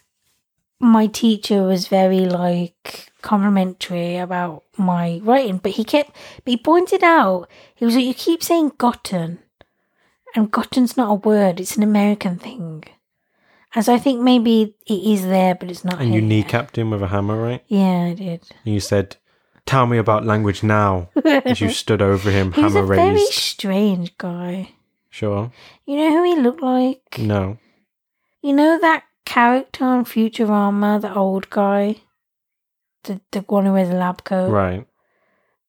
my 0.81 1.07
teacher 1.07 1.63
was 1.63 1.89
very 1.89 2.21
like 2.27 3.13
complimentary 3.23 4.17
about 4.17 4.65
my 4.79 5.21
writing, 5.23 5.59
but 5.59 5.73
he 5.73 5.85
kept 5.85 6.11
but 6.45 6.51
he 6.51 6.57
pointed 6.57 7.05
out 7.05 7.49
he 7.75 7.85
was 7.85 7.95
like, 7.95 8.05
"You 8.05 8.15
keep 8.15 8.43
saying 8.43 8.73
gotten." 8.79 9.39
And 10.35 10.51
gotten's 10.51 10.97
not 10.97 11.11
a 11.11 11.15
word, 11.15 11.59
it's 11.61 11.77
an 11.77 11.83
American 11.83 12.39
thing. 12.39 12.85
As 13.75 13.87
so 13.87 13.95
I 13.95 13.99
think 13.99 14.21
maybe 14.21 14.75
it 14.87 14.95
is 14.95 15.25
there, 15.27 15.55
but 15.57 15.71
it's 15.71 15.85
not 15.85 16.01
And 16.01 16.15
you 16.15 16.21
here. 16.21 16.29
kneecapped 16.45 16.77
him 16.77 16.91
with 16.91 17.03
a 17.03 17.09
hammer, 17.09 17.41
right? 17.41 17.63
Yeah, 17.69 18.07
I 18.11 18.15
did. 18.15 18.43
And 18.65 18.75
you 18.75 18.81
said, 18.81 19.17
"Tell 19.67 19.87
me 19.87 19.99
about 19.99 20.25
language 20.25 20.63
now." 20.63 21.09
As 21.25 21.61
you 21.61 21.71
stood 21.83 22.01
over 22.03 22.31
him, 22.31 22.53
He 22.53 22.63
was 22.63 22.73
hammer 22.75 22.85
a 22.93 22.97
very 22.97 23.11
raised. 23.15 23.33
strange 23.35 24.17
guy. 24.19 24.71
Sure. 25.11 25.51
You 25.87 25.97
know 25.97 26.11
who 26.11 26.23
he 26.25 26.41
looked 26.41 26.63
like? 26.63 27.19
No. 27.19 27.59
You 28.43 28.53
know 28.55 28.79
that 28.81 29.03
character 29.31 29.85
on 29.85 30.05
Futurama, 30.05 31.01
the 31.01 31.15
old 31.15 31.49
guy? 31.51 31.97
The, 33.05 33.21
the 33.31 33.41
one 33.41 33.65
who 33.65 33.73
wears 33.73 33.89
a 33.89 33.95
lab 33.95 34.25
coat? 34.25 34.51
Right. 34.51 34.87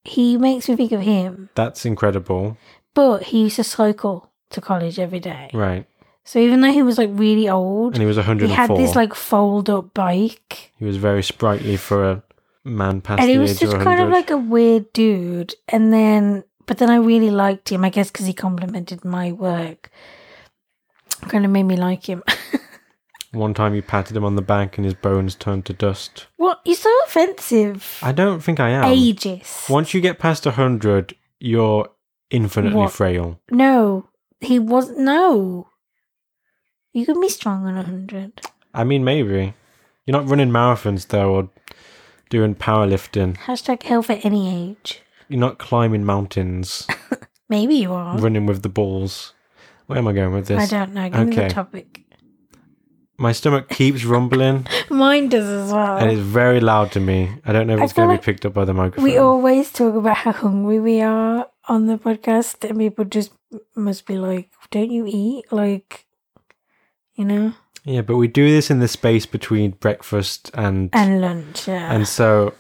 He 0.03 0.37
makes 0.37 0.67
me 0.67 0.75
think 0.75 0.91
of 0.91 1.01
him. 1.01 1.49
That's 1.55 1.85
incredible. 1.85 2.57
But 2.95 3.23
he 3.23 3.43
used 3.43 3.57
to 3.57 3.63
cycle 3.63 4.31
to 4.49 4.61
college 4.61 4.97
every 4.99 5.19
day. 5.19 5.49
Right. 5.53 5.85
So 6.23 6.39
even 6.39 6.61
though 6.61 6.71
he 6.71 6.81
was 6.81 6.97
like 6.97 7.09
really 7.13 7.47
old, 7.47 7.93
And 7.93 8.01
he 8.01 8.07
was 8.07 8.17
one 8.17 8.25
hundred, 8.25 8.49
he 8.49 8.55
had 8.55 8.69
this 8.75 8.95
like 8.95 9.13
fold 9.13 9.69
up 9.69 9.93
bike. 9.93 10.71
he 10.77 10.85
was 10.85 10.97
very 10.97 11.23
sprightly 11.23 11.77
for 11.77 12.09
a 12.11 12.23
man 12.63 13.01
past 13.01 13.21
and 13.21 13.29
he 13.29 13.37
was 13.39 13.59
just 13.59 13.75
kind 13.77 13.99
of 14.01 14.09
like 14.09 14.29
a 14.29 14.37
weird 14.37 14.91
dude 14.93 15.55
and 15.67 15.91
then 15.91 16.43
but 16.67 16.77
then 16.77 16.91
i 16.91 16.95
really 16.95 17.31
liked 17.31 17.69
him 17.71 17.83
i 17.83 17.89
guess 17.89 18.11
because 18.11 18.27
he 18.27 18.33
complimented 18.33 19.03
my 19.03 19.31
work 19.31 19.89
kind 21.27 21.43
of 21.43 21.49
made 21.49 21.63
me 21.63 21.75
like 21.75 22.07
him 22.07 22.21
One 23.31 23.53
time 23.53 23.73
you 23.75 23.81
patted 23.81 24.17
him 24.17 24.25
on 24.25 24.35
the 24.35 24.41
back 24.41 24.77
and 24.77 24.83
his 24.85 24.93
bones 24.93 25.35
turned 25.35 25.65
to 25.65 25.73
dust. 25.73 26.27
what 26.37 26.59
you're 26.65 26.75
so 26.75 26.93
offensive 27.05 27.97
I 28.01 28.11
don't 28.11 28.41
think 28.41 28.59
I 28.59 28.69
am. 28.69 28.83
ages 28.85 29.65
Once 29.69 29.93
you 29.93 30.01
get 30.01 30.19
past 30.19 30.45
100, 30.45 31.15
you're 31.39 31.87
infinitely 32.29 32.75
What? 32.77 32.91
frail. 32.93 33.39
no 33.49 34.09
he 34.41 34.59
was 34.59 34.89
no 34.97 35.67
you 36.93 37.05
can 37.05 37.21
be 37.21 37.29
strong 37.29 37.65
on 37.65 37.75
100 37.75 38.41
I 38.73 38.83
mean, 38.85 39.03
maybe. 39.03 39.53
You're 40.05 40.13
not 40.19 40.29
running 40.29 40.49
marathons, 40.49 41.07
though, 41.07 41.33
or 41.35 41.49
doing 42.29 42.55
powerlifting. 42.55 43.37
hashtag 43.37 43.83
health 43.83 44.09
at 44.09 44.25
any 44.25 44.49
age 44.71 45.01
You're 45.29 45.39
not 45.39 45.57
climbing 45.59 46.03
mountains, 46.05 46.85
maybe 47.49 47.75
you 47.75 47.93
are 47.93 48.17
running 48.17 48.45
with 48.45 48.61
the 48.61 48.69
balls. 48.69 49.33
Where 49.87 49.99
am 49.99 50.07
I 50.07 50.13
going 50.13 50.33
with 50.33 50.47
this? 50.47 50.59
i 50.61 50.65
don't 50.77 50.93
know 50.93 51.09
give 51.09 51.27
me 51.27 51.33
Okay. 51.33 51.47
the 51.47 51.53
topic 51.53 52.03
My 53.21 53.31
stomach 53.33 53.69
keeps 53.69 54.03
rumbling 54.03 54.65
Mine 54.89 55.29
does 55.29 55.47
as 55.47 55.71
well. 55.71 55.97
and 55.97 56.09
it's 56.11 56.21
very 56.21 56.59
loud 56.59 56.91
to 56.93 56.99
me. 56.99 57.29
I 57.45 57.53
don't 57.53 57.67
know 57.67 57.75
if 57.75 57.81
I 57.81 57.83
it's 57.83 57.93
going 57.93 58.09
to 58.09 58.17
be 58.21 58.25
picked 58.25 58.45
up 58.45 58.53
by 58.53 58.65
the 58.65 58.73
microphone. 58.73 59.03
we 59.03 59.17
always 59.17 59.71
talk 59.71 59.93
about 59.95 60.17
how 60.17 60.31
hungry 60.31 60.79
we 60.79 61.01
are 61.01 61.45
on 61.69 61.85
the 61.85 61.97
podcast, 61.97 62.67
and 62.67 62.79
people 62.79 63.05
just 63.05 63.31
must 63.75 64.05
be 64.07 64.17
like, 64.17 64.49
"Don't 64.71 64.89
you 64.91 65.05
eat?" 65.07 65.45
Like, 65.51 66.05
you 67.15 67.25
know, 67.25 67.53
yeah, 67.85 68.01
but 68.01 68.17
we 68.17 68.27
do 68.27 68.49
this 68.49 68.71
in 68.71 68.79
the 68.79 68.87
space 68.87 69.25
between 69.27 69.71
breakfast 69.79 70.49
and 70.55 70.89
and 70.93 71.21
lunch. 71.21 71.67
Yeah, 71.67 71.93
and 71.93 72.07
so 72.07 72.53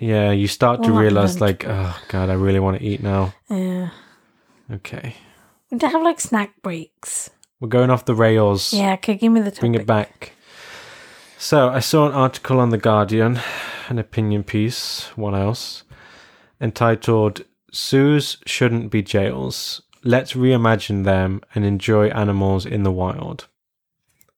yeah, 0.00 0.32
you 0.32 0.48
start 0.48 0.82
to 0.84 0.90
Well, 0.92 1.00
realize 1.02 1.38
lunch. 1.40 1.62
like, 1.62 1.68
oh 1.68 1.92
god, 2.08 2.30
I 2.30 2.34
really 2.34 2.60
want 2.60 2.78
to 2.78 2.82
eat 2.84 3.02
now. 3.02 3.34
yeah. 3.50 3.90
Okay, 4.72 5.16
We 5.70 5.78
have 5.82 6.02
like 6.02 6.20
snack 6.20 6.62
breaks. 6.62 7.28
We're 7.62 7.68
going 7.68 7.90
off 7.90 8.06
the 8.06 8.14
rails. 8.14 8.72
Yeah, 8.72 8.94
okay, 8.94 9.14
give 9.14 9.30
me 9.30 9.40
the 9.40 9.52
topic. 9.52 9.60
Bring 9.60 9.74
it 9.76 9.86
back. 9.86 10.32
So 11.38 11.68
I 11.68 11.78
saw 11.78 12.08
an 12.08 12.12
article 12.12 12.58
on 12.58 12.70
the 12.70 12.76
Guardian, 12.76 13.38
an 13.88 14.00
opinion 14.00 14.42
piece, 14.42 15.04
what 15.14 15.32
else, 15.32 15.84
entitled 16.60 17.44
"Zoos 17.72 18.38
Shouldn't 18.46 18.90
Be 18.90 19.00
Jails. 19.00 19.80
Let's 20.02 20.32
reimagine 20.32 21.04
them 21.04 21.40
and 21.54 21.64
enjoy 21.64 22.08
animals 22.08 22.66
in 22.66 22.82
the 22.82 22.90
wild." 22.90 23.46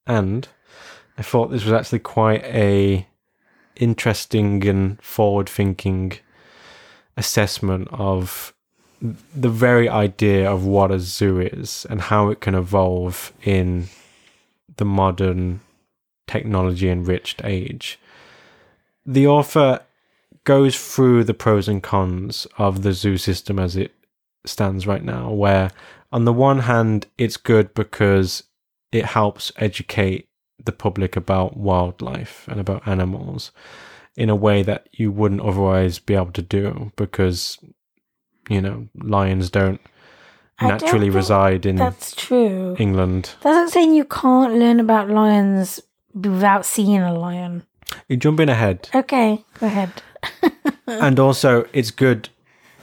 And 0.06 0.46
I 1.16 1.22
thought 1.22 1.50
this 1.50 1.64
was 1.64 1.72
actually 1.72 2.00
quite 2.00 2.44
a 2.44 3.08
interesting 3.76 4.66
and 4.68 5.02
forward-thinking 5.02 6.12
assessment 7.16 7.88
of 7.90 8.53
the 9.34 9.50
very 9.50 9.88
idea 9.88 10.50
of 10.50 10.64
what 10.64 10.90
a 10.90 10.98
zoo 10.98 11.40
is 11.40 11.86
and 11.90 12.00
how 12.00 12.30
it 12.30 12.40
can 12.40 12.54
evolve 12.54 13.32
in 13.42 13.88
the 14.76 14.84
modern 14.84 15.60
technology 16.26 16.88
enriched 16.88 17.44
age. 17.44 17.98
The 19.04 19.26
author 19.26 19.80
goes 20.44 20.76
through 20.76 21.24
the 21.24 21.34
pros 21.34 21.68
and 21.68 21.82
cons 21.82 22.46
of 22.58 22.82
the 22.82 22.92
zoo 22.92 23.18
system 23.18 23.58
as 23.58 23.76
it 23.76 23.92
stands 24.46 24.86
right 24.86 25.04
now, 25.04 25.30
where 25.30 25.70
on 26.12 26.24
the 26.24 26.32
one 26.32 26.60
hand, 26.60 27.06
it's 27.18 27.36
good 27.36 27.74
because 27.74 28.44
it 28.92 29.04
helps 29.04 29.50
educate 29.56 30.28
the 30.64 30.72
public 30.72 31.16
about 31.16 31.56
wildlife 31.56 32.46
and 32.48 32.60
about 32.60 32.86
animals 32.86 33.50
in 34.16 34.30
a 34.30 34.36
way 34.36 34.62
that 34.62 34.88
you 34.92 35.10
wouldn't 35.10 35.40
otherwise 35.40 35.98
be 35.98 36.14
able 36.14 36.30
to 36.30 36.42
do 36.42 36.92
because, 36.96 37.58
you 38.48 38.60
know, 38.60 38.88
lions 38.94 39.50
don't 39.50 39.80
I 40.58 40.68
don't 40.68 40.80
naturally 40.80 41.10
reside 41.10 41.66
in 41.66 41.76
That's 41.76 42.14
true. 42.14 42.76
England. 42.78 43.34
That's 43.42 43.56
not 43.56 43.70
saying 43.70 43.94
you 43.94 44.04
can't 44.04 44.54
learn 44.54 44.80
about 44.80 45.10
lions 45.10 45.80
without 46.14 46.64
seeing 46.64 47.00
a 47.00 47.12
lion. 47.12 47.64
You're 48.08 48.18
jumping 48.18 48.48
ahead. 48.48 48.88
Okay, 48.94 49.44
go 49.58 49.66
ahead. 49.66 49.90
and 50.86 51.18
also 51.18 51.66
it's 51.72 51.90
good 51.90 52.28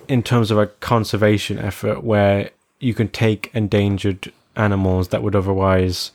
in 0.07 0.21
terms 0.21 0.51
of 0.51 0.57
a 0.57 0.67
conservation 0.67 1.57
effort 1.57 2.03
where 2.03 2.51
you 2.79 2.93
can 2.93 3.07
take 3.07 3.49
endangered 3.53 4.31
animals 4.55 5.09
that 5.09 5.23
would 5.23 5.35
otherwise 5.35 6.11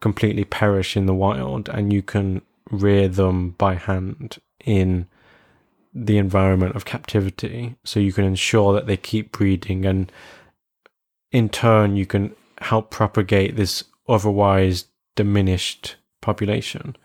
completely 0.00 0.44
perish 0.44 0.96
in 0.96 1.06
the 1.06 1.14
wild 1.14 1.68
and 1.68 1.92
you 1.92 2.02
can 2.02 2.40
rear 2.70 3.08
them 3.08 3.50
by 3.50 3.74
hand 3.74 4.38
in 4.64 5.06
the 5.94 6.18
environment 6.18 6.74
of 6.74 6.84
captivity 6.84 7.76
so 7.84 8.00
you 8.00 8.12
can 8.12 8.24
ensure 8.24 8.72
that 8.72 8.86
they 8.86 8.96
keep 8.96 9.32
breeding. 9.32 9.86
And 9.86 10.10
in 11.30 11.48
turn 11.48 11.96
you 11.96 12.06
can 12.06 12.34
help 12.58 12.90
propagate 12.90 13.56
this 13.56 13.84
otherwise 14.08 14.86
diminished 15.14 15.96
population. 16.20 16.96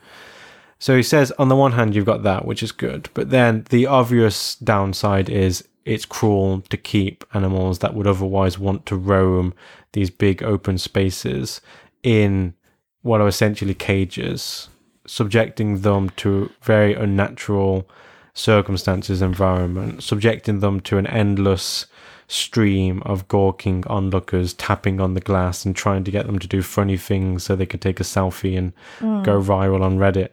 So 0.80 0.96
he 0.96 1.04
says, 1.04 1.32
on 1.38 1.50
the 1.50 1.58
one 1.58 1.74
hand, 1.74 1.94
you've 1.94 2.06
got 2.06 2.24
that, 2.24 2.46
which 2.46 2.64
is 2.64 2.72
good, 2.72 3.10
but 3.14 3.32
then 3.32 3.66
the 3.70 3.86
obvious 3.86 4.56
downside 4.56 5.30
is 5.30 5.68
it's 5.84 6.06
cruel 6.06 6.62
to 6.70 6.78
keep 6.78 7.26
animals 7.34 7.80
that 7.80 7.94
would 7.94 8.08
otherwise 8.08 8.58
want 8.58 8.86
to 8.86 8.96
roam 8.96 9.54
these 9.94 10.10
big 10.10 10.42
open 10.44 10.78
spaces 10.78 11.62
in 12.04 12.54
what 13.02 13.20
are 13.20 13.28
essentially 13.28 13.74
cages, 13.74 14.70
subjecting 15.06 15.82
them 15.82 16.10
to 16.12 16.52
very 16.62 16.94
unnatural 16.94 17.90
circumstances, 18.34 19.22
environment, 19.22 20.04
subjecting 20.04 20.60
them 20.60 20.80
to 20.82 20.98
an 20.98 21.08
endless 21.08 21.86
stream 22.28 23.02
of 23.06 23.28
gawking 23.28 23.84
onlookers 23.88 24.54
tapping 24.54 25.02
on 25.02 25.16
the 25.16 25.20
glass 25.20 25.66
and 25.66 25.76
trying 25.76 26.04
to 26.04 26.12
get 26.12 26.28
them 26.28 26.38
to 26.38 26.48
do 26.48 26.62
funny 26.62 26.96
things 26.96 27.44
so 27.44 27.56
they 27.56 27.66
could 27.66 27.82
take 27.82 28.00
a 28.00 28.04
selfie 28.04 28.58
and 28.58 28.72
mm. 29.00 29.24
go 29.24 29.42
viral 29.42 29.82
on 29.82 29.98
Reddit. 29.98 30.30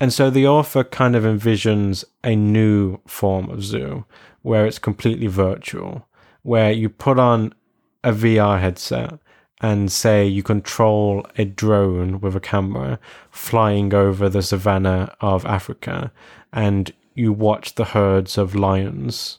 And 0.00 0.14
so 0.14 0.30
the 0.30 0.46
author 0.46 0.82
kind 0.82 1.14
of 1.14 1.24
envisions 1.24 2.04
a 2.24 2.34
new 2.34 2.98
form 3.06 3.50
of 3.50 3.62
zoo 3.62 4.06
where 4.40 4.64
it's 4.64 4.78
completely 4.78 5.26
virtual, 5.26 6.08
where 6.42 6.72
you 6.72 6.88
put 6.88 7.18
on 7.18 7.54
a 8.02 8.12
VR 8.12 8.58
headset 8.58 9.18
and 9.60 9.92
say 9.92 10.26
you 10.26 10.42
control 10.42 11.26
a 11.36 11.44
drone 11.44 12.18
with 12.20 12.34
a 12.34 12.40
camera 12.40 12.98
flying 13.30 13.92
over 13.92 14.30
the 14.30 14.40
savannah 14.40 15.14
of 15.20 15.44
Africa 15.44 16.10
and 16.50 16.92
you 17.20 17.32
watch 17.32 17.74
the 17.74 17.84
herds 17.96 18.38
of 18.38 18.54
lions. 18.54 19.38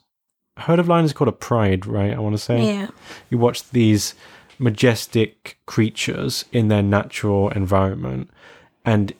A 0.57 0.61
herd 0.61 0.79
of 0.79 0.87
lions 0.87 1.09
is 1.09 1.13
called 1.13 1.27
a 1.29 1.43
pride, 1.49 1.85
right? 1.85 2.13
I 2.13 2.19
want 2.19 2.35
to 2.35 2.45
say 2.49 2.57
Yeah. 2.73 2.87
you 3.29 3.37
watch 3.37 3.59
these 3.71 4.13
majestic 4.59 5.57
creatures 5.65 6.45
in 6.51 6.67
their 6.67 6.83
natural 6.83 7.49
environment 7.49 8.29
and 8.85 9.13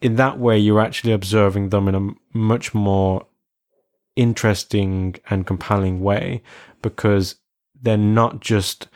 in 0.00 0.16
that 0.16 0.38
way 0.38 0.56
you're 0.58 0.80
actually 0.80 1.12
observing 1.12 1.68
them 1.68 1.88
in 1.88 1.94
a 1.94 2.08
much 2.52 2.72
more 2.74 3.26
interesting 4.16 5.14
and 5.30 5.46
compelling 5.46 6.00
way 6.00 6.42
because 6.80 7.36
they're 7.82 7.96
not 8.22 8.40
just 8.40 8.88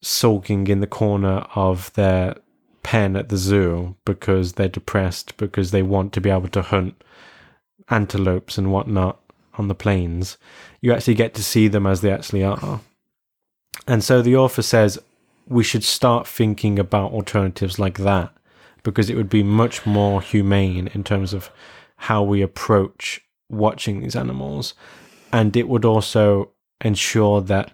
sulking 0.00 0.66
in 0.66 0.80
the 0.80 0.86
corner 0.86 1.46
of 1.54 1.92
their 1.94 2.34
pen 2.82 3.16
at 3.16 3.28
the 3.28 3.36
zoo 3.36 3.94
because 4.04 4.54
they're 4.54 4.68
depressed 4.68 5.36
because 5.36 5.70
they 5.70 5.82
want 5.82 6.12
to 6.12 6.20
be 6.20 6.30
able 6.30 6.48
to 6.48 6.62
hunt 6.62 6.94
antelopes 7.90 8.58
and 8.58 8.72
whatnot 8.72 9.20
on 9.54 9.68
the 9.68 9.74
plains 9.74 10.36
you 10.80 10.92
actually 10.92 11.14
get 11.14 11.34
to 11.34 11.42
see 11.42 11.68
them 11.68 11.86
as 11.86 12.00
they 12.00 12.12
actually 12.12 12.42
are 12.42 12.80
and 13.86 14.02
so 14.02 14.22
the 14.22 14.36
author 14.36 14.62
says 14.62 14.98
we 15.46 15.62
should 15.62 15.84
start 15.84 16.26
thinking 16.26 16.78
about 16.78 17.12
alternatives 17.12 17.78
like 17.78 17.98
that 17.98 18.32
because 18.82 19.10
it 19.10 19.16
would 19.16 19.28
be 19.28 19.42
much 19.42 19.84
more 19.84 20.20
humane 20.20 20.88
in 20.94 21.02
terms 21.02 21.32
of 21.32 21.50
how 21.96 22.22
we 22.22 22.42
approach 22.42 23.20
watching 23.50 24.00
these 24.00 24.16
animals. 24.16 24.74
And 25.32 25.56
it 25.56 25.68
would 25.68 25.84
also 25.84 26.50
ensure 26.80 27.40
that 27.42 27.72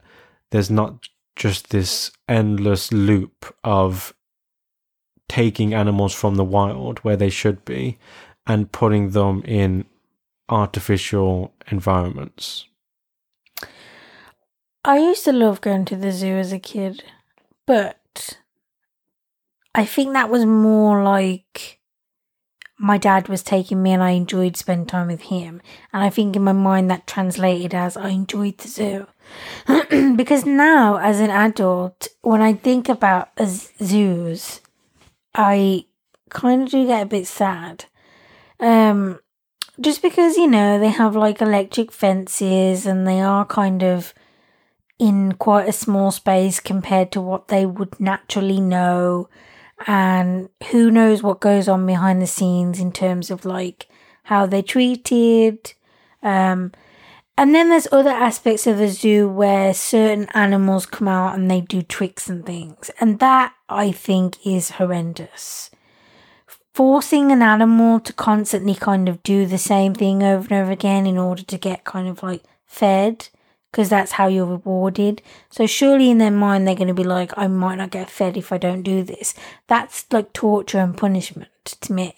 there's 0.50 0.70
not 0.70 1.08
just 1.36 1.70
this 1.70 2.10
endless 2.28 2.92
loop 2.92 3.54
of 3.64 4.14
taking 5.28 5.74
animals 5.74 6.14
from 6.14 6.34
the 6.36 6.44
wild 6.44 6.98
where 7.00 7.16
they 7.16 7.30
should 7.30 7.64
be 7.64 7.98
and 8.46 8.72
putting 8.72 9.10
them 9.10 9.42
in 9.44 9.84
artificial 10.50 11.54
environments. 11.70 12.66
I 14.84 14.98
used 14.98 15.24
to 15.24 15.32
love 15.32 15.60
going 15.60 15.84
to 15.86 15.96
the 15.96 16.10
zoo 16.10 16.36
as 16.36 16.52
a 16.52 16.58
kid, 16.58 17.04
but 17.66 18.38
I 19.74 19.84
think 19.84 20.12
that 20.12 20.30
was 20.30 20.44
more 20.44 21.02
like 21.02 21.80
my 22.78 22.96
dad 22.96 23.28
was 23.28 23.42
taking 23.42 23.82
me 23.82 23.92
and 23.92 24.02
I 24.02 24.12
enjoyed 24.12 24.56
spending 24.56 24.86
time 24.86 25.08
with 25.08 25.22
him. 25.22 25.60
And 25.92 26.02
I 26.02 26.08
think 26.08 26.34
in 26.34 26.42
my 26.42 26.52
mind 26.52 26.90
that 26.90 27.06
translated 27.06 27.74
as 27.74 27.94
I 27.96 28.08
enjoyed 28.08 28.56
the 28.56 28.68
zoo. 28.68 29.06
because 30.16 30.46
now, 30.46 30.96
as 30.96 31.20
an 31.20 31.30
adult, 31.30 32.08
when 32.22 32.40
I 32.40 32.54
think 32.54 32.88
about 32.88 33.28
zoos, 33.38 34.62
I 35.34 35.84
kind 36.30 36.62
of 36.62 36.70
do 36.70 36.86
get 36.86 37.02
a 37.02 37.06
bit 37.06 37.26
sad. 37.26 37.84
Um, 38.58 39.20
just 39.80 40.02
because, 40.02 40.36
you 40.36 40.46
know, 40.46 40.78
they 40.78 40.90
have 40.90 41.16
like 41.16 41.40
electric 41.40 41.90
fences 41.92 42.86
and 42.86 43.06
they 43.06 43.20
are 43.20 43.44
kind 43.44 43.82
of 43.82 44.12
in 44.98 45.32
quite 45.32 45.68
a 45.68 45.72
small 45.72 46.10
space 46.10 46.60
compared 46.60 47.10
to 47.12 47.20
what 47.20 47.48
they 47.48 47.64
would 47.64 47.98
naturally 47.98 48.60
know. 48.60 49.28
And 49.86 50.50
who 50.70 50.90
knows 50.90 51.22
what 51.22 51.40
goes 51.40 51.66
on 51.68 51.86
behind 51.86 52.20
the 52.20 52.26
scenes 52.26 52.78
in 52.78 52.92
terms 52.92 53.30
of 53.30 53.44
like 53.46 53.88
how 54.24 54.46
they're 54.46 54.62
treated. 54.62 55.72
Um 56.22 56.72
and 57.38 57.54
then 57.54 57.70
there's 57.70 57.88
other 57.90 58.10
aspects 58.10 58.66
of 58.66 58.76
the 58.76 58.88
zoo 58.88 59.26
where 59.26 59.72
certain 59.72 60.28
animals 60.34 60.84
come 60.84 61.08
out 61.08 61.34
and 61.34 61.50
they 61.50 61.62
do 61.62 61.80
tricks 61.80 62.28
and 62.28 62.44
things. 62.44 62.90
And 63.00 63.18
that 63.20 63.54
i 63.70 63.92
think 63.92 64.44
is 64.44 64.72
horrendous 64.72 65.69
forcing 66.80 67.30
an 67.30 67.42
animal 67.42 68.00
to 68.00 68.10
constantly 68.10 68.74
kind 68.74 69.06
of 69.06 69.22
do 69.22 69.44
the 69.44 69.58
same 69.58 69.92
thing 69.92 70.22
over 70.22 70.48
and 70.48 70.62
over 70.62 70.70
again 70.70 71.06
in 71.06 71.18
order 71.18 71.42
to 71.42 71.58
get 71.58 71.84
kind 71.84 72.08
of 72.08 72.22
like 72.22 72.42
fed 72.64 73.28
because 73.70 73.90
that's 73.90 74.12
how 74.12 74.26
you're 74.26 74.46
rewarded. 74.46 75.20
So 75.50 75.66
surely 75.66 76.08
in 76.08 76.16
their 76.16 76.30
mind 76.30 76.66
they're 76.66 76.74
going 76.74 76.88
to 76.88 76.94
be 76.94 77.04
like, 77.04 77.36
I 77.36 77.48
might 77.48 77.74
not 77.74 77.90
get 77.90 78.08
fed 78.08 78.38
if 78.38 78.50
I 78.50 78.56
don't 78.56 78.80
do 78.80 79.02
this. 79.02 79.34
That's 79.66 80.06
like 80.10 80.32
torture 80.32 80.78
and 80.78 80.96
punishment 80.96 81.50
to 81.66 81.92
me. 81.92 82.14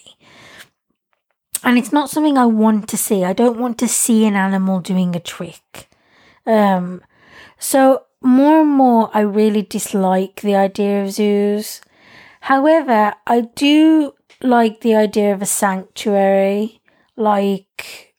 And 1.64 1.76
it's 1.76 1.92
not 1.92 2.08
something 2.08 2.38
I 2.38 2.46
want 2.46 2.88
to 2.90 2.96
see. 2.96 3.24
I 3.24 3.32
don't 3.32 3.58
want 3.58 3.78
to 3.78 3.88
see 3.88 4.26
an 4.26 4.36
animal 4.36 4.78
doing 4.78 5.16
a 5.16 5.20
trick. 5.20 5.88
Um, 6.46 7.02
so 7.58 8.04
more 8.20 8.60
and 8.60 8.70
more, 8.70 9.10
I 9.12 9.22
really 9.22 9.62
dislike 9.62 10.40
the 10.40 10.54
idea 10.54 11.02
of 11.02 11.10
zoos. 11.10 11.80
However, 12.42 13.14
I 13.26 13.40
do 13.40 14.14
like 14.42 14.80
the 14.80 14.94
idea 14.94 15.32
of 15.32 15.42
a 15.42 15.46
sanctuary, 15.46 16.80
like, 17.16 18.14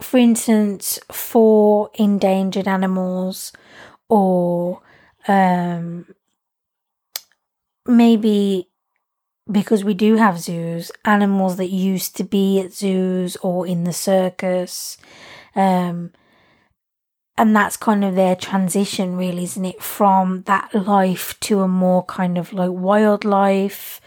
for 0.00 0.18
instance, 0.18 0.98
for 1.10 1.90
endangered 1.94 2.68
animals, 2.68 3.52
or 4.08 4.82
um, 5.28 6.06
maybe 7.86 8.68
because 9.50 9.84
we 9.84 9.94
do 9.94 10.16
have 10.16 10.38
zoos, 10.38 10.92
animals 11.04 11.56
that 11.56 11.70
used 11.70 12.16
to 12.16 12.24
be 12.24 12.60
at 12.60 12.72
zoos 12.72 13.36
or 13.36 13.66
in 13.66 13.84
the 13.84 13.92
circus. 13.92 14.96
Um, 15.54 16.12
and 17.36 17.56
that's 17.56 17.76
kind 17.76 18.04
of 18.04 18.14
their 18.14 18.36
transition, 18.36 19.16
really, 19.16 19.44
isn't 19.44 19.64
it? 19.64 19.82
From 19.82 20.42
that 20.42 20.74
life 20.74 21.38
to 21.40 21.60
a 21.60 21.68
more 21.68 22.04
kind 22.04 22.36
of 22.36 22.52
like 22.52 22.70
wildlife. 22.70 24.00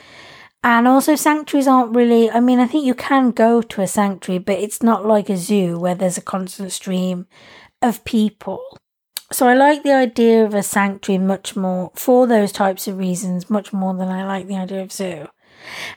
And 0.66 0.88
also, 0.88 1.16
sanctuaries 1.16 1.68
aren't 1.68 1.96
really, 1.96 2.32
I 2.32 2.40
mean, 2.40 2.60
I 2.60 2.66
think 2.66 2.88
you 2.88 2.96
can 2.96 3.30
go 3.30 3.62
to 3.62 3.82
a 3.82 3.88
sanctuary, 3.88 4.40
but 4.40 4.58
it's 4.58 4.82
not 4.82 5.06
like 5.06 5.30
a 5.30 5.38
zoo 5.38 5.78
where 5.78 5.94
there's 5.94 6.18
a 6.18 6.24
constant 6.24 6.72
stream 6.72 7.28
of 7.84 8.04
people. 8.04 8.60
So 9.32 9.48
I 9.48 9.54
like 9.54 9.84
the 9.84 9.94
idea 9.94 10.44
of 10.44 10.56
a 10.56 10.64
sanctuary 10.64 11.24
much 11.24 11.56
more 11.56 11.92
for 11.94 12.26
those 12.26 12.52
types 12.52 12.88
of 12.88 12.98
reasons, 12.98 13.48
much 13.48 13.74
more 13.74 13.94
than 13.94 14.10
I 14.10 14.26
like 14.26 14.48
the 14.48 14.56
idea 14.56 14.82
of 14.82 14.92
zoo. 14.92 15.28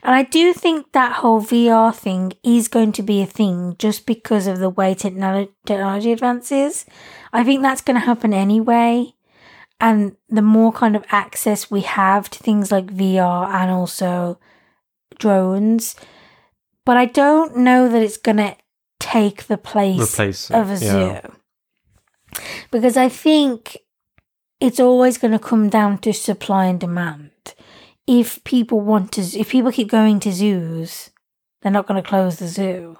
And 0.03 0.13
I 0.13 0.21
do 0.21 0.53
think 0.53 0.91
that 0.91 1.13
whole 1.13 1.41
VR 1.41 1.91
thing 1.93 2.33
is 2.43 2.67
going 2.67 2.91
to 2.91 3.01
be 3.01 3.23
a 3.23 3.25
thing 3.25 3.75
just 3.79 4.05
because 4.05 4.45
of 4.45 4.59
the 4.59 4.69
way 4.69 4.93
technology 4.93 6.11
advances. 6.11 6.85
I 7.33 7.43
think 7.43 7.63
that's 7.63 7.81
going 7.81 7.99
to 7.99 8.05
happen 8.05 8.35
anyway. 8.35 9.15
And 9.81 10.15
the 10.27 10.43
more 10.43 10.71
kind 10.71 10.95
of 10.95 11.05
access 11.09 11.71
we 11.71 11.81
have 11.81 12.29
to 12.29 12.37
things 12.37 12.71
like 12.71 12.85
VR 12.85 13.47
and 13.47 13.71
also 13.71 14.39
drones, 15.17 15.95
but 16.85 16.97
I 16.97 17.05
don't 17.05 17.57
know 17.57 17.89
that 17.89 18.01
it's 18.01 18.17
going 18.17 18.37
to 18.37 18.55
take 18.99 19.47
the 19.47 19.57
place 19.57 20.13
Replace 20.13 20.51
of 20.51 20.69
a 20.69 20.77
zoo. 20.77 21.19
Because 22.71 22.97
I 22.97 23.09
think 23.09 23.77
it's 24.59 24.79
always 24.79 25.17
going 25.17 25.31
to 25.31 25.39
come 25.39 25.69
down 25.69 25.97
to 25.99 26.13
supply 26.13 26.65
and 26.65 26.79
demand. 26.79 27.31
If 28.05 28.43
people 28.43 28.81
want 28.81 29.11
to, 29.13 29.21
if 29.21 29.49
people 29.49 29.71
keep 29.71 29.89
going 29.89 30.19
to 30.21 30.31
zoos, 30.31 31.11
they're 31.61 31.71
not 31.71 31.87
going 31.87 32.01
to 32.01 32.07
close 32.07 32.37
the 32.37 32.47
zoo. 32.47 32.97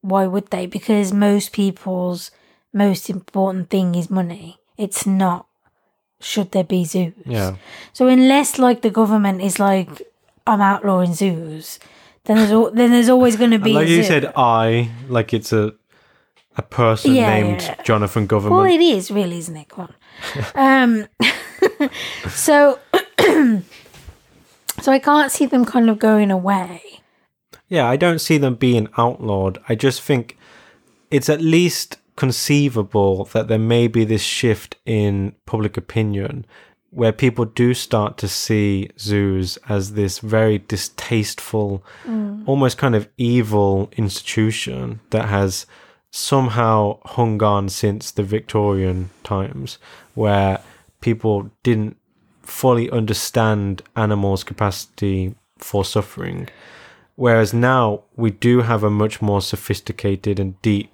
Why 0.00 0.26
would 0.26 0.48
they? 0.50 0.66
Because 0.66 1.12
most 1.12 1.52
people's 1.52 2.30
most 2.72 3.10
important 3.10 3.68
thing 3.68 3.94
is 3.94 4.08
money. 4.08 4.58
It's 4.78 5.06
not 5.06 5.46
should 6.20 6.52
there 6.52 6.64
be 6.64 6.84
zoos. 6.84 7.14
Yeah. 7.24 7.56
So 7.92 8.06
unless 8.08 8.58
like 8.58 8.82
the 8.82 8.90
government 8.90 9.42
is 9.42 9.58
like 9.58 10.02
I'm 10.50 10.60
outlawing 10.60 11.14
zoos, 11.14 11.78
then 12.24 12.36
there's 12.36 12.50
al- 12.52 12.70
then 12.72 12.90
there's 12.90 13.08
always 13.08 13.36
going 13.36 13.52
to 13.52 13.58
be 13.58 13.72
like 13.72 13.86
a 13.86 13.90
you 13.90 14.02
zoo. 14.02 14.08
said, 14.08 14.32
I 14.36 14.90
like 15.08 15.32
it's 15.32 15.52
a 15.52 15.74
a 16.56 16.62
person 16.62 17.14
Yeah, 17.14 17.26
named 17.40 17.62
yeah. 17.62 17.80
Jonathan 17.84 18.22
Well, 18.22 18.40
Government. 18.40 18.72
it 18.74 18.80
is 18.80 19.10
really, 19.10 19.38
isn't 19.38 19.56
it? 19.56 19.68
Come 19.68 19.88
on. 20.54 21.06
um, 21.24 21.88
so, 22.30 22.78
so 24.80 24.92
I 24.92 24.98
can't 24.98 25.30
see 25.30 25.46
them 25.46 25.64
kind 25.64 25.88
of 25.90 25.98
going 25.98 26.30
away. 26.30 26.82
yeah, 27.68 27.88
I 27.88 27.96
don't 27.96 28.18
see 28.20 28.36
them 28.38 28.56
being 28.56 28.88
outlawed. 28.98 29.58
I 29.68 29.74
just 29.74 30.02
think 30.02 30.36
it's 31.10 31.28
at 31.28 31.40
least 31.40 31.96
conceivable 32.16 33.24
that 33.26 33.48
there 33.48 33.58
may 33.58 33.86
be 33.88 34.04
this 34.04 34.22
shift 34.22 34.76
in 34.84 35.34
public 35.46 35.76
opinion 35.76 36.44
where 36.90 37.12
people 37.12 37.44
do 37.44 37.72
start 37.72 38.18
to 38.18 38.28
see 38.28 38.90
zoos 38.98 39.56
as 39.68 39.92
this 39.92 40.18
very 40.18 40.58
distasteful, 40.58 41.84
mm. 42.04 42.42
almost 42.46 42.78
kind 42.78 42.94
of 42.94 43.08
evil 43.16 43.88
institution 43.96 45.00
that 45.10 45.28
has 45.28 45.66
somehow 46.10 46.98
hung 47.04 47.40
on 47.42 47.68
since 47.68 48.10
the 48.10 48.24
Victorian 48.24 49.10
times, 49.22 49.78
where 50.14 50.60
people 51.00 51.50
didn't 51.62 51.96
fully 52.42 52.90
understand 52.90 53.82
animals' 53.94 54.42
capacity 54.42 55.34
for 55.58 55.84
suffering. 55.84 56.48
Whereas 57.14 57.54
now 57.54 58.02
we 58.16 58.30
do 58.30 58.62
have 58.62 58.82
a 58.82 58.90
much 58.90 59.22
more 59.22 59.40
sophisticated 59.40 60.40
and 60.40 60.60
deep 60.62 60.92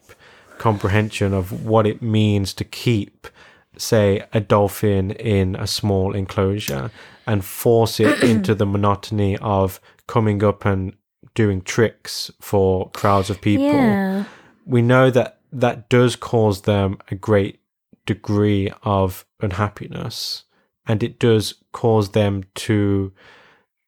comprehension 0.58 1.32
of 1.32 1.64
what 1.64 1.86
it 1.86 2.02
means 2.02 2.52
to 2.54 2.64
keep, 2.64 3.28
say, 3.76 4.24
a 4.32 4.40
dolphin 4.40 5.10
in 5.12 5.56
a 5.56 5.66
small 5.66 6.14
enclosure 6.14 6.90
and 7.26 7.44
force 7.44 8.00
it 8.00 8.22
into 8.30 8.54
the 8.54 8.66
monotony 8.66 9.36
of 9.38 9.80
coming 10.06 10.42
up 10.42 10.64
and 10.64 10.94
doing 11.34 11.60
tricks 11.60 12.30
for 12.40 12.90
crowds 12.90 13.30
of 13.30 13.40
people. 13.40 13.66
Yeah. 13.66 14.24
We 14.64 14.82
know 14.82 15.10
that 15.10 15.40
that 15.52 15.88
does 15.88 16.16
cause 16.16 16.62
them 16.62 16.98
a 17.10 17.14
great 17.14 17.60
degree 18.04 18.70
of 18.82 19.24
unhappiness 19.40 20.44
and 20.86 21.02
it 21.02 21.18
does 21.18 21.54
cause 21.72 22.10
them 22.10 22.44
to 22.54 23.12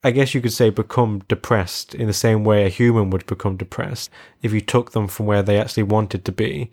I 0.05 0.13
guess 0.13 0.33
you 0.33 0.41
could 0.41 0.53
say 0.53 0.71
become 0.71 1.23
depressed 1.29 1.95
in 1.95 2.07
the 2.07 2.13
same 2.13 2.45
way 2.45 2.65
a 2.65 2.69
human 2.69 3.11
would 3.11 3.27
become 3.27 3.57
depressed 3.57 4.11
if 4.43 4.53
you 4.53 4.61
took 4.61 4.93
them 4.93 5.09
from 5.09 5.27
where 5.27 5.43
they 5.43 5.59
actually 5.59 5.83
wanted 5.83 6.25
to 6.25 6.33
be, 6.33 6.71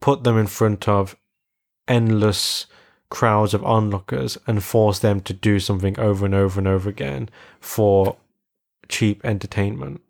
put 0.00 0.24
them 0.24 0.36
in 0.36 0.46
front 0.46 0.86
of 0.86 1.16
endless 1.88 2.66
crowds 3.08 3.54
of 3.54 3.64
onlookers 3.64 4.36
and 4.46 4.62
force 4.62 4.98
them 4.98 5.20
to 5.20 5.32
do 5.32 5.60
something 5.60 5.98
over 5.98 6.24
and 6.24 6.34
over 6.34 6.58
and 6.58 6.68
over 6.68 6.88
again 6.88 7.28
for 7.60 8.16
cheap 8.88 9.24
entertainment. 9.24 10.00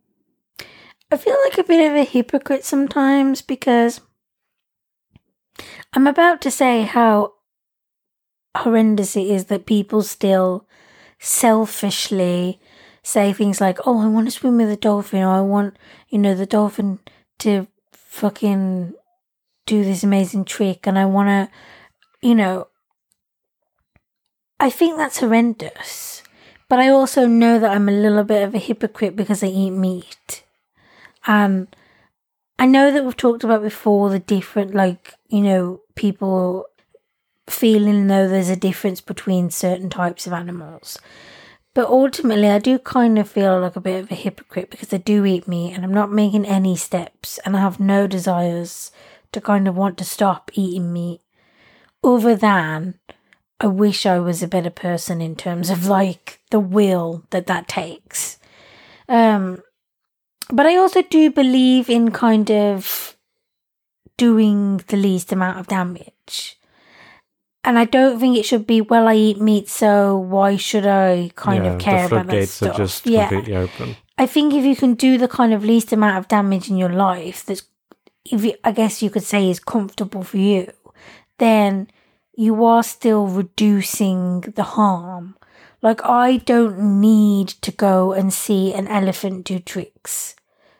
I 1.10 1.16
feel 1.16 1.36
like 1.44 1.58
a 1.58 1.64
bit 1.64 1.88
of 1.88 1.96
a 1.96 2.04
hypocrite 2.04 2.64
sometimes 2.64 3.42
because 3.42 4.00
I'm 5.92 6.06
about 6.06 6.40
to 6.42 6.50
say 6.50 6.82
how 6.82 7.34
horrendous 8.56 9.16
it 9.16 9.26
is 9.26 9.46
that 9.46 9.66
people 9.66 10.02
still 10.02 10.66
selfishly 11.18 12.60
say 13.02 13.32
things 13.32 13.60
like, 13.60 13.78
oh, 13.86 14.00
I 14.00 14.08
want 14.08 14.26
to 14.26 14.32
swim 14.32 14.56
with 14.56 14.70
a 14.70 14.76
dolphin, 14.76 15.22
or 15.22 15.28
I 15.28 15.40
want, 15.40 15.76
you 16.08 16.18
know, 16.18 16.34
the 16.34 16.46
dolphin 16.46 16.98
to 17.38 17.68
fucking 17.92 18.94
do 19.66 19.84
this 19.84 20.02
amazing 20.02 20.44
trick, 20.44 20.86
and 20.86 20.98
I 20.98 21.04
want 21.04 21.28
to, 21.28 22.26
you 22.26 22.34
know, 22.34 22.68
I 24.58 24.70
think 24.70 24.96
that's 24.96 25.18
horrendous. 25.18 26.22
But 26.68 26.80
I 26.80 26.88
also 26.88 27.26
know 27.26 27.58
that 27.58 27.70
I'm 27.70 27.88
a 27.88 27.92
little 27.92 28.24
bit 28.24 28.42
of 28.42 28.54
a 28.54 28.58
hypocrite 28.58 29.14
because 29.14 29.42
I 29.42 29.48
eat 29.48 29.70
meat. 29.70 30.44
And 31.26 31.68
I 32.58 32.66
know 32.66 32.90
that 32.90 33.04
we've 33.04 33.16
talked 33.16 33.44
about 33.44 33.62
before 33.62 34.10
the 34.10 34.18
different, 34.18 34.74
like, 34.74 35.14
you 35.28 35.42
know, 35.42 35.80
people 35.94 36.66
feeling 37.48 38.08
though 38.08 38.28
there's 38.28 38.48
a 38.48 38.56
difference 38.56 39.00
between 39.00 39.50
certain 39.50 39.90
types 39.90 40.26
of 40.26 40.32
animals. 40.32 40.98
But 41.74 41.88
ultimately, 41.88 42.48
I 42.48 42.58
do 42.58 42.78
kind 42.78 43.18
of 43.18 43.28
feel 43.28 43.60
like 43.60 43.76
a 43.76 43.80
bit 43.80 44.02
of 44.02 44.10
a 44.10 44.14
hypocrite 44.14 44.70
because 44.70 44.92
I 44.92 44.96
do 44.96 45.24
eat 45.24 45.46
meat 45.46 45.74
and 45.74 45.84
I'm 45.84 45.92
not 45.92 46.10
making 46.10 46.46
any 46.46 46.74
steps 46.74 47.38
and 47.44 47.56
I 47.56 47.60
have 47.60 47.78
no 47.78 48.06
desires 48.06 48.90
to 49.32 49.40
kind 49.40 49.68
of 49.68 49.76
want 49.76 49.98
to 49.98 50.04
stop 50.04 50.50
eating 50.54 50.92
meat 50.92 51.20
other 52.02 52.36
than 52.36 52.98
I 53.60 53.66
wish 53.66 54.06
I 54.06 54.18
was 54.18 54.42
a 54.42 54.48
better 54.48 54.70
person 54.70 55.20
in 55.20 55.34
terms 55.34 55.70
of 55.70 55.86
like 55.86 56.40
the 56.50 56.60
will 56.60 57.24
that 57.30 57.46
that 57.46 57.68
takes. 57.68 58.38
Um, 59.08 59.62
but 60.50 60.66
I 60.66 60.76
also 60.76 61.02
do 61.02 61.30
believe 61.30 61.88
in 61.88 62.10
kind 62.10 62.50
of 62.50 63.16
doing 64.16 64.78
the 64.88 64.96
least 64.96 65.32
amount 65.32 65.58
of 65.58 65.66
damage. 65.66 66.58
And 67.64 67.78
I 67.78 67.84
don't 67.84 68.20
think 68.20 68.36
it 68.36 68.44
should 68.44 68.66
be, 68.66 68.80
well, 68.80 69.08
I 69.08 69.14
eat 69.14 69.40
meat, 69.40 69.68
so 69.68 70.16
why 70.16 70.56
should 70.56 70.86
I 70.86 71.32
kind 71.34 71.64
yeah, 71.64 71.72
of 71.72 71.80
care 71.80 72.06
about 72.06 72.28
that 72.28 72.48
stuff? 72.48 73.04
yeah. 73.04 73.66
I 74.18 74.26
think 74.26 74.54
if 74.54 74.64
you 74.64 74.76
can 74.76 74.94
do 74.94 75.18
the 75.18 75.26
kind 75.26 75.52
of 75.52 75.64
least 75.64 75.92
amount 75.92 76.16
of 76.16 76.28
damage 76.28 76.70
in 76.70 76.76
your 76.76 76.92
life 76.92 77.44
that's, 77.44 77.64
if 78.32 78.44
you, 78.44 78.54
I 78.64 78.72
guess 78.72 79.02
you 79.02 79.10
could 79.10 79.22
say 79.22 79.50
is 79.50 79.60
comfortable 79.60 80.22
for 80.22 80.36
you, 80.36 80.72
then 81.38 81.88
you 82.34 82.64
are 82.64 82.82
still 82.82 83.26
reducing 83.26 84.40
the 84.40 84.62
harm. 84.62 85.36
Like, 85.82 86.04
I 86.04 86.38
don't 86.38 87.00
need 87.00 87.48
to 87.48 87.70
go 87.70 88.12
and 88.12 88.32
see 88.32 88.72
an 88.72 88.88
elephant 88.88 89.44
do 89.44 89.58
tricks. 89.58 90.34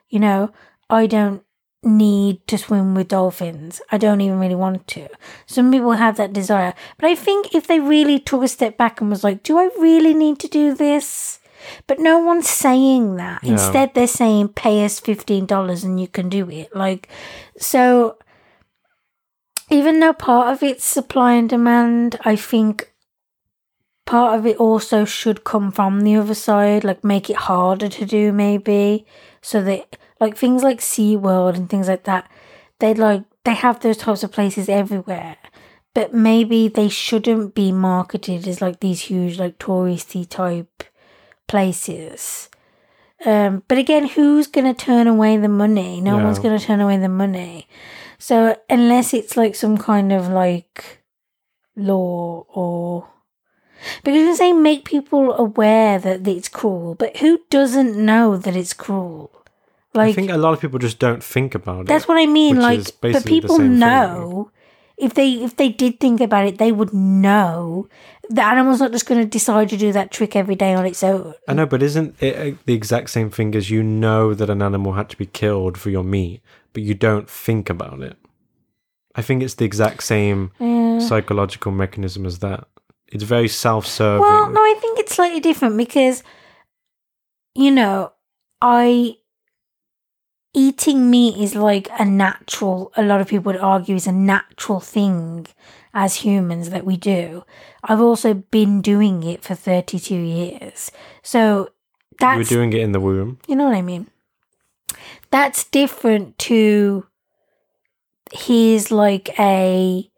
You 0.09 0.21
know, 0.21 0.53
I 0.89 1.07
don't 1.07 1.43
need 1.83 2.47
to 2.49 2.59
swim 2.59 2.95
with 2.95 3.09
dolphins. 3.09 3.81
I 3.91 3.99
don't 3.99 4.21
even 4.21 4.39
really 4.39 4.55
want 4.55 4.87
to. 4.89 5.09
Some 5.47 5.71
people 5.71 5.93
have 5.93 6.17
that 6.17 6.33
desire. 6.33 6.75
But 6.99 7.09
I 7.09 7.15
think 7.15 7.55
if 7.55 7.67
they 7.67 7.81
really 7.81 8.19
took 8.19 8.43
a 8.43 8.49
step 8.49 8.77
back 8.77 9.01
and 9.01 9.11
was 9.11 9.25
like, 9.25 9.43
do 9.43 9.59
I 9.59 9.71
really 9.79 10.15
need 10.15 10.39
to 10.41 10.49
do 10.49 10.75
this? 10.75 11.39
But 11.87 11.99
no 11.99 12.19
one's 12.19 12.49
saying 12.49 13.17
that. 13.17 13.43
Instead, 13.45 13.95
they're 13.95 14.07
saying 14.07 14.49
pay 14.49 14.85
us 14.85 15.01
$15 15.01 15.85
and 15.85 16.01
you 16.01 16.09
can 16.09 16.29
do 16.29 16.51
it. 16.51 16.75
Like, 16.75 17.09
so 17.59 18.19
even 19.71 20.01
though 20.01 20.13
part 20.13 20.53
of 20.53 20.63
it's 20.63 20.85
supply 20.85 21.35
and 21.35 21.49
demand, 21.49 22.19
I 22.25 22.37
think 22.37 22.93
part 24.05 24.39
of 24.39 24.47
it 24.47 24.57
also 24.57 25.05
should 25.05 25.45
come 25.45 25.73
from 25.73 26.03
the 26.03 26.17
other 26.17 26.35
side, 26.35 26.85
like 26.85 27.05
make 27.05 27.29
it 27.29 27.37
harder 27.37 27.89
to 27.89 28.07
do 28.07 28.33
maybe. 28.33 29.05
So 29.43 29.63
that 29.63 29.97
like 30.21 30.37
things 30.37 30.63
like 30.63 30.81
SeaWorld 30.81 31.57
and 31.57 31.69
things 31.69 31.89
like 31.89 32.05
that, 32.05 32.31
they 32.79 32.95
like 32.95 33.25
they 33.45 33.55
have 33.55 33.81
those 33.81 33.99
types 33.99 34.23
of 34.23 34.33
places 34.33 34.69
everywhere. 34.69 35.37
But 35.95 36.13
maybe 36.13 36.69
they 36.69 36.89
shouldn't 36.89 37.55
be 37.55 37.73
marketed 37.73 38.47
as 38.47 38.61
like 38.61 38.81
these 38.81 39.03
huge 39.03 39.39
like 39.39 39.59
touristy 39.59 40.29
type 40.29 40.85
places. 41.47 42.49
Um, 43.25 43.63
but 43.69 43.79
again, 43.79 44.07
who's 44.09 44.47
gonna 44.47 44.75
turn 44.75 45.07
away 45.07 45.37
the 45.37 45.49
money? 45.49 46.01
No 46.01 46.19
Yeah. 46.19 46.25
one's 46.25 46.39
gonna 46.39 46.59
turn 46.59 46.81
away 46.81 46.99
the 46.99 47.09
money. 47.09 47.67
So 48.19 48.57
unless 48.69 49.15
it's 49.15 49.37
like 49.37 49.55
some 49.55 49.79
kind 49.79 50.13
of 50.13 50.29
like 50.29 51.03
law 51.77 52.45
or 52.53 53.09
because 54.03 54.23
you're 54.23 54.35
saying 54.37 54.63
make 54.63 54.85
people 54.85 55.35
aware 55.35 55.99
that 55.99 56.27
it's 56.27 56.49
cruel, 56.49 56.95
but 56.95 57.19
who 57.19 57.41
doesn't 57.51 57.97
know 57.97 58.37
that 58.37 58.57
it's 58.57 58.73
cruel? 58.73 59.31
Like 59.95 60.11
I 60.11 60.13
think 60.13 60.31
a 60.31 60.37
lot 60.37 60.53
of 60.53 60.61
people 60.61 60.79
just 60.79 60.99
don't 60.99 61.23
think 61.23 61.55
about 61.55 61.79
that's 61.79 61.83
it. 61.83 61.89
That's 61.89 62.09
what 62.09 62.19
I 62.19 62.27
mean. 62.27 62.61
Like, 62.61 62.87
but 63.01 63.25
people 63.25 63.59
know 63.59 64.51
if 64.97 65.15
they 65.15 65.33
if 65.33 65.57
they 65.57 65.69
did 65.69 66.01
think 66.01 66.21
about 66.21 66.47
it, 66.47 66.59
they 66.59 66.73
would 66.73 66.93
know 66.93 67.89
the 68.31 68.43
animal's 68.45 68.81
not 68.81 68.93
just 68.93 69.07
going 69.07 69.21
to 69.21 69.27
decide 69.27 69.69
to 69.69 69.77
do 69.77 69.93
that 69.93 70.11
trick 70.11 70.35
every 70.35 70.55
day 70.57 70.75
on 70.75 70.85
its 70.87 71.03
own. 71.03 71.35
I 71.47 71.53
know, 71.55 71.67
but 71.67 71.83
isn't 71.83 72.17
it 72.21 72.37
uh, 72.55 72.57
the 72.67 72.75
exact 72.75 73.11
same 73.11 73.31
thing 73.31 73.55
as 73.55 73.71
you 73.71 73.83
know 73.83 74.35
that 74.35 74.51
an 74.51 74.63
animal 74.63 74.95
had 74.95 75.09
to 75.11 75.17
be 75.17 75.27
killed 75.27 75.79
for 75.79 75.91
your 75.91 76.03
meat, 76.05 76.41
but 76.73 76.83
you 76.83 76.95
don't 76.95 77.29
think 77.31 77.71
about 77.71 78.01
it? 78.01 78.17
I 79.15 79.23
think 79.23 79.43
it's 79.43 79.55
the 79.55 79.65
exact 79.65 80.03
same 80.03 80.51
Yeah. 80.59 80.99
psychological 80.99 81.73
mechanism 81.73 82.27
as 82.27 82.41
that. 82.41 82.67
It's 83.09 83.23
very 83.25 83.49
self-serving. 83.49 84.21
Well, 84.21 84.51
no, 84.51 84.61
I 84.61 84.75
think 84.81 84.99
it's 84.99 85.15
slightly 85.15 85.41
different 85.41 85.77
because, 85.77 86.23
you 87.55 87.71
know, 87.71 88.13
I 88.61 89.17
eating 90.57 91.11
meat 91.11 91.37
is 91.37 91.55
like 91.55 91.89
a 91.99 92.05
natural. 92.05 92.91
A 92.97 93.03
lot 93.05 93.21
of 93.21 93.29
people 93.29 93.53
would 93.53 93.61
argue 93.61 93.95
is 93.95 94.07
a 94.09 94.13
natural 94.13 94.81
thing 94.81 95.47
as 95.95 96.17
humans 96.17 96.71
that 96.71 96.85
we 96.85 96.97
do. 96.97 97.45
I've 97.85 98.01
also 98.01 98.35
been 98.35 98.81
doing 98.81 99.23
it 99.23 99.45
for 99.45 99.55
thirty-two 99.55 100.17
years, 100.17 100.91
so 101.23 101.41
you 101.41 101.61
were 101.61 101.71
that's 102.19 102.49
doing 102.49 102.73
it 102.73 102.81
in 102.81 102.93
the 102.93 103.01
womb. 103.01 103.39
you 103.47 103.55
know 103.55 103.65
what 103.67 103.77
I 103.77 103.83
mean. 103.83 104.09
That's 105.31 105.65
different 105.65 106.39
to 106.39 107.07
here's 108.33 108.91
like 108.91 109.39
a 109.39 110.11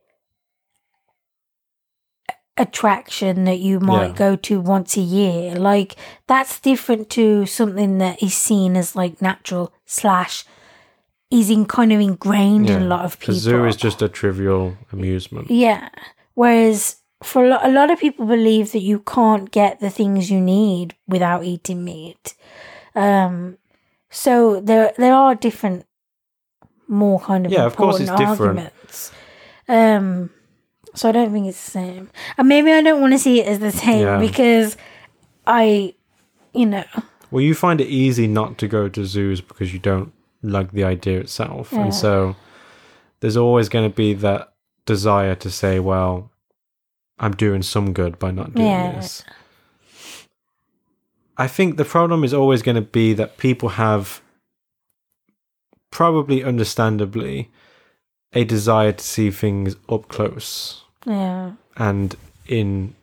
attraction 2.59 3.45
that 3.45 3.59
you 3.61 3.81
might 3.81 4.09
Yeah. 4.09 4.15
go 4.15 4.37
to 4.37 4.61
once 4.61 4.97
a 4.97 5.01
year. 5.01 5.55
Like 5.55 5.97
that's 6.27 6.61
different 6.61 7.09
to 7.11 7.47
something 7.47 7.99
that 7.99 8.23
is 8.23 8.35
seen 8.35 8.77
as 8.77 8.95
like 8.97 9.23
natural 9.23 9.73
slash 9.87 10.45
is 11.31 11.51
in 11.51 11.67
kind 11.67 11.93
of 11.93 12.01
ingrained 12.01 12.71
in 12.71 12.83
a 12.83 12.87
lot 12.87 13.05
of 13.05 13.19
people. 13.19 13.35
The 13.35 13.41
zoo 13.41 13.65
is 13.67 13.77
just 13.77 14.01
a 14.03 14.09
trivial 14.09 14.77
amusement. 14.93 15.51
Yeah. 15.51 15.89
Whereas 16.35 16.97
for 17.23 17.45
a 17.45 17.49
lot, 17.49 17.67
a 17.67 17.71
lot 17.71 17.91
of 17.91 17.99
people 17.99 18.25
believe 18.27 18.73
that 18.73 18.81
you 18.83 19.01
can't 19.01 19.51
get 19.51 19.81
the 19.81 19.91
things 19.91 20.31
you 20.31 20.41
need 20.41 20.95
without 21.07 21.45
eating 21.45 21.85
meat. 21.85 22.35
Um, 22.95 23.59
so 24.11 24.61
there 24.61 24.93
there 24.97 25.15
are 25.15 25.35
different, 25.35 25.85
more 26.87 27.21
kind 27.21 27.45
of 27.47 27.53
Yeah, 27.53 27.67
of 27.67 27.77
course 27.77 28.01
it's 28.01 28.11
different. 28.11 28.41
arguments. 28.41 29.13
Um, 29.69 30.31
so 30.99 31.09
I 31.09 31.13
don't 31.13 31.33
think 31.33 31.47
it's 31.47 31.65
the 31.65 31.71
same, 31.71 32.11
and 32.37 32.49
maybe 32.49 32.73
I 32.73 32.83
don't 32.83 33.01
want 33.01 33.13
to 33.13 33.19
see 33.19 33.41
it 33.41 33.47
as 33.47 33.59
the 33.61 33.71
same 33.73 34.03
Yeah. 34.07 34.19
because 34.19 34.77
I, 35.47 35.95
you 36.53 36.67
know, 36.67 36.85
Well, 37.31 37.43
you 37.43 37.55
find 37.55 37.81
it 37.81 37.87
easy 37.89 38.27
not 38.27 38.59
to 38.59 38.67
go 38.69 38.89
to 38.89 39.05
zoos 39.05 39.41
because 39.41 39.73
you 39.73 39.79
don't 39.79 40.13
like 40.43 40.73
the 40.73 40.85
idea 40.85 41.21
itself. 41.21 41.71
Yeah. 41.73 41.83
And 41.85 41.95
so 41.95 42.37
there's 43.21 43.37
always 43.37 43.69
going 43.69 43.89
to 43.91 43.95
be 43.95 44.15
that 44.15 44.53
desire 44.87 45.35
to 45.37 45.51
say, 45.51 45.79
well, 45.79 46.31
I'm 47.19 47.33
doing 47.33 47.63
some 47.63 47.93
good 47.93 48.19
by 48.19 48.31
not 48.31 48.55
doing 48.55 48.69
Yeah. 48.69 48.93
this. 48.93 49.25
I 51.37 51.47
think 51.49 51.77
the 51.77 51.85
problem 51.85 52.25
is 52.25 52.35
always 52.35 52.63
going 52.63 52.77
to 52.77 52.91
be 53.01 53.13
that 53.15 53.37
people 53.37 53.69
have, 53.71 54.21
probably 55.91 56.43
understandably, 56.45 57.51
a 58.33 58.45
desire 58.45 58.93
to 58.93 59.05
see 59.05 59.31
things 59.31 59.77
up 59.89 60.09
close 60.09 60.85
yeah, 61.09 61.53
and 61.77 62.15
in 62.47 62.95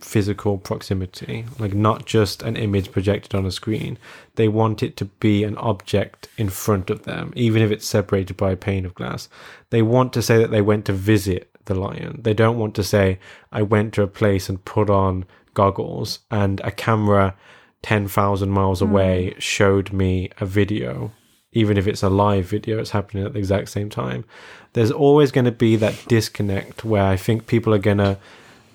physical 0.00 0.58
proximity, 0.58 1.44
like 1.58 1.74
not 1.74 2.06
just 2.06 2.42
an 2.42 2.56
image 2.56 2.92
projected 2.92 3.34
on 3.34 3.46
a 3.46 3.50
screen. 3.50 3.98
They 4.36 4.48
want 4.48 4.82
it 4.82 4.96
to 4.98 5.06
be 5.06 5.42
an 5.42 5.56
object 5.56 6.28
in 6.36 6.48
front 6.48 6.90
of 6.90 7.04
them, 7.04 7.32
even 7.34 7.62
if 7.62 7.70
it's 7.70 7.86
separated 7.86 8.36
by 8.36 8.52
a 8.52 8.56
pane 8.56 8.86
of 8.86 8.94
glass. 8.94 9.28
They 9.70 9.82
want 9.82 10.12
to 10.12 10.22
say 10.22 10.38
that 10.38 10.50
they 10.50 10.62
went 10.62 10.84
to 10.86 10.92
visit 10.92 11.50
the 11.64 11.74
lion. 11.74 12.20
They 12.22 12.34
don't 12.34 12.58
want 12.58 12.74
to 12.76 12.84
say, 12.84 13.18
I 13.50 13.62
went 13.62 13.94
to 13.94 14.02
a 14.02 14.08
place 14.08 14.48
and 14.48 14.64
put 14.64 14.90
on 14.90 15.24
goggles 15.54 16.20
and 16.30 16.60
a 16.60 16.70
camera 16.70 17.34
10,000 17.82 18.50
miles 18.50 18.80
hmm. 18.80 18.90
away 18.90 19.34
showed 19.38 19.92
me 19.92 20.30
a 20.38 20.46
video. 20.46 21.12
Even 21.56 21.78
if 21.78 21.86
it's 21.86 22.02
a 22.02 22.10
live 22.10 22.44
video, 22.44 22.78
it's 22.78 22.90
happening 22.90 23.24
at 23.24 23.32
the 23.32 23.38
exact 23.38 23.70
same 23.70 23.88
time. 23.88 24.26
There's 24.74 24.90
always 24.90 25.32
going 25.32 25.46
to 25.46 25.58
be 25.66 25.74
that 25.76 25.96
disconnect 26.06 26.84
where 26.84 27.04
I 27.04 27.16
think 27.16 27.46
people 27.46 27.72
are 27.72 27.78
going 27.78 27.96
to 27.98 28.18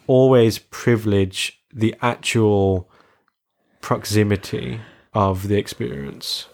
always 0.07 0.57
privilege 0.57 1.61
the 1.71 1.93
actual 2.01 2.89
proximity 3.81 4.81
of 5.13 5.47
the 5.47 5.57
experience. 5.57 6.47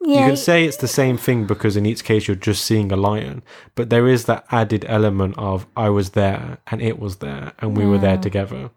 yeah. 0.00 0.20
You 0.20 0.26
can 0.28 0.36
say 0.36 0.64
it's 0.64 0.78
the 0.78 0.88
same 0.88 1.18
thing 1.18 1.46
because 1.46 1.76
in 1.76 1.84
each 1.84 2.02
case 2.02 2.26
you're 2.26 2.46
just 2.50 2.64
seeing 2.64 2.90
a 2.90 2.96
lion, 2.96 3.42
but 3.74 3.90
there 3.90 4.08
is 4.08 4.24
that 4.24 4.46
added 4.50 4.86
element 4.88 5.34
of 5.36 5.66
I 5.76 5.90
was 5.90 6.10
there 6.10 6.58
and 6.70 6.80
it 6.80 6.98
was 6.98 7.16
there 7.16 7.52
and 7.58 7.76
we 7.76 7.84
were 7.84 7.98
there 7.98 8.16
together. 8.18 8.70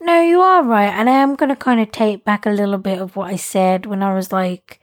No, 0.00 0.20
you 0.20 0.40
are 0.40 0.64
right. 0.64 0.92
And 0.92 1.08
I 1.08 1.14
am 1.14 1.36
going 1.36 1.50
to 1.50 1.56
kind 1.56 1.80
of 1.80 1.92
take 1.92 2.24
back 2.24 2.46
a 2.46 2.50
little 2.50 2.78
bit 2.78 3.00
of 3.00 3.14
what 3.14 3.30
I 3.30 3.36
said 3.36 3.86
when 3.86 4.02
I 4.02 4.12
was 4.14 4.32
like, 4.32 4.80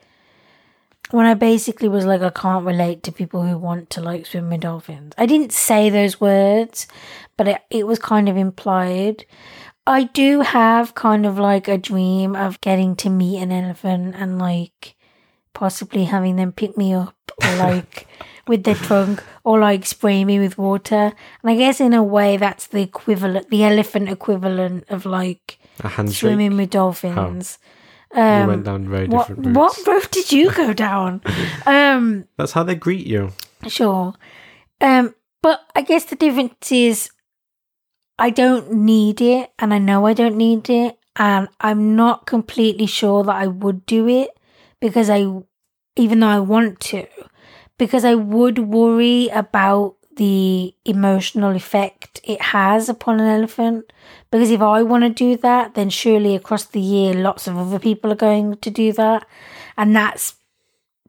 when 1.12 1.26
I 1.26 1.34
basically 1.34 1.90
was 1.90 2.06
like, 2.06 2.22
I 2.22 2.30
can't 2.30 2.66
relate 2.66 3.04
to 3.04 3.12
people 3.12 3.44
who 3.44 3.58
want 3.58 3.90
to 3.92 4.02
like 4.02 4.26
swim 4.26 4.50
with 4.50 4.62
dolphins. 4.62 5.14
I 5.18 5.26
didn't 5.26 5.52
say 5.52 5.90
those 5.90 6.22
words, 6.22 6.88
but 7.38 7.48
it, 7.48 7.62
it 7.70 7.88
was 7.88 8.00
kind 8.00 8.30
of 8.30 8.38
implied. 8.38 9.26
I 9.86 10.04
do 10.04 10.42
have 10.42 10.96
kind 10.96 11.26
of 11.26 11.38
like 11.38 11.68
a 11.68 11.78
dream 11.78 12.36
of 12.36 12.62
getting 12.62 12.96
to 12.98 13.10
meet 13.10 13.42
an 13.42 13.52
elephant 13.52 14.16
and 14.18 14.40
like 14.40 14.96
possibly 15.54 16.06
having 16.06 16.36
them 16.36 16.52
pick 16.52 16.78
me 16.78 16.94
up 16.94 17.16
or 17.44 17.56
like 17.58 18.08
with 18.48 18.64
their 18.64 18.76
trunk 18.76 19.24
or 19.44 19.60
like 19.60 19.86
spray 19.86 20.24
me 20.24 20.40
with 20.40 20.58
water. 20.58 21.14
And 21.42 21.52
I 21.52 21.56
guess 21.56 21.80
in 21.80 21.94
a 21.94 22.04
way 22.04 22.38
that's 22.38 22.68
the 22.68 22.82
equivalent, 22.82 23.50
the 23.50 23.64
elephant 23.64 24.10
equivalent 24.10 24.86
of 24.90 25.06
like 25.06 25.60
swimming 26.12 26.58
with 26.58 26.70
dolphins. 26.70 27.58
we 27.62 27.81
Um, 28.14 28.48
went 28.48 28.64
down 28.66 28.90
very 28.90 29.08
what 29.08 29.28
different 29.28 29.56
what 29.56 29.76
routes. 29.78 29.88
road 29.88 30.12
did 30.12 30.32
you 30.32 30.52
go 30.52 30.74
down? 30.74 31.22
um, 31.66 32.26
That's 32.38 32.52
how 32.52 32.64
they 32.64 32.76
greet 32.76 33.08
you. 33.08 33.32
sure. 33.68 34.14
Um, 34.82 35.16
but 35.42 35.62
I 35.76 35.82
guess 35.82 36.06
the 36.06 36.16
difference 36.16 36.72
is 36.72 37.10
I 38.20 38.30
don't 38.30 38.72
need 38.72 39.22
it, 39.22 39.52
and 39.60 39.74
I 39.74 39.78
know 39.78 40.06
I 40.06 40.14
don't 40.14 40.38
need 40.38 40.70
it, 40.70 40.98
and 41.16 41.48
I'm 41.60 41.96
not 41.96 42.26
completely 42.26 42.86
sure 42.86 43.24
that 43.24 43.36
I 43.36 43.48
would 43.48 43.86
do 43.86 44.08
it 44.08 44.30
because 44.80 45.10
I, 45.10 45.26
even 45.96 46.20
though 46.20 46.28
I 46.28 46.40
want 46.40 46.80
to, 46.92 47.08
because 47.78 48.06
I 48.06 48.16
would 48.16 48.60
worry 48.60 49.30
about 49.30 49.96
the 50.18 50.74
emotional 50.86 51.56
effect 51.56 52.22
it 52.24 52.42
has 52.42 52.90
upon 52.90 53.20
an 53.20 53.28
elephant. 53.28 53.92
Because 54.32 54.52
if 54.52 54.62
I 54.62 54.84
want 54.84 55.04
to 55.04 55.10
do 55.10 55.38
that, 55.38 55.76
then 55.76 55.90
surely 55.90 56.36
across 56.36 56.66
the 56.66 56.80
year, 56.80 57.14
lots 57.14 57.48
of 57.48 57.58
other 57.58 57.80
people 57.80 58.12
are 58.12 58.16
going 58.16 58.58
to 58.58 58.70
do 58.70 58.94
that, 58.94 59.26
and 59.78 59.96
that's 59.96 60.36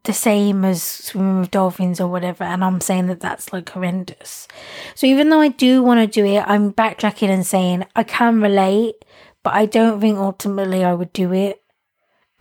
the 0.05 0.13
same 0.13 0.65
as 0.65 0.83
swimming 0.83 1.41
with 1.41 1.51
dolphins 1.53 2.01
or 2.01 2.09
whatever. 2.09 2.43
And 2.45 2.65
I'm 2.65 2.81
saying 2.81 3.07
that 3.07 3.21
that's 3.21 3.53
like 3.53 3.71
horrendous. 3.71 4.49
So 4.95 5.07
even 5.07 5.29
though 5.29 5.41
I 5.41 5.49
do 5.49 5.83
want 5.83 6.01
to 6.01 6.07
do 6.07 6.27
it, 6.27 6.43
I'm 6.47 6.73
backtracking 6.73 7.29
and 7.29 7.47
saying 7.47 7.87
I 7.95 8.03
can 8.03 8.41
relate, 8.41 9.05
but 9.45 9.55
I 9.55 9.67
don't 9.67 10.01
think 10.01 10.19
ultimately 10.19 10.85
I 10.85 10.95
would 10.95 11.13
do 11.13 11.33
it. 11.33 11.63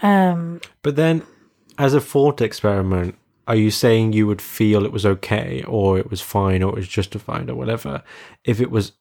Um, 0.02 0.62
But 0.82 0.96
then, 0.96 1.22
as 1.78 1.94
a 1.94 2.02
thought 2.02 2.42
experiment, 2.42 3.16
are 3.52 3.56
you 3.58 3.70
saying 3.70 4.14
you 4.14 4.28
would 4.28 4.42
feel 4.42 4.86
it 4.86 4.94
was 4.94 5.06
okay 5.06 5.62
or 5.68 6.00
it 6.00 6.10
was 6.10 6.22
fine 6.22 6.64
or 6.64 6.70
it 6.70 6.76
was 6.76 6.88
justified 6.88 7.50
or 7.50 7.56
whatever 7.56 8.02
if 8.46 8.62
it 8.62 8.72
was 8.72 8.94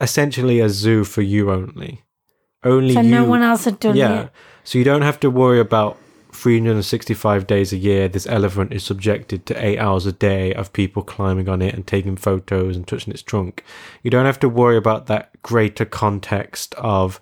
essentially 0.00 0.58
a 0.58 0.70
zoo 0.70 1.04
for 1.04 1.20
you 1.20 1.50
only? 1.50 2.02
Only 2.64 2.94
So 2.94 3.02
you. 3.02 3.10
no 3.10 3.24
one 3.24 3.42
else 3.42 3.66
had 3.66 3.78
done 3.78 3.96
yeah. 3.96 4.20
it. 4.22 4.30
So 4.64 4.78
you 4.78 4.84
don't 4.84 5.02
have 5.02 5.20
to 5.20 5.28
worry 5.28 5.60
about 5.60 5.98
365 6.32 7.46
days 7.46 7.74
a 7.74 7.76
year. 7.76 8.08
This 8.08 8.26
elephant 8.26 8.72
is 8.72 8.84
subjected 8.84 9.44
to 9.44 9.62
eight 9.62 9.76
hours 9.78 10.06
a 10.06 10.12
day 10.12 10.54
of 10.54 10.72
people 10.72 11.02
climbing 11.02 11.50
on 11.50 11.60
it 11.60 11.74
and 11.74 11.86
taking 11.86 12.16
photos 12.16 12.76
and 12.76 12.86
touching 12.86 13.12
its 13.12 13.22
trunk. 13.22 13.62
You 14.02 14.10
don't 14.10 14.24
have 14.24 14.40
to 14.40 14.48
worry 14.48 14.78
about 14.78 15.08
that 15.08 15.42
greater 15.42 15.84
context 15.84 16.74
of 16.76 17.20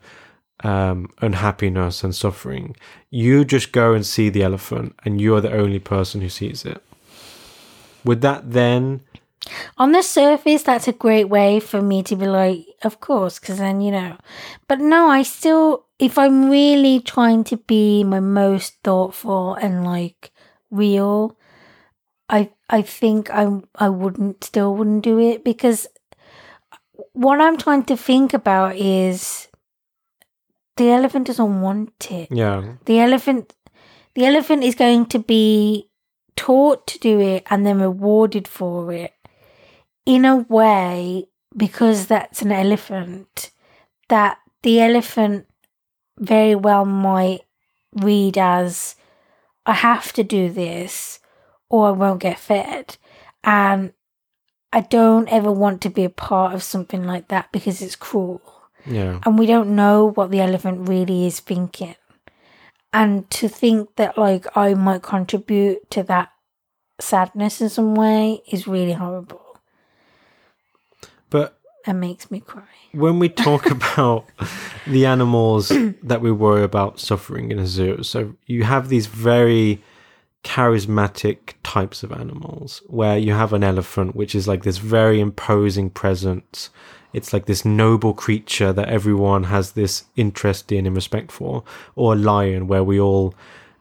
um, 0.65 1.11
unhappiness 1.21 2.03
and 2.03 2.15
suffering. 2.15 2.77
You 3.11 3.45
just 3.45 3.73
go 3.73 3.95
and 3.95 4.05
see 4.05 4.29
the 4.29 4.43
elephant, 4.43 4.95
and 5.05 5.21
you're 5.21 5.41
the 5.41 5.53
only 5.53 5.79
person 5.79 6.21
who 6.21 6.29
sees 6.29 6.65
it. 6.65 6.83
Would 8.05 8.21
that 8.23 8.53
then? 8.53 9.03
On 9.79 9.93
the 9.93 10.03
surface, 10.03 10.63
that's 10.63 10.89
a 10.89 10.93
great 10.93 11.29
way 11.29 11.61
for 11.61 11.81
me 11.81 12.03
to 12.03 12.17
be 12.17 12.27
like, 12.27 12.67
of 12.83 13.01
course, 13.01 13.39
because 13.39 13.59
then 13.59 13.81
you 13.81 13.91
know. 13.91 14.17
But 14.67 14.81
no, 14.81 15.09
I 15.09 15.23
still, 15.23 15.87
if 15.99 16.19
I'm 16.19 16.51
really 16.51 17.01
trying 17.01 17.45
to 17.45 17.57
be 17.57 18.05
my 18.05 18.21
most 18.21 18.75
thoughtful 18.85 19.55
and 19.55 19.85
like 19.85 20.33
real, 20.71 21.37
I 22.29 22.51
I 22.69 22.83
think 22.83 23.31
I 23.31 23.61
I 23.77 23.89
wouldn't 23.89 24.45
still 24.45 24.75
wouldn't 24.75 25.05
do 25.05 25.19
it 25.19 25.45
because 25.45 25.87
what 27.13 27.41
I'm 27.41 27.57
trying 27.57 27.85
to 27.85 27.97
think 27.97 28.35
about 28.35 28.77
is 28.77 29.48
the 30.79 30.91
elephant 30.91 31.27
doesn't 31.27 31.61
want 31.61 32.11
it. 32.11 32.29
Yeah, 32.31 32.75
The 32.87 33.01
elephant 33.01 33.55
the 34.15 34.25
elephant 34.25 34.65
is 34.65 34.75
going 34.75 35.07
to 35.07 35.19
be 35.19 35.91
taught 36.35 36.87
to 36.89 36.99
do 36.99 37.21
it 37.21 37.45
and 37.51 37.67
then 37.67 37.81
rewarded 37.81 38.49
for 38.49 38.93
it 38.93 39.13
in 40.07 40.25
a 40.25 40.39
way 40.39 41.27
because 41.57 42.07
that's 42.07 42.43
an 42.43 42.51
elephant 42.51 43.51
that 44.09 44.39
the 44.63 44.81
elephant 44.81 45.47
very 46.19 46.55
well 46.55 46.85
might 46.85 47.43
read 47.95 48.39
as 48.39 48.97
I 49.67 49.75
have 49.75 50.13
to 50.15 50.25
do 50.25 50.51
this 50.51 51.21
or 51.69 51.89
I 51.89 51.91
won't 51.91 52.21
get 52.21 52.39
fed. 52.39 52.97
And 53.45 53.93
I 54.73 54.81
don't 54.81 55.29
ever 55.29 55.53
want 55.53 55.81
to 55.83 55.91
be 55.91 56.05
a 56.05 56.11
part 56.11 56.55
of 56.55 56.63
something 56.63 57.05
like 57.05 57.29
that 57.29 57.53
because 57.53 57.81
it's 57.83 57.97
cruel 57.97 58.41
yeah, 58.89 59.21
and 59.25 59.39
we 59.39 59.47
don't 59.47 59.75
know 59.77 60.11
what 60.11 60.31
the 60.31 60.41
elephant 60.41 60.89
really 60.89 61.27
is 61.27 61.41
thinking. 61.41 61.95
And 62.93 63.29
to 63.31 63.49
think 63.49 63.97
that 63.97 64.17
like 64.17 64.47
I 64.57 64.75
might 64.75 65.03
contribute 65.03 65.91
to 65.91 66.03
that 66.05 66.31
sadness 67.01 67.61
in 67.61 67.69
some 67.69 67.95
way 67.95 68.43
is 68.51 68.67
really 68.67 68.95
horrible 68.95 69.49
but 71.31 71.59
It 71.87 71.93
makes 71.95 72.31
me 72.31 72.41
cry. 72.41 72.63
when 72.93 73.19
we 73.19 73.29
talk 73.47 73.71
about 73.71 74.27
the 74.87 75.07
animals 75.07 75.69
that 76.03 76.21
we 76.21 76.33
worry 76.33 76.63
about 76.63 76.99
suffering 77.01 77.51
in 77.51 77.59
a 77.59 77.67
zoo, 77.67 78.03
so 78.03 78.35
you 78.47 78.65
have 78.65 78.89
these 78.89 79.07
very 79.07 79.83
charismatic 80.45 81.55
types 81.63 82.03
of 82.03 82.13
animals 82.13 82.83
where 82.87 83.19
you 83.19 83.33
have 83.33 83.53
an 83.53 83.65
elephant, 83.65 84.15
which 84.15 84.35
is 84.35 84.47
like 84.49 84.63
this 84.63 84.79
very 84.79 85.21
imposing 85.21 85.91
presence. 85.91 86.71
It's 87.13 87.33
like 87.33 87.47
this 87.47 87.65
noble 87.65 88.15
creature 88.15 88.73
that 88.73 88.89
everyone 88.89 89.45
has 89.45 89.73
this 89.73 90.05
interest 90.17 90.71
in 90.73 90.87
and 90.87 90.95
respect 90.95 91.33
for, 91.33 91.65
or 91.97 92.13
a 92.13 92.17
lion 92.17 92.69
where 92.69 92.85
we 92.85 93.01
all 93.01 93.35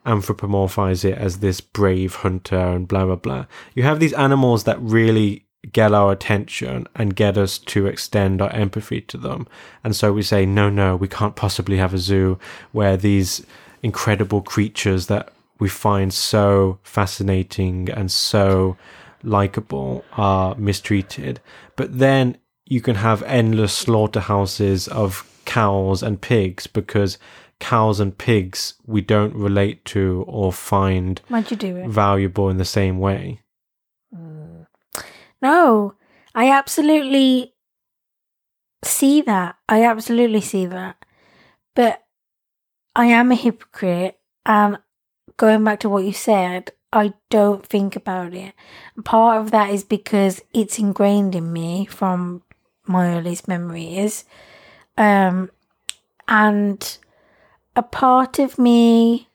anthropomorphize 0.06 1.03
it 1.03 1.17
as 1.17 1.39
this 1.39 1.59
brave 1.59 2.15
hunter 2.15 2.57
and 2.57 2.88
blah 2.88 3.06
blah 3.06 3.15
blah. 3.15 3.45
You 3.75 3.83
have 3.83 3.99
these 3.99 4.14
animals 4.14 4.64
that 4.64 4.81
really 4.81 5.45
get 5.72 5.93
our 5.93 6.11
attention 6.11 6.88
and 6.95 7.15
get 7.15 7.38
us 7.38 7.57
to 7.57 7.88
extend 7.88 8.41
our 8.41 8.51
empathy 8.51 9.01
to 9.01 9.17
them. 9.17 9.47
And 9.83 9.95
so 9.95 10.14
we 10.14 10.22
say, 10.22 10.45
no, 10.45 10.69
no, 10.69 10.95
we 10.95 11.09
can't 11.09 11.35
possibly 11.35 11.77
have 11.77 11.93
a 11.93 11.97
zoo 11.97 12.39
where 12.72 12.95
these 12.95 13.45
incredible 13.83 14.41
creatures 14.41 15.07
that 15.07 15.33
we 15.59 15.67
find 15.67 16.14
so 16.14 16.80
fascinating 16.83 17.89
and 17.89 18.11
so 18.11 18.77
likable 19.23 20.06
are 20.14 20.56
mistreated. 20.56 21.41
But 21.75 21.97
then 21.99 22.38
you 22.67 22.81
can 22.81 22.95
have 22.95 23.23
endless 23.23 23.73
slaughterhouses 23.73 24.87
of 24.89 25.29
cows 25.45 26.03
and 26.03 26.21
pigs 26.21 26.67
because 26.67 27.17
cows 27.59 27.99
and 27.99 28.17
pigs 28.17 28.75
we 28.85 29.01
don't 29.01 29.33
relate 29.33 29.83
to 29.85 30.23
or 30.27 30.51
find 30.53 31.21
Why'd 31.29 31.49
you 31.49 31.57
do 31.57 31.77
it? 31.77 31.87
valuable 31.87 32.49
in 32.49 32.57
the 32.57 32.65
same 32.65 32.99
way. 32.99 33.39
Mm. 34.13 34.67
No, 35.41 35.95
I 36.35 36.51
absolutely 36.51 37.53
see 38.83 39.21
that. 39.21 39.55
I 39.67 39.83
absolutely 39.83 40.41
see 40.41 40.65
that. 40.65 41.03
But 41.75 42.03
I 42.95 43.05
am 43.07 43.31
a 43.31 43.35
hypocrite. 43.35 44.19
And 44.45 44.77
going 45.37 45.63
back 45.63 45.79
to 45.81 45.89
what 45.89 46.03
you 46.03 46.13
said, 46.13 46.71
I 46.91 47.13
don't 47.29 47.65
think 47.65 47.95
about 47.95 48.33
it. 48.33 48.53
Part 49.03 49.41
of 49.41 49.51
that 49.51 49.71
is 49.71 49.83
because 49.83 50.41
it's 50.53 50.79
ingrained 50.79 51.35
in 51.35 51.51
me 51.51 51.85
from 51.85 52.43
my 52.88 53.16
earliest 53.17 53.48
memories. 53.48 54.25
Um, 54.98 55.49
and 56.27 56.98
a 57.75 57.83
part 57.83 58.40
of 58.40 58.57
me 58.57 59.27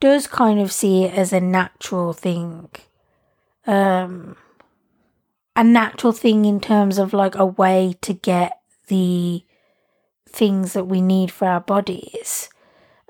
does 0.00 0.26
kind 0.26 0.60
of 0.60 0.72
see 0.72 1.04
it 1.04 1.14
as 1.14 1.32
a 1.32 1.40
natural 1.40 2.12
thing. 2.12 2.68
Um, 3.66 4.36
a 5.56 5.64
natural 5.64 6.12
thing 6.12 6.44
in 6.44 6.60
terms 6.60 6.98
of 6.98 7.12
like 7.12 7.34
a 7.36 7.46
way 7.46 7.96
to 8.02 8.12
get 8.12 8.58
the 8.88 9.44
things 10.28 10.72
that 10.72 10.84
we 10.84 11.00
need 11.00 11.30
for 11.30 11.46
our 11.46 11.60
bodies. 11.60 12.48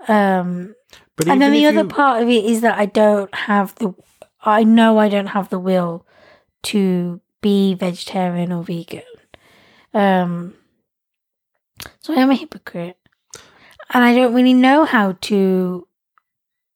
Um, 0.07 0.75
But 1.17 1.29
and 1.29 1.41
then 1.41 1.53
the 1.53 1.67
other 1.67 1.79
you- 1.83 1.89
part 1.89 2.23
of 2.23 2.29
it 2.29 2.45
is 2.45 2.61
that 2.61 2.79
I 2.79 2.87
don't 2.87 3.35
have 3.35 3.75
the, 3.77 3.95
I 4.45 4.63
know 4.63 4.99
I 4.99 5.09
don't 5.09 5.29
have 5.29 5.49
the 5.49 5.59
will 5.59 6.07
to 6.65 7.21
be 7.45 7.75
vegetarian 7.75 8.51
or 8.53 8.63
vegan. 8.65 9.03
Um, 9.93 10.55
so 12.01 12.15
I 12.15 12.17
am 12.17 12.31
a 12.31 12.35
hypocrite. 12.35 12.97
And 13.91 14.03
I 14.03 14.15
don't 14.15 14.35
really 14.35 14.55
know 14.55 14.87
how 14.87 15.13
to, 15.29 15.87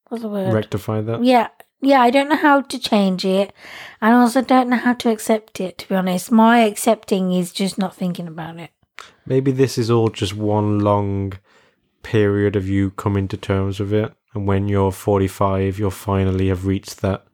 what's 0.07 0.21
the 0.21 0.29
word? 0.29 0.53
rectify 0.53 1.01
that. 1.01 1.23
Yeah, 1.23 1.47
yeah, 1.81 2.01
I 2.01 2.11
don't 2.11 2.29
know 2.29 2.35
how 2.35 2.61
to 2.61 2.77
change 2.77 3.25
it, 3.25 3.51
and 3.99 4.15
I 4.15 4.19
also 4.19 4.43
don't 4.43 4.69
know 4.69 4.77
how 4.77 4.93
to 4.93 5.09
accept 5.09 5.59
it. 5.59 5.79
To 5.79 5.89
be 5.89 5.95
honest, 5.95 6.31
my 6.31 6.59
accepting 6.59 7.33
is 7.33 7.51
just 7.51 7.79
not 7.79 7.95
thinking 7.95 8.27
about 8.27 8.59
it. 8.59 8.69
Maybe 9.25 9.51
this 9.51 9.77
is 9.77 9.89
all 9.89 10.09
just 10.09 10.35
one 10.35 10.79
long 10.79 11.33
period 12.03 12.55
of 12.55 12.69
you 12.69 12.91
coming 12.91 13.27
to 13.29 13.37
terms 13.37 13.79
with 13.79 13.91
it. 13.91 14.13
And 14.35 14.45
when 14.45 14.67
you're 14.67 14.91
45, 14.91 15.79
you'll 15.79 15.89
finally 15.89 16.49
have 16.49 16.67
reached 16.67 17.01
that 17.01 17.25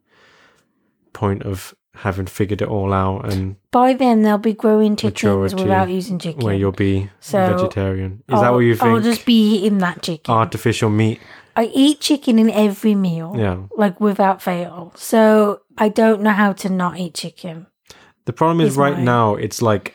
point 1.11 1.43
of 1.43 1.75
having 1.95 2.25
figured 2.25 2.61
it 2.61 2.67
all 2.67 2.93
out 2.93 3.31
and 3.31 3.55
By 3.71 3.93
then, 3.93 4.21
they'll 4.21 4.37
be 4.37 4.53
growing 4.53 4.95
chickens 4.95 5.53
without 5.55 5.89
using 5.89 6.19
chicken. 6.19 6.43
where 6.45 6.55
you'll 6.55 6.71
be 6.71 7.09
So, 7.19 7.39
vegetarian. 7.55 8.23
Is 8.29 8.39
that 8.39 8.45
I'll- 8.45 8.53
what 8.53 8.59
you 8.59 8.75
think? 8.75 8.89
I'll 8.91 9.01
just 9.01 9.25
be 9.25 9.55
eating 9.57 9.79
that 9.79 10.01
chicken. 10.01 10.33
Artificial 10.33 10.89
meat? 10.89 11.19
I 11.55 11.71
eat 11.73 12.01
chicken 12.01 12.37
in 12.37 12.49
every 12.49 12.95
meal, 12.95 13.33
Yeah. 13.37 13.57
like 13.77 13.99
without 14.01 14.41
fail. 14.41 14.91
So 14.95 15.61
I 15.77 15.87
don't 15.89 16.21
know 16.21 16.31
how 16.31 16.51
to 16.53 16.69
not 16.69 16.99
eat 16.99 17.13
chicken. 17.13 17.67
The 18.25 18.33
problem 18.33 18.59
is 18.61 18.73
Is 18.73 18.77
right 18.77 18.95
mine. 18.95 19.05
now 19.05 19.35
it's 19.35 19.61
like 19.61 19.93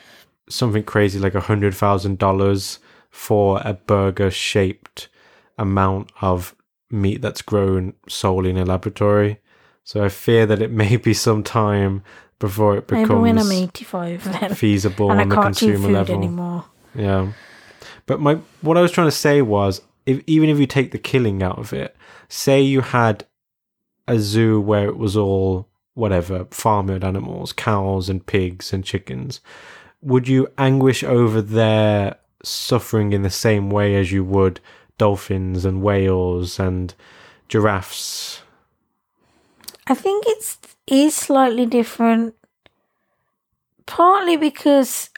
something 0.49 0.83
crazy 0.83 1.19
like 1.19 1.35
a 1.35 1.39
hundred 1.41 1.73
thousand 1.75 2.17
dollars 2.17 2.79
for 3.11 3.61
a 3.63 3.73
burger 3.73 4.31
shaped 4.31 5.07
amount 5.57 6.11
of 6.21 6.55
meat 6.89 7.21
that's 7.21 7.41
grown 7.41 7.93
solely 8.09 8.49
in 8.49 8.57
a 8.57 8.65
laboratory. 8.65 9.39
So 9.83 10.03
I 10.03 10.09
fear 10.09 10.45
that 10.45 10.61
it 10.61 10.71
may 10.83 10.97
be 10.97 11.13
some 11.13 11.43
time 11.43 12.03
before 12.39 12.75
it 12.77 12.87
becomes 12.87 13.09
Maybe 13.09 13.19
when 13.21 13.37
I'm 13.37 13.47
becomes 13.47 13.63
85 13.63 14.23
then. 14.39 14.55
feasible 14.55 15.11
on 15.11 15.29
the 15.29 15.35
consumer 15.35 15.77
food 15.77 15.91
level. 15.91 16.15
anymore. 16.15 16.65
Yeah. 16.95 17.31
But 18.05 18.19
my 18.19 18.35
what 18.61 18.77
I 18.77 18.81
was 18.81 18.91
trying 18.91 19.07
to 19.07 19.11
say 19.11 19.41
was 19.41 19.81
if 20.05 20.21
even 20.27 20.49
if 20.49 20.59
you 20.59 20.65
take 20.65 20.91
the 20.91 20.97
killing 20.97 21.43
out 21.43 21.59
of 21.59 21.71
it, 21.73 21.95
say 22.29 22.61
you 22.61 22.81
had 22.81 23.25
a 24.07 24.17
zoo 24.19 24.59
where 24.59 24.87
it 24.87 24.97
was 24.97 25.15
all 25.15 25.67
whatever, 25.93 26.45
farmed 26.51 27.03
animals, 27.03 27.53
cows 27.53 28.09
and 28.09 28.25
pigs 28.25 28.73
and 28.73 28.83
chickens, 28.83 29.39
would 30.01 30.27
you 30.27 30.47
anguish 30.57 31.03
over 31.03 31.41
their 31.41 32.15
suffering 32.43 33.13
in 33.13 33.21
the 33.21 33.29
same 33.29 33.69
way 33.69 33.95
as 33.95 34.11
you 34.11 34.23
would 34.23 34.59
dolphins 34.97 35.63
and 35.63 35.83
whales 35.83 36.59
and 36.59 36.95
giraffes? 37.47 38.41
I 39.91 39.93
think 39.93 40.23
it's 40.25 40.57
is 40.87 41.13
slightly 41.13 41.65
different. 41.65 42.35
Partly 43.85 44.37
because 44.37 45.09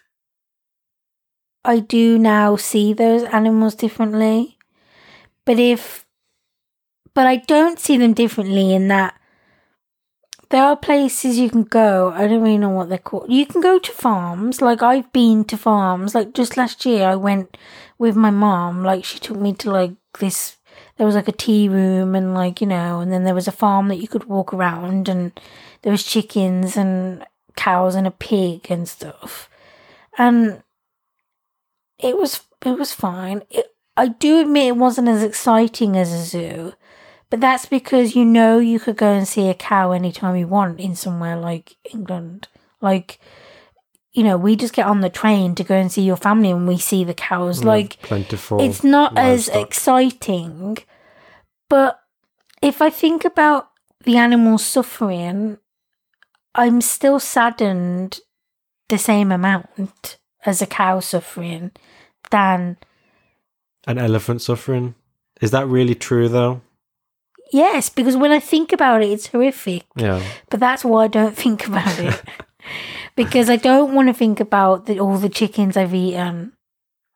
I 1.64 1.78
do 1.78 2.18
now 2.18 2.56
see 2.56 2.92
those 2.92 3.22
animals 3.26 3.76
differently. 3.76 4.58
But 5.46 5.60
if 5.60 6.08
but 7.14 7.28
I 7.28 7.36
don't 7.36 7.80
see 7.80 7.98
them 7.98 8.14
differently 8.14 8.74
in 8.74 8.88
that 8.88 9.14
there 10.50 10.64
are 10.64 10.76
places 10.76 11.38
you 11.38 11.52
can 11.52 11.66
go. 11.66 12.12
I 12.16 12.28
don't 12.28 12.42
really 12.42 12.58
know 12.58 12.70
what 12.70 12.90
they're 12.90 12.98
called. 12.98 13.32
You 13.32 13.46
can 13.46 13.62
go 13.62 13.78
to 13.78 13.92
farms. 13.92 14.60
Like 14.60 14.82
I've 14.82 15.14
been 15.14 15.44
to 15.46 15.58
farms. 15.58 16.16
Like 16.16 16.34
just 16.34 16.58
last 16.58 16.84
year, 16.84 17.08
I 17.08 17.16
went 17.16 17.58
with 18.00 18.16
my 18.16 18.32
mom. 18.32 18.84
Like 18.84 19.06
she 19.06 19.20
took 19.20 19.38
me 19.38 19.54
to 19.54 19.70
like 19.70 19.94
this. 20.20 20.58
There 20.98 21.06
was 21.06 21.16
like 21.16 21.28
a 21.28 21.34
tea 21.34 21.68
room 21.68 22.16
and 22.16 22.34
like 22.34 22.62
you 22.62 22.68
know, 22.68 23.00
and 23.00 23.12
then 23.12 23.24
there 23.24 23.36
was 23.36 23.48
a 23.48 23.52
farm 23.52 23.88
that 23.88 24.00
you 24.00 24.08
could 24.08 24.26
walk 24.26 24.54
around, 24.54 25.10
and 25.10 25.32
there 25.82 25.92
was 25.92 26.04
chickens 26.04 26.78
and 26.78 27.26
cows 27.56 27.96
and 27.96 28.08
a 28.08 28.12
pig 28.12 28.68
and 28.70 28.88
stuff, 28.88 29.50
and 30.18 30.64
it 32.00 32.18
was 32.18 32.42
it 32.66 32.78
was 32.78 32.94
fine. 32.94 33.44
It, 33.50 33.74
I 33.96 34.08
do 34.08 34.42
admit 34.42 34.68
it 34.68 34.78
wasn't 34.78 35.08
as 35.08 35.24
exciting 35.24 35.96
as 35.96 36.12
a 36.12 36.24
zoo, 36.24 36.74
but 37.30 37.40
that's 37.42 37.66
because 37.66 38.16
you 38.16 38.26
know 38.26 38.60
you 38.60 38.80
could 38.80 38.98
go 38.98 39.12
and 39.12 39.28
see 39.28 39.50
a 39.50 39.54
cow 39.54 39.92
anytime 39.92 40.36
you 40.36 40.48
want 40.48 40.80
in 40.80 40.96
somewhere 40.96 41.36
like 41.36 41.76
England. 41.92 42.48
Like, 42.82 43.20
you 44.14 44.24
know, 44.24 44.38
we 44.38 44.56
just 44.56 44.74
get 44.74 44.86
on 44.86 45.02
the 45.02 45.10
train 45.10 45.56
to 45.56 45.64
go 45.64 45.76
and 45.76 45.92
see 45.92 46.04
your 46.04 46.16
family 46.18 46.52
and 46.52 46.68
we 46.68 46.78
see 46.78 47.04
the 47.04 47.14
cows. 47.16 47.62
Yeah, 47.62 47.68
like, 47.68 48.00
plentiful. 48.02 48.62
it's 48.62 48.84
not 48.84 49.18
as 49.18 49.48
exciting. 49.50 50.78
But 51.70 52.00
if 52.62 52.82
I 52.82 52.90
think 52.90 53.26
about 53.26 53.70
the 54.04 54.18
animals 54.18 54.64
suffering, 54.66 55.58
I'm 56.54 56.82
still 56.82 57.20
saddened 57.20 58.20
the 58.90 58.98
same 59.00 59.32
amount 59.32 60.18
as 60.46 60.62
a 60.62 60.68
cow 60.68 61.00
suffering 61.00 61.72
than 62.30 62.78
An 63.88 63.98
elephant 63.98 64.42
suffering. 64.42 64.94
Is 65.42 65.52
that 65.52 65.68
really 65.68 65.96
true 65.96 66.30
though? 66.30 66.62
yes, 67.52 67.88
because 67.90 68.18
when 68.18 68.32
I 68.32 68.40
think 68.40 68.74
about 68.74 69.04
it, 69.04 69.10
it's 69.12 69.28
horrific. 69.28 69.86
Yeah. 69.96 70.24
But 70.50 70.60
that's 70.60 70.84
why 70.84 71.04
I 71.04 71.08
don't 71.08 71.36
think 71.44 71.68
about 71.68 72.00
it. 72.00 72.22
because 73.16 73.50
I 73.50 73.56
don't 73.56 73.94
want 73.94 74.08
to 74.10 74.14
think 74.14 74.40
about 74.40 74.86
the, 74.86 75.00
all 75.00 75.18
the 75.18 75.30
chickens 75.30 75.78
I've 75.78 75.94
eaten, 75.94 76.54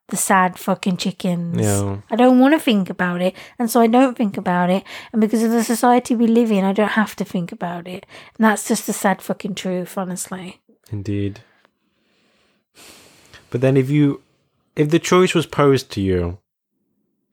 the 0.08 0.16
sad 0.16 0.58
fucking 0.58 0.96
chickens. 0.96 1.60
Yeah. 1.60 1.98
I 2.10 2.16
don't 2.16 2.38
want 2.38 2.54
to 2.54 2.60
think 2.60 2.90
about 2.90 3.20
it, 3.20 3.34
and 3.58 3.70
so 3.70 3.80
I 3.80 3.86
don't 3.86 4.16
think 4.16 4.36
about 4.36 4.70
it. 4.70 4.84
And 5.12 5.20
because 5.20 5.42
of 5.42 5.50
the 5.50 5.64
society 5.64 6.14
we 6.14 6.26
live 6.26 6.50
in, 6.50 6.64
I 6.64 6.72
don't 6.72 6.88
have 6.90 7.16
to 7.16 7.24
think 7.24 7.52
about 7.52 7.86
it. 7.86 8.06
And 8.36 8.44
that's 8.44 8.66
just 8.68 8.86
the 8.86 8.92
sad 8.92 9.22
fucking 9.22 9.54
truth, 9.54 9.98
honestly. 9.98 10.60
Indeed. 10.90 11.40
But 13.50 13.60
then 13.60 13.76
if 13.76 13.90
you 13.90 14.22
if 14.76 14.90
the 14.90 14.98
choice 14.98 15.34
was 15.34 15.46
posed 15.46 15.90
to 15.92 16.00
you, 16.00 16.38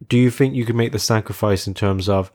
do 0.08 0.18
you 0.18 0.32
think 0.32 0.56
you 0.56 0.66
could 0.66 0.76
make 0.76 0.92
the 0.92 1.00
sacrifice 1.00 1.68
in 1.68 1.74
terms 1.74 2.10
of 2.10 2.32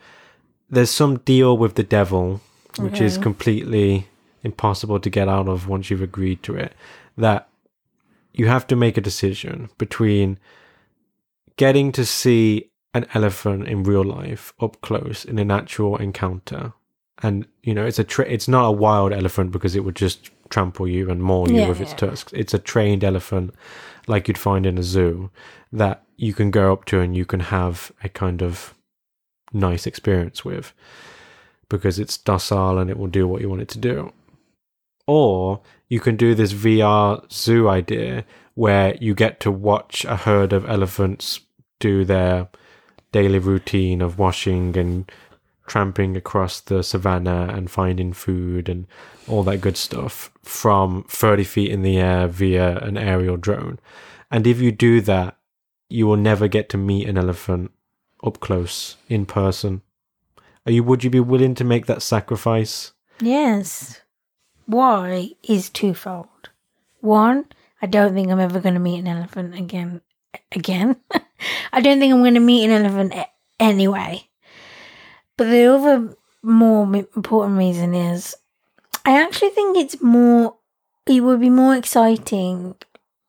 there's 0.68 0.90
some 0.90 1.18
deal 1.18 1.56
with 1.58 1.74
the 1.74 1.82
devil 1.82 2.40
which 2.78 3.00
is 3.00 3.18
completely 3.18 4.06
impossible 4.42 5.00
to 5.00 5.10
get 5.10 5.28
out 5.28 5.48
of 5.48 5.68
once 5.68 5.90
you've 5.90 6.02
agreed 6.02 6.42
to 6.42 6.56
it 6.56 6.72
that 7.16 7.48
you 8.32 8.46
have 8.46 8.66
to 8.66 8.76
make 8.76 8.96
a 8.96 9.00
decision 9.00 9.68
between 9.78 10.38
getting 11.56 11.92
to 11.92 12.04
see 12.04 12.70
an 12.94 13.06
elephant 13.14 13.68
in 13.68 13.82
real 13.82 14.04
life 14.04 14.52
up 14.60 14.80
close 14.80 15.24
in 15.24 15.38
an 15.38 15.50
actual 15.50 15.96
encounter. 15.96 16.72
And 17.22 17.46
you 17.62 17.74
know 17.74 17.84
it's 17.84 17.98
a 17.98 18.04
tra- 18.04 18.28
it's 18.28 18.48
not 18.48 18.66
a 18.66 18.72
wild 18.72 19.12
elephant 19.12 19.52
because 19.52 19.76
it 19.76 19.84
would 19.84 19.96
just 19.96 20.30
trample 20.48 20.88
you 20.88 21.10
and 21.10 21.22
maul 21.22 21.50
you 21.50 21.60
Yeah, 21.60 21.68
with 21.68 21.80
its 21.80 21.92
tusks 21.92 22.32
it's 22.32 22.54
a 22.54 22.58
trained 22.58 23.04
elephant 23.04 23.54
like 24.08 24.26
you'd 24.26 24.38
find 24.38 24.66
in 24.66 24.78
a 24.78 24.82
zoo 24.82 25.30
that 25.72 26.02
you 26.16 26.34
can 26.34 26.50
go 26.50 26.72
up 26.72 26.86
to 26.86 27.00
and 27.00 27.16
you 27.16 27.24
can 27.24 27.40
have 27.40 27.92
a 28.02 28.08
kind 28.08 28.42
of 28.42 28.74
nice 29.52 29.86
experience 29.86 30.44
with 30.44 30.72
because 31.68 31.98
it's 31.98 32.16
docile 32.16 32.78
and 32.78 32.90
it 32.90 32.98
will 32.98 33.06
do 33.06 33.28
what 33.28 33.40
you 33.40 33.48
want 33.48 33.62
it 33.62 33.68
to 33.68 33.78
do 33.78 34.12
or 35.06 35.60
you 35.88 36.00
can 36.00 36.16
do 36.16 36.34
this 36.34 36.52
VR 36.52 37.30
zoo 37.32 37.68
idea 37.68 38.24
where 38.54 38.94
you 38.96 39.14
get 39.14 39.40
to 39.40 39.50
watch 39.50 40.04
a 40.04 40.16
herd 40.16 40.52
of 40.52 40.68
elephants 40.68 41.40
do 41.78 42.04
their 42.04 42.48
daily 43.12 43.38
routine 43.38 44.02
of 44.02 44.18
washing 44.18 44.76
and 44.76 45.10
tramping 45.66 46.16
across 46.16 46.60
the 46.60 46.82
savannah 46.82 47.48
and 47.54 47.70
finding 47.70 48.12
food 48.12 48.68
and 48.68 48.86
all 49.28 49.42
that 49.44 49.60
good 49.60 49.76
stuff 49.76 50.30
from 50.42 51.04
30 51.08 51.44
feet 51.44 51.70
in 51.70 51.82
the 51.82 51.96
air 51.96 52.26
via 52.26 52.78
an 52.78 52.98
aerial 52.98 53.36
drone. 53.36 53.78
And 54.30 54.46
if 54.46 54.60
you 54.60 54.72
do 54.72 55.00
that, 55.02 55.36
you 55.88 56.06
will 56.06 56.16
never 56.16 56.48
get 56.48 56.68
to 56.70 56.76
meet 56.76 57.08
an 57.08 57.16
elephant 57.16 57.70
up 58.24 58.40
close 58.40 58.96
in 59.08 59.26
person. 59.26 59.82
Are 60.66 60.72
you 60.72 60.84
would 60.84 61.02
you 61.02 61.10
be 61.10 61.20
willing 61.20 61.54
to 61.56 61.64
make 61.64 61.86
that 61.86 62.02
sacrifice? 62.02 62.92
Yes. 63.20 64.00
Why 64.70 65.30
is 65.42 65.68
twofold. 65.68 66.50
One, 67.00 67.46
I 67.82 67.86
don't 67.86 68.14
think 68.14 68.30
I'm 68.30 68.38
ever 68.38 68.60
going 68.60 68.74
to 68.74 68.80
meet 68.80 69.00
an 69.00 69.08
elephant 69.08 69.56
again. 69.56 70.00
Again? 70.52 70.94
I 71.72 71.80
don't 71.80 71.98
think 71.98 72.14
I'm 72.14 72.20
going 72.20 72.34
to 72.34 72.40
meet 72.40 72.66
an 72.66 72.84
elephant 72.84 73.12
anyway. 73.58 74.28
But 75.36 75.50
the 75.50 75.64
other 75.64 76.14
more 76.44 76.84
important 76.94 77.58
reason 77.58 77.94
is 77.94 78.36
I 79.04 79.20
actually 79.20 79.50
think 79.50 79.76
it's 79.76 80.00
more, 80.00 80.54
it 81.04 81.20
would 81.20 81.40
be 81.40 81.50
more 81.50 81.74
exciting. 81.74 82.76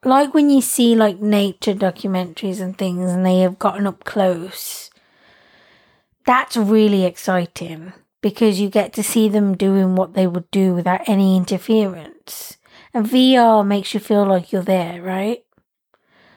Like 0.03 0.35
when 0.35 0.51
you 0.51 0.61
see 0.61 0.93
like 0.93 1.21
nature 1.21 1.73
documentaries 1.73 2.61
and 2.61 2.77
things 2.77 3.09
and 3.09 3.25
they 3.25 3.39
have 3.39 3.57
gotten 3.57 3.87
up 3.87 4.03
close. 4.03 4.91
That's 6.23 6.55
really 6.55 7.03
exciting 7.03 7.93
because 8.21 8.59
you 8.59 8.69
get 8.69 8.93
to 8.93 9.03
see 9.03 9.27
them 9.27 9.57
doing 9.57 9.95
what 9.95 10.13
they 10.13 10.27
would 10.27 10.49
do 10.51 10.73
without 10.73 11.01
any 11.07 11.35
interference. 11.35 12.57
And 12.93 13.05
VR 13.05 13.65
makes 13.65 13.93
you 13.93 13.99
feel 13.99 14.25
like 14.25 14.51
you're 14.51 14.61
there, 14.61 15.01
right? 15.01 15.43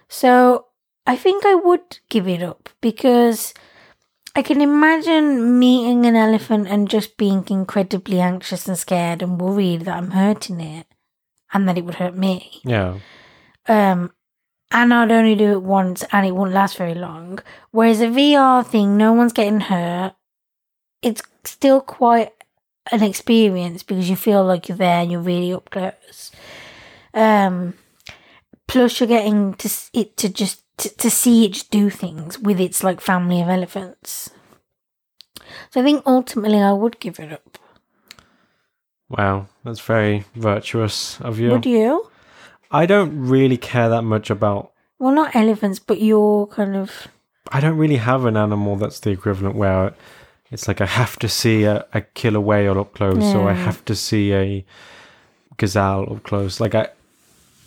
So 0.08 0.66
I 1.06 1.16
think 1.16 1.44
I 1.44 1.54
would 1.54 1.98
give 2.08 2.26
it 2.26 2.42
up 2.42 2.70
because 2.80 3.52
I 4.36 4.42
can 4.42 4.60
imagine 4.60 5.58
meeting 5.58 6.06
an 6.06 6.16
elephant 6.16 6.68
and 6.68 6.88
just 6.88 7.16
being 7.16 7.44
incredibly 7.48 8.20
anxious 8.20 8.66
and 8.66 8.78
scared 8.78 9.22
and 9.22 9.40
worried 9.40 9.82
that 9.82 9.96
I'm 9.96 10.12
hurting 10.12 10.60
it 10.60 10.86
and 11.52 11.68
that 11.68 11.78
it 11.78 11.84
would 11.84 11.96
hurt 11.96 12.16
me. 12.16 12.60
Yeah. 12.64 12.98
Um, 13.68 14.12
and 14.72 14.92
I'd 14.92 15.12
only 15.12 15.36
do 15.36 15.52
it 15.52 15.62
once 15.62 16.04
and 16.10 16.26
it 16.26 16.32
wouldn't 16.34 16.54
last 16.54 16.76
very 16.76 16.94
long. 16.94 17.38
Whereas 17.70 18.00
a 18.00 18.06
VR 18.06 18.66
thing, 18.66 18.96
no 18.96 19.12
one's 19.12 19.32
getting 19.32 19.60
hurt. 19.60 20.14
It's 21.04 21.22
still 21.44 21.80
quite 21.80 22.32
an 22.90 23.02
experience 23.02 23.82
because 23.82 24.08
you 24.08 24.16
feel 24.16 24.44
like 24.44 24.68
you're 24.68 24.78
there 24.78 25.02
and 25.02 25.12
you're 25.12 25.20
really 25.20 25.52
up 25.52 25.70
close. 25.70 26.30
Um, 27.12 27.74
plus 28.66 29.00
you're 29.00 29.08
getting 29.08 29.54
to 29.54 29.70
it 29.92 30.16
to 30.18 30.28
just 30.28 30.62
to, 30.78 30.88
to 30.96 31.10
see 31.10 31.44
it 31.46 31.64
do 31.70 31.90
things 31.90 32.38
with 32.38 32.60
its 32.60 32.82
like 32.82 33.00
family 33.00 33.40
of 33.40 33.48
elephants. 33.48 34.30
So 35.70 35.80
I 35.80 35.84
think 35.84 36.02
ultimately 36.06 36.60
I 36.60 36.72
would 36.72 37.00
give 37.00 37.20
it 37.20 37.32
up. 37.32 37.58
Wow, 39.08 39.46
that's 39.64 39.80
very 39.80 40.24
virtuous 40.34 41.20
of 41.20 41.38
you. 41.38 41.50
Would 41.50 41.66
you? 41.66 42.10
I 42.70 42.86
don't 42.86 43.28
really 43.28 43.56
care 43.56 43.88
that 43.88 44.02
much 44.02 44.30
about 44.30 44.72
Well, 44.98 45.14
not 45.14 45.36
elephants, 45.36 45.78
but 45.78 46.00
your 46.00 46.48
kind 46.48 46.76
of 46.76 47.08
I 47.52 47.60
don't 47.60 47.76
really 47.76 47.96
have 47.96 48.24
an 48.24 48.36
animal 48.36 48.76
that's 48.76 49.00
the 49.00 49.10
equivalent 49.10 49.54
where 49.54 49.94
it's 50.50 50.68
like 50.68 50.80
I 50.80 50.86
have 50.86 51.18
to 51.20 51.28
see 51.28 51.64
a, 51.64 51.86
a 51.92 52.00
killer 52.02 52.40
whale 52.40 52.78
up 52.78 52.94
close 52.94 53.34
or 53.34 53.48
I 53.48 53.54
have 53.54 53.84
to 53.86 53.94
see 53.96 54.32
a 54.34 54.64
gazelle 55.56 56.12
up 56.12 56.22
close. 56.22 56.60
Like 56.60 56.74
I 56.74 56.88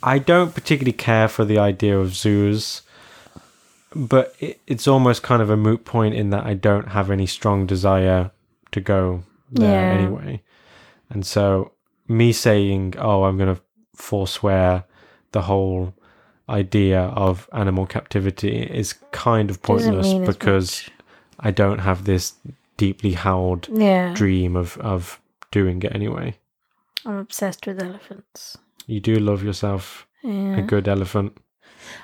I 0.04 0.20
don't 0.20 0.54
particularly 0.54 0.94
care 0.94 1.28
for 1.28 1.44
the 1.44 1.58
idea 1.60 1.98
of 2.00 2.16
zoos, 2.16 2.84
but 3.96 4.36
it, 4.40 4.60
it's 4.68 4.88
almost 4.88 5.24
kind 5.24 5.42
of 5.42 5.50
a 5.50 5.58
moot 5.58 5.86
point 5.86 6.14
in 6.16 6.30
that 6.30 6.46
I 6.46 6.54
don't 6.54 6.90
have 6.90 7.10
any 7.10 7.26
strong 7.26 7.66
desire 7.66 8.32
to 8.72 8.80
go 8.82 9.24
there 9.52 9.88
Yeah. 9.90 9.98
anyway. 10.00 10.42
And 11.10 11.26
so 11.26 11.72
me 12.08 12.32
saying, 12.32 12.94
"Oh, 12.98 13.24
I'm 13.24 13.38
going 13.38 13.56
to 13.56 13.62
forswear 13.96 14.84
the 15.32 15.42
whole 15.44 15.94
idea 16.50 17.02
of 17.02 17.50
animal 17.52 17.86
captivity 17.86 18.62
is 18.62 18.94
kind 19.12 19.50
of 19.50 19.62
pointless 19.62 20.14
because 20.26 20.84
much. 20.88 20.92
I 21.40 21.52
don't 21.52 21.80
have 21.80 22.06
this 22.06 22.34
deeply 22.78 23.14
held 23.14 23.68
yeah. 23.72 24.14
dream 24.14 24.56
of 24.56 24.78
of 24.78 25.20
doing 25.52 25.82
it 25.84 25.94
anyway. 25.96 26.36
I'm 27.06 27.18
obsessed 27.18 27.66
with 27.68 27.82
elephants. 27.82 28.58
You 28.86 29.00
do 29.00 29.16
love 29.16 29.44
yourself 29.44 30.08
Yeah. 30.24 30.58
a 30.58 30.62
good 30.62 30.88
elephant. 30.88 31.38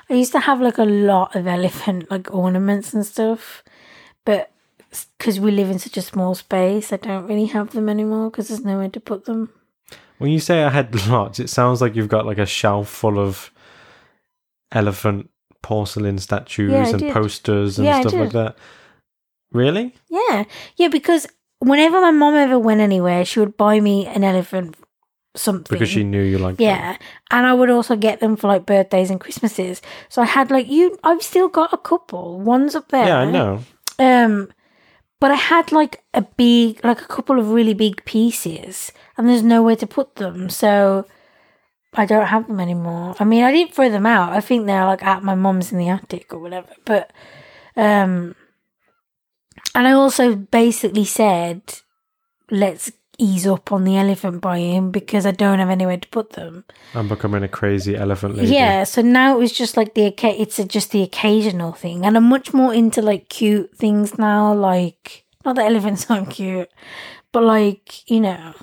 I 0.09 0.13
used 0.13 0.31
to 0.33 0.39
have 0.39 0.61
like 0.61 0.77
a 0.77 0.85
lot 0.85 1.35
of 1.35 1.47
elephant 1.47 2.09
like 2.11 2.33
ornaments 2.33 2.93
and 2.93 3.05
stuff, 3.05 3.63
but 4.25 4.49
because 5.17 5.39
we 5.39 5.51
live 5.51 5.69
in 5.71 5.79
such 5.79 5.97
a 5.97 6.01
small 6.01 6.35
space, 6.35 6.93
I 6.93 6.97
don't 6.97 7.27
really 7.27 7.47
have 7.47 7.71
them 7.71 7.89
anymore 7.89 8.29
because 8.29 8.47
there's 8.47 8.63
nowhere 8.63 8.89
to 8.89 8.99
put 8.99 9.25
them. 9.25 9.49
When 10.19 10.31
you 10.31 10.39
say 10.39 10.63
I 10.63 10.69
had 10.69 11.07
lots, 11.09 11.39
it 11.39 11.49
sounds 11.49 11.81
like 11.81 11.95
you've 11.95 12.07
got 12.15 12.25
like 12.25 12.37
a 12.37 12.45
shelf 12.45 12.87
full 12.89 13.19
of 13.19 13.51
elephant 14.71 15.29
porcelain 15.61 16.17
statues 16.19 16.71
Yeah, 16.71 16.89
and 16.89 16.99
did. 16.99 17.13
posters 17.13 17.77
and 17.77 17.85
Yeah, 17.85 18.01
stuff 18.01 18.13
like 18.13 18.31
that. 18.31 18.55
Really? 19.53 19.95
Yeah, 20.09 20.43
yeah, 20.75 20.87
because 20.89 21.27
whenever 21.59 22.01
my 22.01 22.11
mom 22.11 22.35
ever 22.35 22.59
went 22.59 22.81
anywhere, 22.81 23.23
she 23.23 23.39
would 23.39 23.55
buy 23.55 23.79
me 23.79 24.05
an 24.05 24.23
elephant 24.23 24.75
something. 25.35 25.73
Because 25.73 25.89
she 25.89 26.03
knew 26.03 26.21
you 26.21 26.37
liked 26.37 26.57
them. 26.57 26.67
Yeah, 26.67 26.97
and 27.31 27.45
I 27.45 27.53
would 27.53 27.69
also 27.69 27.95
get 27.95 28.19
them 28.19 28.35
for 28.35 28.47
like 28.47 28.65
birthdays 28.65 29.09
and 29.09 29.19
Christmases. 29.19 29.81
So 30.09 30.21
I 30.21 30.25
had 30.25 30.51
like 30.51 30.67
you. 30.67 30.97
I've 31.03 31.23
still 31.23 31.47
got 31.47 31.73
a 31.73 31.77
couple. 31.77 32.39
One's 32.39 32.75
up 32.75 32.89
there. 32.89 33.07
Yeah, 33.07 33.19
I 33.19 33.31
know. 33.31 33.63
Um, 33.99 34.51
but 35.19 35.31
I 35.31 35.35
had 35.35 35.71
like 35.71 36.03
a 36.13 36.21
big, 36.21 36.83
like 36.83 37.01
a 37.01 37.07
couple 37.07 37.39
of 37.39 37.51
really 37.51 37.73
big 37.73 38.03
pieces, 38.05 38.91
and 39.17 39.29
there's 39.29 39.43
nowhere 39.43 39.75
to 39.77 39.87
put 39.87 40.15
them. 40.15 40.49
So 40.49 41.05
I 41.93 42.05
don't 42.05 42.27
have 42.27 42.47
them 42.47 42.59
anymore. 42.59 43.15
I 43.19 43.23
mean, 43.23 43.43
I 43.43 43.51
didn't 43.51 43.73
throw 43.73 43.89
them 43.89 44.05
out. 44.05 44.33
I 44.33 44.41
think 44.41 44.65
they're 44.65 44.85
like 44.85 45.03
at 45.03 45.23
my 45.23 45.35
mum's 45.35 45.71
in 45.71 45.77
the 45.77 45.89
attic 45.89 46.33
or 46.33 46.39
whatever. 46.39 46.73
But 46.85 47.11
um, 47.75 48.35
and 49.75 49.87
I 49.87 49.91
also 49.91 50.35
basically 50.35 51.05
said, 51.05 51.61
let's 52.49 52.91
ease 53.17 53.45
up 53.45 53.71
on 53.71 53.83
the 53.83 53.97
elephant 53.97 54.41
buying 54.41 54.91
because 54.91 55.25
I 55.25 55.31
don't 55.31 55.59
have 55.59 55.69
anywhere 55.69 55.97
to 55.97 56.07
put 56.09 56.31
them. 56.31 56.65
I'm 56.95 57.07
becoming 57.07 57.43
a 57.43 57.47
crazy 57.47 57.95
elephant 57.95 58.35
lady. 58.35 58.53
Yeah, 58.53 58.83
so 58.83 59.01
now 59.01 59.35
it 59.35 59.39
was 59.39 59.51
just 59.51 59.77
like 59.77 59.93
the 59.93 60.13
it's 60.23 60.59
a, 60.59 60.65
just 60.65 60.91
the 60.91 61.03
occasional 61.03 61.73
thing, 61.73 62.05
and 62.05 62.17
I'm 62.17 62.25
much 62.25 62.53
more 62.53 62.73
into 62.73 63.01
like 63.01 63.29
cute 63.29 63.75
things 63.75 64.17
now. 64.17 64.53
Like 64.53 65.25
not 65.45 65.55
that 65.55 65.65
elephants 65.65 66.05
aren't 66.09 66.31
cute, 66.31 66.69
but 67.31 67.43
like 67.43 68.09
you 68.09 68.19
know, 68.19 68.53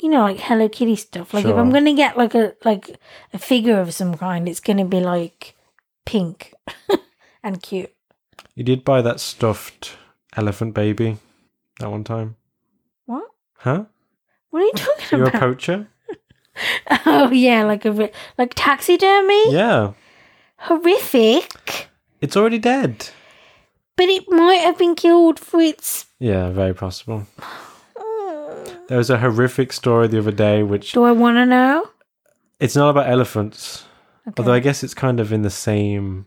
you 0.00 0.08
know, 0.08 0.22
like 0.22 0.40
Hello 0.40 0.68
Kitty 0.68 0.96
stuff. 0.96 1.34
Like 1.34 1.44
if 1.44 1.56
I'm 1.56 1.70
gonna 1.70 1.94
get 1.94 2.16
like 2.16 2.34
a 2.34 2.54
like 2.64 2.98
a 3.32 3.38
figure 3.38 3.80
of 3.80 3.94
some 3.94 4.16
kind, 4.16 4.48
it's 4.48 4.60
gonna 4.60 4.84
be 4.86 5.00
like 5.00 5.54
pink 6.06 6.54
and 7.42 7.62
cute. 7.62 7.92
You 8.54 8.64
did 8.64 8.84
buy 8.84 9.02
that 9.02 9.20
stuffed 9.20 9.96
elephant 10.36 10.74
baby 10.74 11.18
that 11.80 11.90
one 11.90 12.04
time. 12.04 12.36
What? 13.06 13.24
Huh? 13.58 13.84
What 14.50 14.62
are 14.62 14.66
you 14.66 14.72
talking 14.74 15.20
about? 15.20 15.32
You're 15.32 15.36
a 15.36 15.40
poacher? 15.40 15.88
oh 17.06 17.30
yeah, 17.30 17.64
like 17.64 17.84
a 17.84 18.10
like 18.38 18.52
taxidermy. 18.54 19.52
Yeah. 19.52 19.92
Horrific, 20.58 21.88
It's 22.20 22.36
already 22.36 22.58
dead. 22.58 23.08
but 23.96 24.08
it 24.08 24.24
might 24.28 24.60
have 24.60 24.78
been 24.78 24.94
killed 24.94 25.38
for 25.40 25.60
its. 25.60 26.06
Yeah, 26.18 26.50
very 26.50 26.74
possible. 26.74 27.26
There 28.88 28.98
was 28.98 29.10
a 29.10 29.18
horrific 29.18 29.72
story 29.72 30.06
the 30.08 30.18
other 30.18 30.32
day, 30.32 30.62
which 30.62 30.92
Do 30.92 31.04
I 31.04 31.12
want 31.12 31.36
to 31.36 31.46
know? 31.46 31.88
it's 32.60 32.76
not 32.76 32.90
about 32.90 33.08
elephants, 33.08 33.84
Okay. 34.28 34.34
although 34.38 34.52
I 34.52 34.60
guess 34.60 34.84
it's 34.84 34.92
kind 34.94 35.18
of 35.18 35.32
in 35.32 35.42
the 35.42 35.50
same 35.50 36.26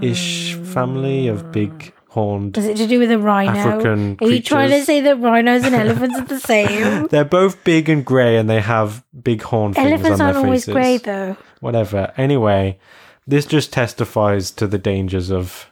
ish 0.00 0.54
family 0.54 1.28
of 1.28 1.50
big 1.52 1.92
horned 2.08 2.58
Is 2.58 2.66
it 2.66 2.76
to 2.78 2.86
do 2.88 2.98
with 2.98 3.10
a 3.12 3.18
rhino? 3.18 3.52
African 3.52 4.16
Are 4.20 4.28
you 4.30 4.42
trying 4.42 4.70
to 4.70 4.84
say 4.84 5.00
that 5.02 5.16
rhinos 5.20 5.64
and 5.64 5.74
elephants 5.74 6.18
are 6.18 6.24
the 6.24 6.40
same? 6.52 7.06
They're 7.08 7.24
both 7.24 7.62
big 7.64 7.88
and 7.88 8.04
grey, 8.04 8.36
and 8.36 8.48
they 8.50 8.60
have 8.60 9.04
big 9.22 9.42
horn 9.42 9.74
things 9.74 9.86
elephants 9.86 10.20
on 10.20 10.26
aren't 10.26 10.34
their 10.36 10.44
always 10.44 10.64
faces. 10.64 10.74
grey 10.74 10.96
though. 10.98 11.36
Whatever. 11.60 12.12
Anyway, 12.16 12.78
this 13.26 13.46
just 13.46 13.72
testifies 13.72 14.50
to 14.52 14.66
the 14.66 14.78
dangers 14.78 15.30
of 15.30 15.70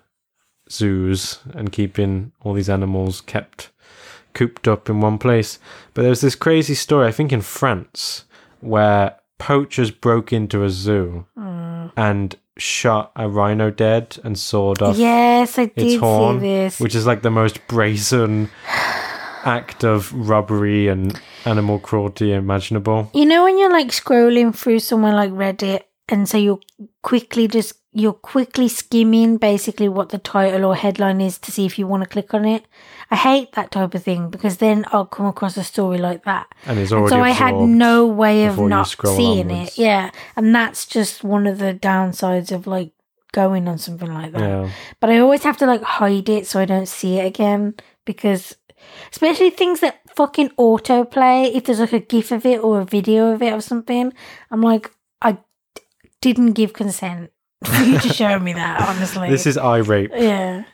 zoos 0.70 1.40
and 1.54 1.72
keeping 1.72 2.32
all 2.42 2.52
these 2.52 2.68
animals 2.68 3.20
kept 3.20 3.70
cooped 4.34 4.68
up 4.68 4.88
in 4.88 5.00
one 5.00 5.18
place. 5.18 5.58
But 5.94 6.02
there's 6.02 6.20
this 6.20 6.34
crazy 6.34 6.74
story, 6.74 7.08
I 7.08 7.12
think 7.12 7.32
in 7.32 7.40
France, 7.40 8.24
where 8.60 9.16
poachers 9.38 9.90
broke 9.90 10.32
into 10.32 10.62
a 10.64 10.70
zoo 10.70 11.26
Mm. 11.36 11.92
and 11.96 12.36
shot 12.58 13.12
a 13.16 13.28
rhino 13.28 13.70
dead 13.70 14.18
and 14.24 14.38
sawed 14.38 14.82
off 14.82 14.96
Yes, 14.98 15.58
I 15.58 15.70
its 15.76 15.96
horn, 16.00 16.40
see 16.40 16.46
this. 16.46 16.80
which 16.80 16.94
is 16.94 17.06
like 17.06 17.22
the 17.22 17.30
most 17.30 17.64
brazen 17.68 18.50
act 19.44 19.84
of 19.84 20.12
robbery 20.12 20.88
and 20.88 21.18
animal 21.44 21.78
cruelty 21.78 22.32
imaginable. 22.32 23.10
You 23.14 23.24
know 23.26 23.44
when 23.44 23.58
you're 23.58 23.70
like 23.72 23.88
scrolling 23.88 24.54
through 24.54 24.80
somewhere 24.80 25.14
like 25.14 25.30
Reddit, 25.30 25.82
and 26.08 26.28
so 26.28 26.36
you're 26.38 26.60
quickly 27.02 27.48
just 27.48 27.74
you're 27.92 28.12
quickly 28.12 28.68
skimming 28.68 29.38
basically 29.38 29.88
what 29.88 30.10
the 30.10 30.18
title 30.18 30.64
or 30.64 30.74
headline 30.76 31.20
is 31.20 31.38
to 31.38 31.50
see 31.50 31.64
if 31.66 31.78
you 31.78 31.86
want 31.86 32.02
to 32.02 32.08
click 32.08 32.34
on 32.34 32.44
it. 32.44 32.64
I 33.10 33.16
hate 33.16 33.52
that 33.52 33.70
type 33.70 33.94
of 33.94 34.02
thing 34.02 34.28
because 34.28 34.58
then 34.58 34.84
I'll 34.92 35.06
come 35.06 35.26
across 35.26 35.56
a 35.56 35.64
story 35.64 35.96
like 35.98 36.24
that. 36.24 36.46
And 36.66 36.78
it's 36.78 36.90
And 36.92 37.00
already 37.00 37.14
so 37.14 37.20
I 37.22 37.30
had 37.30 37.54
no 37.54 38.06
way 38.06 38.44
of 38.46 38.58
not 38.58 38.84
seeing 39.04 39.50
onwards. 39.50 39.78
it. 39.78 39.82
Yeah, 39.82 40.10
and 40.36 40.54
that's 40.54 40.84
just 40.86 41.24
one 41.24 41.46
of 41.46 41.58
the 41.58 41.72
downsides 41.74 42.52
of 42.52 42.66
like 42.66 42.92
going 43.32 43.66
on 43.68 43.78
something 43.78 44.12
like 44.12 44.32
that. 44.32 44.40
Yeah. 44.40 44.70
But 45.00 45.10
I 45.10 45.18
always 45.18 45.42
have 45.44 45.56
to 45.58 45.66
like 45.66 45.82
hide 45.82 46.28
it 46.28 46.46
so 46.46 46.60
I 46.60 46.64
don't 46.66 46.88
see 46.88 47.18
it 47.18 47.26
again 47.26 47.74
because 48.04 48.56
especially 49.10 49.50
things 49.50 49.80
that 49.80 50.00
fucking 50.14 50.50
autoplay 50.58 51.52
if 51.54 51.64
there's 51.64 51.80
like 51.80 51.92
a 51.92 52.00
gif 52.00 52.30
of 52.32 52.44
it 52.46 52.60
or 52.62 52.80
a 52.80 52.84
video 52.84 53.32
of 53.32 53.42
it 53.42 53.52
or 53.52 53.60
something, 53.60 54.12
I'm 54.50 54.60
like 54.62 54.90
I 55.22 55.32
d- 55.74 55.82
didn't 56.20 56.52
give 56.52 56.72
consent 56.72 57.30
for 57.64 57.82
you 57.82 57.98
to 57.98 58.08
show 58.12 58.38
me 58.38 58.52
that, 58.52 58.80
honestly. 58.88 59.30
This 59.30 59.46
is 59.46 59.56
eye 59.56 59.78
rape. 59.78 60.10
yeah. 60.14 60.64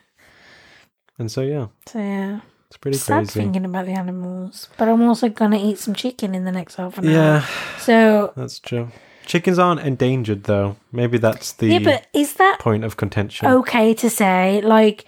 And 1.19 1.31
so 1.31 1.43
yeah, 1.43 1.67
So 1.87 1.99
yeah. 1.99 2.41
it's 2.69 2.77
pretty 2.77 2.97
Sad 2.99 3.25
crazy. 3.27 3.41
thinking 3.41 3.65
about 3.65 3.87
the 3.87 3.93
animals. 3.93 4.69
But 4.77 4.89
I'm 4.89 5.03
also 5.03 5.29
gonna 5.29 5.59
eat 5.59 5.79
some 5.79 5.95
chicken 5.95 6.35
in 6.35 6.45
the 6.45 6.53
next 6.53 6.75
half 6.77 6.99
an 6.99 7.07
hour. 7.07 7.13
Yeah, 7.13 7.47
So 7.79 8.33
that's 8.37 8.59
true. 8.59 8.89
Chickens 9.27 9.59
aren't 9.59 9.81
endangered 9.81 10.45
though. 10.45 10.77
Maybe 10.93 11.17
that's 11.19 11.53
the 11.53 11.69
Yeah, 11.69 11.79
but 11.79 12.07
is 12.13 12.35
that 12.35 12.59
point 12.61 12.85
of 12.85 12.97
contention. 12.97 13.47
okay 13.49 13.95
to 13.95 14.11
say? 14.11 14.61
Like, 14.63 15.05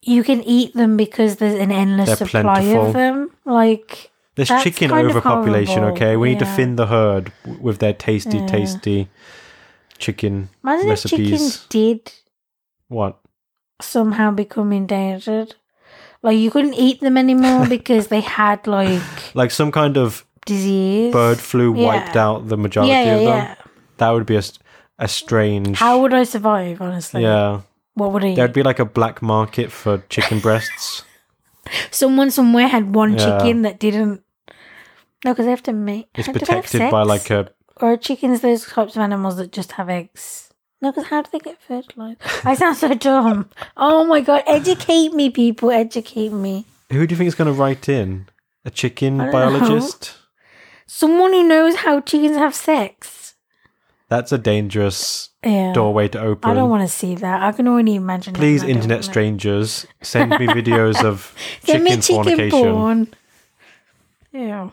you 0.00 0.24
can 0.24 0.42
eat 0.42 0.74
them 0.74 0.96
because 0.96 1.36
there's 1.36 1.60
an 1.60 1.70
endless 1.70 2.08
They're 2.08 2.16
supply 2.26 2.42
plentiful. 2.60 2.86
of 2.86 2.92
them. 2.94 3.30
Like, 3.44 4.10
There's 4.34 4.48
chicken 4.48 4.90
overpopulation, 4.90 5.84
okay? 5.84 6.16
We 6.16 6.30
need 6.30 6.38
to 6.40 6.44
yeah. 6.46 6.56
thin 6.56 6.74
the 6.76 6.86
herd 6.86 7.30
with 7.60 7.78
their 7.78 7.92
tasty, 7.92 8.38
Yeah. 8.38 8.46
tasty 8.46 9.08
chicken 9.98 10.48
imagine 10.64 10.88
if 10.90 11.02
chickens 11.04 11.30
recipes. 11.30 11.66
did 11.68 12.12
What? 12.88 13.20
Somehow 13.82 14.30
become 14.30 14.72
endangered. 14.72 15.54
Like, 16.22 16.38
you 16.38 16.50
couldn't 16.50 16.74
eat 16.74 17.00
them 17.00 17.16
anymore 17.18 17.66
because 17.76 18.06
they 18.08 18.20
had 18.20 18.66
like 18.66 19.02
Like 19.34 19.50
some 19.50 19.72
kind 19.72 19.96
of 19.96 20.24
disease. 20.46 21.12
bird 21.12 21.38
flu 21.38 21.74
Yeah. 21.74 21.86
wiped 21.86 22.16
out 22.16 22.48
the 22.48 22.56
majority 22.56 22.92
yeah, 22.92 23.04
yeah, 23.04 23.12
of 23.14 23.20
them. 23.20 23.36
yeah. 23.36 23.54
That 23.98 24.10
would 24.10 24.26
be 24.26 24.36
a, 24.36 24.42
a 24.98 25.08
strange. 25.08 25.78
How 25.78 26.00
would 26.00 26.14
I 26.14 26.24
survive? 26.24 26.80
Honestly, 26.80 27.22
yeah. 27.22 27.60
What 27.94 28.12
would 28.12 28.24
I? 28.24 28.34
There'd 28.34 28.50
Eat? 28.50 28.54
be 28.54 28.62
like 28.62 28.78
a 28.78 28.84
black 28.86 29.20
market 29.22 29.70
for 29.70 29.98
chicken 30.08 30.38
breasts. 30.40 31.04
Someone 31.90 32.30
somewhere 32.30 32.66
had 32.68 32.94
one 32.94 33.16
chicken 33.18 33.62
that 33.62 33.78
didn't. 33.78 34.22
No, 35.24 35.32
because 35.32 35.44
they 35.46 35.50
have 35.50 35.62
to 35.64 35.72
make. 35.72 36.08
It's 36.14 36.26
do 36.26 36.32
they 36.32 36.40
have 36.40 36.64
protected 36.64 36.90
by 36.90 37.02
like 37.02 37.30
a. 37.30 37.50
Or 37.76 37.96
chickens 37.96 38.40
those 38.40 38.66
types 38.66 38.96
of 38.96 39.02
animals 39.02 39.36
that 39.36 39.52
just 39.52 39.72
have 39.72 39.88
eggs? 39.88 40.51
No, 40.82 40.90
because 40.90 41.06
how 41.06 41.22
do 41.22 41.30
they 41.32 41.38
get 41.38 41.62
fertilized? 41.62 42.20
I 42.44 42.54
sound 42.54 42.76
so 42.76 42.92
dumb. 42.94 43.48
Oh 43.76 44.04
my 44.04 44.20
god, 44.20 44.42
educate 44.46 45.12
me, 45.14 45.30
people, 45.30 45.70
educate 45.70 46.32
me. 46.32 46.66
Who 46.90 47.06
do 47.06 47.12
you 47.12 47.16
think 47.16 47.28
is 47.28 47.34
going 47.36 47.46
to 47.54 47.58
write 47.58 47.88
in? 47.88 48.26
A 48.64 48.70
chicken 48.70 49.20
I 49.20 49.24
don't 49.24 49.32
biologist? 49.32 50.16
Someone 50.86 51.32
who 51.32 51.46
knows 51.46 51.76
how 51.76 52.00
chickens 52.00 52.36
have 52.36 52.54
sex. 52.54 53.34
That's 54.08 54.30
a 54.32 54.38
dangerous 54.38 55.30
Yeah. 55.42 55.72
doorway 55.72 56.08
to 56.08 56.20
open. 56.20 56.50
I 56.50 56.54
don't 56.54 56.68
want 56.68 56.82
to 56.82 56.88
see 56.88 57.14
that. 57.14 57.42
I 57.42 57.52
can 57.52 57.66
only 57.66 57.94
imagine. 57.94 58.34
it 58.34 58.38
Please, 58.38 58.62
and 58.62 58.70
I 58.70 58.72
don't 58.74 58.76
internet 58.82 58.96
wanna- 58.98 59.02
strangers, 59.12 59.86
send 60.02 60.30
me 60.30 60.46
videos 60.48 61.02
of 61.02 61.34
chicken, 61.64 61.84
me 61.84 61.90
chicken 61.96 62.14
fornication. 62.24 62.72
porn. 62.72 63.08
Yeah, 64.32 64.70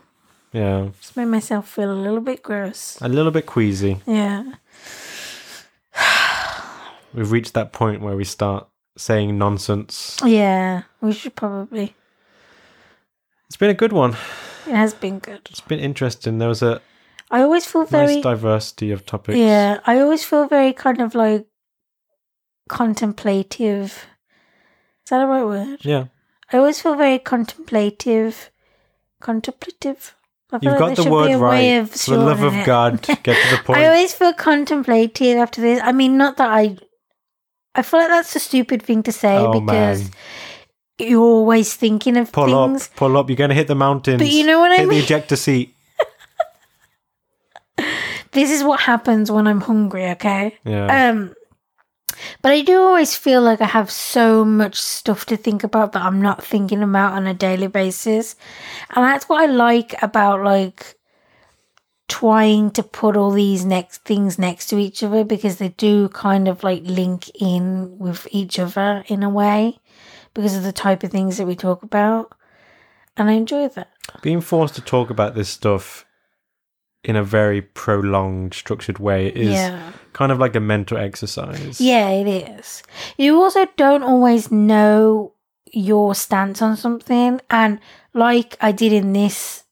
Yeah, 0.54 0.88
just 1.00 1.16
made 1.18 1.26
myself 1.26 1.70
feel 1.70 1.92
a 1.92 1.94
little 1.94 2.22
bit 2.22 2.42
gross. 2.44 2.98
a 3.02 3.08
little 3.10 3.32
bit 3.32 3.46
queasy. 3.46 4.02
Yeah. 4.08 4.44
We've 7.14 7.32
reached 7.32 7.54
that 7.56 7.74
point 7.74 8.02
where 8.02 8.16
we 8.16 8.24
start 8.24 8.68
saying 8.98 9.38
nonsense. 9.38 10.20
Yeah, 10.24 10.84
we 11.02 11.14
should 11.14 11.36
probably. 11.36 11.96
It's 13.48 13.58
been 13.58 13.70
a 13.70 13.74
good 13.76 13.94
one. 13.94 14.12
It 14.68 14.76
has 14.76 14.94
been 14.94 15.20
good. 15.20 15.42
It's 15.50 15.62
been 15.62 15.80
interesting. 15.80 16.38
There 16.38 16.50
was 16.50 16.62
a 16.62 16.82
I 17.32 17.42
always 17.42 17.66
feel 17.66 17.86
very. 17.86 18.16
nice 18.16 18.24
diversity 18.24 18.92
of 18.92 19.06
topics. 19.06 19.38
Yeah, 19.38 19.80
I 19.86 20.00
always 20.00 20.24
feel 20.24 20.48
very 20.48 20.74
kind 20.74 21.02
of 21.02 21.16
like 21.16 21.48
contemplative. 22.68 24.06
Is 25.06 25.10
that 25.10 25.22
a 25.24 25.28
right 25.28 25.44
word? 25.46 25.80
Yeah. 25.82 26.06
I 26.52 26.58
always 26.58 26.82
feel 26.82 26.96
very 26.96 27.20
contemplative. 27.20 28.52
Contemplative? 29.22 30.16
I 30.52 30.60
feel 30.60 30.72
You've 30.72 30.82
like 30.82 30.96
got 30.96 31.04
the 31.04 31.12
word 31.12 31.36
right. 31.36 31.60
of 31.60 31.92
For 31.92 32.12
the 32.12 32.18
love 32.18 32.42
of 32.42 32.56
it. 32.56 32.66
God, 32.66 33.02
get 33.04 33.24
to 33.24 33.56
the 33.56 33.62
point. 33.66 33.80
I 33.80 33.86
always 33.86 34.14
feel 34.14 34.34
contemplative 34.34 35.38
after 35.38 35.62
this. 35.62 35.80
I 35.84 35.92
mean, 35.92 36.18
not 36.18 36.38
that 36.38 36.50
I. 36.50 36.78
I 37.76 37.82
feel 37.84 38.00
like 38.00 38.10
that's 38.10 38.36
a 38.36 38.40
stupid 38.40 38.82
thing 38.82 39.04
to 39.04 39.12
say 39.12 39.38
oh 39.38 39.60
because 39.60 40.04
man. 40.04 40.12
you're 41.00 41.22
always 41.22 41.74
thinking 41.76 42.18
of 42.18 42.32
Pull 42.32 42.46
things. 42.68 42.88
up, 42.88 42.96
pull 42.96 43.18
up. 43.18 43.30
You're 43.30 43.36
going 43.38 43.50
to 43.50 43.56
hit 43.56 43.68
the 43.68 43.76
mountains. 43.76 44.18
But 44.18 44.32
you 44.32 44.46
know 44.46 44.60
what 44.60 44.72
I 44.72 44.84
mean. 44.86 44.90
hit 44.92 45.08
the 45.08 45.16
ejector 45.16 45.36
seat. 45.36 45.76
This 48.32 48.52
is 48.52 48.64
what 48.64 48.80
happens 48.82 49.32
when 49.32 49.48
I'm 49.48 49.62
hungry, 49.62 50.06
okay? 50.12 50.56
Yeah. 50.64 51.10
Um, 51.10 51.34
But 52.42 52.52
I 52.52 52.62
do 52.62 52.80
always 52.82 53.16
feel 53.16 53.42
like 53.42 53.62
I 53.62 53.66
have 53.66 53.90
so 53.90 54.44
much 54.46 54.76
stuff 54.80 55.26
to 55.28 55.38
think 55.38 55.64
about 55.64 55.94
that 55.94 56.04
I'm 56.04 56.22
not 56.22 56.44
thinking 56.44 56.84
about 56.84 57.14
on 57.14 57.26
a 57.28 57.34
daily 57.34 57.68
basis. 57.68 58.36
And 58.96 59.04
that's 59.06 59.28
what 59.30 59.42
I 59.42 59.46
like 59.48 59.96
about 60.04 60.44
like 60.44 60.96
trying 62.10 62.72
to 62.72 62.84
put 62.84 63.16
all 63.16 63.32
these 63.32 63.64
next 63.64 64.04
things 64.04 64.38
next 64.38 64.68
to 64.68 64.78
each 64.78 65.02
other 65.04 65.24
because 65.24 65.58
they 65.58 65.70
do 65.70 66.10
kind 66.10 66.48
of 66.48 66.64
like 66.64 66.82
link 66.84 67.30
in 67.40 67.98
with 67.98 68.28
each 68.32 68.60
other 68.60 69.04
in 69.08 69.24
a 69.24 69.30
way 69.30 69.80
because 70.34 70.56
of 70.58 70.64
the 70.64 70.74
type 70.74 71.04
of 71.04 71.12
things 71.12 71.38
that 71.38 71.48
we 71.48 71.56
talk 71.56 71.84
about. 71.84 72.34
And 73.16 73.30
I 73.30 73.34
enjoy 73.34 73.68
that. 73.70 73.90
Being 74.22 74.42
forced 74.42 74.76
to 74.76 74.82
talk 74.82 75.10
about 75.10 75.36
this 75.36 75.50
stuff 75.50 76.06
in 77.04 77.16
a 77.16 77.24
very 77.24 77.62
prolonged, 77.62 78.54
structured 78.54 79.00
way 79.00 79.28
is 79.28 79.54
Yeah. 79.54 79.92
kind 80.14 80.32
of 80.32 80.40
like 80.40 80.56
a 80.56 80.60
mental 80.60 80.98
exercise. 80.98 81.80
Yeah, 81.80 82.10
it 82.10 82.28
is. 82.28 82.84
You 83.18 83.42
also 83.42 83.66
don't 83.78 84.04
always 84.04 84.52
know 84.52 85.34
your 85.72 86.16
stance 86.16 86.62
on 86.62 86.76
something. 86.76 87.40
And 87.50 87.80
like 88.14 88.58
I 88.60 88.72
did 88.72 88.92
in 88.94 89.14
this 89.14 89.64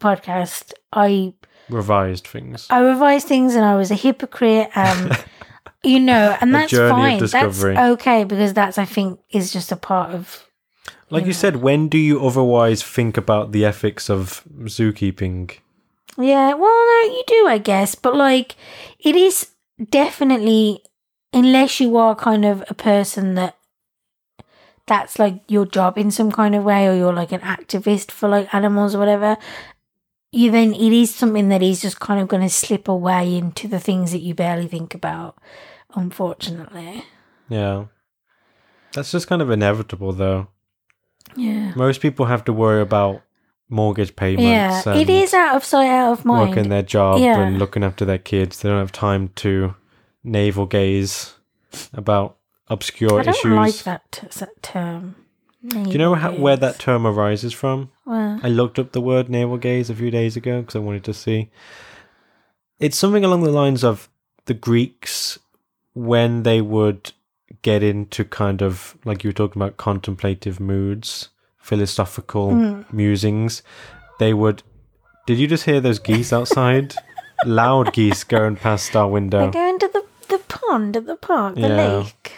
podcast, 0.00 0.72
I 0.92 1.34
Revised 1.68 2.26
things. 2.26 2.66
I 2.70 2.80
revised 2.80 3.26
things 3.26 3.54
and 3.54 3.64
I 3.64 3.76
was 3.76 3.90
a 3.90 3.94
hypocrite 3.94 4.70
um, 4.76 5.10
and 5.10 5.24
you 5.82 6.00
know, 6.00 6.36
and 6.40 6.54
that's 6.54 6.72
fine. 6.72 7.24
That's 7.24 7.64
okay 7.64 8.24
because 8.24 8.54
that's 8.54 8.78
I 8.78 8.84
think 8.84 9.20
is 9.30 9.52
just 9.52 9.70
a 9.72 9.76
part 9.76 10.10
of 10.10 10.46
Like 11.10 11.22
you 11.22 11.28
know. 11.28 11.32
said, 11.32 11.56
when 11.56 11.88
do 11.88 11.98
you 11.98 12.24
otherwise 12.24 12.82
think 12.82 13.16
about 13.16 13.52
the 13.52 13.64
ethics 13.64 14.10
of 14.10 14.42
zookeeping? 14.62 15.52
Yeah, 16.16 16.54
well, 16.54 16.86
no, 16.86 17.14
you 17.14 17.22
do, 17.26 17.46
I 17.46 17.58
guess, 17.58 17.94
but 17.94 18.16
like, 18.16 18.56
it 18.98 19.14
is 19.14 19.50
definitely, 19.88 20.82
unless 21.32 21.78
you 21.78 21.96
are 21.96 22.16
kind 22.16 22.44
of 22.44 22.64
a 22.68 22.74
person 22.74 23.36
that 23.36 23.56
that's 24.86 25.18
like 25.18 25.42
your 25.48 25.64
job 25.66 25.96
in 25.96 26.10
some 26.10 26.32
kind 26.32 26.56
of 26.56 26.64
way, 26.64 26.88
or 26.88 26.94
you're 26.94 27.12
like 27.12 27.30
an 27.30 27.42
activist 27.42 28.10
for 28.10 28.28
like 28.28 28.52
animals 28.52 28.96
or 28.96 28.98
whatever, 28.98 29.36
you 29.36 29.77
then 30.32 30.74
it 30.74 30.92
is 30.92 31.14
something 31.14 31.48
that 31.48 31.62
is 31.62 31.80
just 31.80 32.00
kind 32.00 32.20
of 32.20 32.28
going 32.28 32.42
to 32.42 32.50
slip 32.50 32.88
away 32.88 33.34
into 33.36 33.66
the 33.68 33.80
things 33.80 34.12
that 34.12 34.20
you 34.20 34.34
barely 34.34 34.66
think 34.68 34.94
about, 34.94 35.38
unfortunately. 35.94 37.04
Yeah. 37.48 37.86
That's 38.92 39.10
just 39.10 39.26
kind 39.26 39.42
of 39.42 39.50
inevitable, 39.50 40.12
though. 40.12 40.48
Yeah. 41.36 41.72
Most 41.74 42.00
people 42.00 42.26
have 42.26 42.44
to 42.44 42.52
worry 42.52 42.80
about 42.80 43.22
mortgage 43.68 44.16
payments. 44.16 44.86
Yeah, 44.86 44.94
it 44.94 45.10
is 45.10 45.34
out 45.34 45.56
of 45.56 45.64
sight, 45.64 45.88
out 45.88 46.12
of 46.12 46.24
mind. 46.24 46.50
Working 46.50 46.68
their 46.70 46.82
job 46.82 47.20
Yeah. 47.20 47.38
and 47.38 47.58
looking 47.58 47.84
after 47.84 48.04
their 48.04 48.18
kids. 48.18 48.60
They 48.60 48.68
don't 48.68 48.78
have 48.78 48.92
time 48.92 49.28
to 49.36 49.74
navel 50.24 50.66
gaze 50.66 51.34
about 51.92 52.36
obscure 52.68 53.20
issues. 53.20 53.28
I 53.28 53.32
don't 53.32 53.34
issues. 53.34 53.52
like 53.56 53.84
that, 53.84 54.12
t- 54.12 54.26
that 54.40 54.62
term. 54.62 55.16
Do 55.66 55.90
you 55.90 55.98
know 55.98 56.14
how, 56.14 56.32
where 56.32 56.56
that 56.56 56.78
term 56.78 57.06
arises 57.06 57.52
from? 57.52 57.90
Well, 58.06 58.38
I 58.42 58.48
looked 58.48 58.78
up 58.78 58.92
the 58.92 59.00
word 59.00 59.28
navel 59.28 59.56
gaze 59.56 59.90
a 59.90 59.94
few 59.94 60.10
days 60.10 60.36
ago 60.36 60.60
because 60.60 60.76
I 60.76 60.80
wanted 60.80 61.04
to 61.04 61.14
see. 61.14 61.50
It's 62.78 62.96
something 62.96 63.24
along 63.24 63.42
the 63.42 63.50
lines 63.50 63.82
of 63.82 64.08
the 64.44 64.54
Greeks 64.54 65.38
when 65.94 66.44
they 66.44 66.60
would 66.60 67.12
get 67.62 67.82
into 67.82 68.24
kind 68.24 68.62
of 68.62 68.96
like 69.04 69.24
you 69.24 69.28
were 69.30 69.34
talking 69.34 69.60
about 69.60 69.76
contemplative 69.78 70.60
moods, 70.60 71.30
philosophical 71.58 72.52
Mm. 72.52 72.92
musings. 72.92 73.62
They 74.20 74.32
would. 74.32 74.62
Did 75.26 75.38
you 75.38 75.48
just 75.48 75.64
hear 75.64 75.80
those 75.80 75.98
geese 75.98 76.32
outside? 76.32 76.94
Loud 77.44 77.92
geese 77.92 78.22
going 78.24 78.56
past 78.56 78.94
our 78.94 79.08
window. 79.08 79.40
They're 79.40 79.50
going 79.50 79.78
to 79.80 79.88
the, 79.92 80.04
the 80.28 80.38
pond 80.48 80.96
at 80.96 81.06
the 81.06 81.16
park, 81.16 81.56
the 81.56 81.60
Yeah. 81.62 81.76
lake. 81.98 82.37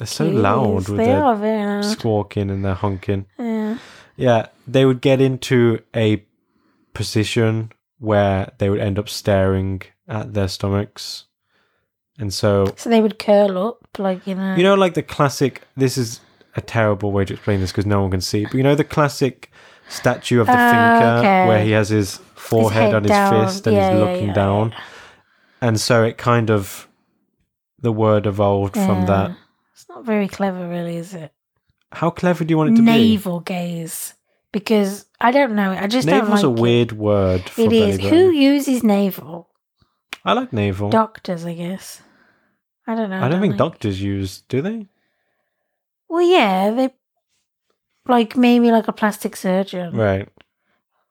They're 0.00 0.06
so 0.06 0.26
loud 0.26 0.88
with 0.88 0.96
they 0.96 1.04
their 1.04 1.20
loud. 1.20 1.84
squawking 1.84 2.48
and 2.48 2.64
their 2.64 2.72
honking. 2.74 3.26
Yeah. 3.38 3.76
Yeah, 4.16 4.46
they 4.66 4.86
would 4.86 5.02
get 5.02 5.20
into 5.20 5.80
a 5.94 6.24
position 6.94 7.70
where 7.98 8.50
they 8.58 8.70
would 8.70 8.80
end 8.80 8.98
up 8.98 9.08
staring 9.10 9.82
at 10.08 10.32
their 10.32 10.48
stomachs. 10.48 11.26
And 12.18 12.32
so, 12.32 12.72
So 12.76 12.88
they 12.88 13.02
would 13.02 13.18
curl 13.18 13.58
up, 13.58 13.98
like 13.98 14.26
you 14.26 14.34
know. 14.34 14.54
you 14.54 14.62
know, 14.62 14.74
like 14.74 14.94
the 14.94 15.02
classic, 15.02 15.62
this 15.76 15.98
is 15.98 16.20
a 16.56 16.62
terrible 16.62 17.12
way 17.12 17.26
to 17.26 17.34
explain 17.34 17.60
this 17.60 17.72
because 17.72 17.86
no 17.86 18.00
one 18.00 18.10
can 18.10 18.20
see, 18.22 18.44
but 18.44 18.54
you 18.54 18.62
know, 18.62 18.74
the 18.74 18.84
classic 18.84 19.50
statue 19.88 20.40
of 20.40 20.46
the 20.46 20.52
Ah, 20.56 20.70
thinker 20.72 21.18
okay. 21.18 21.46
where 21.48 21.62
he 21.64 21.72
has 21.72 21.90
his 21.90 22.16
forehead 22.34 22.82
head 22.84 22.94
on 22.94 23.02
his 23.04 23.10
down. 23.10 23.46
fist 23.46 23.66
and 23.66 23.76
Yeah, 23.76 23.90
he's 23.90 24.00
looking 24.00 24.28
yeah, 24.28 24.34
down. 24.34 24.74
And 25.60 25.78
so 25.80 26.04
it 26.04 26.16
kind 26.18 26.50
of, 26.50 26.88
the 27.78 27.92
word 27.92 28.26
evolved 28.26 28.74
from 28.74 29.06
that. 29.06 29.30
Not 29.90 30.04
very 30.04 30.28
clever, 30.28 30.68
really, 30.68 30.96
is 30.96 31.14
it? 31.14 31.32
How 31.90 32.10
clever 32.10 32.44
do 32.44 32.52
you 32.52 32.56
want 32.58 32.70
it 32.70 32.76
to 32.76 32.82
be? 32.82 32.86
Navel 32.86 33.40
gaze, 33.40 34.14
because 34.52 35.06
I 35.20 35.32
don't 35.32 35.56
know. 35.56 35.72
I 35.72 35.88
just 35.88 36.06
be? 36.06 36.12
Navel's 36.12 36.42
don't 36.42 36.52
like 36.52 36.58
a 36.58 36.62
weird 36.62 36.92
word. 36.92 37.48
For 37.50 37.62
It, 37.62 37.72
it 37.72 37.88
is. 37.88 37.98
Who 37.98 38.30
uses 38.30 38.84
navel? 38.84 39.48
I 40.24 40.34
like 40.34 40.52
navel. 40.52 40.90
Doctors, 40.90 41.44
I 41.44 41.54
guess. 41.54 42.02
I 42.86 42.94
don't 42.94 43.10
know. 43.10 43.20
I 43.20 43.28
don't 43.28 43.40
think 43.40 43.52
like- 43.52 43.58
doctors 43.58 44.00
use, 44.00 44.42
do 44.48 44.62
they? 44.62 44.86
Well, 46.08 46.22
yeah, 46.22 46.70
they 46.70 46.90
like 48.06 48.36
maybe 48.36 48.70
like 48.70 48.86
a 48.86 48.92
plastic 48.92 49.34
surgeon. 49.34 49.96
Right. 49.96 50.28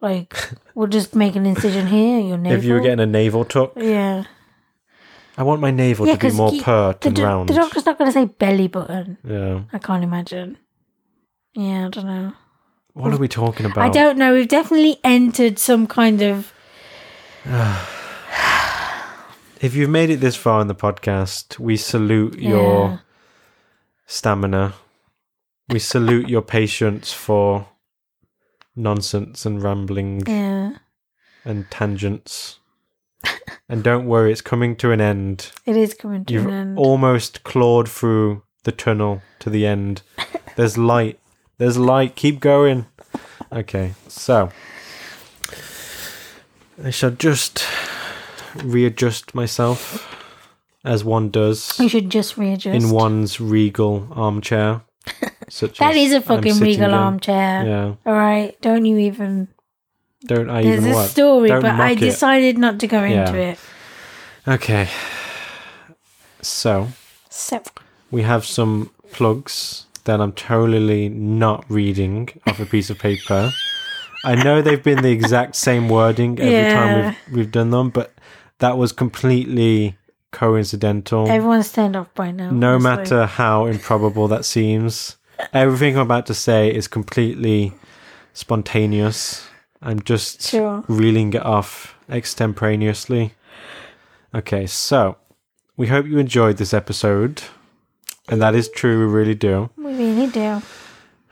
Like, 0.01 0.37
we'll 0.75 0.87
just 0.87 1.15
make 1.15 1.35
an 1.35 1.45
incision 1.45 1.87
here. 1.87 2.19
Your 2.19 2.37
navel. 2.37 2.57
If 2.57 2.63
you 2.63 2.73
were 2.73 2.79
getting 2.79 3.01
a 3.01 3.05
navel 3.05 3.43
tuck, 3.43 3.73
yeah. 3.75 4.23
I 5.39 5.43
want 5.43 5.61
my 5.61 5.71
navel 5.71 6.05
Yeah, 6.05 6.17
to 6.17 6.29
be 6.29 6.35
more 6.35 6.51
you- 6.53 6.61
pert 6.61 7.05
and 7.05 7.15
do- 7.15 7.23
round. 7.23 7.47
the 7.49 7.53
doctor's 7.53 7.85
not 7.85 7.97
going 7.97 8.09
to 8.09 8.13
say 8.13 8.25
belly 8.25 8.67
button. 8.67 9.17
yeah. 9.23 9.61
I 9.71 9.77
can't 9.79 10.03
imagine. 10.03 10.57
Yeah, 11.53 11.85
I 11.85 11.89
don't 11.89 12.05
know. 12.05 12.33
What 12.93 13.13
are 13.13 13.17
we 13.17 13.29
talking 13.29 13.65
about? 13.65 13.77
I 13.85 13.89
don't 13.89 14.17
know. 14.17 14.33
We've 14.33 14.47
definitely 14.47 14.99
entered 15.03 15.57
some 15.57 15.87
kind 15.87 16.21
of. 16.21 16.53
If 19.61 19.75
you've 19.75 19.89
made 19.89 20.09
it 20.09 20.21
this 20.21 20.37
far 20.37 20.61
in 20.61 20.67
the 20.67 20.75
podcast, 20.75 21.59
we 21.59 21.75
salute 21.75 22.39
your 22.39 23.01
stamina. 24.05 24.73
We 25.67 25.79
salute 25.79 26.29
your 26.29 26.41
patience 26.41 27.11
for 27.11 27.67
nonsense 28.73 29.45
and 29.45 29.61
rambling 29.61 30.23
Yeah, 30.25 30.77
and 31.43 31.69
tangents. 31.69 32.59
And 33.69 33.83
don't 33.83 34.05
worry, 34.07 34.31
it's 34.31 34.41
coming 34.41 34.75
to 34.77 34.91
an 34.91 35.01
end. 35.01 35.51
it 35.65 35.75
is 35.77 35.93
coming 35.93 36.25
to 36.25 36.33
You've 36.33 36.45
an 36.45 36.51
end. 36.53 36.77
almost 36.77 37.43
clawed 37.43 37.87
through 37.89 38.43
the 38.63 38.71
tunnel 38.71 39.21
to 39.39 39.49
the 39.49 39.65
end. 39.65 40.01
There's 40.55 40.77
light. 40.77 41.19
There's 41.57 41.77
light. 41.77 42.15
Keep 42.15 42.39
going. 42.39 42.85
Okay, 43.51 43.93
so 44.07 44.51
I 46.83 46.89
shall 46.91 47.11
just 47.11 47.65
readjust 48.63 49.35
myself 49.35 50.05
as 50.83 51.03
one 51.03 51.29
does 51.29 51.75
we 51.77 51.87
should 51.87 52.09
just 52.09 52.37
readjust. 52.37 52.83
in 52.83 52.91
one's 52.91 53.39
regal 53.41 54.07
armchair. 54.11 54.81
Such 55.49 55.79
That 55.79 55.95
is 55.95 56.13
a 56.13 56.21
fucking 56.21 56.59
regal 56.59 56.85
in. 56.85 56.93
armchair. 56.93 57.65
Yeah. 57.65 57.95
All 58.05 58.13
right, 58.13 58.59
don't 58.61 58.85
you 58.85 58.97
even. 58.99 59.47
Don't 60.25 60.49
I 60.49 60.63
There's 60.63 60.79
even 60.79 60.91
a 60.91 60.95
what? 60.95 61.09
story, 61.09 61.49
Don't 61.49 61.61
but 61.61 61.79
I 61.79 61.91
it. 61.91 61.99
decided 61.99 62.57
not 62.57 62.79
to 62.79 62.87
go 62.87 63.03
Yeah. 63.03 63.27
into 63.27 63.39
it. 63.39 63.59
Okay. 64.47 64.89
So 66.41 66.87
So, 67.29 67.61
we 68.11 68.23
have 68.23 68.45
some 68.45 68.89
plugs 69.11 69.85
that 70.05 70.19
I'm 70.19 70.31
totally 70.33 71.09
not 71.09 71.63
reading 71.69 72.29
off 72.47 72.59
a 72.59 72.65
piece 72.65 72.89
of 72.89 72.97
paper. 72.99 73.51
I 74.25 74.35
know 74.35 74.61
they've 74.61 74.81
been 74.83 75.01
the 75.01 75.11
exact 75.11 75.55
same 75.55 75.87
wording 75.89 76.39
every 76.39 76.51
Yeah. 76.53 76.73
time 76.73 76.95
we've 77.05 77.35
we've 77.35 77.51
done 77.51 77.69
them, 77.71 77.89
but 77.89 78.13
that 78.59 78.77
was 78.77 78.91
completely 78.91 79.95
coincidental. 80.31 81.29
everyone's 81.29 81.71
turned 81.71 81.95
off 81.95 82.13
by 82.13 82.31
now. 82.31 82.51
no 82.51 82.73
honestly. 82.75 82.89
matter 82.91 83.25
how 83.25 83.65
improbable 83.65 84.27
that 84.27 84.45
seems, 84.45 85.15
everything 85.53 85.95
I'm 85.95 86.01
about 86.03 86.25
to 86.27 86.33
say 86.33 86.69
is 86.73 86.87
completely 86.87 87.73
spontaneous. 88.33 89.47
I'm 89.81 90.01
just 90.01 90.41
Sure. 90.41 90.83
reeling 90.87 91.33
it 91.33 91.45
off 91.45 91.95
extemporaneously. 92.09 93.33
Okay, 94.33 94.65
so 94.67 95.17
we 95.77 95.87
hope 95.87 96.05
you 96.05 96.17
enjoyed 96.17 96.57
this 96.57 96.73
episode. 96.73 97.43
And 98.27 98.41
that 98.41 98.53
is 98.55 98.69
true, 98.69 98.99
we 98.99 99.11
really 99.11 99.35
do. 99.35 99.69
We 99.77 99.93
really 99.93 100.27
do. 100.27 100.61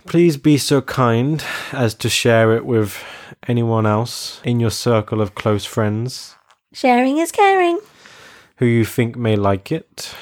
Please 0.05 0.37
be 0.37 0.57
so 0.57 0.81
kind 0.81 1.43
as 1.71 1.93
to 1.95 2.09
share 2.09 2.55
it 2.55 2.65
with 2.65 3.03
anyone 3.47 3.85
else 3.85 4.41
in 4.43 4.59
your 4.59 4.71
circle 4.71 5.21
of 5.21 5.35
close 5.35 5.65
friends 5.65 6.35
Sharing 6.73 7.17
is 7.17 7.31
caring. 7.31 7.79
who 8.57 8.65
you 8.65 8.85
think 8.85 9.15
may 9.15 9.35
like 9.35 9.71
it. 9.71 10.15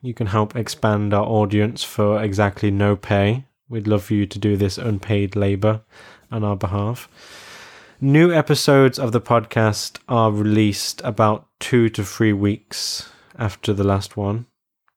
You 0.00 0.14
can 0.14 0.28
help 0.28 0.56
expand 0.56 1.12
our 1.14 1.24
audience 1.26 1.84
for 1.84 2.22
exactly 2.22 2.70
no 2.70 2.96
pay. 2.96 3.44
We'd 3.68 3.86
love 3.86 4.04
for 4.04 4.14
you 4.14 4.26
to 4.26 4.38
do 4.38 4.56
this 4.56 4.78
unpaid 4.78 5.36
labor 5.36 5.82
on 6.30 6.44
our 6.44 6.56
behalf. 6.56 7.08
New 8.00 8.32
episodes 8.32 8.98
of 8.98 9.12
the 9.12 9.20
podcast 9.20 9.98
are 10.08 10.30
released 10.30 11.00
about 11.04 11.46
two 11.60 11.88
to 11.90 12.04
three 12.04 12.32
weeks 12.32 13.08
after 13.38 13.72
the 13.72 13.84
last 13.84 14.16
one. 14.16 14.46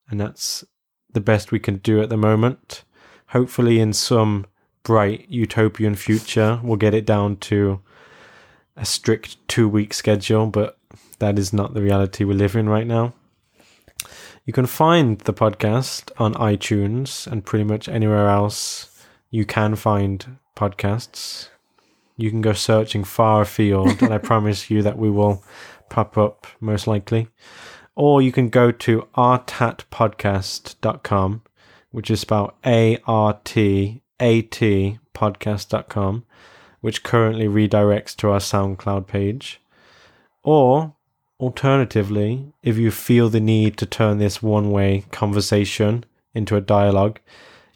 and 0.09 0.19
that's 0.21 0.63
the 1.11 1.21
best 1.21 1.51
we 1.51 1.59
can 1.59 1.77
do 1.77 2.01
at 2.01 2.09
the 2.09 2.17
moment. 2.17 2.83
Hopefully, 3.27 3.79
in 3.79 3.91
some 3.93 4.45
bright 4.83 5.25
utopian 5.29 5.95
future, 5.95 6.59
we'll 6.63 6.77
get 6.77 6.93
it 6.93 7.05
down 7.05 7.35
to 7.37 7.81
a 8.75 8.85
strict 8.85 9.35
two 9.47 9.67
week 9.67 9.93
schedule, 9.93 10.47
but 10.47 10.77
that 11.19 11.37
is 11.37 11.51
not 11.51 11.73
the 11.73 11.81
reality 11.81 12.23
we 12.23 12.33
live 12.33 12.55
in 12.55 12.69
right 12.69 12.87
now. 12.87 13.13
You 14.45 14.53
can 14.53 14.65
find 14.65 15.19
the 15.19 15.33
podcast 15.33 16.11
on 16.17 16.33
iTunes 16.35 17.27
and 17.27 17.43
pretty 17.45 17.65
much 17.65 17.89
anywhere 17.89 18.29
else 18.29 19.03
you 19.29 19.45
can 19.45 19.75
find 19.75 20.37
podcasts. 20.57 21.49
You 22.17 22.29
can 22.31 22.41
go 22.41 22.53
searching 22.53 23.03
far 23.03 23.43
afield, 23.43 24.01
and 24.01 24.11
I 24.13 24.17
promise 24.17 24.71
you 24.71 24.81
that 24.81 24.97
we 24.97 25.09
will 25.09 25.43
pop 25.89 26.17
up 26.17 26.47
most 26.59 26.87
likely. 26.87 27.27
Or 27.95 28.21
you 28.21 28.31
can 28.31 28.49
go 28.49 28.71
to 28.71 29.07
artatpodcast.com, 29.15 31.41
which 31.91 32.11
is 32.11 32.19
spelled 32.19 32.51
A 32.65 32.97
R 33.05 33.39
T 33.43 34.01
A 34.19 34.41
T 34.41 34.99
podcast.com, 35.13 36.25
which 36.81 37.03
currently 37.03 37.47
redirects 37.47 38.15
to 38.17 38.29
our 38.29 38.39
SoundCloud 38.39 39.07
page. 39.07 39.61
Or 40.43 40.95
alternatively, 41.39 42.51
if 42.63 42.77
you 42.77 42.91
feel 42.91 43.29
the 43.29 43.39
need 43.39 43.77
to 43.77 43.85
turn 43.85 44.17
this 44.17 44.41
one 44.41 44.71
way 44.71 45.05
conversation 45.11 46.03
into 46.33 46.55
a 46.55 46.61
dialogue, 46.61 47.19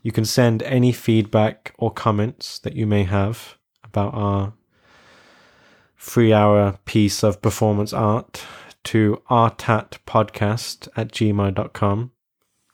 you 0.02 0.12
can 0.12 0.26
send 0.26 0.64
any 0.64 0.92
feedback 0.92 1.74
or 1.78 1.92
comments 1.92 2.60
that 2.60 2.76
you 2.76 2.88
may 2.88 3.04
have 3.04 3.58
about 3.84 4.14
our 4.14 4.54
three 5.98 6.34
hour 6.34 6.80
piece 6.86 7.24
of 7.24 7.42
performance 7.42 7.94
art 7.94 8.44
to 8.84 9.22
artatpodcast 9.30 10.88
at 10.96 11.12
gmail.com 11.12 12.12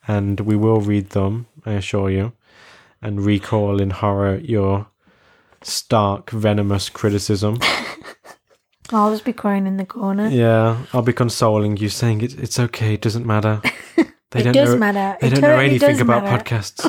and 0.08 0.40
we 0.40 0.56
will 0.56 0.80
read 0.80 1.10
them, 1.10 1.48
I 1.66 1.74
assure 1.74 2.10
you, 2.10 2.32
and 3.02 3.26
recall 3.26 3.82
in 3.82 3.90
horror 3.90 4.38
your 4.38 4.88
stark, 5.62 6.30
venomous 6.30 6.90
criticism. 6.90 7.60
I'll 8.92 9.12
just 9.12 9.26
be 9.26 9.34
crying 9.34 9.68
in 9.68 9.76
the 9.76 9.86
corner. 9.86 10.30
Yeah, 10.30 10.86
I'll 10.94 11.02
be 11.02 11.12
consoling 11.12 11.76
you, 11.76 11.90
saying 11.90 12.22
it, 12.22 12.40
it's 12.40 12.58
okay, 12.58 12.94
it 12.94 13.02
doesn't 13.02 13.26
matter. 13.26 13.62
They 14.32 14.42
It 14.42 14.54
does 14.54 14.76
matter. 14.76 15.18
They 15.22 15.28
It 15.28 15.32
don't 15.32 15.42
know 15.42 15.58
anything 15.60 16.02
about 16.02 16.24
matter. 16.24 16.44
podcasts. 16.44 16.82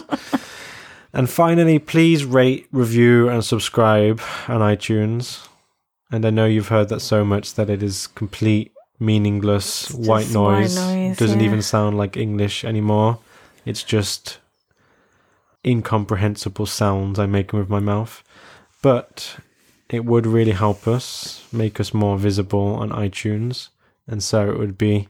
and 1.13 1.31
finally, 1.31 1.79
please 1.79 2.25
rate, 2.25 2.67
review, 2.73 3.29
and 3.29 3.45
subscribe 3.45 4.21
on 4.49 4.61
iTunes. 4.61 5.47
And 6.11 6.25
I 6.25 6.31
know 6.31 6.47
you've 6.47 6.69
heard 6.69 6.89
that 6.89 7.01
so 7.01 7.25
much 7.25 7.55
that 7.55 7.69
it 7.71 7.83
is 7.83 8.07
complete, 8.07 8.73
meaningless 8.99 9.91
white 9.93 10.31
noise. 10.31 10.75
noise, 10.77 11.17
Doesn't 11.17 11.41
yeah. 11.41 11.47
even 11.47 11.63
sound 11.63 11.97
like 11.97 12.17
English 12.17 12.65
anymore. 12.65 13.19
It's 13.65 13.83
just 13.83 14.39
incomprehensible 15.67 16.67
sounds 16.67 17.19
I'm 17.19 17.31
making 17.33 17.59
with 17.59 17.69
my 17.69 17.81
mouth. 17.81 18.23
But 18.83 19.37
it 19.91 20.05
would 20.05 20.27
really 20.27 20.53
help 20.53 20.87
us, 20.89 21.47
make 21.53 21.79
us 21.81 21.93
more 21.95 22.17
visible 22.19 22.75
on 22.77 22.91
iTunes. 22.91 23.69
And 24.07 24.23
so 24.23 24.51
it 24.51 24.59
would 24.59 24.79
be 24.79 25.09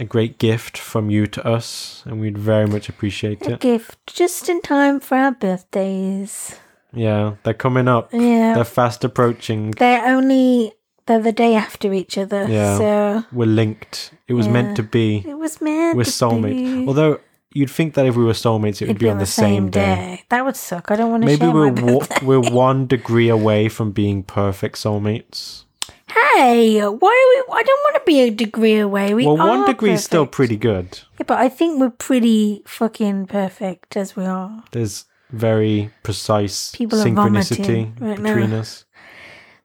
a 0.00 0.04
great 0.04 0.38
gift 0.38 0.78
from 0.78 1.10
you 1.10 1.26
to 1.28 1.46
us, 1.46 2.02
and 2.06 2.20
we'd 2.20 2.38
very 2.38 2.66
much 2.66 2.88
appreciate 2.88 3.46
A 3.46 3.52
it. 3.54 3.60
gift 3.60 3.98
just 4.06 4.48
in 4.48 4.60
time 4.62 4.98
for 5.00 5.16
our 5.16 5.30
birthdays. 5.32 6.56
Yeah, 6.92 7.34
they're 7.44 7.54
coming 7.54 7.86
up. 7.86 8.12
Yeah. 8.12 8.54
They're 8.54 8.64
fast 8.64 9.04
approaching. 9.04 9.72
They're 9.72 10.04
only 10.06 10.72
they're 11.06 11.20
the 11.20 11.32
day 11.32 11.54
after 11.54 11.92
each 11.92 12.16
other. 12.18 12.46
Yeah. 12.48 12.78
So 12.78 13.24
We're 13.32 13.46
linked. 13.46 14.12
It 14.26 14.34
was 14.34 14.48
meant 14.48 14.76
to 14.76 14.82
be. 14.82 15.22
it 15.26 15.34
was 15.38 15.60
meant 15.60 15.96
We're 15.96 16.04
soulmates. 16.04 16.56
be. 16.82 16.86
Although 16.88 17.20
you'd 17.52 17.70
think 17.70 17.94
that 17.94 18.06
if 18.06 18.16
we 18.16 18.24
were 18.24 18.32
soulmates, 18.32 18.80
it 18.80 18.86
would 18.86 18.90
It'd 18.90 18.98
be 18.98 19.08
on 19.10 19.18
the 19.18 19.26
same 19.26 19.70
day. 19.70 20.22
That 20.30 20.44
would 20.44 20.56
suck. 20.56 20.90
I 20.90 20.96
don't 20.96 21.10
want 21.10 21.22
to 21.22 21.26
Maybe 21.26 21.40
share 21.40 21.50
we're 21.52 21.72
wa- 21.72 22.06
we're 22.22 22.50
one 22.68 22.86
degree 22.86 23.28
away 23.28 23.68
from 23.68 23.92
being 23.92 24.22
perfect 24.22 24.76
soulmates. 24.76 25.64
Hey, 26.10 26.80
why 26.80 26.86
are 26.86 26.98
we? 26.98 27.58
I 27.58 27.62
don't 27.62 27.80
want 27.84 27.94
to 27.96 28.02
be 28.06 28.20
a 28.20 28.30
degree 28.30 28.78
away. 28.78 29.14
We 29.14 29.26
well, 29.26 29.36
one 29.36 29.66
degree 29.66 29.92
is 29.92 30.04
still 30.04 30.26
pretty 30.26 30.56
good. 30.56 31.00
Yeah, 31.18 31.24
but 31.26 31.38
I 31.38 31.48
think 31.48 31.80
we're 31.80 31.90
pretty 31.90 32.62
fucking 32.66 33.26
perfect 33.26 33.96
as 33.96 34.16
we 34.16 34.24
are. 34.24 34.64
There's 34.72 35.04
very 35.30 35.90
precise 36.02 36.72
People 36.72 36.98
synchronicity 36.98 38.00
right 38.00 38.18
now. 38.18 38.34
between 38.34 38.52
us. 38.52 38.84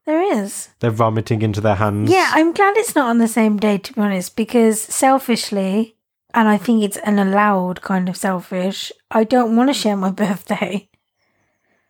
There 0.05 0.21
is. 0.21 0.69
They're 0.79 0.91
vomiting 0.91 1.41
into 1.41 1.61
their 1.61 1.75
hands. 1.75 2.11
Yeah, 2.11 2.29
I'm 2.33 2.53
glad 2.53 2.77
it's 2.77 2.95
not 2.95 3.09
on 3.09 3.17
the 3.17 3.27
same 3.27 3.57
day, 3.57 3.79
to 3.79 3.93
be 3.93 4.01
honest, 4.01 4.35
because 4.35 4.79
selfishly, 4.79 5.95
and 6.33 6.47
I 6.47 6.57
think 6.57 6.83
it's 6.83 6.97
an 6.97 7.17
allowed 7.17 7.81
kind 7.81 8.07
of 8.07 8.15
selfish, 8.15 8.91
I 9.09 9.23
don't 9.23 9.55
want 9.55 9.69
to 9.69 9.73
share 9.73 9.97
my 9.97 10.11
birthday 10.23 10.89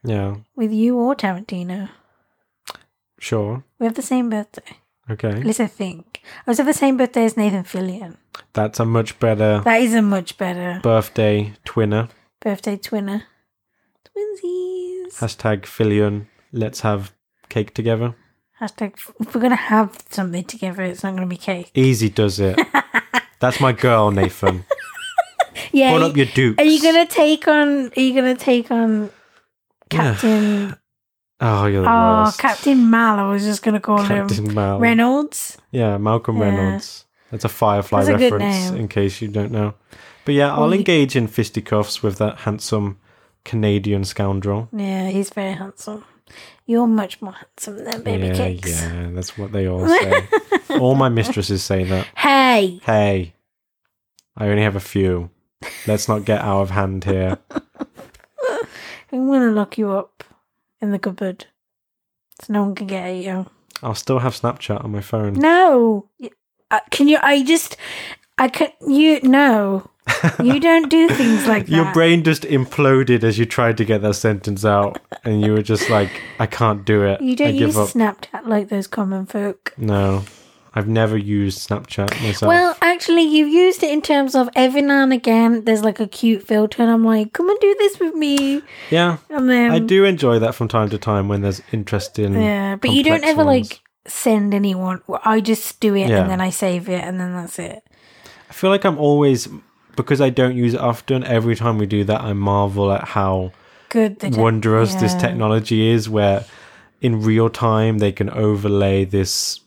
yeah, 0.03 0.37
with 0.55 0.71
you 0.71 0.97
or 0.97 1.15
Tarantino. 1.15 1.89
Sure. 3.19 3.63
We 3.79 3.85
have 3.85 3.95
the 3.95 4.01
same 4.01 4.29
birthday. 4.29 4.77
Okay. 5.09 5.29
At 5.29 5.43
least 5.45 5.59
I 5.59 5.67
think. 5.67 6.21
I 6.45 6.51
was 6.51 6.57
have 6.57 6.67
the 6.67 6.73
same 6.73 6.97
birthday 6.97 7.25
as 7.25 7.37
Nathan 7.37 7.63
Fillion. 7.63 8.17
That's 8.53 8.79
a 8.79 8.85
much 8.85 9.19
better 9.19 9.61
That 9.63 9.81
is 9.81 9.93
a 9.93 10.01
much 10.01 10.37
better 10.37 10.79
birthday 10.81 11.53
twinner. 11.65 12.09
birthday 12.41 12.77
twinner. 12.77 13.23
Twinsies. 14.05 15.19
Hashtag 15.19 15.61
Fillion. 15.63 16.27
Let's 16.51 16.81
have 16.81 17.13
cake 17.49 17.73
together. 17.73 18.15
Hashtag, 18.61 18.93
if 19.19 19.35
we're 19.35 19.41
going 19.41 19.49
to 19.51 19.55
have 19.57 19.97
something 20.09 20.43
together, 20.45 20.83
it's 20.83 21.03
not 21.03 21.11
going 21.11 21.27
to 21.27 21.29
be 21.29 21.37
cake. 21.37 21.71
Easy 21.75 22.09
does 22.09 22.39
it. 22.39 22.57
That's 23.39 23.59
my 23.59 23.73
girl, 23.73 24.11
Nathan. 24.11 24.65
Yeah. 25.71 25.91
Put 25.91 26.03
up 26.03 26.15
your 26.17 26.25
dukes. 26.27 26.61
Are 26.61 26.65
you 26.65 26.81
going 26.81 27.05
to 27.05 27.13
take 27.13 27.47
on, 27.49 27.91
are 27.95 27.99
you 28.01 28.13
going 28.13 28.35
to 28.35 28.41
take 28.41 28.71
on. 28.71 29.09
Captain, 29.89 30.75
Oh, 31.41 31.65
you're 31.65 31.81
the 31.81 31.89
oh, 31.91 32.23
worst. 32.23 32.39
Captain 32.39 32.89
Mal, 32.89 33.19
I 33.19 33.29
was 33.29 33.43
just 33.43 33.61
going 33.61 33.73
to 33.73 33.79
call 33.79 34.01
him. 34.01 34.27
Captain 34.27 34.53
Mal. 34.53 34.79
Reynolds. 34.79 35.57
Yeah, 35.71 35.97
Malcolm 35.97 36.37
Yeah. 36.37 36.43
Reynolds. 36.45 37.05
That's 37.31 37.43
a 37.43 37.49
Firefly 37.49 38.05
That's 38.05 38.15
a 38.15 38.17
good 38.17 38.33
reference, 38.33 38.71
name. 38.71 38.81
in 38.81 38.87
case 38.87 39.21
you 39.21 39.27
don't 39.27 39.51
know. 39.51 39.73
But 40.23 40.35
yeah, 40.35 40.53
I'll 40.53 40.71
engage 40.71 41.15
in 41.15 41.27
fisticuffs 41.27 42.01
with 42.01 42.17
that 42.19 42.39
handsome 42.39 42.99
Canadian 43.43 44.05
scoundrel. 44.05 44.69
Yeah, 44.71 45.09
he's 45.09 45.29
very 45.31 45.53
handsome. 45.53 46.05
You're 46.65 46.87
much 46.87 47.21
more 47.21 47.33
handsome 47.33 47.83
than 47.83 48.01
baby 48.01 48.27
yeah, 48.27 48.33
cakes. 48.35 48.81
yeah, 48.81 49.09
that's 49.11 49.37
what 49.37 49.51
they 49.51 49.67
all 49.67 49.87
say. 49.87 50.27
all 50.79 50.95
my 50.95 51.09
mistresses 51.09 51.63
say 51.63 51.83
that. 51.83 52.07
Hey, 52.15 52.79
Hey, 52.83 53.33
I 54.37 54.47
only 54.47 54.63
have 54.63 54.75
a 54.75 54.79
few. 54.79 55.29
Let's 55.85 56.07
not 56.07 56.25
get 56.25 56.41
out 56.41 56.61
of 56.61 56.69
hand 56.71 57.03
here. 57.03 57.37
I'm 59.11 59.27
going 59.27 59.41
to 59.41 59.51
lock 59.51 59.77
you 59.77 59.91
up 59.91 60.23
in 60.85 60.91
the 60.91 60.99
cupboard 60.99 61.47
so 62.41 62.53
no 62.53 62.63
one 62.63 62.75
can 62.75 62.87
get 62.87 63.07
at 63.07 63.15
you. 63.15 63.45
I'll 63.83 63.95
still 63.95 64.19
have 64.19 64.33
Snapchat 64.33 64.83
on 64.83 64.91
my 64.91 65.01
phone. 65.01 65.33
No. 65.33 66.09
Uh, 66.71 66.79
can 66.91 67.07
you? 67.07 67.17
I 67.21 67.43
just. 67.43 67.77
I 68.37 68.47
can't. 68.47 68.73
You. 68.85 69.21
No. 69.21 69.89
You 70.41 70.59
don't 70.69 70.89
do 70.89 71.09
things 71.09 71.47
like 71.47 71.65
that. 71.65 71.75
Your 71.75 71.91
brain 71.93 72.23
just 72.23 72.43
imploded 72.43 73.23
as 73.23 73.39
you 73.39 73.45
tried 73.45 73.77
to 73.77 73.85
get 73.85 74.01
that 74.01 74.13
sentence 74.15 74.63
out, 74.63 75.01
and 75.23 75.41
you 75.41 75.53
were 75.53 75.61
just 75.61 75.89
like, 75.89 76.21
"I 76.39 76.45
can't 76.45 76.85
do 76.85 77.03
it. 77.03 77.21
You 77.21 77.35
don't 77.35 77.53
give 77.53 77.61
use 77.61 77.77
up." 77.77 77.89
Snapchat 77.89 78.45
like 78.47 78.69
those 78.69 78.87
common 78.87 79.25
folk. 79.25 79.73
No, 79.77 80.23
I've 80.77 80.89
never 80.89 81.17
used 81.17 81.69
Snapchat 81.69 82.21
myself. 82.21 82.49
Well, 82.49 82.75
actually, 82.81 83.23
you've 83.23 83.47
used 83.47 83.81
it 83.81 83.91
in 83.91 84.01
terms 84.01 84.35
of 84.35 84.49
every 84.55 84.81
now 84.81 85.03
and 85.03 85.13
again. 85.13 85.63
There's 85.63 85.83
like 85.83 86.01
a 86.01 86.07
cute 86.07 86.43
filter, 86.43 86.81
and 86.83 86.91
I'm 86.91 87.05
like, 87.05 87.31
"Come 87.31 87.49
and 87.49 87.57
do 87.61 87.75
this 87.79 87.97
with 87.99 88.13
me," 88.13 88.61
yeah, 88.91 89.17
and 89.29 89.49
then 89.49 89.71
I 89.71 89.79
do 89.79 90.03
enjoy 90.03 90.39
that 90.39 90.53
from 90.53 90.67
time 90.67 90.89
to 90.89 90.97
time 90.97 91.29
when 91.29 91.41
there's 91.41 91.61
interesting. 91.71 92.33
Yeah, 92.33 92.75
but 92.75 92.91
you 92.91 93.03
don't 93.03 93.23
ever 93.23 93.45
ones. 93.45 93.69
like 93.71 93.81
send 94.05 94.53
anyone. 94.53 95.01
I 95.23 95.39
just 95.39 95.79
do 95.79 95.95
it 95.95 96.09
Yeah. 96.09 96.21
and 96.21 96.29
then 96.29 96.41
I 96.41 96.49
save 96.49 96.89
it, 96.89 97.03
and 97.03 97.19
then 97.19 97.33
that's 97.33 97.57
it. 97.57 97.81
I 98.49 98.53
feel 98.53 98.69
like 98.69 98.83
I'm 98.85 98.97
always 98.99 99.47
because 99.95 100.19
I 100.19 100.29
don't 100.29 100.57
use 100.57 100.73
it 100.73 100.81
often. 100.81 101.23
Every 101.23 101.55
time 101.55 101.77
we 101.77 101.85
do 101.85 102.03
that, 102.03 102.19
I 102.21 102.33
marvel 102.33 102.91
at 102.91 103.05
how 103.05 103.53
Good. 103.89 104.17
don't- 104.19 104.35
wondrous 104.35 104.93
this 104.95 105.13
technology 105.15 105.89
is 105.89 106.09
where 106.09 106.43
in 107.01 107.21
real 107.21 107.49
time 107.49 107.99
they 107.99 108.11
can 108.11 108.29
overlay 108.29 109.05
this 109.05 109.61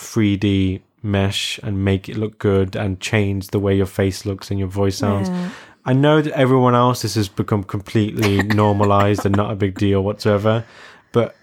3D 0.00 0.80
mesh 1.02 1.58
and 1.62 1.84
make 1.84 2.08
it 2.08 2.16
look 2.16 2.38
good 2.38 2.76
and 2.76 3.00
change 3.00 3.48
the 3.48 3.58
way 3.58 3.76
your 3.76 3.86
face 3.86 4.26
looks 4.26 4.50
and 4.50 4.58
your 4.58 4.68
voice 4.68 4.96
sounds. 4.98 5.28
Yeah. 5.28 5.50
I 5.84 5.92
know 5.92 6.20
that 6.20 6.32
everyone 6.34 6.74
else 6.74 7.02
this 7.02 7.14
has 7.14 7.28
become 7.28 7.64
completely 7.64 8.42
normalized 8.42 9.24
and 9.24 9.34
not 9.34 9.50
a 9.50 9.56
big 9.56 9.78
deal 9.78 10.02
whatsoever, 10.02 10.64
but 11.12 11.34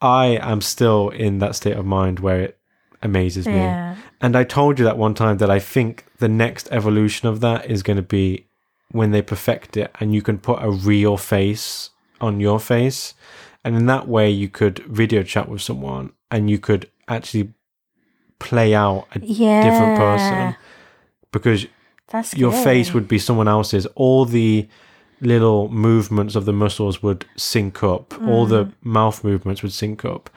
I 0.00 0.38
am 0.40 0.60
still 0.60 1.10
in 1.10 1.38
that 1.38 1.54
state 1.54 1.76
of 1.76 1.84
mind 1.84 2.20
where 2.20 2.40
it 2.40 2.58
amazes 3.02 3.46
me. 3.46 3.54
And 4.20 4.36
I 4.36 4.44
told 4.44 4.78
you 4.78 4.84
that 4.86 4.96
one 4.96 5.14
time 5.14 5.38
that 5.38 5.50
I 5.50 5.58
think 5.58 6.06
the 6.18 6.28
next 6.28 6.68
evolution 6.70 7.28
of 7.28 7.40
that 7.40 7.70
is 7.70 7.82
going 7.82 7.98
to 7.98 8.02
be 8.02 8.46
when 8.90 9.10
they 9.10 9.20
perfect 9.22 9.76
it 9.76 9.90
and 10.00 10.14
you 10.14 10.22
can 10.22 10.38
put 10.38 10.62
a 10.62 10.70
real 10.70 11.16
face 11.16 11.90
on 12.20 12.40
your 12.40 12.58
face. 12.58 13.14
And 13.62 13.76
in 13.76 13.86
that 13.86 14.08
way, 14.08 14.30
you 14.30 14.48
could 14.48 14.78
video 14.80 15.22
chat 15.22 15.48
with 15.48 15.60
someone 15.60 16.12
and 16.30 16.48
you 16.48 16.58
could 16.58 16.90
actually 17.08 17.52
play 18.38 18.74
out 18.74 19.06
a 19.14 19.20
Yeah. 19.22 19.62
different 19.62 19.98
person 19.98 20.56
because 21.32 21.66
That's 22.08 22.34
your 22.36 22.52
face 22.52 22.92
would 22.92 23.08
be 23.08 23.18
someone 23.18 23.48
else's. 23.48 23.86
All 23.94 24.24
the 24.24 24.68
little 25.20 25.68
movements 25.70 26.34
of 26.36 26.44
the 26.44 26.52
muscles 26.52 27.02
would 27.02 27.24
sync 27.36 27.82
up. 27.82 28.14
All 28.28 28.46
the 28.46 28.66
Mm. 28.66 28.72
mouth 28.82 29.24
movements 29.24 29.62
would 29.62 29.72
sync 29.72 30.04
up. 30.04 30.28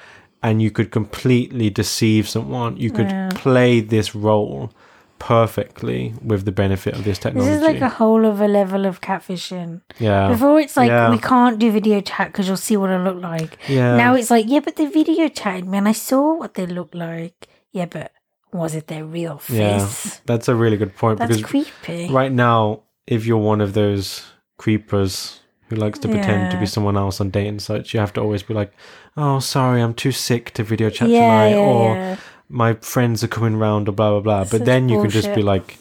And 0.41 0.61
you 0.61 0.71
could 0.71 0.91
completely 0.91 1.69
deceive 1.69 2.29
someone. 2.29 2.77
You 2.77 2.91
could 2.91 3.09
Yeah. 3.09 3.29
play 3.35 3.79
this 3.81 4.15
role 4.15 4.71
perfectly 5.19 6.13
with 6.23 6.45
the 6.45 6.51
benefit 6.51 6.93
of 6.95 7.03
this 7.03 7.19
technology. 7.19 7.49
This 7.51 7.57
is 7.61 7.67
like 7.67 7.81
a 7.81 7.89
whole 7.89 8.25
other 8.25 8.47
level 8.47 8.85
of 8.85 9.01
catfishing. 9.01 9.81
yeah. 9.99 10.27
Before 10.29 10.59
it's 10.59 10.77
like 10.77 10.89
Yeah. 10.89 11.09
we 11.09 11.17
can't 11.17 11.59
do 11.59 11.71
video 11.71 12.01
chat 12.01 12.27
because 12.31 12.47
you'll 12.47 12.57
see 12.57 12.77
what 12.77 12.89
I 12.89 12.97
look 12.97 13.21
like. 13.21 13.57
yeah. 13.67 13.95
Now 13.97 14.15
it's 14.15 14.29
like 14.31 14.45
yeah, 14.47 14.59
but 14.59 14.75
they 14.75 14.85
video 14.85 15.27
chatted 15.27 15.67
me 15.67 15.77
and 15.77 15.87
I 15.87 15.93
saw 15.93 16.33
what 16.37 16.53
they 16.53 16.65
look 16.65 16.93
like. 16.93 17.47
Yeah, 17.71 17.85
but 17.85 18.11
was 18.53 18.75
it 18.75 18.87
their 18.87 19.05
real 19.05 19.37
face? 19.39 20.05
Yeah. 20.05 20.11
That's 20.25 20.47
a 20.47 20.55
really 20.55 20.77
good 20.77 20.95
point 20.95 21.19
That's 21.19 21.37
because 21.37 21.49
creepy. 21.83 22.09
right 22.11 22.31
now, 22.31 22.83
if 23.05 23.25
you're 23.25 23.37
one 23.37 23.61
of 23.61 23.73
those 23.73 24.25
creepers 24.57 25.41
who 25.69 25.75
likes 25.75 25.99
to 25.99 26.07
pretend 26.07 26.51
to 26.51 26.57
be 26.59 26.65
someone 26.65 26.95
else 26.97 27.19
on 27.21 27.29
dating 27.29 27.59
sites, 27.59 27.93
you 27.93 27.99
have 27.99 28.13
to 28.13 28.21
always 28.21 28.41
be 28.41 28.53
like, 28.53 28.71
"Oh, 29.17 29.39
sorry, 29.39 29.81
I'm 29.81 29.93
too 29.93 30.13
sick 30.13 30.51
to 30.53 30.63
video 30.63 30.89
chat 30.89 31.09
yeah, 31.09 31.19
tonight," 31.19 31.49
yeah, 31.49 31.57
or 31.57 31.95
yeah. 31.95 32.15
"My 32.49 32.73
friends 32.75 33.23
are 33.23 33.27
coming 33.27 33.57
round," 33.57 33.89
or 33.89 33.91
blah 33.91 34.11
blah 34.11 34.21
blah. 34.21 34.43
Such 34.43 34.59
but 34.59 34.65
then 34.65 34.89
you 34.89 35.01
can 35.01 35.09
just 35.09 35.33
be 35.33 35.41
like, 35.41 35.77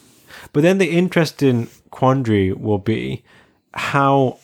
but 0.53 0.63
then 0.63 0.79
the 0.79 0.91
interesting 0.91 1.69
quandary 1.91 2.53
will 2.53 2.79
be 2.79 3.23
how 3.75 4.39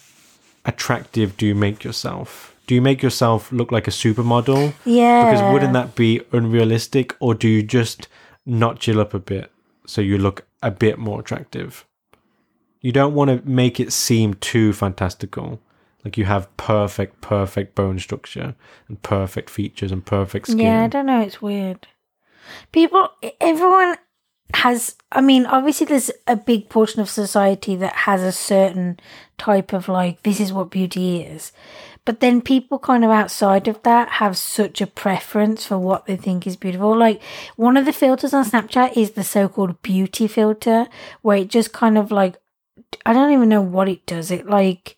attractive 0.65 1.37
do 1.37 1.47
you 1.47 1.55
make 1.55 1.85
yourself? 1.85 2.55
Do 2.67 2.75
you 2.75 2.83
make 2.83 3.03
yourself 3.03 3.51
look 3.51 3.73
like 3.73 3.89
a 3.89 3.91
supermodel? 3.91 4.75
Yeah. 4.85 5.31
Because 5.31 5.53
wouldn't 5.53 5.73
that 5.73 5.95
be 5.95 6.21
unrealistic, 6.33 7.17
or 7.19 7.35
do 7.35 7.49
you 7.49 7.63
just 7.63 8.09
notch 8.47 8.89
it 8.89 8.97
up 8.97 9.15
a 9.15 9.19
bit 9.19 9.51
so 9.87 10.01
you 10.01 10.19
look 10.19 10.47
a 10.63 10.71
bit 10.71 10.99
more 10.99 11.21
attractive? 11.21 11.85
You 12.81 12.93
don't 12.93 13.15
want 13.15 13.31
to 13.31 13.49
make 13.49 13.79
it 13.81 13.93
seem 13.93 14.35
too 14.35 14.73
fantastical. 14.73 15.61
Like 16.05 16.19
you 16.19 16.25
have 16.25 16.55
perfect, 16.57 17.21
perfect 17.21 17.75
bone 17.75 17.99
structure 17.99 18.57
and 18.89 19.01
perfect 19.03 19.51
features 19.51 19.93
and 19.93 20.05
perfect 20.05 20.49
skin. 20.49 20.59
Yeah, 20.59 20.85
I 20.85 20.89
don't 20.89 21.07
know. 21.07 21.21
It's 21.21 21.41
weird. 21.41 21.87
People, 22.73 23.09
everyone 23.41 23.97
has. 24.55 24.97
I 25.11 25.21
mean, 25.21 25.47
obviously, 25.47 25.87
there's 25.87 26.11
a 26.27 26.37
big 26.37 26.69
portion 26.69 27.01
of 27.01 27.09
society 27.11 27.77
that 27.77 27.95
has 27.95 28.23
a 28.23 28.33
certain 28.33 28.99
type 29.39 29.73
of 29.73 29.89
like, 29.89 30.23
this 30.23 30.41
is 30.41 30.53
what 30.53 30.71
beauty 30.71 31.23
is. 31.23 31.53
But 32.05 32.19
then 32.19 32.41
people 32.41 32.81
kind 32.81 33.05
of 33.05 33.13
outside 33.13 33.69
of 33.69 33.81
that 33.85 34.09
have 34.09 34.37
such 34.37 34.81
a 34.81 34.89
preference 34.89 35.65
for 35.65 35.79
what 35.79 36.07
they 36.07 36.17
think 36.17 36.47
is 36.47 36.57
beautiful. 36.57 36.97
Like, 36.97 37.23
one 37.57 37.77
of 37.77 37.85
the 37.85 37.93
filters 37.93 38.35
on 38.35 38.45
Snapchat 38.45 38.97
is 38.97 39.13
the 39.13 39.23
so 39.23 39.49
called 39.49 39.81
beauty 39.83 40.27
filter, 40.27 40.89
where 41.21 41.39
it 41.39 41.49
just 41.49 41.73
kind 41.73 41.97
of 41.97 42.11
like, 42.11 42.39
I 43.07 43.13
don't 43.13 43.33
even 43.33 43.49
know 43.49 43.63
what 43.63 43.89
it 43.89 44.05
does. 44.05 44.33
It 44.33 44.47
like 44.47 44.97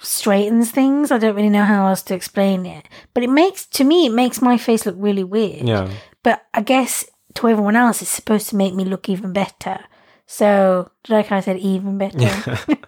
straightens 0.00 0.70
things. 0.70 1.12
I 1.12 1.18
don't 1.18 1.36
really 1.36 1.48
know 1.48 1.64
how 1.64 1.86
else 1.86 2.02
to 2.04 2.14
explain 2.14 2.66
it. 2.66 2.88
But 3.14 3.22
it 3.22 3.30
makes, 3.30 3.64
to 3.66 3.84
me, 3.84 4.06
it 4.06 4.12
makes 4.12 4.42
my 4.42 4.58
face 4.58 4.84
look 4.84 4.96
really 4.98 5.24
weird. 5.24 5.66
Yeah. 5.66 5.90
But 6.22 6.44
I 6.54 6.62
guess 6.62 7.04
to 7.34 7.48
everyone 7.48 7.76
else, 7.76 8.02
it's 8.02 8.10
supposed 8.10 8.48
to 8.50 8.56
make 8.56 8.74
me 8.74 8.84
look 8.84 9.08
even 9.08 9.32
better. 9.32 9.80
So, 10.26 10.90
like 11.08 11.26
I 11.26 11.28
kind 11.28 11.38
of 11.38 11.44
said, 11.44 11.58
even 11.58 11.98
better. 11.98 12.58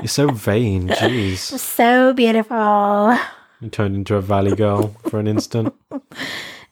You're 0.00 0.08
so 0.08 0.28
vain. 0.28 0.88
Jeez. 0.88 1.58
So 1.58 2.12
beautiful. 2.12 3.16
You 3.60 3.70
turned 3.70 3.96
into 3.96 4.16
a 4.16 4.20
valley 4.20 4.54
girl 4.54 4.88
for 5.08 5.18
an 5.18 5.26
instant. 5.26 5.74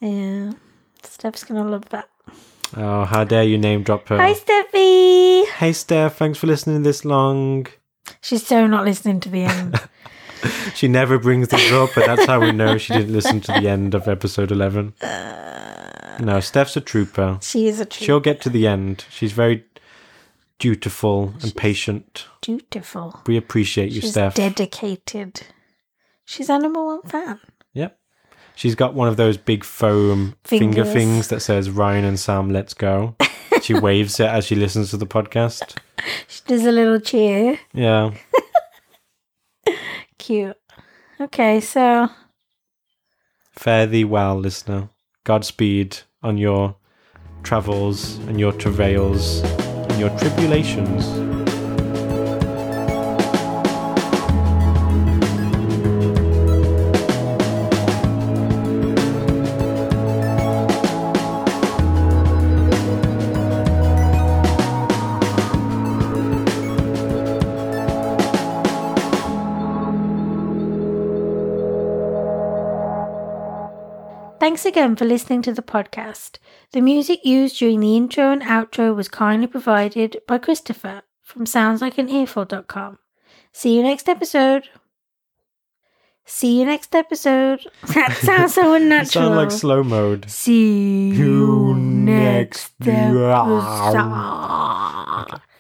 Yeah. 0.00 0.52
Steph's 1.04 1.44
gonna 1.44 1.64
love 1.64 1.88
that. 1.90 2.08
Oh, 2.76 3.04
how 3.04 3.22
dare 3.22 3.44
you 3.44 3.56
name 3.56 3.84
drop 3.84 4.08
her. 4.08 4.16
Hi, 4.16 4.34
Steffi. 4.34 5.46
Hey, 5.46 5.72
Steph. 5.72 6.16
Thanks 6.16 6.38
for 6.40 6.48
listening 6.48 6.82
this 6.82 7.04
long. 7.04 7.68
She's 8.20 8.44
so 8.44 8.66
not 8.66 8.84
listening 8.84 9.20
to 9.20 9.28
the 9.28 9.44
end. 9.44 9.80
She 10.74 10.88
never 10.88 11.18
brings 11.18 11.48
this 11.48 11.70
up, 11.72 11.90
but 11.94 12.06
that's 12.06 12.24
how 12.26 12.40
we 12.40 12.50
know 12.52 12.78
she 12.78 12.92
didn't 12.94 13.12
listen 13.12 13.40
to 13.42 13.52
the 13.52 13.68
end 13.68 13.94
of 13.94 14.08
episode 14.08 14.50
11. 14.50 14.94
Uh, 15.00 16.16
no, 16.20 16.40
Steph's 16.40 16.76
a 16.76 16.80
trooper. 16.80 17.38
she 17.42 17.68
is 17.68 17.78
a 17.78 17.84
trooper. 17.84 18.04
She'll 18.04 18.20
get 18.20 18.40
to 18.42 18.50
the 18.50 18.66
end. 18.66 19.04
She's 19.10 19.32
very 19.32 19.64
dutiful 20.58 21.34
and 21.42 21.54
patient. 21.54 22.26
dutiful. 22.40 23.20
We 23.26 23.36
appreciate 23.36 23.92
you, 23.92 24.00
She's 24.00 24.10
Steph. 24.12 24.34
dedicated. 24.34 25.42
She's 26.24 26.48
our 26.50 26.58
number 26.60 26.84
one 26.84 27.02
fan. 27.02 27.38
Yep. 27.74 27.98
She's 28.54 28.74
got 28.74 28.94
one 28.94 29.08
of 29.08 29.16
those 29.16 29.36
big 29.36 29.64
foam 29.64 30.34
finger 30.44 30.84
things 30.84 31.28
that 31.28 31.40
says 31.40 31.70
Ryan 31.70 32.04
and 32.04 32.18
Sam, 32.20 32.50
let's 32.50 32.74
go. 32.74 33.16
she 33.62 33.74
waves 33.74 34.18
it 34.20 34.26
as 34.26 34.44
she 34.46 34.54
listens 34.54 34.90
to 34.90 34.96
the 34.96 35.06
podcast. 35.06 35.76
She 36.28 36.40
does 36.46 36.64
a 36.64 36.72
little 36.72 37.00
cheer. 37.00 37.58
Yeah. 37.72 38.12
Cute. 40.22 40.56
Okay, 41.20 41.58
so 41.60 42.08
Fare 43.50 43.88
thee 43.88 44.04
well, 44.04 44.36
listener. 44.36 44.90
Godspeed 45.24 45.98
on 46.22 46.38
your 46.38 46.76
travels 47.42 48.18
and 48.28 48.38
your 48.38 48.52
travails 48.52 49.42
and 49.42 49.98
your 49.98 50.16
tribulations. 50.20 51.31
Thanks 74.42 74.66
again 74.66 74.96
for 74.96 75.04
listening 75.04 75.40
to 75.42 75.52
the 75.54 75.62
podcast. 75.62 76.38
The 76.72 76.80
music 76.80 77.24
used 77.24 77.60
during 77.60 77.78
the 77.78 77.96
intro 77.96 78.32
and 78.32 78.42
outro 78.42 78.92
was 78.92 79.06
kindly 79.06 79.46
provided 79.46 80.20
by 80.26 80.38
Christopher 80.38 81.02
from 81.22 81.44
soundslikeanearful.com. 81.44 82.98
See 83.52 83.76
you 83.76 83.84
next 83.84 84.08
episode. 84.08 84.68
See 86.24 86.58
you 86.58 86.66
next 86.66 86.92
episode. 86.92 87.68
That 87.94 88.16
sounds 88.16 88.54
so 88.54 88.74
unnatural. 88.74 89.26
sound 89.26 89.36
like 89.36 89.52
slow 89.52 89.84
mode. 89.84 90.28
See 90.28 91.10
you 91.10 91.68
You 91.68 91.74
next 91.76 92.72
next- 92.80 93.22
episode. 93.22 94.02